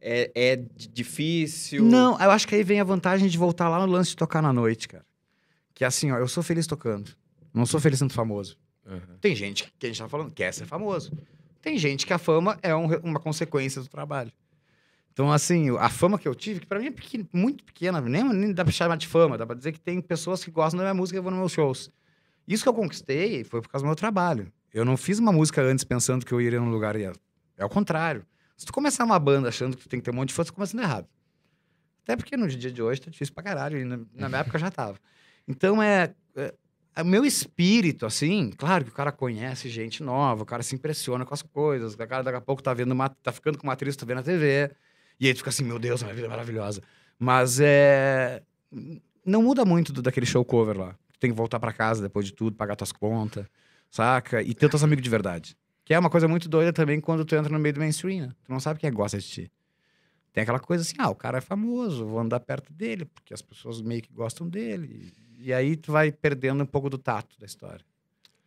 é, 0.00 0.30
é 0.34 0.56
difícil. 0.76 1.84
Não, 1.84 2.18
eu 2.20 2.30
acho 2.30 2.46
que 2.48 2.54
aí 2.54 2.62
vem 2.62 2.80
a 2.80 2.84
vantagem 2.84 3.28
de 3.28 3.38
voltar 3.38 3.68
lá 3.68 3.84
no 3.86 3.92
lance 3.92 4.10
de 4.10 4.16
tocar 4.16 4.42
na 4.42 4.52
noite, 4.52 4.88
cara. 4.88 5.04
Que 5.74 5.84
é 5.84 5.86
assim, 5.86 6.10
ó, 6.10 6.18
eu 6.18 6.26
sou 6.28 6.42
feliz 6.42 6.66
tocando. 6.66 7.10
Não 7.52 7.64
sou 7.66 7.78
feliz 7.78 7.98
sendo 7.98 8.12
famoso. 8.12 8.56
Uhum. 8.86 9.00
Tem 9.20 9.34
gente 9.34 9.72
que 9.78 9.86
a 9.86 9.88
gente 9.88 9.98
tá 9.98 10.08
falando 10.08 10.30
quer 10.32 10.52
ser 10.52 10.66
famoso. 10.66 11.12
Tem 11.60 11.76
gente 11.78 12.06
que 12.06 12.12
a 12.12 12.18
fama 12.18 12.58
é 12.62 12.74
um 12.74 12.86
uma 13.02 13.18
consequência 13.20 13.80
do 13.82 13.88
trabalho. 13.88 14.30
Então, 15.12 15.32
assim, 15.32 15.74
a 15.78 15.88
fama 15.88 16.18
que 16.18 16.28
eu 16.28 16.34
tive, 16.34 16.60
que 16.60 16.66
pra 16.66 16.78
mim 16.78 16.86
é 16.86 16.90
pequena- 16.90 17.26
muito 17.32 17.64
pequena, 17.64 18.00
nem, 18.02 18.22
nem 18.22 18.52
dá 18.52 18.62
pra 18.62 18.72
chamar 18.72 18.96
de 18.96 19.06
fama, 19.06 19.38
dá 19.38 19.46
pra 19.46 19.56
dizer 19.56 19.72
que 19.72 19.80
tem 19.80 20.00
pessoas 20.00 20.44
que 20.44 20.50
gostam 20.50 20.76
da 20.78 20.84
minha 20.84 20.94
música 20.94 21.18
e 21.18 21.22
vão 21.22 21.30
nos 21.30 21.40
meus 21.40 21.52
shows. 21.52 21.90
Isso 22.46 22.62
que 22.62 22.68
eu 22.68 22.74
conquistei 22.74 23.44
foi 23.44 23.60
por 23.60 23.68
causa 23.68 23.84
do 23.84 23.88
meu 23.88 23.96
trabalho. 23.96 24.52
Eu 24.72 24.84
não 24.84 24.96
fiz 24.96 25.18
uma 25.18 25.32
música 25.32 25.62
antes 25.62 25.84
pensando 25.84 26.24
que 26.24 26.32
eu 26.32 26.40
iria 26.40 26.60
num 26.60 26.70
lugar 26.70 26.96
e 26.96 27.00
ia. 27.00 27.12
É 27.56 27.64
o 27.64 27.68
contrário. 27.68 28.24
Se 28.56 28.66
tu 28.66 28.72
começar 28.72 29.04
uma 29.04 29.18
banda 29.18 29.48
achando 29.48 29.76
que 29.76 29.82
tu 29.82 29.88
tem 29.88 30.00
que 30.00 30.04
ter 30.04 30.10
um 30.10 30.14
monte 30.14 30.28
de 30.28 30.34
fã, 30.34 30.44
tu 30.44 30.52
começando 30.52 30.82
errado. 30.82 31.08
Até 32.02 32.16
porque 32.16 32.36
no 32.36 32.46
dia 32.46 32.70
de 32.70 32.82
hoje 32.82 33.00
tá 33.00 33.10
difícil 33.10 33.34
pra 33.34 33.42
caralho, 33.42 33.78
e 33.78 33.84
na, 33.84 33.98
na 34.14 34.28
minha 34.28 34.40
época 34.40 34.58
já 34.58 34.70
tava. 34.70 34.98
Então 35.48 35.82
é, 35.82 36.14
é. 36.36 36.54
O 36.98 37.04
meu 37.04 37.26
espírito, 37.26 38.06
assim, 38.06 38.50
claro 38.56 38.84
que 38.84 38.90
o 38.90 38.94
cara 38.94 39.12
conhece 39.12 39.68
gente 39.68 40.02
nova, 40.02 40.42
o 40.42 40.46
cara 40.46 40.62
se 40.62 40.74
impressiona 40.74 41.26
com 41.26 41.34
as 41.34 41.42
coisas, 41.42 41.92
o 41.92 41.98
cara 41.98 42.22
daqui 42.22 42.38
a 42.38 42.40
pouco 42.40 42.62
tá 42.62 42.72
vendo 42.72 42.92
uma, 42.92 43.08
tá 43.08 43.32
ficando 43.32 43.58
com 43.58 43.66
uma 43.66 43.74
atriz, 43.74 43.96
tá 43.96 44.06
vendo 44.06 44.16
na 44.16 44.22
TV, 44.22 44.70
e 45.20 45.26
aí 45.26 45.34
tu 45.34 45.38
fica 45.38 45.50
assim, 45.50 45.64
meu 45.64 45.78
Deus, 45.78 46.02
minha 46.02 46.14
vida 46.14 46.26
é 46.26 46.30
maravilhosa. 46.30 46.82
Mas 47.18 47.60
é. 47.60 48.42
Não 49.24 49.42
muda 49.42 49.64
muito 49.64 49.92
do, 49.92 50.00
daquele 50.00 50.26
show 50.26 50.44
cover 50.44 50.78
lá. 50.78 50.96
Tu 51.16 51.20
tem 51.20 51.30
que 51.30 51.36
voltar 51.36 51.58
pra 51.58 51.72
casa 51.72 52.02
depois 52.02 52.26
de 52.26 52.32
tudo, 52.32 52.56
pagar 52.56 52.76
tuas 52.76 52.92
contas, 52.92 53.46
saca? 53.90 54.42
E 54.42 54.54
ter 54.54 54.68
teus 54.68 54.84
amigos 54.84 55.02
de 55.02 55.10
verdade. 55.10 55.56
Que 55.84 55.94
é 55.94 55.98
uma 55.98 56.10
coisa 56.10 56.28
muito 56.28 56.48
doida 56.48 56.72
também 56.72 57.00
quando 57.00 57.24
tu 57.24 57.34
entra 57.34 57.50
no 57.50 57.58
meio 57.58 57.74
do 57.74 57.80
mainstream, 57.80 58.26
né? 58.26 58.32
Tu 58.44 58.52
não 58.52 58.60
sabe 58.60 58.80
quem 58.80 58.92
gosta 58.92 59.18
de 59.18 59.26
ti. 59.26 59.52
Tem 60.32 60.42
aquela 60.42 60.58
coisa 60.60 60.82
assim, 60.82 60.96
ah, 60.98 61.08
o 61.08 61.14
cara 61.14 61.38
é 61.38 61.40
famoso, 61.40 62.04
vou 62.04 62.18
andar 62.18 62.40
perto 62.40 62.70
dele, 62.72 63.06
porque 63.06 63.32
as 63.32 63.40
pessoas 63.40 63.80
meio 63.80 64.02
que 64.02 64.12
gostam 64.12 64.46
dele. 64.46 65.10
E 65.38 65.52
aí 65.52 65.76
tu 65.76 65.92
vai 65.92 66.12
perdendo 66.12 66.62
um 66.62 66.66
pouco 66.66 66.90
do 66.90 66.98
tato 66.98 67.38
da 67.40 67.46
história. 67.46 67.84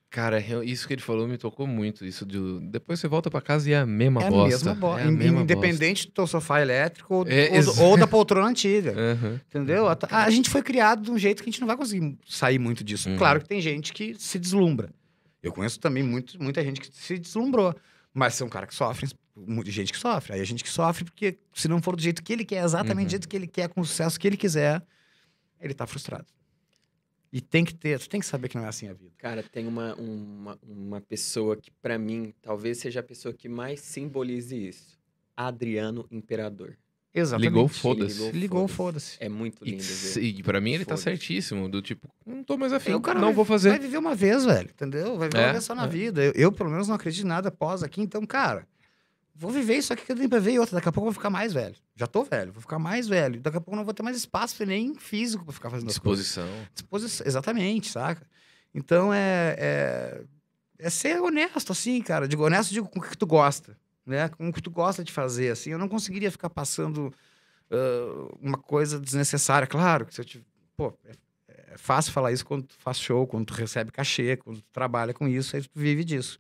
Cara, 0.10 0.40
isso 0.64 0.88
que 0.88 0.94
ele 0.96 1.02
falou 1.04 1.28
me 1.28 1.38
tocou 1.38 1.68
muito. 1.68 2.04
Isso 2.04 2.26
de. 2.26 2.38
Depois 2.72 3.00
você 3.00 3.08
volta 3.08 3.30
pra 3.30 3.42
casa 3.42 3.70
e 3.70 3.74
é 3.74 3.78
a 3.80 3.86
mesma 3.86 4.24
é 4.24 4.28
a 4.28 4.30
bosta. 4.32 4.50
mesma 4.56 4.74
bosta. 4.74 5.02
É 5.02 5.08
a 5.08 5.12
mesma 5.12 5.42
Independente 5.42 6.08
do 6.08 6.14
teu 6.14 6.26
sofá 6.26 6.60
elétrico 6.62 7.14
ou, 7.14 7.28
É, 7.28 7.56
ex- 7.56 7.78
ou 7.78 7.96
da 7.96 8.08
poltrona 8.08 8.48
antiga. 8.48 8.92
Aham. 8.98 9.40
Entendeu? 9.48 9.88
A, 9.88 9.96
a 10.10 10.30
gente 10.32 10.50
foi 10.50 10.64
criado 10.64 11.04
de 11.04 11.12
um 11.12 11.18
jeito 11.18 11.44
que 11.44 11.50
a 11.50 11.52
gente 11.52 11.62
não 11.62 11.68
vai 11.68 11.78
conseguir 11.78 12.18
sair 12.28 12.58
muito 12.58 12.84
disso. 12.84 13.08
Uhum. 13.08 13.18
Claro 13.18 13.40
que 13.40 13.48
tem 13.48 13.62
gente 13.62 13.94
que 13.94 14.16
se 14.18 14.40
deslumbra. 14.40 14.90
Eu 15.44 15.54
conheço 15.54 15.80
também 15.80 16.02
muito, 16.02 16.42
muita 16.42 16.64
gente 16.64 16.82
que 16.82 16.90
se 16.92 17.20
deslumbrou. 17.20 17.76
Mas 18.12 18.34
são 18.34 18.50
cara 18.50 18.66
que 18.66 18.74
sofrem, 18.74 19.12
gente 19.68 19.94
que 19.94 20.00
sofre. 20.00 20.34
Aí 20.34 20.42
a 20.42 20.44
gente 20.44 20.64
que 20.64 20.70
sofre 20.72 21.06
porque 21.06 21.38
se 21.54 21.68
não 21.68 21.80
for 21.84 21.96
do 21.96 22.02
jeito 22.02 22.24
que 22.24 22.34
ele 22.34 22.44
quer, 22.44 22.64
exatamente 22.64 23.02
Uhum. 23.04 23.06
do 23.06 23.12
jeito 23.12 23.30
que 23.30 23.36
ele 23.38 23.48
quer, 23.48 23.70
com 23.70 23.82
o 23.82 23.86
sucesso 23.86 24.20
que 24.20 24.26
ele 24.28 24.36
quiser, 24.36 24.82
ele 25.62 25.76
tá 25.76 25.86
frustrado. 25.86 26.26
E 27.32 27.40
tem 27.42 27.64
que 27.64 27.76
ter, 27.76 28.00
tu 28.00 28.10
tem 28.10 28.20
que 28.20 28.26
saber 28.26 28.50
que 28.50 28.58
não 28.58 28.66
é 28.66 28.68
assim 28.68 28.88
a 28.88 28.94
vida. 28.94 29.12
Cara, 29.18 29.44
tem 29.44 29.68
uma, 29.68 29.94
uma, 29.96 30.60
uma 30.64 31.02
pessoa 31.02 31.56
que, 31.56 31.70
pra 31.82 31.98
mim, 32.00 32.34
talvez 32.42 32.80
seja 32.80 33.02
a 33.02 33.04
pessoa 33.04 33.34
que 33.34 33.48
mais 33.48 33.80
simbolize 33.82 34.56
isso. 34.68 34.98
Adriano 35.38 36.06
Imperador. 36.12 36.76
Exatamente. 37.14 37.50
Ligou, 37.50 37.68
foda-se. 37.68 38.32
Ligou, 38.32 38.68
foda-se. 38.68 39.12
foda-se. 39.18 39.18
É 39.24 39.30
muito 39.30 39.66
E, 39.66 39.72
lindo 39.72 39.82
ver. 39.84 39.90
se- 39.90 40.22
e 40.22 40.44
pra 40.44 40.60
mim 40.62 40.74
ele 40.74 40.86
tá 40.86 40.96
certíssimo. 40.98 41.68
Do 41.70 41.82
tipo, 41.82 42.08
não 42.26 42.44
tô 42.44 42.56
mais 42.58 42.72
afim, 42.74 42.92
Aí 42.92 42.96
o 42.96 43.02
cara 43.02 43.20
não 43.20 43.28
vai- 43.30 43.36
vou 43.36 43.46
fazer. 43.46 43.70
Vai 43.70 43.80
viver 43.80 43.98
uma 43.98 44.14
vez, 44.14 44.46
velho, 44.46 44.70
entendeu? 44.70 45.18
Vai 45.18 45.28
viver 45.30 45.42
É, 45.42 45.46
uma 45.48 45.52
vez 45.54 45.64
só 45.64 45.74
na 45.74 45.86
é. 45.86 45.88
vida. 45.88 46.24
Eu, 46.24 46.32
eu, 46.36 46.52
pelo 46.52 46.70
menos, 46.70 46.88
não 46.88 46.96
acredito 46.96 47.24
em 47.26 47.28
nada 47.28 47.50
após 47.50 47.82
aqui. 47.84 48.00
Então, 48.02 48.24
cara, 48.28 48.68
vou 49.40 49.50
viver 49.50 49.78
isso 49.78 49.94
aqui 49.94 50.06
que 50.06 50.12
eu 50.12 50.16
tenho 50.18 50.30
pra 50.30 50.40
ver 50.40 50.52
e 50.52 50.60
outra. 50.60 50.76
Daqui 50.76 50.90
a 50.90 50.92
pouco 50.92 51.08
eu 51.08 51.14
vou 51.14 51.18
ficar 51.18 51.30
mais 51.30 51.54
velho. 51.54 51.76
Já 51.96 52.06
tô 52.06 52.24
velho, 52.24 52.52
vou 52.52 52.62
ficar 52.62 52.78
mais 52.78 53.08
velho. 53.08 53.40
Daqui 53.40 53.58
a 53.58 53.62
pouco 53.62 53.72
eu 53.74 53.78
não 53.78 53.86
vou 53.86 53.94
ter 53.94 54.04
mais 54.04 54.18
espaço 54.18 54.64
nem 54.66 54.94
físico 54.96 55.46
pra 55.46 55.54
ficar 55.54 55.70
fazendo. 55.70 55.88
Disposição. 55.88 56.48
Disposição. 56.74 57.26
Exatamente, 57.26 57.88
saca? 57.88 58.28
Então, 58.76 59.14
é, 59.14 59.56
é, 59.58 60.22
é 60.78 60.90
ser 60.90 61.22
honesto, 61.22 61.72
assim, 61.72 62.02
cara. 62.02 62.28
Digo, 62.28 62.44
honesto, 62.44 62.72
digo, 62.72 62.88
com 62.90 63.00
o 63.00 63.02
que 63.02 63.18
tu 63.18 63.26
gosta, 63.26 63.78
né? 64.06 64.28
Com 64.28 64.50
o 64.50 64.54
que 64.54 64.62
tu 64.62 64.70
gosta 64.70 65.04
de 65.06 65.12
fazer, 65.12 65.52
assim. 65.52 65.72
Eu 65.72 65.80
não 65.80 65.88
conseguiria 65.88 66.30
ficar 66.30 66.50
passando 66.50 67.14
ah, 67.72 68.36
uma 68.42 68.58
coisa 68.58 69.00
desnecessária. 69.00 69.68
Claro 69.68 70.06
que 70.06 70.14
se 70.14 70.20
eu 70.20 70.26
tive... 70.26 70.46
Pô, 70.76 70.94
é, 71.06 71.14
é 71.74 71.78
fácil 71.78 72.12
falar 72.12 72.34
isso 72.34 72.46
quando 72.46 72.64
tu 72.64 72.76
faz 72.78 73.00
show, 73.00 73.26
quando 73.26 73.46
tu 73.46 73.54
recebe 73.54 73.90
cachê, 73.92 74.36
quando 74.36 74.58
tu 74.58 74.68
trabalha 74.72 75.14
com 75.14 75.28
isso, 75.28 75.56
aí 75.56 75.62
tu 75.62 75.70
vive 75.74 76.04
disso. 76.04 76.40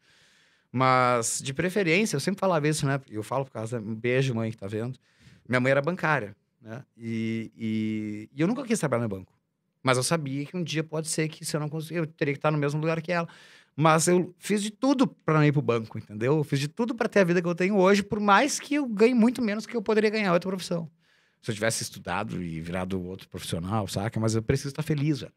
Mas, 0.72 1.41
de 1.44 1.54
preferência, 1.54 2.16
eu 2.16 2.20
sempre 2.20 2.40
falava 2.40 2.68
isso, 2.68 2.86
né? 2.86 3.00
Eu 3.10 3.24
falo 3.24 3.46
por 3.46 3.52
causa... 3.52 3.80
Um 3.80 3.96
beijo, 3.96 4.36
mãe, 4.36 4.52
que 4.52 4.58
tá 4.58 4.68
vendo. 4.68 5.00
Minha 5.48 5.60
mãe 5.60 5.72
era 5.72 5.82
bancária. 5.82 6.36
né? 6.62 6.84
E, 6.98 7.52
e, 7.58 8.30
e 8.36 8.41
eu 8.41 8.48
nunca 8.48 8.64
quis 8.64 8.80
trabalhar 8.80 9.04
no 9.04 9.10
banco. 9.10 9.34
Mas 9.82 9.98
eu 9.98 10.04
sabia 10.04 10.46
que 10.46 10.56
um 10.56 10.64
dia 10.64 10.84
pode 10.84 11.08
ser 11.08 11.28
que 11.30 11.44
se 11.46 11.56
eu 11.56 11.60
não 11.60 11.70
conseguir, 11.70 12.00
eu 12.00 12.06
teria 12.08 12.34
que 12.34 12.38
estar 12.38 12.52
no 12.52 12.58
mesmo 12.58 12.80
lugar 12.80 13.02
que 13.02 13.12
ela. 13.12 13.28
Mas 13.76 14.08
eu 14.08 14.36
fiz 14.38 14.62
de 14.62 14.72
tudo 14.72 15.08
para 15.08 15.36
não 15.36 15.46
ir 15.46 15.54
pro 15.54 15.62
banco, 15.62 15.98
entendeu? 15.98 16.38
Eu 16.38 16.44
fiz 16.44 16.60
de 16.60 16.68
tudo 16.68 16.94
para 16.94 17.08
ter 17.08 17.22
a 17.22 17.24
vida 17.24 17.41
que 17.41 17.48
eu 17.48 17.56
tenho 17.56 17.78
hoje, 17.78 18.04
por 18.04 18.20
mais 18.20 18.60
que 18.60 18.76
eu 18.76 18.86
ganhe 18.86 19.14
muito 19.14 19.41
menos 19.41 19.66
que 19.66 19.76
eu 19.76 19.82
poderia 19.82 20.10
ganhar 20.10 20.34
outra 20.34 20.50
profissão. 20.50 20.91
Se 21.41 21.50
eu 21.52 21.56
tivesse 21.56 21.82
estudado 21.84 22.44
e 22.44 22.60
virado 22.60 23.02
outro 23.02 23.30
profissional, 23.30 23.88
saca? 23.88 24.20
Mas 24.20 24.36
eu 24.36 24.44
preciso 24.44 24.70
estar 24.70 24.84
feliz, 24.84 25.22
velho. 25.22 25.32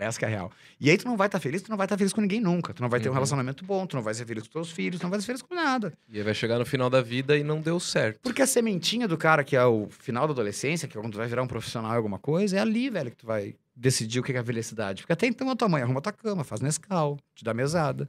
Essa 0.00 0.18
que 0.18 0.24
é 0.24 0.28
a 0.28 0.30
real. 0.30 0.52
E 0.80 0.90
aí 0.90 0.96
tu 0.96 1.04
não 1.06 1.16
vai 1.16 1.28
estar 1.28 1.38
feliz, 1.38 1.60
tu 1.62 1.70
não 1.70 1.76
vai 1.76 1.84
estar 1.86 1.96
feliz 1.98 2.12
com 2.12 2.20
ninguém 2.20 2.40
nunca. 2.40 2.72
Tu 2.72 2.80
não 2.82 2.88
vai 2.88 2.98
ter 3.00 3.08
um 3.08 3.10
Uhum. 3.10 3.14
relacionamento 3.14 3.64
bom, 3.64 3.86
tu 3.86 3.96
não 3.96 4.02
vai 4.02 4.14
ser 4.14 4.24
feliz 4.26 4.44
com 4.46 4.52
teus 4.54 4.70
filhos, 4.70 4.98
tu 4.98 5.02
não 5.04 5.10
vai 5.10 5.20
ser 5.20 5.26
feliz 5.26 5.42
com 5.42 5.54
nada. 5.54 5.92
E 6.08 6.18
aí 6.18 6.24
vai 6.24 6.34
chegar 6.34 6.58
no 6.58 6.64
final 6.66 6.88
da 6.88 7.00
vida 7.02 7.36
e 7.36 7.44
não 7.44 7.60
deu 7.60 7.78
certo. 7.78 8.18
Porque 8.22 8.40
a 8.42 8.46
sementinha 8.46 9.06
do 9.06 9.16
cara, 9.18 9.44
que 9.44 9.54
é 9.56 9.64
o 9.64 9.88
final 9.90 10.26
da 10.26 10.32
adolescência, 10.32 10.88
que 10.88 10.96
é 10.96 11.00
quando 11.00 11.12
tu 11.12 11.18
vai 11.18 11.26
virar 11.26 11.42
um 11.42 11.46
profissional 11.46 11.92
em 11.92 11.96
alguma 11.96 12.18
coisa, 12.18 12.56
é 12.56 12.60
ali, 12.60 12.88
velho, 12.90 13.10
que 13.10 13.16
tu 13.18 13.26
vai 13.26 13.54
decidir 13.76 14.20
o 14.20 14.22
que 14.22 14.32
é 14.32 14.38
a 14.38 14.44
felicidade. 14.44 15.02
Porque 15.02 15.12
até 15.12 15.26
então 15.26 15.50
a 15.50 15.56
tua 15.56 15.68
mãe 15.68 15.82
arruma 15.82 16.00
tua 16.00 16.12
cama, 16.12 16.44
faz 16.44 16.60
Nescau, 16.60 17.18
te 17.34 17.44
dá 17.44 17.52
mesada. 17.54 18.08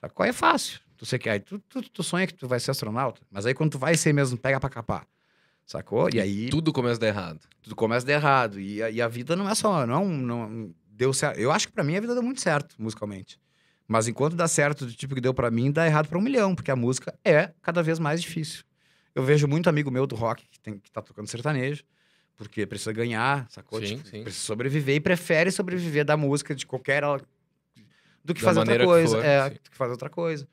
Sabe 0.00 0.14
qual 0.14 0.28
é 0.28 0.32
fácil? 0.32 0.80
Tu, 0.96 1.06
sei 1.06 1.18
que, 1.18 1.28
aí, 1.28 1.40
tu, 1.40 1.58
tu, 1.60 1.80
tu 1.82 2.02
sonha 2.02 2.26
que 2.26 2.34
tu 2.34 2.46
vai 2.48 2.60
ser 2.60 2.70
astronauta, 2.72 3.20
mas 3.30 3.46
aí 3.46 3.54
quando 3.54 3.70
tu 3.72 3.78
vai 3.78 3.96
ser 3.96 4.12
mesmo, 4.12 4.36
pega 4.36 4.58
pra 4.60 4.68
capar. 4.68 5.06
Sacou? 5.66 6.08
E 6.12 6.20
aí 6.20 6.48
Tudo 6.50 6.72
começa 6.72 6.96
a 6.96 7.00
dar 7.00 7.06
errado. 7.06 7.40
tudo 7.62 7.76
começa 7.76 8.04
a 8.04 8.08
dar 8.08 8.12
errado. 8.14 8.60
E 8.60 8.82
a, 8.82 8.90
e 8.90 9.00
a 9.00 9.06
vida 9.06 9.36
não 9.36 9.48
é 9.48 9.54
só. 9.54 9.86
Não, 9.86 10.02
é 10.02 10.06
não 10.08 10.74
deu 11.00 11.12
certo. 11.14 11.38
Eu 11.40 11.50
acho 11.50 11.66
que 11.66 11.72
pra 11.72 11.82
mim 11.82 11.96
a 11.96 12.00
vida 12.00 12.12
deu 12.14 12.22
muito 12.22 12.40
certo, 12.42 12.74
musicalmente. 12.78 13.40
Mas 13.88 14.06
enquanto 14.06 14.36
dá 14.36 14.46
certo 14.46 14.84
do 14.86 14.92
tipo 14.92 15.14
que 15.14 15.20
deu 15.20 15.32
pra 15.34 15.50
mim, 15.50 15.72
dá 15.72 15.86
errado 15.86 16.08
pra 16.08 16.18
um 16.18 16.20
milhão, 16.22 16.54
porque 16.54 16.70
a 16.70 16.76
música 16.76 17.12
é 17.24 17.52
cada 17.62 17.82
vez 17.82 17.98
mais 17.98 18.20
difícil. 18.22 18.62
Eu 19.14 19.24
vejo 19.24 19.48
muito 19.48 19.68
amigo 19.68 19.90
meu 19.90 20.06
do 20.06 20.14
rock 20.14 20.46
que, 20.48 20.60
tem, 20.60 20.78
que 20.78 20.90
tá 20.92 21.00
tocando 21.02 21.26
sertanejo, 21.26 21.82
porque 22.36 22.64
precisa 22.66 22.92
ganhar, 22.92 23.46
sacou? 23.50 23.80
Sim, 23.80 23.96
Tipo, 23.96 24.08
sim. 24.08 24.22
Precisa 24.22 24.44
sobreviver 24.44 24.94
e 24.94 25.00
prefere 25.00 25.50
sobreviver 25.50 26.04
da 26.04 26.16
música 26.16 26.54
de 26.54 26.64
qualquer. 26.66 27.02
do 28.24 28.34
que 28.34 28.40
Da 28.42 28.46
fazer 28.48 28.60
outra 28.60 28.84
coisa. 28.84 29.16
for, 29.16 29.24
é, 29.24 29.48
sim. 29.48 29.54
do 29.54 29.70
que 29.70 29.76
fazer 29.76 29.92
outra 29.92 30.10
coisa. 30.10 30.46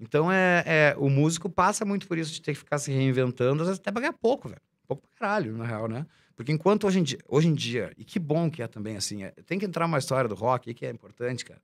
Então 0.00 0.30
é, 0.32 0.64
é, 0.66 0.94
o 0.98 1.08
músico 1.08 1.48
passa 1.48 1.84
muito 1.84 2.06
por 2.08 2.18
isso 2.18 2.32
de 2.32 2.42
ter 2.42 2.52
que 2.52 2.58
ficar 2.58 2.78
se 2.78 2.90
reinventando, 2.92 3.62
às 3.62 3.68
vezes 3.68 3.80
até 3.80 3.90
pra 3.92 4.00
ganhar 4.00 4.12
pouco, 4.14 4.48
velho. 4.48 4.60
Pouco 4.88 5.02
pra 5.08 5.18
caralho, 5.18 5.56
na 5.56 5.64
real, 5.64 5.86
né? 5.88 6.04
Porque 6.42 6.50
enquanto 6.50 6.88
hoje 6.88 6.98
em 6.98 7.04
dia, 7.04 7.20
hoje 7.28 7.46
em 7.46 7.54
dia, 7.54 7.92
e 7.96 8.04
que 8.04 8.18
bom 8.18 8.50
que 8.50 8.64
é 8.64 8.66
também 8.66 8.96
assim, 8.96 9.22
é, 9.22 9.30
tem 9.46 9.60
que 9.60 9.64
entrar 9.64 9.86
uma 9.86 9.96
história 9.96 10.28
do 10.28 10.34
rock 10.34 10.74
que 10.74 10.84
é 10.84 10.90
importante, 10.90 11.44
cara. 11.44 11.62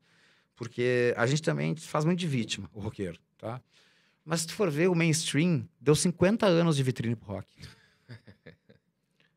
Porque 0.55 1.13
a 1.17 1.27
gente 1.27 1.43
também 1.43 1.75
faz 1.75 2.05
muito 2.05 2.21
de 2.21 2.29
vítima, 2.29 2.71
o 2.73 2.79
roqueiro, 2.79 3.19
tá? 3.37 3.61
Mas 4.25 4.43
se 4.43 4.47
tu 4.47 4.55
for 4.55 4.71
ver 4.71 4.89
o 4.89 4.95
mainstream, 4.95 5.69
deu 5.81 5.97
50 5.97 6.47
anos 6.47 6.77
de 6.77 6.85
vitrine 6.85 7.17
pro 7.17 7.33
rock. 7.33 7.49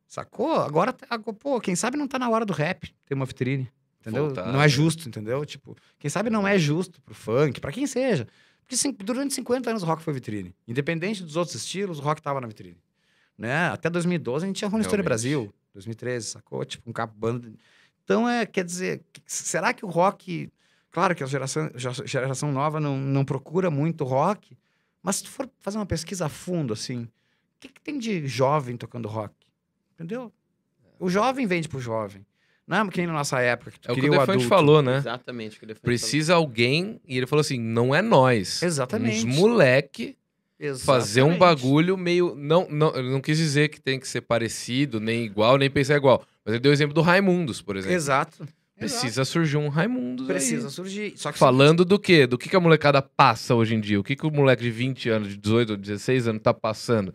Sacou? 0.06 0.54
Agora, 0.62 0.94
tá- 0.94 1.08
agora, 1.10 1.36
pô, 1.36 1.60
quem 1.60 1.76
sabe 1.76 1.98
não 1.98 2.08
tá 2.08 2.20
na 2.20 2.30
hora 2.30 2.46
do 2.46 2.54
rap 2.54 2.94
ter 3.08 3.16
uma 3.16 3.26
vitrine. 3.26 3.68
Entendeu? 4.00 4.26
Voltar, 4.26 4.46
não 4.46 4.60
né? 4.60 4.66
é 4.66 4.70
justo, 4.70 5.10
entendeu? 5.10 5.44
Tipo, 5.44 5.76
quem 5.98 6.10
sabe 6.10 6.30
não 6.30 6.48
é 6.48 6.60
justo 6.60 7.02
pro 7.02 7.16
funk, 7.16 7.60
pra 7.60 7.72
quem 7.72 7.88
seja. 7.88 8.28
Porque 8.68 9.04
durante 9.04 9.34
50 9.34 9.72
anos 9.72 9.82
o 9.82 9.88
rock 9.88 10.04
foi 10.04 10.14
vitrine. 10.14 10.56
Independente 10.68 11.24
dos 11.24 11.36
outros 11.36 11.56
estilos, 11.56 11.98
o 11.98 12.02
rock 12.04 12.22
tava 12.22 12.40
na 12.40 12.48
vitrine. 12.48 12.78
Né? 13.42 13.70
Até 13.70 13.90
2012 13.90 14.46
a 14.46 14.48
gente 14.48 14.58
tinha 14.58 14.70
Rolling 14.70 14.84
Stone. 14.84 15.02
Brasil. 15.02 15.52
2013, 15.74 16.28
sacou? 16.28 16.64
Tipo, 16.64 16.88
um 16.90 16.94
capo 16.94 17.14
bando. 17.18 17.52
Então, 18.04 18.30
é, 18.30 18.46
quer 18.46 18.64
dizer, 18.64 19.02
será 19.26 19.74
que 19.74 19.84
o 19.84 19.90
rock. 19.90 20.52
Claro 20.92 21.16
que 21.16 21.24
a 21.24 21.26
geração, 21.28 21.72
ge- 21.74 22.06
geração 22.06 22.52
nova 22.52 22.80
não, 22.80 22.98
não 22.98 23.26
procura 23.26 23.72
muito 23.72 24.04
rock, 24.04 24.56
mas 25.02 25.16
se 25.16 25.24
tu 25.24 25.30
for 25.30 25.50
fazer 25.60 25.78
uma 25.78 25.86
pesquisa 25.86 26.26
a 26.26 26.30
fundo, 26.30 26.74
assim, 26.74 27.04
o 27.04 27.10
que, 27.62 27.70
que 27.70 27.82
tem 27.82 27.98
de 27.98 28.28
jovem 28.28 28.76
tocando 28.78 29.08
rock? 29.08 29.34
Entendeu? 29.96 30.32
O 31.00 31.10
jovem 31.10 31.48
vende 31.48 31.68
pro 31.70 31.80
jovem. 31.80 32.24
Não 32.68 32.78
é 32.78 32.90
que 32.90 32.98
nem 32.98 33.08
na 33.08 33.14
nossa 33.14 33.40
época, 33.40 33.72
que 33.72 33.80
tu 33.80 33.90
É 33.90 33.92
o 33.92 33.96
que 33.96 34.02
o 34.02 34.08
o 34.08 34.12
Defante 34.12 34.30
adulto. 34.32 34.48
falou, 34.50 34.82
né? 34.84 34.98
Exatamente 34.98 35.56
o 35.56 35.60
que 35.60 35.66
ele 35.66 35.74
falou. 35.74 35.84
Precisa 35.86 36.36
alguém, 36.36 37.02
e 37.08 37.18
ele 37.18 37.26
falou 37.26 37.42
assim: 37.42 37.60
não 37.60 37.96
é 37.96 38.02
nós. 38.04 38.62
Exatamente. 38.62 39.26
Uns 39.26 39.36
moleque 39.36 40.16
fazer 40.86 41.22
um 41.24 41.32
Exatamente. 41.34 41.40
bagulho 41.40 41.98
meio. 41.98 42.36
Não, 42.36 42.68
não, 42.70 42.92
não 43.02 43.22
quis 43.22 43.38
dizer 43.38 43.70
que 43.70 43.80
tem 43.82 44.00
que 44.00 44.08
ser 44.08 44.22
parecido, 44.22 45.00
nem 45.00 45.24
igual, 45.26 45.58
nem 45.58 45.70
pensar 45.70 45.96
igual. 45.96 46.24
Mas 46.46 46.54
ele 46.54 46.62
deu 46.62 46.72
o 46.72 46.74
exemplo 46.74 46.94
do 46.94 47.02
Raimundos, 47.02 47.62
por 47.62 47.76
exemplo. 47.76 47.96
Exato. 47.96 48.48
Precisa 48.78 49.24
surgir 49.26 49.58
um 49.58 49.70
Raimundos. 49.70 50.28
aí. 50.28 50.36
Precisa 50.36 50.70
surgir. 50.70 51.14
Só 51.16 51.32
que 51.32 51.38
Falando 51.38 51.86
do 51.86 52.00
quê? 52.00 52.26
Do 52.26 52.36
que, 52.38 52.50
que 52.50 52.56
a 52.56 52.60
molecada 52.60 53.00
passa 53.02 53.54
hoje 53.54 53.76
em 53.76 53.80
dia? 53.80 54.00
O 54.00 54.04
que, 54.04 54.16
que 54.16 54.26
o 54.26 54.32
moleque 54.32 54.64
de 54.64 54.72
20 54.72 55.10
anos, 55.10 55.28
de 55.30 55.38
18, 55.38 55.78
16 55.78 56.28
anos 56.28 56.42
tá 56.42 56.52
passando? 56.54 57.14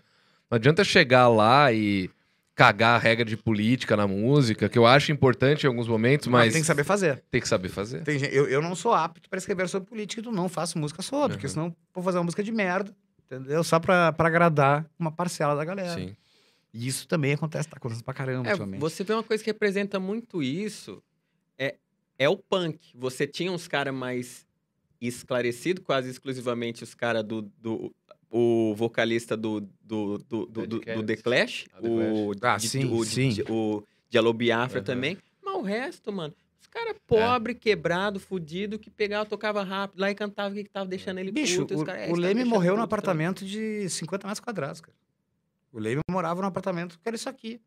Não 0.49 0.57
adianta 0.57 0.85
chegar 0.85 1.27
lá 1.29 1.73
e 1.73 2.09
cagar 2.55 2.95
a 2.95 2.99
regra 2.99 3.25
de 3.25 3.37
política 3.37 3.97
na 3.97 4.07
música, 4.07 4.69
que 4.69 4.79
eu 4.79 4.87
acho 4.87 5.11
importante 5.13 5.65
em 5.65 5.67
alguns 5.67 5.89
momentos, 5.89 6.27
mas 6.29 6.47
mas 6.47 6.53
tem 6.55 6.63
que 6.63 6.67
saber 6.67 6.85
fazer. 6.85 7.23
tem 7.31 7.41
que 7.41 7.49
saber 7.49 7.69
fazer. 7.69 8.03
Tem 8.05 8.19
eu, 8.33 8.49
eu 8.49 8.63
não 8.63 8.75
sou 8.77 8.95
apto 8.95 9.29
para 9.29 9.39
escrever 9.39 9.69
sobre 9.69 9.89
política, 9.89 10.21
então 10.21 10.33
não 10.33 10.49
faço 10.49 10.79
música 10.79 11.03
sobre, 11.03 11.37
porque 11.37 11.47
Uhum. 11.49 11.53
senão 11.53 11.77
vou 11.93 12.03
fazer 12.03 12.17
uma 12.19 12.25
música 12.25 12.43
de 12.43 12.53
merda, 12.53 12.95
entendeu? 13.27 13.63
Só 13.65 13.79
pra, 13.79 14.13
pra 14.13 14.29
agradar 14.29 14.89
uma 14.99 15.11
parcela 15.13 15.55
da 15.55 15.65
galera. 15.65 15.95
Sim. 15.95 16.17
E 16.73 16.87
isso 16.87 17.07
também 17.09 17.33
acontece, 17.33 17.69
tá 17.69 17.77
acontecendo 17.77 18.05
pra 18.05 18.13
caramba 18.15 18.49
É, 18.49 18.53
ultimamente. 18.53 18.81
você 18.81 19.03
vê 19.05 19.13
uma 19.15 19.23
coisa 19.23 19.43
que 19.43 19.51
representa 19.51 19.99
muito 19.99 20.43
isso, 20.43 21.03
é, 21.59 21.77
é 22.19 22.29
o 22.29 22.37
punk. 22.37 22.79
Você 22.95 23.27
tinha 23.27 23.51
uns 23.51 23.67
caras 23.67 23.95
mais 23.95 24.47
esclarecidos, 25.01 25.83
quase 25.85 26.11
exclusivamente 26.11 26.83
os 26.85 26.95
caras 26.95 27.25
do, 27.25 27.43
do... 27.59 27.95
O 28.29 28.75
vocalista 28.75 29.37
do, 29.37 29.61
do, 29.81 30.19
do, 30.19 30.47
do, 30.47 30.67
do, 30.67 30.79
do 30.81 31.03
The 31.05 31.17
Clash, 31.17 31.65
Ah, 31.73 31.81
The 31.81 31.89
o, 31.89 32.33
Ah, 32.43 32.59
sim, 32.59 32.85
o, 32.85 33.05
sim. 33.05 33.31
o 33.49 33.83
Diallo 34.11 34.33
Biafra 34.35 34.81
Aham. 34.81 34.85
também. 34.85 35.17
Mas 35.43 35.55
o 35.55 35.63
resto, 35.63 36.13
mano, 36.13 36.35
os 36.61 36.67
caras 36.69 36.95
É. 36.97 36.99
pobre, 37.07 37.55
quebrado, 37.55 38.19
fudido, 38.21 38.79
que 38.79 38.91
pegava, 38.91 39.25
tocava 39.27 39.63
rápido 39.63 40.01
lá 40.01 40.11
e 40.11 40.15
cantava 40.15 40.51
o 40.51 40.55
que, 40.57 40.65
que 40.65 40.71
tava 40.71 40.87
deixando 40.87 41.19
ele 41.19 41.31
Bicho, 41.33 41.63
puto. 41.63 41.75
e 41.75 41.77
o, 41.77 41.85
cara, 41.85 41.99
é, 42.01 42.11
o 42.11 42.15
Leme 42.17 42.45
morreu 42.45 42.73
num 42.73 42.77
também. 42.77 42.85
apartamento 42.85 43.45
de 43.45 43.89
50 43.89 44.27
metros 44.27 44.41
quadrados, 44.41 44.81
cara. 44.81 44.97
O 45.73 45.79
Leme 45.79 46.01
morava 46.11 46.41
num 46.41 46.49
apartamento 46.49 46.99
que 46.99 47.09
era 47.09 47.17
isso 47.17 47.29
aqui, 47.29 47.61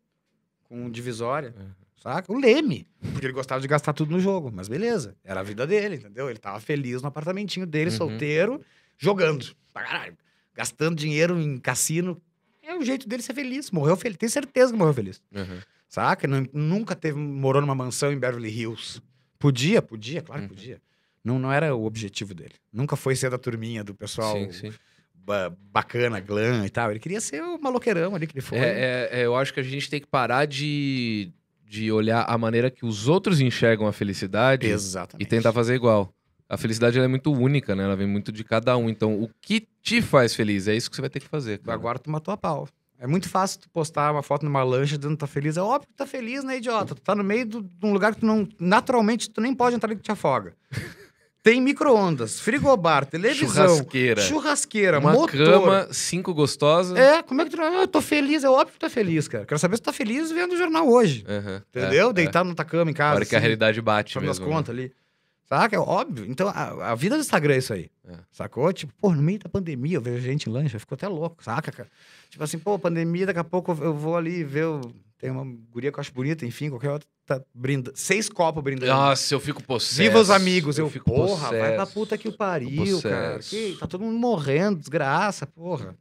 com 0.64 0.90
divisória, 0.90 1.54
Uhum. 1.58 1.70
saca? 2.02 2.32
O 2.32 2.38
Leme, 2.40 2.88
porque 3.14 3.26
ele 3.26 3.34
gostava 3.34 3.62
de 3.62 3.68
gastar 3.68 3.94
tudo 3.94 4.12
no 4.12 4.20
jogo, 4.20 4.52
mas 4.54 4.68
beleza, 4.68 5.16
era 5.24 5.40
a 5.40 5.44
vida 5.44 5.66
dele, 5.68 5.96
entendeu? 5.98 6.30
Ele 6.30 6.40
tava 6.40 6.60
feliz 6.60 7.02
no 7.02 7.08
apartamentinho 7.08 7.66
dele, 7.66 7.90
Uhum. 7.92 7.98
solteiro, 7.98 8.62
jogando, 8.98 9.56
pra 9.74 9.84
caralho, 9.84 10.18
gastando 10.54 10.96
dinheiro 10.96 11.40
em 11.40 11.58
cassino. 11.58 12.22
É 12.62 12.76
o 12.76 12.84
jeito 12.84 13.08
dele 13.08 13.24
ser 13.24 13.34
feliz, 13.34 13.72
morreu 13.72 13.96
feliz, 13.96 14.18
tenho 14.18 14.30
certeza 14.32 14.72
que 14.72 14.78
morreu 14.78 14.94
feliz. 14.94 15.22
Uhum. 15.34 15.60
Saca? 15.90 16.28
Não- 16.28 16.48
nunca 16.54 16.96
teve, 16.96 17.18
morou 17.18 17.62
numa 17.62 17.74
mansão 17.76 18.12
em 18.14 18.18
Beverly 18.20 18.50
Hills. 18.50 19.02
Podia, 19.40 19.82
podia, 19.82 20.22
claro 20.22 20.44
que 20.44 20.48
Uhum. 20.50 20.56
podia. 20.56 20.82
Não, 21.24 21.38
não 21.40 21.52
era 21.52 21.76
o 21.76 21.84
objetivo 21.86 22.34
dele. 22.34 22.54
Nunca 22.72 22.96
foi 22.96 23.16
ser 23.16 23.30
da 23.30 23.38
turminha 23.38 23.84
do 23.84 23.94
pessoal 23.96 24.36
Sim, 24.38 24.52
sim. 24.52 24.74
ba- 25.14 25.52
bacana, 25.72 26.20
glam 26.20 26.66
e 26.66 26.70
tal. 26.70 26.92
Ele 26.92 27.00
queria 27.00 27.20
ser 27.20 27.42
o 27.44 27.58
maloqueirão 27.60 28.16
ali 28.16 28.28
que 28.28 28.34
ele 28.38 28.42
foi. 28.46 28.58
É, 28.60 28.62
é- 28.64 29.10
é, 29.22 29.26
eu 29.26 29.36
acho 29.36 29.54
que 29.54 29.60
a 29.60 29.64
gente 29.64 29.90
tem 29.90 30.00
que 30.00 30.08
parar 30.08 30.46
de, 30.46 31.32
de 31.66 31.92
olhar 31.92 32.22
a 32.24 32.38
maneira 32.38 32.70
que 32.70 32.86
os 32.86 33.08
outros 33.08 33.42
enxergam 33.42 33.88
a 33.88 33.92
felicidade 33.92 34.68
Exatamente. 34.68 35.26
e 35.26 35.30
tentar 35.30 35.52
fazer 35.52 35.76
igual. 35.76 36.14
A 36.48 36.58
felicidade 36.58 36.98
é 37.00 37.08
muito 37.08 37.32
única, 37.32 37.76
né? 37.76 37.84
Ela 37.84 37.96
vem 37.96 38.08
muito 38.08 38.32
de 38.32 38.44
cada 38.44 38.76
um. 38.78 38.90
Então, 38.90 39.22
o 39.22 39.30
que 39.42 39.68
te 39.84 40.02
faz 40.02 40.34
feliz? 40.34 40.68
É 40.68 40.76
isso 40.76 40.90
que 40.90 40.96
você 40.96 41.02
vai 41.02 41.10
ter 41.10 41.20
que 41.20 41.28
fazer. 41.28 41.60
Cara. 41.60 41.76
Agora 41.76 42.00
tu 42.00 42.10
matou 42.10 42.34
a 42.34 42.38
pau. 42.38 42.68
É 43.00 43.08
muito 43.08 43.30
fácil 43.30 43.62
tu 43.62 43.70
postar 43.70 44.12
uma 44.12 44.22
foto 44.22 44.44
numa 44.44 44.62
lancha 44.62 44.98
dizendo 44.98 45.14
que 45.16 45.20
tá 45.22 45.28
feliz. 45.28 45.56
É 45.56 45.62
óbvio 45.62 45.88
que 45.88 45.94
tu 45.94 45.98
tá 45.98 46.06
feliz, 46.06 46.44
né, 46.44 46.58
idiota? 46.58 46.94
Tu 46.94 47.02
tá 47.02 47.16
no 47.16 47.24
meio 47.24 47.46
do- 47.46 47.62
de 47.64 47.86
um 47.86 47.94
lugar 47.94 48.14
que 48.14 48.20
tu 48.20 48.26
não. 48.26 48.48
Naturalmente, 48.60 49.30
tu 49.30 49.40
nem 49.40 49.54
pode 49.56 49.76
entrar 49.76 49.88
ali 49.90 49.96
que 49.96 50.02
te 50.04 50.12
afoga. 50.12 50.54
Tem 51.42 51.62
micro-ondas, 51.62 52.38
frigobar, 52.42 53.06
televisão, 53.06 53.66
Churrasqueira. 53.70 54.22
churrasqueira, 54.22 55.00
Uma 55.00 55.14
motor. 55.14 55.32
cama, 55.32 55.88
cinco 55.90 56.34
gostosas. 56.34 56.98
É, 56.98 57.24
como 57.24 57.42
é 57.42 57.46
que 57.46 57.52
tu. 57.52 57.62
Ah, 57.62 57.82
eu 57.84 57.88
tô 57.88 58.02
feliz, 58.02 58.44
é 58.44 58.50
óbvio 58.50 58.68
que 58.74 58.74
tu 58.74 58.82
tá 58.82 58.90
feliz, 58.90 59.26
cara. 59.30 59.46
Quero 59.46 59.58
saber 59.58 59.78
se 59.78 59.82
tu 59.82 59.86
tá 59.86 59.94
feliz 59.94 60.30
vendo 60.34 60.52
o 60.54 60.58
jornal 60.58 60.90
hoje. 60.90 61.24
Aham, 61.26 61.64
Entendeu? 61.70 62.08
é, 62.08 62.10
é. 62.10 62.14
Deitado 62.14 62.50
na 62.50 62.54
tua 62.56 62.66
cama 62.66 62.92
em 62.92 62.94
A 62.94 62.98
casa. 62.98 63.16
hora 63.16 63.26
que 63.26 63.34
a 63.34 63.38
assim, 63.38 63.42
realidade 63.44 63.82
bate 63.82 64.14
fazendo 64.14 64.30
as 64.30 64.38
mesmo. 64.38 64.52
né? 64.52 64.58
contas 64.58 64.76
ali. 64.76 64.92
Saca? 65.50 65.76
É 65.76 65.80
óbvio. 65.80 66.26
Então, 66.30 66.48
a, 66.48 66.92
a 66.92 66.96
vida 66.96 67.16
do 67.16 67.22
Instagram 67.22 67.56
é 67.56 67.58
isso 67.58 67.74
aí. 67.74 67.90
É. 68.08 68.14
Sacou? 68.32 68.72
Tipo, 68.72 68.94
pô, 69.02 69.12
no 69.12 69.22
meio 69.22 69.40
da 69.40 69.50
pandemia 69.50 69.98
eu 69.98 70.02
vejo 70.02 70.22
gente 70.22 70.48
em 70.48 70.54
lancha, 70.54 70.78
ficou 70.78 70.96
até 70.96 71.08
louco, 71.08 71.44
saca, 71.44 71.72
cara? 71.72 71.90
Tipo 72.30 72.44
assim, 72.44 72.60
pô, 72.60 72.78
pandemia, 72.78 73.26
daqui 73.26 73.40
a 73.40 73.44
pouco 73.44 73.72
eu 73.72 73.94
vou 73.94 74.16
ali 74.16 74.44
ver. 74.44 74.66
Tem 75.18 75.32
uma 75.32 75.44
guria 75.72 75.92
que 75.92 75.98
eu 75.98 76.02
acho 76.02 76.14
bonita, 76.14 76.46
enfim, 76.46 76.70
qualquer 76.70 76.92
outra. 76.92 77.08
Tá 77.26 77.42
brindando. 77.54 77.98
Seis 77.98 78.30
copos 78.30 78.64
brindando. 78.64 78.92
Nossa, 78.92 79.34
eu 79.34 79.40
fico 79.40 79.62
possesso. 79.64 79.98
Viva 79.98 80.20
os 80.20 80.30
amigos. 80.30 80.78
Eu, 80.78 80.90
fico 80.90 81.12
porra, 81.12 81.50
vai 81.50 81.60
pra 81.60 81.80
possesso. 81.80 81.94
puta 81.94 82.18
que 82.18 82.28
o 82.28 82.32
pariu, 82.32 83.02
cara. 83.02 83.34
possesso. 83.34 83.50
Que, 83.50 83.78
tá 83.80 83.88
todo 83.88 84.04
mundo 84.04 84.18
morrendo, 84.18 84.80
desgraça, 84.80 85.46
porra. 85.48 85.96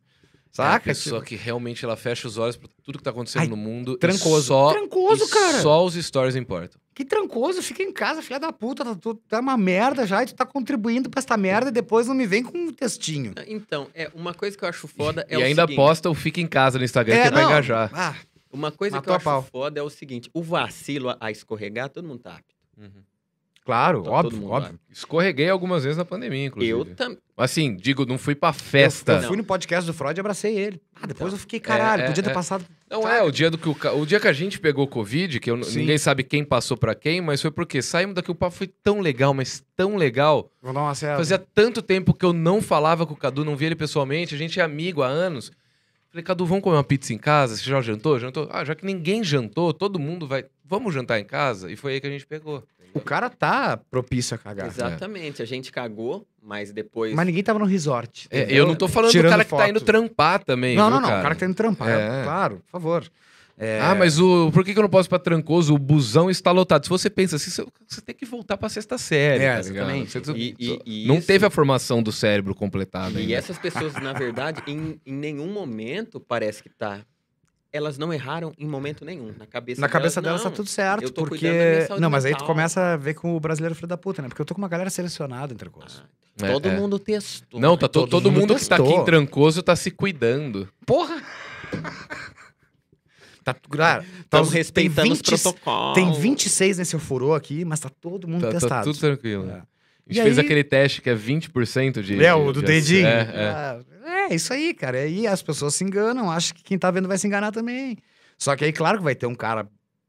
É 0.57 0.63
a 0.63 0.65
Saca? 0.73 0.85
pessoa 0.87 1.21
Tipo, 1.21 1.29
que 1.29 1.37
realmente 1.37 1.85
ela 1.85 1.97
fecha 1.97 2.27
os 2.27 2.37
olhos 2.39 2.57
pra 2.57 2.69
tudo 2.83 2.99
que 2.99 3.05
tá 3.05 3.11
acontecendo 3.11 3.43
Ai, 3.43 3.49
no 3.49 3.57
mundo. 3.57 3.93
e 3.93 3.99
trancoso. 3.99 4.47
Só, 4.49 4.73
Trancoso, 4.73 5.25
e 5.25 5.29
cara. 5.29 5.61
Só 5.61 5.85
os 5.85 5.95
stories 5.95 6.35
importam. 6.35 6.81
Que 6.95 7.05
trancoso, 7.05 7.63
fica 7.63 7.81
em 7.83 7.93
casa, 7.93 8.21
filha 8.23 8.41
da 8.41 8.53
puta, 8.53 8.85
tá, 8.85 8.95
tudo- 8.97 9.21
tá 9.29 9.39
uma 9.39 9.57
merda 9.57 10.05
já 10.05 10.23
e 10.25 10.27
tu 10.27 10.35
tá 10.35 10.45
contribuindo 10.45 11.09
pra 11.09 11.21
esta 11.21 11.37
merda 11.37 11.69
e 11.71 11.73
depois 11.73 12.09
não 12.09 12.15
me 12.15 12.27
vem 12.27 12.43
com 12.43 12.59
um 12.59 12.73
textinho. 12.73 13.35
Então, 13.47 13.87
é, 13.95 14.11
uma 14.15 14.35
coisa 14.35 14.59
que 14.59 14.65
eu 14.65 14.69
acho 14.69 14.89
foda 14.89 15.25
é 15.29 15.35
e 15.35 15.37
o 15.39 15.45
ainda 15.45 15.63
seguinte, 15.63 15.77
posta 15.77 16.11
o 16.11 16.15
Fica 16.15 16.41
em 16.41 16.47
Casa 16.49 16.77
no 16.79 16.85
Instagram, 16.85 17.15
que 17.15 17.21
é 17.21 17.31
pra 17.31 17.41
não, 17.43 17.51
engajar. 17.51 17.91
Ah, 17.95 18.17
Uma 18.51 18.73
coisa 18.73 18.97
Matou 18.97 19.15
a 19.15 19.17
que 19.19 19.21
eu 19.21 19.25
pau. 19.25 19.41
acho 19.41 19.51
foda 19.51 19.79
é 19.79 19.83
o 19.83 19.91
seguinte: 19.91 20.29
o 20.35 20.43
vacilo 20.43 21.11
a- 21.11 21.17
a 21.21 21.31
escorregar, 21.31 21.89
todo 21.91 22.09
mundo 22.09 22.19
tá 22.21 22.33
apto. 22.35 22.55
Claro, 23.69 24.03
Tá 24.03 24.11
óbvio, 24.11 24.49
óbvio. 24.49 24.81
Escorreguei 24.91 25.51
algumas 25.51 25.85
vezes 25.85 25.99
na 25.99 26.05
pandemia, 26.07 26.47
inclusive. 26.47 26.73
Eu 26.73 26.87
também. 26.87 27.19
Assim, 27.37 27.77
digo, 27.77 28.07
não 28.07 28.17
fui 28.17 28.35
pra 28.35 28.49
Eu, 28.49 28.53
festa. 28.55 29.13
eu 29.13 29.23
fui 29.29 29.37
no 29.37 29.45
podcast 29.45 29.87
do 29.87 29.93
Freud 29.93 30.19
e 30.19 30.21
abracei 30.21 30.57
ele. 30.59 30.81
Ah, 30.97 31.07
depois 31.07 31.29
Então. 31.29 31.37
eu 31.37 31.39
fiquei, 31.39 31.61
caralho, 31.61 32.01
É, 32.01 32.05
é, 32.07 32.09
podia 32.09 32.23
ter 32.23 32.31
é. 32.31 32.33
passado. 32.33 32.65
Não 32.91 33.07
é, 33.07 33.23
o 33.23 33.31
dia, 33.31 33.51
do 33.51 33.59
que 33.59 33.69
o, 33.69 33.77
o 34.01 34.07
dia 34.07 34.19
que 34.19 34.27
a 34.27 34.33
gente 34.33 34.59
pegou 34.59 34.87
Covid, 34.89 35.39
que 35.39 35.51
eu 35.51 35.57
ninguém 35.59 35.99
sabe 35.99 36.23
quem 36.25 36.43
passou 36.43 36.79
pra 36.79 36.95
quem, 36.95 37.21
mas 37.21 37.43
foi 37.43 37.51
porque 37.51 37.83
saímos 37.83 38.15
daqui, 38.15 38.31
o 38.31 38.35
papo 38.35 38.57
foi 38.57 38.69
tão 38.83 39.01
legal, 39.01 39.35
mas 39.35 39.63
tão 39.77 39.97
legal. 39.97 40.51
Vou 40.63 40.73
dar 40.73 40.81
uma 40.81 40.95
certa. 40.95 41.19
Fazia 41.19 41.39
tanto 41.39 41.83
tempo 41.83 42.15
que 42.15 42.25
eu 42.25 42.33
não 42.33 42.63
falava 42.63 43.05
com 43.07 43.13
o 43.13 43.17
Cadu, 43.17 43.45
não 43.45 43.55
via 43.55 43.69
ele 43.69 43.77
pessoalmente, 43.77 44.35
a 44.35 44.39
gente 44.39 44.59
é 44.59 44.63
amigo 44.63 45.03
há 45.03 45.07
anos. 45.09 45.53
Falei, 46.11 46.25
Cadu, 46.25 46.47
vamos 46.47 46.63
comer 46.65 46.77
uma 46.77 46.85
pizza 46.85 47.13
em 47.13 47.19
casa? 47.19 47.57
Você 47.57 47.65
já 47.65 47.81
jantou? 47.83 48.19
Jantou? 48.19 48.49
Ah, 48.51 48.65
já 48.65 48.75
que 48.75 48.85
ninguém 48.85 49.23
jantou, 49.23 49.73
todo 49.75 49.99
mundo 49.99 50.27
vai. 50.27 50.45
Vamos 50.65 50.95
jantar 50.95 51.19
em 51.21 51.25
casa? 51.25 51.71
E 51.71 51.77
foi 51.77 51.95
aí 51.95 52.01
que 52.01 52.07
a 52.07 52.11
gente 52.11 52.27
pegou. 52.27 52.65
O 52.95 53.01
cara 53.01 53.29
tá 53.29 53.77
propício 53.77 54.35
a 54.35 54.39
cagar. 54.39 54.67
Exatamente. 54.67 55.43
A 55.43 55.45
gente 55.45 55.71
cagou, 55.71 56.27
mas 56.43 56.73
depois. 56.73 57.15
Mas 57.15 57.27
ninguém 57.27 57.43
tava 57.43 57.59
no 57.59 57.67
resort. 57.67 58.27
É, 58.31 58.47
eu 58.51 58.67
não 58.67 58.75
tô 58.75 58.89
falando 58.89 59.11
do 59.11 59.13
Tirando 59.13 59.31
cara 59.33 59.45
que 59.45 59.51
tá 59.51 59.57
foto. 59.59 59.69
indo 59.71 59.81
trampar 59.83 60.43
também. 60.43 60.75
Não, 60.75 60.85
viu, 60.85 60.95
não, 60.95 61.01
não. 61.03 61.09
cara? 61.09 61.21
O 61.21 61.23
cara 61.23 61.35
que 61.35 61.41
tá 61.41 61.47
indo 61.47 61.55
trampar. 61.55 61.89
É. 61.91 62.25
Claro, 62.25 62.57
por 62.65 62.71
favor. 62.71 63.05
É, 63.61 63.81
Ah, 63.81 63.93
mas 63.95 64.21
o. 64.21 64.53
Por 64.53 64.65
que, 64.65 64.73
que 64.73 64.79
eu 64.79 64.83
não 64.85 64.89
posso 64.89 65.09
ir 65.09 65.11
pra 65.11 65.19
Trancoso? 65.19 65.75
O 65.75 65.79
busão 65.79 66.31
está 66.31 66.53
lotado. 66.53 66.85
Se 66.85 66.89
você 66.89 67.11
pensa 67.11 67.35
assim, 67.37 67.51
você, 67.51 68.01
tem 68.01 68.15
que 68.15 68.25
voltar 68.25 68.57
pra 68.57 68.69
sexta 68.69 68.97
série. 68.97 69.43
É, 69.43 69.55
tá 69.55 69.59
exatamente. 69.61 70.19
Você- 70.19 70.33
E- 70.33 70.55
e- 70.59 70.81
e 71.05 71.07
não 71.09 71.17
isso- 71.19 71.27
teve 71.27 71.45
a 71.45 71.51
formação 71.51 72.01
do 72.01 72.13
cérebro 72.13 72.55
completada 72.55 73.19
E 73.19 73.23
ainda. 73.23 73.35
essas 73.35 73.59
pessoas, 73.59 73.95
na 73.95 74.13
verdade, 74.13 74.63
em, 74.67 75.01
em 75.05 75.13
nenhum 75.13 75.49
momento 75.53 76.21
parece 76.21 76.63
que 76.63 76.69
tá. 76.69 77.01
Elas 77.73 77.99
não 77.99 78.15
erraram 78.15 78.53
em 78.57 78.67
momento 78.67 79.05
nenhum. 79.05 79.35
Na 79.37 79.45
cabeça 79.45 79.81
Na 79.81 79.89
cabeça 79.89 80.23
delas, 80.23 80.41
delas 80.41 80.53
tá 80.53 80.57
tudo 80.57 80.69
certo, 80.71 81.03
eu 81.03 81.11
tô 81.11 81.23
porque... 81.23 81.39
cuidando 81.41 81.59
da 81.59 81.65
minha 81.71 81.87
saúde 81.87 82.01
Não, 82.01 82.11
mas 82.11 82.25
aí 82.25 82.31
tu 82.33 82.35
mental. 82.37 82.47
começa 82.47 82.81
a 82.95 82.97
ver 82.97 83.15
com 83.15 83.37
o 83.37 83.41
brasileiro 83.41 83.75
filho 83.75 83.89
da 83.89 83.97
puta, 83.97 84.23
né? 84.23 84.29
Porque 84.29 84.41
eu 84.41 84.47
tô 84.47 84.55
com 84.55 84.61
uma 84.63 84.69
galera 84.69 84.89
selecionada 84.89 85.53
entre 85.53 85.69
coisas. 85.69 86.03
Ah, 86.41 86.47
É, 86.47 86.53
todo 86.53 86.69
é. 86.69 86.77
mundo 86.77 86.99
testou. 86.99 87.61
Não, 87.61 87.77
tá 87.77 87.85
né? 87.87 87.89
to- 87.89 88.01
todo 88.01 88.09
todo, 88.11 88.31
mundo 88.31 88.53
mundo, 88.53 88.57
que 88.57 88.67
tá 88.69 88.77
aqui 88.77 88.93
em 88.93 89.05
Trancoso 89.05 89.63
tá 89.63 89.75
se 89.77 89.91
cuidando. 89.91 90.67
Porra! 90.87 91.21
Tá, 93.55 93.99
tá 94.01 94.05
Estamos 94.21 94.49
os- 94.49 94.55
respeitando 94.55 95.03
tem 95.03 95.13
os 95.13 95.19
20 95.19 95.41
protocolos. 95.43 95.95
Tem 95.95 96.13
26 96.13 96.79
nesse 96.79 96.97
ofurô 96.97 97.35
aqui, 97.35 97.65
mas 97.65 97.81
tá 97.81 97.89
todo 97.89 98.27
mundo 98.29 98.43
Tá, 98.43 98.49
tá 98.53 98.59
testado. 98.61 98.85
tudo 98.85 98.99
tranquilo. 98.99 99.49
É. 99.51 99.53
A 99.55 100.13
gente 100.13 100.21
E 100.21 100.23
fez 100.23 100.39
aí- 100.39 100.45
aquele 100.45 100.65
teste 100.65 101.03
que 101.03 101.11
é 101.11 101.15
20% 101.15 102.03
de. 102.03 102.25
É, 102.25 102.33
o 102.35 102.53
do 102.53 102.61
de- 102.61 102.67
dedinho. 102.67 103.07
É, 103.07 103.21
é. 103.21 103.49
Ah, 103.51 103.81
É, 104.31 104.35
isso 104.35 104.53
aí, 104.53 104.73
cara. 104.75 104.99
E 105.07 105.21
aí 105.21 105.27
as 105.27 105.43
pessoas 105.43 105.75
se 105.75 105.85
enganam, 105.85 106.31
acham 106.31 106.57
que 106.57 106.63
quem 106.63 106.79
tá 106.79 106.91
vendo 106.91 107.07
vai 107.09 107.19
se 107.19 107.27
enganar 107.27 107.53
também. 107.53 107.97
Só 108.39 108.55
que 108.57 108.65
aí, 108.65 108.73
claro 108.73 108.99
que 108.99 109.05
vai 109.05 109.15
ter 109.15 109.27
um 109.27 109.35
cara, 109.35 109.69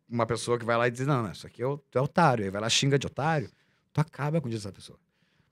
uma 0.09 0.25
pessoa 0.25 0.57
que 0.57 0.63
vai 0.65 0.77
lá 0.77 0.87
e 0.87 0.91
diz: 0.91 1.05
não, 1.05 1.21
não, 1.23 1.31
isso 1.31 1.45
aqui 1.45 1.61
é, 1.61 1.67
o- 1.67 1.81
é 1.93 1.99
otário. 1.99 2.45
Aí 2.45 2.49
vai 2.49 2.61
lá, 2.61 2.69
xinga 2.69 2.97
de 2.97 3.07
otário. 3.07 3.49
Tu 3.93 3.99
acaba 3.99 4.39
com 4.39 4.47
o 4.47 4.49
dia 4.49 4.57
dessa 4.57 4.71
pessoa. 4.71 4.97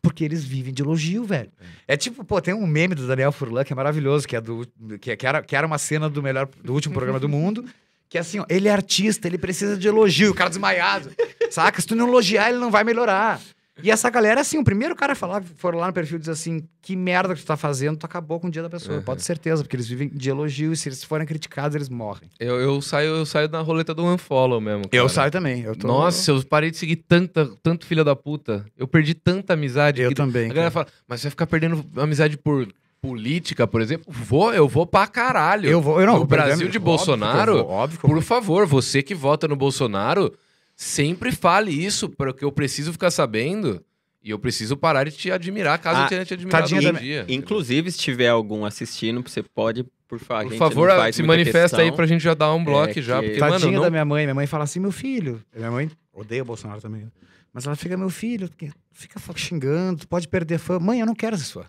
Porque 0.07 0.23
eles 0.23 0.43
vivem 0.43 0.73
de 0.73 0.81
elogio, 0.81 1.23
velho. 1.23 1.51
É 1.87 1.97
tipo, 1.97 2.23
pô, 2.23 2.41
tem 2.41 2.53
um 2.53 2.65
meme 2.65 2.95
do 2.95 3.05
Daniel 3.05 3.31
Furlan 3.31 3.63
que 3.63 3.73
é 3.73 3.75
maravilhoso, 3.75 4.27
que 4.27 4.35
é 4.35 4.41
do. 4.41 4.65
Que, 4.99 5.15
que 5.17 5.27
era, 5.27 5.41
que 5.41 5.55
era 5.55 5.67
uma 5.67 5.77
cena 5.77 6.09
do 6.09 6.23
melhor 6.23 6.47
do 6.63 6.73
último 6.73 6.93
programa 6.93 7.19
do 7.19 7.27
mundo. 7.27 7.65
Que 8.09 8.17
é 8.17 8.21
assim, 8.21 8.39
ó, 8.39 8.45
ele 8.47 8.69
é 8.69 8.71
artista, 8.71 9.27
ele 9.27 9.37
precisa 9.37 9.75
de 9.75 9.87
elogio, 9.87 10.31
o 10.31 10.33
cara 10.33 10.49
desmaiado. 10.49 11.11
Saca? 11.51 11.81
Se 11.81 11.87
tu 11.87 11.95
não 11.95 12.07
elogiar, 12.07 12.49
ele 12.49 12.57
não 12.57 12.71
vai 12.71 12.83
melhorar. 12.83 13.41
E 13.83 13.91
essa 13.91 14.09
galera, 14.09 14.41
assim, 14.41 14.57
o 14.57 14.63
primeiro 14.63 14.95
cara 14.95 15.13
a 15.13 15.15
falar, 15.15 15.43
foram 15.57 15.79
lá 15.79 15.87
no 15.87 15.93
perfil 15.93 16.17
e 16.17 16.19
dizer 16.19 16.31
assim: 16.31 16.63
que 16.81 16.95
merda 16.95 17.35
que 17.35 17.41
tu 17.41 17.45
tá 17.45 17.55
fazendo, 17.57 17.97
tu 17.97 18.05
acabou 18.05 18.39
com 18.39 18.47
o 18.47 18.51
dia 18.51 18.61
da 18.63 18.69
pessoa. 18.69 18.97
Uhum. 18.97 19.03
Pode 19.03 19.19
ter 19.19 19.25
certeza, 19.25 19.63
porque 19.63 19.75
eles 19.75 19.87
vivem 19.87 20.09
de 20.09 20.29
elogio 20.29 20.73
e 20.73 20.77
se 20.77 20.89
eles 20.89 21.03
forem 21.03 21.25
criticados, 21.27 21.75
eles 21.75 21.89
morrem. 21.89 22.29
Eu, 22.39 22.59
eu 22.59 22.81
saio, 22.81 23.09
eu 23.17 23.25
saio 23.25 23.47
da 23.47 23.61
roleta 23.61 23.93
do 23.93 24.03
unfollow 24.05 24.59
mesmo. 24.59 24.83
cara. 24.87 25.31
também. 25.31 25.61
Eu 25.61 25.75
Nossa, 25.83 26.31
eu 26.31 26.43
parei 26.43 26.71
de 26.71 26.77
seguir 26.77 26.97
tanta, 26.97 27.49
tanto 27.61 27.85
filha 27.85 28.03
da 28.03 28.15
puta. 28.15 28.65
Eu 28.77 28.87
perdi 28.87 29.13
tanta 29.13 29.53
amizade. 29.53 30.01
eu 30.01 30.09
que- 30.09 30.15
também. 30.15 30.45
A 30.45 30.53
galera 30.53 30.71
cara. 30.71 30.85
fala, 30.85 30.87
mas 31.07 31.21
você 31.21 31.27
vai 31.27 31.31
ficar 31.31 31.47
perdendo 31.47 31.85
amizade 31.97 32.37
por 32.37 32.67
política, 33.01 33.67
por 33.67 33.81
exemplo? 33.81 34.05
Vou, 34.09 34.53
eu 34.53 34.67
vou 34.67 34.85
pra 34.85 35.07
caralho. 35.07 35.69
Eu 35.69 35.81
vou, 35.81 35.99
eu 36.01 36.07
não, 36.07 36.25
perder 36.25 36.45
Brasil 36.45 36.67
de 36.67 36.77
eu 36.77 36.81
Bolsonaro, 36.81 37.57
vou, 37.63 37.69
óbvio 37.69 37.99
eu 38.03 38.09
Por 38.09 38.21
favor, 38.21 38.65
você 38.65 39.01
que 39.03 39.13
vota 39.15 39.47
no 39.47 39.55
Bolsonaro, 39.55 40.33
sempre 40.77 41.31
fale 41.31 41.71
isso, 41.71 42.07
porque 42.07 42.45
eu 42.45 42.51
preciso 42.51 42.93
ficar 42.93 43.09
sabendo. 43.11 43.83
E 44.23 44.29
eu 44.29 44.37
preciso 44.39 44.75
parar 44.75 45.05
de 45.05 45.11
te 45.11 45.31
admirar, 45.31 45.77
caso 45.79 46.01
Ah, 46.01 46.03
eu 46.03 46.09
tenha 46.09 46.25
te 46.25 46.33
admirado 46.33 46.63
tadinha 46.69 46.91
da- 46.93 46.99
dia. 46.99 47.25
Inclusive, 47.29 47.91
se 47.91 47.97
tiver 47.97 48.27
algum 48.27 48.65
assistindo, 48.65 49.21
você 49.25 49.41
pode, 49.41 49.85
por 50.05 50.19
favor. 50.19 50.49
Por 50.49 50.57
favor, 50.57 51.13
se 51.13 51.23
manifesta 51.23 51.77
aí 51.77 51.83
questão. 51.85 51.95
pra 51.95 52.05
gente 52.05 52.21
já 52.21 52.33
dar 52.33 52.53
um 52.53 52.61
bloco 52.63 52.99
É 52.99 53.01
já. 53.01 53.19
que- 53.21 53.25
Porque, 53.27 53.39
Tadinha 53.39 53.59
mano, 53.59 53.71
não... 53.71 53.81
da 53.83 53.89
minha 53.89 54.03
mãe. 54.05 54.25
Minha 54.25 54.35
mãe 54.35 54.45
fala 54.45 54.65
assim: 54.65 54.79
meu 54.81 54.91
filho. 54.91 55.41
Minha 55.55 55.71
mãe 55.71 55.89
odeia 56.13 56.41
o 56.41 56.45
Bolsonaro 56.45 56.81
também. 56.81 57.03
né? 57.03 57.11
Mas 57.53 57.65
ela 57.65 57.75
fica, 57.77 57.95
meu 57.95 58.09
filho, 58.09 58.49
fica 58.91 59.19
xingando, 59.35 59.99
tu 60.01 60.07
pode 60.09 60.27
perder 60.27 60.57
fã. 60.57 60.77
Mãe, 60.77 60.99
eu 60.99 61.05
não 61.05 61.15
quero 61.15 61.35
esse 61.35 61.53
fã. 61.53 61.63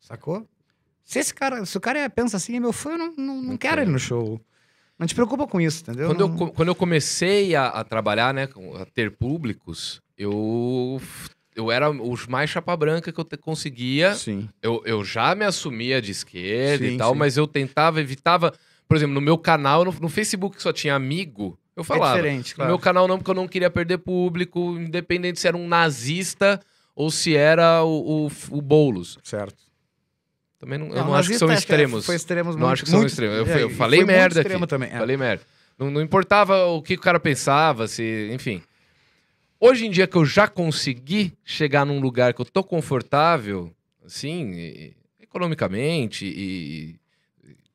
Sacou? 0.00 0.44
Se 1.04 1.18
esse 1.20 1.32
cara, 1.32 1.64
se 1.64 1.76
o 1.76 1.80
cara 1.80 2.00
é- 2.00 2.08
pensa 2.08 2.36
assim, 2.38 2.56
é 2.56 2.60
meu 2.60 2.72
fã, 2.72 2.90
eu 2.92 2.98
não, 2.98 3.06
não, 3.16 3.24
não 3.36 3.42
Não 3.42 3.56
quero 3.56 3.76
quero. 3.76 3.80
ele 3.82 3.90
no 3.92 3.98
show. 4.00 4.40
Não 5.00 5.06
te 5.06 5.14
preocupa 5.14 5.46
com 5.46 5.58
isso, 5.60 5.82
entendeu? 5.82 6.08
Quando 6.08 6.20
eu, 6.20 6.28
Não- 6.28 6.36
co- 6.36 6.50
quando 6.52 6.68
eu 6.68 6.74
comecei 6.74 7.56
a, 7.56 7.68
a 7.68 7.82
trabalhar, 7.82 8.32
né, 8.34 8.46
a 8.80 8.84
ter 8.84 9.10
públicos, 9.16 10.00
eu, 10.18 11.00
eu 11.56 11.72
era 11.72 11.90
os 11.90 12.26
mais 12.26 12.50
chapa 12.50 12.76
branca 12.76 13.10
que 13.10 13.18
eu 13.18 13.26
conseguia. 13.40 14.14
Sim. 14.14 14.46
Eu, 14.62 14.82
eu 14.84 15.02
já 15.02 15.34
me 15.34 15.44
assumia 15.46 16.02
de 16.02 16.10
esquerda 16.12 16.86
Sim, 16.86 16.94
e 16.94 16.98
tal, 16.98 17.14
sim. 17.14 17.18
mas 17.18 17.36
eu 17.38 17.46
tentava, 17.46 17.98
evitava. 18.00 18.52
Por 18.86 18.96
exemplo, 18.96 19.14
no 19.14 19.20
meu 19.22 19.38
canal, 19.38 19.84
no, 19.84 19.92
no 20.00 20.08
Facebook 20.10 20.60
só 20.60 20.72
tinha 20.72 20.94
amigo, 20.94 21.58
eu 21.74 21.80
É 21.80 21.84
falava. 21.84 22.16
diferente, 22.16 22.50
No 22.50 22.56
claro. 22.56 22.70
meu 22.72 22.78
canal 22.78 23.08
não, 23.08 23.16
porque 23.16 23.30
eu 23.30 23.34
não 23.34 23.48
queria 23.48 23.70
perder 23.70 23.98
público, 23.98 24.76
independente 24.78 25.40
se 25.40 25.48
era 25.48 25.56
um 25.56 25.66
nazista 25.66 26.60
ou 26.94 27.10
se 27.10 27.34
era 27.34 27.82
o, 27.84 28.26
o, 28.26 28.30
o 28.50 28.60
Boulos. 28.60 29.16
Certo. 29.22 29.69
Também 30.60 30.78
não, 30.78 30.88
eu 30.88 31.04
não 31.06 31.14
acho 31.14 31.30
que 31.30 31.38
são 31.38 31.50
extremos. 31.50 32.04
Foi 32.06 32.14
extremos 32.14 32.54
Não 32.54 32.60
muito- 32.60 32.72
acho 32.74 32.84
que 32.84 32.90
são 32.90 32.98
muito- 33.00 33.08
extremos. 33.10 33.36
Eu, 33.38 33.46
é, 33.46 33.62
eu 33.62 33.70
falei 33.70 34.04
merda 34.04 34.42
aqui. 34.42 34.66
também. 34.66 34.90
é. 34.92 34.98
Falei 34.98 35.16
merda. 35.16 35.42
Não, 35.78 35.90
não 35.90 36.02
importava 36.02 36.66
o 36.66 36.82
que 36.82 36.94
o 36.94 37.00
cara 37.00 37.18
pensava, 37.18 37.88
se, 37.88 38.28
enfim. 38.30 38.62
Hoje 39.58 39.86
em 39.86 39.90
dia 39.90 40.06
que 40.06 40.16
eu 40.16 40.24
já 40.26 40.46
consegui 40.46 41.32
chegar 41.42 41.86
num 41.86 41.98
lugar 41.98 42.34
que 42.34 42.40
eu 42.42 42.44
tô 42.44 42.62
confortável, 42.62 43.72
assim, 44.04 44.92
economicamente 45.18 46.26
e 46.26 46.99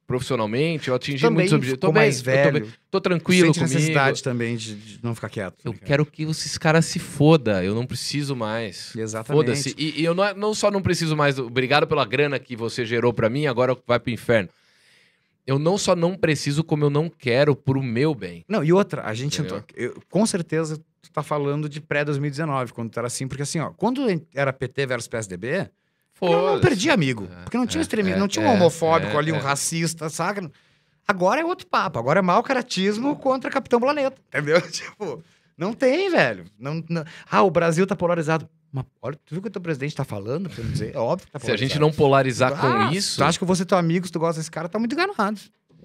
profissionalmente, 0.07 0.87
eu 0.89 0.95
atingi 0.95 1.21
Também 1.21 1.35
muitos 1.37 1.53
objetivos. 1.53 1.79
Tô 1.79 1.87
bem, 1.91 2.03
mais 2.03 2.17
eu 2.19 2.23
tô, 2.23 2.31
bem, 2.31 2.51
velho. 2.61 2.73
tô 2.91 3.01
tranquilo 3.01 3.47
Sente 3.47 3.59
comigo. 3.59 3.73
necessidade 3.75 4.23
também 4.23 4.55
de, 4.55 4.75
de 4.75 4.99
não 5.03 5.15
ficar 5.15 5.29
quieto. 5.29 5.55
Eu 5.63 5.71
né, 5.71 5.77
cara? 5.77 5.87
quero 5.87 6.05
que 6.05 6.23
esses 6.23 6.57
caras 6.57 6.85
se 6.85 6.99
foda, 6.99 7.63
eu 7.63 7.73
não 7.73 7.85
preciso 7.85 8.35
mais. 8.35 8.95
Exatamente. 8.95 9.45
Foda-se. 9.45 9.75
E, 9.77 10.01
e 10.01 10.05
eu 10.05 10.13
não, 10.13 10.33
não 10.35 10.53
só 10.53 10.69
não 10.69 10.81
preciso 10.81 11.15
mais. 11.15 11.35
do- 11.35 11.47
Obrigado 11.47 11.87
pela 11.87 12.05
grana 12.05 12.37
que 12.39 12.55
você 12.55 12.85
gerou 12.85 13.11
pra 13.13 13.29
mim, 13.29 13.45
agora 13.47 13.75
vai 13.87 13.99
pro 13.99 14.11
inferno. 14.11 14.49
Eu 15.47 15.59
não 15.59 15.77
só 15.77 15.95
não 15.95 16.15
preciso, 16.15 16.63
como 16.63 16.83
eu 16.85 16.89
não 16.89 17.07
quero 17.09 17.55
pro 17.55 17.81
meu 17.83 18.15
bem. 18.15 18.43
Não, 18.47 18.63
e 18.63 18.73
outra, 18.73 19.03
a 19.03 19.13
gente 19.13 19.41
entrou, 19.41 19.63
eu- 19.75 20.01
com 20.09 20.25
certeza 20.25 20.77
tu 21.01 21.11
tá 21.11 21.21
falando 21.21 21.69
de 21.69 21.79
pré-2019, 21.79 22.71
quando 22.71 22.89
tu 22.89 22.97
era 22.99 23.05
assim, 23.07 23.27
porque 23.27 23.43
assim, 23.43 23.59
ó, 23.59 23.69
quando 23.71 24.01
era 24.33 24.51
PT 24.51 24.87
versus 24.87 25.07
PSDB, 25.07 25.69
eu 26.21 26.53
não 26.53 26.59
perdi 26.61 26.89
amigo, 26.89 27.27
É, 27.31 27.43
porque 27.43 27.57
não 27.57 27.67
tinha 27.67 27.81
é, 27.81 27.83
extremismo, 27.83 28.17
é, 28.17 28.19
não 28.19 28.27
tinha 28.27 28.45
um 28.45 28.49
é, 28.49 28.53
homofóbico 28.53 29.13
é, 29.13 29.17
ali, 29.17 29.31
um 29.31 29.35
é. 29.37 29.39
racista, 29.39 30.09
saca? 30.09 30.49
Agora 31.07 31.41
é 31.41 31.45
outro 31.45 31.67
papo, 31.67 31.99
agora 31.99 32.19
é 32.19 32.21
mau 32.21 32.41
caratismo 32.41 33.15
contra 33.15 33.49
Capitão 33.51 33.79
Planeta, 33.79 34.17
entendeu? 34.29 34.59
Tipo, 34.71 35.23
não 35.57 35.71
tem, 35.73 36.09
velho. 36.09 36.45
Não, 36.59 36.83
não- 36.89 37.03
Ah, 37.29 37.43
o 37.43 37.51
Brasil 37.51 37.85
tá 37.85 37.95
polarizado. 37.95 38.49
Mas 38.71 38.83
olha, 39.01 39.15
tu 39.25 39.29
viu 39.31 39.39
o 39.39 39.41
que 39.41 39.47
o 39.47 39.51
teu 39.51 39.61
presidente 39.61 39.95
tá 39.95 40.03
falando? 40.03 40.49
Pra 40.49 40.63
dizer? 40.63 40.93
É 40.95 40.97
óbvio 40.97 41.27
que 41.27 41.31
tá 41.31 41.39
Se 41.39 41.49
a 41.51 41.55
gente 41.55 41.77
polarizado. 41.77 41.79
não 41.79 41.91
polarizar 41.93 42.53
Ah, 42.53 42.87
com 42.89 42.93
isso, 42.93 43.17
Tu 43.17 43.23
acha 43.23 43.39
que 43.39 43.45
vou 43.45 43.55
ser 43.55 43.65
teu 43.65 43.77
amigo 43.77 44.05
se 44.05 44.11
tu 44.11 44.19
gosta 44.19 44.39
desse 44.41 44.51
cara? 44.51 44.67
Tá 44.67 44.77
muito 44.79 44.93
enganado. 44.93 45.39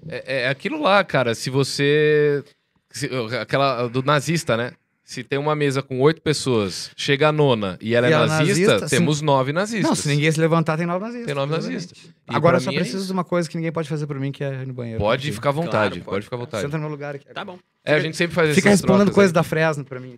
é, 0.09 0.41
é 0.43 0.49
aquilo 0.49 0.81
lá, 0.81 1.01
cara. 1.03 1.33
Se 1.35 1.49
você. 1.49 2.43
se- 2.89 3.09
aquela 3.39 3.87
do 3.87 4.01
nazista, 4.03 4.57
né? 4.57 4.73
Se 5.03 5.23
tem 5.23 5.37
uma 5.37 5.55
mesa 5.55 5.81
com 5.81 5.99
oito 5.99 6.21
pessoas, 6.21 6.91
chega 6.95 7.27
a 7.27 7.31
nona 7.31 7.77
e 7.81 7.95
ela 7.95 8.07
E 8.07 8.11
é 8.11 8.13
ela 8.13 8.25
é 8.25 8.27
nazista, 8.27 8.73
nazista, 8.73 8.89
temos 8.89 9.21
nove 9.21 9.51
nazistas. 9.51 9.89
Não, 9.89 9.95
se 9.95 10.07
ninguém 10.07 10.31
se 10.31 10.39
levantar, 10.39 10.77
tem 10.77 10.85
nove 10.85 11.03
nazistas. 11.03 11.25
Tem 11.25 11.35
nove 11.35 11.51
nazistas. 11.51 12.09
Agora 12.27 12.57
eu 12.57 12.61
só 12.61 12.71
é 12.71 12.75
preciso 12.75 12.97
isso. 12.97 13.07
de 13.07 13.11
uma 13.11 13.23
coisa 13.23 13.49
que 13.49 13.57
ninguém 13.57 13.71
pode 13.71 13.89
fazer 13.89 14.07
por 14.07 14.17
mim, 14.19 14.31
que 14.31 14.43
é 14.43 14.61
ir 14.61 14.67
no 14.67 14.73
banheiro. 14.73 14.99
Pode 14.99 15.31
ficar 15.31 15.49
à 15.49 15.51
vontade, 15.51 15.71
Claro, 15.71 15.91
pode, 15.91 16.05
pode 16.05 16.23
ficar 16.25 16.35
à 16.35 16.39
vontade. 16.39 16.63
Senta 16.63 16.77
no 16.77 16.83
meu 16.83 16.91
lugar 16.91 17.15
aqui. 17.15 17.25
Tá 17.33 17.43
bom. 17.43 17.59
É, 17.83 17.95
a 17.95 17.99
gente 17.99 18.15
sempre 18.15 18.35
faz 18.35 18.55
Fica 18.55 18.69
respondendo 18.69 19.11
coisas 19.11 19.33
da 19.33 19.43
Fresno 19.43 19.83
pra 19.83 19.99
mim. 19.99 20.17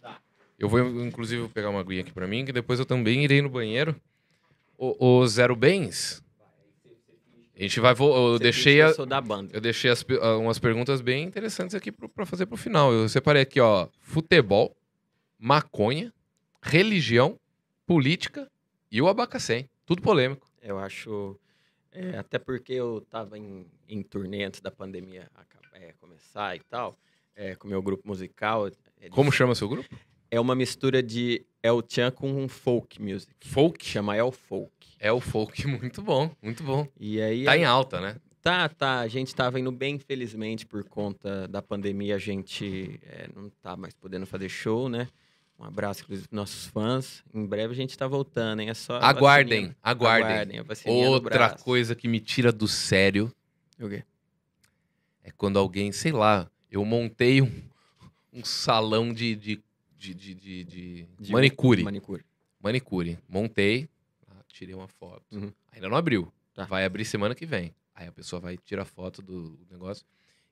Eu 0.60 0.70
vou, 0.70 0.80
inclusive, 1.04 1.48
pegar 1.50 1.70
uma 1.70 1.80
aguinha 1.80 2.02
aqui 2.02 2.12
pra 2.12 2.28
mim, 2.28 2.46
que 2.46 2.54
depois 2.54 2.80
eu 2.80 2.86
também 2.86 3.24
irei 3.24 3.42
no 3.42 3.50
banheiro. 3.50 3.96
O, 4.78 5.20
o 5.22 5.28
Zero 5.28 5.56
Bens. 5.56 6.23
A 7.56 7.62
gente 7.62 7.80
vai. 7.80 7.94
Eu 8.00 8.40
deixei, 8.40 8.82
a- 8.82 8.88
Eu 8.88 8.94
sou 8.96 9.06
da 9.06 9.22
banda. 9.22 9.52
eu 9.54 9.62
deixei 9.62 9.92
as 9.92 10.04
ah, 10.22 10.38
umas 10.38 10.58
perguntas 10.60 11.02
bem 11.02 11.24
interessantes 11.24 11.76
aqui 11.76 11.92
pra 11.92 12.26
fazer 12.26 12.46
pro 12.48 12.58
final. 12.58 12.92
Eu 12.92 13.08
separei 13.08 13.44
aqui, 13.44 13.60
ó. 13.60 13.88
Futebol, 14.02 14.76
maconha, 15.38 16.12
religião, 16.62 17.40
política 17.86 18.50
e 18.92 19.02
o 19.02 19.08
abacacém. 19.08 19.70
Tudo 19.86 20.02
polêmico. 20.02 20.48
Eu 20.62 20.80
acho. 20.80 21.40
é, 21.92 22.18
até 22.18 22.40
porque 22.40 22.74
eu 22.74 23.06
tava 23.10 23.38
em, 23.38 23.66
em 23.88 24.02
turnê 24.02 24.46
antes 24.46 24.62
da 24.62 24.72
pandemia 24.72 25.30
é, 25.74 25.94
começar 26.00 26.56
e 26.56 26.60
tal, 26.62 26.98
é, 27.36 27.56
com 27.56 27.68
o 27.68 27.70
meu 27.70 27.82
grupo 27.82 28.08
musical. 28.08 28.68
é 29.00 29.10
Como 29.10 29.32
chama 29.32 29.54
seu 29.56 29.68
grupo? 29.70 29.90
É 30.34 30.40
uma 30.40 30.56
mistura 30.56 31.04
de 31.04 31.46
El 31.62 31.84
Chan 31.88 32.10
com 32.10 32.28
um 32.34 32.48
folk 32.48 33.00
music. 33.00 33.32
Folk? 33.40 33.86
Chama 33.86 34.18
El 34.18 34.32
Folk. 34.32 34.88
É 35.00 35.12
o 35.12 35.20
folk, 35.20 35.62
muito 35.68 36.02
bom, 36.02 36.36
muito 36.42 36.64
bom. 36.64 36.88
E 37.00 37.22
aí. 37.22 37.46
Tá 37.46 37.56
em 37.56 37.66
alta, 37.66 38.02
né? 38.02 38.16
Tá, 38.42 38.68
tá. 38.68 39.02
A 39.02 39.08
gente 39.08 39.36
tava 39.36 39.60
indo 39.60 39.72
bem, 39.72 39.94
infelizmente, 39.94 40.66
por 40.66 40.84
conta 40.86 41.48
da 41.48 41.62
pandemia, 41.62 42.16
a 42.16 42.18
gente 42.18 43.00
é, 43.04 43.30
não 43.36 43.52
tá 43.62 43.78
mais 43.78 43.94
podendo 43.94 44.26
fazer 44.26 44.50
show, 44.50 44.90
né? 44.90 45.08
Um 45.60 45.66
abraço, 45.66 46.02
inclusive, 46.02 46.28
pros 46.28 46.36
nossos 46.36 46.66
fãs. 46.66 47.24
Em 47.32 47.46
breve 47.46 47.72
a 47.72 47.76
gente 47.76 47.96
tá 47.96 48.08
voltando, 48.08 48.62
hein? 48.62 48.72
É 48.72 48.74
só. 48.74 48.96
Aguardem, 49.04 49.76
aguardem. 49.84 50.58
a 50.58 50.64
vacininha 50.64 51.06
no 51.06 51.12
Outra 51.12 51.52
coisa 51.52 51.94
que 51.94 52.08
me 52.08 52.20
tira 52.20 52.52
do 52.52 52.68
sério 52.68 53.32
O 53.80 53.88
quê? 53.88 54.04
é 55.24 55.30
quando 55.30 55.60
alguém, 55.60 55.92
sei 55.92 56.12
lá, 56.12 56.50
eu 56.72 56.84
montei 56.84 57.40
um, 57.40 57.52
um 58.34 58.44
salão 58.44 59.14
de, 59.14 59.36
de, 59.36 59.64
de, 60.14 60.34
de, 60.34 60.64
de- 60.64 61.08
de 61.20 61.32
manicure. 61.32 61.84
Manicure. 61.84 62.26
Manicure. 62.62 63.20
Montei, 63.30 63.88
ah, 64.30 64.42
tirei 64.48 64.74
uma 64.74 64.88
foto. 64.88 65.24
Uhum. 65.32 65.52
Ainda 65.72 65.88
não 65.88 65.96
abriu. 65.98 66.32
Tá. 66.54 66.66
Vai 66.66 66.84
abrir 66.86 67.06
semana 67.06 67.34
que 67.36 67.46
vem. 67.46 67.74
Aí 67.96 68.08
a 68.08 68.12
pessoa 68.12 68.40
vai 68.40 68.58
tirar 68.58 68.86
foto 68.86 69.22
do 69.22 69.58
negócio, 69.70 70.06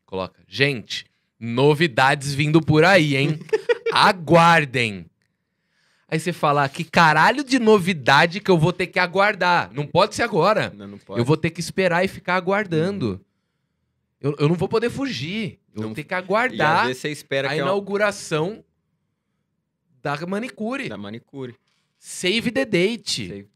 coloca. 0.05 0.41
Gente, 0.47 1.05
novidades 1.39 2.33
vindo 2.33 2.61
por 2.61 2.83
aí, 2.85 3.15
hein? 3.15 3.39
Aguardem. 3.91 5.05
Aí 6.07 6.19
você 6.19 6.33
fala, 6.33 6.65
"Ah, 6.65 6.69
que 6.69 6.83
caralho 6.83 7.43
de 7.43 7.57
novidade 7.57 8.39
que 8.41 8.51
eu 8.51 8.57
vou 8.57 8.73
ter 8.73 8.87
que 8.87 8.99
aguardar. 8.99 9.71
Não 9.73 9.87
pode 9.87 10.13
ser 10.15 10.23
agora. 10.23 10.69
Não, 10.75 10.87
não 10.87 10.97
pode. 10.97 11.19
Eu 11.19 11.25
vou 11.25 11.37
ter 11.37 11.49
que 11.49 11.61
esperar 11.61 12.03
e 12.03 12.07
ficar 12.07 12.35
aguardando. 12.35 13.23
Eu, 14.19 14.35
eu 14.37 14.47
não 14.49 14.55
vou 14.55 14.67
poder 14.67 14.89
fugir. 14.89 15.59
Eu 15.73 15.81
Não- 15.81 15.87
vou 15.89 15.95
ter 15.95 16.03
que 16.03 16.13
aguardar 16.13 16.85
vezes 16.87 17.01
você 17.01 17.09
espera 17.09 17.49
a 17.51 17.55
é 17.55 17.59
inauguração 17.59 18.63
da 20.01 20.17
manicure. 20.25 20.89
da 20.89 20.97
manicure. 20.97 21.55
Save 21.99 22.51
the 22.51 22.65
date. 22.65 23.27
Sei. 23.27 23.47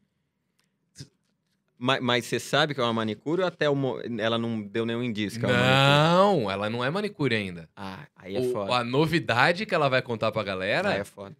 Mas, 1.78 2.00
mas 2.02 2.26
você 2.26 2.40
sabe 2.40 2.74
que 2.74 2.80
é 2.80 2.84
uma 2.84 2.94
manicure 2.94 3.42
ou 3.42 3.48
até 3.48 3.70
mo- 3.70 4.00
ela 4.18 4.38
não 4.38 4.62
deu 4.62 4.86
nenhum 4.86 5.04
indício 5.04 5.40
que 5.40 5.46
é 5.46 5.50
uma 5.50 5.58
manicure? 5.58 6.14
Não, 6.44 6.52
ela 6.52 6.70
não 6.70 6.84
é 6.84 6.90
manicure 6.90 7.36
ainda. 7.36 7.70
Ah, 7.76 8.00
aí 8.16 8.36
é 8.36 8.40
O- 8.40 8.52
foda. 8.52 8.74
a 8.76 8.84
novidade 8.84 9.66
que 9.66 9.76
ela 9.76 9.90
vai 9.90 10.02
contar 10.02 10.32
pra 10.32 10.42
galera 10.42 10.90
Aí 10.92 11.00
é 11.02 11.04
foda. 11.04 11.36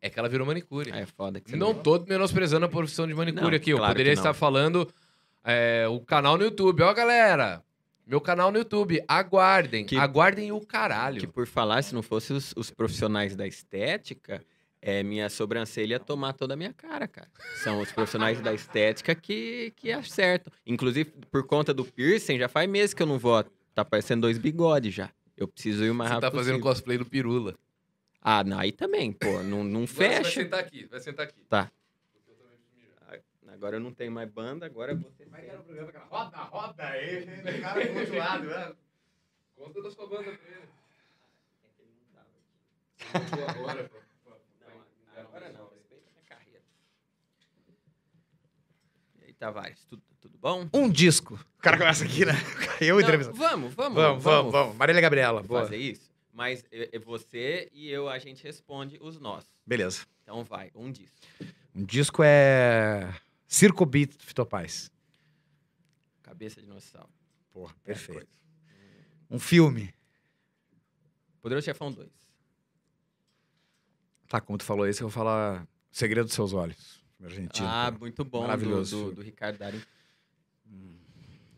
é 0.00 0.08
que 0.08 0.16
ela 0.18 0.28
virou 0.28 0.46
manicure. 0.46 0.92
Aí 0.92 1.02
é 1.02 1.06
foda. 1.06 1.40
Que 1.40 1.50
você 1.50 1.56
não 1.56 1.74
tô 1.74 1.98
menosprezando 2.06 2.64
a 2.64 2.68
profissão 2.68 3.08
de 3.08 3.14
manicure 3.14 3.50
Não, 3.50 3.56
aqui. 3.56 3.70
Eu 3.70 3.78
claro 3.78 3.92
poderia 3.92 4.12
estar 4.12 4.32
falando 4.34 4.88
é, 5.44 5.86
o 5.88 5.98
canal 6.00 6.38
no 6.38 6.44
YouTube. 6.44 6.80
Ó, 6.84 6.94
galera, 6.94 7.60
meu 8.06 8.20
canal 8.20 8.50
no 8.50 8.58
YouTube. 8.58 9.02
Aguardem. 9.08 9.84
Que- 9.86 9.96
Aguardem 9.96 10.52
o 10.52 10.60
caralho. 10.60 11.20
Que 11.20 11.26
por 11.26 11.46
falar, 11.46 11.82
se 11.82 11.94
não 11.94 12.02
fosse 12.02 12.32
os, 12.32 12.52
os 12.56 12.70
profissionais 12.70 13.34
da 13.36 13.46
estética, 13.46 14.44
é, 14.80 15.02
minha 15.02 15.28
sobrancelha 15.30 15.94
ia 15.94 16.00
tomar 16.00 16.32
toda 16.32 16.54
a 16.54 16.56
minha 16.56 16.72
cara, 16.72 17.06
cara. 17.06 17.28
São 17.62 17.80
os 17.80 17.92
profissionais 17.92 18.40
da 18.40 18.52
estética 18.52 19.14
que, 19.14 19.72
que 19.76 19.92
acertam. 19.92 20.52
Inclusive, 20.66 21.10
por 21.30 21.46
conta 21.46 21.72
do 21.72 21.84
piercing, 21.84 22.38
já 22.38 22.48
faz 22.48 22.68
meses 22.68 22.92
que 22.94 23.02
eu 23.02 23.06
não 23.06 23.18
vou. 23.18 23.44
Tá 23.74 23.84
parecendo 23.84 24.22
dois 24.22 24.38
bigodes 24.38 24.92
já. 24.92 25.10
Eu 25.36 25.48
preciso 25.48 25.84
ir 25.84 25.90
o 25.90 25.94
mais 25.94 26.10
Você 26.10 26.14
rápido 26.14 26.30
tá 26.30 26.36
fazendo 26.36 26.54
possível. 26.54 26.72
cosplay 26.74 26.98
do 26.98 27.06
Pirula. 27.06 27.54
Ah, 28.20 28.44
não, 28.44 28.58
aí 28.58 28.70
também, 28.70 29.12
pô. 29.12 29.42
Não, 29.42 29.64
não 29.64 29.82
Agora 29.82 29.86
Você 29.86 29.94
vai 30.08 30.16
fecha. 30.24 30.42
sentar 30.42 30.60
aqui, 30.60 30.86
vai 30.86 31.00
sentar 31.00 31.26
aqui. 31.26 31.34
Agora 33.62 33.76
eu 33.76 33.80
não 33.80 33.94
tenho 33.94 34.10
mais 34.10 34.28
banda, 34.28 34.66
agora 34.66 34.92
você. 34.92 35.24
Roda, 36.10 36.36
roda 36.38 36.82
aí, 36.84 37.24
cara 37.60 37.86
do 37.86 37.98
outro 38.00 38.16
lado, 38.18 38.44
né? 38.48 38.72
Conta 39.54 39.80
da 39.82 39.90
sua 39.92 40.08
banda 40.08 40.24
pra 40.24 40.32
ele. 40.50 40.68
Agora, 43.48 43.84
pô. 43.88 43.98
Agora 45.16 45.52
não, 45.52 45.68
respeita 45.68 46.08
a 46.08 46.12
minha 46.12 46.24
carreira. 46.28 46.60
E 49.20 49.24
aí, 49.26 49.32
Tavares, 49.34 49.84
tudo, 49.84 50.02
tudo 50.20 50.36
bom? 50.38 50.68
Um 50.74 50.90
disco. 50.90 51.34
O 51.56 51.62
cara 51.62 51.78
começa 51.78 52.04
aqui, 52.04 52.24
né? 52.24 52.32
Eu 52.82 52.96
Não, 52.96 53.00
entrevistando. 53.02 53.36
vamos, 53.38 53.72
vamos, 53.74 53.94
Vamos, 53.94 54.24
vamos, 54.24 54.50
vamos. 54.52 54.76
Marília 54.76 55.00
Gabriela, 55.00 55.40
boa. 55.40 55.60
fazer 55.62 55.76
isso. 55.76 56.10
Mas 56.32 56.64
é, 56.72 56.96
é 56.96 56.98
você 56.98 57.70
e 57.72 57.88
eu, 57.88 58.08
a 58.08 58.18
gente 58.18 58.42
responde 58.42 58.98
os 59.00 59.20
nossos. 59.20 59.48
Beleza. 59.64 60.04
Então 60.24 60.42
vai, 60.42 60.72
um 60.74 60.90
disco. 60.90 61.16
Um 61.72 61.84
disco 61.84 62.22
é 62.24 63.08
Circo 63.52 63.84
Beat 63.84 64.16
do 64.16 64.24
Fitopaz. 64.24 64.90
Cabeça 66.22 66.58
de 66.58 66.66
dinossauro. 66.66 67.10
Porra, 67.52 67.74
perfeito. 67.84 68.26
Um 69.28 69.38
filme. 69.38 69.94
Poderoso 71.38 71.66
Chefão 71.66 71.92
2. 71.92 72.08
Tá, 74.26 74.40
como 74.40 74.56
tu 74.56 74.64
falou 74.64 74.88
isso, 74.88 75.02
eu 75.02 75.08
vou 75.08 75.12
falar 75.12 75.68
Segredo 75.90 76.24
dos 76.24 76.34
Seus 76.34 76.54
Olhos. 76.54 77.04
argentino. 77.22 77.68
Ah, 77.68 77.92
pô. 77.92 77.98
muito 77.98 78.24
bom. 78.24 78.40
Maravilhoso 78.40 78.96
Do, 78.96 79.04
do, 79.10 79.14
do 79.16 79.22
Ricardo 79.22 79.58
Darín. 79.58 79.82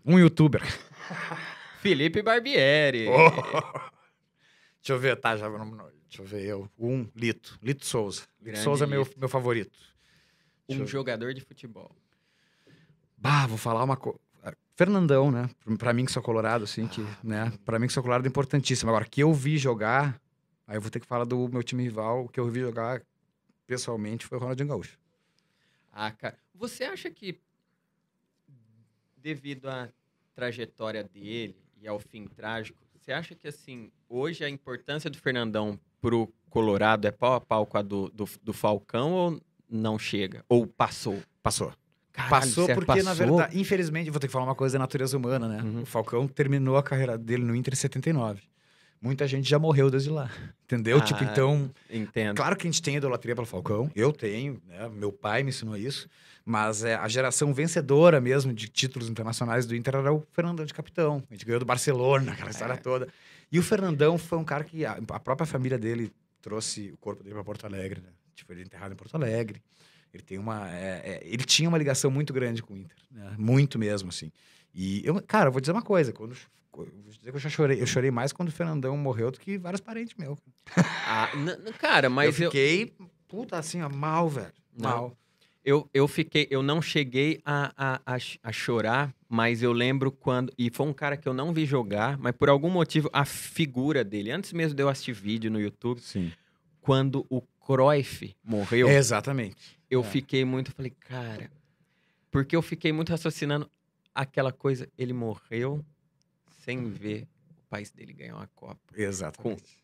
Um 0.04 0.18
youtuber. 0.18 0.62
Felipe 1.80 2.22
Barbieri. 2.22 3.04
Deixa 3.06 4.94
eu 4.94 4.98
ver, 4.98 5.14
tá, 5.20 5.36
já, 5.36 5.48
deixa 5.48 6.22
eu 6.22 6.26
ver 6.26 6.44
eu. 6.44 6.68
Um, 6.76 7.08
Lito. 7.14 7.56
Lito 7.62 7.86
Souza. 7.86 8.26
Grande 8.40 8.58
Souza 8.64 8.84
é 8.84 8.88
meu, 8.88 9.04
Lito. 9.04 9.16
meu 9.20 9.28
favorito. 9.28 9.78
Um 10.68 10.78
eu- 10.80 10.86
jogador 10.86 11.34
de 11.34 11.40
futebol. 11.40 11.90
Bah, 13.16 13.46
vou 13.46 13.58
falar 13.58 13.82
uma 13.84 13.96
coisa. 13.96 14.18
Fernandão, 14.76 15.30
né? 15.30 15.48
Pra 15.78 15.92
mim 15.92 16.04
que 16.04 16.10
sou 16.10 16.20
colorado, 16.22 16.64
assim, 16.64 16.88
que, 16.88 17.00
Ah, 17.00 17.16
né? 17.22 17.52
Pra 17.64 17.78
mim 17.78 17.86
que 17.86 17.92
sou 17.92 18.02
colorado 18.02 18.26
é 18.26 18.28
importantíssimo. 18.28 18.90
Agora, 18.90 19.04
que 19.04 19.22
eu 19.22 19.32
vi 19.32 19.56
jogar, 19.56 20.20
aí 20.66 20.76
eu 20.76 20.80
vou 20.80 20.90
ter 20.90 20.98
que 20.98 21.06
falar 21.06 21.24
do 21.24 21.48
meu 21.48 21.62
time 21.62 21.84
rival, 21.84 22.28
que 22.28 22.40
eu 22.40 22.48
vi 22.50 22.60
jogar 22.60 23.00
pessoalmente 23.68 24.26
foi 24.26 24.36
o 24.36 24.40
Ronaldinho 24.40 24.68
Gaúcho. 24.68 24.98
Ah, 25.92 26.10
cara. 26.10 26.36
Você 26.54 26.82
acha 26.84 27.08
que, 27.08 27.38
devido 29.16 29.68
à 29.68 29.88
trajetória 30.34 31.04
dele 31.04 31.56
e 31.80 31.86
ao 31.86 31.98
fim 31.98 32.26
trágico, 32.26 32.78
você 32.94 33.12
acha 33.12 33.34
que, 33.34 33.46
assim, 33.48 33.90
hoje 34.08 34.44
a 34.44 34.48
importância 34.48 35.08
do 35.08 35.18
Fernandão 35.18 35.78
pro 36.00 36.32
Colorado 36.50 37.06
é 37.06 37.10
pau 37.10 37.34
a 37.34 37.40
pau 37.40 37.64
com 37.64 37.78
a 37.78 37.82
do, 37.82 38.08
do, 38.10 38.28
do 38.42 38.52
Falcão 38.52 39.12
ou 39.12 39.40
não 39.76 39.98
chega? 39.98 40.44
Ou 40.48 40.66
passou? 40.66 41.20
Passou. 41.42 41.72
Caralho, 42.12 42.30
Passou 42.30 42.66
porque, 42.68 43.02
na 43.02 43.10
passou? 43.10 43.26
verdade, 43.26 43.58
infelizmente, 43.60 44.08
vou 44.08 44.20
ter 44.20 44.28
que 44.28 44.32
falar 44.32 44.44
uma 44.44 44.54
coisa 44.54 44.74
da 44.74 44.78
natureza 44.78 45.16
humana, 45.16 45.48
né? 45.48 45.60
Uhum. 45.62 45.82
O 45.82 45.86
Falcão 45.86 46.28
terminou 46.28 46.76
a 46.76 46.82
carreira 46.82 47.18
dele 47.18 47.42
no 47.44 47.56
Inter 47.56 47.74
em 47.74 47.76
79. 47.76 48.40
Muita 49.02 49.26
gente 49.26 49.48
já 49.50 49.58
morreu 49.58 49.90
desde 49.90 50.10
lá. 50.10 50.30
Entendeu? 50.64 51.00
tipo, 51.00 51.22
Ah, 51.24 51.28
então. 51.30 51.70
Entendo. 51.90 52.36
Claro 52.36 52.56
que 52.56 52.66
a 52.66 52.70
gente 52.70 52.80
tem 52.80 52.96
idolatria 52.96 53.34
pelo 53.34 53.46
Falcão. 53.46 53.90
Eu 53.96 54.12
tenho, 54.12 54.62
né? 54.66 54.88
Meu 54.88 55.10
pai 55.12 55.42
me 55.42 55.48
ensinou 55.50 55.76
isso. 55.76 56.08
Mas 56.46 56.84
é, 56.84 56.94
a 56.94 57.08
geração 57.08 57.52
vencedora 57.52 58.20
mesmo 58.20 58.52
de 58.54 58.68
títulos 58.68 59.08
internacionais 59.08 59.66
do 59.66 59.74
Inter 59.74 59.96
era 59.96 60.12
o 60.12 60.22
Fernandão 60.32 60.64
de 60.64 60.72
capitão. 60.72 61.22
A 61.28 61.34
gente 61.34 61.44
ganhou 61.44 61.58
do 61.58 61.66
Barcelona, 61.66 62.32
aquela 62.32 62.50
história 62.50 62.74
É. 62.74 62.76
toda. 62.76 63.08
E 63.50 63.58
o 63.58 63.62
Fernandão 63.62 64.16
foi 64.18 64.38
um 64.38 64.44
cara 64.44 64.62
que 64.62 64.84
a, 64.86 64.98
a 65.10 65.20
própria 65.20 65.46
família 65.46 65.78
dele 65.78 66.12
trouxe 66.40 66.90
o 66.92 66.96
corpo 66.98 67.22
dele 67.24 67.34
para 67.34 67.44
Porto 67.44 67.64
Alegre, 67.66 68.00
né? 68.00 68.08
Tipo, 68.34 68.52
ele 68.52 68.62
é 68.62 68.64
enterrado 68.64 68.92
em 68.92 68.96
Porto 68.96 69.14
Alegre. 69.14 69.62
Ele 70.12 70.22
tem 70.22 70.38
uma, 70.38 70.70
é, 70.70 71.02
é, 71.04 71.20
ele 71.24 71.44
tinha 71.44 71.68
uma 71.68 71.76
ligação 71.76 72.10
muito 72.10 72.32
grande 72.32 72.62
com 72.62 72.74
o 72.74 72.76
Inter, 72.76 72.96
né? 73.10 73.34
muito 73.36 73.78
mesmo 73.78 74.10
assim. 74.10 74.30
E 74.72 75.04
eu, 75.04 75.20
cara, 75.22 75.48
eu 75.48 75.52
vou 75.52 75.60
dizer 75.60 75.72
uma 75.72 75.82
coisa, 75.82 76.12
quando 76.12 76.36
eu 76.82 76.86
vou 77.02 77.12
dizer 77.12 77.30
que 77.30 77.36
eu 77.36 77.40
já 77.40 77.48
chorei, 77.48 77.80
eu 77.80 77.86
chorei 77.86 78.10
mais 78.10 78.32
quando 78.32 78.48
o 78.48 78.52
Fernandão 78.52 78.96
morreu 78.96 79.30
do 79.30 79.38
que 79.38 79.56
vários 79.58 79.80
parentes 79.80 80.14
meus. 80.16 80.38
Ah, 81.06 81.28
cara, 81.78 82.08
mas 82.08 82.40
eu 82.40 82.46
eu, 82.46 82.50
fiquei, 82.50 82.94
puta, 83.28 83.58
assim, 83.58 83.82
ó, 83.82 83.90
mal, 83.90 84.26
velho. 84.26 84.52
Não. 84.76 84.90
Mal. 84.90 85.18
eu, 85.62 85.88
eu 85.92 86.08
fiquei, 86.08 86.48
eu 86.50 86.62
não 86.62 86.80
cheguei 86.80 87.40
a, 87.44 87.72
a, 87.76 88.14
a, 88.14 88.18
a 88.42 88.52
chorar, 88.52 89.14
mas 89.28 89.62
eu 89.62 89.70
lembro 89.70 90.10
quando. 90.10 90.50
E 90.56 90.70
foi 90.70 90.86
um 90.86 90.94
cara 90.94 91.16
que 91.16 91.28
eu 91.28 91.34
não 91.34 91.52
vi 91.52 91.66
jogar, 91.66 92.16
mas 92.16 92.32
por 92.32 92.48
algum 92.48 92.70
motivo 92.70 93.10
a 93.12 93.24
figura 93.26 94.02
dele, 94.02 94.30
antes 94.30 94.52
mesmo 94.54 94.74
de 94.74 94.82
eu 94.82 94.88
assistir 94.88 95.12
vídeo 95.12 95.50
no 95.50 95.60
YouTube, 95.60 96.00
Sim. 96.00 96.32
quando 96.80 97.26
o 97.28 97.42
Cruyff 97.64 98.36
morreu, 98.44 98.88
Exatamente. 98.88 99.80
eu 99.90 100.00
é. 100.00 100.04
fiquei 100.04 100.44
muito, 100.44 100.70
falei, 100.72 100.90
cara, 100.90 101.50
porque 102.30 102.54
eu 102.54 102.62
fiquei 102.62 102.92
muito 102.92 103.10
raciocinando 103.10 103.70
aquela 104.14 104.52
coisa, 104.52 104.88
ele 104.98 105.12
morreu 105.12 105.84
sem 106.64 106.90
ver 106.90 107.26
o 107.58 107.68
país 107.68 107.90
dele 107.90 108.12
ganhar 108.12 108.36
uma 108.36 108.46
Copa, 108.48 108.80
Exatamente. 108.94 109.80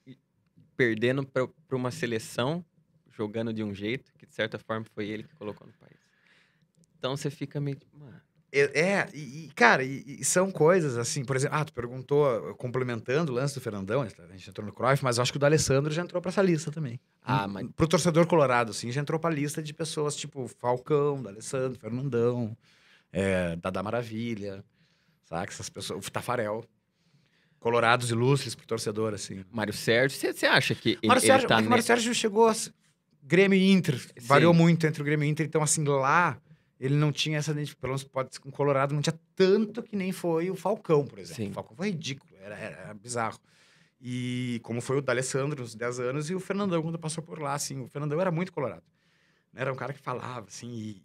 perdendo 0.77 1.25
para 1.25 1.77
uma 1.77 1.91
seleção, 1.91 2.65
jogando 3.11 3.53
de 3.53 3.63
um 3.63 3.75
jeito 3.75 4.13
que 4.19 4.27
de 4.27 4.35
certa 4.35 4.59
forma 4.59 4.85
foi 4.95 5.09
ele 5.09 5.25
que 5.25 5.35
colocou 5.35 5.67
no 5.67 5.73
país. 5.75 5.99
Então 6.99 7.17
você 7.17 7.31
fica 7.31 7.61
meio, 7.61 7.79
mano, 7.93 8.21
É, 8.53 9.09
e, 9.15 9.49
cara, 9.55 9.85
e, 9.85 10.03
e 10.21 10.25
são 10.25 10.51
coisas 10.51 10.99
assim, 10.99 11.25
por 11.25 11.37
exemplo, 11.37 11.57
ah, 11.57 11.65
tu 11.65 11.73
perguntou, 11.73 12.53
complementando 12.57 13.31
o 13.31 13.35
lance 13.37 13.55
do 13.55 13.61
Fernandão, 13.61 14.03
a 14.03 14.09
gente 14.09 14.51
entrou 14.51 14.67
no 14.67 14.73
Cruyff, 14.73 15.05
mas 15.05 15.19
eu 15.19 15.23
acho 15.23 15.31
que 15.33 15.37
o 15.37 15.39
do 15.39 15.47
Alessandro 15.47 15.93
já 15.93 16.03
entrou 16.03 16.21
pra 16.21 16.31
essa 16.31 16.43
lista 16.43 16.71
também. 16.73 16.99
Ah, 17.23 17.45
Hum, 17.47 17.49
mas- 17.53 17.67
Pro 17.77 17.87
torcedor 17.87 18.27
colorado, 18.27 18.73
assim, 18.73 18.91
já 18.91 19.01
entrou 19.01 19.21
pra 19.21 19.31
lista 19.31 19.63
de 19.63 19.73
pessoas 19.73 20.17
tipo 20.17 20.49
Falcão, 20.59 21.23
do 21.23 21.29
Alessandro, 21.29 21.79
Fernandão, 21.79 22.57
é, 23.13 23.55
Dada 23.55 23.83
Maravilha, 23.85 24.65
sabe? 25.27 25.47
Essas 25.49 25.69
pessoas, 25.69 26.05
o 26.07 26.11
Tafarel. 26.11 26.65
colorados 27.61 28.11
ilustres 28.11 28.55
pro 28.55 28.67
torcedor, 28.67 29.13
assim. 29.13 29.45
Mário 29.53 29.73
Sérgio, 29.75 30.19
você- 30.19 30.47
acha 30.47 30.75
que 30.75 30.91
ele, 30.93 31.07
Mário 31.07 31.21
ele 31.21 31.27
Sérgio, 31.27 31.47
tá 31.49 31.61
que 31.61 31.67
o 31.67 31.71
Mário 31.71 31.85
Sérgio 31.85 32.15
chegou 32.15 32.49
Grêmio 33.23 33.55
e 33.59 33.71
Inter. 33.71 34.01
Variou 34.23 34.55
Sim. 34.55 34.59
muito 34.61 34.87
entre 34.87 35.03
o 35.03 35.05
Grêmio 35.05 35.27
e 35.27 35.29
Inter. 35.29 35.45
Então, 35.45 35.63
assim, 35.63 35.85
lá 35.85 36.39
ele 36.81 36.95
não 36.97 37.13
tinha 37.13 37.39
essa 37.39 37.51
identificação. 37.53 37.81
Pelo 37.83 37.91
menos 37.93 38.05
pode 38.05 38.35
ser 38.35 38.41
com 38.41 38.49
o 38.49 38.53
Colorado 38.53 38.95
não 38.95 39.03
tinha 39.03 39.19
tanto 39.37 39.83
que 39.83 39.95
nem 39.95 40.11
foi 40.11 40.51
o 40.51 40.57
Falcão, 40.57 41.07
por 41.07 41.19
exemplo. 41.19 41.45
Sim. 41.45 41.51
O 41.51 41.55
Falcão 41.55 41.77
foi 41.77 41.91
ridículo, 41.91 42.33
era, 42.41 42.57
era- 42.57 42.95
bizarro. 42.95 43.39
E 44.01 44.59
como 44.63 44.81
foi 44.81 44.97
o 44.97 45.03
D'Alessandro 45.03 45.61
nos 45.61 45.75
10 45.75 46.01
anos 46.01 46.31
e 46.31 46.35
o 46.35 46.41
Fernandão 46.41 46.83
quando 46.83 46.99
passou 46.99 47.23
por 47.23 47.39
lá, 47.39 47.53
assim. 47.55 47.81
O 47.83 47.87
Fernandão 47.89 48.19
era 48.21 48.31
muito 48.31 48.51
colorado. 48.53 48.83
Era 49.55 49.71
um 49.73 49.77
cara 49.77 49.93
que 49.93 50.01
falava, 50.01 50.47
assim, 50.49 50.71
e, 50.71 51.03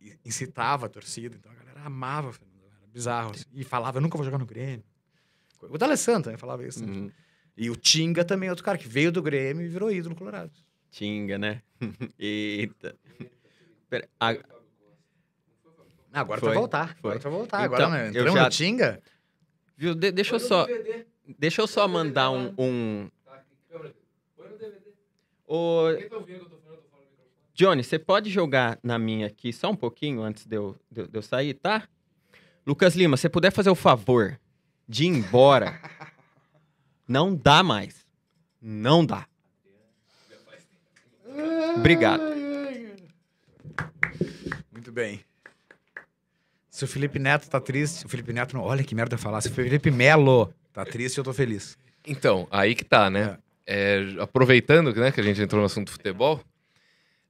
e- 0.00 0.08
e 0.10 0.18
incitava 0.24 0.86
a 0.86 0.88
torcida. 0.88 1.34
Então 1.36 1.50
a 1.50 1.54
galera 1.56 1.80
amava 1.82 2.28
o 2.28 2.32
Fernandão. 2.32 2.68
Era 2.78 2.86
bizarro. 2.86 3.32
assim. 3.32 3.44
E 3.52 3.64
falava, 3.64 3.98
eu 3.98 4.02
nunca 4.02 4.16
vou 4.16 4.24
jogar 4.24 4.38
no 4.38 4.46
Grêmio. 4.46 4.84
O 5.62 5.76
D'Alessandro 5.78 6.24
também 6.24 6.38
falava 6.38 6.64
isso. 6.64 6.84
né? 6.86 6.92
Hum, 6.92 7.10
E 7.56 7.68
o 7.70 7.74
Tinga 7.76 8.24
também, 8.24 8.48
é 8.48 8.52
outro 8.52 8.64
cara 8.64 8.76
que 8.78 8.86
veio 8.86 9.10
do 9.10 9.22
Grêmio 9.22 9.64
e 9.64 9.68
virou 9.68 9.90
ídolo 9.90 10.14
colorado. 10.14 10.52
Tinga, 10.90 11.36
né? 11.38 11.62
Eita. 12.18 12.94
Pera, 13.88 14.08
a- 14.20 14.36
agora 16.20 16.40
Foi, 16.40 16.48
vai 16.50 16.58
voltar. 16.58 16.96
foi. 16.96 17.10
Agora 17.12 17.18
vai 17.30 17.32
voltar. 17.32 17.64
Então, 17.64 17.74
agora 17.76 17.88
né? 17.88 18.04
eu 18.06 18.08
entramos 18.10 18.32
já- 18.34 18.44
no 18.44 18.50
Tinga. 18.50 19.02
viu, 19.76 19.94
de- 19.94 20.12
deixa 20.12 20.34
eu 20.36 20.40
só. 20.40 20.66
Deixa 21.38 21.60
eu 21.62 21.66
só 21.66 21.88
mandar 21.88 22.30
um. 22.30 22.52
um... 22.58 23.10
Ô, 25.46 25.84
Johnny, 27.54 27.84
você 27.84 27.98
pode 27.98 28.30
jogar 28.30 28.78
na 28.82 28.98
minha 28.98 29.26
aqui 29.28 29.52
só 29.52 29.70
um 29.70 29.76
pouquinho 29.76 30.22
antes 30.22 30.44
de 30.46 30.56
eu, 30.56 30.76
de 30.90 31.02
eu- 31.02 31.06
de 31.06 31.16
eu 31.18 31.22
sair, 31.22 31.54
tá? 31.54 31.86
Lucas 32.66 32.94
Lima, 32.96 33.16
se 33.16 33.28
puder 33.28 33.52
fazer 33.52 33.70
o 33.70 33.74
favor 33.74 34.38
de 34.88 35.04
ir 35.04 35.08
embora, 35.08 35.78
não 37.06 37.34
dá 37.34 37.62
mais. 37.62 38.04
Não 38.60 39.04
dá. 39.04 39.26
Obrigado. 41.76 42.22
Muito 44.72 44.90
bem. 44.92 45.24
Se 46.86 46.90
o 46.90 46.92
Felipe 46.92 47.18
Neto 47.18 47.48
tá 47.48 47.60
triste, 47.60 48.04
o 48.04 48.08
Felipe 48.08 48.32
Neto 48.32 48.54
não. 48.56 48.62
Olha 48.62 48.84
que 48.84 48.94
merda 48.94 49.16
falar. 49.16 49.40
Se 49.40 49.48
o 49.48 49.52
Felipe 49.52 49.90
Melo 49.90 50.52
tá 50.72 50.84
triste, 50.84 51.16
eu 51.18 51.24
tô 51.24 51.32
feliz. 51.32 51.78
Então, 52.06 52.46
aí 52.50 52.74
que 52.74 52.84
tá, 52.84 53.08
né? 53.08 53.38
É, 53.66 54.02
aproveitando 54.20 54.94
né, 54.94 55.10
que 55.10 55.20
a 55.20 55.24
gente 55.24 55.40
entrou 55.40 55.60
no 55.60 55.66
assunto 55.66 55.86
do 55.86 55.92
futebol, 55.92 56.40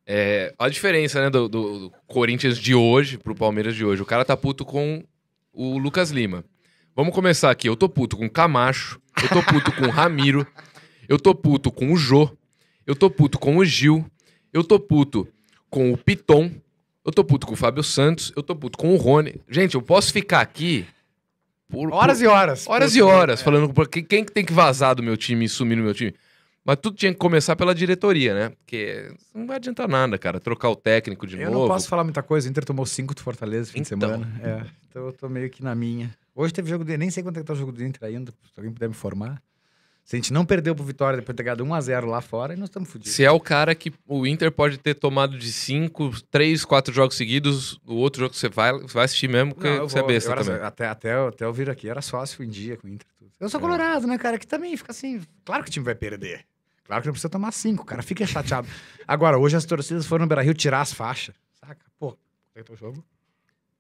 é, 0.07 0.53
a 0.59 0.69
diferença 0.69 1.21
né, 1.21 1.31
do, 1.31 1.49
do- 1.49 1.79
do 1.89 1.93
Corinthians 2.07 2.59
de 2.59 2.75
hoje 2.75 3.17
pro 3.17 3.35
Palmeiras 3.35 3.75
de 3.77 3.85
hoje. 3.85 4.03
O 4.03 4.07
cara 4.07 4.25
tá 4.25 4.37
puto 4.37 4.65
com 4.65 5.05
o 5.53 5.79
Lucas 5.79 6.11
Lima. 6.11 6.45
Vamos 6.97 7.15
começar 7.15 7.51
aqui. 7.51 7.69
Eu 7.69 7.77
tô 7.77 7.89
puto 7.89 8.17
com 8.17 8.27
o 8.27 8.31
Camacho, 8.31 9.01
eu 9.23 9.29
tô 9.29 9.43
puto 9.43 9.73
com 9.73 9.85
o 9.87 9.91
Ramiro, 9.91 10.47
eu 11.09 11.19
tô 11.19 11.35
puto 11.35 11.71
com 11.71 11.93
o 11.93 11.97
Jô, 11.97 12.29
eu 12.87 12.95
tô 12.95 13.09
puto 13.11 13.39
com 13.39 13.57
o 13.57 13.65
Gil, 13.65 14.05
eu 14.53 14.63
tô 14.65 14.79
puto 14.79 15.27
com 15.71 15.93
o 15.93 15.97
Piton, 15.97 16.51
eu 17.05 17.13
tô 17.13 17.23
puto 17.25 17.47
com 17.47 17.53
o 17.53 17.57
Fábio 17.57 17.83
Santos, 17.83 18.33
eu 18.37 18.43
tô 18.43 18.55
puto 18.57 18.79
com 18.79 18.93
o 18.95 18.97
Rony. 18.97 19.41
Gente, 19.49 19.75
eu 19.75 19.83
posso 19.83 20.13
ficar 20.13 20.41
aqui 20.41 20.87
por, 21.69 21.89
por- 21.91 21.97
Horas 21.97 22.21
e 22.21 22.27
horas. 22.27 22.67
Horas 22.69 22.95
e 22.97 23.03
horas, 23.03 23.43
falando 23.43 23.73
por 23.73 23.89
que- 23.89 24.03
quem 24.03 24.25
que 24.25 24.33
tem 24.33 24.45
que 24.45 24.53
vazar 24.53 24.95
do 24.95 25.03
meu 25.03 25.17
time 25.17 25.45
e 25.45 25.49
sumir 25.49 25.77
no 25.77 25.83
meu 25.85 25.95
time. 25.95 26.15
Mas 26.67 26.79
tudo 26.81 26.97
tinha 26.97 27.13
que 27.13 27.19
começar 27.19 27.55
pela 27.57 27.75
diretoria, 27.75 28.33
né? 28.33 28.49
Porque 28.49 29.13
não 29.35 29.47
vai 29.47 29.57
adiantar 29.57 29.87
nada, 29.87 30.17
cara. 30.17 30.41
Trocar 30.41 30.71
o 30.71 30.77
técnico 30.77 31.27
de 31.27 31.37
Eu 31.39 31.51
novo. 31.51 31.61
não 31.63 31.69
posso 31.69 31.87
falar 31.89 32.05
muita 32.05 32.23
coisa. 32.23 32.49
O 32.49 32.51
Inter 32.51 32.65
tomou 32.65 32.87
5 32.87 33.15
do 33.15 33.21
Fortaleza 33.21 33.71
fim 33.71 33.83
de 33.83 33.95
Então. 33.95 34.09
semana. 34.11 34.41
É, 34.43 34.65
então 34.89 35.05
eu 35.07 35.13
tô 35.13 35.29
meio 35.29 35.51
que 35.51 35.63
na 35.63 35.75
minha. 35.75 36.11
Hoje 36.35 36.55
teve 36.55 36.71
jogo 36.71 36.83
do 36.83 36.97
Nem 36.97 37.11
sei 37.11 37.23
quanto 37.23 37.37
é 37.37 37.41
que 37.41 37.47
tá 37.47 37.53
o 37.53 37.57
jogo 37.57 37.71
do 37.71 37.85
Inter 37.85 38.09
ainda. 38.09 38.33
Se 38.33 38.53
alguém 38.57 38.73
puder 38.73 38.89
me 38.89 38.95
informar. 38.95 39.43
Se 40.05 40.17
a 40.17 40.19
gente 40.19 40.33
não 40.35 40.45
perdeu 40.45 40.75
pro 40.75 40.85
Vitória 40.85 41.17
depois 41.19 41.35
de 41.35 41.39
ter 41.39 41.43
ganhado 41.45 41.65
1x0 41.65 42.05
lá 42.05 42.21
fora, 42.21 42.53
aí 42.53 42.59
nós 42.59 42.69
estamos 42.69 42.91
fodidos. 42.91 43.15
Se 43.15 43.25
é 43.25 43.31
o 43.31 43.41
cara 43.41 43.75
que 43.75 43.91
o 44.07 44.27
Inter 44.27 44.53
pode 44.53 44.77
ter 44.77 44.95
tomado 44.95 45.39
de 45.39 45.51
cinco, 45.51 46.11
três, 46.31 46.63
quatro 46.63 46.93
jogos 46.93 47.17
seguidos, 47.17 47.81
o 47.87 47.95
outro 47.95 48.21
jogo 48.21 48.33
que 48.35 48.39
você 48.39 48.49
vai, 48.51 48.73
você 48.75 48.93
vai 48.93 49.05
assistir 49.07 49.29
mesmo, 49.29 49.55
Não, 49.59 49.67
eu 49.67 49.89
você 49.89 49.97
é 49.97 50.01
vou- 50.03 50.09
besta 50.09 50.29
eu 50.29 50.33
era- 50.33 50.45
também. 50.45 50.63
Até, 50.63 50.87
até, 50.89 51.15
até 51.15 51.45
eu 51.47 51.53
vir 51.55 51.71
aqui, 51.71 51.89
era 51.89 52.03
sócio 52.03 52.45
em 52.45 52.49
dia 52.51 52.77
com 52.77 52.87
o 52.87 52.91
Inter. 52.91 53.07
Tudo. 53.19 53.31
Eu 53.41 53.49
sou 53.49 53.59
É. 53.59 53.63
colorado, 53.63 54.07
né, 54.07 54.19
cara? 54.19 54.39
Que 54.39 54.47
também 54.47 54.77
fica 54.77 54.93
assim. 54.93 55.23
Claro 55.43 55.65
que 55.65 55.71
o 55.71 55.73
time 55.73 55.85
vai 55.87 55.95
perder. 55.95 56.45
Claro 56.85 57.01
que 57.01 57.09
não 57.09 57.13
precisa 57.15 57.31
tomar 57.31 57.51
cinco, 57.53 57.83
cara. 57.87 58.03
Fica 58.03 58.27
chateado. 58.27 58.69
Agora, 59.09 59.39
hoje 59.39 59.57
as 59.57 59.65
torcidas 59.65 60.05
foram 60.05 60.25
no 60.25 60.29
Beira 60.29 60.43
Rio 60.43 60.53
tirar 60.53 60.83
as 60.83 60.93
faixas. 60.93 61.35
Saca? 61.59 61.79
Pô, 61.99 62.15
é 62.55 62.63
o 62.71 62.77
jogo? 62.77 63.03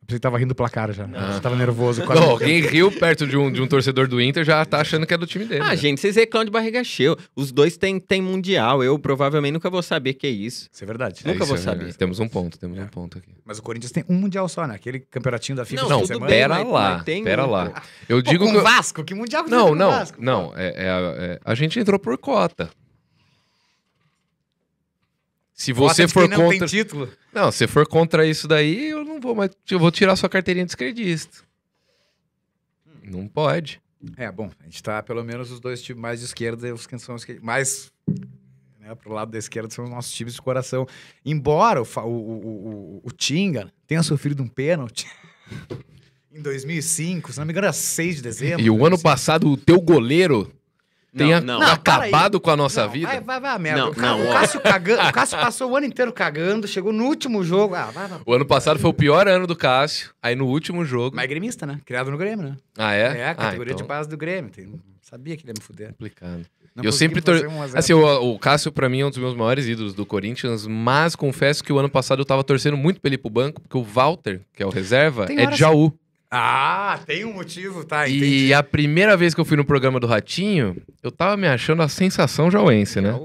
Que 0.06 0.18
tava 0.18 0.36
rindo 0.38 0.48
do 0.48 0.54
placar 0.54 0.92
já. 0.92 1.06
Não. 1.06 1.32
Você 1.32 1.40
tava 1.40 1.56
nervoso. 1.56 2.02
quase 2.04 2.20
Não, 2.20 2.30
alguém 2.30 2.60
riu 2.66 2.92
perto 2.92 3.26
de 3.26 3.36
um, 3.36 3.50
de 3.50 3.62
um 3.62 3.66
torcedor 3.66 4.06
do 4.06 4.20
Inter 4.20 4.44
já 4.44 4.64
tá 4.64 4.80
achando 4.80 5.06
que 5.06 5.14
é 5.14 5.16
do 5.16 5.26
time 5.26 5.44
dele. 5.46 5.62
Ah, 5.62 5.68
né? 5.68 5.76
gente, 5.76 6.00
vocês 6.00 6.14
reclamam 6.16 6.44
de 6.44 6.50
barriga 6.50 6.84
cheia. 6.84 7.16
Os 7.34 7.50
dois 7.50 7.76
têm, 7.76 7.98
têm 7.98 8.20
mundial. 8.20 8.84
Eu 8.84 8.98
provavelmente 8.98 9.52
nunca 9.54 9.70
vou 9.70 9.82
saber 9.82 10.14
que 10.14 10.26
é 10.26 10.30
isso. 10.30 10.68
Isso 10.72 10.84
é 10.84 10.86
verdade. 10.86 11.22
nunca 11.24 11.38
isso 11.38 11.46
vou 11.46 11.56
é 11.56 11.58
saber. 11.58 11.76
verdade. 11.78 11.98
Temos 11.98 12.20
um 12.20 12.28
ponto, 12.28 12.58
temos 12.58 12.78
É. 12.78 12.82
um 12.82 12.86
ponto 12.86 13.16
aqui. 13.18 13.30
Mas 13.44 13.58
o 13.58 13.62
Corinthians 13.62 13.92
tem 13.92 14.04
um 14.08 14.14
mundial 14.14 14.48
só, 14.48 14.66
né? 14.66 14.74
Aquele 14.74 15.00
campeonatinho 15.00 15.56
da 15.56 15.64
FIFA. 15.64 15.82
Não, 15.88 16.00
tudo 16.00 16.06
semana. 16.08 16.26
Pera 16.26 16.54
mas- 16.54 16.68
lá, 16.68 16.94
mas 16.96 17.04
tem 17.04 17.24
pera 17.24 17.46
um, 17.46 17.50
lá. 17.50 17.82
Eu 18.08 18.22
Pô, 18.22 18.30
digo 18.30 18.44
com 18.44 18.50
que... 18.50 18.56
o 18.56 18.60
eu- 18.60 18.64
Vasco? 18.64 19.02
Que 19.04 19.14
mundial 19.14 19.44
que 19.44 19.50
você 19.50 19.56
Não, 19.56 19.64
tem 19.66 19.72
com 19.72 19.76
o 19.76 19.78
não, 19.78 19.90
Vasco? 19.90 20.16
não. 20.20 20.52
É, 20.56 20.66
é- 20.66 20.74
é- 21.34 21.40
a 21.44 21.54
gente 21.54 21.78
entrou 21.80 21.98
por 21.98 22.16
cota. 22.18 22.68
Se 25.54 25.72
você 25.72 26.08
for 26.08 26.28
não 26.28 26.50
contra... 26.50 26.66
título. 26.66 27.08
Não, 27.32 27.52
se 27.52 27.66
for 27.68 27.86
contra 27.86 28.26
isso 28.26 28.48
daí, 28.48 28.90
eu 28.90 29.04
não 29.04 29.20
vou 29.20 29.34
mais. 29.36 29.50
Eu 29.70 29.78
vou 29.78 29.90
tirar 29.90 30.16
sua 30.16 30.28
carteirinha 30.28 30.66
de 30.66 30.72
esquerdista. 30.72 31.44
Não 33.04 33.28
pode. 33.28 33.80
É, 34.16 34.30
bom, 34.30 34.50
a 34.60 34.64
gente 34.64 34.82
tá 34.82 35.02
pelo 35.02 35.22
menos 35.22 35.50
os 35.50 35.60
dois 35.60 35.80
times 35.80 36.02
mais 36.02 36.20
de 36.20 36.26
esquerda 36.26 36.68
e 36.68 36.72
os 36.72 36.86
que 36.86 36.98
são 36.98 37.16
mais 37.40 37.90
né, 38.80 38.94
pro 38.94 39.12
lado 39.12 39.30
da 39.30 39.38
esquerda 39.38 39.70
são 39.70 39.84
os 39.84 39.90
nossos 39.90 40.12
times 40.12 40.34
de 40.34 40.42
coração. 40.42 40.86
Embora 41.24 41.80
o, 41.80 41.86
o, 42.00 42.08
o, 42.08 43.00
o, 43.04 43.10
Tinga 43.12 43.72
tenha 43.86 44.02
sofrido 44.02 44.42
um 44.42 44.48
pênalti 44.48 45.06
em 46.32 46.42
2005, 46.42 47.32
se 47.32 47.38
não 47.38 47.46
me 47.46 47.52
engano 47.52 47.66
era 47.66 47.72
6 47.72 48.16
de 48.16 48.22
dezembro. 48.22 48.60
E 48.60 48.68
o 48.68 48.84
ano 48.84 48.96
assim. 48.96 49.02
passado, 49.02 49.50
o 49.50 49.56
teu 49.56 49.80
goleiro 49.80 50.52
tenha 51.16 51.40
não. 51.40 51.60
Não, 51.60 51.76
para 51.78 51.94
acabado 52.04 52.40
com 52.40 52.50
a 52.50 52.56
nossa 52.56 52.84
Não, 52.84 52.92
vida. 52.92 53.06
Vai, 53.08 53.20
vai, 53.20 53.40
vai, 53.40 53.50
a 53.52 53.58
merda. 53.58 53.80
Não, 53.80 53.90
o, 53.90 53.96
não, 53.96 54.28
o. 54.28 54.32
Cássio 54.32 54.60
cagando, 54.60 55.02
o 55.08 55.12
Cássio 55.12 55.38
passou 55.38 55.70
o 55.70 55.76
ano 55.76 55.86
inteiro 55.86 56.12
cagando, 56.12 56.66
chegou 56.66 56.92
no 56.92 57.04
último 57.04 57.42
jogo. 57.44 57.74
Ah, 57.74 57.90
vai, 57.90 58.08
vai. 58.08 58.20
O 58.24 58.32
ano 58.32 58.44
passado 58.44 58.78
foi 58.78 58.90
o 58.90 58.94
pior 58.94 59.28
ano 59.28 59.46
do 59.46 59.56
Cássio. 59.56 60.10
Aí 60.22 60.34
no 60.34 60.46
último 60.46 60.84
jogo. 60.84 61.14
Mas 61.14 61.24
é 61.24 61.28
gremista, 61.28 61.66
né? 61.66 61.80
Criado 61.84 62.10
no 62.10 62.18
Grêmio, 62.18 62.48
né? 62.48 62.56
Ah, 62.76 62.94
é? 62.94 63.18
É, 63.18 63.28
a 63.28 63.34
categoria 63.34 63.72
ah, 63.72 63.76
de 63.76 63.82
então... 63.82 63.86
base 63.86 64.08
do 64.08 64.16
Grêmio. 64.16 64.50
Tem- 64.50 64.80
Sabia 65.02 65.36
que 65.36 65.42
ele 65.42 65.50
ia 65.50 65.54
me 65.58 65.62
fuder. 65.62 65.88
Complicado. 65.92 66.46
Não 66.74 66.82
Eu 66.82 66.90
sempre 66.90 67.20
tor- 67.20 67.36
fazer 67.36 67.46
1 67.46 67.62
a 67.62 67.66
0. 67.68 67.78
Assim, 67.78 67.92
o, 67.92 68.34
o 68.34 68.38
Cássio, 68.38 68.72
pra 68.72 68.88
mim, 68.88 69.00
é 69.02 69.06
um 69.06 69.10
dos 69.10 69.18
meus 69.18 69.36
maiores 69.36 69.66
ídolos 69.66 69.94
do 69.94 70.04
Corinthians, 70.04 70.66
mas 70.66 71.14
confesso 71.14 71.62
que 71.62 71.72
o 71.72 71.78
ano 71.78 71.88
passado 71.88 72.20
eu 72.20 72.24
tava 72.24 72.42
torcendo 72.42 72.76
muito 72.76 73.00
pra 73.00 73.08
ele 73.08 73.14
ir 73.14 73.18
pro 73.18 73.30
banco, 73.30 73.60
porque 73.60 73.78
o 73.78 73.82
Walter, 73.82 74.40
que 74.52 74.60
é 74.60 74.66
o 74.66 74.70
reserva, 74.70 75.26
é 75.30 75.46
de 75.46 75.56
Jaú. 75.56 75.92
Ah, 76.36 76.98
tem 77.06 77.24
um 77.24 77.32
motivo, 77.32 77.84
tá? 77.84 78.08
entendi. 78.08 78.46
E 78.46 78.54
a 78.54 78.60
primeira 78.60 79.16
vez 79.16 79.34
que 79.34 79.40
eu 79.40 79.44
fui 79.44 79.56
no 79.56 79.64
programa 79.64 80.00
do 80.00 80.06
Ratinho, 80.06 80.76
eu 81.00 81.12
tava 81.12 81.36
me 81.36 81.46
achando 81.46 81.80
a 81.80 81.88
sensação 81.88 82.50
jauense, 82.50 83.00
né? 83.00 83.16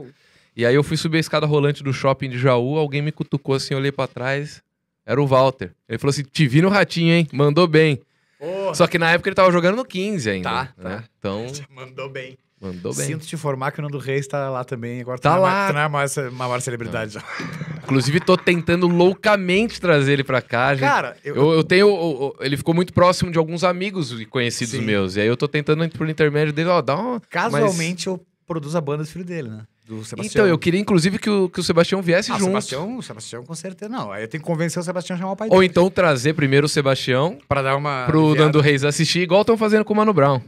E 0.56 0.64
aí 0.64 0.76
eu 0.76 0.84
fui 0.84 0.96
subir 0.96 1.18
a 1.18 1.20
escada 1.20 1.48
rolante 1.48 1.82
do 1.84 1.92
shopping 1.92 2.30
de 2.30 2.38
Jaú, 2.38 2.78
alguém 2.78 3.02
me 3.02 3.12
cutucou 3.12 3.56
assim, 3.56 3.74
eu 3.74 3.80
olhei 3.80 3.92
pra 3.92 4.06
trás, 4.08 4.62
era 5.06 5.20
o 5.20 5.26
Walter. 5.26 5.72
Ele 5.88 5.98
falou 5.98 6.12
assim, 6.12 6.22
te 6.22 6.48
vi 6.48 6.62
no 6.62 6.70
Ratinho, 6.70 7.14
hein? 7.14 7.28
Mandou 7.34 7.66
bem. 7.68 8.00
Porra, 8.38 8.76
Só 8.76 8.86
que 8.86 9.00
na 9.00 9.12
época 9.12 9.30
ele 9.30 9.36
tava 9.36 9.52
jogando 9.52 9.78
no 9.78 9.86
15 9.86 10.30
ainda. 10.30 10.50
Tá, 10.50 10.74
né? 10.78 10.98
tá. 10.98 11.04
Então, 11.18 11.48
mandou 11.74 12.10
bem. 12.10 12.38
Mandou 12.62 12.94
bem. 12.96 13.06
Sinto 13.08 13.26
te 13.26 13.36
informar 13.36 13.72
que 13.72 13.80
o 13.80 13.82
Nando 13.82 13.98
Reis 13.98 14.28
tá 14.28 14.50
lá 14.50 14.64
também. 14.64 15.02
Agora 15.02 15.20
Tá 15.20 15.36
é 15.36 15.40
lá. 15.40 15.68
Tu 15.68 15.74
não 15.74 15.82
é 15.82 15.88
mais 15.90 16.16
uma 16.18 16.32
maior 16.32 16.62
celebridade 16.62 17.14
já. 17.14 17.24
Inclusive, 17.84 18.20
tô 18.20 18.38
tentando 18.38 18.88
loucamente 18.88 19.80
trazer 19.82 20.14
ele 20.14 20.24
pra 20.24 20.42
cá. 20.42 20.74
gente. 20.76 20.82
Cara, 20.88 21.16
eu, 21.24 21.36
Eu, 21.36 21.52
eu 21.54 21.64
tenho. 21.64 21.88
o- 21.88 22.36
ele 22.40 22.56
ficou 22.58 22.74
muito 22.74 22.94
próximo 22.94 23.32
de 23.32 23.38
alguns 23.38 23.64
amigos 23.64 24.12
e 24.20 24.26
conhecidos 24.26 24.76
Sim. 24.76 24.82
meus. 24.86 25.16
E 25.16 25.22
aí 25.22 25.28
eu 25.28 25.36
tô 25.38 25.48
tentando, 25.48 25.88
por 25.90 26.08
intermédio 26.10 26.54
dele, 26.54 26.70
ó, 26.70 26.82
dá 26.82 26.96
uma. 26.96 27.20
casualmente 27.30 28.08
eu 28.08 28.20
produzo 28.46 28.78
a 28.78 28.82
banda 28.82 29.04
do 29.04 29.10
filho 29.10 29.26
dele, 29.26 29.50
né? 29.50 29.62
Do 29.88 30.06
Sebastião. 30.06 30.44
Então, 30.44 30.48
eu 30.48 30.58
queria, 30.60 30.80
inclusive, 30.80 31.18
que 31.18 31.30
o, 31.30 31.50
que 31.50 31.60
o 31.60 31.64
Sebastião 31.64 32.00
viesse 32.00 32.32
Ah, 32.32 32.36
junto. 32.36 32.46
Sebastião, 32.50 32.98
o 32.98 33.02
Sebastião 33.02 33.44
com 33.44 33.56
certeza. 33.56 33.90
Não, 33.92 34.12
aí 34.12 34.24
eu 34.24 34.28
tenho 34.28 34.44
que 34.44 34.48
convencer 34.48 34.80
o 34.80 34.84
Sebastião 34.84 35.16
a 35.16 35.20
chamar 35.20 35.32
o 35.32 35.36
pai 35.36 35.48
Ou 35.50 35.56
dele. 35.60 35.66
então 35.72 35.90
trazer 35.90 36.34
primeiro 36.36 36.68
o 36.68 36.70
Sebastião 36.70 37.40
Pra 37.48 37.64
dar 37.64 37.76
uma. 37.76 38.06
pro 38.06 38.20
aliviada. 38.20 38.46
Nando 38.46 38.62
Reis 38.62 38.84
assistir, 38.84 39.22
igual 39.22 39.42
estão 39.42 39.58
fazendo 39.58 39.84
com 39.84 39.94
o 39.94 39.98
Mano 39.98 40.14
Brown. 40.14 40.42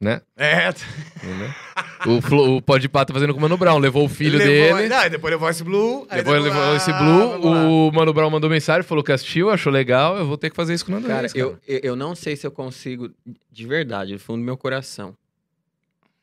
Né? 0.00 0.20
É. 0.36 0.68
Entendeu? 0.68 1.50
o, 2.06 2.20
Flo- 2.20 2.56
o 2.56 2.62
Pode 2.62 2.88
Pato 2.88 3.12
fazendo 3.12 3.32
com 3.32 3.38
o 3.38 3.42
Mano 3.42 3.56
Brown. 3.56 3.78
Levou 3.78 4.04
o 4.04 4.08
filho 4.08 4.36
levou, 4.38 4.76
dele. 4.76 4.88
Não, 4.88 5.08
depois 5.08 5.32
levou 5.32 5.48
esse 5.48 5.64
Blue. 5.64 6.06
aí 6.10 6.18
Depois 6.18 6.42
levou- 6.42 6.60
levou 6.60 6.76
esse 6.76 6.90
Ah, 6.90 6.98
Blue. 6.98 7.28
vamos 7.30 7.44
lá. 7.46 7.64
O 7.68 7.90
Mano 7.92 8.12
Brown 8.12 8.30
mandou 8.30 8.50
mensagem, 8.50 8.82
falou 8.82 9.02
que 9.02 9.12
assistiu, 9.12 9.50
achou 9.50 9.72
legal. 9.72 10.16
Eu 10.18 10.26
vou 10.26 10.36
ter 10.36 10.50
que 10.50 10.56
fazer 10.56 10.74
isso 10.74 10.84
com 10.84 10.92
o 10.92 10.94
Nando 10.96 11.06
Cara, 11.08 11.20
Reis. 11.22 11.34
eu, 11.34 11.56
eu 11.66 11.80
eu 11.82 11.96
não 11.96 12.14
sei 12.14 12.36
se 12.36 12.46
eu 12.46 12.50
consigo, 12.50 13.10
de 13.50 13.66
verdade, 13.66 14.12
do 14.12 14.18
fundo 14.18 14.40
do 14.40 14.44
meu 14.44 14.56
coração, 14.56 15.16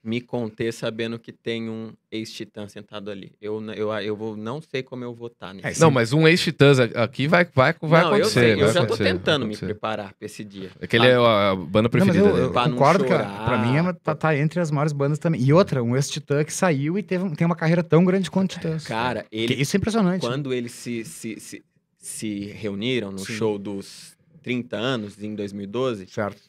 me 0.04 0.20
conter 0.20 0.74
sabendo 0.74 1.20
que 1.20 1.32
tem 1.32 1.70
um 1.70 1.94
ex-titã 2.12 2.68
sentado 2.68 3.12
ali. 3.12 3.34
Eu, 3.40 3.62
eu, 3.74 3.92
eu 4.00 4.16
vou, 4.16 4.36
não 4.36 4.60
sei 4.60 4.82
como 4.82 5.04
eu 5.04 5.14
vou 5.14 5.28
estar 5.28 5.54
nisso. 5.54 5.68
É, 5.68 5.74
Não, 5.80 5.92
mas 5.92 6.12
um 6.12 6.28
ex-Titãs 6.28 6.80
a- 6.80 6.86
aqui 7.04 7.28
vai, 7.28 7.46
vai, 7.46 7.76
vai 7.80 8.02
não, 8.02 8.08
acontecer. 8.10 8.24
eu 8.24 8.30
sei, 8.30 8.54
eu 8.64 8.68
já 8.68 8.74
tô 8.80 8.80
acontecer, 8.94 9.04
tentando 9.04 9.46
me 9.46 9.56
preparar 9.56 10.14
pra 10.16 10.26
esse 10.26 10.44
dia. 10.44 10.72
Aquele 10.82 11.06
é 11.06 11.14
a, 11.14 11.52
a 11.52 11.56
banda 11.56 11.64
Não, 11.64 11.82
mas 11.84 11.92
preferida 11.92 12.18
eu, 12.18 12.34
dele. 12.34 12.46
eu 12.48 12.52
Pra 12.52 12.64
não 12.68 12.72
concordo 12.74 13.04
que 13.04 13.10
pra 13.12 13.58
mim 13.64 13.78
é 13.78 13.94
tá, 13.94 14.16
tá 14.16 14.36
entre 14.36 14.60
as 14.60 14.72
maiores 14.72 14.92
bandas 14.92 15.20
também. 15.20 15.40
E 15.40 15.54
outra, 15.54 15.84
um 15.84 15.96
ex-titã 15.96 16.44
que 16.44 16.52
saiu 16.52 16.98
e 16.98 17.04
teve, 17.04 17.36
tem 17.36 17.46
uma 17.46 17.56
carreira 17.56 17.84
tão 17.84 18.04
grande 18.04 18.32
quanto 18.32 18.56
Titãs. 18.56 18.84
Cara, 18.88 19.24
Que 19.30 19.38
ele, 19.38 19.54
isso 19.62 19.76
é 19.76 19.78
impressionante. 19.78 20.22
quando 20.22 20.52
eles 20.52 20.72
se, 20.72 21.06
se, 21.06 21.40
se, 21.40 21.64
se 22.00 22.46
reuniram 22.56 23.12
no 23.12 23.20
Sim. 23.20 23.34
show 23.34 23.60
dos 23.60 24.18
30 24.42 24.76
anos, 24.78 25.22
em 25.22 25.36
2012, 25.36 26.08
Certo. 26.08 26.42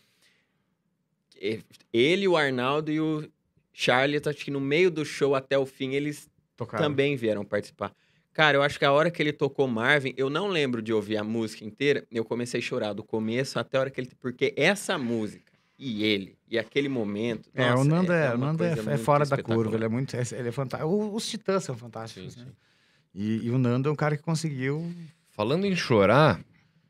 e- 1.38 1.60
ele, 1.92 2.26
o 2.26 2.34
Arnaldo 2.36 2.90
e 2.90 2.98
o 2.98 3.28
Charlie, 3.72 4.20
acho 4.24 4.44
que 4.44 4.50
no 4.50 4.60
meio 4.60 4.90
do 4.90 5.04
show 5.04 5.34
até 5.34 5.56
o 5.58 5.64
fim, 5.66 5.92
eles 5.94 6.28
Tocaram. 6.56 6.84
também 6.84 7.16
vieram 7.16 7.44
participar. 7.44 7.92
Cara, 8.32 8.56
eu 8.56 8.62
acho 8.62 8.78
que 8.78 8.84
a 8.84 8.92
hora 8.92 9.10
que 9.10 9.22
ele 9.22 9.32
tocou 9.32 9.68
Marvin, 9.68 10.14
eu 10.16 10.30
não 10.30 10.48
lembro 10.48 10.80
de 10.80 10.92
ouvir 10.92 11.16
a 11.18 11.24
música 11.24 11.64
inteira, 11.64 12.06
eu 12.10 12.24
comecei 12.24 12.60
a 12.60 12.62
chorar 12.62 12.92
do 12.94 13.02
começo 13.04 13.58
até 13.58 13.76
a 13.76 13.80
hora 13.80 13.90
que 13.90 14.00
ele. 14.00 14.10
Porque 14.20 14.54
essa 14.56 14.96
música 14.96 15.52
e 15.78 16.02
ele, 16.04 16.36
e 16.48 16.58
aquele 16.58 16.88
momento. 16.88 17.50
É, 17.54 17.68
nossa, 17.70 17.82
o 17.82 17.84
Nando 17.84 18.12
é, 18.12 18.30
o 18.32 18.36
uma 18.36 18.46
Nando 18.46 18.64
é, 18.64 18.72
é 18.72 18.96
fora 18.98 19.26
da 19.26 19.36
curva, 19.42 19.74
ele 19.76 19.84
é 19.84 19.88
muito. 19.88 20.14
Ele 20.16 20.48
é 20.48 20.52
fantástico. 20.52 20.90
O- 20.90 21.14
Os 21.14 21.28
Titãs 21.28 21.64
são 21.64 21.74
Sim, 21.74 21.80
fantásticos. 21.80 22.36
né? 22.36 22.44
sim. 22.44 22.52
E, 23.14 23.46
e 23.46 23.50
o 23.50 23.58
Nando 23.58 23.88
é 23.88 23.92
um 23.92 23.96
cara 23.96 24.16
que 24.16 24.22
conseguiu. 24.22 24.90
Falando 25.30 25.66
em 25.66 25.74
chorar, 25.76 26.40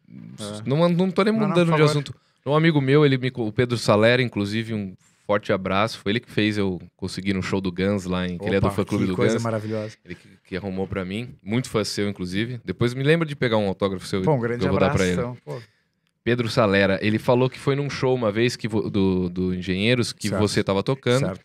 É. 0.08 0.68
não, 0.68 0.88
não 0.88 1.10
tô 1.10 1.22
nem 1.24 1.32
Não, 1.32 1.40
não, 1.40 1.48
mudando 1.48 1.68
por 1.68 1.74
de 1.76 1.80
favor. 1.82 1.90
assunto. 1.90 2.14
Um 2.44 2.54
amigo 2.54 2.80
meu, 2.80 3.04
ele 3.06 3.16
me, 3.18 3.32
o 3.34 3.52
Pedro 3.52 3.78
Salera, 3.78 4.20
inclusive, 4.22 4.74
um 4.74 4.94
forte 5.26 5.52
abraço. 5.52 5.98
Foi 5.98 6.12
ele 6.12 6.20
que 6.20 6.30
fez 6.30 6.56
eu 6.58 6.80
conseguir 6.96 7.32
no 7.34 7.42
show 7.42 7.60
do 7.60 7.70
Guns 7.72 8.04
lá, 8.04 8.26
em, 8.26 8.38
que 8.38 8.44
ele 8.44 8.56
é 8.56 8.60
do 8.60 8.66
Opa, 8.66 8.76
fã-clube 8.76 9.04
que 9.04 9.10
do 9.10 9.16
coisa 9.16 9.34
Guns. 9.34 9.42
maravilhosa. 9.42 9.96
Ele 10.04 10.14
que, 10.14 10.28
que 10.44 10.56
arrumou 10.56 10.86
pra 10.86 11.04
mim. 11.04 11.34
Muito 11.42 11.68
fã 11.68 11.82
seu, 11.84 12.08
inclusive. 12.08 12.60
Depois 12.64 12.94
me 12.94 13.02
lembra 13.02 13.26
de 13.26 13.34
pegar 13.36 13.56
um 13.58 13.66
autógrafo 13.68 14.06
seu 14.06 14.20
um 14.20 14.24
que 14.36 14.42
grande 14.42 14.64
eu 14.64 14.70
vou 14.70 14.80
dar 14.80 14.90
pra 14.90 15.04
ele. 15.04 15.12
então. 15.12 15.36
Pedro 16.24 16.48
Salera, 16.48 16.98
ele 17.02 17.18
falou 17.18 17.50
que 17.50 17.58
foi 17.58 17.74
num 17.74 17.90
show 17.90 18.14
uma 18.14 18.30
vez 18.30 18.54
que 18.54 18.68
do, 18.68 19.28
do 19.28 19.52
Engenheiros 19.54 20.12
que 20.12 20.28
Certo. 20.28 20.40
você 20.40 20.62
tava 20.62 20.80
tocando 20.82 21.26
certo. 21.26 21.40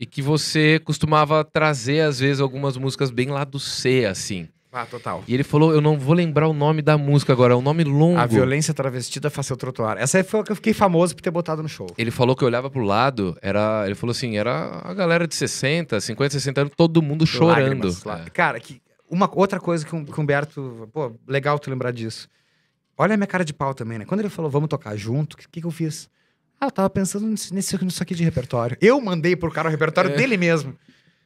e 0.00 0.06
que 0.06 0.22
você 0.22 0.78
costumava 0.82 1.44
trazer, 1.44 2.00
às 2.00 2.20
vezes, 2.20 2.40
algumas 2.40 2.76
músicas 2.78 3.10
bem 3.10 3.28
lá 3.28 3.44
do 3.44 3.58
C, 3.60 4.06
assim. 4.06 4.48
Ah, 4.76 4.84
total. 4.86 5.22
E 5.28 5.32
ele 5.32 5.44
falou, 5.44 5.72
eu 5.72 5.80
não 5.80 5.96
vou 5.96 6.14
lembrar 6.16 6.48
o 6.48 6.52
nome 6.52 6.82
da 6.82 6.98
música 6.98 7.32
agora, 7.32 7.52
é 7.54 7.56
um 7.56 7.62
nome 7.62 7.84
longo. 7.84 8.18
A 8.18 8.26
violência 8.26 8.74
travestida 8.74 9.30
face 9.30 9.52
ao 9.52 9.56
trotuar. 9.56 9.96
Essa 9.98 10.18
aí 10.18 10.24
foi 10.24 10.40
a 10.40 10.42
que 10.42 10.50
eu 10.50 10.56
fiquei 10.56 10.72
famoso 10.74 11.14
por 11.14 11.22
ter 11.22 11.30
botado 11.30 11.62
no 11.62 11.68
show. 11.68 11.86
Ele 11.96 12.10
falou 12.10 12.34
que 12.34 12.42
eu 12.42 12.46
olhava 12.48 12.68
pro 12.68 12.82
lado, 12.82 13.38
era, 13.40 13.84
ele 13.86 13.94
falou 13.94 14.10
assim, 14.10 14.36
era 14.36 14.80
a 14.82 14.92
galera 14.92 15.28
de 15.28 15.34
60, 15.36 16.00
50, 16.00 16.32
60 16.32 16.60
anos, 16.62 16.72
todo 16.76 17.00
mundo 17.00 17.24
chorando. 17.24 17.60
Lágrimas, 17.62 18.02
lá- 18.02 18.24
Cara, 18.32 18.58
que 18.58 18.82
uma 19.08 19.30
outra 19.32 19.60
coisa 19.60 19.86
que 19.86 19.94
o 19.94 20.04
Humberto. 20.18 20.88
Pô, 20.92 21.12
legal 21.28 21.56
tu 21.60 21.70
lembrar 21.70 21.92
disso. 21.92 22.26
Olha 22.98 23.14
a 23.14 23.16
minha 23.16 23.26
cara 23.28 23.44
de 23.44 23.52
pau 23.54 23.74
também, 23.74 23.98
né? 23.98 24.04
Quando 24.04 24.20
ele 24.20 24.28
falou, 24.28 24.50
vamos 24.50 24.68
tocar 24.68 24.96
junto, 24.96 25.34
o 25.34 25.36
que, 25.36 25.60
que, 25.60 25.64
eu 25.66 25.70
fiz? 25.70 26.08
Ah, 26.60 26.66
eu 26.66 26.70
tava 26.72 26.90
pensando 26.90 27.26
nesse- 27.26 27.54
nisso 27.54 28.02
aqui 28.02 28.14
de 28.14 28.24
repertório. 28.24 28.76
Eu 28.80 29.00
mandei 29.00 29.36
pro 29.36 29.50
cara 29.52 29.68
o 29.68 29.70
repertório 29.70 30.10
É. 30.10 30.16
dele 30.16 30.36
mesmo. 30.36 30.76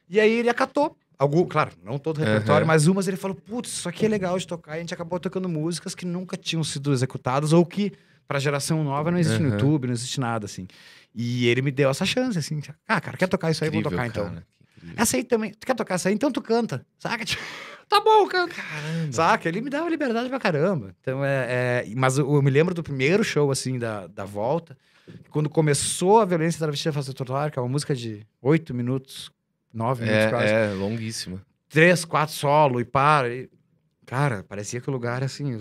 E 0.07 0.19
aí 0.19 0.31
ele 0.39 0.49
acatou. 0.49 0.95
Algum, 1.19 1.45
claro, 1.45 1.71
não 1.83 1.99
todo 1.99 2.15
o 2.17 2.19
repertório, 2.21 2.61
Aham. 2.63 2.67
mas 2.67 2.87
umas 2.87 3.05
ele 3.07 3.17
falou, 3.17 3.35
putz, 3.35 3.69
isso 3.73 3.89
aqui 3.89 4.05
é 4.05 4.09
legal 4.09 4.39
de 4.39 4.47
tocar. 4.47 4.75
E 4.75 4.77
a 4.77 4.79
gente 4.79 4.93
acabou 4.93 5.19
tocando 5.19 5.49
músicas 5.49 5.93
que 5.93 6.05
nunca 6.05 6.37
tinham 6.37 6.63
sido 6.63 6.93
executadas 6.93 7.51
ou 7.51 7.65
que, 7.65 7.91
pra 8.25 8.39
geração 8.39 8.83
nova, 8.85 9.11
não 9.11 9.17
existe 9.19 9.41
no 9.41 9.47
Aham. 9.49 9.55
YouTube, 9.57 9.87
não 9.87 9.93
existe 9.93 10.17
nada, 10.17 10.45
assim. 10.45 10.65
E 11.13 11.45
ele 11.47 11.61
me 11.61 11.71
deu 11.71 11.89
essa 11.89 12.05
chance, 12.05 12.39
assim. 12.39 12.61
Ah, 12.87 13.01
cara, 13.01 13.17
quer 13.17 13.27
tocar 13.27 13.51
isso 13.51 13.61
aí? 13.65 13.69
Vou 13.69 13.81
Incrível, 13.81 13.97
tocar 13.97 14.07
então. 14.07 14.23
cara, 14.29 14.45
que 14.71 14.77
incrível. 14.77 14.95
Essa 15.03 15.17
aí 15.17 15.23
também. 15.25 15.51
Tu 15.51 15.67
quer 15.67 15.75
tocar 15.75 15.95
essa 15.95 16.07
aí? 16.07 16.15
Então 16.15 16.31
tu 16.31 16.41
canta. 16.41 16.85
Saca? 16.97 17.25
Tipo, 17.25 17.43
tá 17.89 17.99
bom, 17.99 18.25
canta. 18.25 18.53
Caramba. 18.55 19.11
Saca? 19.11 19.49
Ele 19.49 19.59
me 19.59 19.69
dava 19.69 19.89
liberdade 19.89 20.29
pra 20.29 20.39
caramba. 20.39 20.95
Então 21.01 21.25
é. 21.25 21.83
é- 21.85 21.93
Mas 21.97 22.17
eu, 22.17 22.33
eu 22.33 22.41
me 22.41 22.49
lembro 22.49 22.73
do 22.73 22.81
primeiro 22.81 23.25
show, 23.25 23.51
assim, 23.51 23.77
da, 23.77 24.07
da 24.07 24.23
volta. 24.23 24.77
Quando 25.31 25.49
começou 25.49 26.19
a 26.19 26.25
violência 26.25 26.59
travestida 26.59 26.93
face 26.93 27.09
ao 27.09 27.13
trotuar, 27.13 27.51
que 27.51 27.59
é 27.59 27.61
uma 27.61 27.67
música 27.67 27.93
de 27.93 28.25
oito 28.41 28.73
minutos, 28.73 29.29
nove 29.73 30.03
minutos 30.05 30.27
quase. 30.29 30.53
É, 30.53 30.71
é, 30.71 30.73
longuíssima. 30.73 31.41
Três, 31.67 32.03
quatro 32.05 32.33
solo 32.35 32.79
e 32.79 32.85
para. 32.85 33.33
e- 33.33 33.49
Cara, 34.05 34.43
parecia 34.43 34.81
que 34.81 34.89
o 34.89 34.93
lugar, 34.93 35.23
assim. 35.23 35.59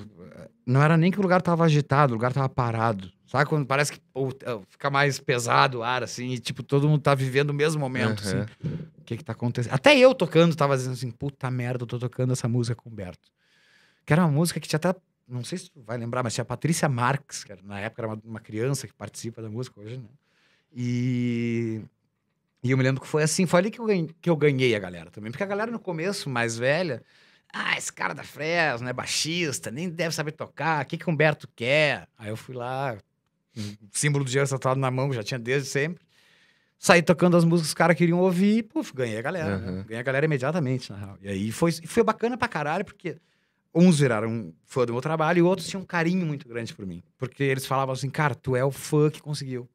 Não 0.66 0.82
era 0.82 0.96
nem 0.96 1.10
que 1.10 1.18
o 1.18 1.22
lugar 1.22 1.42
tava 1.42 1.64
agitado, 1.64 2.12
o 2.14 2.16
lugar 2.16 2.32
tava 2.32 2.48
parado. 2.48 3.10
Sabe 3.26 3.44
quando 3.48 3.66
parece 3.66 3.92
que 3.92 4.00
pô, 4.12 4.30
fica 4.68 4.88
mais 4.88 5.18
pesado 5.20 5.78
o 5.78 5.82
ar, 5.82 6.02
assim, 6.02 6.30
e 6.32 6.38
tipo, 6.38 6.62
todo 6.62 6.88
mundo 6.88 7.02
tá 7.02 7.14
vivendo 7.14 7.50
o 7.50 7.54
mesmo 7.54 7.78
momento, 7.80 8.22
Aham. 8.26 8.42
assim. 8.42 8.52
O 8.98 9.04
que 9.04 9.18
que 9.18 9.24
tá 9.24 9.32
acontecendo? 9.32 9.72
Até 9.74 9.96
eu 9.98 10.14
tocando 10.14 10.54
tava 10.56 10.76
dizendo 10.76 10.94
assim, 10.94 11.10
puta 11.10 11.50
merda, 11.50 11.82
eu 11.82 11.86
tô 11.86 11.98
tocando 11.98 12.32
essa 12.32 12.48
música 12.48 12.74
com 12.74 12.88
o 12.88 12.92
Humberto. 12.92 13.28
Que 14.06 14.14
era 14.14 14.22
uma 14.24 14.32
música 14.32 14.58
que 14.60 14.66
tinha 14.68 14.78
até, 14.78 14.94
não 15.28 15.44
sei 15.44 15.58
se 15.58 15.70
tu 15.70 15.82
vai 15.82 15.98
lembrar, 15.98 16.22
mas 16.22 16.32
tinha 16.32 16.42
a 16.42 16.46
Patrícia 16.46 16.88
Marques, 16.88 17.44
que 17.44 17.52
era- 17.52 17.60
na 17.62 17.80
época 17.80 18.00
era 18.02 18.08
uma, 18.08 18.20
uma 18.24 18.40
criança 18.40 18.86
que 18.86 18.94
participa 18.94 19.42
da 19.42 19.50
música, 19.50 19.78
hoje 19.78 19.98
não. 19.98 20.08
E... 20.72 21.82
E 22.62 22.70
eu 22.70 22.76
me 22.76 22.82
lembro 22.82 23.00
que 23.00 23.06
foi 23.06 23.22
assim, 23.22 23.46
foi 23.46 23.60
ali 23.60 23.70
que 23.70 23.80
eu, 23.80 23.86
ganhei, 23.86 24.10
que 24.20 24.28
eu 24.28 24.36
ganhei 24.36 24.74
a 24.74 24.78
galera 24.78 25.10
também. 25.10 25.30
Porque 25.30 25.44
a 25.44 25.46
galera 25.46 25.70
no 25.70 25.78
começo, 25.78 26.28
mais 26.28 26.58
velha, 26.58 27.02
ah, 27.52 27.76
esse 27.78 27.92
cara 27.92 28.14
da 28.14 28.24
Fresno 28.24 28.88
é 28.88 28.92
baixista, 28.92 29.70
nem 29.70 29.88
deve 29.88 30.14
saber 30.14 30.32
tocar, 30.32 30.84
o 30.84 30.86
que, 30.88 30.98
que 30.98 31.08
o 31.08 31.12
Humberto 31.12 31.48
quer? 31.54 32.08
Aí 32.18 32.28
eu 32.30 32.36
fui 32.36 32.54
lá, 32.54 32.96
símbolo 33.92 34.24
do 34.24 34.28
dinheiro 34.30 34.48
tatuado 34.50 34.80
na 34.80 34.90
mão, 34.90 35.12
já 35.12 35.22
tinha 35.22 35.38
desde 35.38 35.68
sempre. 35.68 36.04
Saí 36.78 37.02
tocando 37.02 37.36
as 37.36 37.44
músicas 37.44 37.68
que 37.68 37.70
os 37.70 37.74
caras 37.74 37.96
queriam 37.96 38.20
ouvir 38.20 38.58
e, 38.58 38.62
puf, 38.62 38.92
ganhei 38.94 39.18
a 39.18 39.22
galera. 39.22 39.58
né? 39.58 39.66
Aham. 39.68 39.82
Ganhei 39.84 40.00
a 40.00 40.02
galera 40.02 40.26
imediatamente, 40.26 40.92
na 40.92 40.98
real. 40.98 41.18
E 41.20 41.28
aí 41.28 41.50
foi, 41.52 41.72
foi 41.72 42.04
bacana 42.04 42.36
pra 42.36 42.46
caralho, 42.46 42.84
porque 42.84 43.16
uns 43.74 43.98
viraram 43.98 44.52
fã 44.64 44.84
do 44.86 44.92
meu 44.92 45.02
trabalho 45.02 45.38
e 45.38 45.42
outros 45.42 45.66
tinham 45.68 45.82
um 45.82 45.86
carinho 45.86 46.24
muito 46.24 46.46
grande 46.48 46.72
por 46.74 46.86
mim. 46.86 47.02
Porque 47.16 47.42
eles 47.42 47.66
falavam 47.66 47.92
assim, 47.92 48.08
cara, 48.08 48.34
tu 48.34 48.54
é 48.54 48.64
o 48.64 48.70
fã 48.70 49.10
que 49.10 49.20
conseguiu. 49.20 49.68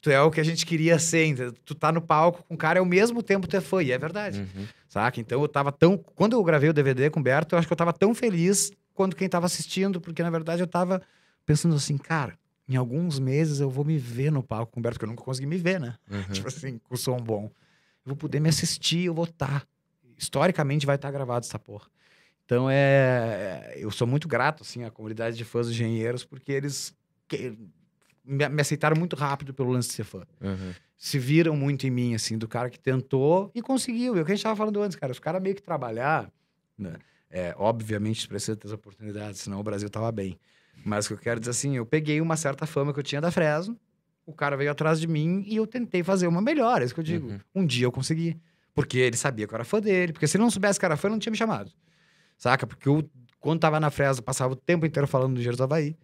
Tu 0.00 0.10
é 0.10 0.20
o 0.22 0.30
que 0.30 0.40
a 0.40 0.44
gente 0.44 0.64
queria 0.64 0.98
ser, 0.98 1.24
entendeu? 1.26 1.52
Tu 1.64 1.74
tá 1.74 1.90
no 1.90 2.00
palco 2.00 2.44
com 2.44 2.54
o 2.54 2.56
cara 2.56 2.78
e 2.78 2.80
ao 2.80 2.86
mesmo 2.86 3.22
tempo 3.22 3.48
tu 3.48 3.56
é 3.56 3.60
fã, 3.60 3.82
e 3.82 3.90
é 3.90 3.98
verdade. 3.98 4.40
Uhum. 4.40 4.66
Saca? 4.88 5.20
Então 5.20 5.40
eu 5.42 5.48
tava 5.48 5.72
tão. 5.72 5.98
Quando 5.98 6.34
eu 6.34 6.44
gravei 6.44 6.70
o 6.70 6.72
DVD 6.72 7.10
com 7.10 7.18
o 7.20 7.22
Berto, 7.22 7.54
eu 7.54 7.58
acho 7.58 7.66
que 7.66 7.72
eu 7.72 7.76
tava 7.76 7.92
tão 7.92 8.14
feliz 8.14 8.70
quanto 8.94 9.16
quem 9.16 9.28
tava 9.28 9.46
assistindo, 9.46 10.00
porque 10.00 10.22
na 10.22 10.30
verdade 10.30 10.62
eu 10.62 10.66
tava 10.66 11.02
pensando 11.44 11.74
assim, 11.74 11.98
cara, 11.98 12.38
em 12.68 12.76
alguns 12.76 13.18
meses 13.18 13.58
eu 13.60 13.68
vou 13.70 13.84
me 13.84 13.98
ver 13.98 14.30
no 14.30 14.42
palco 14.42 14.72
com 14.72 14.80
o 14.80 14.82
Berto, 14.82 14.94
porque 14.98 15.04
eu 15.04 15.10
nunca 15.10 15.24
consegui 15.24 15.46
me 15.46 15.56
ver, 15.56 15.80
né? 15.80 15.96
Uhum. 16.10 16.22
Tipo 16.32 16.48
assim, 16.48 16.78
com 16.78 16.96
som 16.96 17.16
bom. 17.16 17.44
Eu 18.06 18.10
vou 18.10 18.16
poder 18.16 18.38
me 18.40 18.48
assistir, 18.48 19.04
eu 19.06 19.14
vou 19.14 19.24
estar. 19.24 19.66
Historicamente 20.16 20.86
vai 20.86 20.96
estar 20.96 21.10
gravado 21.10 21.44
essa 21.44 21.58
porra. 21.58 21.86
Então 22.44 22.68
é. 22.70 23.74
Eu 23.76 23.90
sou 23.90 24.06
muito 24.06 24.26
grato, 24.28 24.62
assim, 24.62 24.84
à 24.84 24.90
comunidade 24.90 25.36
de 25.36 25.44
fãs 25.44 25.68
engenheiros, 25.68 26.24
porque 26.24 26.52
eles 26.52 26.94
que- 27.28 27.54
me, 28.28 28.48
me 28.48 28.60
aceitaram 28.60 28.96
muito 28.96 29.16
rápido 29.16 29.54
pelo 29.54 29.70
lance 29.70 29.88
de 29.88 29.94
ser 29.94 30.04
fã 30.04 30.22
Uhum. 30.40 30.72
se 30.96 31.18
viram 31.18 31.56
muito 31.56 31.86
em 31.86 31.90
mim, 31.90 32.14
assim, 32.14 32.36
do 32.36 32.46
cara 32.46 32.68
que 32.68 32.78
tentou 32.78 33.50
e 33.54 33.62
conseguiu. 33.62 34.16
E 34.16 34.20
o 34.20 34.24
que 34.24 34.32
a 34.32 34.34
gente 34.34 34.42
tava 34.44 34.56
falando 34.56 34.80
antes, 34.82 34.96
cara, 34.96 35.10
os 35.12 35.18
caras 35.18 35.40
meio 35.42 35.54
que 35.54 35.62
trabalhar, 35.62 36.30
né? 36.76 36.94
É, 37.30 37.54
obviamente 37.58 38.26
precisa 38.28 38.56
ter 38.56 38.66
as 38.66 38.72
oportunidades, 38.72 39.40
senão 39.40 39.60
o 39.60 39.62
Brasil 39.62 39.88
tava 39.90 40.10
bem. 40.12 40.38
Mas 40.84 41.04
o 41.06 41.08
que 41.08 41.14
eu 41.14 41.18
quero 41.18 41.40
dizer 41.40 41.50
assim, 41.50 41.76
eu 41.76 41.84
peguei 41.84 42.20
uma 42.20 42.36
certa 42.36 42.66
fama 42.66 42.92
que 42.92 42.98
eu 42.98 43.02
tinha 43.02 43.20
da 43.20 43.30
Fresno, 43.30 43.76
o 44.24 44.32
cara 44.32 44.56
veio 44.56 44.70
atrás 44.70 45.00
de 45.00 45.06
mim 45.06 45.42
e 45.46 45.56
eu 45.56 45.66
tentei 45.66 46.02
fazer 46.02 46.26
uma 46.26 46.40
melhor, 46.40 46.80
é 46.82 46.84
isso 46.84 46.94
que 46.94 47.00
eu 47.00 47.04
digo. 47.04 47.28
Uhum. 47.28 47.40
Um 47.54 47.66
dia 47.66 47.86
eu 47.86 47.92
consegui. 47.92 48.36
Porque 48.74 48.98
ele 48.98 49.16
sabia 49.16 49.46
que 49.46 49.52
eu 49.52 49.56
era 49.56 49.64
fã 49.64 49.80
dele, 49.80 50.12
porque 50.12 50.26
se 50.26 50.36
ele 50.36 50.44
não 50.44 50.50
soubesse 50.50 50.78
que 50.78 50.84
era 50.84 50.96
fã, 50.96 51.08
ele 51.08 51.14
não 51.14 51.18
tinha 51.18 51.30
me 51.32 51.36
chamado. 51.36 51.70
Saca? 52.36 52.66
Porque 52.66 52.88
eu, 52.88 53.08
quando 53.40 53.58
tava 53.60 53.80
na 53.80 53.90
Fresno, 53.90 54.22
passava 54.22 54.52
o 54.52 54.56
tempo 54.56 54.86
inteiro 54.86 55.06
falando 55.08 55.34
do 55.34 55.40
Engenheiros 55.40 55.56
do 55.58 55.64
Havaí. 55.64 55.96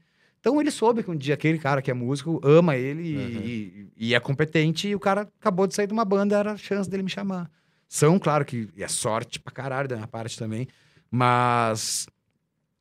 Então 0.44 0.60
ele 0.60 0.70
soube 0.70 1.02
que 1.02 1.10
um 1.10 1.16
dia 1.16 1.32
aquele 1.32 1.58
cara 1.58 1.80
que 1.80 1.90
é 1.90 1.94
músico 1.94 2.38
ama 2.44 2.76
ele 2.76 3.02
e- 3.02 3.16
Uhum. 3.16 3.42
e, 3.46 3.92
e 4.08 4.14
é 4.14 4.20
competente, 4.20 4.86
e 4.86 4.94
o 4.94 5.00
cara 5.00 5.22
acabou 5.40 5.66
de 5.66 5.74
sair 5.74 5.86
de 5.86 5.94
uma 5.94 6.04
banda, 6.04 6.36
era 6.38 6.52
a 6.52 6.56
chance 6.58 6.88
dele 6.88 7.02
me 7.02 7.08
chamar. 7.08 7.50
São, 7.88 8.18
claro 8.18 8.44
que 8.44 8.68
é 8.76 8.86
sorte 8.86 9.40
pra 9.40 9.50
caralho 9.50 9.88
da 9.88 9.96
minha 9.96 10.06
parte 10.06 10.38
também, 10.38 10.68
mas 11.10 12.06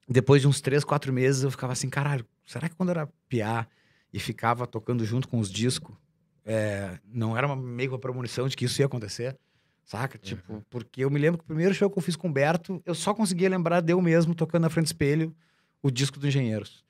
depois 0.09 0.41
de 0.41 0.47
uns 0.49 0.59
três, 0.59 0.83
quatro 0.83 1.13
meses 1.13 1.43
eu 1.43 1.51
ficava 1.51 1.71
assim, 1.71 1.89
caralho, 1.89 2.25
será 2.45 2.67
que 2.67 2.75
quando 2.75 2.89
eu 2.89 2.95
era 2.99 3.09
piá 3.29 3.65
e 4.11 4.19
ficava 4.19 4.67
tocando 4.67 5.05
junto 5.05 5.29
com 5.29 5.39
os 5.39 5.49
discos, 5.49 5.95
é, 6.43 6.99
não 7.05 7.37
era 7.37 7.47
uma, 7.47 7.55
meio 7.55 7.91
que 7.91 7.93
uma 7.95 7.99
premonição 7.99 8.45
de 8.49 8.57
que 8.57 8.65
isso 8.65 8.81
ia 8.81 8.87
acontecer? 8.87 9.37
Saca? 9.85 10.17
Tipo, 10.17 10.65
porque 10.69 11.05
eu 11.05 11.09
me 11.09 11.17
lembro 11.17 11.37
que 11.37 11.45
o 11.45 11.47
primeiro 11.47 11.73
show 11.73 11.89
que 11.89 11.97
eu 11.97 12.03
fiz 12.03 12.17
com 12.17 12.27
o 12.27 12.29
Humberto, 12.29 12.81
eu 12.85 12.93
só 12.93 13.13
conseguia 13.13 13.47
lembrar 13.47 13.79
de 13.79 13.93
eu 13.93 14.01
mesmo 14.01 14.35
tocando 14.35 14.63
na 14.63 14.69
frente 14.69 14.85
do 14.87 14.89
espelho 14.89 15.33
o 15.81 15.89
disco 15.89 16.19
do 16.19 16.27
Engenheiros. 16.27 16.83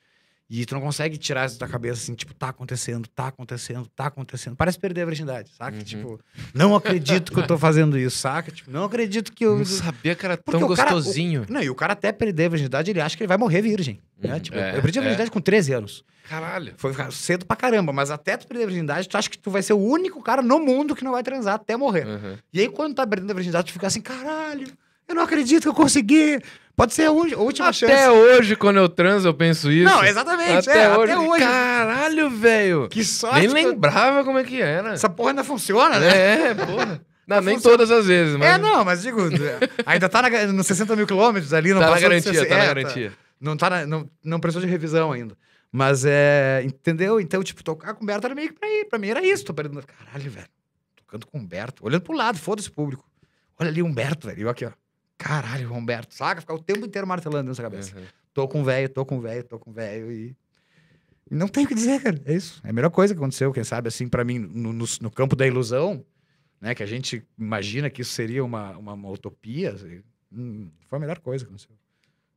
E 0.50 0.66
tu 0.66 0.76
não 0.76 0.82
consegue 0.82 1.18
tirar 1.18 1.46
isso 1.48 1.58
da 1.58 1.68
cabeça 1.68 2.02
assim, 2.04 2.14
tipo, 2.14 2.34
tá 2.34 2.50
acontecendo, 2.50 3.08
tá 3.16 3.28
acontecendo, 3.28 3.88
tá 3.96 4.06
acontecendo. 4.08 4.56
Parece 4.56 4.78
perder 4.78 5.02
a 5.02 5.06
virgindade, 5.06 5.50
saca? 5.58 5.76
Uhum. 5.78 5.84
Tipo, 5.84 6.20
não 6.54 6.76
acredito 6.76 7.32
que 7.32 7.40
eu 7.40 7.48
tô 7.48 7.58
fazendo 7.58 7.98
isso, 7.98 8.18
saca? 8.18 8.52
Tipo, 8.52 8.70
não 8.70 8.84
acredito 8.84 9.32
que 9.32 9.46
eu. 9.46 9.58
Não 9.58 9.66
sabia 9.66 10.14
que 10.16 10.26
era 10.26 10.38
Porque 10.38 10.60
tão 10.60 10.70
o 10.70 10.76
cara- 10.76 10.92
gostosinho. 10.92 11.46
Não, 11.50 11.62
e 11.64 11.70
o 11.70 11.76
cara 11.76 11.94
até 11.94 12.12
perder 12.12 12.46
a 12.46 12.50
virgindade, 12.50 12.92
ele 12.92 13.02
acha 13.02 13.16
que 13.18 13.24
ele 13.24 13.28
vai 13.28 13.38
morrer 13.38 13.62
virgem. 13.62 14.00
Né? 14.20 14.34
Uhum. 14.34 14.40
Tipo, 14.40 14.58
É, 14.58 14.78
eu 14.78 14.82
perdi 14.82 15.00
a 15.00 15.02
é. 15.02 15.06
virgindade 15.06 15.32
com 15.32 15.42
13 15.42 15.74
anos. 15.74 16.04
Caralho. 16.30 16.74
Foi 16.78 16.94
cedo 17.12 17.46
pra 17.46 17.56
caramba, 17.56 17.92
mas 17.92 18.12
até 18.12 18.38
tu 18.38 18.46
perder 18.48 18.64
a 18.64 18.68
virgindade, 18.68 19.10
tu 19.10 19.18
acha 19.18 19.30
que 19.30 19.38
tu 19.38 19.50
vai 19.50 19.62
ser 19.62 19.74
o 19.74 19.78
único 19.80 20.22
cara 20.22 20.42
no 20.42 20.60
mundo 20.60 20.96
que 20.96 21.04
não 21.04 21.12
vai 21.12 21.24
transar 21.24 21.56
até 21.56 21.76
morrer. 21.76 22.06
Uhum. 22.06 22.38
E 22.54 22.60
aí, 22.62 22.70
quando 22.70 22.96
tá 22.96 23.06
perdendo 23.08 23.32
a 23.32 23.34
virgindade, 23.34 23.68
tu 23.68 23.74
fica 23.74 23.88
assim, 23.88 24.02
caralho, 24.02 24.68
eu 25.08 25.16
não 25.16 25.24
acredito 25.24 25.64
que 25.64 25.68
eu 25.70 25.74
consegui. 25.74 26.40
Pode 26.76 26.94
ser 26.94 27.04
a 27.06 27.12
uni- 27.12 27.34
a 27.34 27.38
última 27.38 27.68
Até 27.68 27.88
chance. 27.88 28.10
hoje, 28.10 28.56
quando 28.56 28.78
eu 28.78 28.90
transo, 28.90 29.28
eu 29.28 29.34
penso 29.34 29.72
isso. 29.72 29.86
Não, 29.86 30.04
exatamente. 30.04 30.70
Até, 30.70 30.84
é, 30.86 30.98
hoje. 30.98 31.12
até 31.12 31.22
hoje. 31.22 31.44
Caralho, 31.44 32.30
velho. 32.32 32.90
Que 32.90 33.04
sorte. 33.04 33.42
Nem 33.42 33.50
que 33.50 33.60
eu- 33.62 33.70
lembrava 33.74 34.24
como 34.24 34.40
é 34.40 34.44
que 34.44 34.60
era. 34.60 34.94
Essa 34.94 35.08
porra 35.10 35.30
ainda 35.30 35.44
funciona, 35.44 36.00
né? 36.00 36.50
É, 36.50 36.54
porra. 36.56 37.02
Não, 37.26 37.40
nem 37.40 37.56
funciona. 37.56 37.78
todas 37.78 37.90
as 37.92 38.06
vezes, 38.06 38.36
mas 38.36 38.50
É, 38.50 38.58
não, 38.58 38.84
mas 38.84 39.02
digo, 39.02 39.22
ainda 39.86 40.10
tá 40.10 40.24
na, 40.24 40.46
nos 40.48 40.68
60 40.68 40.94
mil 40.94 41.08
quilômetros 41.08 41.54
ali, 41.54 41.72
não 41.74 41.80
tá 41.80 41.92
na 41.92 42.00
garantia, 42.02 42.34
60, 42.34 42.50
tá 42.50 42.58
na 42.58 42.64
é, 42.64 42.68
garantia. 42.68 43.14
Não, 43.40 43.56
tá 43.56 43.70
na- 43.70 43.88
não, 43.88 44.10
não 44.22 44.40
precisou 44.42 44.62
de 44.62 44.68
revisão 44.70 45.10
ainda. 45.14 45.34
Mas 45.72 46.04
é. 46.06 46.62
Entendeu? 46.66 47.22
Então, 47.22 47.42
tipo, 47.42 47.64
tocar 47.64 47.94
com 47.94 48.02
o 48.02 48.04
Humberto 48.04 48.28
era 48.28 48.36
meio 48.36 48.50
que 48.50 48.60
pra 48.60 48.68
ir. 48.68 48.86
Pra 48.90 49.00
mim 49.00 49.08
era 49.08 49.26
isso. 49.26 49.46
Tô 49.46 49.54
perdendo. 49.54 49.82
Caralho, 49.88 50.30
velho. 50.30 50.48
Tocando 50.98 51.26
com 51.28 51.38
o 51.38 51.42
Humberto. 51.42 51.86
Olhando 51.86 52.02
pro 52.02 52.14
lado, 52.14 52.38
foda-se 52.38 52.68
o 52.68 52.74
público. 52.74 53.06
Olha 53.58 53.70
ali 53.70 53.82
o 53.82 53.86
Humberto, 53.86 54.28
velho. 54.28 54.42
Eu 54.42 54.50
aqui, 54.50 54.66
ó. 54.66 54.72
Caralho, 55.24 55.72
Humberto. 55.74 56.14
Saca? 56.14 56.42
Ficar 56.42 56.54
o 56.54 56.60
tempo 56.60 56.86
inteiro 56.86 57.08
martelando 57.08 57.48
nessa 57.50 57.62
cabeça. 57.62 57.96
Uhum. 57.98 58.04
Tô 58.34 58.48
com 58.48 58.64
velho, 58.64 58.90
tô 58.90 59.06
com 59.06 59.22
velho, 59.22 59.44
tô 59.44 59.58
com 59.60 59.72
velho. 59.72 60.12
E... 60.12 60.36
não 61.32 61.48
tem 61.48 61.66
o 61.66 61.68
que 61.68 61.76
dizer, 61.76 62.02
cara. 62.02 62.20
É 62.26 62.34
isso. 62.34 62.60
É 62.64 62.70
a 62.70 62.74
melhor 62.74 62.90
coisa 62.90 63.14
que 63.14 63.18
aconteceu, 63.20 63.52
quem 63.54 63.64
sabe, 63.64 63.88
assim, 63.88 64.08
pra 64.08 64.24
mim, 64.24 64.40
no, 64.40 64.74
no, 64.74 64.86
no 65.02 65.12
campo 65.12 65.36
da 65.36 65.48
ilusão, 65.48 66.04
né? 66.60 66.76
Que 66.76 66.84
a 66.84 66.86
gente 66.86 67.24
imagina 67.38 67.90
que 67.90 68.02
isso 68.02 68.12
seria 68.12 68.44
uma, 68.44 68.78
uma, 68.78 68.94
uma 68.94 69.10
utopia. 69.10 69.72
assim, 69.72 70.02
hum, 70.32 70.70
foi 70.90 70.98
a 70.98 71.00
melhor 71.00 71.20
coisa 71.20 71.46
que 71.46 71.50
aconteceu. 71.50 71.76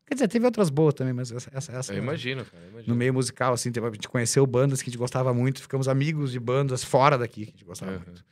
Quer 0.07 0.15
dizer, 0.15 0.29
teve 0.29 0.45
outras 0.47 0.71
boas 0.71 0.95
também, 0.95 1.13
mas 1.13 1.33
essa, 1.33 1.51
essa, 1.53 1.73
essa 1.73 1.93
Eu 1.93 1.99
imagino, 1.99 2.45
cara. 2.45 2.63
eu 2.63 2.71
imagino. 2.71 2.95
no 2.95 2.97
meio 2.97 3.13
musical, 3.13 3.53
assim, 3.53 3.73
teve- 3.73 3.89
a 3.89 3.91
gente 3.91 4.09
conheceu 4.09 4.47
bandas 4.47 4.81
que 4.81 4.89
a 4.89 4.93
gente 4.93 4.99
gostava 4.99 5.35
muito, 5.35 5.61
ficamos 5.61 5.89
amigos 5.89 6.31
de 6.31 6.39
bandas 6.39 6.85
fora 6.85 7.19
daqui 7.19 7.47
que 7.47 7.51
a 7.51 7.53
gente 7.53 7.65
gostava 7.65 7.93
Uhum. 7.93 8.01
muito. 8.07 8.25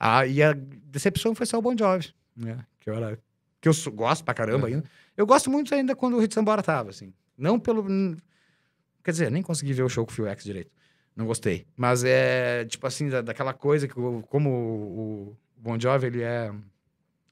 Ah, 0.00 0.26
e 0.26 0.42
a 0.42 0.52
decepção 0.52 1.32
foi 1.32 1.46
só 1.46 1.58
o 1.58 1.62
Bon 1.62 1.76
Jovi, 1.78 2.12
né? 2.36 2.66
Que 2.80 2.90
eu, 2.90 2.94
era, 2.96 3.16
que 3.62 3.68
eu 3.68 3.92
gosto 3.92 4.22
pra 4.24 4.34
caramba 4.34 4.66
Uhum. 4.68 4.74
ainda. 4.74 4.84
Eu 5.16 5.24
gosto 5.26 5.48
muito 5.50 5.74
ainda 5.74 5.96
quando 5.96 6.16
o 6.16 6.20
Hit 6.20 6.34
Sambora 6.34 6.62
tava, 6.62 6.90
assim. 6.90 7.14
Não 7.38 7.58
pelo... 7.58 7.86
Quer 9.02 9.12
dizer, 9.12 9.30
nem 9.30 9.42
consegui 9.42 9.72
ver 9.72 9.82
o 9.84 9.88
show 9.88 10.04
com 10.04 10.12
o 10.12 10.14
Phil 10.14 10.26
X 10.28 10.44
direito. 10.44 10.70
Não 11.16 11.26
gostei. 11.26 11.66
Mas 11.76 12.04
é, 12.04 12.64
tipo 12.66 12.86
assim, 12.86 13.08
da- 13.08 13.20
daquela 13.22 13.52
coisa 13.54 13.86
que, 13.88 13.94
como 13.94 14.50
o, 14.50 15.28
o 15.30 15.36
Bon 15.56 15.78
Jovi, 15.78 16.06
ele 16.06 16.22
é 16.22 16.52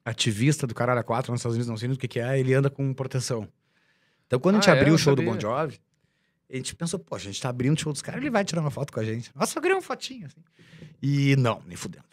ativista 0.03 0.65
do 0.67 0.73
Caralho 0.73 0.99
a 0.99 1.03
4 1.03 1.31
nos 1.31 1.39
Estados 1.41 1.55
Unidos, 1.55 1.69
não 1.69 1.77
sei 1.77 1.89
o 1.89 1.97
que 1.97 2.07
que 2.07 2.19
é, 2.19 2.39
ele 2.39 2.53
anda 2.53 2.69
com 2.69 2.93
proteção. 2.93 3.47
Então, 4.27 4.39
quando 4.39 4.55
a 4.55 4.59
gente 4.59 4.69
Ah, 4.69 4.73
é? 4.75 4.77
abriu 4.77 4.93
Eu 4.93 4.95
o 4.95 4.97
show 4.97 5.15
do 5.15 5.21
sabia. 5.21 5.33
Bon 5.33 5.39
Jovi, 5.39 5.79
a 6.49 6.55
gente 6.55 6.75
pensou, 6.75 6.99
pô, 6.99 7.15
a 7.15 7.19
gente 7.19 7.41
tá 7.41 7.49
abrindo 7.49 7.75
o 7.77 7.79
show 7.79 7.91
dos 7.93 8.01
caras, 8.01 8.21
ele 8.21 8.29
vai 8.29 8.43
tirar 8.45 8.61
uma 8.61 8.71
foto 8.71 8.91
com 8.93 8.99
a 8.99 9.03
gente. 9.03 9.31
Nossa, 9.35 9.57
eu 9.57 9.61
queria 9.61 9.75
uma 9.75 9.81
fotinha, 9.81 10.27
assim. 10.27 10.41
E 11.01 11.35
não, 11.37 11.61
nem 11.65 11.75
fudendo. 11.77 12.05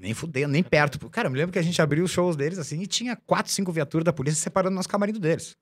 Nem 0.00 0.12
fudendo, 0.14 0.48
nem 0.52 0.62
perto. 0.62 0.98
Cara, 1.10 1.28
eu 1.28 1.32
me 1.32 1.38
lembro 1.38 1.52
que 1.52 1.58
a 1.58 1.62
gente 1.62 1.80
abriu 1.80 2.04
os 2.04 2.10
shows 2.10 2.36
deles, 2.36 2.58
assim, 2.58 2.80
e 2.82 2.86
tinha 2.86 3.16
quatro, 3.16 3.50
cinco 3.52 3.72
viaturas 3.72 4.04
da 4.04 4.12
polícia 4.12 4.40
separando 4.42 4.74
nosso 4.76 4.88
camarim 4.88 5.12
do 5.12 5.18
deles. 5.20 5.56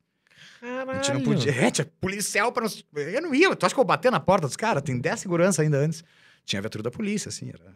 A 0.62 0.94
gente 0.94 1.12
não 1.12 1.20
podia. 1.22 1.52
É, 1.52 1.70
tinha 1.70 1.86
policial 2.00 2.50
pra 2.52 2.62
nos. 2.64 2.84
Eu 2.96 3.20
não 3.22 3.34
ia. 3.34 3.54
Tu 3.54 3.66
acha 3.66 3.74
que 3.74 3.78
eu 3.80 3.84
vou 3.84 3.88
bater 3.88 4.10
na 4.10 4.18
porta 4.20 4.46
dos 4.46 4.56
caras? 4.56 4.82
Tem 4.82 4.98
10 4.98 5.20
segurança 5.20 5.62
ainda 5.62 5.76
antes. 5.78 6.02
Tinha 6.44 6.60
viatura 6.60 6.82
da 6.82 6.90
polícia, 6.90 7.28
assim. 7.28 7.48
Era... 7.50 7.74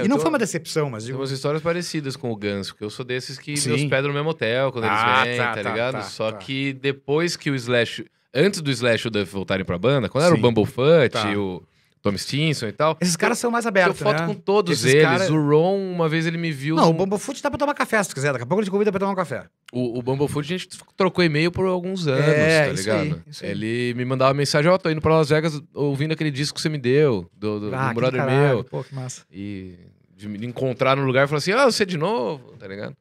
É, 0.00 0.04
e 0.04 0.08
não 0.08 0.16
tô- 0.16 0.22
foi 0.22 0.30
uma 0.30 0.38
decepção, 0.38 0.88
mas 0.88 1.02
Tem 1.04 1.08
digo. 1.08 1.18
umas 1.20 1.30
histórias 1.30 1.60
parecidas 1.62 2.16
com 2.16 2.30
o 2.30 2.36
Ganso, 2.36 2.70
porque 2.72 2.84
eu 2.84 2.90
sou 2.90 3.04
desses 3.04 3.38
que 3.38 3.56
Sim. 3.56 3.70
me 3.70 3.74
hospedam 3.76 4.08
no 4.08 4.14
mesmo 4.14 4.30
hotel 4.30 4.70
quando 4.70 4.84
Ah, 4.84 5.22
eles 5.24 5.28
vêm, 5.30 5.38
tá, 5.38 5.54
tá, 5.54 5.62
tá, 5.62 5.70
ligado? 5.70 5.92
tá, 5.94 6.02
Só 6.02 6.30
tá. 6.32 6.38
que 6.38 6.72
depois 6.74 7.36
que 7.36 7.50
o 7.50 7.54
Slash. 7.56 8.04
Antes 8.32 8.60
do 8.62 8.70
Slash 8.70 9.06
e 9.06 9.08
o 9.08 9.10
Duff 9.10 9.32
voltarem 9.32 9.64
pra 9.64 9.76
banda, 9.78 10.08
quando 10.08 10.24
era 10.24 10.32
o 10.34 10.36
Sim. 10.36 10.42
Bumblefoot, 10.42 11.08
Tá. 11.10 11.30
o 11.36 11.62
Tom 12.10 12.16
Stinson 12.18 12.66
e 12.68 12.72
tal. 12.72 12.96
Esses 13.00 13.16
caras 13.16 13.38
são 13.38 13.50
mais 13.50 13.64
Eu 13.64 13.68
abertos. 13.68 13.98
foto 14.00 14.20
né? 14.20 14.26
com 14.26 14.34
todos 14.34 14.72
Esses 14.80 14.94
eles. 14.94 15.02
cara- 15.02 15.32
O 15.32 15.48
Ron, 15.48 15.92
uma 15.92 16.08
vez 16.08 16.26
ele 16.26 16.36
me 16.38 16.50
viu. 16.52 16.76
Não, 16.76 16.84
o 16.84 16.86
num- 16.92 16.98
Bumblefoot 16.98 17.42
dá 17.42 17.50
pra 17.50 17.58
tomar 17.58 17.74
café 17.74 18.02
se 18.02 18.08
tu 18.08 18.14
quiser. 18.14 18.32
Daqui 18.32 18.44
a 18.44 18.46
pouco 18.46 18.60
ele 18.60 18.66
te 18.68 18.70
convida 18.70 18.90
pra 18.90 18.98
tomar 19.00 19.12
um 19.12 19.16
café. 19.16 19.44
O, 19.72 19.98
o 19.98 20.02
Bumblefoot 20.02 20.40
a 20.46 20.58
gente 20.58 20.68
trocou 20.96 21.22
e-mail 21.24 21.50
por 21.52 21.66
alguns 21.66 22.06
anos, 22.06 22.24
É, 22.26 22.66
tá 22.66 22.72
ligado? 22.72 23.22
aí. 23.42 23.50
Ele 23.50 23.94
me 23.94 24.04
mandava 24.04 24.32
mensagem, 24.34 24.70
ó, 24.70 24.78
tô 24.78 24.90
indo 24.90 25.00
pra 25.00 25.16
Las 25.16 25.28
Vegas 25.28 25.60
ouvindo 25.74 26.12
aquele 26.12 26.30
disco 26.30 26.56
que 26.56 26.62
você 26.62 26.68
me 26.68 26.78
deu, 26.78 27.28
do, 27.36 27.60
do, 27.60 27.70
do 27.70 27.76
Ah, 27.76 27.88
que 27.90 27.94
brother 27.94 28.20
caralho. 28.20 28.38
meu. 28.56 28.64
Pô, 28.64 28.82
que 28.84 28.94
massa. 28.94 29.22
E 29.30 29.74
de 30.16 30.28
me 30.28 30.46
encontrar 30.46 30.96
no 30.96 31.04
lugar 31.04 31.24
e 31.24 31.28
falar 31.28 31.38
assim, 31.38 31.52
ah, 31.52 31.64
você 31.66 31.84
de 31.86 31.96
novo, 31.96 32.56
tá 32.58 32.66
ligado? 32.66 32.96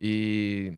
E 0.00 0.72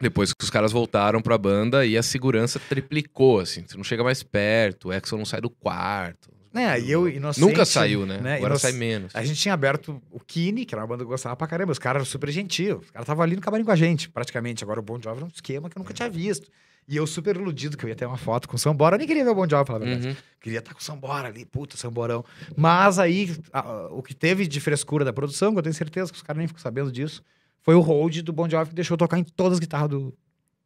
depois 0.00 0.32
que 0.32 0.42
os 0.42 0.50
caras 0.50 0.72
voltaram 0.72 1.20
pra 1.20 1.36
banda 1.38 1.84
e 1.86 1.96
a 1.96 2.02
segurança 2.02 2.58
triplicou, 2.58 3.40
assim. 3.40 3.64
Você 3.66 3.76
não 3.76 3.84
chega 3.84 4.02
mais 4.02 4.22
perto, 4.22 4.88
o 4.88 4.92
Exxon 4.92 5.18
não 5.18 5.24
sai 5.24 5.40
do 5.40 5.50
quarto. 5.50 6.30
É, 6.52 6.80
e 6.80 6.90
eu, 6.90 7.08
inocente... 7.08 7.44
Nunca 7.46 7.64
saiu, 7.64 8.04
né? 8.04 8.18
né, 8.18 8.36
Agora 8.36 8.58
sai 8.58 8.72
menos. 8.72 9.14
A 9.14 9.22
gente 9.24 9.40
tinha 9.40 9.54
aberto 9.54 10.02
o 10.10 10.18
Kine, 10.18 10.64
que 10.64 10.74
era 10.74 10.82
uma 10.82 10.88
banda 10.88 10.98
que 11.04 11.06
eu 11.06 11.10
gostava 11.10 11.36
pra 11.36 11.46
caramba. 11.46 11.70
Os 11.70 11.78
caras 11.78 12.00
eram 12.00 12.04
super 12.06 12.28
gentil. 12.30 12.78
Os 12.78 12.90
caras 12.90 13.04
estavam 13.04 13.22
ali 13.22 13.36
no 13.36 13.42
camarim 13.42 13.64
com 13.64 13.70
a 13.70 13.76
gente, 13.76 14.08
praticamente. 14.10 14.64
Agora 14.64 14.80
o 14.80 14.82
Bon 14.82 15.00
Jovi 15.00 15.18
era 15.18 15.24
um 15.26 15.30
esquema 15.32 15.70
que 15.70 15.76
eu 15.78 15.80
nunca 15.80 15.94
tinha 15.94 16.10
visto. 16.10 16.50
E 16.88 16.96
eu 16.96 17.06
super 17.06 17.36
iludido 17.36 17.76
que 17.76 17.84
eu 17.84 17.88
ia 17.88 17.94
ter 17.94 18.04
uma 18.04 18.16
foto 18.16 18.48
com 18.48 18.56
o 18.56 18.58
Sambora. 18.58 18.96
Eu 18.96 18.98
nem 18.98 19.06
queria 19.06 19.22
ver 19.22 19.30
o 19.30 19.34
Bon 19.34 19.48
Jovi, 19.48 19.64
falar 19.64 19.76
a 19.76 19.84
verdade. 19.84 20.08
Uhum. 20.08 20.16
Queria 20.40 20.58
estar 20.58 20.74
com 20.74 20.80
o 20.80 20.82
Sambora 20.82 21.28
ali, 21.28 21.44
puta, 21.44 21.76
Samborão. 21.76 22.24
Mas 22.56 22.98
aí, 22.98 23.36
a- 23.52 23.86
o 23.92 24.02
que 24.02 24.12
teve 24.12 24.44
de 24.48 24.58
frescura 24.58 25.04
da 25.04 25.12
produção, 25.12 25.52
que 25.52 25.58
eu 25.58 25.62
tenho 25.62 25.74
certeza 25.74 26.10
que 26.10 26.16
os 26.16 26.22
caras 26.22 26.38
nem 26.38 26.48
ficam 26.48 26.60
sabendo 26.60 26.90
disso, 26.90 27.22
foi 27.60 27.76
o 27.76 27.80
hold 27.80 28.22
do 28.22 28.32
Bon 28.32 28.48
Jovi 28.48 28.70
que 28.70 28.74
deixou 28.74 28.96
tocar 28.96 29.18
em 29.18 29.22
todas 29.24 29.52
as 29.54 29.60
guitarras 29.60 29.88
do, 29.90 30.12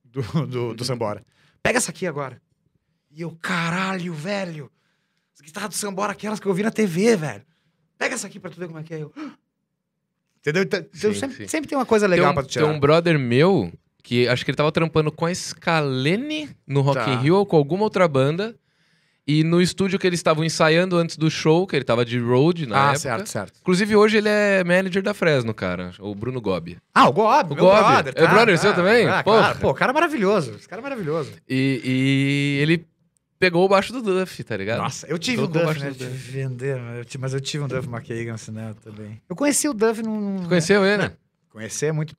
do, 0.03 0.47
do, 0.47 0.75
do 0.75 0.85
Sambora. 0.85 1.23
Pega 1.63 1.77
essa 1.77 1.91
aqui 1.91 2.07
agora. 2.07 2.41
E 3.11 3.21
eu, 3.21 3.31
caralho, 3.43 4.15
velho. 4.15 4.71
As 5.35 5.41
guitarras 5.41 5.71
do 5.71 5.75
Sambora, 5.77 6.13
aquelas 6.13 6.39
que 6.41 6.47
eu 6.47 6.55
vi 6.55 6.63
na 6.63 6.71
TV, 6.71 7.17
velho. 7.17 7.43
Pega 7.99 8.15
essa 8.15 8.27
aqui 8.27 8.39
pra 8.39 8.51
tu 8.51 8.59
ver 8.59 8.67
como 8.67 8.79
é 8.79 8.83
que 8.83 8.95
é. 8.95 9.03
Eu... 9.03 9.13
Entendeu? 10.41 10.63
Então, 10.63 10.81
então 10.81 11.13
Sim, 11.13 11.19
sempre, 11.19 11.37
sim. 11.37 11.49
sempre 11.49 11.69
tem 11.69 11.77
uma 11.79 11.87
coisa 11.87 12.07
legal 12.07 12.27
tem 12.27 12.33
um, 12.33 12.35
pra 12.35 12.43
tu 12.43 12.49
tirar. 12.51 12.67
Tem 12.67 12.75
um 12.77 12.81
brother 12.81 13.19
meu 13.19 13.73
que 14.03 14.29
acho 14.29 14.45
que 14.45 14.51
ele 14.51 14.57
tava 14.57 14.71
trampando 14.71 15.11
com 15.11 15.25
a 15.27 15.35
Scalene 15.35 16.51
no 16.67 16.83
Rock 16.83 16.99
Tá. 16.99 17.11
in 17.15 17.17
Rio 17.19 17.37
ou 17.37 17.47
com 17.47 17.57
alguma 17.57 17.85
outra 17.85 18.07
banda. 18.07 18.55
E 19.27 19.43
no 19.43 19.63
estúdio 19.63 19.99
que 19.99 20.07
eles 20.07 20.19
estavam 20.21 20.45
ensaiando 20.45 20.99
antes 20.99 21.17
do 21.17 21.31
show, 21.31 21.67
que 21.67 21.75
ele 21.75 21.85
tava 21.85 22.05
de 22.05 22.19
road 22.19 22.67
na 22.67 22.77
ah, 22.77 22.85
época. 22.89 22.99
certo, 22.99 23.27
certo. 23.27 23.59
Inclusive, 23.63 23.97
hoje 23.97 24.19
ele 24.19 24.29
é 24.29 24.63
manager 24.63 25.03
da 25.03 25.15
Fresno, 25.15 25.55
cara. 25.55 25.93
O 25.99 26.15
Bruno 26.15 26.43
Gobi. 26.43 26.77
Ah, 26.95 27.09
o 27.09 27.13
Gob, 27.15 27.53
O 27.53 27.55
meu 27.57 27.65
Gobi. 27.65 27.81
brother. 27.83 28.13
É 28.15 28.27
brother 28.27 28.59
seu 28.59 28.75
também? 28.75 29.09
Ah, 29.09 29.23
Porra. 29.25 29.39
claro. 29.39 29.59
Pô, 29.61 29.71
o 29.71 29.75
cara 29.75 29.93
é 29.93 29.95
maravilhoso. 29.95 30.55
Esse 30.57 30.69
cara 30.69 30.83
é 30.83 30.83
maravilhoso. 30.83 31.33
E, 31.49 31.81
e 31.83 32.59
ele 32.63 32.87
pegou 33.45 33.65
o 33.65 33.69
baixo 33.69 33.93
do 33.93 34.01
Duff, 34.03 34.43
tá 34.43 34.57
ligado? 34.57 34.79
Nossa, 34.79 35.07
eu 35.07 35.19
tive 35.19 35.43
um 35.43 35.47
Duff, 35.47 35.79
né? 35.79 35.91
do 35.91 35.99
Duff. 35.99 36.11
vender, 36.11 36.81
mas 37.19 37.35
eu 37.35 37.41
tive- 37.41 37.65
um 37.65 37.69
Duff 37.69 37.89
McKagan 37.89 38.35
assinado 38.35 38.81
também. 38.81 39.21
Eu 39.29 39.37
conheci 39.37 39.69
o 39.69 39.75
Duff 39.75 40.03
num... 40.03 40.39
Você 40.39 40.49
conheceu 40.49 40.85
ele? 40.85 41.11
Conhecer 41.51 41.87
é 41.87 41.93
muito... 41.93 42.17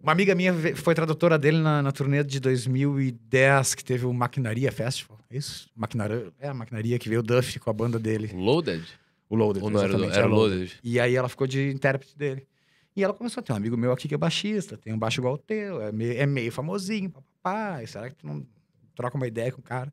Uma 0.00 0.12
amiga 0.12 0.32
minha 0.34 0.54
foi 0.76 0.94
tradutora 0.94 1.36
dele 1.36 1.58
na, 1.58 1.82
na 1.82 1.90
turnê 1.90 2.22
de 2.22 2.38
2010, 2.38 3.74
que 3.74 3.84
teve 3.84 4.06
o 4.06 4.12
Maquinaria 4.12 4.70
Festival. 4.70 5.18
É 5.28 5.36
isso? 5.36 5.68
Maquinaria, 5.74 6.32
é 6.38 6.48
a 6.48 6.54
Maquinaria 6.54 6.98
que 7.00 7.08
veio 7.08 7.20
o 7.20 7.22
Duff 7.22 7.58
com 7.58 7.68
a 7.68 7.72
banda 7.72 7.98
dele. 7.98 8.30
Loaded? 8.32 8.84
O 9.28 9.34
Loaded, 9.34 9.62
Ou 9.62 9.70
não 9.70 9.82
era, 9.82 9.92
era 9.92 10.20
é 10.20 10.24
Loaded. 10.24 10.78
E 10.84 11.00
aí 11.00 11.16
ela 11.16 11.28
ficou 11.28 11.46
de 11.48 11.70
intérprete 11.70 12.16
dele. 12.16 12.46
E 12.94 13.02
ela 13.02 13.12
começou 13.12 13.40
a 13.40 13.44
ter 13.44 13.52
um 13.52 13.56
amigo 13.56 13.76
meu 13.76 13.92
aqui 13.92 14.08
que 14.08 14.14
é 14.14 14.18
baixista, 14.18 14.76
tem 14.76 14.92
um 14.92 14.98
baixo 14.98 15.20
igual 15.20 15.34
o 15.34 15.38
teu, 15.38 15.82
é 15.82 15.92
meio, 15.92 16.12
é 16.12 16.26
meio 16.26 16.50
famosinho, 16.50 17.10
papapá, 17.10 17.82
e 17.82 17.86
será 17.86 18.08
que 18.08 18.16
tu 18.16 18.26
não 18.26 18.46
troca 18.94 19.16
uma 19.16 19.26
ideia 19.26 19.52
com 19.52 19.60
o 19.60 19.62
cara? 19.64 19.92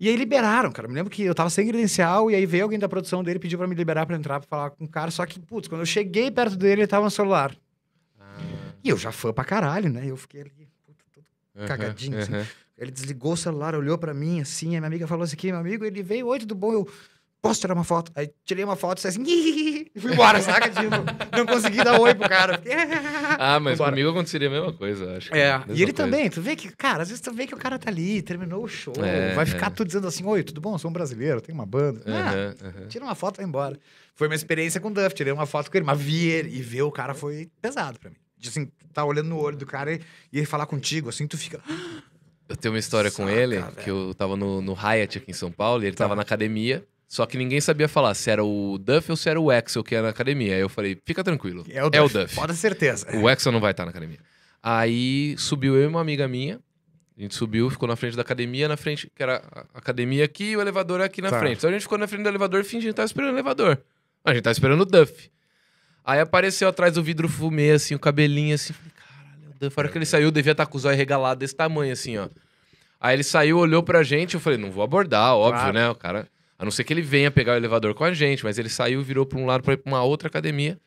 E 0.00 0.08
aí 0.08 0.16
liberaram, 0.16 0.70
cara. 0.70 0.86
Eu 0.86 0.90
me 0.90 0.94
lembro 0.94 1.10
que 1.10 1.22
eu 1.22 1.34
tava 1.34 1.50
sem 1.50 1.66
credencial 1.66 2.30
e 2.30 2.34
aí 2.34 2.46
veio 2.46 2.62
alguém 2.64 2.78
da 2.78 2.88
produção 2.88 3.22
dele 3.24 3.38
pediu 3.38 3.58
pra 3.58 3.66
me 3.66 3.74
liberar 3.74 4.06
pra 4.06 4.16
entrar 4.16 4.38
pra 4.40 4.48
falar 4.48 4.70
com 4.70 4.84
o 4.84 4.88
cara. 4.88 5.10
Só 5.10 5.26
que, 5.26 5.40
putz, 5.40 5.66
quando 5.68 5.80
eu 5.80 5.86
cheguei 5.86 6.30
perto 6.30 6.56
dele, 6.56 6.82
ele 6.82 6.86
tava 6.86 7.04
no 7.04 7.10
celular. 7.10 7.54
Ah, 8.20 8.36
E 8.84 8.88
eu 8.90 8.96
já 8.96 9.10
fã 9.10 9.32
pra 9.32 9.44
caralho, 9.44 9.90
né? 9.90 10.02
Eu 10.06 10.16
fiquei 10.16 10.42
ali, 10.42 10.68
puta, 10.86 11.04
todo 11.12 11.66
Cagadinho, 11.66 12.18
assim. 12.18 12.32
ele 12.76 12.90
desligou 12.92 13.32
o 13.32 13.36
celular, 13.36 13.74
olhou 13.74 13.98
pra 13.98 14.14
mim 14.14 14.40
assim, 14.40 14.76
a 14.76 14.80
minha 14.80 14.86
amiga 14.86 15.06
falou 15.08 15.24
assim: 15.24 15.34
aqui, 15.34 15.48
meu 15.50 15.58
amigo, 15.60 15.84
ele 15.84 16.02
veio, 16.02 16.28
oi, 16.28 16.38
tudo 16.38 16.54
bom? 16.54 16.72
Eu 16.72 16.88
posso 17.40 17.60
tirar 17.60 17.74
uma 17.74 17.84
foto? 17.84 18.10
Aí 18.14 18.30
tirei 18.44 18.64
uma 18.64 18.76
foto 18.76 18.98
e 18.98 19.00
saí 19.02 19.10
assim, 19.10 19.22
e 19.26 19.90
fui 20.00 20.12
embora, 20.12 20.40
saca? 20.42 20.68
Tipo, 20.70 20.90
não 21.36 21.46
consegui 21.46 21.82
dar 21.84 21.98
oi 22.00 22.14
pro 22.14 22.28
cara. 22.28 22.60
Ah, 23.40 23.60
mas 23.60 23.78
Vambora. 23.78 23.92
comigo 23.92 24.10
aconteceria 24.10 24.48
a 24.48 24.50
mesma 24.50 24.72
coisa, 24.72 25.16
acho. 25.16 25.32
É, 25.32 25.58
Mesma 25.58 25.64
e 25.68 25.82
ele 25.82 25.92
coisa. 25.92 25.94
também, 25.94 26.28
tu 26.30 26.40
vê 26.42 26.56
que, 26.56 26.74
cara, 26.76 27.02
às 27.02 27.08
vezes 27.08 27.20
tu 27.22 27.32
vê 27.32 27.46
que 27.46 27.54
o 27.54 27.56
cara 27.58 27.78
tá 27.78 27.88
ali, 27.88 28.20
terminou 28.20 28.64
o 28.64 28.68
show, 28.68 28.94
É, 29.04 29.32
vai 29.34 29.46
ficar 29.46 29.66
é. 29.68 29.70
tu 29.70 29.84
dizendo 29.84 30.08
assim, 30.08 30.24
oi, 30.24 30.42
tudo 30.42 30.60
bom? 30.60 30.74
Eu 30.74 30.78
sou 30.78 30.90
um 30.90 30.92
brasileiro, 30.92 31.40
tenho 31.40 31.56
uma 31.56 31.66
banda. 31.66 32.02
Ah, 32.04 32.10
Aham, 32.10 32.54
aham. 32.64 32.88
tira 32.88 33.04
uma 33.04 33.14
foto 33.14 33.36
e 33.36 33.38
vai 33.38 33.46
embora. 33.46 33.78
Foi 34.14 34.26
uma 34.26 34.34
experiência 34.34 34.80
com 34.80 34.88
o 34.88 34.90
Duff, 34.92 35.14
tirei 35.14 35.32
uma 35.32 35.46
foto 35.46 35.70
com 35.70 35.76
ele, 35.76 35.86
mas 35.86 36.00
vi 36.00 36.26
ele 36.28 36.48
e 36.56 36.60
ver 36.60 36.82
o 36.82 36.90
cara 36.90 37.14
foi 37.14 37.48
pesado 37.62 38.00
pra 38.00 38.10
mim. 38.10 38.16
De, 38.36 38.48
assim, 38.48 38.68
tá 38.92 39.04
olhando 39.04 39.28
no 39.28 39.38
olho 39.38 39.56
do 39.56 39.66
cara 39.66 39.92
e, 39.92 40.00
e 40.32 40.38
ele 40.38 40.46
falar 40.46 40.66
contigo, 40.66 41.08
assim, 41.08 41.26
tu 41.28 41.38
fica... 41.38 41.60
Eu 42.48 42.56
tenho 42.56 42.72
uma 42.74 42.78
história 42.80 43.10
com 43.10 43.24
Saca, 43.24 43.30
ele, 43.38 43.60
velho. 43.60 43.72
que 43.76 43.90
eu 43.90 44.14
tava 44.14 44.36
no, 44.36 44.60
no 44.62 44.72
Hyatt 44.74 45.18
aqui 45.18 45.30
em 45.30 45.34
São 45.34 45.52
Paulo, 45.52 45.84
e 45.84 45.86
ele 45.86 45.94
Tá. 45.96 46.04
tava 46.04 46.16
na 46.16 46.22
academia, 46.22 46.84
só 47.08 47.24
que 47.26 47.36
ninguém 47.38 47.60
sabia 47.60 47.88
falar 47.88 48.12
se 48.14 48.30
era 48.30 48.44
o 48.44 48.78
Duff 48.78 49.10
ou 49.10 49.16
se 49.16 49.28
era 49.30 49.40
o 49.40 49.50
Axel 49.50 49.82
que 49.82 49.94
era 49.94 50.04
na 50.04 50.10
academia. 50.10 50.54
Aí 50.54 50.60
eu 50.60 50.68
falei, 50.68 50.96
fica 51.06 51.24
tranquilo, 51.24 51.64
É 51.70 51.82
o 51.82 51.86
é 51.92 52.00
o 52.02 52.08
Duff. 52.08 52.18
Duff. 52.18 52.34
Pode 52.36 52.52
ter 52.52 52.58
certeza. 52.58 53.06
O 53.16 53.26
Axel 53.26 53.50
não 53.50 53.60
vai 53.60 53.70
estar 53.70 53.84
na 53.84 53.90
academia. 53.90 54.18
Aí 54.62 55.34
subiu 55.38 55.74
eu 55.76 55.84
e 55.84 55.86
uma 55.86 56.00
amiga 56.00 56.28
minha. 56.28 56.60
A 57.16 57.20
gente 57.22 57.34
subiu, 57.34 57.68
ficou 57.70 57.88
na 57.88 57.96
frente 57.96 58.14
da 58.14 58.22
academia, 58.22 58.68
na 58.68 58.76
frente, 58.76 59.10
que 59.12 59.22
era 59.22 59.42
a 59.74 59.78
academia 59.78 60.24
aqui 60.24 60.50
e 60.50 60.56
o 60.56 60.60
elevador 60.60 61.00
aqui 61.00 61.20
na 61.22 61.30
Tá. 61.30 61.38
frente. 61.40 61.58
Então 61.58 61.70
a 61.70 61.72
gente 61.72 61.82
ficou 61.82 61.98
na 61.98 62.06
frente 62.06 62.22
do 62.22 62.28
elevador 62.28 62.62
fingindo 62.62 62.90
que 62.92 62.96
tava 62.96 63.06
esperando 63.06 63.30
o 63.30 63.34
elevador. 63.34 63.80
A 64.24 64.32
gente 64.34 64.42
tava 64.42 64.52
esperando 64.52 64.82
o 64.82 64.84
Duff. 64.84 65.30
Aí 66.04 66.20
apareceu 66.20 66.68
atrás 66.68 66.94
do 66.94 67.02
vidro 67.02 67.28
fumê, 67.28 67.72
assim, 67.72 67.94
o 67.94 67.98
cabelinho 67.98 68.54
assim. 68.54 68.72
Falei, 68.72 68.92
caralho, 68.94 69.44
é 69.46 69.48
o 69.48 69.58
Duff. 69.58 69.74
A 69.76 69.80
hora 69.80 69.88
que 69.88 69.98
ele 69.98 70.06
saiu, 70.06 70.30
devia 70.30 70.52
estar 70.52 70.66
com 70.66 70.76
o 70.76 70.80
zóio 70.80 70.96
regalado 70.96 71.40
desse 71.40 71.56
tamanho, 71.56 71.92
assim, 71.92 72.16
ó. 72.18 72.28
Aí 73.00 73.14
ele 73.16 73.24
saiu, 73.24 73.58
olhou 73.58 73.82
pra 73.82 74.02
gente, 74.02 74.34
eu 74.34 74.40
falei, 74.40 74.58
não 74.58 74.70
vou 74.70 74.82
abordar, 74.84 75.34
óbvio, 75.34 75.60
Claro. 75.60 75.72
né? 75.74 75.88
O 75.90 75.94
cara. 75.94 76.28
A 76.58 76.64
não 76.64 76.70
ser 76.72 76.84
que 76.84 76.92
ele 76.92 77.02
venha 77.02 77.30
pegar 77.30 77.52
o 77.52 77.56
elevador 77.56 77.94
com 77.94 78.04
a 78.04 78.12
gente, 78.12 78.44
mas 78.44 78.58
ele 78.58 78.68
saiu, 78.68 79.00
virou 79.02 79.24
pra 79.24 79.38
um 79.38 79.46
lado 79.46 79.62
pra 79.62 79.74
ir 79.74 79.76
pra 79.76 79.90
uma 79.92 80.02
outra 80.02 80.28
academia. 80.28 80.78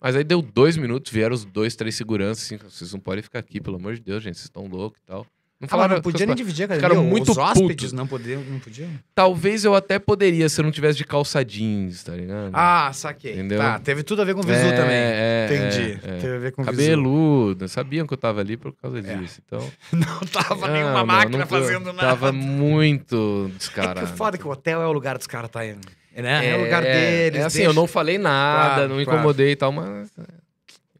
Mas 0.00 0.16
aí 0.16 0.24
deu 0.24 0.42
dois 0.42 0.76
minutos, 0.76 1.12
vieram 1.12 1.34
os 1.34 1.44
dois, 1.44 1.76
três 1.76 1.94
seguranças, 1.94 2.44
assim, 2.44 2.56
vocês 2.56 2.92
não 2.92 2.98
podem 2.98 3.22
ficar 3.22 3.38
aqui, 3.38 3.60
pelo 3.60 3.76
amor 3.76 3.94
de 3.94 4.00
Deus, 4.00 4.22
gente, 4.22 4.34
vocês 4.36 4.46
estão 4.46 4.66
loucos 4.66 5.00
e 5.00 5.04
tal. 5.04 5.26
Não 5.62 5.66
Ah, 5.66 5.70
falaram. 5.70 5.94
não 5.94 6.02
podia 6.02 6.26
nem 6.26 6.34
dividir 6.34 6.68
a 6.70 6.74
Ficaram 6.74 7.04
muito 7.04 7.30
Os 7.30 7.38
hóspedes 7.38 7.68
putos. 7.76 7.92
não 7.92 8.04
podiam, 8.04 8.42
não 8.42 8.58
podiam. 8.58 8.88
Talvez 9.14 9.64
eu 9.64 9.76
até 9.76 9.96
poderia 9.96 10.48
se 10.48 10.60
eu 10.60 10.64
não 10.64 10.72
tivesse 10.72 10.98
de 10.98 11.04
calça 11.04 11.44
jeans, 11.44 12.02
tá 12.02 12.16
ligado? 12.16 12.50
Ah, 12.52 12.90
saquei. 12.92 13.34
Entendeu? 13.34 13.58
Tá, 13.60 13.78
teve 13.78 14.02
tudo 14.02 14.22
a 14.22 14.24
ver 14.24 14.34
com 14.34 14.40
o 14.40 14.42
Visu 14.42 14.58
É, 14.58 14.72
também. 14.72 14.92
é, 14.96 15.46
Entendi. 15.46 16.00
é, 16.02 16.10
é. 16.16 16.18
Teve 16.18 16.34
a 16.34 16.38
ver 16.40 16.50
com 16.52 16.62
o 16.62 16.64
Visu. 16.64 16.76
Cabeludo, 16.76 17.68
sabiam 17.68 18.08
que 18.08 18.12
eu 18.12 18.18
tava 18.18 18.40
ali 18.40 18.56
por 18.56 18.72
causa 18.74 18.98
É. 18.98 19.02
disso. 19.02 19.40
Então, 19.46 19.60
Não 19.92 20.18
tava 20.26 20.66
Não, 20.66 20.74
nenhuma 20.74 20.92
não, 20.98 21.06
máquina 21.06 21.38
não- 21.38 21.46
fazendo 21.46 21.92
nada. 21.92 22.08
Tava 22.08 22.32
muito 22.32 23.44
É 23.46 23.50
que 23.52 23.58
descarado. 23.58 24.04
o 24.04 24.16
foda 24.16 24.36
é 24.36 24.40
que 24.40 24.46
o 24.48 24.50
hotel 24.50 24.82
é 24.82 24.86
o 24.88 24.92
lugar 24.92 25.16
dos 25.16 25.28
caras 25.28 25.48
tá 25.48 25.64
indo. 25.64 25.86
Né? 26.16 26.44
É, 26.50 26.56
o 26.56 26.62
lugar 26.64 26.84
é, 26.84 27.30
deles. 27.30 27.40
É 27.40 27.46
assim, 27.46 27.58
deixa- 27.58 27.70
eu 27.70 27.74
não 27.74 27.86
falei 27.86 28.18
nada, 28.18 28.74
Claro, 28.74 28.88
não 28.96 29.04
claro. 29.04 29.18
incomodei 29.20 29.52
e 29.52 29.56
tal, 29.56 29.70
mas. 29.70 30.10
é, 30.18 30.24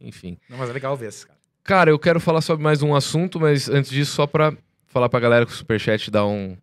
Enfim. 0.00 0.38
Não, 0.48 0.56
mas 0.56 0.70
é 0.70 0.72
legal 0.72 0.96
ver 0.96 1.08
esse 1.08 1.26
cara. 1.26 1.38
Cara, 1.64 1.90
eu 1.90 1.98
quero 1.98 2.18
falar 2.18 2.40
sobre 2.40 2.62
mais 2.62 2.82
um 2.82 2.94
assunto, 2.94 3.38
mas 3.38 3.68
antes 3.68 3.90
disso, 3.90 4.12
só 4.12 4.26
pra 4.26 4.52
falar 4.86 5.08
pra 5.08 5.20
galera 5.20 5.46
que 5.46 5.52
o 5.52 5.54
Superchat 5.54 6.10
dá 6.10 6.26
um. 6.26 6.56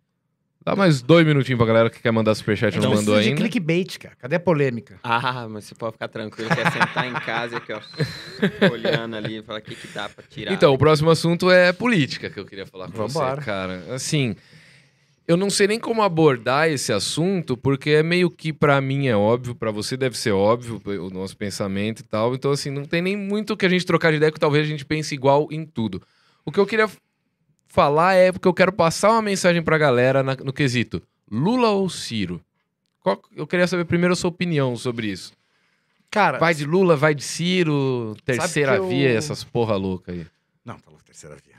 Dá 0.62 0.76
mais 0.76 1.00
dois 1.00 1.26
minutinhos 1.26 1.56
pra 1.56 1.66
galera 1.66 1.88
que 1.88 2.02
quer 2.02 2.10
mandar 2.10 2.34
Superchat 2.34 2.76
e 2.76 2.80
não 2.80 2.90
mandou 2.90 3.14
precisa 3.14 3.22
de 3.22 3.28
ainda. 3.30 3.40
clickbait, 3.40 3.98
cara. 3.98 4.14
Cadê 4.16 4.36
a 4.36 4.40
polêmica? 4.40 5.00
Ah, 5.02 5.48
mas 5.48 5.64
você 5.64 5.74
pode 5.74 5.94
ficar 5.94 6.08
tranquilo, 6.08 6.50
quer 6.50 6.70
sentar 6.70 7.08
em 7.08 7.14
casa 7.14 7.56
aqui, 7.56 7.72
ó, 7.72 7.80
olhando 8.70 9.16
ali 9.16 9.38
e 9.38 9.42
falar 9.42 9.60
o 9.60 9.62
que, 9.62 9.74
que 9.74 9.88
dá 9.88 10.06
pra 10.10 10.22
tirar. 10.28 10.52
Então, 10.52 10.74
o 10.74 10.76
próximo 10.78 11.10
assunto 11.10 11.50
é 11.50 11.72
política 11.72 12.28
que 12.28 12.38
eu 12.38 12.44
queria 12.44 12.66
falar 12.66 12.90
com 12.90 12.92
Vambora. 12.92 13.36
você, 13.40 13.46
cara. 13.46 13.84
Assim, 13.94 14.36
eu 15.30 15.36
não 15.36 15.48
sei 15.48 15.68
nem 15.68 15.78
como 15.78 16.02
abordar 16.02 16.68
esse 16.68 16.92
assunto, 16.92 17.56
porque 17.56 17.90
é 17.90 18.02
meio 18.02 18.28
que 18.30 18.52
pra 18.52 18.80
mim 18.80 19.06
é 19.06 19.16
óbvio, 19.16 19.54
pra 19.54 19.70
você 19.70 19.96
deve 19.96 20.18
ser 20.18 20.32
óbvio 20.32 20.80
o 20.84 21.08
nosso 21.10 21.36
pensamento 21.36 22.00
e 22.00 22.02
tal. 22.02 22.34
Então, 22.34 22.50
assim, 22.50 22.68
não 22.70 22.84
tem 22.84 23.00
nem 23.00 23.16
muito 23.16 23.56
que 23.56 23.64
a 23.64 23.68
gente 23.68 23.86
trocar 23.86 24.10
de 24.10 24.16
ideia, 24.16 24.32
que 24.32 24.40
talvez 24.40 24.64
a 24.66 24.68
gente 24.68 24.84
pense 24.84 25.14
igual 25.14 25.46
em 25.50 25.64
tudo. 25.64 26.02
O 26.44 26.50
que 26.50 26.58
eu 26.58 26.66
queria 26.66 26.90
falar 27.68 28.14
é 28.14 28.32
porque 28.32 28.48
eu 28.48 28.54
quero 28.54 28.72
passar 28.72 29.12
uma 29.12 29.22
mensagem 29.22 29.62
pra 29.62 29.78
galera 29.78 30.22
na- 30.22 30.34
no 30.36 30.52
quesito 30.52 31.00
Lula 31.30 31.68
ou 31.70 31.88
Ciro? 31.88 32.40
Qual- 33.00 33.22
eu 33.36 33.46
queria 33.46 33.66
saber 33.68 33.84
primeiro 33.84 34.12
a 34.12 34.16
sua 34.16 34.30
opinião 34.30 34.74
sobre 34.76 35.06
isso. 35.06 35.32
Cara, 36.10 36.38
Vai 36.38 36.52
de 36.54 36.64
Lula, 36.64 36.96
vai 36.96 37.14
de 37.14 37.22
Ciro, 37.22 38.16
terceira 38.24 38.76
eu- 38.76 38.88
via, 38.88 39.10
essas 39.10 39.44
porra 39.44 39.76
louca 39.76 40.10
aí. 40.10 40.26
Não, 40.64 40.76
falou 40.80 40.98
terceira 41.06 41.36
via. 41.36 41.54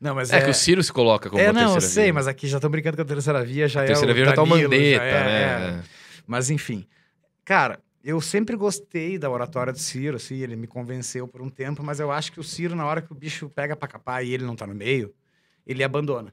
Não, 0.00 0.14
mas 0.14 0.32
É, 0.32 0.38
é... 0.38 0.44
que 0.44 0.50
o 0.50 0.54
Ciro 0.54 0.82
se 0.82 0.92
coloca 0.92 1.28
como 1.30 1.40
É, 1.40 1.52
não, 1.52 1.74
eu 1.74 1.80
sei, 1.80 2.04
via. 2.04 2.14
mas 2.14 2.26
aqui 2.26 2.46
já 2.46 2.58
estão 2.58 2.70
brincando 2.70 2.96
com 2.96 3.02
a 3.02 3.06
terceira 3.06 3.44
via, 3.44 3.68
já 3.68 3.80
A 3.80 3.84
é 3.84 3.86
terceira 3.88 4.12
o 4.12 4.14
via 4.14 4.24
já 4.26 4.32
tá 4.34 4.42
o 4.42 4.46
Danilo, 4.46 4.70
Mandetta, 4.70 5.02
é- 5.04 5.24
né? 5.24 5.78
é. 5.78 5.82
Mas 6.26 6.50
enfim. 6.50 6.86
Cara, 7.44 7.80
eu 8.04 8.20
sempre 8.20 8.56
gostei 8.56 9.18
da 9.18 9.30
oratória 9.30 9.72
do 9.72 9.78
Ciro, 9.78 10.16
assim, 10.16 10.36
ele 10.36 10.56
me 10.56 10.66
convenceu 10.66 11.26
por 11.26 11.40
um 11.42 11.48
tempo, 11.48 11.82
mas 11.82 11.98
eu 12.00 12.10
acho 12.12 12.30
que 12.32 12.40
o 12.40 12.44
Ciro, 12.44 12.74
na 12.76 12.84
hora 12.86 13.00
que 13.02 13.12
o 13.12 13.14
bicho 13.14 13.48
pega 13.48 13.74
pra 13.76 13.88
capar 13.88 14.24
e 14.24 14.32
ele 14.32 14.44
não 14.44 14.54
tá 14.56 14.66
no 14.66 14.74
meio, 14.74 15.14
ele 15.66 15.82
abandona. 15.82 16.32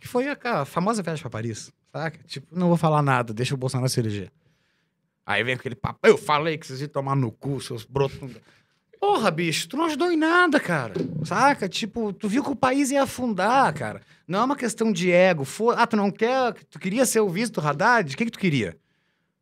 Que 0.00 0.06
foi 0.08 0.28
a, 0.28 0.36
a 0.42 0.64
famosa 0.64 1.02
viagem 1.02 1.20
pra 1.22 1.30
Paris, 1.30 1.72
saca? 1.92 2.18
Tipo, 2.26 2.46
não 2.56 2.68
vou 2.68 2.76
falar 2.76 3.02
nada, 3.02 3.32
deixa 3.34 3.54
o 3.54 3.58
Bolsonaro 3.58 3.88
se 3.88 3.98
eleger. 4.00 4.30
Aí 5.26 5.42
vem 5.44 5.54
aquele 5.54 5.74
papo, 5.74 5.98
eu 6.04 6.16
falei 6.16 6.56
que 6.56 6.66
vocês 6.66 6.80
iam 6.80 6.88
tomar 6.88 7.14
no 7.14 7.30
cu, 7.30 7.60
seus 7.60 7.84
brotos. 7.84 8.18
Porra, 9.00 9.30
bicho, 9.30 9.68
tu 9.68 9.76
não 9.76 9.84
ajudou 9.84 10.10
em 10.10 10.16
nada, 10.16 10.58
cara. 10.58 10.92
Saca? 11.24 11.68
Tipo, 11.68 12.12
tu 12.12 12.28
viu 12.28 12.42
que 12.42 12.50
o 12.50 12.56
país 12.56 12.90
ia 12.90 13.02
afundar, 13.04 13.72
cara. 13.74 14.00
Não 14.26 14.40
é 14.40 14.44
uma 14.44 14.56
questão 14.56 14.92
de 14.92 15.10
ego. 15.10 15.44
For... 15.44 15.74
Ah, 15.78 15.86
tu 15.86 15.96
não 15.96 16.10
quer. 16.10 16.54
Tu 16.68 16.78
queria 16.78 17.06
ser 17.06 17.20
o 17.20 17.28
vice 17.28 17.52
do 17.52 17.60
Haddad? 17.60 18.12
O 18.12 18.16
que, 18.16 18.24
que 18.24 18.30
tu 18.30 18.38
queria? 18.38 18.76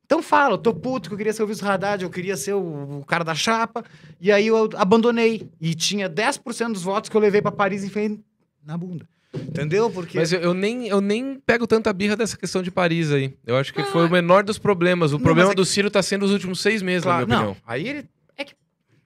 Então 0.04 0.22
fala, 0.22 0.54
eu 0.54 0.58
tô 0.58 0.72
puto 0.72 1.08
que 1.08 1.14
eu 1.14 1.18
queria 1.18 1.32
ser 1.32 1.42
o 1.42 1.46
vice 1.46 1.60
do 1.62 1.68
Haddad, 1.68 2.04
eu 2.04 2.10
queria 2.10 2.36
ser 2.36 2.52
o, 2.52 3.00
o 3.00 3.04
cara 3.06 3.24
da 3.24 3.34
chapa. 3.34 3.82
E 4.20 4.30
aí 4.30 4.46
eu 4.46 4.68
abandonei. 4.76 5.48
E 5.60 5.74
tinha 5.74 6.08
10% 6.08 6.72
dos 6.72 6.82
votos 6.82 7.08
que 7.10 7.16
eu 7.16 7.20
levei 7.20 7.42
pra 7.42 7.50
Paris 7.50 7.82
e 7.82 7.86
enfiei 7.86 8.20
na 8.64 8.76
bunda. 8.76 9.08
Entendeu? 9.34 9.90
Porque. 9.90 10.18
Mas 10.18 10.32
eu, 10.32 10.40
eu 10.40 10.54
nem, 10.54 10.86
eu 10.86 11.00
nem 11.00 11.40
pego 11.44 11.66
tanta 11.66 11.92
birra 11.92 12.14
dessa 12.16 12.36
questão 12.36 12.62
de 12.62 12.70
Paris 12.70 13.10
aí. 13.12 13.34
Eu 13.46 13.56
acho 13.56 13.72
que 13.74 13.82
foi 13.84 14.06
o 14.06 14.10
menor 14.10 14.44
dos 14.44 14.58
problemas. 14.58 15.12
O 15.12 15.16
Não, 15.16 15.24
problema 15.24 15.52
é 15.52 15.54
do 15.54 15.64
Ciro 15.64 15.90
tá 15.90 16.02
sendo 16.02 16.24
os 16.24 16.30
últimos 16.32 16.60
seis 16.60 16.80
meses, 16.82 17.02
Claro, 17.02 17.20
na 17.22 17.26
minha 17.26 17.38
opinião. 17.38 17.56
não, 17.66 17.70
aí 17.72 17.86
ele, 17.88 18.04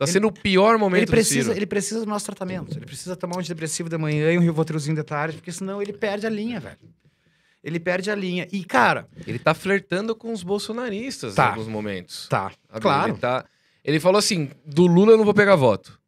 Tá 0.00 0.06
sendo 0.06 0.28
o 0.28 0.32
pior 0.32 0.78
momento 0.78 1.00
ele, 1.00 1.06
do 1.06 1.10
precisa, 1.10 1.48
Ciro. 1.50 1.58
ele 1.58 1.66
precisa 1.66 2.00
do 2.00 2.06
nosso 2.06 2.24
tratamento. 2.24 2.74
Ele 2.76 2.86
precisa 2.86 3.14
tomar 3.14 3.36
um 3.36 3.40
antidepressivo 3.40 3.88
de 3.90 3.98
manhã 3.98 4.32
e 4.32 4.38
um 4.38 4.40
Rivotrilzinho 4.40 4.96
de 4.96 5.02
tarde, 5.04 5.36
porque 5.36 5.52
senão 5.52 5.82
ele 5.82 5.92
perde 5.92 6.26
a 6.26 6.30
linha, 6.30 6.58
velho. 6.58 6.78
Ele 7.62 7.78
perde 7.78 8.10
a 8.10 8.14
linha. 8.14 8.48
E, 8.50 8.64
cara, 8.64 9.06
Ele 9.26 9.38
tá 9.38 9.52
flertando 9.52 10.16
com 10.16 10.32
os 10.32 10.42
bolsonaristas 10.42 11.34
Tá. 11.34 11.44
em 11.44 11.48
alguns 11.50 11.68
momentos. 11.68 12.26
tá. 12.28 12.50
sabe? 12.70 12.80
Claro. 12.80 13.12
Ele, 13.12 13.18
tá... 13.18 13.44
ele 13.84 14.00
falou 14.00 14.18
assim: 14.18 14.48
do 14.64 14.86
Lula 14.86 15.12
eu 15.12 15.18
não 15.18 15.24
vou 15.26 15.34
pegar 15.34 15.56
voto. 15.56 16.00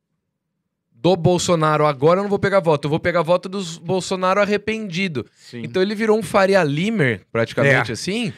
Do 0.91 1.15
Bolsonaro 1.15 1.85
agora 1.85 2.21
eu 2.21 2.23
não 2.23 2.31
vou 2.31 2.39
pegar 2.39 2.61
voto. 2.61 2.87
Eu 2.87 2.91
vou 2.91 2.99
pegar 3.01 3.21
voto 3.21 3.47
dos 3.49 3.77
Bolsonaro 3.77 4.41
arrependido. 4.41 5.27
Sim. 5.37 5.63
Então 5.65 5.83
ele 5.83 5.95
virou 5.95 6.19
um 6.19 6.23
Faria 6.23 6.63
Limer, 6.65 7.27
praticamente 7.31 7.91
É. 7.91 7.93
assim. 7.93 8.33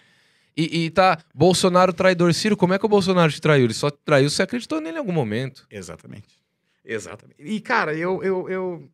E, 0.57 0.85
e 0.85 0.91
tá, 0.91 1.19
Bolsonaro 1.35 1.93
traidor. 1.93 2.33
Ciro, 2.33 2.57
como 2.57 2.75
é 2.75 2.79
que 2.79 2.87
o 2.87 2.89
Bolsonaro 2.89 3.31
te 3.33 3.41
traiu? 3.41 3.65
Ele 3.65 3.75
só 3.75 3.91
te 3.91 3.99
traiu 4.05 4.31
se 4.31 4.37
você 4.37 4.43
acreditou 4.43 4.81
nele 4.81 4.97
em 4.97 4.99
algum 5.01 5.13
momento. 5.13 5.67
Exatamente. 5.71 6.29
Exatamente. 6.85 7.37
E, 7.43 7.61
cara, 7.61 7.95
eu, 7.95 8.23
eu, 8.23 8.49
eu. 8.49 8.89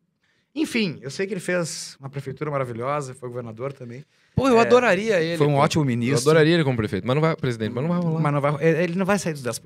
Enfim, 0.55 0.97
eu 1.01 1.09
sei 1.11 1.27
que 1.27 1.33
ele 1.33 1.39
fez 1.39 1.95
uma 1.99 2.09
prefeitura 2.09 2.49
maravilhosa, 2.51 3.13
foi 3.13 3.29
governador 3.29 3.73
também. 3.73 4.03
Pô, 4.35 4.47
eu 4.47 4.57
É, 4.57 4.61
adoraria 4.61 5.21
ele. 5.21 5.37
foi 5.37 5.47
um 5.47 5.53
pô. 5.53 5.57
ótimo 5.59 5.83
Eu 5.83 5.87
ministro. 5.87 6.29
adoraria 6.29 6.53
ele 6.55 6.63
como 6.63 6.75
prefeito, 6.77 7.05
mas 7.05 7.15
não 7.15 7.21
vai, 7.21 7.35
presidente, 7.35 7.73
mas 7.73 7.83
não 7.83 7.89
vai 7.91 7.99
rolar. 8.01 8.19
Mas 8.21 8.33
não 8.33 8.41
vai, 8.41 8.63
ele 8.83 8.95
não 8.95 9.05
vai 9.05 9.19
sair 9.19 9.33
dos 9.33 9.43
10%. 9.43 9.59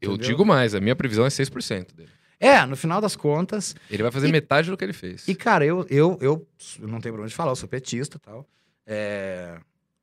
eu 0.00 0.12
entendeu? 0.12 0.16
digo 0.16 0.44
mais, 0.46 0.74
a 0.74 0.80
minha 0.80 0.96
previsão 0.96 1.24
é 1.26 1.28
6% 1.28 1.94
dele. 1.94 2.08
É, 2.40 2.64
no 2.64 2.76
final 2.76 3.00
das 3.00 3.16
contas. 3.16 3.74
Ele 3.90 4.02
vai 4.02 4.12
fazer 4.12 4.28
E- 4.28 4.32
metade 4.32 4.70
do 4.70 4.76
que 4.76 4.84
ele 4.84 4.92
fez. 4.92 5.26
E, 5.26 5.34
cara, 5.34 5.64
eu, 5.66 5.84
eu, 5.90 6.16
eu, 6.20 6.46
eu 6.80 6.86
não 6.88 7.00
tenho 7.00 7.12
problema 7.12 7.28
de 7.28 7.34
falar, 7.34 7.50
eu 7.50 7.56
sou 7.56 7.68
petista 7.68 8.16
e 8.16 8.20
tal. 8.20 8.46
É, 8.86 9.58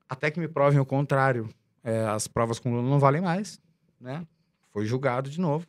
até 0.10 0.32
que 0.32 0.40
me 0.40 0.48
provem 0.48 0.80
o 0.80 0.86
contrário. 0.86 1.50
É, 1.84 2.06
as 2.08 2.28
provas 2.28 2.58
com 2.60 2.72
Lula 2.72 2.90
não 2.90 3.00
valem 3.00 3.22
mais, 3.22 3.60
né? 4.00 4.26
Foi 4.72 4.86
julgado 4.86 5.30
de 5.30 5.40
novo. 5.40 5.68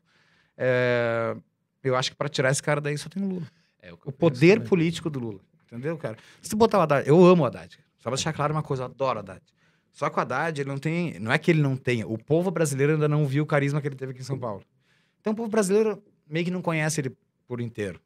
É, 0.57 1.37
eu 1.85 1.95
acho 1.95 2.11
que 2.11 2.17
para 2.17 2.29
tirar 2.29 2.51
esse 2.51 2.63
cara 2.63 2.81
daí 2.81 2.97
só 2.97 3.09
tem 3.09 3.23
o 3.23 3.29
Lula. 3.29 3.47
É 3.83 3.93
O 3.93 4.13
poder 4.13 4.63
político 4.63 5.11
do 5.11 5.19
Lula. 5.19 5.41
Entendeu, 5.67 5.97
cara? 5.99 6.17
Se 6.41 6.51
tu 6.51 6.57
botar 6.57 6.79
o 6.79 6.81
Haddad, 6.81 7.09
eu 7.09 7.25
amo 7.25 7.43
o 7.43 7.47
Haddad. 7.47 7.79
Só 7.99 8.05
pra 8.09 8.17
deixar 8.17 8.33
claro 8.33 8.53
uma 8.53 8.63
coisa, 8.63 8.85
eu 8.85 8.87
adoro 8.87 9.19
o 9.19 9.21
Haddad. 9.21 9.43
Só 9.93 10.09
que 10.11 10.17
o 10.17 10.21
Haddad, 10.21 10.61
ele 10.61 10.69
não 10.69 10.79
tem. 10.79 11.19
Não 11.19 11.33
é 11.33 11.39
que 11.39 11.51
ele 11.51 11.61
não 11.61 11.77
tenha. 11.77 12.07
O 12.07 12.19
povo 12.19 12.51
brasileiro 12.51 12.93
ainda 12.95 13.09
não 13.09 13.27
viu 13.27 13.45
o 13.45 13.47
carisma 13.47 13.81
que 13.81 13.89
ele 13.89 13.97
teve 13.97 14.13
aqui 14.13 14.21
em 14.21 14.25
São 14.25 14.39
Paulo. 14.39 14.63
Então 15.21 15.33
o 15.33 15.37
povo 15.37 15.49
brasileiro 15.49 16.03
meio 16.29 16.45
que 16.45 16.51
não 16.51 16.63
conhece 16.63 17.01
ele 17.01 17.17
por 17.47 17.61
inteiro. 17.61 18.01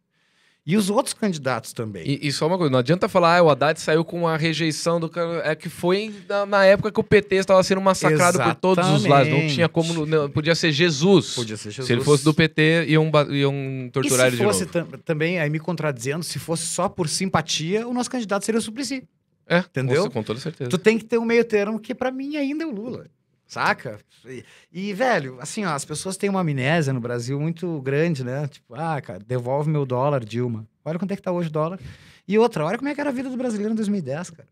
E 0.67 0.77
os 0.77 0.91
outros 0.91 1.15
candidatos 1.15 1.73
também. 1.73 2.05
E, 2.07 2.29
e 2.29 2.31
só 2.31 2.47
uma 2.47 2.59
coisa, 2.59 2.71
não 2.71 2.79
adianta 2.79 3.09
falar, 3.09 3.39
ah, 3.39 3.43
o 3.43 3.49
Haddad 3.51 3.81
saiu 3.81 4.05
com 4.05 4.29
a 4.29 4.37
rejeição 4.37 5.01
do. 5.01 5.11
É 5.43 5.55
que 5.55 5.69
foi 5.71 6.15
na, 6.29 6.45
na 6.47 6.65
época 6.67 6.93
que 6.93 7.01
o 7.01 7.03
PT 7.03 7.37
estava 7.37 7.63
sendo 7.63 7.81
massacrado 7.81 8.39
por 8.39 8.55
todos 8.55 8.87
os 8.89 9.05
lados. 9.07 9.29
Não 9.29 9.37
Exatamente. 9.39 9.55
tinha 9.55 9.69
como. 9.69 10.05
não- 10.07 10.31
podia 10.31 10.55
ser 10.55 10.71
Jesus. 10.71 11.35
Podia 11.35 11.57
ser 11.57 11.71
Jesus. 11.71 11.87
Se 11.87 11.93
ele 11.93 12.03
fosse 12.05 12.23
do 12.25 12.35
PT, 12.35 12.85
iam, 12.89 13.11
iam 13.31 13.87
E 13.87 13.91
torturar 13.91 14.27
ele 14.27 14.37
se 14.37 14.43
de 14.43 14.47
fosse 14.47 14.61
novo. 14.67 14.73
tam- 14.73 14.99
também, 15.05 15.41
aí 15.41 15.49
me 15.49 15.59
contradizendo, 15.59 16.23
se 16.23 16.39
fosse 16.39 16.67
só 16.67 16.89
por 16.89 17.09
simpatia, 17.09 17.89
o 17.89 17.95
nosso 17.95 18.11
candidato 18.11 18.45
seria 18.45 18.59
o 18.59 18.63
Suplicy. 18.63 19.03
É, 19.49 19.59
Entendeu? 19.61 20.05
Com, 20.05 20.11
com 20.11 20.23
toda 20.23 20.39
certeza. 20.39 20.71
Tu 20.71 20.79
tem 20.79 20.97
que 20.99 21.05
ter 21.05 21.19
um 21.19 21.25
meio 21.25 21.45
termo 21.45 21.81
que 21.81 21.93
pra 21.95 22.13
mim 22.13 22.37
ainda 22.37 22.63
é 22.63 22.67
o 22.67 22.71
Lula. 22.71 23.07
Saca? 23.51 23.99
E, 24.25 24.45
e, 24.73 24.93
velho, 24.95 25.39
assim, 25.41 25.65
ó, 25.65 25.71
as 25.75 25.85
pessoas 25.85 26.17
têm 26.17 26.31
uma 26.31 26.41
amnésia 26.41 26.93
no 26.93 27.01
Brasil 27.01 27.39
muito 27.41 27.81
grande, 27.83 28.23
né? 28.25 28.47
Tipo, 28.47 28.75
ah, 28.75 29.01
cara, 29.01 29.19
devolve 29.27 29.69
meu 29.69 29.85
dólar, 29.85 30.25
Dilma. 30.25 30.65
Olha 30.85 30.99
quanto 30.99 31.11
é 31.13 31.17
que 31.17 31.23
tá 31.23 31.33
hoje 31.33 31.49
o 31.49 31.53
dólar. 31.53 31.81
E 32.29 32.39
outra, 32.39 32.65
olha 32.65 32.79
como 32.79 32.89
é 32.89 32.95
que 32.95 33.01
era 33.01 33.11
a 33.11 33.13
vida 33.13 33.29
do 33.29 33.37
brasileiro 33.37 33.73
em 33.73 33.77
2010, 33.77 34.31
cara. 34.31 34.49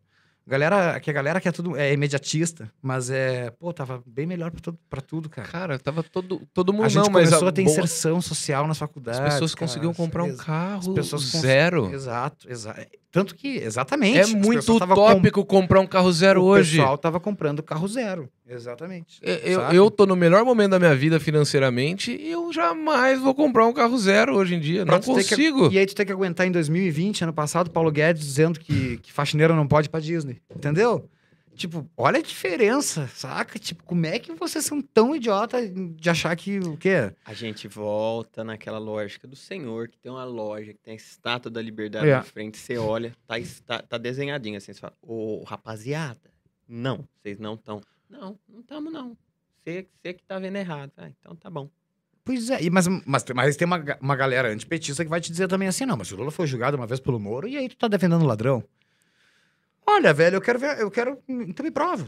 Galera, 0.46 0.98
que 0.98 1.10
a 1.10 1.12
galera 1.12 1.40
que 1.42 1.46
é 1.48 1.52
tudo 1.52 1.76
é 1.76 1.92
imediatista, 1.92 2.72
mas 2.80 3.10
é, 3.10 3.50
pô, 3.50 3.70
tava 3.70 4.02
bem 4.06 4.24
melhor 4.26 4.50
pra, 4.50 4.60
tudo- 4.62 4.78
pra 4.88 5.00
tudo, 5.02 5.28
cara. 5.28 5.46
Cara, 5.46 5.78
tava 5.78 6.02
todo, 6.02 6.40
todo 6.54 6.72
mundo 6.72 6.86
A 6.86 6.88
gente 6.88 7.04
não, 7.04 7.12
mas 7.12 7.28
começou 7.28 7.48
a, 7.48 7.52
ter 7.52 7.62
boa- 7.64 7.70
inserção 7.72 8.20
social 8.22 8.62
nas 8.66 8.76
as 8.76 8.78
faculdades. 8.78 9.20
pessoas 9.20 9.54
cara. 9.54 9.66
conseguiam 9.68 9.92
comprar 9.92 10.24
um 10.24 10.34
carro 10.38 10.94
pessoas 10.94 11.30
cons- 11.30 11.42
zero. 11.42 11.92
Exato, 11.94 12.50
exato. 12.50 12.80
Tanto 13.10 13.34
que, 13.34 13.56
exatamente. 13.56 14.18
É 14.18 14.26
muito 14.26 14.76
utópico 14.76 15.44
comprar 15.44 15.80
um 15.80 15.86
carro 15.86 16.12
zero 16.12 16.40
com... 16.42 16.46
hoje. 16.48 16.76
O 16.76 16.80
pessoal 16.82 16.98
tava 16.98 17.18
comprando 17.18 17.62
carro 17.62 17.88
zero. 17.88 18.28
Exatamente. 18.46 19.18
Eu, 19.22 19.60
Sabe? 19.60 19.76
eu 19.76 19.90
tô 19.90 20.04
no 20.06 20.14
melhor 20.14 20.44
momento 20.44 20.72
da 20.72 20.78
minha 20.78 20.94
vida 20.94 21.18
financeiramente 21.18 22.12
e 22.14 22.30
eu 22.30 22.52
jamais 22.52 23.18
vou 23.18 23.34
comprar 23.34 23.66
um 23.66 23.72
carro 23.72 23.96
zero 23.98 24.36
hoje 24.36 24.54
em 24.54 24.60
dia. 24.60 24.84
Pra 24.84 24.96
Não 24.96 25.00
ter 25.00 25.06
que- 25.24 25.30
consigo. 25.30 25.70
E 25.72 25.78
aí 25.78 25.86
tu 25.86 25.94
tem 25.94 26.04
que 26.04 26.12
aguentar 26.12 26.46
em 26.46 26.50
2020, 26.52 27.22
ano 27.24 27.32
passado, 27.32 27.70
Paulo 27.70 27.90
Guedes 27.90 28.22
dizendo 28.24 28.60
que, 28.60 28.98
que 28.98 29.12
faxineiro 29.12 29.54
não 29.56 29.66
pode 29.66 29.88
ir 29.88 29.90
pra 29.90 30.00
Disney. 30.00 30.38
Entendeu? 30.54 31.08
Tipo, 31.58 31.90
olha 31.96 32.20
a 32.20 32.22
diferença, 32.22 33.08
saca? 33.08 33.58
Tipo, 33.58 33.82
como 33.84 34.06
é 34.06 34.18
que 34.18 34.32
vocês 34.32 34.64
são 34.64 34.80
tão 34.80 35.14
idiota 35.14 35.58
de 35.68 36.08
achar 36.08 36.34
que 36.36 36.58
o 36.60 36.76
quê? 36.76 37.12
A 37.24 37.34
gente 37.34 37.66
volta 37.68 38.42
naquela 38.44 38.78
lógica 38.78 39.26
do 39.26 39.36
senhor, 39.36 39.88
que 39.88 39.98
tem 39.98 40.10
uma 40.10 40.24
loja, 40.24 40.72
que 40.72 40.78
tem 40.78 40.92
a 40.94 40.96
estátua 40.96 41.50
da 41.50 41.60
liberdade 41.60 42.08
É. 42.08 42.14
na 42.14 42.22
frente, 42.22 42.56
você 42.56 42.78
olha, 42.78 43.14
tá, 43.26 43.38
es- 43.38 43.60
tá, 43.60 43.98
desenhadinho 43.98 44.56
assim, 44.56 44.72
você 44.72 44.80
fala, 44.80 44.94
ô 45.02 45.42
rapaziada, 45.44 46.30
não, 46.68 47.04
vocês 47.20 47.38
não 47.38 47.54
estão. 47.54 47.80
Não, 48.08 48.38
não 48.48 48.60
estamos 48.60 48.92
não. 48.92 49.16
Você 49.64 49.86
você 50.02 50.14
que 50.14 50.22
tá 50.22 50.38
vendo 50.38 50.56
errado. 50.56 50.92
Ah, 50.96 51.10
então 51.10 51.34
tá 51.36 51.50
bom. 51.50 51.68
Pois 52.24 52.50
é, 52.50 52.58
mas, 52.70 52.86
mas, 53.06 53.24
mas 53.34 53.56
tem 53.56 53.66
uma, 53.66 53.82
uma 54.00 54.14
galera 54.14 54.48
antipetista 54.52 55.02
que 55.02 55.10
vai 55.10 55.20
te 55.20 55.30
dizer 55.30 55.48
também 55.48 55.66
assim, 55.66 55.86
não, 55.86 55.96
mas 55.96 56.12
o 56.12 56.16
Lula 56.16 56.30
foi 56.30 56.46
julgado 56.46 56.76
uma 56.76 56.86
vez 56.86 57.00
pelo 57.00 57.18
Moro 57.18 57.48
e 57.48 57.56
aí 57.56 57.68
tu 57.68 57.76
tá 57.76 57.88
defendendo 57.88 58.22
o 58.22 58.26
ladrão. 58.26 58.62
Olha, 59.88 60.12
velho, 60.12 60.36
eu 60.36 60.40
quero 60.40 60.58
ver, 60.58 60.78
eu 60.80 60.90
quero, 60.90 61.18
então 61.28 61.64
me 61.64 61.70
prova. 61.70 62.06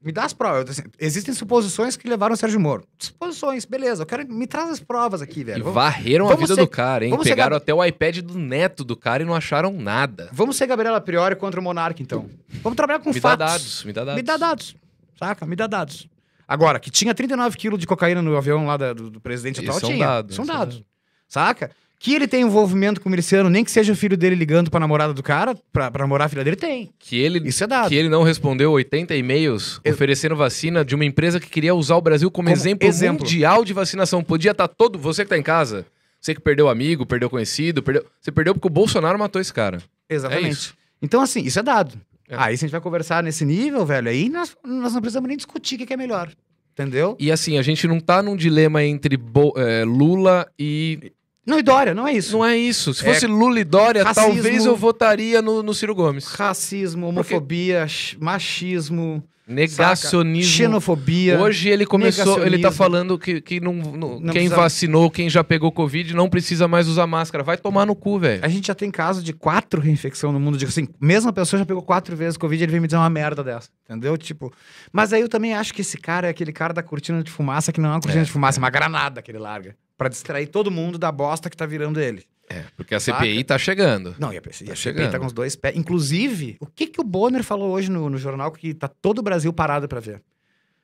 Me 0.00 0.12
dá 0.12 0.24
as 0.24 0.32
provas. 0.32 0.70
Assim, 0.70 0.82
existem 0.98 1.34
suposições 1.34 1.96
que 1.96 2.08
levaram 2.08 2.32
o 2.32 2.36
Sérgio 2.36 2.60
Moro. 2.60 2.84
Suposições, 2.98 3.64
beleza. 3.64 4.02
Eu 4.02 4.06
quero, 4.06 4.28
me 4.32 4.46
traz 4.46 4.70
as 4.70 4.78
provas 4.78 5.20
aqui, 5.20 5.40
E 5.40 5.44
velho. 5.44 5.64
Vamos, 5.64 5.74
varreram 5.74 6.26
a 6.26 6.28
vamos 6.28 6.42
vida 6.42 6.54
ser- 6.54 6.60
do 6.60 6.68
cara, 6.68 7.04
hein? 7.04 7.10
ser 7.18 7.30
Pegaram 7.30 7.50
gab- 7.54 7.62
até 7.62 7.74
o 7.74 7.84
iPad 7.84 8.18
do 8.18 8.38
neto 8.38 8.84
do 8.84 8.96
cara 8.96 9.24
e 9.24 9.26
não 9.26 9.34
acharam 9.34 9.72
nada. 9.72 10.30
vamos 10.32 10.56
ser 10.56 10.68
Gabriela 10.68 11.00
Priori 11.00 11.34
contra 11.34 11.58
o 11.60 11.62
Monarca, 11.64 12.00
então. 12.00 12.30
Vamos 12.62 12.76
trabalhar 12.76 13.00
com 13.00 13.08
Me 13.12 13.18
dá 13.18 13.20
fatos. 13.20 13.46
dados, 13.46 13.84
me 13.84 13.92
dá 13.92 14.04
dados. 14.04 14.16
Me 14.16 14.22
dá 14.22 14.36
dados. 14.36 14.76
Saca? 15.18 15.44
Me 15.46 15.56
dá 15.56 15.66
dados. 15.66 16.08
Agora, 16.46 16.78
que 16.78 16.90
tinha 16.92 17.12
39 17.12 17.56
quilos 17.58 17.78
de 17.80 17.86
cocaína 17.86 18.22
no 18.22 18.36
avião 18.36 18.66
lá 18.66 18.76
da- 18.76 18.92
do, 18.92 19.10
do 19.10 19.20
presidente 19.20 19.56
Isso 19.60 19.64
atual, 19.68 19.80
são 19.80 19.90
tinha. 19.90 20.06
dados, 20.06 20.36
São 20.36 20.44
isso 20.44 20.52
é 20.52 20.56
dados. 20.56 20.84
Saca? 21.26 21.70
Que 22.00 22.14
ele 22.14 22.28
tem 22.28 22.42
envolvimento 22.42 23.00
com 23.00 23.08
o 23.08 23.10
miliciano, 23.10 23.50
nem 23.50 23.64
que 23.64 23.70
seja 23.72 23.92
o 23.92 23.96
filho 23.96 24.16
dele 24.16 24.36
ligando 24.36 24.70
pra 24.70 24.78
namorada 24.78 25.12
do 25.12 25.22
cara, 25.22 25.56
pra, 25.72 25.90
pra 25.90 26.04
namorar 26.04 26.26
a 26.26 26.28
filha 26.28 26.44
dele, 26.44 26.54
tem. 26.56 26.90
Que 26.98 27.16
ele, 27.18 27.48
Isso 27.48 27.64
é 27.64 27.66
dado. 27.66 27.88
que 27.88 27.94
ele 27.96 28.08
não 28.08 28.22
respondeu 28.22 28.70
80 28.72 29.16
e-mails 29.16 29.80
Eu- 29.84 29.94
oferecendo 29.94 30.36
vacina 30.36 30.84
de 30.84 30.94
uma 30.94 31.04
empresa 31.04 31.40
que 31.40 31.48
queria 31.50 31.74
usar 31.74 31.96
o 31.96 32.00
Brasil 32.00 32.30
como, 32.30 32.46
Como 32.48 32.56
exemplo, 32.56 32.86
exemplo. 32.86 33.24
mundial 33.24 33.64
de 33.64 33.72
vacinação. 33.72 34.22
Podia 34.22 34.52
estar 34.52 34.68
todo. 34.68 34.96
Você 34.98 35.24
que 35.24 35.28
tá 35.30 35.36
em 35.36 35.42
casa, 35.42 35.84
você 36.20 36.34
que 36.36 36.40
perdeu 36.40 36.68
amigo, 36.68 37.04
perdeu 37.04 37.28
conhecido, 37.28 37.82
perdeu. 37.82 38.04
Você 38.20 38.30
perdeu 38.30 38.54
porque 38.54 38.68
o 38.68 38.70
Bolsonaro 38.70 39.18
matou 39.18 39.40
esse 39.40 39.52
cara. 39.52 39.82
Exatamente. 40.08 40.70
É. 40.70 40.72
Então, 41.02 41.20
assim, 41.20 41.40
isso 41.42 41.58
é 41.58 41.62
dado. 41.64 41.94
É. 42.28 42.36
Aí, 42.36 42.56
se 42.56 42.64
a 42.64 42.68
gente 42.68 42.72
vai 42.72 42.80
conversar 42.80 43.22
nesse 43.24 43.44
nível, 43.44 43.84
velho, 43.84 44.08
aí 44.08 44.28
nós, 44.28 44.56
nós 44.64 44.92
não 44.94 45.00
precisamos 45.00 45.26
nem 45.26 45.36
discutir 45.36 45.80
o 45.80 45.86
que 45.86 45.92
é 45.92 45.96
melhor. 45.96 46.30
Entendeu? 46.74 47.16
E 47.18 47.32
assim, 47.32 47.58
a 47.58 47.62
gente 47.62 47.88
não 47.88 47.98
tá 47.98 48.22
num 48.22 48.36
dilema 48.36 48.84
entre 48.84 49.16
Bo- 49.16 49.52
eh, 49.56 49.82
Lula 49.84 50.46
e. 50.56 51.10
Não, 51.48 51.58
e 51.58 51.62
Dória, 51.62 51.94
não 51.94 52.06
é 52.06 52.12
isso. 52.12 52.32
Não 52.36 52.44
é 52.44 52.56
isso. 52.56 52.92
Se 52.94 53.04
É 53.08 53.12
fosse 53.14 53.26
Lula 53.26 53.58
e 53.60 53.64
Dória, 53.64 54.04
racismo. 54.04 54.34
talvez 54.34 54.66
eu 54.66 54.76
votaria 54.76 55.40
no, 55.40 55.62
no 55.62 55.72
Ciro 55.74 55.94
Gomes. 55.94 56.26
Racismo, 56.26 57.06
homofobia, 57.08 57.88
ch- 57.88 58.16
machismo, 58.20 59.22
Negacionismo. 59.46 60.52
xenofobia. 60.52 61.40
Hoje 61.40 61.68
ele 61.70 61.86
começou, 61.86 62.44
ele 62.44 62.58
tá 62.58 62.70
falando 62.70 63.18
que, 63.18 63.40
que 63.40 63.60
não, 63.60 63.72
não- 63.72 64.18
quem 64.20 64.30
precisa- 64.32 64.56
vacinou, 64.56 65.10
quem 65.10 65.30
já 65.30 65.42
pegou 65.42 65.72
Covid, 65.72 66.14
não 66.14 66.28
precisa 66.28 66.68
mais 66.68 66.86
usar 66.86 67.06
máscara. 67.06 67.42
Vai 67.42 67.56
tomar 67.56 67.86
no 67.86 67.94
cu, 67.94 68.18
velho. 68.18 68.44
A 68.44 68.48
gente 68.48 68.66
já 68.66 68.74
tem 68.74 68.90
caso 68.90 69.22
de 69.22 69.32
quatro 69.32 69.80
reinfecção 69.80 70.32
no 70.32 70.38
mundo. 70.40 70.58
Digo 70.58 70.68
assim, 70.70 70.86
mesmo 71.00 71.30
a 71.30 71.32
pessoa 71.32 71.58
já 71.58 71.64
pegou 71.66 71.82
quatro 71.82 72.14
vezes 72.16 72.36
Covid, 72.36 72.62
ele 72.62 72.72
vem 72.72 72.80
me 72.80 72.86
dizer 72.86 72.98
uma 72.98 73.08
merda 73.10 73.42
dessa. 73.42 73.68
Entendeu? 73.88 74.16
Tipo. 74.18 74.52
Mas 74.92 75.12
aí 75.12 75.20
eu 75.22 75.28
também 75.28 75.54
acho 75.54 75.72
que 75.72 75.80
esse 75.80 75.96
cara 75.96 76.26
é 76.26 76.30
aquele 76.30 76.52
cara 76.52 76.74
da 76.74 76.82
cortina 76.82 77.22
de 77.22 77.30
fumaça 77.30 77.72
que 77.72 77.80
não 77.80 77.88
é 77.88 77.92
uma 77.92 78.00
cortina 78.00 78.20
É, 78.22 78.24
de 78.24 78.30
fumaça, 78.30 78.58
é 78.58 78.60
uma 78.62 78.70
granada 78.70 79.22
que 79.22 79.30
ele 79.30 79.38
larga. 79.38 79.74
Pra 79.98 80.08
distrair 80.08 80.46
todo 80.46 80.70
mundo 80.70 80.96
da 80.96 81.12
bosta 81.12 81.50
que 81.50 81.56
tá 81.56 81.66
virando 81.66 82.00
ele. 82.00 82.24
É, 82.48 82.62
porque 82.76 82.94
a 82.94 83.00
Saca? 83.00 83.18
CPI 83.18 83.44
tá 83.44 83.58
chegando. 83.58 84.14
Não, 84.18 84.32
e 84.32 84.38
a, 84.38 84.40
e 84.40 84.48
a 84.48 84.52
CPI 84.52 84.76
chegando. 84.76 85.10
tá 85.10 85.18
com 85.18 85.26
os 85.26 85.32
dois 85.34 85.54
pés. 85.54 85.76
Inclusive, 85.76 86.56
o 86.60 86.66
que 86.66 86.86
que 86.86 87.00
o 87.00 87.04
Bonner 87.04 87.42
falou 87.44 87.72
hoje 87.72 87.90
no, 87.90 88.08
no 88.08 88.16
jornal 88.16 88.50
que 88.52 88.72
tá 88.72 88.88
todo 88.88 89.18
o 89.18 89.22
Brasil 89.22 89.52
parado 89.52 89.86
pra 89.86 90.00
ver? 90.00 90.22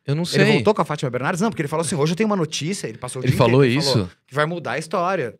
Eu 0.06 0.14
não 0.14 0.26
sei. 0.26 0.42
Ele 0.42 0.52
voltou 0.54 0.74
com 0.74 0.82
a 0.82 0.84
Fátima 0.84 1.10
Bernardes? 1.10 1.40
Não, 1.40 1.48
porque 1.48 1.62
ele 1.62 1.68
falou 1.68 1.82
assim: 1.86 1.94
hoje 1.94 2.12
eu 2.12 2.16
tenho 2.16 2.28
uma 2.28 2.36
notícia. 2.36 2.86
Ele 2.86 2.98
passou 2.98 3.22
o 3.22 3.24
Ele 3.24 3.30
dia 3.30 3.38
falou 3.38 3.64
inteiro, 3.64 3.80
isso? 3.80 4.10
que 4.26 4.34
vai 4.34 4.44
mudar 4.44 4.72
a 4.72 4.78
história. 4.78 5.34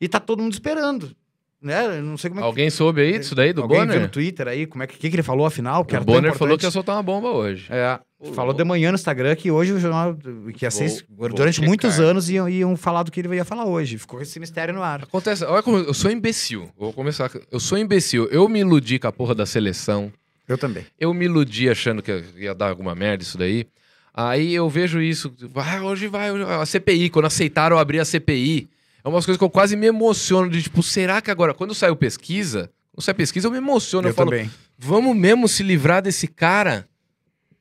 E 0.00 0.08
tá 0.08 0.18
todo 0.18 0.42
mundo 0.42 0.52
esperando. 0.54 1.14
Né? 1.60 1.98
Eu 1.98 2.02
não 2.02 2.16
sei 2.16 2.30
como 2.30 2.40
é 2.40 2.42
que. 2.42 2.46
Alguém 2.46 2.70
soube 2.70 3.00
aí 3.02 3.18
disso 3.18 3.34
daí, 3.34 3.52
do 3.52 3.62
Alguém 3.62 3.78
viu 3.80 3.86
Bonner? 3.88 4.02
no 4.02 4.08
Twitter 4.08 4.46
aí 4.48 4.66
como 4.66 4.84
é 4.84 4.86
que, 4.86 4.96
que, 4.96 5.10
que 5.10 5.16
ele 5.16 5.22
falou 5.22 5.44
afinal? 5.44 5.84
Que 5.84 5.96
O 5.96 6.04
Bonner 6.04 6.34
falou 6.34 6.56
que 6.56 6.64
ia 6.64 6.70
soltar 6.70 6.94
uma 6.96 7.02
bomba 7.02 7.28
hoje. 7.28 7.66
É, 7.70 7.98
Falou 8.32 8.54
de 8.54 8.64
manhã 8.64 8.90
no 8.90 8.94
Instagram 8.94 9.36
que 9.36 9.50
hoje 9.50 9.72
o 9.72 9.78
jornal, 9.78 10.16
que 10.16 10.66
Vou- 11.10 11.28
durante 11.28 11.60
vou 11.60 11.68
muitos 11.68 12.00
anos 12.00 12.30
iam, 12.30 12.48
iam 12.48 12.74
falar 12.74 13.02
do 13.02 13.12
que 13.12 13.20
ele 13.20 13.34
ia 13.36 13.44
falar 13.44 13.66
hoje. 13.66 13.98
Ficou 13.98 14.22
esse 14.22 14.40
mistério 14.40 14.72
no 14.72 14.82
ar. 14.82 15.02
Acontece, 15.02 15.44
olha 15.44 15.62
como 15.62 15.76
eu 15.78 15.92
sou 15.92 16.10
imbecil. 16.10 16.70
Vou 16.78 16.92
começar. 16.94 17.30
Eu 17.50 17.60
sou 17.60 17.76
imbecil. 17.76 18.26
Eu 18.30 18.48
me 18.48 18.60
iludi 18.60 18.98
com 18.98 19.06
a 19.06 19.12
porra 19.12 19.34
da 19.34 19.44
seleção. 19.44 20.10
Eu 20.48 20.56
também. 20.56 20.86
Eu 20.98 21.12
me 21.12 21.26
iludi 21.26 21.68
achando 21.68 22.02
que 22.02 22.24
ia 22.36 22.54
dar 22.54 22.70
alguma 22.70 22.94
merda 22.94 23.22
isso 23.22 23.36
daí. 23.36 23.66
Aí 24.14 24.54
eu 24.54 24.68
vejo 24.70 25.00
isso. 25.02 25.30
Vai, 25.52 25.78
hoje 25.80 26.06
vai. 26.08 26.32
hoje 26.32 26.44
vai. 26.44 26.54
A 26.56 26.64
CPI, 26.64 27.10
quando 27.10 27.26
aceitaram 27.26 27.78
abrir 27.78 28.00
a 28.00 28.04
CPI. 28.04 28.68
É 29.04 29.08
umas 29.08 29.26
coisas 29.26 29.38
que 29.38 29.44
eu 29.44 29.50
quase 29.50 29.76
me 29.76 29.86
emociono. 29.86 30.48
De 30.48 30.62
tipo, 30.62 30.82
será 30.82 31.20
que 31.20 31.30
agora, 31.30 31.52
quando 31.52 31.74
saiu 31.74 31.94
pesquisa, 31.94 32.70
quando 32.92 33.04
sai 33.04 33.12
pesquisa, 33.12 33.46
eu 33.46 33.50
me 33.52 33.58
emociono. 33.58 34.06
Eu, 34.08 34.12
eu 34.12 34.14
falo, 34.14 34.30
também. 34.30 34.50
vamos 34.78 35.14
mesmo 35.14 35.46
se 35.46 35.62
livrar 35.62 36.00
desse 36.02 36.26
cara? 36.26 36.88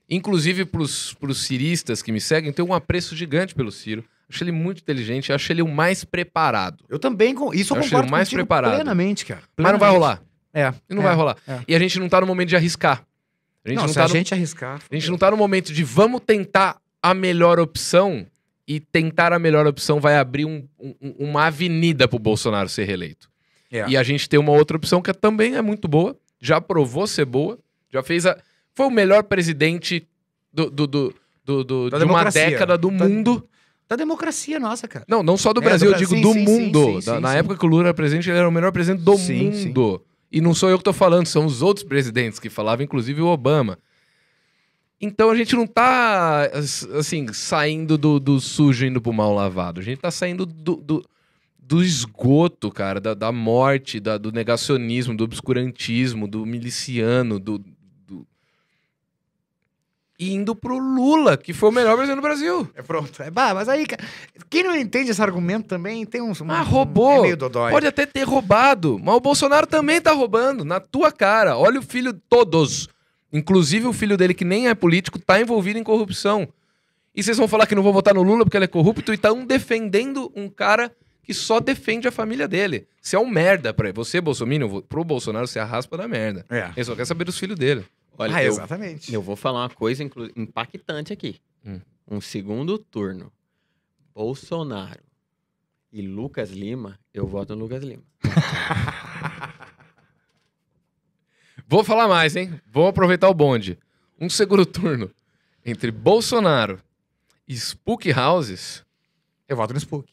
Inclusive 0.09 0.65
pros, 0.65 1.13
pros 1.15 1.45
ciristas 1.45 2.01
que 2.01 2.11
me 2.11 2.21
seguem, 2.21 2.51
tem 2.53 2.63
um 2.63 2.73
apreço 2.73 3.15
gigante 3.15 3.55
pelo 3.55 3.71
Ciro. 3.71 4.03
Acho 4.29 4.43
ele 4.43 4.51
muito 4.51 4.79
inteligente, 4.81 5.31
acho 5.31 5.51
ele 5.51 5.61
o 5.61 5.67
mais 5.67 6.03
preparado. 6.03 6.83
Eu 6.89 6.97
também. 6.99 7.33
com- 7.35 7.53
Isso 7.53 7.73
eu, 7.73 7.77
Eu 7.77 7.83
concordo 7.83 8.09
mais 8.11 8.29
preparado. 8.29 8.73
plenamente, 8.75 9.25
cara. 9.25 9.41
Mas 9.57 9.71
não 9.71 9.79
vai 9.79 9.89
Plenamente. 9.89 9.93
rolar. 9.93 10.21
É. 10.53 10.73
E 10.89 10.95
não 10.95 11.01
é, 11.01 11.05
vai 11.05 11.15
rolar. 11.15 11.37
é. 11.47 11.59
E 11.67 11.75
a 11.75 11.79
gente 11.79 11.99
não 11.99 12.07
tá 12.09 12.21
no 12.21 12.27
momento 12.27 12.49
de 12.49 12.55
arriscar. 12.55 13.03
A 13.63 13.69
gente 13.69 13.77
não, 13.77 13.83
não, 13.83 13.89
se 13.89 13.95
tá 13.95 14.03
a 14.03 14.07
no 14.07 14.13
gente 14.13 14.33
arriscar. 14.33 14.79
A 14.89 14.95
gente 14.95 15.09
não 15.09 15.17
tá 15.17 15.31
no 15.31 15.37
momento 15.37 15.73
de 15.73 15.83
vamos 15.83 16.21
tentar 16.25 16.77
a 17.01 17.13
melhor 17.13 17.59
opção 17.59 18.25
e 18.67 18.79
tentar 18.79 19.31
a 19.33 19.37
melhor 19.39 19.67
opção 19.67 19.99
vai 19.99 20.17
abrir 20.17 20.45
um- 20.45 20.67
um- 20.79 20.95
uma 21.19 21.45
avenida 21.47 22.07
pro 22.07 22.17
Bolsonaro 22.19 22.67
ser 22.69 22.85
reeleito. 22.85 23.29
É. 23.71 23.87
E 23.89 23.97
a 23.97 24.01
gente 24.03 24.27
tem 24.29 24.39
uma 24.39 24.51
outra 24.53 24.77
opção 24.77 25.01
que 25.01 25.13
também 25.13 25.55
é 25.55 25.61
muito 25.61 25.87
boa, 25.87 26.15
já 26.39 26.59
provou 26.61 27.05
ser 27.05 27.25
boa, 27.25 27.59
já 27.91 28.01
fez 28.01 28.25
a. 28.25 28.37
Foi 28.75 28.85
o 28.87 28.91
melhor 28.91 29.23
presidente 29.23 30.05
do, 30.53 30.69
do, 30.69 30.85
do, 30.87 31.13
do- 31.45 31.63
do- 31.63 31.89
de 31.89 31.95
uma 31.95 31.99
democracia. 31.99 32.49
década 32.49 32.77
do 32.77 32.91
Da- 32.91 33.07
mundo. 33.07 33.47
Da 33.87 33.95
democracia 33.95 34.59
nossa, 34.59 34.87
cara. 34.87 35.05
Não, 35.07 35.21
não 35.23 35.37
só 35.37 35.53
do 35.53 35.61
É, 35.61 35.63
Brasil, 35.63 35.89
do 35.89 35.95
eu 35.95 35.99
digo 35.99 36.09
Brasil, 36.11 36.27
do 36.29 36.33
sim, 36.39 36.45
sim, 36.45 36.51
mundo. 36.65 36.85
sim, 36.95 37.01
sim, 37.01 37.05
Da- 37.05 37.19
na 37.21 37.31
sim. 37.33 37.37
época 37.37 37.55
que 37.57 37.65
o 37.65 37.69
Lula 37.69 37.83
era 37.83 37.93
presidente, 37.93 38.29
ele 38.29 38.37
era 38.39 38.49
o 38.49 38.51
melhor 38.51 38.71
presidente 38.71 39.03
do 39.03 39.15
Sim, 39.17 39.51
sim. 39.53 39.67
mundo. 39.67 40.01
E 40.31 40.41
não 40.41 40.53
sou 40.53 40.69
eu 40.69 40.77
que 40.77 40.83
tô 40.83 40.91
falando, 40.91 41.27
são 41.27 41.45
os 41.45 41.61
outros 41.61 41.83
presidentes 41.85 42.39
que 42.39 42.49
falavam, 42.49 42.83
inclusive 42.83 43.21
o 43.21 43.27
Obama. 43.27 43.77
Então 44.99 45.29
a 45.29 45.35
gente 45.35 45.55
não 45.55 45.67
tá, 45.67 46.45
as- 46.53 46.83
assim, 46.95 47.27
saindo 47.31 47.97
do, 47.97 48.19
do 48.19 48.39
sujo 48.39 48.85
indo 48.85 48.99
pro 49.01 49.13
mal 49.13 49.33
lavado. 49.33 49.79
A 49.79 49.83
gente 49.83 49.99
tá 49.99 50.09
saindo 50.09 50.45
do, 50.45 50.77
do, 50.77 51.05
do 51.59 51.83
esgoto, 51.83 52.71
cara, 52.71 52.99
da, 52.99 53.13
da 53.13 53.31
morte, 53.31 53.99
da- 53.99 54.17
do 54.17 54.31
negacionismo, 54.31 55.15
do 55.15 55.23
obscurantismo, 55.23 56.27
do 56.27 56.45
miliciano, 56.45 57.39
do... 57.39 57.63
Indo 60.17 60.55
pro 60.55 60.77
Lula, 60.77 61.35
que 61.35 61.51
foi 61.51 61.69
o 61.69 61.71
melhor 61.73 61.95
presidente 61.95 62.15
do 62.17 62.21
Brasil. 62.21 62.69
É 62.73 62.81
pronto. 62.81 63.21
É, 63.21 63.29
bah, 63.29 63.53
mas 63.53 63.67
aí, 63.67 63.85
quem 64.49 64.63
não 64.63 64.73
entende 64.75 65.11
esse 65.11 65.21
argumento 65.21 65.67
também 65.67 66.05
tem 66.05 66.21
uns. 66.21 66.39
um- 66.39 66.49
Ah, 66.49 66.61
roubou. 66.61 67.19
É 67.19 67.21
meio 67.23 67.37
dodói. 67.37 67.71
Pode 67.71 67.85
até 67.85 68.05
ter 68.05 68.23
roubado, 68.23 68.97
mas 69.03 69.13
o 69.15 69.19
Bolsonaro 69.19 69.67
também 69.67 69.99
tá 69.99 70.13
roubando, 70.13 70.63
na 70.63 70.79
tua 70.79 71.11
cara. 71.11 71.57
Olha 71.57 71.79
o 71.79 71.83
filho 71.83 72.13
de 72.13 72.19
todos. 72.29 72.87
Inclusive 73.33 73.87
o 73.87 73.91
filho 73.93 74.15
dele, 74.15 74.33
que 74.33 74.45
nem 74.45 74.69
é 74.69 74.73
político, 74.73 75.19
tá 75.19 75.41
envolvido 75.41 75.77
em 75.77 75.83
corrupção. 75.83 76.47
E 77.13 77.21
vocês 77.21 77.37
vão 77.37 77.47
falar 77.47 77.67
que 77.67 77.75
não 77.75 77.83
vão 77.83 77.91
votar 77.91 78.13
no 78.13 78.23
Lula 78.23 78.45
porque 78.45 78.57
ele 78.57 78.65
é 78.65 78.69
corrupto 78.69 79.11
e 79.11 79.15
estão 79.15 79.45
defendendo 79.45 80.31
um 80.35 80.47
cara 80.49 80.91
que 81.23 81.33
só 81.33 81.59
defende 81.59 82.07
a 82.07 82.11
família 82.11 82.47
dele. 82.47 82.87
Você 83.01 83.15
é 83.17 83.19
um 83.19 83.27
merda 83.27 83.73
pra 83.73 83.91
você, 83.91 84.21
Bolsonaro. 84.21 84.81
Pro 84.83 85.03
Bolsonaro, 85.03 85.47
você 85.47 85.59
é 85.59 85.61
a 85.61 85.65
raspa 85.65 85.97
da 85.97 86.07
merda. 86.07 86.45
É. 86.49 86.69
Ele 86.75 86.83
só 86.85 86.95
quer 86.95 87.05
saber 87.05 87.25
dos 87.25 87.37
filhos 87.37 87.57
dele. 87.57 87.83
Olha, 88.17 88.35
ah, 88.35 88.43
eu, 88.43 88.51
exatamente. 88.51 89.13
eu 89.13 89.21
vou 89.21 89.35
falar 89.35 89.63
uma 89.63 89.69
coisa 89.69 90.03
impactante 90.35 91.11
aqui. 91.11 91.39
Hum. 91.65 91.81
Um 92.07 92.21
segundo 92.21 92.77
turno. 92.77 93.31
Bolsonaro 94.13 95.03
e 95.91 96.01
Lucas 96.01 96.51
Lima, 96.51 96.99
eu 97.13 97.27
voto 97.27 97.55
no 97.55 97.63
Lucas 97.63 97.83
Lima. 97.83 98.03
Vou 101.67 101.83
falar 101.83 102.07
mais, 102.07 102.35
hein? 102.35 102.61
Vou 102.71 102.87
aproveitar 102.87 103.27
o 103.27 103.33
bonde. 103.33 103.79
Um 104.19 104.29
segundo 104.29 104.65
turno 104.65 105.09
entre 105.65 105.89
Bolsonaro 105.89 106.79
e 107.47 107.55
Spook 107.55 108.11
Houses. 108.13 108.85
Eu 109.47 109.57
voto 109.57 109.73
no 109.73 109.79
Spook. 109.79 110.07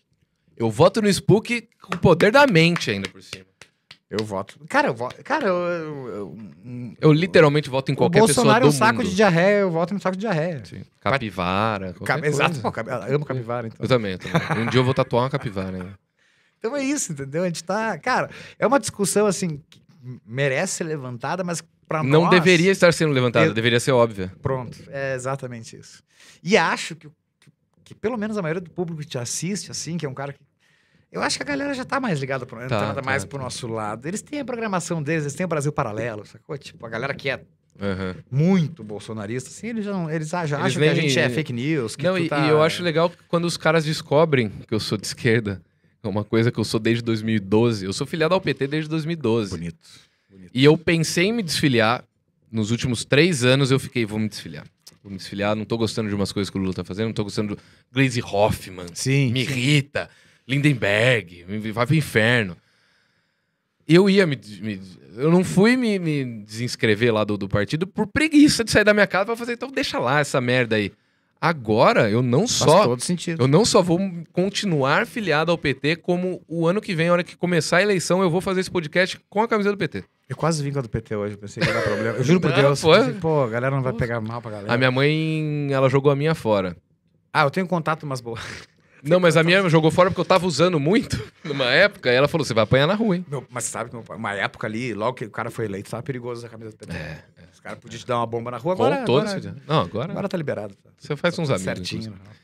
Eu 0.56 0.70
voto 0.70 1.02
no 1.02 1.08
Spook 1.08 1.68
com 1.81 1.94
o 1.94 1.98
poder 1.98 2.32
da 2.32 2.47
mente 2.47 2.90
ainda 2.90 3.08
por 3.08 3.22
cima. 3.22 3.44
Eu 4.18 4.24
voto. 4.26 4.60
Cara, 4.68 4.89
eu 4.89 4.94
voto. 4.94 5.23
Cara, 5.24 5.47
eu. 5.47 5.55
eu, 5.57 6.08
eu- 6.65 6.94
Eu 7.00 7.12
literalmente 7.12 7.70
voto 7.70 7.91
em 7.91 7.94
qualquer 7.94 8.20
pessoa 8.20 8.44
Bolsonaro 8.44 8.66
é 8.66 8.68
do 8.68 8.74
um 8.74 8.76
saco 8.76 8.99
mundo. 8.99 9.08
de 9.08 9.16
diarreia, 9.16 9.60
eu 9.60 9.70
voto 9.70 9.94
no 9.94 10.00
saco 10.00 10.16
de 10.16 10.20
diarreia. 10.20 10.62
Sim. 10.66 10.82
Capivara, 11.00 11.94
Cap- 12.05 12.26
Exato, 12.26 12.60
pô, 12.60 12.70
cap- 12.70 12.89
eu 13.08 13.16
amo 13.16 13.24
capivara, 13.24 13.68
então. 13.68 13.78
Eu 13.81 13.89
também, 13.89 14.12
eu 14.12 14.18
também. 14.18 14.65
Um 14.65 14.66
dia 14.68 14.81
eu 14.81 14.84
vou 14.84 14.92
tatuar 14.92 15.23
uma 15.24 15.31
capivara. 15.31 15.78
Né? 15.78 15.94
Então 16.58 16.76
é 16.76 16.84
isso, 16.84 17.12
entendeu? 17.12 17.42
A 17.42 17.47
gente 17.47 17.65
tá. 17.65 17.99
Cara, 17.99 18.28
é 18.58 18.66
uma 18.66 18.78
discussão 18.78 19.26
assim 19.26 19.62
que 19.70 19.81
merece 20.26 20.74
ser 20.74 20.84
levantada, 20.84 21.42
mas 21.42 21.62
pra 21.89 22.02
Não 22.02 22.23
nós. 22.23 22.31
deveria 22.31 22.70
estar 22.70 22.92
sendo 22.92 23.12
levantada, 23.15 23.47
Eu- 23.47 23.55
deveria 23.55 23.81
ser 23.81 23.92
óbvia. 23.92 24.31
Pronto, 24.42 24.78
é 24.91 25.15
exatamente 25.15 25.74
isso. 25.76 26.02
E 26.42 26.55
acho 26.57 26.94
que, 26.97 27.08
que, 27.41 27.50
que 27.82 27.94
pelo 27.94 28.18
menos 28.18 28.36
a 28.36 28.42
maioria 28.42 28.60
do 28.60 28.70
público 28.70 29.00
que 29.00 29.07
te 29.08 29.16
assiste, 29.18 29.70
assim, 29.70 29.97
que 29.97 30.05
é 30.05 30.08
um 30.08 30.15
cara 30.15 30.34
que. 30.34 30.41
Eu 31.12 31.23
acho 31.23 31.36
que 31.36 31.42
a 31.42 31.47
galera 31.47 31.74
já 31.74 31.84
tá 31.84 32.00
mais 32.00 32.18
ligada, 32.18 32.47
pro, 32.47 32.62
entrada 32.65 32.94
tá, 32.94 33.02
mais 33.02 33.23
tá. 33.23 33.28
pro 33.28 33.39
nosso 33.39 33.68
lado. 33.68 34.08
Eles 34.08 34.23
têm 34.23 34.41
a 34.41 34.44
programação 34.47 35.02
deles, 35.02 35.24
eles 35.24 35.34
têm 35.34 35.44
o 35.44 35.49
Brasil 35.49 35.70
Paralelo, 35.70 36.24
sacou? 36.24 36.57
Tipo, 36.57 36.86
a 36.86 36.89
galera 36.89 37.12
que 37.12 37.28
é 37.28 37.39
Aham. 37.78 38.16
muito 38.31 38.82
bolsonarista, 38.82 39.50
assim, 39.50 39.68
eles 39.68 39.84
já, 39.84 39.92
não- 39.92 40.10
eles 40.10 40.31
já 40.31 40.41
Eles 40.42 40.52
acham 40.55 40.82
que 40.82 40.89
a 40.89 40.94
gente 40.94 41.18
é 41.18 41.28
fake 41.28 41.52
news. 41.52 41.97
Não, 41.99 42.16
e, 42.16 42.28
tá- 42.31 42.47
e 42.47 42.49
eu 42.49 42.62
acho 42.62 42.82
legal 42.82 43.12
quando 43.28 43.44
os 43.44 43.58
caras 43.58 43.84
descobrem 43.84 44.49
que 44.66 44.73
eu 44.73 44.81
sou 44.81 44.97
de 44.97 45.07
esquerda, 45.07 45.60
é 46.02 46.08
uma 46.08 46.24
coisa 46.24 46.50
que 46.50 46.58
eu 46.58 46.65
sou 46.65 46.81
desde 46.81 47.02
2012. 47.05 47.84
Eu 47.84 47.92
sou 47.92 48.07
filiado 48.07 48.32
ao 48.32 48.41
PT 48.41 48.66
desde 48.66 48.89
2012. 48.89 49.50
Bonito. 49.50 49.76
bonito. 50.31 50.50
E 50.55 50.65
eu 50.65 50.78
pensei 50.78 51.26
em 51.26 51.32
me 51.32 51.42
desfiliar. 51.42 52.02
Nos 52.50 52.70
últimos 52.70 53.05
três 53.05 53.44
anos 53.44 53.70
eu 53.70 53.78
fiquei, 53.78 54.05
vou 54.07 54.18
me 54.18 54.28
desfiliar. 54.28 54.66
Vou 55.02 55.10
me 55.10 55.18
desfiliar, 55.18 55.55
não 55.57 55.65
tô 55.65 55.76
gostando 55.76 56.08
de 56.08 56.15
umas 56.15 56.32
coisas 56.32 56.49
que 56.49 56.57
o 56.57 56.60
Lula 56.60 56.73
tá 56.74 56.84
fazendo, 56.84 57.07
não 57.07 57.12
tô 57.12 57.24
gostando 57.24 57.55
do 57.57 57.62
Glaze 57.92 58.23
Hoffman. 58.23 58.86
Sim. 58.94 59.32
Me 59.32 59.41
irrita. 59.41 60.08
Lindenberg, 60.48 61.44
vai 61.72 61.86
pro 61.86 61.94
inferno. 61.94 62.56
Eu 63.86 64.08
ia 64.08 64.26
me. 64.26 64.38
me- 64.60 64.80
eu 65.16 65.30
não 65.30 65.44
fui 65.44 65.76
me, 65.76 65.98
me 65.98 66.24
desinscrever 66.44 67.12
lá 67.12 67.22
do, 67.24 67.36
do 67.36 67.48
partido 67.48 67.86
por 67.86 68.06
preguiça 68.06 68.64
de 68.64 68.70
sair 68.70 68.84
da 68.84 68.94
minha 68.94 69.06
casa 69.06 69.26
pra 69.26 69.36
fazer, 69.36 69.52
então 69.52 69.70
deixa 69.70 69.98
lá 69.98 70.20
essa 70.20 70.40
merda 70.40 70.76
aí. 70.76 70.90
Agora, 71.40 72.08
eu 72.08 72.22
não 72.22 72.40
Faz 72.46 72.52
só. 72.52 72.84
todo 72.84 73.02
sentido. 73.02 73.42
Eu 73.42 73.48
não 73.48 73.64
só 73.64 73.82
vou 73.82 73.98
continuar 74.32 75.06
filiado 75.06 75.50
ao 75.50 75.58
PT, 75.58 75.96
como 75.96 76.40
o 76.46 76.66
ano 76.68 76.80
que 76.80 76.94
vem, 76.94 77.08
a 77.08 77.12
hora 77.12 77.24
que 77.24 77.36
começar 77.36 77.78
a 77.78 77.82
eleição, 77.82 78.22
eu 78.22 78.30
vou 78.30 78.40
fazer 78.40 78.60
esse 78.60 78.70
podcast 78.70 79.20
com 79.28 79.42
a 79.42 79.48
camisa 79.48 79.70
do 79.72 79.76
PT. 79.76 80.04
Eu 80.28 80.36
quase 80.36 80.62
vim 80.62 80.70
com 80.72 80.78
a 80.78 80.82
do 80.82 80.88
PT 80.88 81.16
hoje, 81.16 81.36
pensei 81.36 81.60
que 81.62 81.68
ia 81.68 81.74
dar 81.74 81.82
problema. 81.82 82.16
Eu 82.16 82.24
juro 82.24 82.40
por 82.40 82.50
Não, 82.50 82.56
Deus. 82.56 82.80
pô. 82.80 82.92
pensei, 82.94 83.12
Pô, 83.14 83.42
a 83.42 83.48
galera 83.48 83.74
não 83.74 83.82
vai 83.82 83.92
pegar 83.92 84.20
mal 84.20 84.40
pra 84.40 84.52
galera. 84.52 84.72
A 84.72 84.78
minha 84.78 84.90
mãe, 84.92 85.68
ela 85.72 85.90
jogou 85.90 86.12
a 86.12 86.16
minha 86.16 86.34
fora. 86.34 86.76
Ah, 87.32 87.42
eu 87.42 87.50
tenho 87.50 87.66
contato, 87.66 88.06
mas 88.06 88.20
boa. 88.20 88.38
Não, 89.02 89.18
mas 89.18 89.36
a 89.36 89.42
minha 89.42 89.68
jogou 89.68 89.90
fora 89.90 90.10
porque 90.10 90.20
eu 90.20 90.24
tava 90.24 90.47
usando 90.47 90.78
muito 90.78 91.20
numa 91.44 91.64
época, 91.66 92.10
e 92.12 92.14
ela 92.14 92.28
falou: 92.28 92.44
você 92.44 92.55
vai 92.55 92.62
apanhar 92.64 92.86
na 92.86 92.94
rua, 92.94 93.16
hein? 93.16 93.26
Meu, 93.28 93.44
mas 93.50 93.64
sabe 93.64 93.90
que 93.90 93.97
meu 93.97 94.05
pai- 94.05 94.16
uma 94.16 94.32
época 94.34 94.66
ali, 94.66 94.94
logo 94.94 95.14
que 95.14 95.24
o 95.24 95.31
cara 95.31 95.50
foi 95.50 95.64
eleito, 95.64 95.90
tava 95.90 96.02
perigoso 96.02 96.47
a 96.47 96.48
camisa 96.48 96.70
do 96.70 96.76
PT. 96.76 96.92
Os 97.52 97.60
caras 97.60 97.78
podiam 97.81 97.98
te 97.98 98.06
dar 98.06 98.16
uma 98.18 98.26
bomba 98.26 98.50
na 98.52 98.58
rua, 98.58 98.72
agora, 98.74 98.98
Com 98.98 99.05
todos. 99.05 99.32
agora, 99.32 99.56
Não, 99.66 99.81
agora, 99.81 100.12
agora 100.12 100.28
tá 100.28 100.36
liberado. 100.36 100.74
Tá 100.76 100.90
você 100.97 101.16
faz 101.16 101.36
uns 101.39 101.48
tudo 101.48 101.55
amigos. 101.56 101.64
certinho. 101.64 102.00
inclusive. 102.14 102.42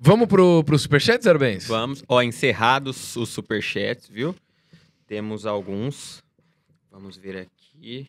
Vamos 0.00 0.28
pro, 0.28 0.62
pro 0.62 0.78
superchat, 0.78 1.22
Zero 1.24 1.38
Bens? 1.38 1.66
Vamos. 1.66 2.04
Ó, 2.06 2.22
encerrados 2.22 3.16
os 3.16 3.30
superchats, 3.30 4.08
viu? 4.08 4.34
Temos 5.06 5.44
alguns. 5.46 6.22
Vamos 6.90 7.16
ver 7.16 7.36
aqui. 7.38 8.08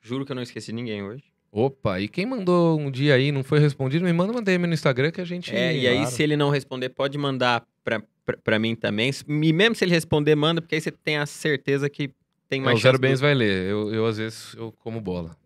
Juro 0.00 0.24
que 0.24 0.32
eu 0.32 0.36
não 0.36 0.42
esqueci 0.42 0.72
ninguém 0.72 1.02
hoje. 1.02 1.24
Opa, 1.58 2.00
e 2.00 2.06
quem 2.08 2.24
mandou 2.26 2.78
um 2.78 2.90
dia 2.90 3.14
aí 3.14 3.28
e 3.28 3.32
não 3.32 3.42
foi 3.42 3.58
respondido, 3.58 4.04
me 4.04 4.12
manda 4.12 4.32
uma 4.32 4.40
DM 4.42 4.66
no 4.66 4.74
Instagram 4.74 5.10
que 5.10 5.20
a 5.20 5.24
gente. 5.24 5.54
É, 5.54 5.76
e 5.76 5.86
aí, 5.88 5.96
claro. 5.96 6.10
se 6.10 6.22
ele 6.22 6.36
não 6.36 6.50
responder, 6.50 6.88
pode 6.90 7.18
mandar 7.18 7.64
pra, 7.84 8.00
pra, 8.24 8.36
pra 8.36 8.58
mim 8.58 8.74
também. 8.76 9.10
E 9.28 9.52
mesmo 9.52 9.74
se 9.74 9.84
ele 9.84 9.92
responder, 9.92 10.34
manda, 10.36 10.60
porque 10.60 10.76
aí 10.76 10.80
você 10.80 10.90
tem 10.92 11.16
a 11.18 11.26
certeza 11.26 11.88
que 11.90 12.10
tem 12.48 12.60
É, 12.60 12.64
mais 12.64 12.78
o 12.78 12.82
Zero 12.82 12.98
Bens 12.98 13.18
do- 13.18 13.22
vai 13.22 13.34
ler. 13.34 13.68
Eu, 13.70 13.92
eu, 13.92 14.06
às 14.06 14.18
vezes, 14.18 14.54
eu 14.56 14.72
como 14.78 15.00
bola. 15.00 15.36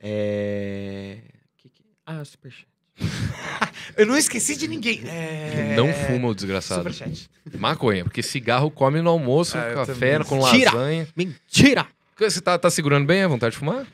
É... 0.00 1.18
que 1.56 1.68
que- 1.68 1.82
Ah, 2.06 2.24
superchat. 2.24 2.66
Eu 3.96 4.06
não 4.06 4.16
esqueci 4.16 4.56
de 4.56 4.68
ninguém. 4.68 5.02
É... 5.08 5.74
Não 5.76 5.92
fuma 5.92 6.28
o 6.28 6.34
desgraçado. 6.34 6.92
Superchat. 6.92 7.28
Maconha, 7.58 8.04
porque 8.04 8.22
cigarro 8.22 8.70
come 8.70 9.00
no 9.00 9.10
almoço, 9.10 9.56
Ah, 9.58 9.74
café, 9.74 10.12
também. 10.18 10.28
com 10.28 10.50
Tira! 10.50 10.72
lasanha. 10.72 11.08
Mentira! 11.16 11.86
Você 12.18 12.40
tá, 12.40 12.58
tá 12.58 12.70
segurando 12.70 13.06
bem 13.06 13.22
a 13.22 13.28
vontade 13.28 13.52
de 13.52 13.58
fumar? 13.58 13.86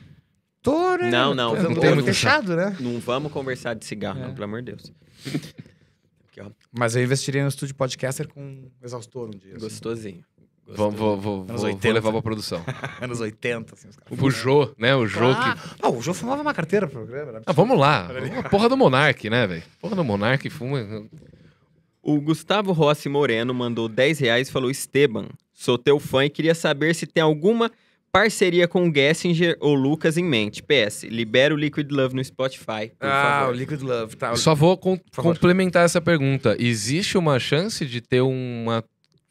Tô, 0.65 0.97
né? 0.97 1.09
Não, 1.11 1.33
não, 1.35 1.55
não 1.55 1.75
tem 1.75 1.93
muito 1.93 2.05
fechado, 2.07 2.55
né? 2.55 2.75
Não 2.79 2.99
vamos 2.99 3.31
conversar 3.31 3.73
de 3.75 3.85
cigarro, 3.85 4.19
É. 4.19 4.27
não, 4.27 4.33
pelo 4.33 4.45
amor 4.45 4.61
de 4.61 4.71
Deus. 4.73 4.91
Aqui, 6.27 6.41
ó, 6.41 6.49
Mas 6.77 6.95
eu 6.95 7.03
investiria 7.03 7.43
no 7.43 7.49
estúdio 7.49 7.75
podcaster 7.75 8.27
com 8.27 8.67
exaustor 8.83 9.27
um 9.27 9.31
dia. 9.31 9.51
assim. 9.51 9.59
gostosinho. 9.59 10.23
Vou, 10.67 10.89
vou, 10.89 11.15
vou, 11.21 11.35
Anos 11.41 11.47
vou, 11.47 11.57
vou 11.57 11.65
80. 11.67 11.93
levar 11.93 12.11
pra 12.11 12.21
produção. 12.23 12.59
Anos 12.99 13.19
80, 13.21 13.75
assim, 13.75 13.87
os 13.87 13.95
caras. 13.95 14.19
O 14.19 14.31
Jô, 14.31 14.73
né? 14.79 14.95
O 14.95 15.05
Jô 15.05 15.27
Ah, 15.29 15.55
que. 15.55 15.83
não, 15.83 15.95
o 15.95 16.01
Jô 16.01 16.11
fumava 16.11 16.41
uma 16.41 16.55
carteira 16.55 16.87
pro 16.87 17.05
programa. 17.05 17.41
Ah, 17.45 17.53
vamos 17.53 17.77
lá. 17.79 18.09
A 18.43 18.49
porra 18.49 18.67
do 18.67 18.75
Monark, 18.75 19.29
né, 19.29 19.45
velho? 19.45 19.63
Porra 19.79 19.95
do 19.95 20.03
Monark 20.03 20.49
fuma. 20.49 21.05
O 22.01 22.19
Gustavo 22.19 22.71
Rossi 22.71 23.07
Moreno 23.09 23.53
mandou 23.53 23.87
10 23.87 24.17
reais 24.19 24.49
e 24.49 24.51
falou: 24.51 24.71
Esteban, 24.71 25.27
sou 25.53 25.77
teu 25.77 25.99
fã 25.99 26.25
e 26.25 26.29
queria 26.31 26.55
saber 26.55 26.95
se 26.95 27.05
tem 27.05 27.21
alguma 27.21 27.71
parceria 28.19 28.67
com 28.67 28.87
o 28.87 28.93
Gessinger 28.93 29.57
ou 29.59 29.73
Lucas 29.75 30.17
em 30.17 30.23
mente. 30.23 30.63
PS, 30.63 31.03
libera 31.03 31.53
o 31.53 31.57
Liquid 31.57 31.91
Love 31.91 32.15
no 32.15 32.23
Spotify. 32.23 32.91
Por 32.97 33.07
Ah, 33.07 33.39
favor. 33.41 33.53
o 33.53 33.57
Liquid 33.57 33.81
Love, 33.81 34.15
tá. 34.15 34.35
Só 34.37 34.55
vou 34.55 34.77
com- 34.77 34.97
favor. 35.11 35.33
complementar 35.33 35.83
essa 35.85 35.99
pergunta. 35.99 36.55
Existe 36.59 37.17
uma 37.17 37.39
chance 37.39 37.85
de 37.85 37.99
ter 37.99 38.21
uma, 38.21 38.83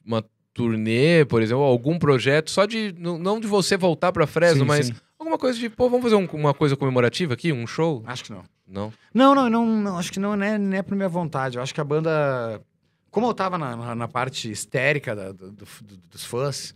uma 0.05 0.23
turnê, 0.53 1.25
por 1.25 1.41
exemplo, 1.43 1.63
algum 1.65 1.99
projeto, 1.99 2.51
só 2.51 2.67
de. 2.67 2.95
Não 2.99 3.41
de 3.41 3.47
você 3.47 3.77
voltar 3.77 4.13
pra 4.13 4.27
Fresno, 4.27 4.61
Sim, 4.61 4.69
mas 4.69 4.87
sim. 4.87 4.95
alguma 5.19 5.39
coisa 5.39 5.59
de, 5.59 5.69
pô, 5.71 5.89
vamos 5.89 6.03
fazer 6.05 6.17
um- 6.17 6.29
uma 6.39 6.53
coisa 6.55 6.77
comemorativa 6.77 7.35
aqui? 7.35 7.53
Um 7.53 7.67
show? 7.67 8.03
Acho 8.07 8.25
que 8.25 8.31
não. 8.33 8.43
Não. 8.67 8.93
Não, 9.13 9.35
não, 9.35 9.51
não, 9.51 9.67
não, 9.67 9.99
acho 9.99 10.13
que 10.13 10.21
não, 10.21 10.37
não 10.37 10.45
é, 10.47 10.57
não 10.59 10.77
é 10.77 10.83
por 10.83 10.95
minha 10.97 11.09
vontade. 11.09 11.57
Eu 11.57 11.63
acho 11.63 11.73
que 11.75 11.81
a 11.81 11.85
banda. 11.85 12.61
Como 13.11 13.27
eu 13.29 13.35
tava 13.35 13.57
na, 13.57 13.77
na, 13.77 13.95
na 13.95 14.09
parte 14.09 14.51
histérica 14.51 15.15
da- 15.15 15.33
do- 15.33 15.53
do- 15.53 15.67
dos 16.11 16.25
fãs, 16.25 16.75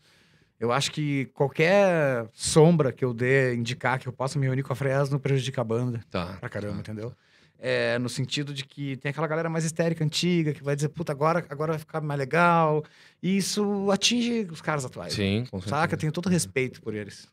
eu 0.60 0.72
acho 0.72 0.90
que 0.92 1.26
qualquer 1.34 2.26
sombra 2.32 2.92
que 2.92 3.04
eu 3.04 3.12
dê 3.14 3.54
indicar 3.54 3.98
que 3.98 4.06
eu 4.08 4.12
possa 4.12 4.38
me 4.38 4.46
reunir 4.46 4.62
com 4.62 4.72
a 4.72 4.76
Fresno 4.76 5.18
prejudica 5.20 5.60
a 5.60 5.64
banda 5.64 6.00
Tá. 6.10 6.36
pra 6.40 6.48
caramba, 6.48 6.80
entendeu? 6.80 7.12
É, 7.60 7.98
no 7.98 8.08
sentido 8.08 8.54
de 8.54 8.64
que 8.64 8.96
tem 8.98 9.10
aquela 9.10 9.26
galera 9.26 9.48
mais 9.50 9.64
histérica, 9.64 10.04
antiga, 10.04 10.52
que 10.52 10.62
vai 10.62 10.76
dizer, 10.76 10.90
puta, 10.90 11.10
agora, 11.10 11.44
agora 11.48 11.72
vai 11.72 11.78
ficar 11.80 12.00
mais 12.00 12.18
legal. 12.18 12.84
E 13.20 13.36
isso 13.36 13.90
atinge 13.90 14.46
os 14.50 14.60
caras 14.60 14.84
atuais. 14.84 15.12
Sim, 15.12 15.44
com 15.50 15.58
certeza. 15.58 15.76
Saca? 15.80 15.94
Eu 15.94 15.98
tenho 15.98 16.12
todo 16.12 16.28
respeito 16.28 16.80
por 16.80 16.94
eles. 16.94 17.26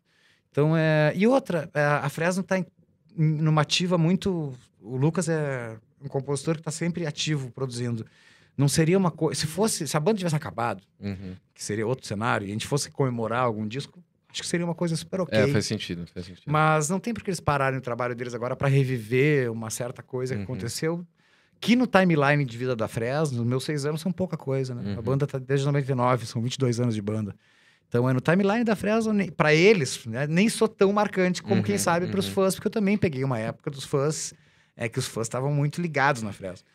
Então, 0.49 0.75
é... 0.75 1.13
E 1.15 1.27
outra, 1.27 1.69
é, 1.75 1.83
a 1.83 2.09
Fresno 2.09 2.41
tá 2.41 2.57
em- 2.57 2.65
numa 3.15 3.61
ativa 3.61 3.97
muito... 3.99 4.51
O 4.81 4.97
Lucas 4.97 5.29
é 5.29 5.77
um 6.03 6.07
compositor 6.07 6.55
que 6.57 6.63
tá 6.63 6.71
sempre 6.71 7.05
ativo, 7.05 7.51
produzindo. 7.51 8.03
Não 8.57 8.67
seria 8.67 8.97
uma 8.97 9.11
coisa... 9.11 9.39
Se 9.39 9.47
fosse... 9.47 9.87
Se 9.87 9.95
a 9.97 9.99
banda 9.99 10.17
tivesse 10.17 10.35
acabado, 10.35 10.81
Uhum. 10.99 11.35
que 11.53 11.63
seria 11.63 11.85
outro 11.85 12.05
cenário, 12.07 12.45
e 12.47 12.49
a 12.49 12.53
gente 12.53 12.65
fosse 12.67 12.89
comemorar 12.89 13.41
algum 13.43 13.67
disco, 13.67 14.01
acho 14.29 14.41
que 14.41 14.47
seria 14.47 14.65
uma 14.65 14.75
coisa 14.75 14.95
super 14.95 15.21
ok. 15.21 15.37
É, 15.37 15.47
faz 15.47 15.65
sentido, 15.65 16.05
faz 16.13 16.25
sentido. 16.25 16.43
Mas 16.45 16.89
não 16.89 16.99
tem 16.99 17.13
por 17.13 17.23
que 17.23 17.29
eles 17.29 17.39
pararem 17.39 17.77
o 17.79 17.81
trabalho 17.81 18.15
deles 18.15 18.33
agora 18.33 18.55
para 18.55 18.67
reviver 18.67 19.51
uma 19.51 19.69
certa 19.69 20.01
coisa 20.01 20.33
que 20.33 20.39
Uhum. 20.39 20.43
aconteceu. 20.45 21.05
Que 21.59 21.75
no 21.75 21.87
timeline 21.87 22.43
de 22.45 22.57
vida 22.57 22.75
da 22.75 22.87
Fresno, 22.87 23.41
os 23.41 23.47
meus 23.47 23.63
seis 23.63 23.85
anos 23.85 24.01
são 24.01 24.11
pouca 24.11 24.35
coisa, 24.37 24.75
né? 24.75 24.93
Uhum. 24.93 24.99
A 24.99 25.01
banda 25.01 25.25
tá 25.25 25.37
desde 25.39 25.65
99, 25.65 26.25
são 26.25 26.41
22 26.41 26.79
anos 26.79 26.93
de 26.93 27.01
banda. 27.01 27.33
Então, 27.87 28.09
é 28.09 28.13
no 28.13 28.19
timeline 28.19 28.63
da 28.63 28.75
Fresno, 28.75 29.13
pra 29.33 29.53
eles, 29.53 30.05
né, 30.05 30.27
nem 30.27 30.49
sou 30.49 30.67
tão 30.67 30.91
marcante 30.91 31.41
como, 31.41 31.63
quem 31.63 31.75
Uhum, 31.75 31.79
sabe, 31.79 32.07
pros 32.07 32.27
uhum. 32.27 32.33
fãs, 32.33 32.55
porque 32.55 32.67
eu 32.67 32.71
também 32.71 32.97
peguei 32.97 33.23
uma 33.23 33.39
época 33.39 33.69
dos 33.71 33.85
fãs, 33.85 34.33
é 34.75 34.89
que 34.89 34.99
os 34.99 35.07
fãs 35.07 35.27
estavam 35.27 35.53
muito 35.53 35.81
ligados 35.81 36.21
na 36.21 36.33
Fresno. 36.33 36.67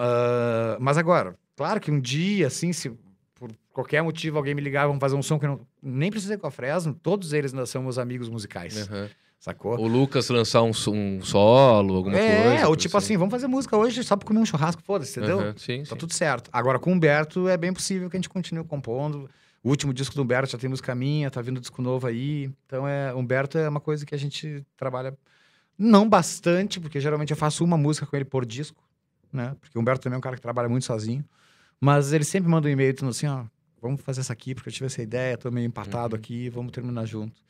Ah, 0.00 0.76
mas 0.80 0.96
agora, 0.98 1.36
claro 1.56 1.80
que 1.80 1.90
um 1.90 2.00
dia, 2.00 2.46
assim, 2.46 2.72
se 2.72 2.90
por 3.34 3.50
qualquer 3.72 4.02
motivo 4.02 4.36
alguém 4.38 4.54
me 4.54 4.60
ligar, 4.60 4.86
vamos 4.86 5.00
fazer 5.00 5.16
um 5.16 5.22
som 5.22 5.38
que 5.38 5.46
eu 5.46 5.50
não, 5.50 5.66
nem 5.82 6.10
precisei 6.10 6.36
com 6.36 6.46
a 6.46 6.50
Fresno, 6.50 6.94
todos 6.94 7.32
eles 7.32 7.52
ainda 7.52 7.66
são 7.66 7.82
meus 7.82 7.98
amigos 7.98 8.28
musicais, 8.28 8.88
Uhum. 8.88 9.08
sacou? 9.40 9.78
O 9.78 9.86
Lucas 9.88 10.28
lançar 10.28 10.62
um, 10.62 10.70
um 10.88 11.20
solo, 11.22 11.96
alguma 11.96 12.16
é, 12.16 12.50
coisa. 12.50 12.68
ou 12.68 12.76
tipo 12.76 12.96
assim, 12.96 13.16
vamos 13.16 13.32
fazer 13.32 13.48
música 13.48 13.76
hoje 13.76 14.02
só 14.04 14.16
pra 14.16 14.26
comer 14.26 14.38
um 14.40 14.46
churrasco, 14.46 14.80
foda-se, 14.82 15.18
entendeu? 15.18 15.38
Uhum, 15.38 15.54
Sim, 15.56 15.80
Tá 15.82 15.90
sim. 15.90 15.96
tudo 15.96 16.12
certo. 16.12 16.48
Agora, 16.52 16.78
com 16.78 16.90
o 16.90 16.92
Humberto, 16.94 17.48
é 17.48 17.56
bem 17.56 17.72
possível 17.72 18.08
que 18.08 18.16
a 18.16 18.18
gente 18.18 18.28
continue 18.28 18.64
compondo. 18.64 19.28
O 19.64 19.68
último 19.70 19.92
disco 19.94 20.14
do 20.16 20.22
Humberto 20.22 20.50
já 20.52 20.58
tem 20.58 20.68
música 20.70 20.92
minha, 20.94 21.30
tá 21.30 21.40
vindo 21.40 21.60
disco 21.60 21.80
novo 21.82 22.06
aí. 22.06 22.50
Então, 22.66 22.86
é, 22.86 23.14
Humberto 23.14 23.58
é 23.58 23.68
uma 23.68 23.80
coisa 23.80 24.04
que 24.06 24.14
a 24.14 24.18
gente 24.18 24.64
trabalha 24.76 25.16
não 25.78 26.08
bastante, 26.08 26.78
porque 26.80 27.00
geralmente 27.00 27.30
eu 27.30 27.36
faço 27.36 27.64
uma 27.64 27.76
música 27.76 28.04
com 28.06 28.14
ele 28.16 28.24
por 28.24 28.44
disco, 28.44 28.82
né? 29.32 29.56
Porque 29.60 29.76
o 29.76 29.80
Humberto 29.80 30.02
também 30.02 30.16
é 30.16 30.18
um 30.18 30.22
cara 30.22 30.36
que 30.36 30.42
trabalha 30.42 30.68
muito 30.68 30.84
sozinho. 30.84 31.24
Mas 31.80 32.12
ele 32.12 32.24
sempre 32.24 32.50
manda 32.50 32.68
um 32.68 32.70
e-mail 32.70 32.92
dizendo 32.92 33.10
assim, 33.10 33.26
ó, 33.26 33.44
vamos 33.80 34.00
fazer 34.02 34.20
essa 34.20 34.32
aqui, 34.32 34.54
porque 34.54 34.68
eu 34.68 34.72
tive 34.72 34.86
essa 34.86 35.02
ideia, 35.02 35.36
tô 35.36 35.50
meio 35.50 35.66
empatado 35.66 36.14
Uhum. 36.14 36.20
aqui, 36.20 36.48
vamos 36.48 36.70
terminar 36.72 37.04
junto. 37.06 37.42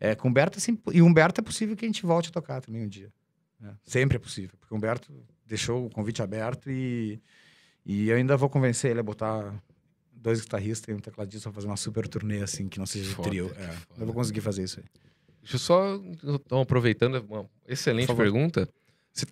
É, 0.00 0.14
com 0.14 0.28
o 0.28 0.30
Humberto, 0.30 0.58
é 0.58 0.60
sempre... 0.60 0.96
e 0.96 1.00
o 1.00 1.06
Humberto 1.06 1.40
é 1.40 1.44
possível 1.44 1.76
que 1.76 1.84
a 1.84 1.88
gente 1.88 2.04
volte 2.04 2.28
a 2.28 2.32
tocar 2.32 2.60
também 2.60 2.82
um 2.84 2.88
dia. 2.88 3.12
né? 3.60 3.74
Sempre 3.84 4.16
é 4.16 4.18
possível, 4.18 4.56
porque 4.58 4.74
o 4.74 4.76
Humberto 4.76 5.12
deixou 5.46 5.86
o 5.86 5.90
convite 5.90 6.20
aberto 6.20 6.70
e, 6.70 7.20
e 7.84 8.08
eu 8.10 8.16
ainda 8.16 8.36
vou 8.36 8.48
convencer 8.50 8.90
ele 8.90 9.00
a 9.00 9.02
botar 9.02 9.54
dois 10.12 10.40
guitarristas 10.40 10.92
e 10.92 10.96
um 10.96 11.00
tecladista 11.00 11.48
pra 11.48 11.54
fazer 11.54 11.66
uma 11.68 11.76
super 11.76 12.08
turnê, 12.08 12.42
assim, 12.42 12.68
que 12.68 12.78
não 12.78 12.86
seja 12.86 13.14
Foda, 13.14 13.28
trio. 13.28 13.50
É, 13.56 13.76
eu 14.00 14.04
vou 14.06 14.14
conseguir 14.14 14.40
fazer 14.40 14.64
isso 14.64 14.80
aí. 14.80 14.86
Deixa 15.40 15.54
eu 15.54 15.60
só. 15.60 15.94
Então, 16.24 16.60
aproveitando, 16.60 17.24
uma 17.28 17.48
excelente 17.68 18.12
pergunta. 18.14 18.68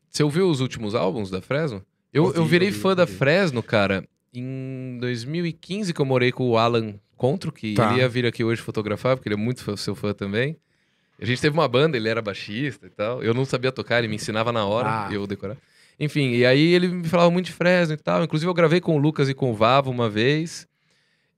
Você 0.08 0.22
ouviu 0.22 0.48
os 0.48 0.60
últimos 0.60 0.94
álbuns 0.94 1.28
da 1.28 1.42
Fresno? 1.42 1.84
Eu, 2.14 2.32
eu 2.34 2.44
virei 2.46 2.70
fã 2.72 2.94
da. 2.94 3.06
Fresno, 3.06 3.62
cara, 3.62 4.04
em 4.32 4.96
2015, 5.00 5.92
que 5.92 6.00
eu 6.00 6.06
morei 6.06 6.30
com 6.32 6.48
o 6.48 6.56
Alan 6.56 6.94
Contro, 7.16 7.52
que 7.52 7.74
Tá. 7.74 7.90
ele 7.90 8.00
ia 8.00 8.08
vir 8.08 8.24
aqui 8.26 8.42
hoje 8.44 8.62
fotografar, 8.62 9.16
porque 9.16 9.28
ele 9.28 9.34
é 9.34 9.38
muito 9.38 9.62
fã- 9.62 9.76
seu 9.76 9.94
fã 9.94 10.12
também. 10.14 10.56
A 11.20 11.24
gente 11.24 11.40
teve 11.40 11.54
uma 11.56 11.68
banda, 11.68 11.96
ele 11.96 12.08
era 12.08 12.20
baixista 12.22 12.86
e 12.86 12.90
tal. 12.90 13.22
Eu 13.22 13.32
não 13.34 13.44
sabia 13.44 13.70
tocar, 13.70 13.98
ele 13.98 14.08
me 14.08 14.16
ensinava 14.16 14.50
na 14.52 14.64
hora, 14.64 15.06
Ah. 15.06 15.08
eu 15.12 15.26
decorar. 15.26 15.56
Enfim, 15.98 16.30
e 16.32 16.44
aí 16.44 16.72
ele 16.74 16.88
me 16.88 17.08
falava 17.08 17.30
muito 17.30 17.46
de 17.46 17.52
Fresno 17.52 17.94
e 17.94 17.96
tal. 17.96 18.24
Inclusive, 18.24 18.48
eu 18.50 18.54
gravei 18.54 18.80
com 18.80 18.96
o 18.96 18.98
Lucas 18.98 19.28
e 19.28 19.34
com 19.34 19.50
o 19.50 19.54
Vavo 19.54 19.90
uma 19.90 20.10
vez, 20.10 20.66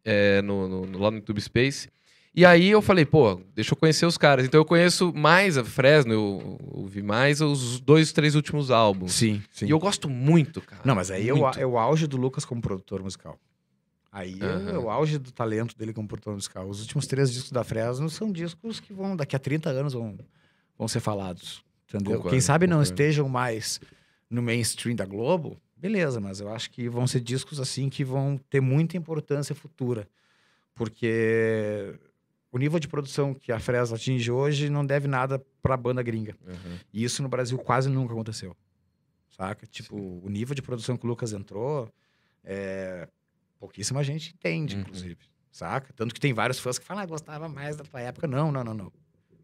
é, 0.04 0.40
no- 0.40 0.86
no- 0.86 0.98
lá 0.98 1.10
no 1.10 1.18
YouTube 1.18 1.40
Space. 1.42 1.88
E 2.36 2.44
aí 2.44 2.68
eu 2.68 2.82
falei, 2.82 3.06
pô, 3.06 3.40
deixa 3.54 3.72
eu 3.72 3.76
conhecer 3.78 4.04
os 4.04 4.18
caras. 4.18 4.44
Então 4.44 4.60
eu 4.60 4.64
conheço 4.64 5.10
mais 5.14 5.56
a 5.56 5.64
Fresno, 5.64 6.12
eu 6.12 6.58
ouvi 6.70 7.02
mais 7.02 7.40
os 7.40 7.80
dois, 7.80 8.12
três 8.12 8.34
últimos 8.34 8.70
álbuns. 8.70 9.12
Sim, 9.14 9.42
sim. 9.50 9.64
E 9.66 9.70
eu 9.70 9.78
gosto 9.78 10.06
muito, 10.08 10.60
cara. 10.60 10.82
Não, 10.84 10.94
mas 10.94 11.10
aí 11.10 11.30
é 11.30 11.32
o, 11.34 11.48
é 11.48 11.66
o 11.66 11.78
auge 11.78 12.06
do 12.06 12.18
Lucas 12.18 12.44
como 12.44 12.60
produtor 12.60 13.02
musical. 13.02 13.38
Aí 14.12 14.38
é- 14.38 14.44
Aham. 14.44 14.70
é 14.72 14.78
o 14.78 14.90
auge 14.90 15.16
do 15.18 15.32
talento 15.32 15.74
dele 15.78 15.94
como 15.94 16.06
produtor 16.06 16.34
musical. 16.34 16.68
Os 16.68 16.80
últimos 16.82 17.06
três 17.06 17.32
discos 17.32 17.50
da 17.52 17.64
Fresno 17.64 18.10
são 18.10 18.30
discos 18.30 18.80
que 18.80 18.92
vão, 18.92 19.16
daqui 19.16 19.34
a 19.34 19.38
30 19.38 19.70
anos, 19.70 19.94
vão, 19.94 20.18
vão 20.78 20.86
ser 20.88 21.00
falados. 21.00 21.64
Entendeu? 21.88 22.16
Concordo, 22.16 22.30
Quem 22.30 22.40
sabe 22.42 22.66
não 22.66 22.76
concordo. 22.76 22.90
estejam 22.92 23.28
mais 23.30 23.80
no 24.28 24.42
mainstream 24.42 24.94
da 24.94 25.06
Globo, 25.06 25.56
beleza, 25.74 26.20
mas 26.20 26.40
eu 26.40 26.48
acho 26.52 26.70
que 26.70 26.86
vão 26.88 27.06
ser 27.06 27.20
discos 27.20 27.58
assim 27.60 27.88
que 27.88 28.04
vão 28.04 28.38
ter 28.50 28.60
muita 28.60 28.96
importância 28.96 29.54
futura. 29.54 30.06
Porque 30.74 31.94
o 32.56 32.58
nível 32.58 32.78
de 32.80 32.88
produção 32.88 33.34
que 33.34 33.52
a 33.52 33.58
Fresno 33.60 33.94
atinge 33.96 34.30
hoje 34.30 34.68
não 34.70 34.84
deve 34.84 35.06
nada 35.06 35.44
pra 35.62 35.76
banda 35.76 36.02
gringa. 36.02 36.34
Uhum. 36.46 36.78
E 36.92 37.04
isso 37.04 37.22
no 37.22 37.28
Brasil 37.28 37.58
quase 37.58 37.88
nunca 37.88 38.12
aconteceu. 38.12 38.56
Saca? 39.28 39.66
Tipo, 39.66 39.94
o 39.96 40.28
nível 40.30 40.54
de 40.54 40.62
produção 40.62 40.96
que 40.96 41.04
o 41.04 41.08
Lucas 41.08 41.32
entrou, 41.32 41.88
é... 42.42 43.06
pouquíssima 43.60 44.02
gente 44.02 44.32
entende, 44.34 44.74
Uhum. 44.76 44.80
inclusive. 44.82 45.18
Saca? 45.52 45.92
Tanto 45.94 46.14
que 46.14 46.20
tem 46.20 46.32
vários 46.32 46.58
fãs 46.58 46.78
que 46.78 46.84
falam, 46.84 47.02
ah, 47.02 47.06
gostava 47.06 47.48
mais 47.48 47.76
da 47.76 47.84
tua 47.84 48.00
época. 48.00 48.26
Não, 48.26 48.50
não, 48.50 48.64
não, 48.64 48.74
não. 48.74 48.92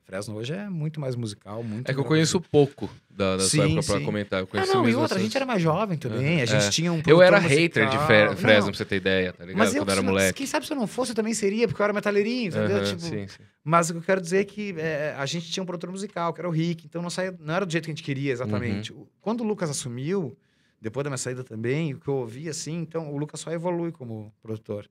Fresno 0.04 0.34
hoje 0.34 0.52
é 0.52 0.68
muito 0.68 1.00
mais 1.00 1.14
musical, 1.14 1.62
muito 1.62 1.88
É 1.90 1.94
que 1.94 2.00
eu 2.00 2.04
conheço 2.04 2.40
pouco 2.40 2.90
da, 3.08 3.36
da 3.36 3.42
Sim, 3.44 3.56
sua 3.58 3.64
época 3.66 3.82
pra 3.84 4.00
comentar. 4.04 4.40
Eu 4.40 4.44
Ah, 4.44 4.48
conheci 4.48 4.72
não, 4.72 4.88
e 4.88 4.94
outra, 4.94 5.18
a 5.18 5.22
gente 5.22 5.36
era 5.36 5.46
mais 5.46 5.62
jovem 5.62 5.96
também. 5.96 6.42
A 6.42 6.44
gente 6.46 6.64
É. 6.66 6.70
tinha 6.70 6.92
um 6.92 7.00
Eu 7.06 7.22
era 7.22 7.38
hater 7.38 7.88
de 7.88 7.96
musical. 7.96 8.06
Fe- 8.06 8.24
Não, 8.26 8.36
Fresno, 8.36 8.70
pra 8.70 8.78
você 8.78 8.84
ter 8.84 8.96
ideia, 8.96 9.32
tá 9.32 9.44
ligado? 9.44 9.58
Mas 9.58 9.74
eu, 9.74 9.82
Quando 9.82 9.88
eu 9.88 9.92
era 9.92 10.02
moleque. 10.02 10.38
quem 10.38 10.46
sabe 10.46 10.66
se 10.66 10.72
eu 10.72 10.76
não 10.76 10.86
fosse, 10.86 11.12
eu 11.12 11.16
também 11.16 11.32
seria, 11.34 11.68
porque 11.68 11.80
eu 11.80 11.84
era 11.84 11.92
metaleirinho, 11.92 12.48
entendeu? 12.48 12.82
Tipo, 12.84 13.00
sim, 13.02 13.28
sim. 13.28 13.42
Mas 13.62 13.90
o 13.90 13.92
que 13.94 13.98
eu 14.00 14.02
quero 14.02 14.20
dizer 14.20 14.38
é 14.40 14.44
que 14.44 14.74
é, 14.76 15.14
a 15.16 15.24
gente 15.24 15.50
tinha 15.50 15.62
um 15.62 15.66
produtor 15.66 15.90
musical, 15.90 16.32
que 16.34 16.40
era 16.40 16.48
o 16.48 16.52
Rick, 16.52 16.84
então 16.86 17.00
não, 17.00 17.10
saía, 17.10 17.34
não 17.38 17.54
era 17.54 17.64
do 17.64 17.70
jeito 17.70 17.84
que 17.84 17.90
a 17.90 17.94
gente 17.94 18.02
queria 18.02 18.32
exatamente. 18.32 18.92
Uhum. 18.92 19.06
Quando 19.20 19.42
o 19.42 19.44
Lucas 19.44 19.70
assumiu, 19.70 20.36
depois 20.80 21.04
da 21.04 21.10
minha 21.10 21.18
saída 21.18 21.44
também, 21.44 21.94
o 21.94 22.00
que 22.00 22.08
eu 22.08 22.14
ouvi 22.14 22.48
assim, 22.48 22.78
então 22.80 23.12
o 23.14 23.16
Lucas 23.16 23.38
só 23.38 23.52
evolui 23.52 23.92
como 23.92 24.32
produtor. 24.42 24.88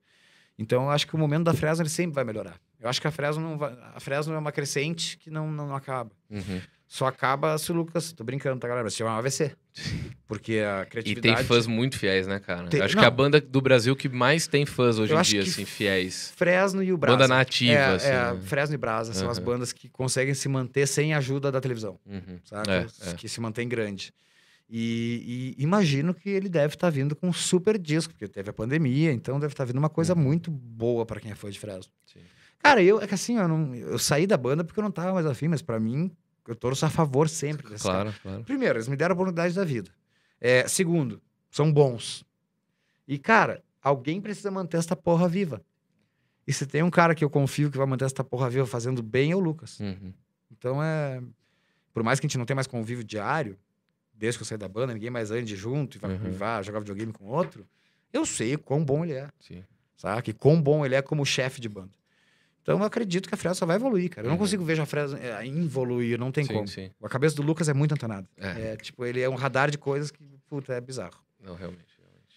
Então 0.58 0.84
eu 0.84 0.90
acho 0.90 1.06
que 1.06 1.14
o 1.14 1.18
momento 1.18 1.44
da 1.44 1.54
Fresno 1.54 1.82
ele 1.82 1.90
sempre 1.90 2.14
vai 2.14 2.24
melhorar. 2.24 2.58
Eu 2.82 2.88
acho 2.88 3.00
que 3.00 3.06
a 3.06 3.10
Fresno 3.12 3.42
não 3.42 3.56
vai, 3.56 3.72
a 3.94 4.00
Fresno 4.00 4.34
é 4.34 4.38
uma 4.38 4.50
crescente 4.52 5.16
que 5.16 5.30
não, 5.30 5.50
não, 5.50 5.68
não 5.68 5.76
acaba. 5.76 6.10
Uhum. 6.28 6.60
Só 6.88 7.06
acaba 7.06 7.56
se 7.56 7.70
o 7.72 7.74
Lucas, 7.74 8.12
tô 8.12 8.22
brincando, 8.22 8.60
tá 8.60 8.68
galera, 8.68 8.84
mas 8.84 8.92
se 8.92 9.02
um 9.02 9.08
AVC. 9.08 9.52
Porque 10.26 10.58
a 10.58 10.82
E 10.84 10.86
criatividade 10.86 11.36
tem 11.36 11.44
fãs 11.46 11.66
muito 11.66 11.96
fiéis, 11.98 12.26
né, 12.26 12.38
cara? 12.38 12.68
Tem- 12.68 12.80
Eu 12.80 12.84
Acho 12.84 12.96
não. 12.96 13.00
que 13.00 13.04
é 13.04 13.08
a 13.08 13.10
banda 13.10 13.40
do 13.40 13.60
Brasil 13.62 13.96
que 13.96 14.08
mais 14.10 14.46
tem 14.46 14.66
fãs 14.66 14.98
hoje 14.98 15.14
em 15.14 15.22
dia, 15.22 15.40
assim, 15.42 15.64
fiéis. 15.64 16.32
Fresno 16.36 16.82
e 16.82 16.92
o 16.92 16.98
Brasa. 16.98 17.16
Banda 17.16 17.28
nativa, 17.28 17.72
é, 17.72 17.94
assim. 17.94 18.08
é, 18.08 18.32
né? 18.34 18.40
Fresno 18.42 18.74
e 18.74 18.78
Brasa 18.78 19.14
são 19.14 19.30
as 19.30 19.38
Aham. 19.38 19.46
bandas 19.46 19.72
que 19.72 19.88
conseguem 19.88 20.34
se 20.34 20.48
manter 20.50 20.86
sem 20.86 21.14
a 21.14 21.18
ajuda 21.18 21.50
da 21.50 21.60
televisão. 21.62 21.98
Uhum. 22.04 22.38
saca? 22.44 22.70
É, 22.70 22.86
é. 23.10 23.14
Que 23.14 23.26
se 23.28 23.40
mantém 23.40 23.66
grande. 23.66 24.12
E, 24.68 25.54
e 25.58 25.62
imagino 25.62 26.12
que 26.12 26.28
ele 26.28 26.48
deve 26.48 26.74
estar 26.74 26.90
vindo 26.90 27.14
com 27.14 27.28
um 27.28 27.32
super 27.32 27.78
disco, 27.78 28.12
porque 28.12 28.26
teve 28.28 28.50
a 28.50 28.52
pandemia, 28.52 29.12
então 29.12 29.38
deve 29.38 29.52
estar 29.52 29.64
vindo 29.64 29.78
uma 29.78 29.88
coisa 29.90 30.14
muito 30.14 30.50
boa 30.50 31.06
para 31.06 31.20
quem 31.20 31.30
é 31.30 31.34
fã 31.34 31.50
de 31.50 31.58
Fresno. 31.58 31.92
Sim. 32.06 32.20
Cara, 32.62 32.82
eu, 32.82 33.00
é 33.00 33.06
que 33.06 33.14
assim, 33.14 33.36
eu, 33.38 33.48
não, 33.48 33.74
eu 33.74 33.98
saí 33.98 34.26
da 34.26 34.36
banda 34.36 34.62
porque 34.62 34.78
eu 34.78 34.84
não 34.84 34.90
tava 34.90 35.12
mais 35.12 35.26
afim, 35.26 35.48
mas 35.48 35.60
para 35.62 35.80
mim, 35.80 36.10
eu 36.46 36.54
torço 36.54 36.86
a 36.86 36.90
favor 36.90 37.28
sempre 37.28 37.68
desses 37.68 37.82
caras. 37.82 38.14
Claro, 38.18 38.20
claro. 38.22 38.44
Primeiro, 38.44 38.76
eles 38.78 38.88
me 38.88 38.96
deram 38.96 39.12
a 39.12 39.14
oportunidade 39.14 39.54
da 39.54 39.64
vida. 39.64 39.90
É, 40.40 40.66
segundo, 40.68 41.20
são 41.50 41.72
bons. 41.72 42.24
E, 43.06 43.18
cara, 43.18 43.62
alguém 43.82 44.20
precisa 44.20 44.50
manter 44.50 44.76
essa 44.76 44.94
porra 44.94 45.28
viva. 45.28 45.60
E 46.46 46.52
se 46.52 46.66
tem 46.66 46.82
um 46.82 46.90
cara 46.90 47.14
que 47.14 47.24
eu 47.24 47.30
confio 47.30 47.70
que 47.70 47.78
vai 47.78 47.86
manter 47.86 48.04
essa 48.04 48.24
porra 48.24 48.48
viva 48.50 48.66
fazendo 48.66 49.02
bem, 49.02 49.32
é 49.32 49.36
o 49.36 49.40
Lucas. 49.40 49.78
Uhum. 49.80 50.12
Então 50.50 50.82
é. 50.82 51.20
Por 51.92 52.02
mais 52.02 52.18
que 52.18 52.26
a 52.26 52.28
gente 52.28 52.38
não 52.38 52.44
tenha 52.44 52.54
mais 52.56 52.66
convívio 52.66 53.04
diário, 53.04 53.58
desde 54.14 54.38
que 54.38 54.42
eu 54.42 54.46
saí 54.46 54.56
da 54.58 54.68
banda, 54.68 54.94
ninguém 54.94 55.10
mais 55.10 55.30
ande 55.30 55.54
junto 55.54 55.96
e 55.96 56.00
vá, 56.00 56.08
Uhum. 56.08 56.32
vá 56.32 56.62
jogar 56.62 56.78
videogame 56.80 57.12
com 57.12 57.26
outro, 57.26 57.66
eu 58.12 58.24
sei 58.24 58.56
quão 58.56 58.84
bom 58.84 59.04
ele 59.04 59.12
é, 59.14 59.28
Sim. 59.40 59.62
sabe? 59.96 60.30
E 60.30 60.32
quão 60.32 60.60
bom 60.60 60.84
ele 60.86 60.94
é 60.94 61.02
como 61.02 61.24
chefe 61.26 61.60
de 61.60 61.68
banda. 61.68 61.90
Então 62.62 62.78
eu 62.78 62.84
acredito 62.84 63.28
que 63.28 63.34
a 63.34 63.36
Fresno 63.38 63.56
só 63.56 63.66
vai 63.66 63.76
evoluir, 63.76 64.08
cara. 64.08 64.26
Eu 64.26 64.28
não 64.30 64.34
Uhum. 64.36 64.38
consigo 64.38 64.64
ver 64.64 64.80
a 64.80 64.86
Fresno 64.86 65.18
é, 65.18 65.46
evoluir, 65.46 66.18
não 66.18 66.30
tem 66.30 66.44
sim, 66.44 66.52
como. 66.54 66.68
sim. 66.68 66.90
A 67.02 67.08
cabeça 67.08 67.34
do 67.36 67.42
Lucas 67.42 67.68
é 67.68 67.74
muito 67.74 67.92
antenada. 67.92 68.26
É. 68.36 68.72
É, 68.72 68.76
tipo, 68.76 69.04
ele 69.04 69.20
é 69.20 69.28
um 69.28 69.34
radar 69.34 69.70
de 69.70 69.78
coisas 69.78 70.10
que, 70.10 70.22
puta, 70.48 70.72
é 70.74 70.80
bizarro. 70.80 71.20
Não, 71.40 71.54
realmente. 71.56 71.84
realmente. 71.98 72.36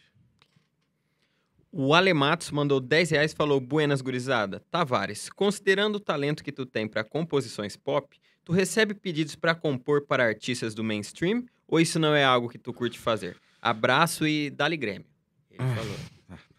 O 1.71 1.93
Alematos 1.93 2.49
mandou 2.51 2.79
10 2.79 3.11
reais 3.11 3.31
e 3.33 3.35
falou: 3.35 3.59
Buenas 3.59 4.01
gurizada. 4.01 4.61
Tavares, 4.71 5.29
considerando 5.29 5.97
o 5.97 5.99
talento 5.99 6.43
que 6.43 6.51
tu 6.51 6.65
tem 6.65 6.87
pra 6.87 7.03
composições 7.03 7.75
pop, 7.75 8.17
tu 8.43 8.51
recebe 8.51 8.93
pedidos 8.95 9.35
pra 9.35 9.53
compor 9.53 10.05
para 10.07 10.23
artistas 10.25 10.73
do 10.73 10.83
mainstream 10.83 11.43
ou 11.67 11.79
isso 11.79 11.99
não 11.99 12.15
é 12.15 12.23
algo 12.23 12.49
que 12.49 12.57
tu 12.57 12.73
curte 12.73 12.97
fazer? 12.97 13.37
Abraço 13.61 14.25
e 14.27 14.49
dali 14.49 14.77
Grêmio. 14.77 15.05
Ele 15.51 15.59
Ah. 15.61 15.75
falou. 15.75 15.95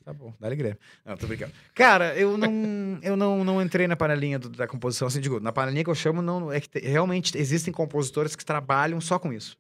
Tá 0.07 0.13
bom, 0.13 0.33
dá 0.39 0.49
Grêmio. 0.55 0.79
Não, 1.05 1.17
tô 1.17 1.27
brincando. 1.27 1.53
Cara, 1.75 2.17
eu 2.17 2.39
não, 2.39 2.97
eu 3.03 3.17
não, 3.17 3.43
não 3.43 3.61
entrei 3.61 3.89
na 3.89 3.97
panelinha 3.97 4.39
do- 4.39 4.49
da 4.49 4.65
composição, 4.69 5.09
assim, 5.09 5.21
digo, 5.21 5.41
na 5.41 5.51
panelinha 5.51 5.83
que 5.83 5.91
eu 5.91 5.97
chamo, 5.97 6.23
não, 6.23 6.53
é 6.53 6.61
que 6.61 6.69
te- 6.69 6.79
realmente 6.79 7.37
existem 7.37 7.75
compositores 7.75 8.37
que 8.37 8.45
trabalham 8.45 9.01
só 9.01 9.19
com 9.19 9.33
isso. 9.33 9.59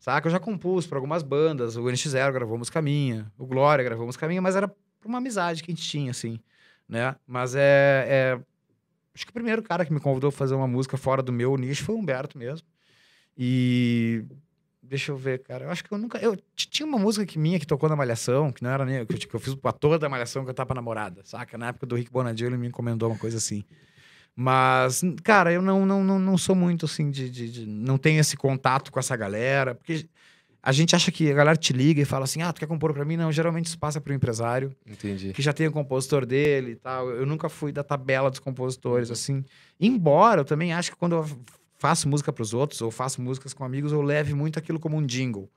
Saca? 0.00 0.26
Eu 0.28 0.32
já 0.32 0.40
compus 0.40 0.86
para 0.86 0.96
algumas 0.96 1.22
bandas, 1.22 1.76
o 1.76 1.82
NX0 1.90 2.32
gravou 2.32 2.56
música 2.56 2.80
minha, 2.80 3.30
o 3.36 3.44
Glória 3.44 3.84
gravou 3.84 4.06
música 4.06 4.26
minha, 4.26 4.40
mas 4.40 4.56
era 4.56 4.66
por 4.66 5.08
uma 5.08 5.18
amizade 5.18 5.62
que 5.62 5.70
a 5.70 5.74
gente 5.74 5.86
tinha, 5.86 6.10
assim, 6.10 6.40
né? 6.88 7.14
Mas 7.26 7.54
é, 7.54 8.06
é- 8.08 8.40
Acho 9.14 9.26
que 9.26 9.30
o 9.30 9.34
primeiro 9.34 9.62
cara 9.62 9.84
que 9.84 9.92
me 9.92 10.00
convidou 10.00 10.28
a 10.28 10.32
fazer 10.32 10.54
uma 10.54 10.66
música 10.66 10.96
fora 10.96 11.22
do 11.22 11.30
meu 11.34 11.54
nicho 11.58 11.84
foi 11.84 11.94
o 11.94 11.98
Humberto 11.98 12.38
mesmo. 12.38 12.66
E 13.36 14.24
Deixa 14.92 15.10
eu 15.10 15.16
ver, 15.16 15.38
cara. 15.42 15.64
Eu 15.64 15.70
acho 15.70 15.82
que 15.82 15.90
eu 15.90 15.96
nunca. 15.96 16.18
Eu 16.18 16.36
tinha 16.54 16.86
uma 16.86 16.98
música 16.98 17.24
que 17.24 17.38
minha 17.38 17.58
que 17.58 17.66
tocou 17.66 17.88
na 17.88 17.96
Malhação, 17.96 18.52
que 18.52 18.62
não 18.62 18.68
era 18.68 18.84
nem. 18.84 19.06
Que 19.06 19.14
eu, 19.14 19.18
que 19.20 19.34
eu 19.34 19.40
fiz 19.40 19.54
o 19.54 19.58
ator 19.66 19.98
da 19.98 20.06
Malhação 20.06 20.44
que 20.44 20.50
eu 20.50 20.54
tava 20.54 20.66
pra 20.66 20.74
namorada, 20.74 21.22
saca? 21.24 21.56
Na 21.56 21.68
época 21.68 21.86
do 21.86 21.96
Rick 21.96 22.10
Bonadio, 22.12 22.46
ele 22.46 22.58
me 22.58 22.66
encomendou 22.68 23.08
uma 23.08 23.18
coisa 23.18 23.38
assim. 23.38 23.64
Mas, 24.36 25.00
cara, 25.24 25.50
eu 25.50 25.62
não, 25.62 25.86
não, 25.86 26.04
não, 26.04 26.18
não 26.18 26.36
sou 26.36 26.54
muito 26.54 26.84
assim 26.84 27.10
de, 27.10 27.30
de- 27.30 27.50
de- 27.50 27.66
Não 27.66 27.96
tenho 27.96 28.20
esse 28.20 28.36
contato 28.36 28.92
com 28.92 28.98
essa 29.00 29.16
galera. 29.16 29.74
Porque 29.74 30.04
a 30.62 30.72
gente 30.72 30.94
acha 30.94 31.10
que 31.10 31.30
a 31.30 31.34
galera 31.34 31.56
te 31.56 31.72
liga 31.72 32.02
e 32.02 32.04
fala 32.04 32.24
assim: 32.24 32.42
ah, 32.42 32.52
tu 32.52 32.58
quer 32.60 32.66
compor 32.66 32.92
pra 32.92 33.02
mim? 33.02 33.16
Não, 33.16 33.32
geralmente 33.32 33.66
isso 33.68 33.78
passa 33.78 33.98
pro 33.98 34.12
empresário 34.12 34.76
Entendi. 34.86 35.32
que 35.32 35.40
já 35.40 35.54
tem 35.54 35.66
o 35.68 35.72
compositor 35.72 36.26
dele 36.26 36.72
e 36.72 36.76
tal. 36.76 37.08
Eu 37.10 37.24
nunca 37.24 37.48
fui 37.48 37.72
da 37.72 37.82
tabela 37.82 38.28
dos 38.30 38.40
compositores, 38.40 39.10
assim. 39.10 39.42
Embora 39.80 40.42
eu 40.42 40.44
também 40.44 40.74
acho 40.74 40.90
que 40.90 40.98
quando 40.98 41.14
eu 41.16 41.26
faço 41.82 42.08
música 42.08 42.32
para 42.32 42.42
os 42.42 42.54
outros 42.54 42.80
ou 42.80 42.92
faço 42.92 43.20
músicas 43.20 43.52
com 43.52 43.64
amigos, 43.64 43.90
eu 43.90 44.00
leve 44.02 44.34
muito 44.34 44.56
aquilo 44.56 44.78
como 44.78 44.96
um 44.96 45.04
jingle. 45.04 45.50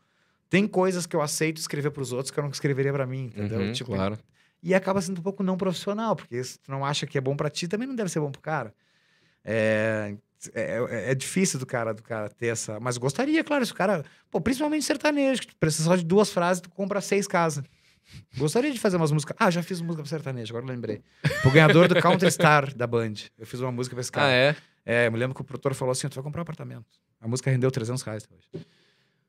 Tem 0.50 0.68
coisas 0.68 1.06
que 1.06 1.16
eu 1.16 1.22
aceito 1.22 1.58
escrever 1.58 1.92
para 1.92 2.02
os 2.02 2.12
outros 2.12 2.32
que 2.32 2.40
eu 2.40 2.44
não 2.44 2.50
escreveria 2.50 2.92
para 2.92 3.06
mim, 3.06 3.26
entendeu? 3.26 3.60
Uhum, 3.60 3.72
Tipo, 3.74 3.94
claro. 3.94 4.18
E 4.64 4.74
acaba 4.74 5.00
sendo 5.02 5.20
um 5.20 5.22
pouco 5.22 5.44
não 5.44 5.56
profissional, 5.56 6.16
porque 6.16 6.44
se 6.44 6.58
tu 6.58 6.72
não 6.72 6.84
acha 6.84 7.06
que 7.06 7.16
é 7.16 7.22
bom 7.22 7.36
para 7.36 7.48
ti, 7.52 7.68
também 7.68 7.88
não 7.88 7.96
deve 7.96 8.10
ser 8.10 8.20
bom 8.20 8.32
pro 8.32 8.42
cara. 8.42 8.74
É, 9.44 10.16
é, 10.56 11.12
é 11.12 11.16
difícil 11.16 11.60
do 11.60 11.66
cara, 11.68 11.94
do 11.94 12.02
cara 12.02 12.28
ter 12.30 12.48
essa. 12.48 12.80
Mas 12.80 12.98
gostaria, 12.98 13.44
claro, 13.44 13.64
se 13.64 13.72
o 13.72 13.76
cara. 13.76 14.04
Pô, 14.32 14.42
principalmente 14.42 14.84
sertanejo, 14.84 15.42
que 15.42 15.48
tu 15.50 15.56
precisa 15.58 15.84
só 15.84 15.96
de 15.96 16.04
duas 16.04 16.32
frases, 16.32 16.60
tu 16.62 16.70
compra 16.72 17.02
seis 17.02 17.28
casas. 17.28 17.64
Gostaria 18.36 18.72
de 18.72 18.80
fazer 18.80 18.98
umas 18.98 19.12
músicas. 19.12 19.36
Ah, 19.40 19.52
já 19.52 19.62
fiz 19.62 19.80
música 19.80 20.02
pra 20.02 20.10
sertanejo, 20.10 20.52
agora 20.52 20.66
eu 20.66 20.76
lembrei. 20.76 21.02
O 21.46 21.52
ganhador 21.52 21.88
do 21.88 22.02
Counter 22.02 22.32
Star 22.32 22.74
da 22.76 22.88
Band. 22.88 23.14
Eu 23.38 23.46
fiz 23.46 23.60
uma 23.60 23.72
música 23.72 23.96
pra 23.96 24.02
esse 24.02 24.12
cara. 24.12 24.28
Ah, 24.28 24.32
é? 24.32 24.56
É, 24.86 25.08
eu 25.08 25.12
me 25.12 25.18
lembro 25.18 25.34
que 25.36 25.42
o 25.42 25.44
produtor 25.44 25.74
falou 25.74 25.92
assim: 25.92 26.08
tu 26.08 26.16
vai 26.16 26.24
comprar 26.24 26.42
um 26.42 26.44
apartamento. 26.44 26.86
A 27.20 27.28
música 27.28 27.50
rendeu 27.50 27.72
300 27.72 28.04
reais 28.04 28.24
até 28.24 28.36
hoje. 28.36 28.66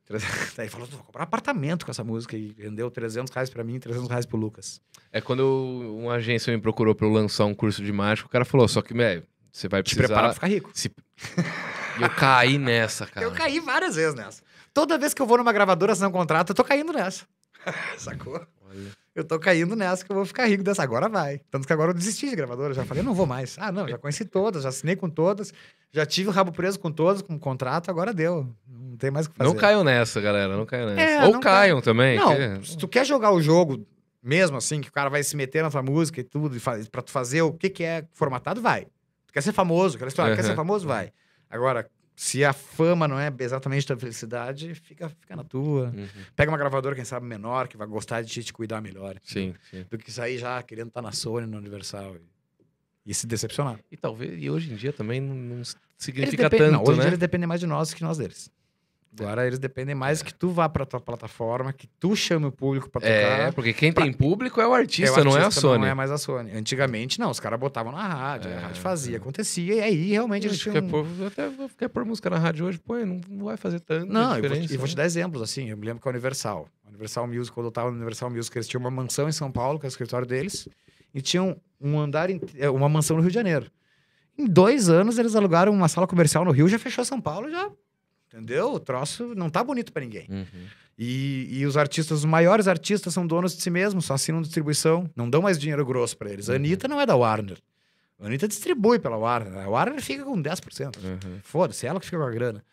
300 0.06 0.54
Daí 0.56 0.68
falou: 0.68 0.86
tu 0.86 0.96
vai 0.96 1.04
comprar 1.06 1.20
um 1.22 1.24
apartamento 1.24 1.84
com 1.84 1.90
essa 1.90 2.04
música 2.04 2.36
e 2.36 2.54
rendeu 2.58 2.90
300 2.90 3.32
reais 3.32 3.48
pra 3.50 3.64
mim 3.64 3.76
e 3.76 3.80
300 3.80 4.08
reais 4.08 4.26
pro 4.26 4.36
Lucas. 4.36 4.80
É 5.12 5.20
quando 5.20 5.40
eu- 5.40 5.96
uma 5.98 6.14
agência 6.14 6.54
me 6.54 6.60
procurou 6.60 6.94
pra 6.94 7.06
eu 7.06 7.10
lançar 7.12 7.44
um 7.46 7.54
curso 7.54 7.82
de 7.82 7.92
mágica, 7.92 8.26
o 8.28 8.30
cara 8.30 8.44
falou, 8.44 8.68
só 8.68 8.82
que, 8.82 8.92
velho, 8.94 9.24
você 9.50 9.68
vai 9.68 9.82
Te 9.82 9.96
prepara 9.96 10.32
pra 10.32 10.40
precisar... 10.40 10.46
ficar 10.46 10.46
rico. 10.48 10.70
Se... 10.74 10.90
E 11.98 12.02
eu 12.02 12.10
caí 12.10 12.58
nessa, 12.58 13.06
cara. 13.06 13.24
Eu 13.24 13.32
caí 13.32 13.58
várias 13.58 13.96
vezes 13.96 14.14
nessa. 14.14 14.42
Toda 14.74 14.98
vez 14.98 15.14
que 15.14 15.22
eu 15.22 15.26
vou 15.26 15.38
numa 15.38 15.50
gravadora 15.50 15.92
assinar 15.92 16.10
um 16.10 16.12
contrato, 16.12 16.50
eu 16.50 16.54
tô 16.54 16.62
caindo 16.62 16.92
nessa. 16.92 17.24
Sacou? 17.96 18.34
Olha. 18.68 18.90
Eu 19.16 19.24
tô 19.24 19.38
caindo 19.38 19.74
nessa 19.74 20.04
que 20.04 20.12
eu 20.12 20.16
vou 20.16 20.26
ficar 20.26 20.44
rico 20.46 20.62
dessa. 20.62 20.82
Agora 20.82 21.08
vai. 21.08 21.40
Tanto 21.50 21.66
que 21.66 21.72
agora 21.72 21.90
eu 21.90 21.94
desisti 21.94 22.28
de 22.28 22.36
gravadora. 22.36 22.74
Já 22.74 22.84
falei, 22.84 23.02
não 23.02 23.14
vou 23.14 23.24
mais. 23.26 23.56
Ah, 23.58 23.72
não, 23.72 23.88
já 23.88 23.96
conheci 23.96 24.26
todas, 24.26 24.62
já 24.64 24.68
assinei 24.68 24.94
com 24.94 25.08
todas, 25.08 25.54
já 25.90 26.04
tive 26.04 26.28
o 26.28 26.32
rabo 26.32 26.52
preso 26.52 26.78
com 26.78 26.92
todas, 26.92 27.22
com 27.22 27.38
contrato, 27.38 27.90
agora 27.90 28.12
deu. 28.12 28.46
Não 28.68 28.96
tem 28.98 29.10
mais 29.10 29.24
o 29.26 29.30
que 29.30 29.36
fazer. 29.38 29.48
Não 29.48 29.56
caiam 29.56 29.82
nessa, 29.82 30.20
galera. 30.20 30.54
Não 30.54 30.66
caiam 30.66 30.90
nessa. 30.94 31.24
É, 31.24 31.26
Ou 31.26 31.40
caiam 31.40 31.80
também. 31.80 32.18
Não, 32.18 32.28
que- 32.60 32.68
se 32.68 32.76
tu 32.76 32.86
quer 32.86 33.06
jogar 33.06 33.30
o 33.32 33.40
jogo 33.40 33.86
mesmo 34.22 34.58
assim, 34.58 34.80
que 34.82 34.88
o 34.90 34.92
cara 34.92 35.08
vai 35.08 35.22
se 35.22 35.34
meter 35.34 35.62
na 35.62 35.70
tua 35.70 35.82
música 35.82 36.20
e 36.20 36.24
tudo, 36.24 36.54
e 36.56 36.60
fa- 36.60 36.78
pra 36.92 37.00
tu 37.00 37.10
fazer 37.10 37.40
o 37.42 37.52
que, 37.54 37.70
que 37.70 37.84
é 37.84 38.04
formatado, 38.12 38.60
vai. 38.60 38.82
Tu 39.26 39.32
quer 39.32 39.40
ser 39.42 39.52
famoso, 39.52 39.96
aquela 39.96 40.08
história, 40.08 40.34
quer 40.34 40.42
Aham. 40.42 40.50
ser 40.50 40.56
famoso, 40.56 40.86
vai. 40.86 41.10
Agora, 41.48 41.88
se 42.16 42.42
a 42.42 42.52
fama 42.54 43.06
não 43.06 43.18
é 43.20 43.30
exatamente 43.40 43.86
tua 43.86 43.96
felicidade, 43.98 44.74
fica, 44.74 45.10
fica 45.10 45.36
na 45.36 45.44
tua. 45.44 45.92
Uhum. 45.94 46.08
Pega 46.34 46.50
uma 46.50 46.56
gravadora, 46.56 46.94
quem 46.94 47.04
sabe, 47.04 47.26
menor, 47.26 47.68
que 47.68 47.76
vai 47.76 47.86
gostar 47.86 48.22
de 48.22 48.42
te, 48.42 48.52
cuidar 48.54 48.80
melhor. 48.80 49.20
Sim, 49.22 49.54
sim. 49.70 49.84
Do 49.90 49.98
que 49.98 50.10
sair 50.10 50.38
já 50.38 50.62
querendo 50.62 50.88
estar 50.88 51.02
na 51.02 51.12
Sony, 51.12 51.46
na 51.46 51.58
Universal. 51.58 52.16
E, 52.16 52.20
e 53.10 53.14
se 53.14 53.26
decepcionar. 53.26 53.78
E 53.92 53.98
talvez, 53.98 54.42
e 54.42 54.48
hoje 54.48 54.72
em 54.72 54.76
dia 54.76 54.94
também 54.94 55.20
não, 55.20 55.62
significa 55.98 56.48
dependem- 56.48 56.72
não, 56.72 56.78
tanto, 56.78 56.88
hoje 56.90 56.98
em 56.98 57.00
dia 57.00 57.04
né? 57.04 57.08
eles 57.10 57.18
dependem 57.20 57.46
mais 57.46 57.60
de 57.60 57.66
nós 57.66 57.92
que 57.92 58.02
nós 58.02 58.16
deles. 58.16 58.50
Agora 59.18 59.46
eles 59.46 59.58
dependem 59.58 59.94
mais 59.94 60.22
que 60.22 60.32
tu 60.34 60.50
vá 60.50 60.68
pra 60.68 60.84
tua 60.84 61.00
plataforma, 61.00 61.72
que 61.72 61.86
tu 61.98 62.14
chame 62.14 62.46
o 62.46 62.52
público 62.52 62.90
pra 62.90 63.00
tocar. 63.00 63.12
É, 63.12 63.50
porque 63.52 63.72
quem 63.72 63.92
tem 63.92 64.12
público 64.12 64.60
é 64.60 64.66
o 64.66 64.74
É, 64.76 64.80
artista, 64.80 65.20
o 65.20 65.24
não 65.24 65.36
é 65.36 65.40
a 65.40 65.44
artista 65.44 65.60
Sony. 65.60 65.78
Não 65.80 65.86
é 65.86 65.94
mais 65.94 66.10
a 66.10 66.18
Sony. 66.18 66.50
Antigamente, 66.52 67.18
não, 67.18 67.30
os 67.30 67.40
caras 67.40 67.58
botavam 67.58 67.92
na 67.92 68.06
rádio, 68.06 68.50
É, 68.50 68.56
a 68.56 68.60
rádio 68.60 68.82
fazia, 68.82 69.16
é. 69.16 69.18
acontecia, 69.18 69.74
e 69.74 69.80
aí 69.80 70.10
realmente 70.10 70.46
eles 70.46 70.58
tinham... 70.58 70.86
pôr- 70.88 71.06
até 71.26 71.50
quer 71.78 71.88
pôr 71.88 72.04
música 72.04 72.28
na 72.28 72.38
rádio 72.38 72.66
hoje, 72.66 72.78
pô, 72.78 72.94
não, 72.96 73.20
não 73.28 73.44
vai 73.46 73.56
fazer 73.56 73.80
tanto 73.80 74.12
Não, 74.12 74.36
eu 74.36 74.48
vou, 74.48 74.56
e 74.58 74.76
vou 74.76 74.86
te 74.86 74.90
né? 74.92 74.96
dar 74.96 75.04
exemplos, 75.06 75.40
assim, 75.42 75.70
eu 75.70 75.76
me 75.76 75.86
lembro 75.86 76.02
que 76.02 76.08
a 76.08 76.10
Universal, 76.10 76.68
a 76.84 76.88
Universal 76.88 77.26
Music, 77.26 77.52
quando 77.54 77.66
eu 77.66 77.72
tava 77.72 77.90
no 77.90 77.96
Universal 77.96 78.30
Music, 78.30 78.56
eles 78.56 78.68
tinham 78.68 78.80
uma 78.80 78.90
mansão 78.90 79.28
em 79.28 79.32
São 79.32 79.50
Paulo, 79.50 79.78
que 79.78 79.86
é 79.86 79.88
o 79.88 79.90
escritório 79.90 80.26
deles, 80.26 80.68
e 81.14 81.20
tinham 81.22 81.56
um 81.80 81.98
andar, 81.98 82.28
em- 82.30 82.40
é, 82.58 82.68
uma 82.68 82.88
mansão 82.88 83.16
no 83.16 83.22
Rio 83.22 83.30
de 83.30 83.34
Janeiro. 83.34 83.70
Em 84.38 84.44
dois 84.46 84.90
anos, 84.90 85.18
eles 85.18 85.34
alugaram 85.34 85.72
uma 85.72 85.88
sala 85.88 86.06
comercial 86.06 86.44
no 86.44 86.50
Rio, 86.50 86.68
já 86.68 86.78
fechou 86.78 87.02
São 87.04 87.18
Paulo, 87.20 87.50
já... 87.50 87.70
Entendeu? 88.28 88.74
O 88.74 88.80
troço 88.80 89.34
não 89.34 89.48
tá 89.48 89.62
bonito 89.62 89.92
pra 89.92 90.02
ninguém. 90.02 90.26
Uhum. 90.28 90.66
E, 90.98 91.48
e 91.50 91.66
os 91.66 91.76
artistas, 91.76 92.18
os 92.18 92.24
maiores 92.24 92.66
artistas 92.66 93.12
são 93.12 93.26
donos 93.26 93.54
de 93.54 93.62
si 93.62 93.70
mesmos, 93.70 94.06
só 94.06 94.14
assinam 94.14 94.40
distribuição, 94.40 95.08
não 95.14 95.28
dão 95.28 95.42
mais 95.42 95.58
dinheiro 95.58 95.84
grosso 95.84 96.16
pra 96.16 96.30
eles. 96.30 96.48
A 96.48 96.52
Uhum. 96.52 96.56
Anitta 96.56 96.88
não 96.88 97.00
é 97.00 97.06
da 97.06 97.14
Warner. 97.14 97.58
A 98.18 98.26
Anitta 98.26 98.48
distribui 98.48 98.98
pela 98.98 99.16
Warner. 99.16 99.58
A 99.58 99.68
Warner 99.68 100.00
fica 100.02 100.24
com 100.24 100.40
10%. 100.42 100.96
Uhum. 100.96 101.38
Foda-se, 101.42 101.86
ela 101.86 102.00
que 102.00 102.06
fica 102.06 102.18
com 102.18 102.24
a 102.24 102.30
grana. 102.30 102.64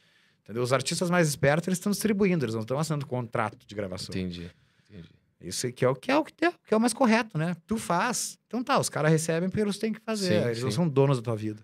Entendeu? 0.43 0.63
Os 0.63 0.73
artistas 0.73 1.09
mais 1.09 1.27
espertos, 1.27 1.67
eles 1.67 1.77
estão 1.79 1.91
distribuindo, 1.91 2.43
eles 2.45 2.55
não 2.55 2.61
estão 2.61 2.79
assinando 2.79 3.05
contrato 3.05 3.57
de 3.65 3.75
gravação. 3.75 4.13
Entendi. 4.15 4.49
entendi. 4.89 5.09
Isso 5.41 5.69
que 5.73 5.83
é 5.83 5.89
o 5.89 5.95
que 5.95 6.09
é 6.09 6.17
o 6.17 6.23
que 6.23 6.45
é, 6.45 6.51
que 6.51 6.73
é 6.73 6.77
o 6.77 6.79
mais 6.79 6.93
correto, 6.93 7.37
né? 7.37 7.55
Tu 7.67 7.77
faz. 7.77 8.37
Então 8.47 8.63
tá, 8.63 8.79
os 8.79 8.87
caras 8.89 9.11
recebem 9.11 9.49
porque 9.49 9.61
eles 9.61 9.77
têm 9.77 9.91
que 9.91 9.99
fazer. 9.99 10.41
Sim, 10.41 10.47
eles 10.47 10.63
não 10.63 10.71
sim. 10.71 10.75
são 10.77 10.87
donos 10.87 11.17
da 11.17 11.23
tua 11.23 11.35
vida. 11.35 11.61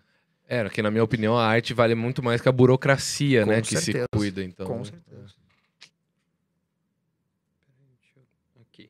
É, 0.51 0.67
que 0.67 0.81
na 0.81 0.89
minha 0.89 1.03
opinião 1.03 1.37
a 1.37 1.45
arte 1.45 1.75
vale 1.75 1.93
muito 1.93 2.23
mais 2.23 2.41
que 2.41 2.49
a 2.49 2.51
burocracia, 2.51 3.43
Com 3.43 3.51
né? 3.51 3.61
Que 3.61 3.77
certeza. 3.77 4.07
se 4.11 4.17
cuida, 4.17 4.43
então. 4.43 4.65
Com 4.65 4.83
certeza. 4.83 5.35
Aqui. 8.59 8.89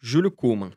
Júlio 0.00 0.30
Kuhlmann. 0.30 0.72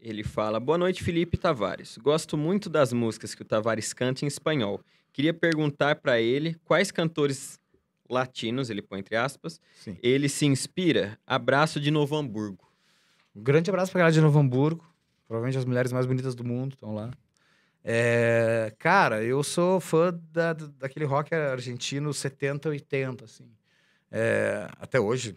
Ele 0.00 0.24
fala: 0.24 0.58
Boa 0.58 0.78
noite, 0.78 1.04
Felipe 1.04 1.36
Tavares. 1.36 1.98
Gosto 1.98 2.38
muito 2.38 2.70
das 2.70 2.90
músicas 2.90 3.34
que 3.34 3.42
o 3.42 3.44
Tavares 3.44 3.92
canta 3.92 4.24
em 4.24 4.28
espanhol. 4.28 4.80
Queria 5.12 5.34
perguntar 5.34 5.96
pra 5.96 6.18
ele 6.18 6.54
quais 6.64 6.90
cantores 6.90 7.60
latinos, 8.08 8.70
ele 8.70 8.80
põe 8.80 9.00
entre 9.00 9.14
aspas, 9.16 9.60
Sim. 9.76 9.96
ele 10.02 10.28
se 10.28 10.46
inspira. 10.46 11.18
Abraço 11.26 11.78
de 11.78 11.90
Novo 11.90 12.16
Hamburgo. 12.16 12.66
Um 13.36 13.42
grande 13.42 13.68
abraço 13.70 13.92
pra 13.92 13.98
galera 13.98 14.14
de 14.14 14.20
Novo 14.22 14.38
Hamburgo. 14.38 14.88
Provavelmente 15.28 15.58
as 15.58 15.66
mulheres 15.66 15.92
mais 15.92 16.06
bonitas 16.06 16.34
do 16.34 16.42
mundo 16.44 16.72
estão 16.72 16.94
lá. 16.94 17.10
É, 17.82 18.72
cara, 18.78 19.22
eu 19.22 19.42
sou 19.42 19.80
fã 19.80 20.12
da, 20.32 20.52
daquele 20.52 21.04
rock 21.04 21.34
argentino 21.34 22.12
70, 22.12 22.68
80, 22.68 23.24
assim. 23.24 23.50
É, 24.10 24.68
até 24.78 25.00
hoje, 25.00 25.36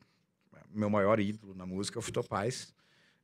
meu 0.73 0.89
maior 0.89 1.19
ídolo 1.19 1.53
na 1.55 1.65
música 1.65 1.97
é 1.97 1.99
o 1.99 2.01
Fito 2.01 2.23
Paz. 2.23 2.73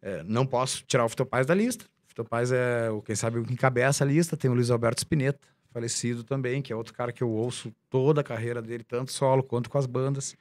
É, 0.01 0.23
não 0.23 0.45
posso 0.45 0.83
tirar 0.83 1.05
o 1.05 1.09
Fito 1.09 1.25
Paz 1.25 1.45
da 1.45 1.53
lista. 1.53 1.85
O 1.85 2.09
Fito 2.09 2.23
Paz 2.23 2.51
é, 2.51 2.89
o 2.89 3.01
quem 3.01 3.15
sabe, 3.15 3.39
o 3.39 3.43
que 3.43 3.53
encabeça 3.53 4.03
a 4.03 4.07
lista. 4.07 4.37
Tem 4.37 4.49
o 4.49 4.53
Luiz 4.53 4.69
Alberto 4.69 5.01
Spinetta, 5.01 5.47
falecido 5.71 6.23
também, 6.23 6.61
que 6.61 6.71
é 6.71 6.75
outro 6.75 6.93
cara 6.93 7.11
que 7.11 7.23
eu 7.23 7.29
ouço 7.29 7.73
toda 7.89 8.21
a 8.21 8.23
carreira 8.23 8.61
dele, 8.61 8.83
tanto 8.83 9.11
solo 9.11 9.43
quanto 9.43 9.69
com 9.69 9.77
as 9.77 9.85
bandas. 9.85 10.35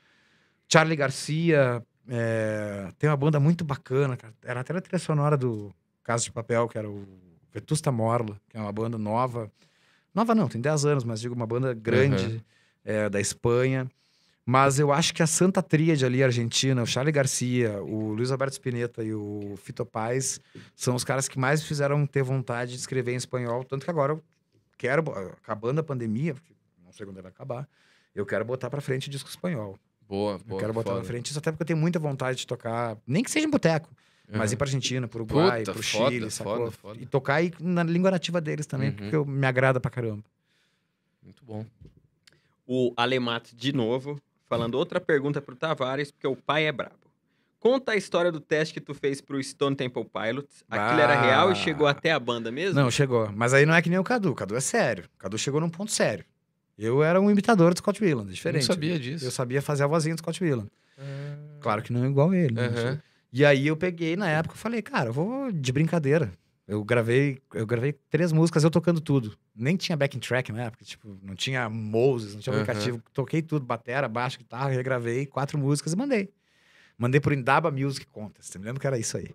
Charlie 0.70 0.96
Garcia, 0.96 1.84
é, 2.08 2.92
tem 2.98 3.10
uma 3.10 3.16
banda 3.16 3.40
muito 3.40 3.64
bacana, 3.64 4.16
cara. 4.16 4.34
Era 4.44 4.60
até 4.60 4.76
a 4.76 4.80
trilha 4.80 4.98
sonora 4.98 5.36
do 5.36 5.74
Casa 6.04 6.24
de 6.24 6.30
Papel, 6.30 6.68
que 6.68 6.78
era 6.78 6.88
o 6.88 7.27
Vetusta 7.52 7.90
Morla, 7.90 8.38
que 8.48 8.56
é 8.56 8.60
uma 8.60 8.72
banda 8.72 8.98
nova. 8.98 9.50
Nova 10.14 10.34
não, 10.34 10.48
tem 10.48 10.60
10 10.60 10.84
anos, 10.84 11.04
mas 11.04 11.20
digo 11.20 11.34
uma 11.34 11.46
banda 11.46 11.72
grande 11.74 12.44
é, 12.84 13.08
da 13.08 13.20
Espanha. 13.20 13.88
Mas 14.44 14.78
eu 14.78 14.90
acho 14.90 15.12
que 15.14 15.22
a 15.22 15.26
Santa 15.26 15.62
Tríade 15.62 16.06
ali, 16.06 16.24
argentina, 16.24 16.82
o 16.82 16.86
Charlie 16.86 17.12
Garcia, 17.12 17.82
o 17.82 18.14
Luiz 18.14 18.30
Alberto 18.30 18.54
Spinetta 18.54 19.04
e 19.04 19.12
o 19.12 19.54
Fito 19.62 19.84
Paz, 19.84 20.40
são 20.74 20.94
os 20.94 21.04
caras 21.04 21.28
que 21.28 21.38
mais 21.38 21.62
fizeram 21.62 22.06
ter 22.06 22.22
vontade 22.22 22.72
de 22.72 22.78
escrever 22.78 23.12
em 23.12 23.16
espanhol. 23.16 23.62
Tanto 23.62 23.84
que 23.84 23.90
agora 23.90 24.14
eu 24.14 24.22
quero, 24.78 25.02
acabando 25.42 25.80
a 25.80 25.82
pandemia, 25.82 26.32
porque 26.32 26.54
não 26.82 26.90
sei 26.92 27.04
quando 27.04 27.20
vai 27.20 27.30
acabar, 27.30 27.68
eu 28.14 28.24
quero 28.24 28.42
botar 28.42 28.70
pra 28.70 28.80
frente 28.80 29.10
disco 29.10 29.28
espanhol. 29.28 29.78
Boa, 30.08 30.32
Eu 30.34 30.38
boa. 30.38 30.60
quero 30.60 30.72
botar 30.72 30.90
foda. 30.92 31.00
pra 31.02 31.08
frente 31.08 31.26
isso, 31.28 31.38
até 31.38 31.52
porque 31.52 31.64
eu 31.64 31.66
tenho 31.66 31.78
muita 31.78 31.98
vontade 31.98 32.38
de 32.38 32.46
tocar, 32.46 32.96
nem 33.06 33.22
que 33.22 33.30
seja 33.30 33.46
em 33.46 33.50
boteco, 33.50 33.90
mas 34.30 34.50
Uhum. 34.50 34.54
ir 34.54 34.56
pra 34.56 34.66
Argentina, 34.66 35.08
pro 35.08 35.22
Uruguai, 35.24 35.60
Puta, 35.60 35.72
pro 35.72 35.82
foda, 35.82 36.10
Chile, 36.10 36.30
sacou? 36.30 36.56
foda, 36.56 36.70
foda. 36.70 36.98
E 37.00 37.06
tocar 37.06 37.34
aí 37.36 37.52
na 37.60 37.82
língua 37.82 38.10
nativa 38.10 38.40
deles 38.40 38.66
também, 38.66 38.90
Uhum. 38.90 38.96
porque 38.96 39.16
eu, 39.16 39.24
me 39.24 39.46
agrada 39.46 39.80
pra 39.80 39.90
caramba. 39.90 40.22
Muito 41.22 41.44
bom. 41.44 41.64
O 42.66 42.92
Alemato, 42.96 43.54
de 43.56 43.72
novo, 43.72 44.20
falando 44.48 44.74
outra 44.74 45.00
pergunta 45.00 45.40
pro 45.40 45.56
Tavares, 45.56 46.10
porque 46.10 46.26
o 46.26 46.36
pai 46.36 46.66
é 46.66 46.72
brabo. 46.72 46.94
Conta 47.60 47.92
a 47.92 47.96
história 47.96 48.30
do 48.30 48.38
teste 48.40 48.72
que 48.74 48.80
tu 48.80 48.94
fez 48.94 49.20
pro 49.20 49.42
Stone 49.42 49.74
Temple 49.74 50.04
Pilots. 50.04 50.62
Aquilo 50.70 51.00
era 51.00 51.14
Ah. 51.14 51.22
real 51.22 51.50
e 51.52 51.56
chegou 51.56 51.86
até 51.88 52.12
a 52.12 52.20
banda 52.20 52.52
mesmo? 52.52 52.78
Não, 52.80 52.88
chegou. 52.90 53.32
Mas 53.32 53.52
aí 53.52 53.66
não 53.66 53.74
é 53.74 53.82
que 53.82 53.90
nem 53.90 53.98
o 53.98 54.04
Cadu. 54.04 54.30
O 54.30 54.34
Cadu 54.34 54.54
é 54.54 54.60
sério. 54.60 55.04
O 55.16 55.18
Cadu 55.18 55.36
chegou 55.36 55.60
num 55.60 55.68
ponto 55.70 55.90
sério. 55.90 56.24
Eu 56.78 57.02
era 57.02 57.20
um 57.20 57.28
imitador 57.28 57.74
do 57.74 57.78
Scott 57.78 58.00
Weiland, 58.00 58.30
diferente. 58.32 58.62
Não 58.68 58.74
sabia 58.74 58.96
disso. 58.98 59.24
Eu 59.24 59.32
sabia 59.32 59.60
fazer 59.60 59.82
a 59.82 59.86
vozinha 59.88 60.14
do 60.14 60.18
Scott 60.18 60.40
Weiland. 60.44 60.70
Ah. 60.96 61.02
Claro 61.60 61.82
que 61.82 61.92
não 61.92 62.04
é 62.04 62.08
igual 62.08 62.32
ele. 62.32 62.54
né? 62.54 63.00
E 63.32 63.44
aí 63.44 63.66
eu 63.66 63.76
peguei, 63.76 64.16
na 64.16 64.28
época, 64.28 64.54
eu 64.54 64.58
falei, 64.58 64.80
cara, 64.80 65.10
eu 65.10 65.12
vou 65.12 65.52
de 65.52 65.72
brincadeira. 65.72 66.32
Eu 66.66 66.84
gravei, 66.84 67.38
eu 67.54 67.66
gravei 67.66 67.94
três 68.10 68.30
músicas, 68.30 68.62
eu 68.62 68.70
tocando 68.70 69.00
tudo. 69.00 69.38
Nem 69.56 69.76
tinha 69.76 69.96
backing 69.96 70.18
track 70.18 70.52
na 70.52 70.64
época, 70.64 70.84
tipo, 70.84 71.18
não 71.22 71.34
tinha 71.34 71.68
Moses, 71.68 72.34
não 72.34 72.42
tinha 72.42 72.54
aplicativo. 72.54 73.02
Toquei 73.12 73.40
tudo, 73.40 73.64
batera, 73.64 74.06
baixo, 74.06 74.38
guitarra, 74.38 74.68
regravei 74.68 75.24
quatro 75.24 75.58
músicas 75.58 75.94
e 75.94 75.96
mandei. 75.96 76.30
Mandei 76.98 77.20
pro 77.20 77.32
Indaba 77.32 77.70
Music 77.70 78.06
Contest, 78.06 78.56
me 78.58 78.64
lembro 78.66 78.80
que 78.80 78.86
era 78.86 78.98
isso 78.98 79.16
aí. 79.16 79.30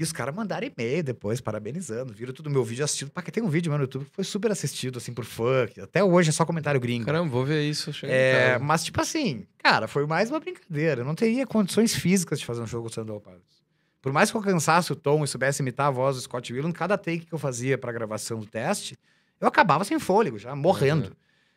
E 0.00 0.02
os 0.02 0.12
caras 0.12 0.34
mandaram 0.34 0.66
e-mail 0.66 1.02
depois, 1.02 1.42
parabenizando, 1.42 2.14
viram 2.14 2.32
tudo 2.32 2.48
meu 2.48 2.64
vídeo 2.64 2.82
assistido. 2.82 3.10
Porque 3.10 3.30
tem 3.30 3.42
um 3.42 3.50
vídeo 3.50 3.68
meu 3.68 3.76
no 3.76 3.84
YouTube 3.84 4.06
que 4.06 4.14
foi 4.14 4.24
super 4.24 4.50
assistido, 4.50 4.96
assim, 4.96 5.12
por 5.12 5.26
que 5.74 5.78
Até 5.78 6.02
hoje 6.02 6.30
é 6.30 6.32
só 6.32 6.46
comentário 6.46 6.80
gringo. 6.80 7.04
Caramba, 7.04 7.28
vou 7.28 7.44
ver 7.44 7.68
isso. 7.68 7.90
É, 8.04 8.58
mas, 8.58 8.82
tipo 8.82 8.98
assim, 8.98 9.46
cara, 9.58 9.86
foi 9.86 10.06
mais 10.06 10.30
uma 10.30 10.40
brincadeira. 10.40 11.02
Eu 11.02 11.04
não 11.04 11.14
teria 11.14 11.46
condições 11.46 11.94
físicas 11.94 12.40
de 12.40 12.46
fazer 12.46 12.62
um 12.62 12.66
show 12.66 12.80
com 12.80 12.88
o 12.88 12.90
Sandro 12.90 13.20
Pilots. 13.20 13.60
Por 14.00 14.10
mais 14.10 14.30
que 14.30 14.38
eu 14.38 14.40
alcançasse 14.40 14.90
o 14.90 14.96
tom 14.96 15.22
e 15.22 15.28
soubesse 15.28 15.60
imitar 15.60 15.88
a 15.88 15.90
voz 15.90 16.16
do 16.16 16.22
Scott 16.22 16.50
Weiland, 16.50 16.72
cada 16.72 16.96
take 16.96 17.26
que 17.26 17.34
eu 17.34 17.38
fazia 17.38 17.76
pra 17.76 17.92
gravação 17.92 18.38
do 18.38 18.46
teste, 18.46 18.98
eu 19.38 19.46
acabava 19.46 19.84
sem 19.84 19.98
fôlego, 19.98 20.38
já 20.38 20.56
morrendo. 20.56 21.08
Uhum. 21.08 21.14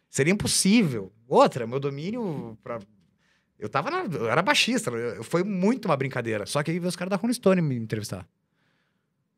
Seria 0.10 0.34
impossível. 0.34 1.14
Outra, 1.30 1.66
meu 1.66 1.80
domínio 1.80 2.58
pra... 2.62 2.80
Eu 3.64 3.70
tava 3.70 3.90
na... 3.90 4.04
Eu 4.04 4.30
era 4.30 4.42
baixista, 4.42 4.92
eu- 4.92 5.24
foi 5.24 5.42
muito 5.42 5.86
uma 5.86 5.96
brincadeira. 5.96 6.46
Só 6.46 6.62
que 6.62 6.70
aí 6.70 6.80
veio 6.80 6.90
os 6.90 6.98
caras 6.98 7.10
da 7.12 7.16
Rolling 7.16 7.34
Stone 7.34 7.62
me 7.62 7.78
entrevistar. 7.78 8.28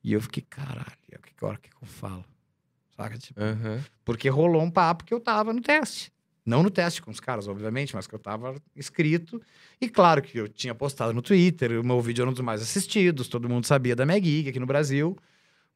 E 0.04 0.14
eu 0.14 0.20
fiquei, 0.20 0.44
caralho, 0.50 0.98
que, 1.04 1.16
agora 1.38 1.58
o 1.58 1.60
que, 1.60 1.70
eu 1.70 1.88
falo? 1.88 2.26
Saca? 2.98 3.18
Tipo, 3.20 3.40
Aham. 3.40 3.84
porque 4.04 4.28
rolou 4.28 4.64
um 4.64 4.72
papo 4.72 5.04
que 5.04 5.14
eu 5.14 5.20
tava 5.20 5.54
no 5.54 5.62
teste. 5.62 6.12
Não 6.44 6.64
no 6.64 6.72
teste 6.72 7.04
com 7.04 7.12
os 7.12 7.20
caras, 7.20 7.48
obviamente, 7.48 7.94
mas 7.96 8.08
que 8.08 8.16
eu 8.16 8.20
tava 8.20 8.56
inscrito. 8.76 9.40
E 9.80 9.88
claro 9.88 10.24
que 10.24 10.38
eu 10.40 10.48
tinha 10.48 10.74
postado 10.74 11.14
no 11.14 11.22
Twitter, 11.22 11.80
o 11.80 11.84
meu 11.84 12.02
vídeo 12.02 12.24
era 12.24 12.30
um 12.30 12.34
dos 12.34 12.42
mais 12.42 12.62
assistidos, 12.64 13.28
todo 13.28 13.48
mundo 13.48 13.66
sabia 13.66 13.96
da 13.96 14.06
minha 14.08 14.22
gig 14.24 14.50
aqui 14.50 14.60
no 14.60 14.66
Brasil. 14.66 15.16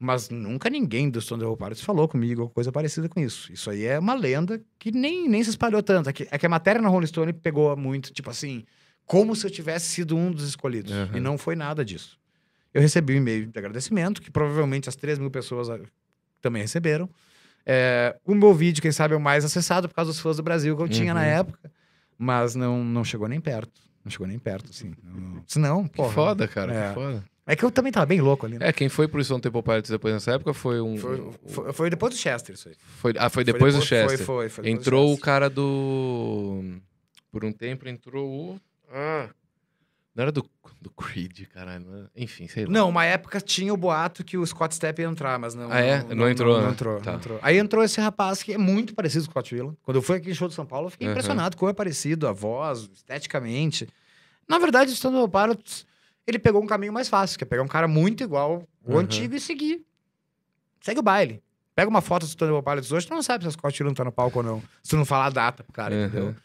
Mas 0.02 0.30
nunca 0.30 0.70
ninguém 0.70 1.10
do 1.10 1.20
Stone 1.20 1.42
Temple 1.44 1.58
Pilots 1.58 1.82
falou 1.82 2.08
comigo 2.08 2.44
ou 2.44 2.50
coisa 2.50 2.72
parecida 2.72 3.10
com 3.10 3.20
isso. 3.20 3.52
Isso 3.52 3.70
aí 3.70 3.84
é 3.86 4.00
uma 4.00 4.14
lenda 4.14 4.62
que 4.80 4.92
nem, 4.92 5.28
nem 5.28 5.44
se 5.44 5.50
espalhou 5.50 5.84
tanto. 5.84 6.10
É 6.10 6.14
que, 6.14 6.26
é 6.32 6.38
que 6.38 6.46
a 6.46 6.50
matéria 6.50 6.82
na 6.82 6.88
Rolling 6.88 7.08
Stone 7.08 7.34
pegou 7.34 7.76
muito, 7.76 8.14
tipo 8.14 8.30
assim, 8.30 8.64
como 9.06 9.36
se 9.36 9.46
eu 9.46 9.52
tivesse 9.52 9.88
sido 9.88 10.16
um 10.16 10.32
dos 10.32 10.48
escolhidos. 10.48 10.94
Uhum. 10.94 11.18
E 11.18 11.20
não 11.20 11.38
foi 11.38 11.54
nada 11.56 11.84
disso. 11.84 12.18
Eu 12.74 12.82
recebi 12.82 13.14
um 13.14 13.18
e-mail 13.18 13.48
de 13.48 13.60
agradecimento, 13.60 14.22
que 14.22 14.32
provavelmente 14.32 14.88
as 14.88 14.96
3 14.96 15.20
mil 15.20 15.30
pessoas 15.32 15.70
ah, 15.70 15.80
também 16.42 16.62
receberam. 16.62 17.10
É, 17.66 18.16
o 18.26 18.34
meu 18.34 18.54
vídeo, 18.54 18.82
quem 18.82 18.92
sabe, 18.94 19.14
é 19.14 19.18
o 19.18 19.20
mais 19.20 19.44
acessado 19.44 19.90
por 19.90 19.96
causa 19.96 20.12
dos 20.12 20.20
fãs 20.22 20.38
do 20.38 20.44
Brasil 20.44 20.78
que 20.78 20.84
eu 20.84 20.88
tinha 20.88 21.14
na 21.14 21.20
Uhum. 21.22 21.26
época. 21.28 21.72
Mas 22.18 22.56
não, 22.56 22.84
não 22.86 23.04
chegou 23.04 23.28
nem 23.28 23.42
perto. 23.42 23.82
Não 24.04 24.10
chegou 24.10 24.28
nem 24.28 24.40
perto, 24.40 24.70
assim. 24.70 24.94
Não, 25.04 25.20
não. 25.20 25.44
Senão, 25.46 25.88
Que 25.88 26.04
foda, 26.10 26.48
cara. 26.48 26.74
É. 26.74 26.88
Que 26.90 26.94
foda. 26.94 27.26
É 27.52 27.56
que 27.56 27.66
eu 27.66 27.72
também 27.72 27.92
tava 27.92 28.06
bem 28.06 28.22
louco 28.22 28.46
ali. 28.46 28.60
Né? 28.60 28.68
É, 28.70 28.72
quem 28.72 28.88
foi 28.90 29.08
pro 29.08 29.24
Stone 29.24 29.42
Temple 29.42 29.64
Pilots 29.64 29.90
depois 29.90 30.14
nessa 30.14 30.34
época 30.34 30.54
foi 30.54 30.80
um. 30.80 30.98
Foi, 30.98 31.32
foi, 31.48 31.74
foi 31.74 31.90
depois 31.90 32.14
do 32.14 32.20
Chester, 32.20 32.54
isso 32.54 32.70
aí. 32.70 32.76
foi- 32.98 33.14
ah, 33.18 33.28
foi 33.28 33.44
depois 33.44 33.74
do 33.74 33.80
Foi, 33.80 33.88
Chester. 33.88 34.20
foi, 34.26 34.50
foi 34.50 34.64
do 34.64 34.70
entrou 34.70 35.12
o 35.12 35.18
cara 35.18 35.50
do. 35.50 36.64
Por 37.32 37.44
um 37.44 37.52
tempo 37.52 37.88
entrou 37.90 38.30
o. 38.54 38.62
Ah. 38.94 39.30
Não 40.16 40.24
era 40.24 40.32
do, 40.32 40.46
do 40.82 40.90
Creed, 40.92 41.48
caralho. 41.54 41.86
não 41.86 42.08
Enfim, 42.16 42.48
sei 42.48 42.66
lá. 42.66 42.72
Não, 42.72 42.90
uma 42.90 43.06
época 43.06 43.40
tinha 43.40 43.74
o 43.74 43.78
boato 43.78 44.24
que 44.24 44.38
o 44.38 44.46
Scott 44.46 44.76
Stepp 44.76 45.02
ia 45.02 45.08
entrar, 45.08 45.40
mas 45.40 45.56
não. 45.56 45.72
Ah, 45.72 45.80
é? 45.80 46.04
Não 46.14 46.30
entrou, 46.30 46.58
Não, 46.58 46.66
né? 46.68 46.72
entrou, 46.72 47.00
Tá. 47.00 47.12
não 47.12 47.18
entrou. 47.20 47.40
Aí 47.42 47.58
entrou 47.58 47.84
esse 47.84 48.00
rapaz 48.02 48.44
que 48.44 48.54
é 48.54 48.58
muito 48.58 48.94
parecido 48.94 49.24
com 49.26 49.30
o 49.30 49.32
Scott 49.34 49.56
Whelan. 49.56 49.76
Quando 49.82 49.98
eu 49.98 50.02
fui 50.02 50.18
aqui 50.18 50.30
em 50.30 50.34
show 50.34 50.48
de 50.48 50.54
São 50.54 50.66
Paulo, 50.66 50.88
eu 50.88 50.92
fiquei 50.92 51.08
Aham. 51.08 51.14
impressionado 51.14 51.56
como 51.58 51.70
é 51.70 51.74
parecido, 51.74 52.28
a 52.28 52.32
voz, 52.32 52.90
esteticamente. 52.94 53.88
Na 54.48 54.58
verdade, 54.60 54.92
o 54.92 54.94
Stand 54.94 55.22
Up 55.24 55.32
Pilots, 55.32 55.86
ele 56.30 56.40
pegou 56.40 56.62
um 56.64 56.68
caminho 56.68 56.94
mais 56.94 57.10
fácil, 57.10 57.38
que 57.38 57.44
é 57.44 57.48
pegar 57.48 57.64
um 57.64 57.68
cara 57.68 57.88
muito 57.88 58.24
igual 58.24 58.68
o 58.84 58.92
Aham. 58.94 59.02
antigo 59.02 59.36
e 59.36 59.40
seguir. 59.40 59.86
Segue 60.82 61.00
o 61.00 61.04
baile. 61.04 61.42
Pega 61.76 61.90
uma 61.90 62.02
foto 62.02 62.26
do 62.28 62.58
Up 62.58 62.66
Pilots 62.70 62.92
hoje, 62.92 63.08
tu 63.08 63.14
não 63.14 63.22
sabe 63.24 63.44
se 63.44 63.48
o 63.48 63.52
Scott 63.52 63.82
Whelan 63.82 63.94
tá 63.94 64.04
no 64.04 64.12
palco 64.12 64.40
ou 64.40 64.44
não. 64.44 64.62
Se 64.84 64.92
tu 64.92 64.98
não 64.98 65.06
falar 65.06 65.28
a 65.28 65.30
data 65.30 65.64
pro 65.64 65.72
cara, 65.74 65.94
Aham. 65.96 66.06
entendeu? 66.08 66.36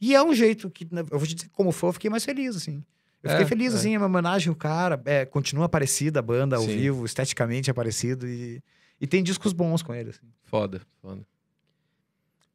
E 0.00 0.14
é 0.14 0.22
um 0.22 0.34
jeito 0.34 0.70
que, 0.70 0.86
eu 1.10 1.18
vou 1.18 1.26
te 1.26 1.34
dizer, 1.34 1.48
como 1.50 1.72
fã, 1.72 1.88
eu 1.88 1.92
fiquei 1.92 2.10
mais 2.10 2.24
feliz, 2.24 2.56
assim. 2.56 2.84
Eu 3.22 3.30
fiquei 3.30 3.44
É, 3.44 3.48
feliz, 3.48 3.72
é. 3.72 3.76
assim, 3.76 3.94
é 3.94 3.98
uma 3.98 4.06
homenagem 4.06 4.50
ao 4.50 4.54
cara, 4.54 5.00
é, 5.06 5.24
continua 5.24 5.68
parecida 5.68 6.18
a 6.18 6.22
banda 6.22 6.56
ao 6.56 6.62
Sim. 6.62 6.76
vivo, 6.76 7.04
esteticamente 7.06 7.70
é 7.70 7.72
parecido 7.72 8.26
e, 8.28 8.62
e 9.00 9.06
tem 9.06 9.22
discos 9.22 9.52
bons 9.52 9.82
com 9.82 9.94
ele, 9.94 10.10
assim. 10.10 10.26
Foda, 10.44 10.82
foda. 11.00 11.22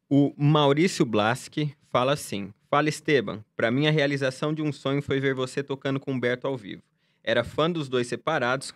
O 0.09 0.33
Maurício 0.37 1.05
Blaski 1.05 1.75
fala 1.89 2.13
assim: 2.13 2.53
Fala 2.69 2.87
Esteban, 2.89 3.43
pra 3.55 3.71
mim 3.71 3.87
a 3.87 3.91
realização 3.91 4.53
de 4.53 4.61
um 4.61 4.71
sonho 4.71 5.01
foi 5.01 5.19
ver 5.19 5.33
você 5.33 5.63
tocando 5.63 5.99
com 5.99 6.11
Humberto 6.11 6.45
ao 6.47 6.55
vivo. 6.55 6.83
Era 7.23 7.43
fã 7.43 7.69
dos 7.69 7.89
dois 7.89 8.07
separados 8.07 8.73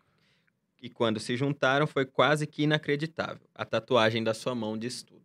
e 0.82 0.90
quando 0.90 1.20
se 1.20 1.38
juntaram 1.38 1.86
foi 1.86 2.06
quase 2.06 2.48
que 2.48 2.64
inacreditável. 2.64 3.42
A 3.54 3.64
tatuagem 3.64 4.24
da 4.24 4.34
sua 4.34 4.56
mão 4.56 4.78
diz 4.78 5.04
tudo. 5.04 5.22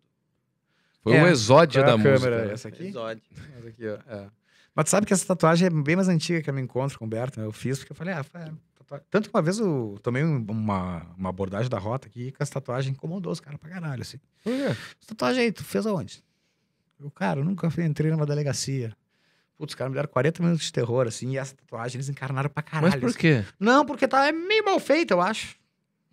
Foi 1.02 1.14
É, 1.14 1.22
um 1.22 1.26
exódio 1.26 1.82
da 1.84 1.94
a 1.94 1.97
música. 1.97 2.14
câmera? 2.18 2.44
né? 2.47 2.52
Essa 2.52 2.68
aqui? 2.68 2.82
Episódio. 2.84 3.22
Essa 3.58 3.68
aqui, 3.68 3.86
ó. 3.88 3.98
É. 4.14 4.28
Mas 4.74 4.84
tu 4.84 4.90
sabe 4.90 5.06
que 5.06 5.12
essa 5.12 5.26
tatuagem 5.26 5.66
é 5.66 5.70
bem 5.70 5.97
mais 5.97 6.08
antiga 6.08 6.42
que 6.42 6.50
a 6.50 6.52
minha 6.52 6.62
encontro 6.64 6.98
com 6.98 7.05
o 7.06 7.08
Berto, 7.08 7.40
né? 7.40 7.47
Eu 7.47 7.52
fiz 7.52 7.78
porque 7.78 7.92
eu 7.92 7.97
falei, 7.97 8.12
ah, 8.14 8.24
é, 8.34 8.50
tatuagem. 8.76 9.06
Tanto 9.10 9.28
que 9.30 9.34
uma 9.36 9.42
vez 9.42 9.58
eu 9.58 9.98
tomei 10.02 10.22
um- 10.22 10.44
uma, 10.48 11.06
uma 11.16 11.30
abordagem 11.30 11.68
da 11.70 11.78
rota 11.78 12.06
aqui 12.06 12.30
com 12.32 12.42
essa 12.42 12.52
tatuagem 12.52 12.92
incomodou 12.92 13.32
os 13.32 13.40
caras 13.40 13.58
pra 13.58 13.70
caralho, 13.70 14.02
assim. 14.02 14.18
Por 14.44 14.52
quê? 14.52 14.64
Essa 14.66 14.76
tatuagem 15.08 15.44
aí, 15.44 15.52
tu 15.52 15.64
fez 15.64 15.86
aonde? 15.86 16.22
Eu, 17.01 17.10
cara, 17.10 17.41
eu 17.41 17.44
nunca 17.44 17.68
entrei 17.83 18.10
numa 18.10 18.27
delegacia. 18.27 18.97
Putz, 19.57 19.73
os 19.73 19.75
caras 19.75 19.91
me 19.91 19.97
deram 19.97 20.09
40 20.09 20.43
minutos 20.43 20.67
de 20.67 20.73
terror, 20.73 21.07
assim, 21.07 21.33
e 21.33 21.39
essa 21.39 21.55
tatuagem 21.55 21.97
eles 21.97 22.09
encarnaram 22.09 22.49
pra 22.49 22.62
caralho. 22.62 22.93
Mas 22.93 23.01
por 23.01 23.10
assim. 23.10 23.18
quê? 23.18 23.44
Não, 23.59 23.85
porque 23.85 24.07
tá 24.07 24.27
é 24.27 24.33
meio 24.33 24.65
mal 24.65 24.78
feita, 24.78 25.15
eu 25.15 25.20
acho. 25.20 25.57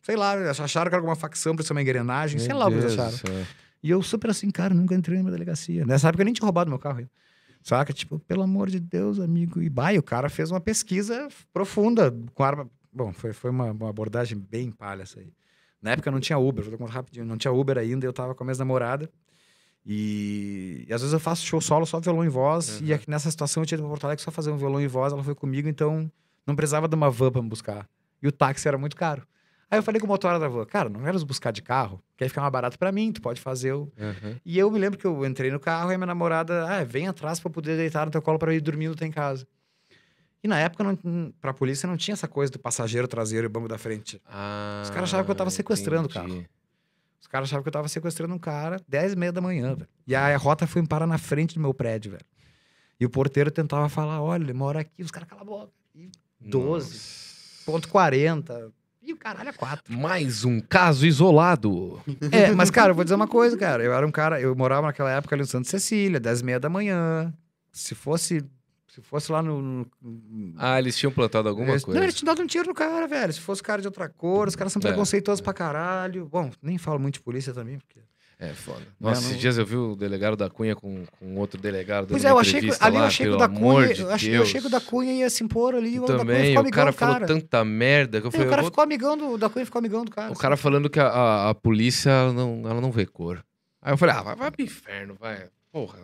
Sei 0.02 0.16
lá, 0.16 0.36
eles 0.36 0.60
acharam 0.60 0.90
que 0.90 0.96
era 0.96 1.02
alguma 1.02 1.16
facção 1.16 1.56
pra 1.56 1.66
ser 1.66 1.74
uma 1.74 1.82
engrenagem, 1.82 2.40
sei 2.40 2.50
Meu 2.50 2.58
lá 2.58 2.68
o 2.68 2.70
que 2.70 2.78
eles 2.78 2.98
acharam. 2.98 3.46
E 3.82 3.90
eu 3.90 4.02
super 4.02 4.32
assim, 4.32 4.50
cara, 4.50 4.74
nunca 4.74 4.96
entrei 4.96 5.20
numa 5.20 5.32
delegacia. 5.32 5.86
Nessa 5.86 6.10
época 6.10 6.24
eu 6.24 6.26
nem 6.26 6.34
tinha 6.34 6.46
roubado 6.46 6.70
meu 6.70 6.80
carro 6.80 7.00
ainda. 7.00 7.12
Saca? 7.62 7.92
Tipo, 7.92 8.20
pelo 8.20 8.44
amor 8.44 8.70
de 8.70 8.80
Deus, 8.80 9.20
amigo. 9.20 9.62
E 9.62 9.70
vai, 9.70 9.98
o 9.98 10.04
cara 10.04 10.30
fez 10.30 10.52
uma 10.52 10.60
pesquisa 10.60 11.28
profunda 11.52 12.16
com 12.34 12.44
arma. 12.44 12.70
Bom, 12.94 13.12
foi, 13.12 13.34
foi 13.34 13.50
uma, 13.50 13.72
uma 13.72 13.90
abordagem 13.90 14.38
bem 14.38 14.72
palha 14.72 15.04
essa 15.04 15.20
aí. 15.20 15.34
Na 15.82 15.92
época 15.92 16.10
não 16.10 16.20
tinha 16.20 16.38
Uber, 16.38 16.64
vou 16.64 16.78
contar 16.78 16.94
rapidinho. 16.94 17.26
Não 17.26 17.38
tinha 17.38 17.52
Uber 17.52 17.78
ainda, 17.78 18.06
eu 18.06 18.14
tava 18.14 18.34
com 18.34 18.44
a 18.44 18.46
minha 18.46 18.58
namorada. 18.58 19.10
E, 19.86 20.86
e 20.88 20.94
às 20.94 21.02
vezes 21.02 21.14
eu 21.14 21.20
faço 21.20 21.46
show 21.46 21.62
solo 21.62 21.86
só 21.86 22.00
violão 22.00 22.26
e 22.26 22.30
voz. 22.30 22.80
Uhum. 22.82 22.88
E 22.88 22.94
aqui 22.94 23.10
nessa 23.10 23.30
situação 23.30 23.62
eu 23.64 23.68
tinha 23.68 23.76
ido 23.76 23.84
pra 23.84 23.90
Porto 23.90 24.06
Alegre 24.06 24.24
só 24.24 24.32
fazer 24.32 24.52
um 24.52 24.58
violão 24.58 24.82
e 24.82 24.88
voz. 24.88 25.14
Ela 25.14 25.24
foi 25.24 25.36
comigo, 25.36 25.68
então 25.68 26.12
não 26.46 26.56
precisava 26.56 26.88
de 26.88 26.96
uma 26.96 27.10
van 27.10 27.32
pra 27.32 27.42
me 27.42 27.50
buscar. 27.50 27.88
E 28.22 28.28
o 28.28 28.32
táxi 28.32 28.68
era 28.68 28.78
muito 28.78 28.96
caro. 28.96 29.26
Aí 29.70 29.80
eu 29.80 29.84
falei 29.84 30.00
com 30.00 30.06
o 30.06 30.10
motorista 30.10 30.40
da 30.40 30.48
van, 30.48 30.66
cara, 30.66 30.90
não 30.90 31.00
quero 31.02 31.14
nos 31.14 31.24
buscar 31.24 31.52
de 31.52 31.62
carro, 31.62 32.02
que 32.16 32.24
aí 32.24 32.30
fica 32.30 32.40
mais 32.40 32.54
barato 32.54 32.78
pra 32.78 32.92
mim, 32.92 33.12
tu 33.12 33.20
pode 33.20 33.42
fazer 33.42 33.74
o, 33.74 33.92
Aham. 34.00 34.40
e 34.46 34.60
eu 34.60 34.70
me 34.70 34.78
lembro 34.78 34.98
que 34.98 35.06
eu 35.06 35.26
entrei 35.26 35.50
no 35.50 35.60
carro 35.60 35.92
e 35.92 35.96
a 35.96 35.98
minha 35.98 36.06
namorada, 36.06 36.68
ah, 36.70 36.84
vem 36.84 37.08
atrás 37.08 37.42
eu 37.44 37.50
poder 37.50 37.76
deitar 37.76 38.06
no 38.06 38.12
teu 38.12 38.22
colo 38.22 38.38
eu 38.44 38.52
ir 38.54 38.62
dormindo 38.62 38.94
até 38.94 39.08
em 39.08 39.12
casa. 39.12 39.48
E 40.44 40.48
na 40.48 40.60
época, 40.60 40.84
não, 40.84 41.34
pra 41.42 41.52
polícia, 41.52 41.88
não 41.88 41.98
tinha 41.98 42.14
essa 42.14 42.28
coisa 42.28 42.52
do 42.52 42.60
passageiro 42.60 43.08
traseiro 43.08 43.48
e 43.48 43.50
banco 43.50 43.68
da 43.68 43.80
frente. 43.80 44.22
Ah, 44.28 44.82
Os 44.84 44.92
caras 44.92 45.10
achavam 45.10 45.26
que 45.26 45.32
eu 45.32 45.36
tava 45.36 45.50
sequestrando 45.50 46.08
o 46.08 46.12
carro. 46.12 46.46
Os 47.19 47.27
caras 47.27 47.50
achavam 47.50 47.64
que 47.64 47.69
eu 47.69 47.74
tava 47.74 47.88
sequestrando 47.88 48.34
um 48.34 48.40
cara 48.40 48.80
10 48.88 49.14
e 49.14 49.16
meia 49.16 49.32
da 49.32 49.42
manhã, 49.42 49.76
velho. 49.76 49.90
E 50.08 50.16
a 50.16 50.35
rota 50.38 50.68
foi 50.68 50.85
parar 50.85 51.08
na 51.08 51.18
frente 51.18 51.56
do 51.56 51.61
meu 51.61 51.74
prédio, 51.74 52.11
velho. 52.11 52.26
E 53.00 53.06
o 53.06 53.10
porteiro 53.10 53.52
tentava 53.52 53.90
falar, 53.90 54.22
olha, 54.22 54.44
ele 54.44 54.53
mora 54.53 54.82
aqui. 54.82 55.03
Os 55.03 55.11
caras, 55.11 55.27
cala 55.27 55.42
a 55.42 55.45
boca. 55.45 55.72
E 55.94 56.10
12, 56.40 56.94
Nossa. 56.94 57.66
ponto 57.66 57.90
40. 57.90 58.72
E 59.02 59.14
o 59.14 59.18
caralho 59.18 59.50
é 59.50 59.53
4. 59.53 59.94
Mais 59.94 60.45
um 60.45 60.60
caso 60.60 61.06
isolado. 61.06 62.02
É, 62.32 62.52
mas, 62.52 62.72
cara, 62.72 62.92
eu 62.92 62.95
vou 62.95 63.03
dizer 63.03 63.16
uma 63.16 63.27
coisa, 63.27 63.56
cara. 63.58 63.84
Eu 63.84 63.94
era 63.94 64.06
um 64.06 64.11
cara, 64.11 64.40
eu 64.42 64.56
morava 64.56 64.88
naquela 64.88 65.11
época 65.11 65.35
ali 65.35 65.42
no 65.42 65.48
Santa 65.48 65.69
Cecília, 65.69 66.19
10 66.19 66.42
e 66.42 66.44
meia 66.45 66.60
da 66.60 66.69
manhã. 66.69 67.34
Se 67.72 67.94
fosse, 67.94 68.44
se 68.95 69.01
fosse 69.01 69.32
lá 69.32 69.41
no. 69.41 69.61
no- 69.61 69.88
Ah, 70.57 70.80
eles 70.80 70.98
tinham 70.98 71.11
plantado 71.11 71.48
alguma 71.49 71.72
eles, 71.72 71.83
coisa. 71.83 71.99
Não, 71.99 72.06
eles 72.06 72.15
tinham 72.15 72.33
dado 72.33 72.41
um 72.43 72.48
tiro 72.48 72.67
no 72.67 72.74
cara, 72.74 73.07
velho. 73.07 73.32
Se 73.33 73.40
fosse 73.41 73.61
cara 73.61 73.82
de 73.82 73.88
outra 73.88 74.07
cor, 74.09 74.48
os 74.48 74.56
caras 74.56 74.72
são 74.74 74.80
É, 74.80 74.88
preconceituosos 74.88 75.41
é. 75.41 75.43
pra 75.43 75.53
caralho. 75.53 76.27
Bom, 76.32 76.49
nem 76.61 76.77
falo 76.77 76.99
muito 76.99 77.15
de 77.15 77.22
polícia 77.22 77.53
também, 77.53 77.77
porque. 77.77 77.99
É 78.38 78.49
foda. 78.49 78.82
Nossa, 78.99 79.22
não- 79.22 79.30
esses 79.30 79.40
dias 79.40 79.57
eu 79.57 79.65
vi 79.65 79.77
o 79.77 79.95
delegado 79.95 80.35
da 80.35 80.49
Cunha 80.49 80.75
com, 80.75 81.06
com 81.19 81.35
outro 81.38 81.59
delegado. 81.59 82.07
Pois 82.09 82.25
é, 82.25 82.30
eu 82.32 82.38
achei 82.38 82.59
que 82.59 82.69
ali 82.82 82.95
eu 82.98 83.01
lá, 83.01 83.07
achei 83.07 83.25
que 83.27 83.32
o 83.32 83.38
da 83.38 83.48
Cunha. 83.48 83.93
de 83.93 84.01
eu, 84.01 84.11
achei, 84.11 84.38
eu 84.38 84.41
achei 84.41 84.59
que 84.61 84.67
o 84.67 84.69
da 84.69 84.82
Cunha 84.82 85.14
ia 85.14 85.30
se 85.30 85.41
impor 85.41 85.74
ali. 85.74 85.95
Eu 85.95 86.03
o 86.03 86.06
da 86.06 86.15
Cunha 86.17 86.25
também, 86.25 86.57
o 86.57 86.69
cara 86.72 86.91
falou 86.91 87.14
cara. 87.15 87.25
tanta 87.27 87.64
merda 87.64 88.19
que 88.19 88.27
eu 88.27 88.32
falei, 88.32 88.45
o 88.48 88.49
cara 88.49 88.59
eu 88.59 88.64
vou- 88.65 88.72
ficou 88.72 88.83
amigão 88.83 89.15
do. 89.17 89.38
Da 89.38 89.49
Cunha 89.49 89.65
ficou 89.65 89.80
amigão 89.80 90.03
do 90.03 90.11
cara. 90.11 90.33
o 90.33 90.35
cara 90.35 90.57
falando 90.57 90.90
que 90.90 90.99
a, 90.99 91.07
a- 91.07 91.49
a 91.51 91.56
polícia 91.56 92.33
não, 92.33 92.61
ela 92.65 92.82
não 92.82 92.91
vê 92.91 93.06
cor. 93.06 93.41
Aí 93.82 93.93
eu 93.93 93.98
falei, 93.98 94.15
ah, 94.15 94.22
vai, 94.22 94.35
vai 94.35 94.51
pro 94.51 94.61
inferno, 94.64 95.15
vai. 95.17 95.48
Porra. 95.72 95.99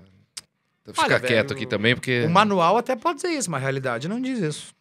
Vou 0.86 0.94
ficar 0.96 1.06
Olha, 1.06 1.20
quieto 1.20 1.50
velho, 1.50 1.58
aqui 1.58 1.66
também, 1.68 1.96
porque 1.96 2.24
O 2.26 2.30
manual 2.30 2.78
até 2.78 2.96
pode 2.96 3.18
dizer 3.22 3.30
isso, 3.30 3.50
mas 3.52 3.60
a 3.60 3.64
realidade 3.64 4.08
não 4.08 4.20
diz 4.20 4.40
isso. 4.40 4.74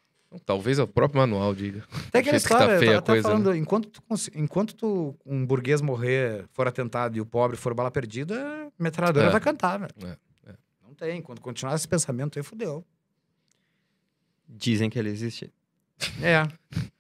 talvez 0.46 0.78
o 0.78 0.86
próprio 0.86 1.20
manual 1.20 1.54
diga. 1.54 1.84
Aquela 2.12 2.22
jeito 2.38 2.42
que 2.42 2.48
tá 2.48 2.64
eu 2.72 2.78
feia 2.78 2.92
tava 2.92 2.94
a 2.94 2.98
até 2.98 3.12
coisa, 3.12 3.28
né? 3.28 3.34
falando, 3.34 3.54
enquanto, 3.56 3.88
tu, 3.90 4.02
enquanto 4.34 4.74
tu, 4.74 5.14
um 5.26 5.44
burguês 5.44 5.80
morrer, 5.82 6.46
for 6.52 6.66
atentado 6.66 7.16
e 7.16 7.20
o 7.20 7.26
pobre 7.26 7.56
for 7.56 7.74
bala 7.74 7.90
perdida, 7.90 8.40
a 8.68 8.82
metralhadora 8.82 9.26
É. 9.26 9.30
vai 9.30 9.40
cantar, 9.40 9.78
velho. 9.78 9.92
É, 10.02 10.50
é. 10.50 10.54
Não 10.86 10.94
tem. 10.94 11.20
Quando 11.20 11.40
continuar 11.40 11.74
esse 11.74 11.86
pensamento 11.86 12.38
aí, 12.38 12.42
fudeu. 12.42 12.84
Dizem 14.48 14.88
que 14.90 14.98
ele 14.98 15.10
existe. 15.10 15.52
É. 16.22 16.46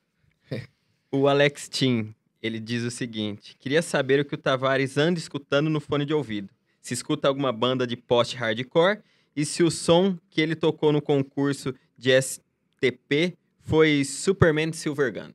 O 1.12 1.26
Alex 1.26 1.68
Tim, 1.68 2.14
ele 2.40 2.60
diz 2.60 2.84
o 2.84 2.90
seguinte: 2.90 3.56
queria 3.58 3.82
saber 3.82 4.20
o 4.20 4.24
que 4.24 4.36
o 4.36 4.38
Tavares 4.38 4.96
anda 4.96 5.18
escutando 5.18 5.68
no 5.68 5.80
fone 5.80 6.04
de 6.06 6.14
ouvido. 6.14 6.48
Se 6.90 6.94
escuta 6.94 7.28
alguma 7.28 7.52
banda 7.52 7.86
de 7.86 7.96
post-hardcore 7.96 9.00
e 9.36 9.44
se 9.44 9.62
o 9.62 9.70
som 9.70 10.18
que 10.28 10.40
ele 10.40 10.56
tocou 10.56 10.92
no 10.92 11.00
concurso 11.00 11.72
de 11.96 12.10
STP 12.20 13.38
foi 13.60 14.04
Superman 14.04 14.72
Silver 14.72 15.12
Gun. 15.12 15.32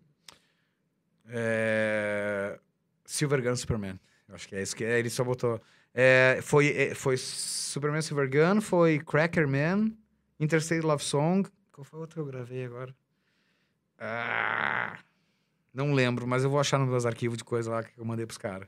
É... 1.30 2.59
Silver 3.06 3.42
Gun 3.42 3.56
Superman. 3.56 3.98
Acho 4.27 4.50
que 4.50 4.56
é 4.58 4.61
isso 4.61 4.75
que 4.75 4.84
é, 4.84 5.00
ele 5.00 5.09
só 5.09 5.24
botou. 5.24 5.61
É, 5.93 6.40
foi, 6.42 6.75
é, 6.75 6.93
foi 6.93 7.16
Superman 7.16 8.01
Silver 8.01 8.30
Gun, 8.30 8.59
foi 8.59 9.00
Cracker 9.00 9.48
Man, 9.48 9.93
Interstate 10.38 10.82
Love 10.82 11.06
Song. 11.06 11.50
Qual 11.72 11.85
foi 11.85 12.00
a 12.00 12.01
outra 12.01 12.16
que 12.16 12.19
eu 12.19 12.25
gravei 12.25 12.66
agora? 12.66 12.93
Ah, 13.98 15.00
não 15.74 15.93
lembro, 15.93 16.27
mas 16.27 16.43
eu 16.43 16.50
vou 16.50 16.59
achar 16.59 16.77
nos 16.77 16.90
meus 16.90 17.06
arquivos 17.06 17.38
de 17.38 17.45
coisa 17.45 17.72
lá 17.72 17.82
que 17.82 17.98
eu 17.98 18.03
mandei 18.03 18.25
pros 18.25 18.38
caras. 18.38 18.67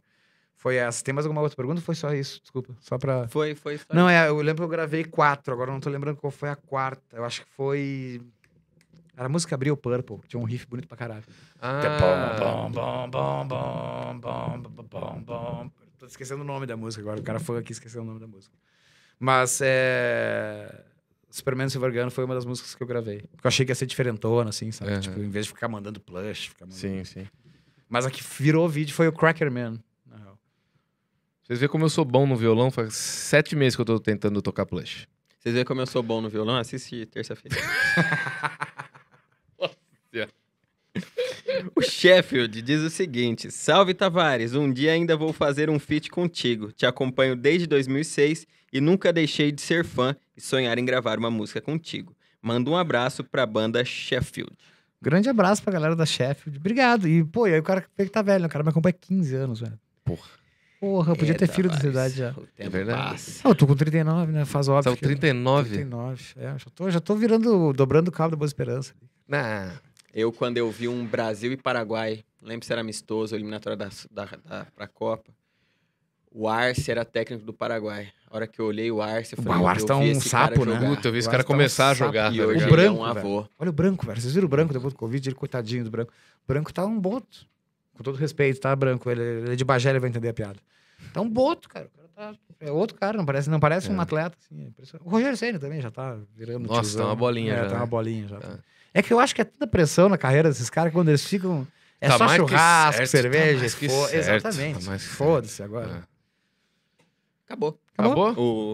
Foi 0.57 0.75
essa. 0.75 1.03
Tem 1.03 1.13
mais 1.13 1.25
alguma 1.25 1.41
outra 1.41 1.55
pergunta? 1.55 1.79
Foi 1.81 1.93
só 1.93 2.11
isso? 2.13 2.41
Desculpa. 2.41 2.75
Só 2.79 2.97
pra. 2.97 3.27
Foi, 3.27 3.53
foi. 3.53 3.77
só 3.77 3.85
Não, 3.93 4.09
é, 4.09 4.27
eu 4.27 4.37
lembro 4.37 4.55
que 4.55 4.63
eu 4.63 4.67
gravei 4.67 5.03
quatro, 5.03 5.53
agora 5.53 5.71
não 5.71 5.79
tô 5.79 5.89
lembrando 5.89 6.17
qual 6.17 6.31
foi 6.31 6.49
a 6.49 6.55
quarta. 6.55 7.15
Eu 7.15 7.23
acho 7.23 7.41
que 7.43 7.47
foi. 7.51 8.19
Era 9.15 9.27
a 9.27 9.29
música 9.29 9.55
Abriu 9.55 9.77
Purple, 9.77 10.19
tinha 10.27 10.39
um 10.39 10.43
riff 10.43 10.65
bonito 10.67 10.87
pra 10.87 10.97
caralho. 10.97 11.23
Ah, 11.61 11.81
é 11.83 11.99
bom, 11.99 12.71
bom, 12.71 13.09
bom, 13.09 13.47
bom, 13.47 13.47
bom, 14.19 14.61
bom, 14.61 14.83
bom, 14.83 15.23
bom. 15.23 15.71
Tô 15.97 16.05
esquecendo 16.05 16.41
o 16.41 16.45
nome 16.45 16.65
da 16.65 16.75
música 16.75 17.01
agora. 17.01 17.19
O 17.19 17.23
cara 17.23 17.39
foi 17.39 17.59
aqui 17.59 17.71
esqueceu 17.71 18.01
o 18.01 18.05
nome 18.05 18.19
da 18.19 18.27
música. 18.27 18.55
Mas 19.19 19.59
é. 19.63 20.83
Superman 21.29 21.69
Silver 21.69 21.91
Gun 21.91 22.09
foi 22.09 22.25
uma 22.25 22.33
das 22.33 22.45
músicas 22.45 22.73
que 22.73 22.81
eu 22.81 22.87
gravei. 22.87 23.21
Porque 23.31 23.45
eu 23.45 23.49
achei 23.49 23.65
que 23.65 23.71
ia 23.71 23.75
ser 23.75 23.85
diferentona, 23.85 24.49
assim, 24.49 24.71
sabe? 24.71 24.91
Aham. 24.91 25.01
Tipo, 25.01 25.19
em 25.19 25.29
vez 25.29 25.45
de 25.45 25.51
ficar 25.51 25.67
mandando 25.67 25.99
plush. 25.99 26.49
Ficar 26.49 26.65
mandando... 26.65 26.79
Sim, 26.79 27.03
sim. 27.03 27.27
Mas 27.89 28.05
a 28.05 28.11
que 28.11 28.23
virou 28.23 28.67
vídeo 28.67 28.93
foi 28.93 29.07
o 29.07 29.11
Cracker 29.11 29.51
Man. 29.51 29.77
Vocês 31.47 31.59
veem 31.59 31.69
como 31.69 31.85
eu 31.85 31.89
sou 31.89 32.03
bom 32.03 32.27
no 32.27 32.35
violão? 32.35 32.69
Faz 32.69 32.93
sete 32.93 33.55
meses 33.55 33.73
que 33.73 33.81
eu 33.81 33.85
tô 33.85 33.97
tentando 34.01 34.41
tocar 34.41 34.65
plush. 34.65 35.07
Vocês 35.39 35.55
veem 35.55 35.63
como 35.63 35.79
eu 35.79 35.87
sou 35.87 36.03
bom 36.03 36.19
no 36.19 36.27
violão? 36.27 36.57
Assiste 36.57 37.05
terça-feira. 37.05 37.55
o 41.73 41.81
Sheffield 41.81 42.61
diz 42.61 42.81
o 42.81 42.89
seguinte: 42.89 43.49
Salve 43.49 43.93
Tavares, 43.93 44.55
um 44.55 44.69
dia 44.69 44.91
ainda 44.91 45.15
vou 45.15 45.31
fazer 45.31 45.69
um 45.69 45.79
feat 45.79 46.09
contigo. 46.09 46.73
Te 46.73 46.85
acompanho 46.85 47.33
desde 47.33 47.65
2006 47.65 48.45
e 48.73 48.81
nunca 48.81 49.13
deixei 49.13 49.49
de 49.49 49.61
ser 49.61 49.85
fã 49.85 50.17
e 50.35 50.41
sonhar 50.41 50.77
em 50.77 50.83
gravar 50.83 51.17
uma 51.17 51.31
música 51.31 51.61
contigo. 51.61 52.13
Manda 52.41 52.69
um 52.69 52.75
abraço 52.75 53.23
pra 53.23 53.45
banda 53.45 53.85
Sheffield. 53.85 54.51
Grande 55.01 55.29
abraço 55.29 55.63
pra 55.63 55.71
galera 55.71 55.95
da 55.95 56.05
Sheffield. 56.05 56.59
Obrigado. 56.59 57.07
E, 57.07 57.23
pô, 57.23 57.47
e 57.47 57.53
aí 57.53 57.59
o 57.61 57.63
cara 57.63 57.81
que 57.81 58.05
tá 58.07 58.21
velho, 58.21 58.47
o 58.47 58.49
cara 58.49 58.65
me 58.65 58.69
acompanha 58.69 58.93
há 58.93 59.07
15 59.07 59.33
anos, 59.33 59.59
velho. 59.61 59.79
Porra. 60.03 60.27
Porra, 60.79 61.11
eu 61.13 61.15
podia 61.15 61.33
ter 61.33 61.45
Eita, 61.45 61.53
filho 61.53 61.69
dessa 61.69 61.87
rapaz, 61.87 62.13
idade 62.13 62.17
já. 62.35 62.41
O 62.41 62.45
tempo 62.55 62.69
verdade. 62.69 63.01
passa. 63.11 63.41
Ah, 63.43 63.49
eu 63.49 63.55
tô 63.55 63.65
com 63.65 63.75
39, 63.75 64.31
né? 64.31 64.45
Faz 64.45 64.67
óbvio. 64.67 64.83
São 64.83 64.95
que- 64.95 65.01
39. 65.01 65.69
39. 65.69 66.23
É, 66.37 66.53
já 66.57 66.65
tô, 66.73 66.91
já 66.91 66.99
tô 66.99 67.15
virando, 67.15 67.73
dobrando 67.73 68.09
o 68.09 68.11
cabo 68.11 68.31
da 68.31 68.37
Boa 68.37 68.45
Esperança. 68.47 68.93
Nah. 69.27 69.71
Eu, 70.13 70.31
quando 70.31 70.57
eu 70.57 70.69
vi 70.71 70.87
um 70.87 71.05
Brasil 71.05 71.51
e 71.51 71.57
Paraguai, 71.57 72.23
não 72.41 72.49
lembro 72.49 72.65
se 72.65 72.71
era 72.71 72.81
amistoso, 72.81 73.35
eliminatória 73.35 73.75
da, 73.75 73.89
da, 74.11 74.25
da, 74.45 74.65
pra 74.75 74.87
Copa. 74.87 75.31
O 76.31 76.47
Arce 76.47 76.91
era 76.91 77.03
técnico 77.03 77.43
do 77.45 77.53
Paraguai. 77.53 78.09
A 78.29 78.35
hora 78.35 78.45
que 78.47 78.59
eu 78.59 78.65
olhei 78.65 78.91
o 78.91 79.01
Arce, 79.01 79.33
eu 79.35 79.39
O 79.39 79.43
falei, 79.43 79.65
Arce 79.65 79.81
eu 79.81 79.87
tá 79.87 79.95
vi 79.95 79.99
um 79.99 80.11
esse 80.11 80.29
cara 80.29 80.55
sapo, 80.55 80.65
né? 80.65 80.79
Puta, 80.95 81.07
eu 81.07 81.11
vi 81.11 81.17
esse 81.19 81.29
cara 81.29 81.43
tá 81.43 81.47
um 81.47 81.53
começar 81.55 81.89
a 81.89 81.93
jogar. 81.95 82.31
E 82.33 82.37
tá 82.37 82.43
hoje 82.45 82.53
ligado? 82.53 82.69
O 82.71 82.73
ele 82.75 82.81
é 82.81 82.85
branco, 82.85 82.99
um 82.99 83.03
avô. 83.05 83.47
Olha 83.57 83.69
o 83.69 83.73
branco, 83.73 84.05
velho. 84.05 84.21
Vocês 84.21 84.33
viram 84.33 84.45
o 84.45 84.49
branco 84.49 84.73
depois 84.73 84.93
do 84.93 84.97
Covid? 84.97 85.29
Ele, 85.29 85.35
coitadinho 85.35 85.83
do 85.85 85.89
branco. 85.89 86.11
O 86.43 86.47
branco 86.47 86.71
tá 86.71 86.85
um 86.85 86.99
boto. 86.99 87.47
Com 87.97 88.03
todo 88.03 88.15
respeito, 88.15 88.59
tá, 88.59 88.75
branco? 88.75 89.09
Ele, 89.09 89.21
ele 89.21 89.53
é 89.53 89.55
de 89.55 89.65
Bagé, 89.65 89.89
ele 89.89 89.99
vai 89.99 90.09
entender 90.09 90.29
a 90.29 90.33
piada. 90.33 90.59
Tá 91.13 91.19
um 91.21 91.29
boto, 91.29 91.67
cara. 91.67 91.89
O 91.95 92.15
cara 92.15 92.33
tá- 92.33 92.39
É 92.59 92.71
outro 92.71 92.95
cara, 92.97 93.17
não 93.17 93.25
parece, 93.25 93.49
não 93.49 93.59
parece 93.59 93.89
É. 93.89 93.91
um 93.93 93.99
atleta. 93.99 94.37
Assim, 94.39 94.65
é 94.67 94.97
o 95.03 95.09
Rogério 95.09 95.37
Senna 95.37 95.59
também 95.59 95.81
já 95.81 95.91
tá 95.91 96.17
virando 96.35 96.67
Nossa, 96.67 96.81
tiozão. 96.81 97.01
tá 97.05 97.09
uma 97.09 97.15
bolinha 97.15 97.53
é, 97.53 97.57
já, 97.57 97.63
Tá 97.65 97.69
né? 97.73 97.77
uma 97.77 97.85
bolinha 97.87 98.27
já. 98.27 98.37
Tá. 98.39 98.59
É 98.93 99.01
que 99.03 99.11
eu 99.13 99.19
acho 99.19 99.33
que 99.35 99.41
é 99.41 99.43
tanta 99.43 99.67
pressão 99.67 100.09
na 100.09 100.17
carreira 100.17 100.49
desses 100.49 100.69
caras 100.69 100.91
que 100.91 100.97
quando 100.97 101.09
eles 101.09 101.25
ficam... 101.25 101.67
É 101.99 102.07
Tá 102.09 102.17
só 102.19 102.27
churrasco, 102.29 102.97
certo, 102.97 103.09
cerveja, 103.09 103.69
tá 103.71 103.77
que 103.79 103.89
certo, 103.89 104.13
Exatamente. 104.15 104.85
tá 104.85 104.99
Foda-se 104.99 105.63
agora. 105.63 106.03
É. 106.03 107.03
Acabou. 107.45 107.79
Acabou? 107.97 108.33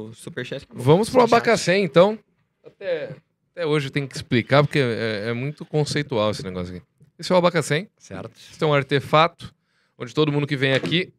O 0.09 0.13
Superchat 0.13 0.63
acabou. 0.65 0.83
Vamos 0.83 1.09
pro 1.09 1.21
abacaxi, 1.21 1.71
então. 1.73 2.19
Até, 2.65 3.15
até 3.51 3.65
hoje 3.65 3.89
tem 3.89 4.05
que 4.07 4.15
explicar, 4.15 4.63
porque 4.63 4.79
é, 4.79 5.29
é 5.29 5.33
muito 5.33 5.65
conceitual 5.65 6.31
esse 6.31 6.43
negócio 6.43 6.75
aqui. 6.75 6.85
Esse 7.23 7.31
é 7.31 7.35
o 7.35 7.37
abacaxi. 7.37 7.89
Certo. 7.97 8.31
Esse 8.35 8.61
é 8.61 8.67
um 8.67 8.73
artefato 8.73 9.55
onde 9.97 10.13
todo 10.13 10.29
mundo 10.29 10.45
que 10.45 10.57
vem 10.57 10.73
aqui 10.73 11.13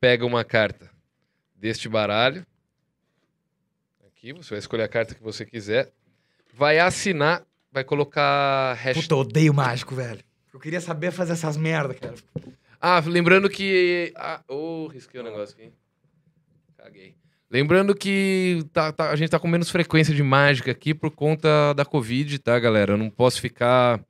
pega 0.00 0.24
uma 0.24 0.42
carta 0.42 0.90
deste 1.54 1.86
baralho. 1.86 2.46
Aqui, 4.06 4.32
você 4.32 4.48
vai 4.54 4.58
escolher 4.58 4.84
a 4.84 4.88
carta 4.88 5.14
que 5.14 5.22
você 5.22 5.44
quiser. 5.44 5.92
Vai 6.54 6.78
assinar, 6.78 7.44
vai 7.70 7.84
colocar 7.84 8.72
hashtag. 8.72 9.02
Puta, 9.06 9.16
odeio 9.16 9.52
mágico, 9.52 9.94
velho. 9.94 10.24
Eu 10.50 10.58
queria 10.58 10.80
saber 10.80 11.10
fazer 11.10 11.32
essas 11.34 11.58
merda, 11.58 11.92
cara. 11.92 12.14
Ah, 12.80 13.02
lembrando 13.06 13.50
que. 13.50 14.14
Ah, 14.16 14.40
oh, 14.48 14.86
risquei 14.86 15.20
o 15.20 15.24
negócio 15.24 15.54
aqui. 15.58 15.70
Caguei. 16.78 17.16
Lembrando 17.50 17.94
que 17.94 18.64
tá- 18.72 18.92
tá- 18.92 19.10
a 19.10 19.16
gente 19.16 19.28
tá 19.28 19.38
com 19.38 19.46
menos 19.46 19.68
frequência 19.68 20.14
de 20.14 20.22
mágica 20.22 20.70
aqui 20.70 20.94
por 20.94 21.10
conta 21.10 21.74
da 21.74 21.84
Covid, 21.84 22.38
tá, 22.38 22.58
galera? 22.58 22.94
Eu 22.94 22.96
não 22.96 23.10
posso 23.10 23.42
ficar 23.42 24.02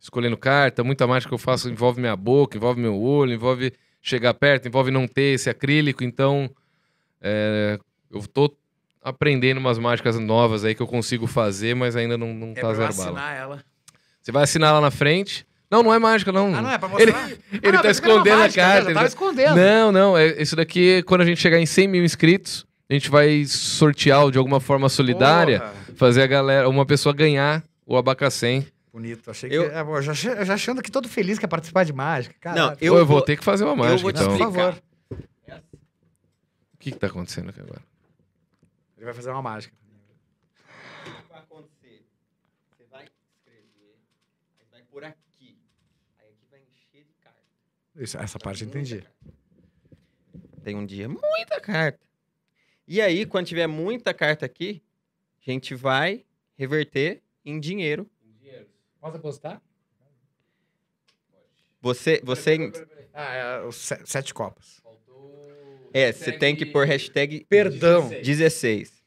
escolhendo 0.00 0.36
carta. 0.36 0.82
Muita 0.84 1.06
mágica 1.06 1.28
que 1.30 1.34
eu 1.34 1.38
faço 1.38 1.68
envolve 1.70 2.00
minha 2.00 2.16
boca, 2.16 2.56
envolve 2.56 2.80
meu 2.80 3.00
olho, 3.00 3.32
envolve 3.32 3.72
chegar 4.00 4.32
perto, 4.34 4.66
envolve 4.68 4.90
não 4.90 5.06
ter 5.06 5.34
esse 5.34 5.50
acrílico. 5.50 6.02
Então, 6.04 6.50
é, 7.20 7.78
eu 8.12 8.22
tô 8.26 8.52
aprendendo 9.02 9.58
umas 9.58 9.78
mágicas 9.78 10.18
novas 10.18 10.64
aí 10.64 10.74
que 10.74 10.82
eu 10.82 10.86
consigo 10.86 11.26
fazer, 11.26 11.74
mas 11.74 11.96
ainda 11.96 12.16
não, 12.18 12.32
não 12.34 12.50
É 12.54 12.60
tá 12.60 12.72
zero 12.74 12.78
bala. 12.78 12.88
assinar 12.88 13.36
ela. 13.36 13.64
Você 14.20 14.32
vai 14.32 14.42
assinar 14.44 14.72
lá 14.74 14.80
na 14.80 14.90
frente. 14.90 15.46
Não, 15.70 15.82
não 15.82 15.92
é 15.92 15.98
mágica, 15.98 16.32
não. 16.32 16.54
Ah, 16.54 16.62
não, 16.62 16.70
é 16.70 16.78
pra 16.78 16.88
Ele- 16.98 17.12
mostrar? 17.12 17.30
ele 17.62 17.78
tá 17.78 17.90
escondendo 17.90 18.42
a 18.42 18.48
carta, 18.50 18.86
Eu 18.86 18.90
ele 18.90 18.94
tá- 18.94 19.06
escondendo. 19.06 19.54
Não, 19.56 19.92
não. 19.92 20.16
É, 20.16 20.40
isso 20.40 20.56
daqui, 20.56 21.02
quando 21.02 21.20
a 21.20 21.24
gente 21.26 21.40
chegar 21.40 21.58
em 21.58 21.66
100 21.66 21.86
mil 21.88 22.04
inscritos, 22.04 22.66
a 22.88 22.94
gente 22.94 23.10
vai 23.10 23.44
sortear 23.44 24.30
de 24.30 24.38
alguma 24.38 24.60
forma 24.60 24.88
solidária, 24.88 25.60
Porra. 25.60 25.74
fazer 25.94 26.22
a 26.22 26.26
galera, 26.26 26.68
uma 26.68 26.86
pessoa 26.86 27.14
ganhar 27.14 27.62
o 27.86 27.96
abacacém. 27.98 28.66
Bonito, 28.98 29.30
achei 29.30 29.48
Eu- 29.52 29.68
que. 29.70 29.76
é, 29.76 29.80
eu 29.80 30.02
já, 30.02 30.32
eu 30.32 30.44
já 30.44 30.54
achando 30.54 30.82
que 30.82 30.90
todo 30.90 31.08
feliz 31.08 31.38
quer 31.38 31.46
participar 31.46 31.84
de 31.84 31.92
mágica. 31.92 32.34
Cara, 32.40 32.56
Não, 32.60 32.72
Eu, 32.72 32.78
eu 32.80 32.96
eu 32.98 33.06
vou 33.06 33.18
vou- 33.18 33.24
ter 33.24 33.36
que 33.36 33.44
fazer 33.44 33.62
uma 33.62 33.76
mágica, 33.76 34.02
vou 34.02 34.12
te 34.12 34.16
então. 34.20 34.36
por 34.36 34.42
explicar. 34.44 34.72
favor. 34.74 34.82
O 36.74 36.76
que 36.78 36.90
que 36.90 36.98
tá 36.98 37.06
acontecendo 37.06 37.50
aqui 37.50 37.60
agora? 37.60 37.80
Ele 38.96 39.04
vai 39.04 39.14
fazer 39.14 39.30
uma 39.30 39.40
mágica. 39.42 39.72
O 39.76 41.04
que 41.04 41.28
vai 41.28 41.38
acontecer? 41.38 42.06
Você 42.76 42.84
vai 42.90 43.04
escrever, 43.04 43.98
aí 44.58 44.66
vai 44.72 44.82
por 44.82 45.04
aqui. 45.04 45.60
Aí 46.18 46.26
aqui 46.26 46.46
vai 46.50 46.58
encher 46.60 47.04
de 47.04 47.14
carta. 47.22 47.38
Isso, 47.94 48.18
essa 48.18 48.38
parte 48.40 48.62
eu 48.64 48.68
entendi. 48.68 49.04
Tem 50.64 50.74
um 50.74 50.84
dia 50.84 51.08
muita 51.08 51.60
carta. 51.60 52.00
E 52.86 53.00
aí, 53.00 53.24
quando 53.26 53.46
tiver 53.46 53.68
muita 53.68 54.12
carta 54.12 54.44
aqui, 54.44 54.82
a 55.46 55.50
gente 55.52 55.72
vai 55.76 56.24
reverter 56.56 57.22
em 57.44 57.60
dinheiro. 57.60 58.10
Posso 59.08 59.16
apostar? 59.18 59.62
Você, 61.80 62.20
você, 62.24 62.56
Ah, 63.14 63.34
é 63.66 63.70
sete 63.72 64.34
copas. 64.34 64.80
é, 65.92 66.12
você 66.12 66.32
tem 66.32 66.54
que 66.56 66.66
pôr 66.66 66.86
hashtag 66.86 67.44
Perdão. 67.48 68.08
16. 68.08 68.98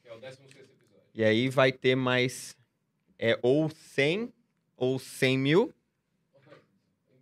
E 1.14 1.22
aí 1.22 1.48
vai 1.50 1.70
ter 1.70 1.94
mais, 1.94 2.56
é, 3.18 3.38
ou 3.42 3.68
100 3.68 4.32
ou 4.76 4.98
100 4.98 5.38
mil. 5.38 5.74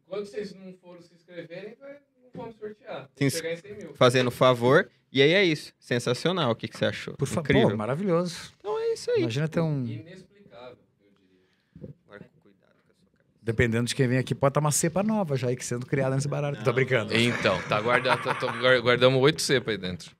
Enquanto 0.06 0.26
vocês 0.26 0.54
não 0.54 0.72
foram 0.74 1.02
se 1.02 1.12
inscreverem, 1.14 1.76
não 2.22 2.30
vamos 2.32 2.56
sortear. 2.56 3.08
Tem 3.16 3.28
que 3.28 3.34
chegar 3.36 3.52
em 3.52 3.56
100 3.56 3.74
mil. 3.76 3.94
fazendo 3.94 4.30
favor. 4.30 4.88
E 5.12 5.20
aí 5.20 5.32
é 5.32 5.44
isso. 5.44 5.72
Sensacional. 5.80 6.52
O 6.52 6.54
que, 6.54 6.68
que 6.68 6.78
você 6.78 6.84
achou? 6.84 7.14
Por 7.16 7.26
favor, 7.26 7.76
maravilhoso. 7.76 8.52
Então 8.60 8.78
é 8.78 8.92
isso 8.92 9.10
aí. 9.10 9.22
Imagina 9.22 9.48
ter 9.48 9.60
um. 9.60 9.84
Inexplicável, 9.84 10.78
eu 11.02 11.10
diria. 11.10 11.94
Agora, 12.06 12.30
cuidado 12.40 12.74
com 12.86 12.92
a 12.92 12.94
sua 12.94 13.10
cabeça. 13.18 13.29
Dependendo 13.42 13.86
de 13.86 13.94
quem 13.94 14.06
vem 14.06 14.18
aqui, 14.18 14.34
pode 14.34 14.50
estar 14.50 14.60
uma 14.60 14.70
cepa 14.70 15.02
nova 15.02 15.36
já 15.36 15.48
aí 15.48 15.56
que 15.56 15.64
sendo 15.64 15.86
criada 15.86 16.14
nesse 16.14 16.28
baralho. 16.28 16.56
Tô 16.58 16.64
Não, 16.66 16.72
brincando. 16.74 17.16
Então, 17.16 17.60
tá 17.62 17.80
guardado, 17.80 18.22
tá- 18.22 18.34
tá- 18.34 18.52
guar- 18.58 18.80
guardamos 18.82 19.20
oito 19.22 19.40
cepas 19.40 19.72
aí 19.74 19.78
dentro. 19.78 20.10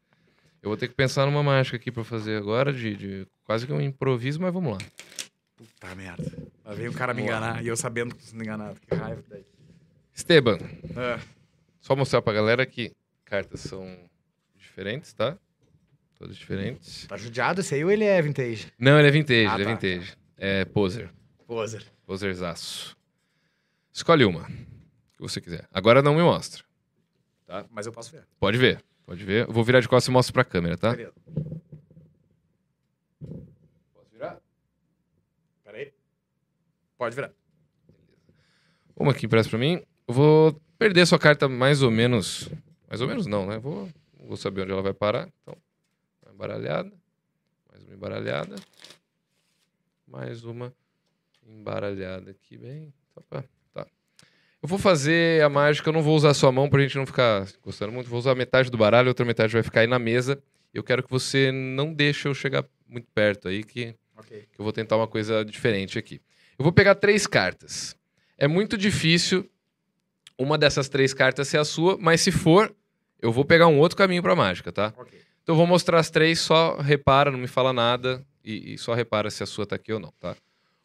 Eu 0.62 0.70
vou 0.70 0.76
ter 0.76 0.88
que 0.88 0.94
pensar 0.94 1.26
numa 1.26 1.42
mágica 1.42 1.76
aqui 1.76 1.90
pra 1.90 2.02
fazer 2.04 2.36
agora, 2.36 2.72
de, 2.72 2.96
de 2.96 3.26
quase 3.44 3.66
que 3.66 3.72
um 3.72 3.80
improviso, 3.80 4.40
mas 4.40 4.52
vamos 4.52 4.72
lá. 4.72 4.78
Puta 5.56 5.94
merda. 5.94 6.32
Lá 6.64 6.72
veio 6.74 6.90
o 6.90 6.94
cara 6.94 7.12
me 7.12 7.22
enganar 7.22 7.62
e 7.62 7.68
eu 7.68 7.76
sabendo 7.76 8.14
que 8.14 8.22
tô 8.22 8.26
sendo 8.30 8.42
enganado. 8.42 8.80
Que 8.80 8.94
raiva 8.94 9.22
daí. 9.28 9.44
Esteban, 10.14 10.58
É. 10.96 11.18
só 11.80 11.94
mostrar 11.94 12.22
pra 12.22 12.32
galera 12.32 12.64
que 12.66 12.92
cartas 13.24 13.60
são 13.60 13.86
diferentes, 14.56 15.12
tá? 15.12 15.36
Todas 16.18 16.36
diferentes. 16.36 17.06
Tá 17.06 17.16
judiado 17.16 17.60
esse 17.60 17.74
aí 17.74 17.84
ou 17.84 17.90
ele 17.90 18.04
é 18.04 18.20
vintage? 18.20 18.72
Não, 18.78 18.98
ele 18.98 19.08
é 19.08 19.10
vintage, 19.10 19.46
Ah, 19.46 19.54
ele 19.54 19.62
é 19.62 19.66
tá. 19.66 19.72
vintage. 19.74 20.12
É 20.36 20.64
poser. 20.66 21.10
Poser. 21.46 21.82
Poserzaço. 22.06 22.96
Escolhe 23.92 24.24
uma, 24.24 24.46
que 24.46 25.20
você 25.20 25.40
quiser. 25.40 25.68
Agora 25.72 26.02
não 26.02 26.14
me 26.14 26.22
mostra. 26.22 26.64
Mas 27.70 27.86
eu 27.86 27.92
posso 27.92 28.12
ver. 28.12 28.26
Pode 28.38 28.56
ver, 28.56 28.82
pode 29.04 29.24
ver. 29.24 29.48
Eu 29.48 29.52
vou 29.52 29.64
virar 29.64 29.80
de 29.80 29.88
costas 29.88 30.08
e 30.08 30.10
mostro 30.12 30.32
pra 30.32 30.44
câmera, 30.44 30.76
tá? 30.76 30.92
Beleza. 30.92 31.12
Posso 33.92 34.10
virar? 34.12 34.40
Peraí. 35.64 35.92
Pode 36.96 37.14
virar. 37.16 37.32
Uma 38.96 39.12
aqui 39.12 39.26
empresta 39.26 39.50
pra 39.50 39.58
mim. 39.58 39.82
Eu 40.06 40.14
vou 40.14 40.60
perder 40.78 41.06
sua 41.06 41.18
carta 41.18 41.48
mais 41.48 41.82
ou 41.82 41.90
menos. 41.90 42.48
Mais 42.88 43.00
ou 43.00 43.08
menos 43.08 43.26
não, 43.26 43.46
né? 43.46 43.58
Vou, 43.58 43.88
vou 44.18 44.36
saber 44.36 44.62
onde 44.62 44.72
ela 44.72 44.82
vai 44.82 44.94
parar. 44.94 45.28
Então, 45.42 45.56
uma 46.22 46.32
embaralhada. 46.32 46.92
Mais 47.70 47.82
uma 47.84 47.94
embaralhada. 47.94 48.56
Mais 50.06 50.44
uma 50.44 50.74
embaralhada 51.44 52.30
aqui, 52.30 52.56
bem. 52.56 52.92
Tá, 53.14 53.22
tá. 53.28 53.44
Eu 54.62 54.68
vou 54.68 54.78
fazer 54.78 55.42
a 55.42 55.48
mágica, 55.48 55.88
eu 55.88 55.92
não 55.92 56.02
vou 56.02 56.14
usar 56.14 56.30
a 56.30 56.34
sua 56.34 56.52
mão 56.52 56.68
pra 56.68 56.80
gente 56.82 56.96
não 56.96 57.06
ficar 57.06 57.46
gostando 57.62 57.92
muito. 57.92 58.10
Vou 58.10 58.18
usar 58.18 58.34
metade 58.34 58.70
do 58.70 58.76
baralho, 58.76 59.08
a 59.08 59.10
outra 59.10 59.24
metade 59.24 59.52
vai 59.52 59.62
ficar 59.62 59.80
aí 59.80 59.86
na 59.86 59.98
mesa. 59.98 60.42
Eu 60.72 60.82
quero 60.82 61.02
que 61.02 61.10
você 61.10 61.50
não 61.50 61.92
deixe 61.94 62.28
eu 62.28 62.34
chegar 62.34 62.64
muito 62.86 63.08
perto 63.14 63.48
aí, 63.48 63.64
que 63.64 63.94
Ok. 64.16 64.46
que 64.52 64.60
eu 64.60 64.62
vou 64.64 64.72
tentar 64.72 64.96
uma 64.98 65.08
coisa 65.08 65.44
diferente 65.44 65.98
aqui. 65.98 66.20
Eu 66.58 66.62
vou 66.62 66.72
pegar 66.72 66.94
três 66.94 67.26
cartas. 67.26 67.96
É 68.36 68.46
muito 68.46 68.76
difícil 68.76 69.48
uma 70.38 70.58
dessas 70.58 70.88
três 70.90 71.14
cartas 71.14 71.48
ser 71.48 71.58
a 71.58 71.64
sua, 71.64 71.96
mas 71.98 72.20
se 72.20 72.30
for, 72.30 72.74
eu 73.20 73.32
vou 73.32 73.44
pegar 73.46 73.66
um 73.66 73.78
outro 73.78 73.96
caminho 73.96 74.22
pra 74.22 74.36
mágica, 74.36 74.70
tá? 74.70 74.92
Ok. 74.96 75.18
Então 75.42 75.54
eu 75.54 75.56
vou 75.56 75.66
mostrar 75.66 75.98
as 75.98 76.10
três, 76.10 76.38
só 76.38 76.76
repara, 76.76 77.30
não 77.30 77.38
me 77.38 77.46
fala 77.46 77.72
nada 77.72 78.24
e, 78.44 78.74
e 78.74 78.78
só 78.78 78.92
repara 78.92 79.30
se 79.30 79.42
a 79.42 79.46
sua 79.46 79.66
tá 79.66 79.76
aqui 79.76 79.90
ou 79.90 79.98
não, 79.98 80.12
tá? 80.20 80.36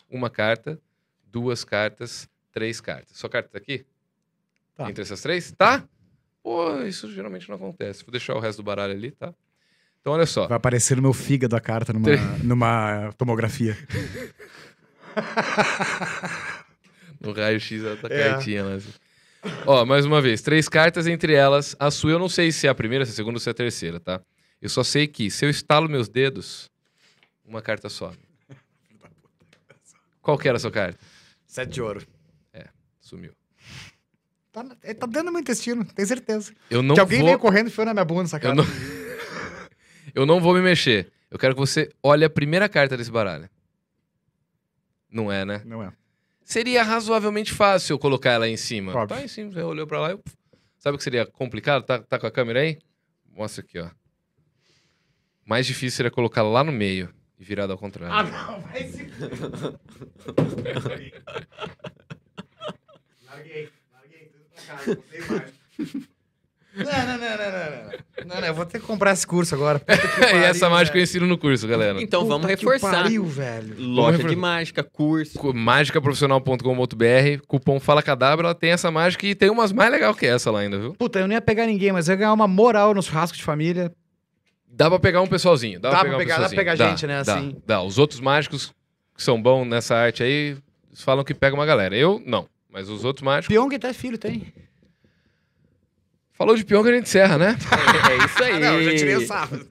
Uma 0.09 0.29
carta, 0.29 0.79
duas 1.25 1.65
cartas, 1.65 2.27
três 2.55 2.79
cartas. 2.79 3.17
Sua 3.17 3.29
carta 3.29 3.49
tá 3.49 3.57
aqui? 3.57 3.85
Tá. 4.77 4.89
Entre 4.89 5.01
essas 5.03 5.21
três? 5.21 5.51
Tá? 5.51 5.83
Pô, 6.41 6.81
isso 6.83 7.11
geralmente 7.11 7.49
não 7.49 7.55
acontece. 7.57 8.03
Vou 8.05 8.11
deixar 8.11 8.33
o 8.33 8.39
resto 8.39 8.59
do 8.59 8.63
baralho 8.65 8.93
ali, 8.93 9.11
tá? 9.11 9.33
Então 9.99 10.13
olha 10.13 10.25
só. 10.25 10.47
Vai 10.47 10.55
aparecer 10.57 10.95
no 10.95 11.01
meu 11.01 11.11
fígado 11.13 11.55
a 11.55 11.59
carta 11.59 11.91
numa, 11.91 12.07
numa 12.43 13.11
tomografia. 13.17 13.77
No 17.21 17.31
raio-x 17.31 17.83
ela 17.83 17.97
tá 17.97 18.07
É. 18.11 18.29
cartinha 18.29 18.63
lá. 18.63 18.73
assim. 18.75 18.93
Ó, 19.65 19.85
mais 19.85 20.05
uma 20.05 20.21
vez, 20.21 20.41
três 20.41 20.67
cartas, 20.69 21.07
entre 21.07 21.33
elas, 21.33 21.75
a 21.79 21.89
sua 21.89 22.11
eu 22.11 22.19
não 22.19 22.29
sei 22.29 22.51
se 22.51 22.67
é 22.67 22.69
a 22.69 22.75
primeira, 22.75 23.05
se 23.05 23.11
é 23.11 23.13
a 23.13 23.15
segunda 23.15 23.37
ou 23.37 23.39
se 23.39 23.49
é 23.49 23.51
a 23.51 23.55
terceira, 23.55 23.99
tá? 23.99 24.21
Eu 24.61 24.69
só 24.69 24.83
sei 24.83 25.07
que 25.07 25.31
se 25.31 25.45
eu 25.45 25.49
estalo 25.49 25.87
meus 25.89 26.07
dedos, 26.09 26.69
uma 27.43 27.61
carta 27.61 27.89
some. 27.89 28.17
Qual 30.21 30.37
que 30.37 30.47
era 30.47 30.57
a 30.57 30.59
sua 30.59 30.71
carta? 30.71 30.99
Sete 31.47 31.71
de 31.73 31.81
ouro. 31.81 32.05
Sumiu. 33.05 33.33
Tá, 34.51 34.65
ele 34.83 34.95
tá 34.95 35.05
dando 35.05 35.27
no 35.27 35.31
meu 35.31 35.41
intestino, 35.41 35.85
tenho 35.85 36.07
certeza. 36.07 36.51
Eu 36.71 36.81
não 36.81 36.95
que 36.95 36.99
alguém 36.99 37.19
vou... 37.19 37.27
veio 37.27 37.37
correndo 37.37 37.67
e 37.67 37.69
foi 37.69 37.85
na 37.85 37.93
minha 37.93 38.03
bunda, 38.03 38.23
essa 38.23 38.37
Eu 38.37 38.41
cara. 38.41 38.55
não... 38.55 38.65
eu 40.15 40.25
não 40.25 40.41
vou 40.41 40.55
me 40.55 40.61
mexer. 40.61 41.13
Eu 41.29 41.37
quero 41.37 41.53
que 41.53 41.59
você 41.59 41.91
olhe 42.01 42.25
a 42.25 42.29
primeira 42.31 42.67
carta 42.67 42.97
desse 42.97 43.11
baralho. 43.11 43.47
Não 45.07 45.31
é, 45.31 45.45
né? 45.45 45.61
Não 45.65 45.83
é. 45.83 45.93
Seria 46.43 46.81
razoavelmente 46.81 47.53
fácil 47.53 47.93
eu 47.93 47.99
colocar 47.99 48.31
ela 48.31 48.45
aí 48.45 48.53
em 48.53 48.57
cima. 48.57 48.91
Óbvio. 48.91 49.15
Tá 49.15 49.23
em 49.23 49.27
cima, 49.27 49.51
você 49.51 49.61
olhou 49.61 49.85
pra 49.85 49.99
lá. 49.99 50.09
Eu... 50.09 50.23
Sabe 50.79 50.95
o 50.95 50.97
que 50.97 51.03
seria 51.03 51.27
complicado? 51.27 51.83
Tá, 51.83 51.99
tá 51.99 52.17
com 52.17 52.25
a 52.25 52.31
câmera 52.31 52.61
aí? 52.61 52.79
Mostra 53.29 53.63
aqui, 53.63 53.77
ó. 53.77 53.91
Mais 55.45 55.67
difícil 55.67 55.97
seria 55.97 56.09
colocar 56.09 56.41
lá 56.41 56.63
no 56.63 56.71
meio 56.71 57.13
e 57.37 57.43
virado 57.43 57.71
ao 57.71 57.77
contrário. 57.77 58.15
Ah, 58.15 58.23
não, 58.23 58.61
vai 58.61 58.87
se. 58.87 59.05
não 64.87 64.95
tem 64.95 65.21
mais. 65.21 65.51
Não, 66.77 66.83
não, 66.83 67.17
não, 67.17 67.17
não, 67.17 68.25
não, 68.27 68.41
não. 68.41 68.47
Eu 68.47 68.53
vou 68.53 68.65
ter 68.65 68.81
que 68.81 68.85
comprar 68.85 69.13
esse 69.13 69.25
curso 69.25 69.55
agora. 69.55 69.81
E 70.33 70.37
essa 70.43 70.69
mágica 70.69 70.97
eu 70.97 71.03
ensino 71.03 71.25
no 71.25 71.37
curso, 71.37 71.65
galera. 71.67 72.01
Então 72.01 72.21
Puta 72.23 72.33
vamos 72.33 72.47
reforçar. 72.47 73.03
Pariu, 73.03 73.23
velho. 73.23 73.75
Loja 73.79 74.17
Vamos 74.17 74.31
de 74.31 74.35
mágica, 74.35 74.83
curso. 74.83 75.39
Co- 75.39 75.53
Mágicaprofissional.com.br, 75.53 77.45
cupom 77.47 77.79
Fala 77.79 78.01
Cadabra, 78.03 78.47
ela 78.47 78.55
tem 78.55 78.71
essa 78.71 78.91
mágica 78.91 79.25
e 79.25 79.33
tem 79.33 79.49
umas 79.49 79.71
mais 79.71 79.89
legal 79.89 80.13
que 80.13 80.25
essa 80.25 80.51
lá 80.51 80.59
ainda, 80.59 80.77
viu? 80.77 80.93
Puta, 80.95 81.19
eu 81.19 81.27
não 81.27 81.33
ia 81.33 81.41
pegar 81.41 81.65
ninguém, 81.65 81.93
mas 81.93 82.07
eu 82.09 82.13
ia 82.13 82.17
ganhar 82.17 82.33
uma 82.33 82.47
moral 82.47 82.93
no 82.93 83.01
churrasco 83.01 83.37
de 83.37 83.43
família. 83.43 83.89
Dá 84.67 84.89
pra 84.89 84.99
pegar 84.99 85.21
um 85.21 85.27
pessoalzinho. 85.27 85.79
Dá, 85.79 85.91
Dá 85.91 85.95
pra 85.99 86.03
pegar, 86.05 86.15
um 86.15 86.19
pegar- 86.19 86.37
dá 86.39 86.47
pra 86.49 86.55
pegar 86.57 86.75
gente, 86.75 87.07
né, 87.07 87.23
Dá, 87.23 87.35
assim. 87.37 87.55
Dá. 87.65 87.81
Os 87.81 87.97
outros 87.97 88.19
mágicos 88.19 88.73
que 89.15 89.23
são 89.23 89.41
bons 89.41 89.65
nessa 89.65 89.95
arte 89.95 90.21
aí, 90.23 90.57
eles 90.89 91.01
falam 91.01 91.23
que 91.23 91.33
pega 91.33 91.55
uma 91.55 91.65
galera. 91.65 91.95
Eu, 91.95 92.21
não. 92.25 92.47
Mas 92.75 92.89
os 92.89 93.05
outros 93.05 93.23
mágicos... 93.23 93.47
Pyong 93.47 93.73
até 93.73 93.93
filho 93.93 94.17
tem. 94.17 94.53
Falou 96.33 96.57
de 96.57 96.65
que 96.65 96.75
a 96.75 96.83
gente 96.83 97.03
encerra, 97.03 97.37
né? 97.37 97.57
É 98.11 98.25
isso 98.25 98.43
aí. 98.43 99.25
sarro. 99.25 99.61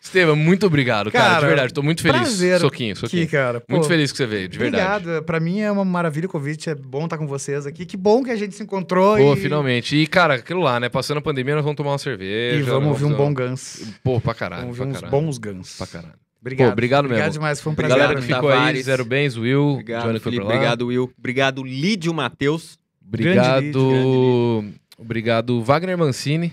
Estevam, 0.00 0.34
muito 0.34 0.66
obrigado, 0.66 1.12
cara. 1.12 1.24
Cara, 1.24 1.40
De 1.40 1.46
verdade, 1.46 1.74
tô 1.74 1.82
muito 1.82 2.00
feliz. 2.00 2.20
prazer 2.20 2.58
Soquinho, 2.58 2.96
soquinho. 2.96 3.24
Aqui, 3.24 3.32
cara. 3.32 3.60
Pô, 3.60 3.74
Muito 3.74 3.86
feliz 3.86 4.10
que 4.10 4.16
você 4.16 4.24
veio, 4.24 4.48
de 4.48 4.58
verdade. 4.58 5.04
Obrigado. 5.08 5.24
Pra 5.24 5.38
mim 5.38 5.60
é 5.60 5.70
uma 5.70 5.84
maravilha 5.84 6.26
o 6.26 6.30
convite. 6.30 6.70
É 6.70 6.74
bom 6.74 7.04
estar 7.04 7.18
com 7.18 7.26
vocês 7.26 7.66
aqui. 7.66 7.84
Que 7.84 7.98
bom 7.98 8.22
que 8.22 8.30
a 8.30 8.36
gente 8.36 8.54
se 8.54 8.62
encontrou. 8.62 9.18
Pô, 9.18 9.34
e... 9.34 9.36
finalmente. 9.36 9.94
E, 9.94 10.06
cara, 10.06 10.36
aquilo 10.36 10.60
lá, 10.60 10.80
né? 10.80 10.88
Passando 10.88 11.18
a 11.18 11.22
pandemia, 11.22 11.54
nós 11.54 11.64
vamos 11.64 11.76
tomar 11.76 11.90
uma 11.92 11.98
cerveja. 11.98 12.60
E 12.60 12.62
vamos 12.62 12.88
ouvir 12.88 13.04
um 13.04 13.14
bom 13.14 13.32
Guns. 13.34 13.82
Pô, 14.02 14.18
pra 14.22 14.32
caralho. 14.32 14.62
Vamos 14.62 14.78
ouvir 14.78 14.90
uns 14.90 15.00
caralho. 15.00 15.10
bons 15.10 15.36
Guns. 15.36 15.76
Pra 15.76 15.86
caralho. 15.86 16.23
Obrigado. 16.44 16.66
Pô, 16.68 16.72
obrigado 16.72 17.04
Obrigado 17.06 17.24
mesmo. 17.26 17.32
demais. 17.32 17.60
Foi 17.60 17.70
um 17.70 17.72
Obrigado, 17.72 17.96
prazer. 17.96 18.14
Galera 18.16 18.26
que 18.26 18.34
ficou 18.34 18.50
aí. 18.50 18.82
Zero 18.82 19.04
Bens, 19.04 19.36
Will, 19.36 19.62
Obrigado, 19.70 20.02
Johnny 20.02 20.18
foi 20.20 20.32
Felipe. 20.32 20.40
pra 20.44 20.48
lá. 20.48 20.54
Obrigado, 20.54 20.86
Will. 20.88 21.12
Obrigado, 21.18 21.62
Lídio 21.64 22.12
Matheus. 22.12 22.78
Obrigado, 23.06 23.62
Grande 23.72 24.74
obrigado 24.98 25.62
Wagner 25.62 25.96
Mancini 25.96 26.52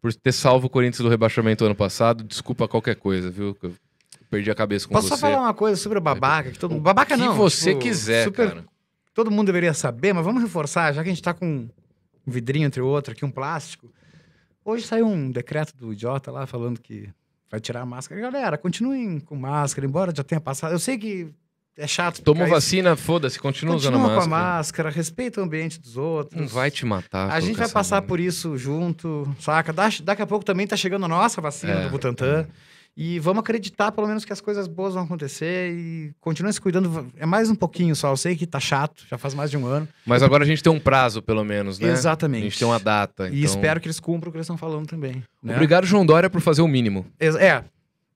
por 0.00 0.12
ter 0.14 0.32
salvo 0.32 0.66
o 0.66 0.70
Corinthians 0.70 1.00
do 1.02 1.08
rebaixamento 1.08 1.64
ano 1.64 1.74
passado. 1.74 2.22
Desculpa 2.24 2.66
qualquer 2.68 2.96
coisa, 2.96 3.30
viu? 3.30 3.56
Eu 3.62 3.72
perdi 4.30 4.50
a 4.50 4.54
cabeça 4.54 4.86
com 4.88 4.94
Posso 4.94 5.08
você. 5.08 5.14
só 5.14 5.20
falar 5.20 5.40
uma 5.40 5.54
coisa 5.54 5.80
sobre 5.80 5.98
o 5.98 6.00
babaca? 6.00 6.50
Que 6.50 6.58
todo... 6.58 6.74
Babaca 6.80 7.16
não. 7.16 7.34
você 7.34 7.70
tipo, 7.70 7.82
quiser, 7.82 8.24
super- 8.24 8.48
cara. 8.48 8.64
Todo 9.12 9.30
mundo 9.30 9.46
deveria 9.46 9.74
saber, 9.74 10.12
mas 10.12 10.24
vamos 10.24 10.42
reforçar, 10.42 10.92
já 10.92 11.02
que 11.02 11.08
a 11.08 11.12
gente 11.12 11.22
tá 11.22 11.34
com 11.34 11.68
um 12.26 12.30
vidrinho 12.30 12.66
entre 12.66 12.80
o 12.80 12.86
outro 12.86 13.12
aqui, 13.12 13.24
um 13.24 13.30
plástico. 13.30 13.92
Hoje 14.64 14.86
saiu 14.86 15.06
um 15.06 15.30
decreto 15.30 15.76
do 15.76 15.92
idiota 15.92 16.30
lá 16.30 16.46
falando 16.46 16.80
que 16.80 17.08
vai 17.50 17.60
tirar 17.60 17.80
a 17.82 17.86
máscara. 17.86 18.20
Galera, 18.20 18.56
continuem 18.56 19.18
com 19.20 19.34
máscara, 19.36 19.86
embora 19.86 20.12
já 20.14 20.22
tenha 20.22 20.40
passado. 20.40 20.72
Eu 20.72 20.78
sei 20.78 20.96
que 20.98 21.28
é 21.76 21.86
chato. 21.86 22.22
Tomou 22.22 22.46
vacina, 22.46 22.94
foda-se, 22.96 23.38
continua, 23.38 23.74
usando 23.76 23.94
Continua 23.94 24.12
a 24.12 24.16
com 24.18 24.24
a 24.24 24.28
máscara. 24.28 24.56
máscara, 24.56 24.90
respeita 24.90 25.40
o 25.40 25.44
ambiente 25.44 25.80
dos 25.80 25.96
outros. 25.96 26.38
Não 26.40 26.46
vai 26.48 26.70
te 26.70 26.84
matar. 26.84 27.30
A 27.30 27.40
gente 27.40 27.56
vai 27.56 27.68
passar 27.68 27.96
merda. 27.96 28.08
por 28.08 28.20
isso 28.20 28.56
junto, 28.58 29.26
saca? 29.40 29.72
Da- 29.72 29.88
Daqui 30.02 30.22
a 30.22 30.26
pouco 30.26 30.44
também 30.44 30.66
tá 30.66 30.76
chegando 30.76 31.04
a 31.06 31.08
nossa 31.08 31.40
vacina 31.40 31.72
É, 31.72 31.84
do 31.84 31.90
Butantan. 31.90 32.46
E 32.96 33.18
vamos 33.18 33.40
acreditar, 33.40 33.92
pelo 33.92 34.06
menos, 34.06 34.24
que 34.24 34.32
as 34.32 34.40
coisas 34.40 34.66
boas 34.66 34.94
vão 34.94 35.04
acontecer 35.04 35.72
e 35.72 36.12
continuem 36.20 36.52
se 36.52 36.60
cuidando. 36.60 37.06
É 37.16 37.24
mais 37.24 37.48
um 37.48 37.54
pouquinho 37.54 37.94
só. 37.96 38.10
Eu 38.10 38.16
sei 38.16 38.36
que 38.36 38.46
tá 38.46 38.60
chato, 38.60 39.04
já 39.08 39.16
faz 39.16 39.32
mais 39.32 39.50
de 39.50 39.56
um 39.56 39.64
ano. 39.64 39.88
Mas 40.04 40.22
agora 40.22 40.44
a 40.44 40.46
gente 40.46 40.62
tem 40.62 40.70
um 40.72 40.78
prazo, 40.80 41.22
pelo 41.22 41.44
menos, 41.44 41.78
né? 41.78 41.90
Exatamente. 41.90 42.40
A 42.42 42.44
gente 42.50 42.58
tem 42.58 42.68
uma 42.68 42.78
data. 42.80 43.28
E 43.28 43.38
então- 43.38 43.44
espero 43.44 43.80
que 43.80 43.86
eles 43.86 44.00
cumpram 44.00 44.28
o 44.28 44.32
que 44.32 44.36
eles 44.36 44.44
estão 44.44 44.58
falando 44.58 44.86
também. 44.86 45.22
né? 45.42 45.54
Obrigado, 45.54 45.86
João 45.86 46.04
Dória, 46.04 46.28
por 46.28 46.40
fazer 46.40 46.62
o 46.62 46.68
mínimo. 46.68 47.06
É, 47.18 47.64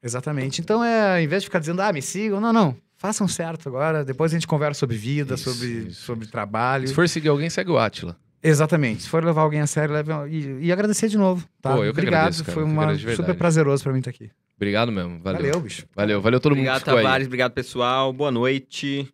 exatamente. 0.02 0.60
Então, 0.60 0.84
é, 0.84 1.22
em 1.22 1.26
vez 1.26 1.42
de 1.42 1.46
ficar 1.48 1.60
dizendo, 1.60 1.80
ah, 1.80 1.92
me 1.92 2.02
sigam, 2.02 2.40
não, 2.40 2.52
não. 2.52 2.76
Façam 2.96 3.28
certo 3.28 3.68
agora. 3.68 4.04
Depois 4.04 4.32
a 4.32 4.34
gente 4.36 4.46
conversa 4.46 4.80
sobre 4.80 4.96
vida, 4.96 5.34
Isso, 5.34 5.52
sobre, 5.52 5.68
isso, 5.88 6.02
sobre 6.02 6.26
trabalho. 6.26 6.88
Se 6.88 6.94
for 6.94 7.08
seguir 7.08 7.28
alguém, 7.28 7.48
segue 7.48 7.70
o 7.70 7.78
Atila. 7.78 8.16
Exatamente. 8.42 9.02
Se 9.04 9.08
for 9.08 9.24
levar 9.24 9.42
alguém 9.42 9.60
a 9.60 9.66
sério, 9.66 9.94
leve... 9.94 10.12
e, 10.28 10.66
e 10.66 10.72
agradecer 10.72 11.08
de 11.08 11.16
novo. 11.16 11.46
Tá? 11.62 11.70
Pô, 11.74 11.78
eu 11.78 11.92
que 11.94 12.00
Obrigado. 12.00 12.20
agradeço, 12.20 12.44
cara. 12.44 12.54
Foi 12.54 12.64
uma... 12.64 12.94
super 13.16 13.34
prazeroso 13.34 13.82
pra 13.82 13.92
mim 13.92 14.00
estar 14.00 14.10
aqui. 14.10 14.30
Obrigado 14.56 14.92
mesmo. 14.92 15.20
Valeu. 15.20 15.40
Valeu, 15.40 15.60
bicho. 15.60 15.86
Valeu, 15.94 16.20
valeu 16.20 16.40
todo 16.40 16.52
mundo 16.52 16.60
Obrigado, 16.60 16.80
ficou 16.80 16.96
aí. 16.96 17.02
Tavares. 17.02 17.26
Obrigado, 17.26 17.52
pessoal. 17.52 18.12
Boa 18.12 18.30
noite. 18.30 19.08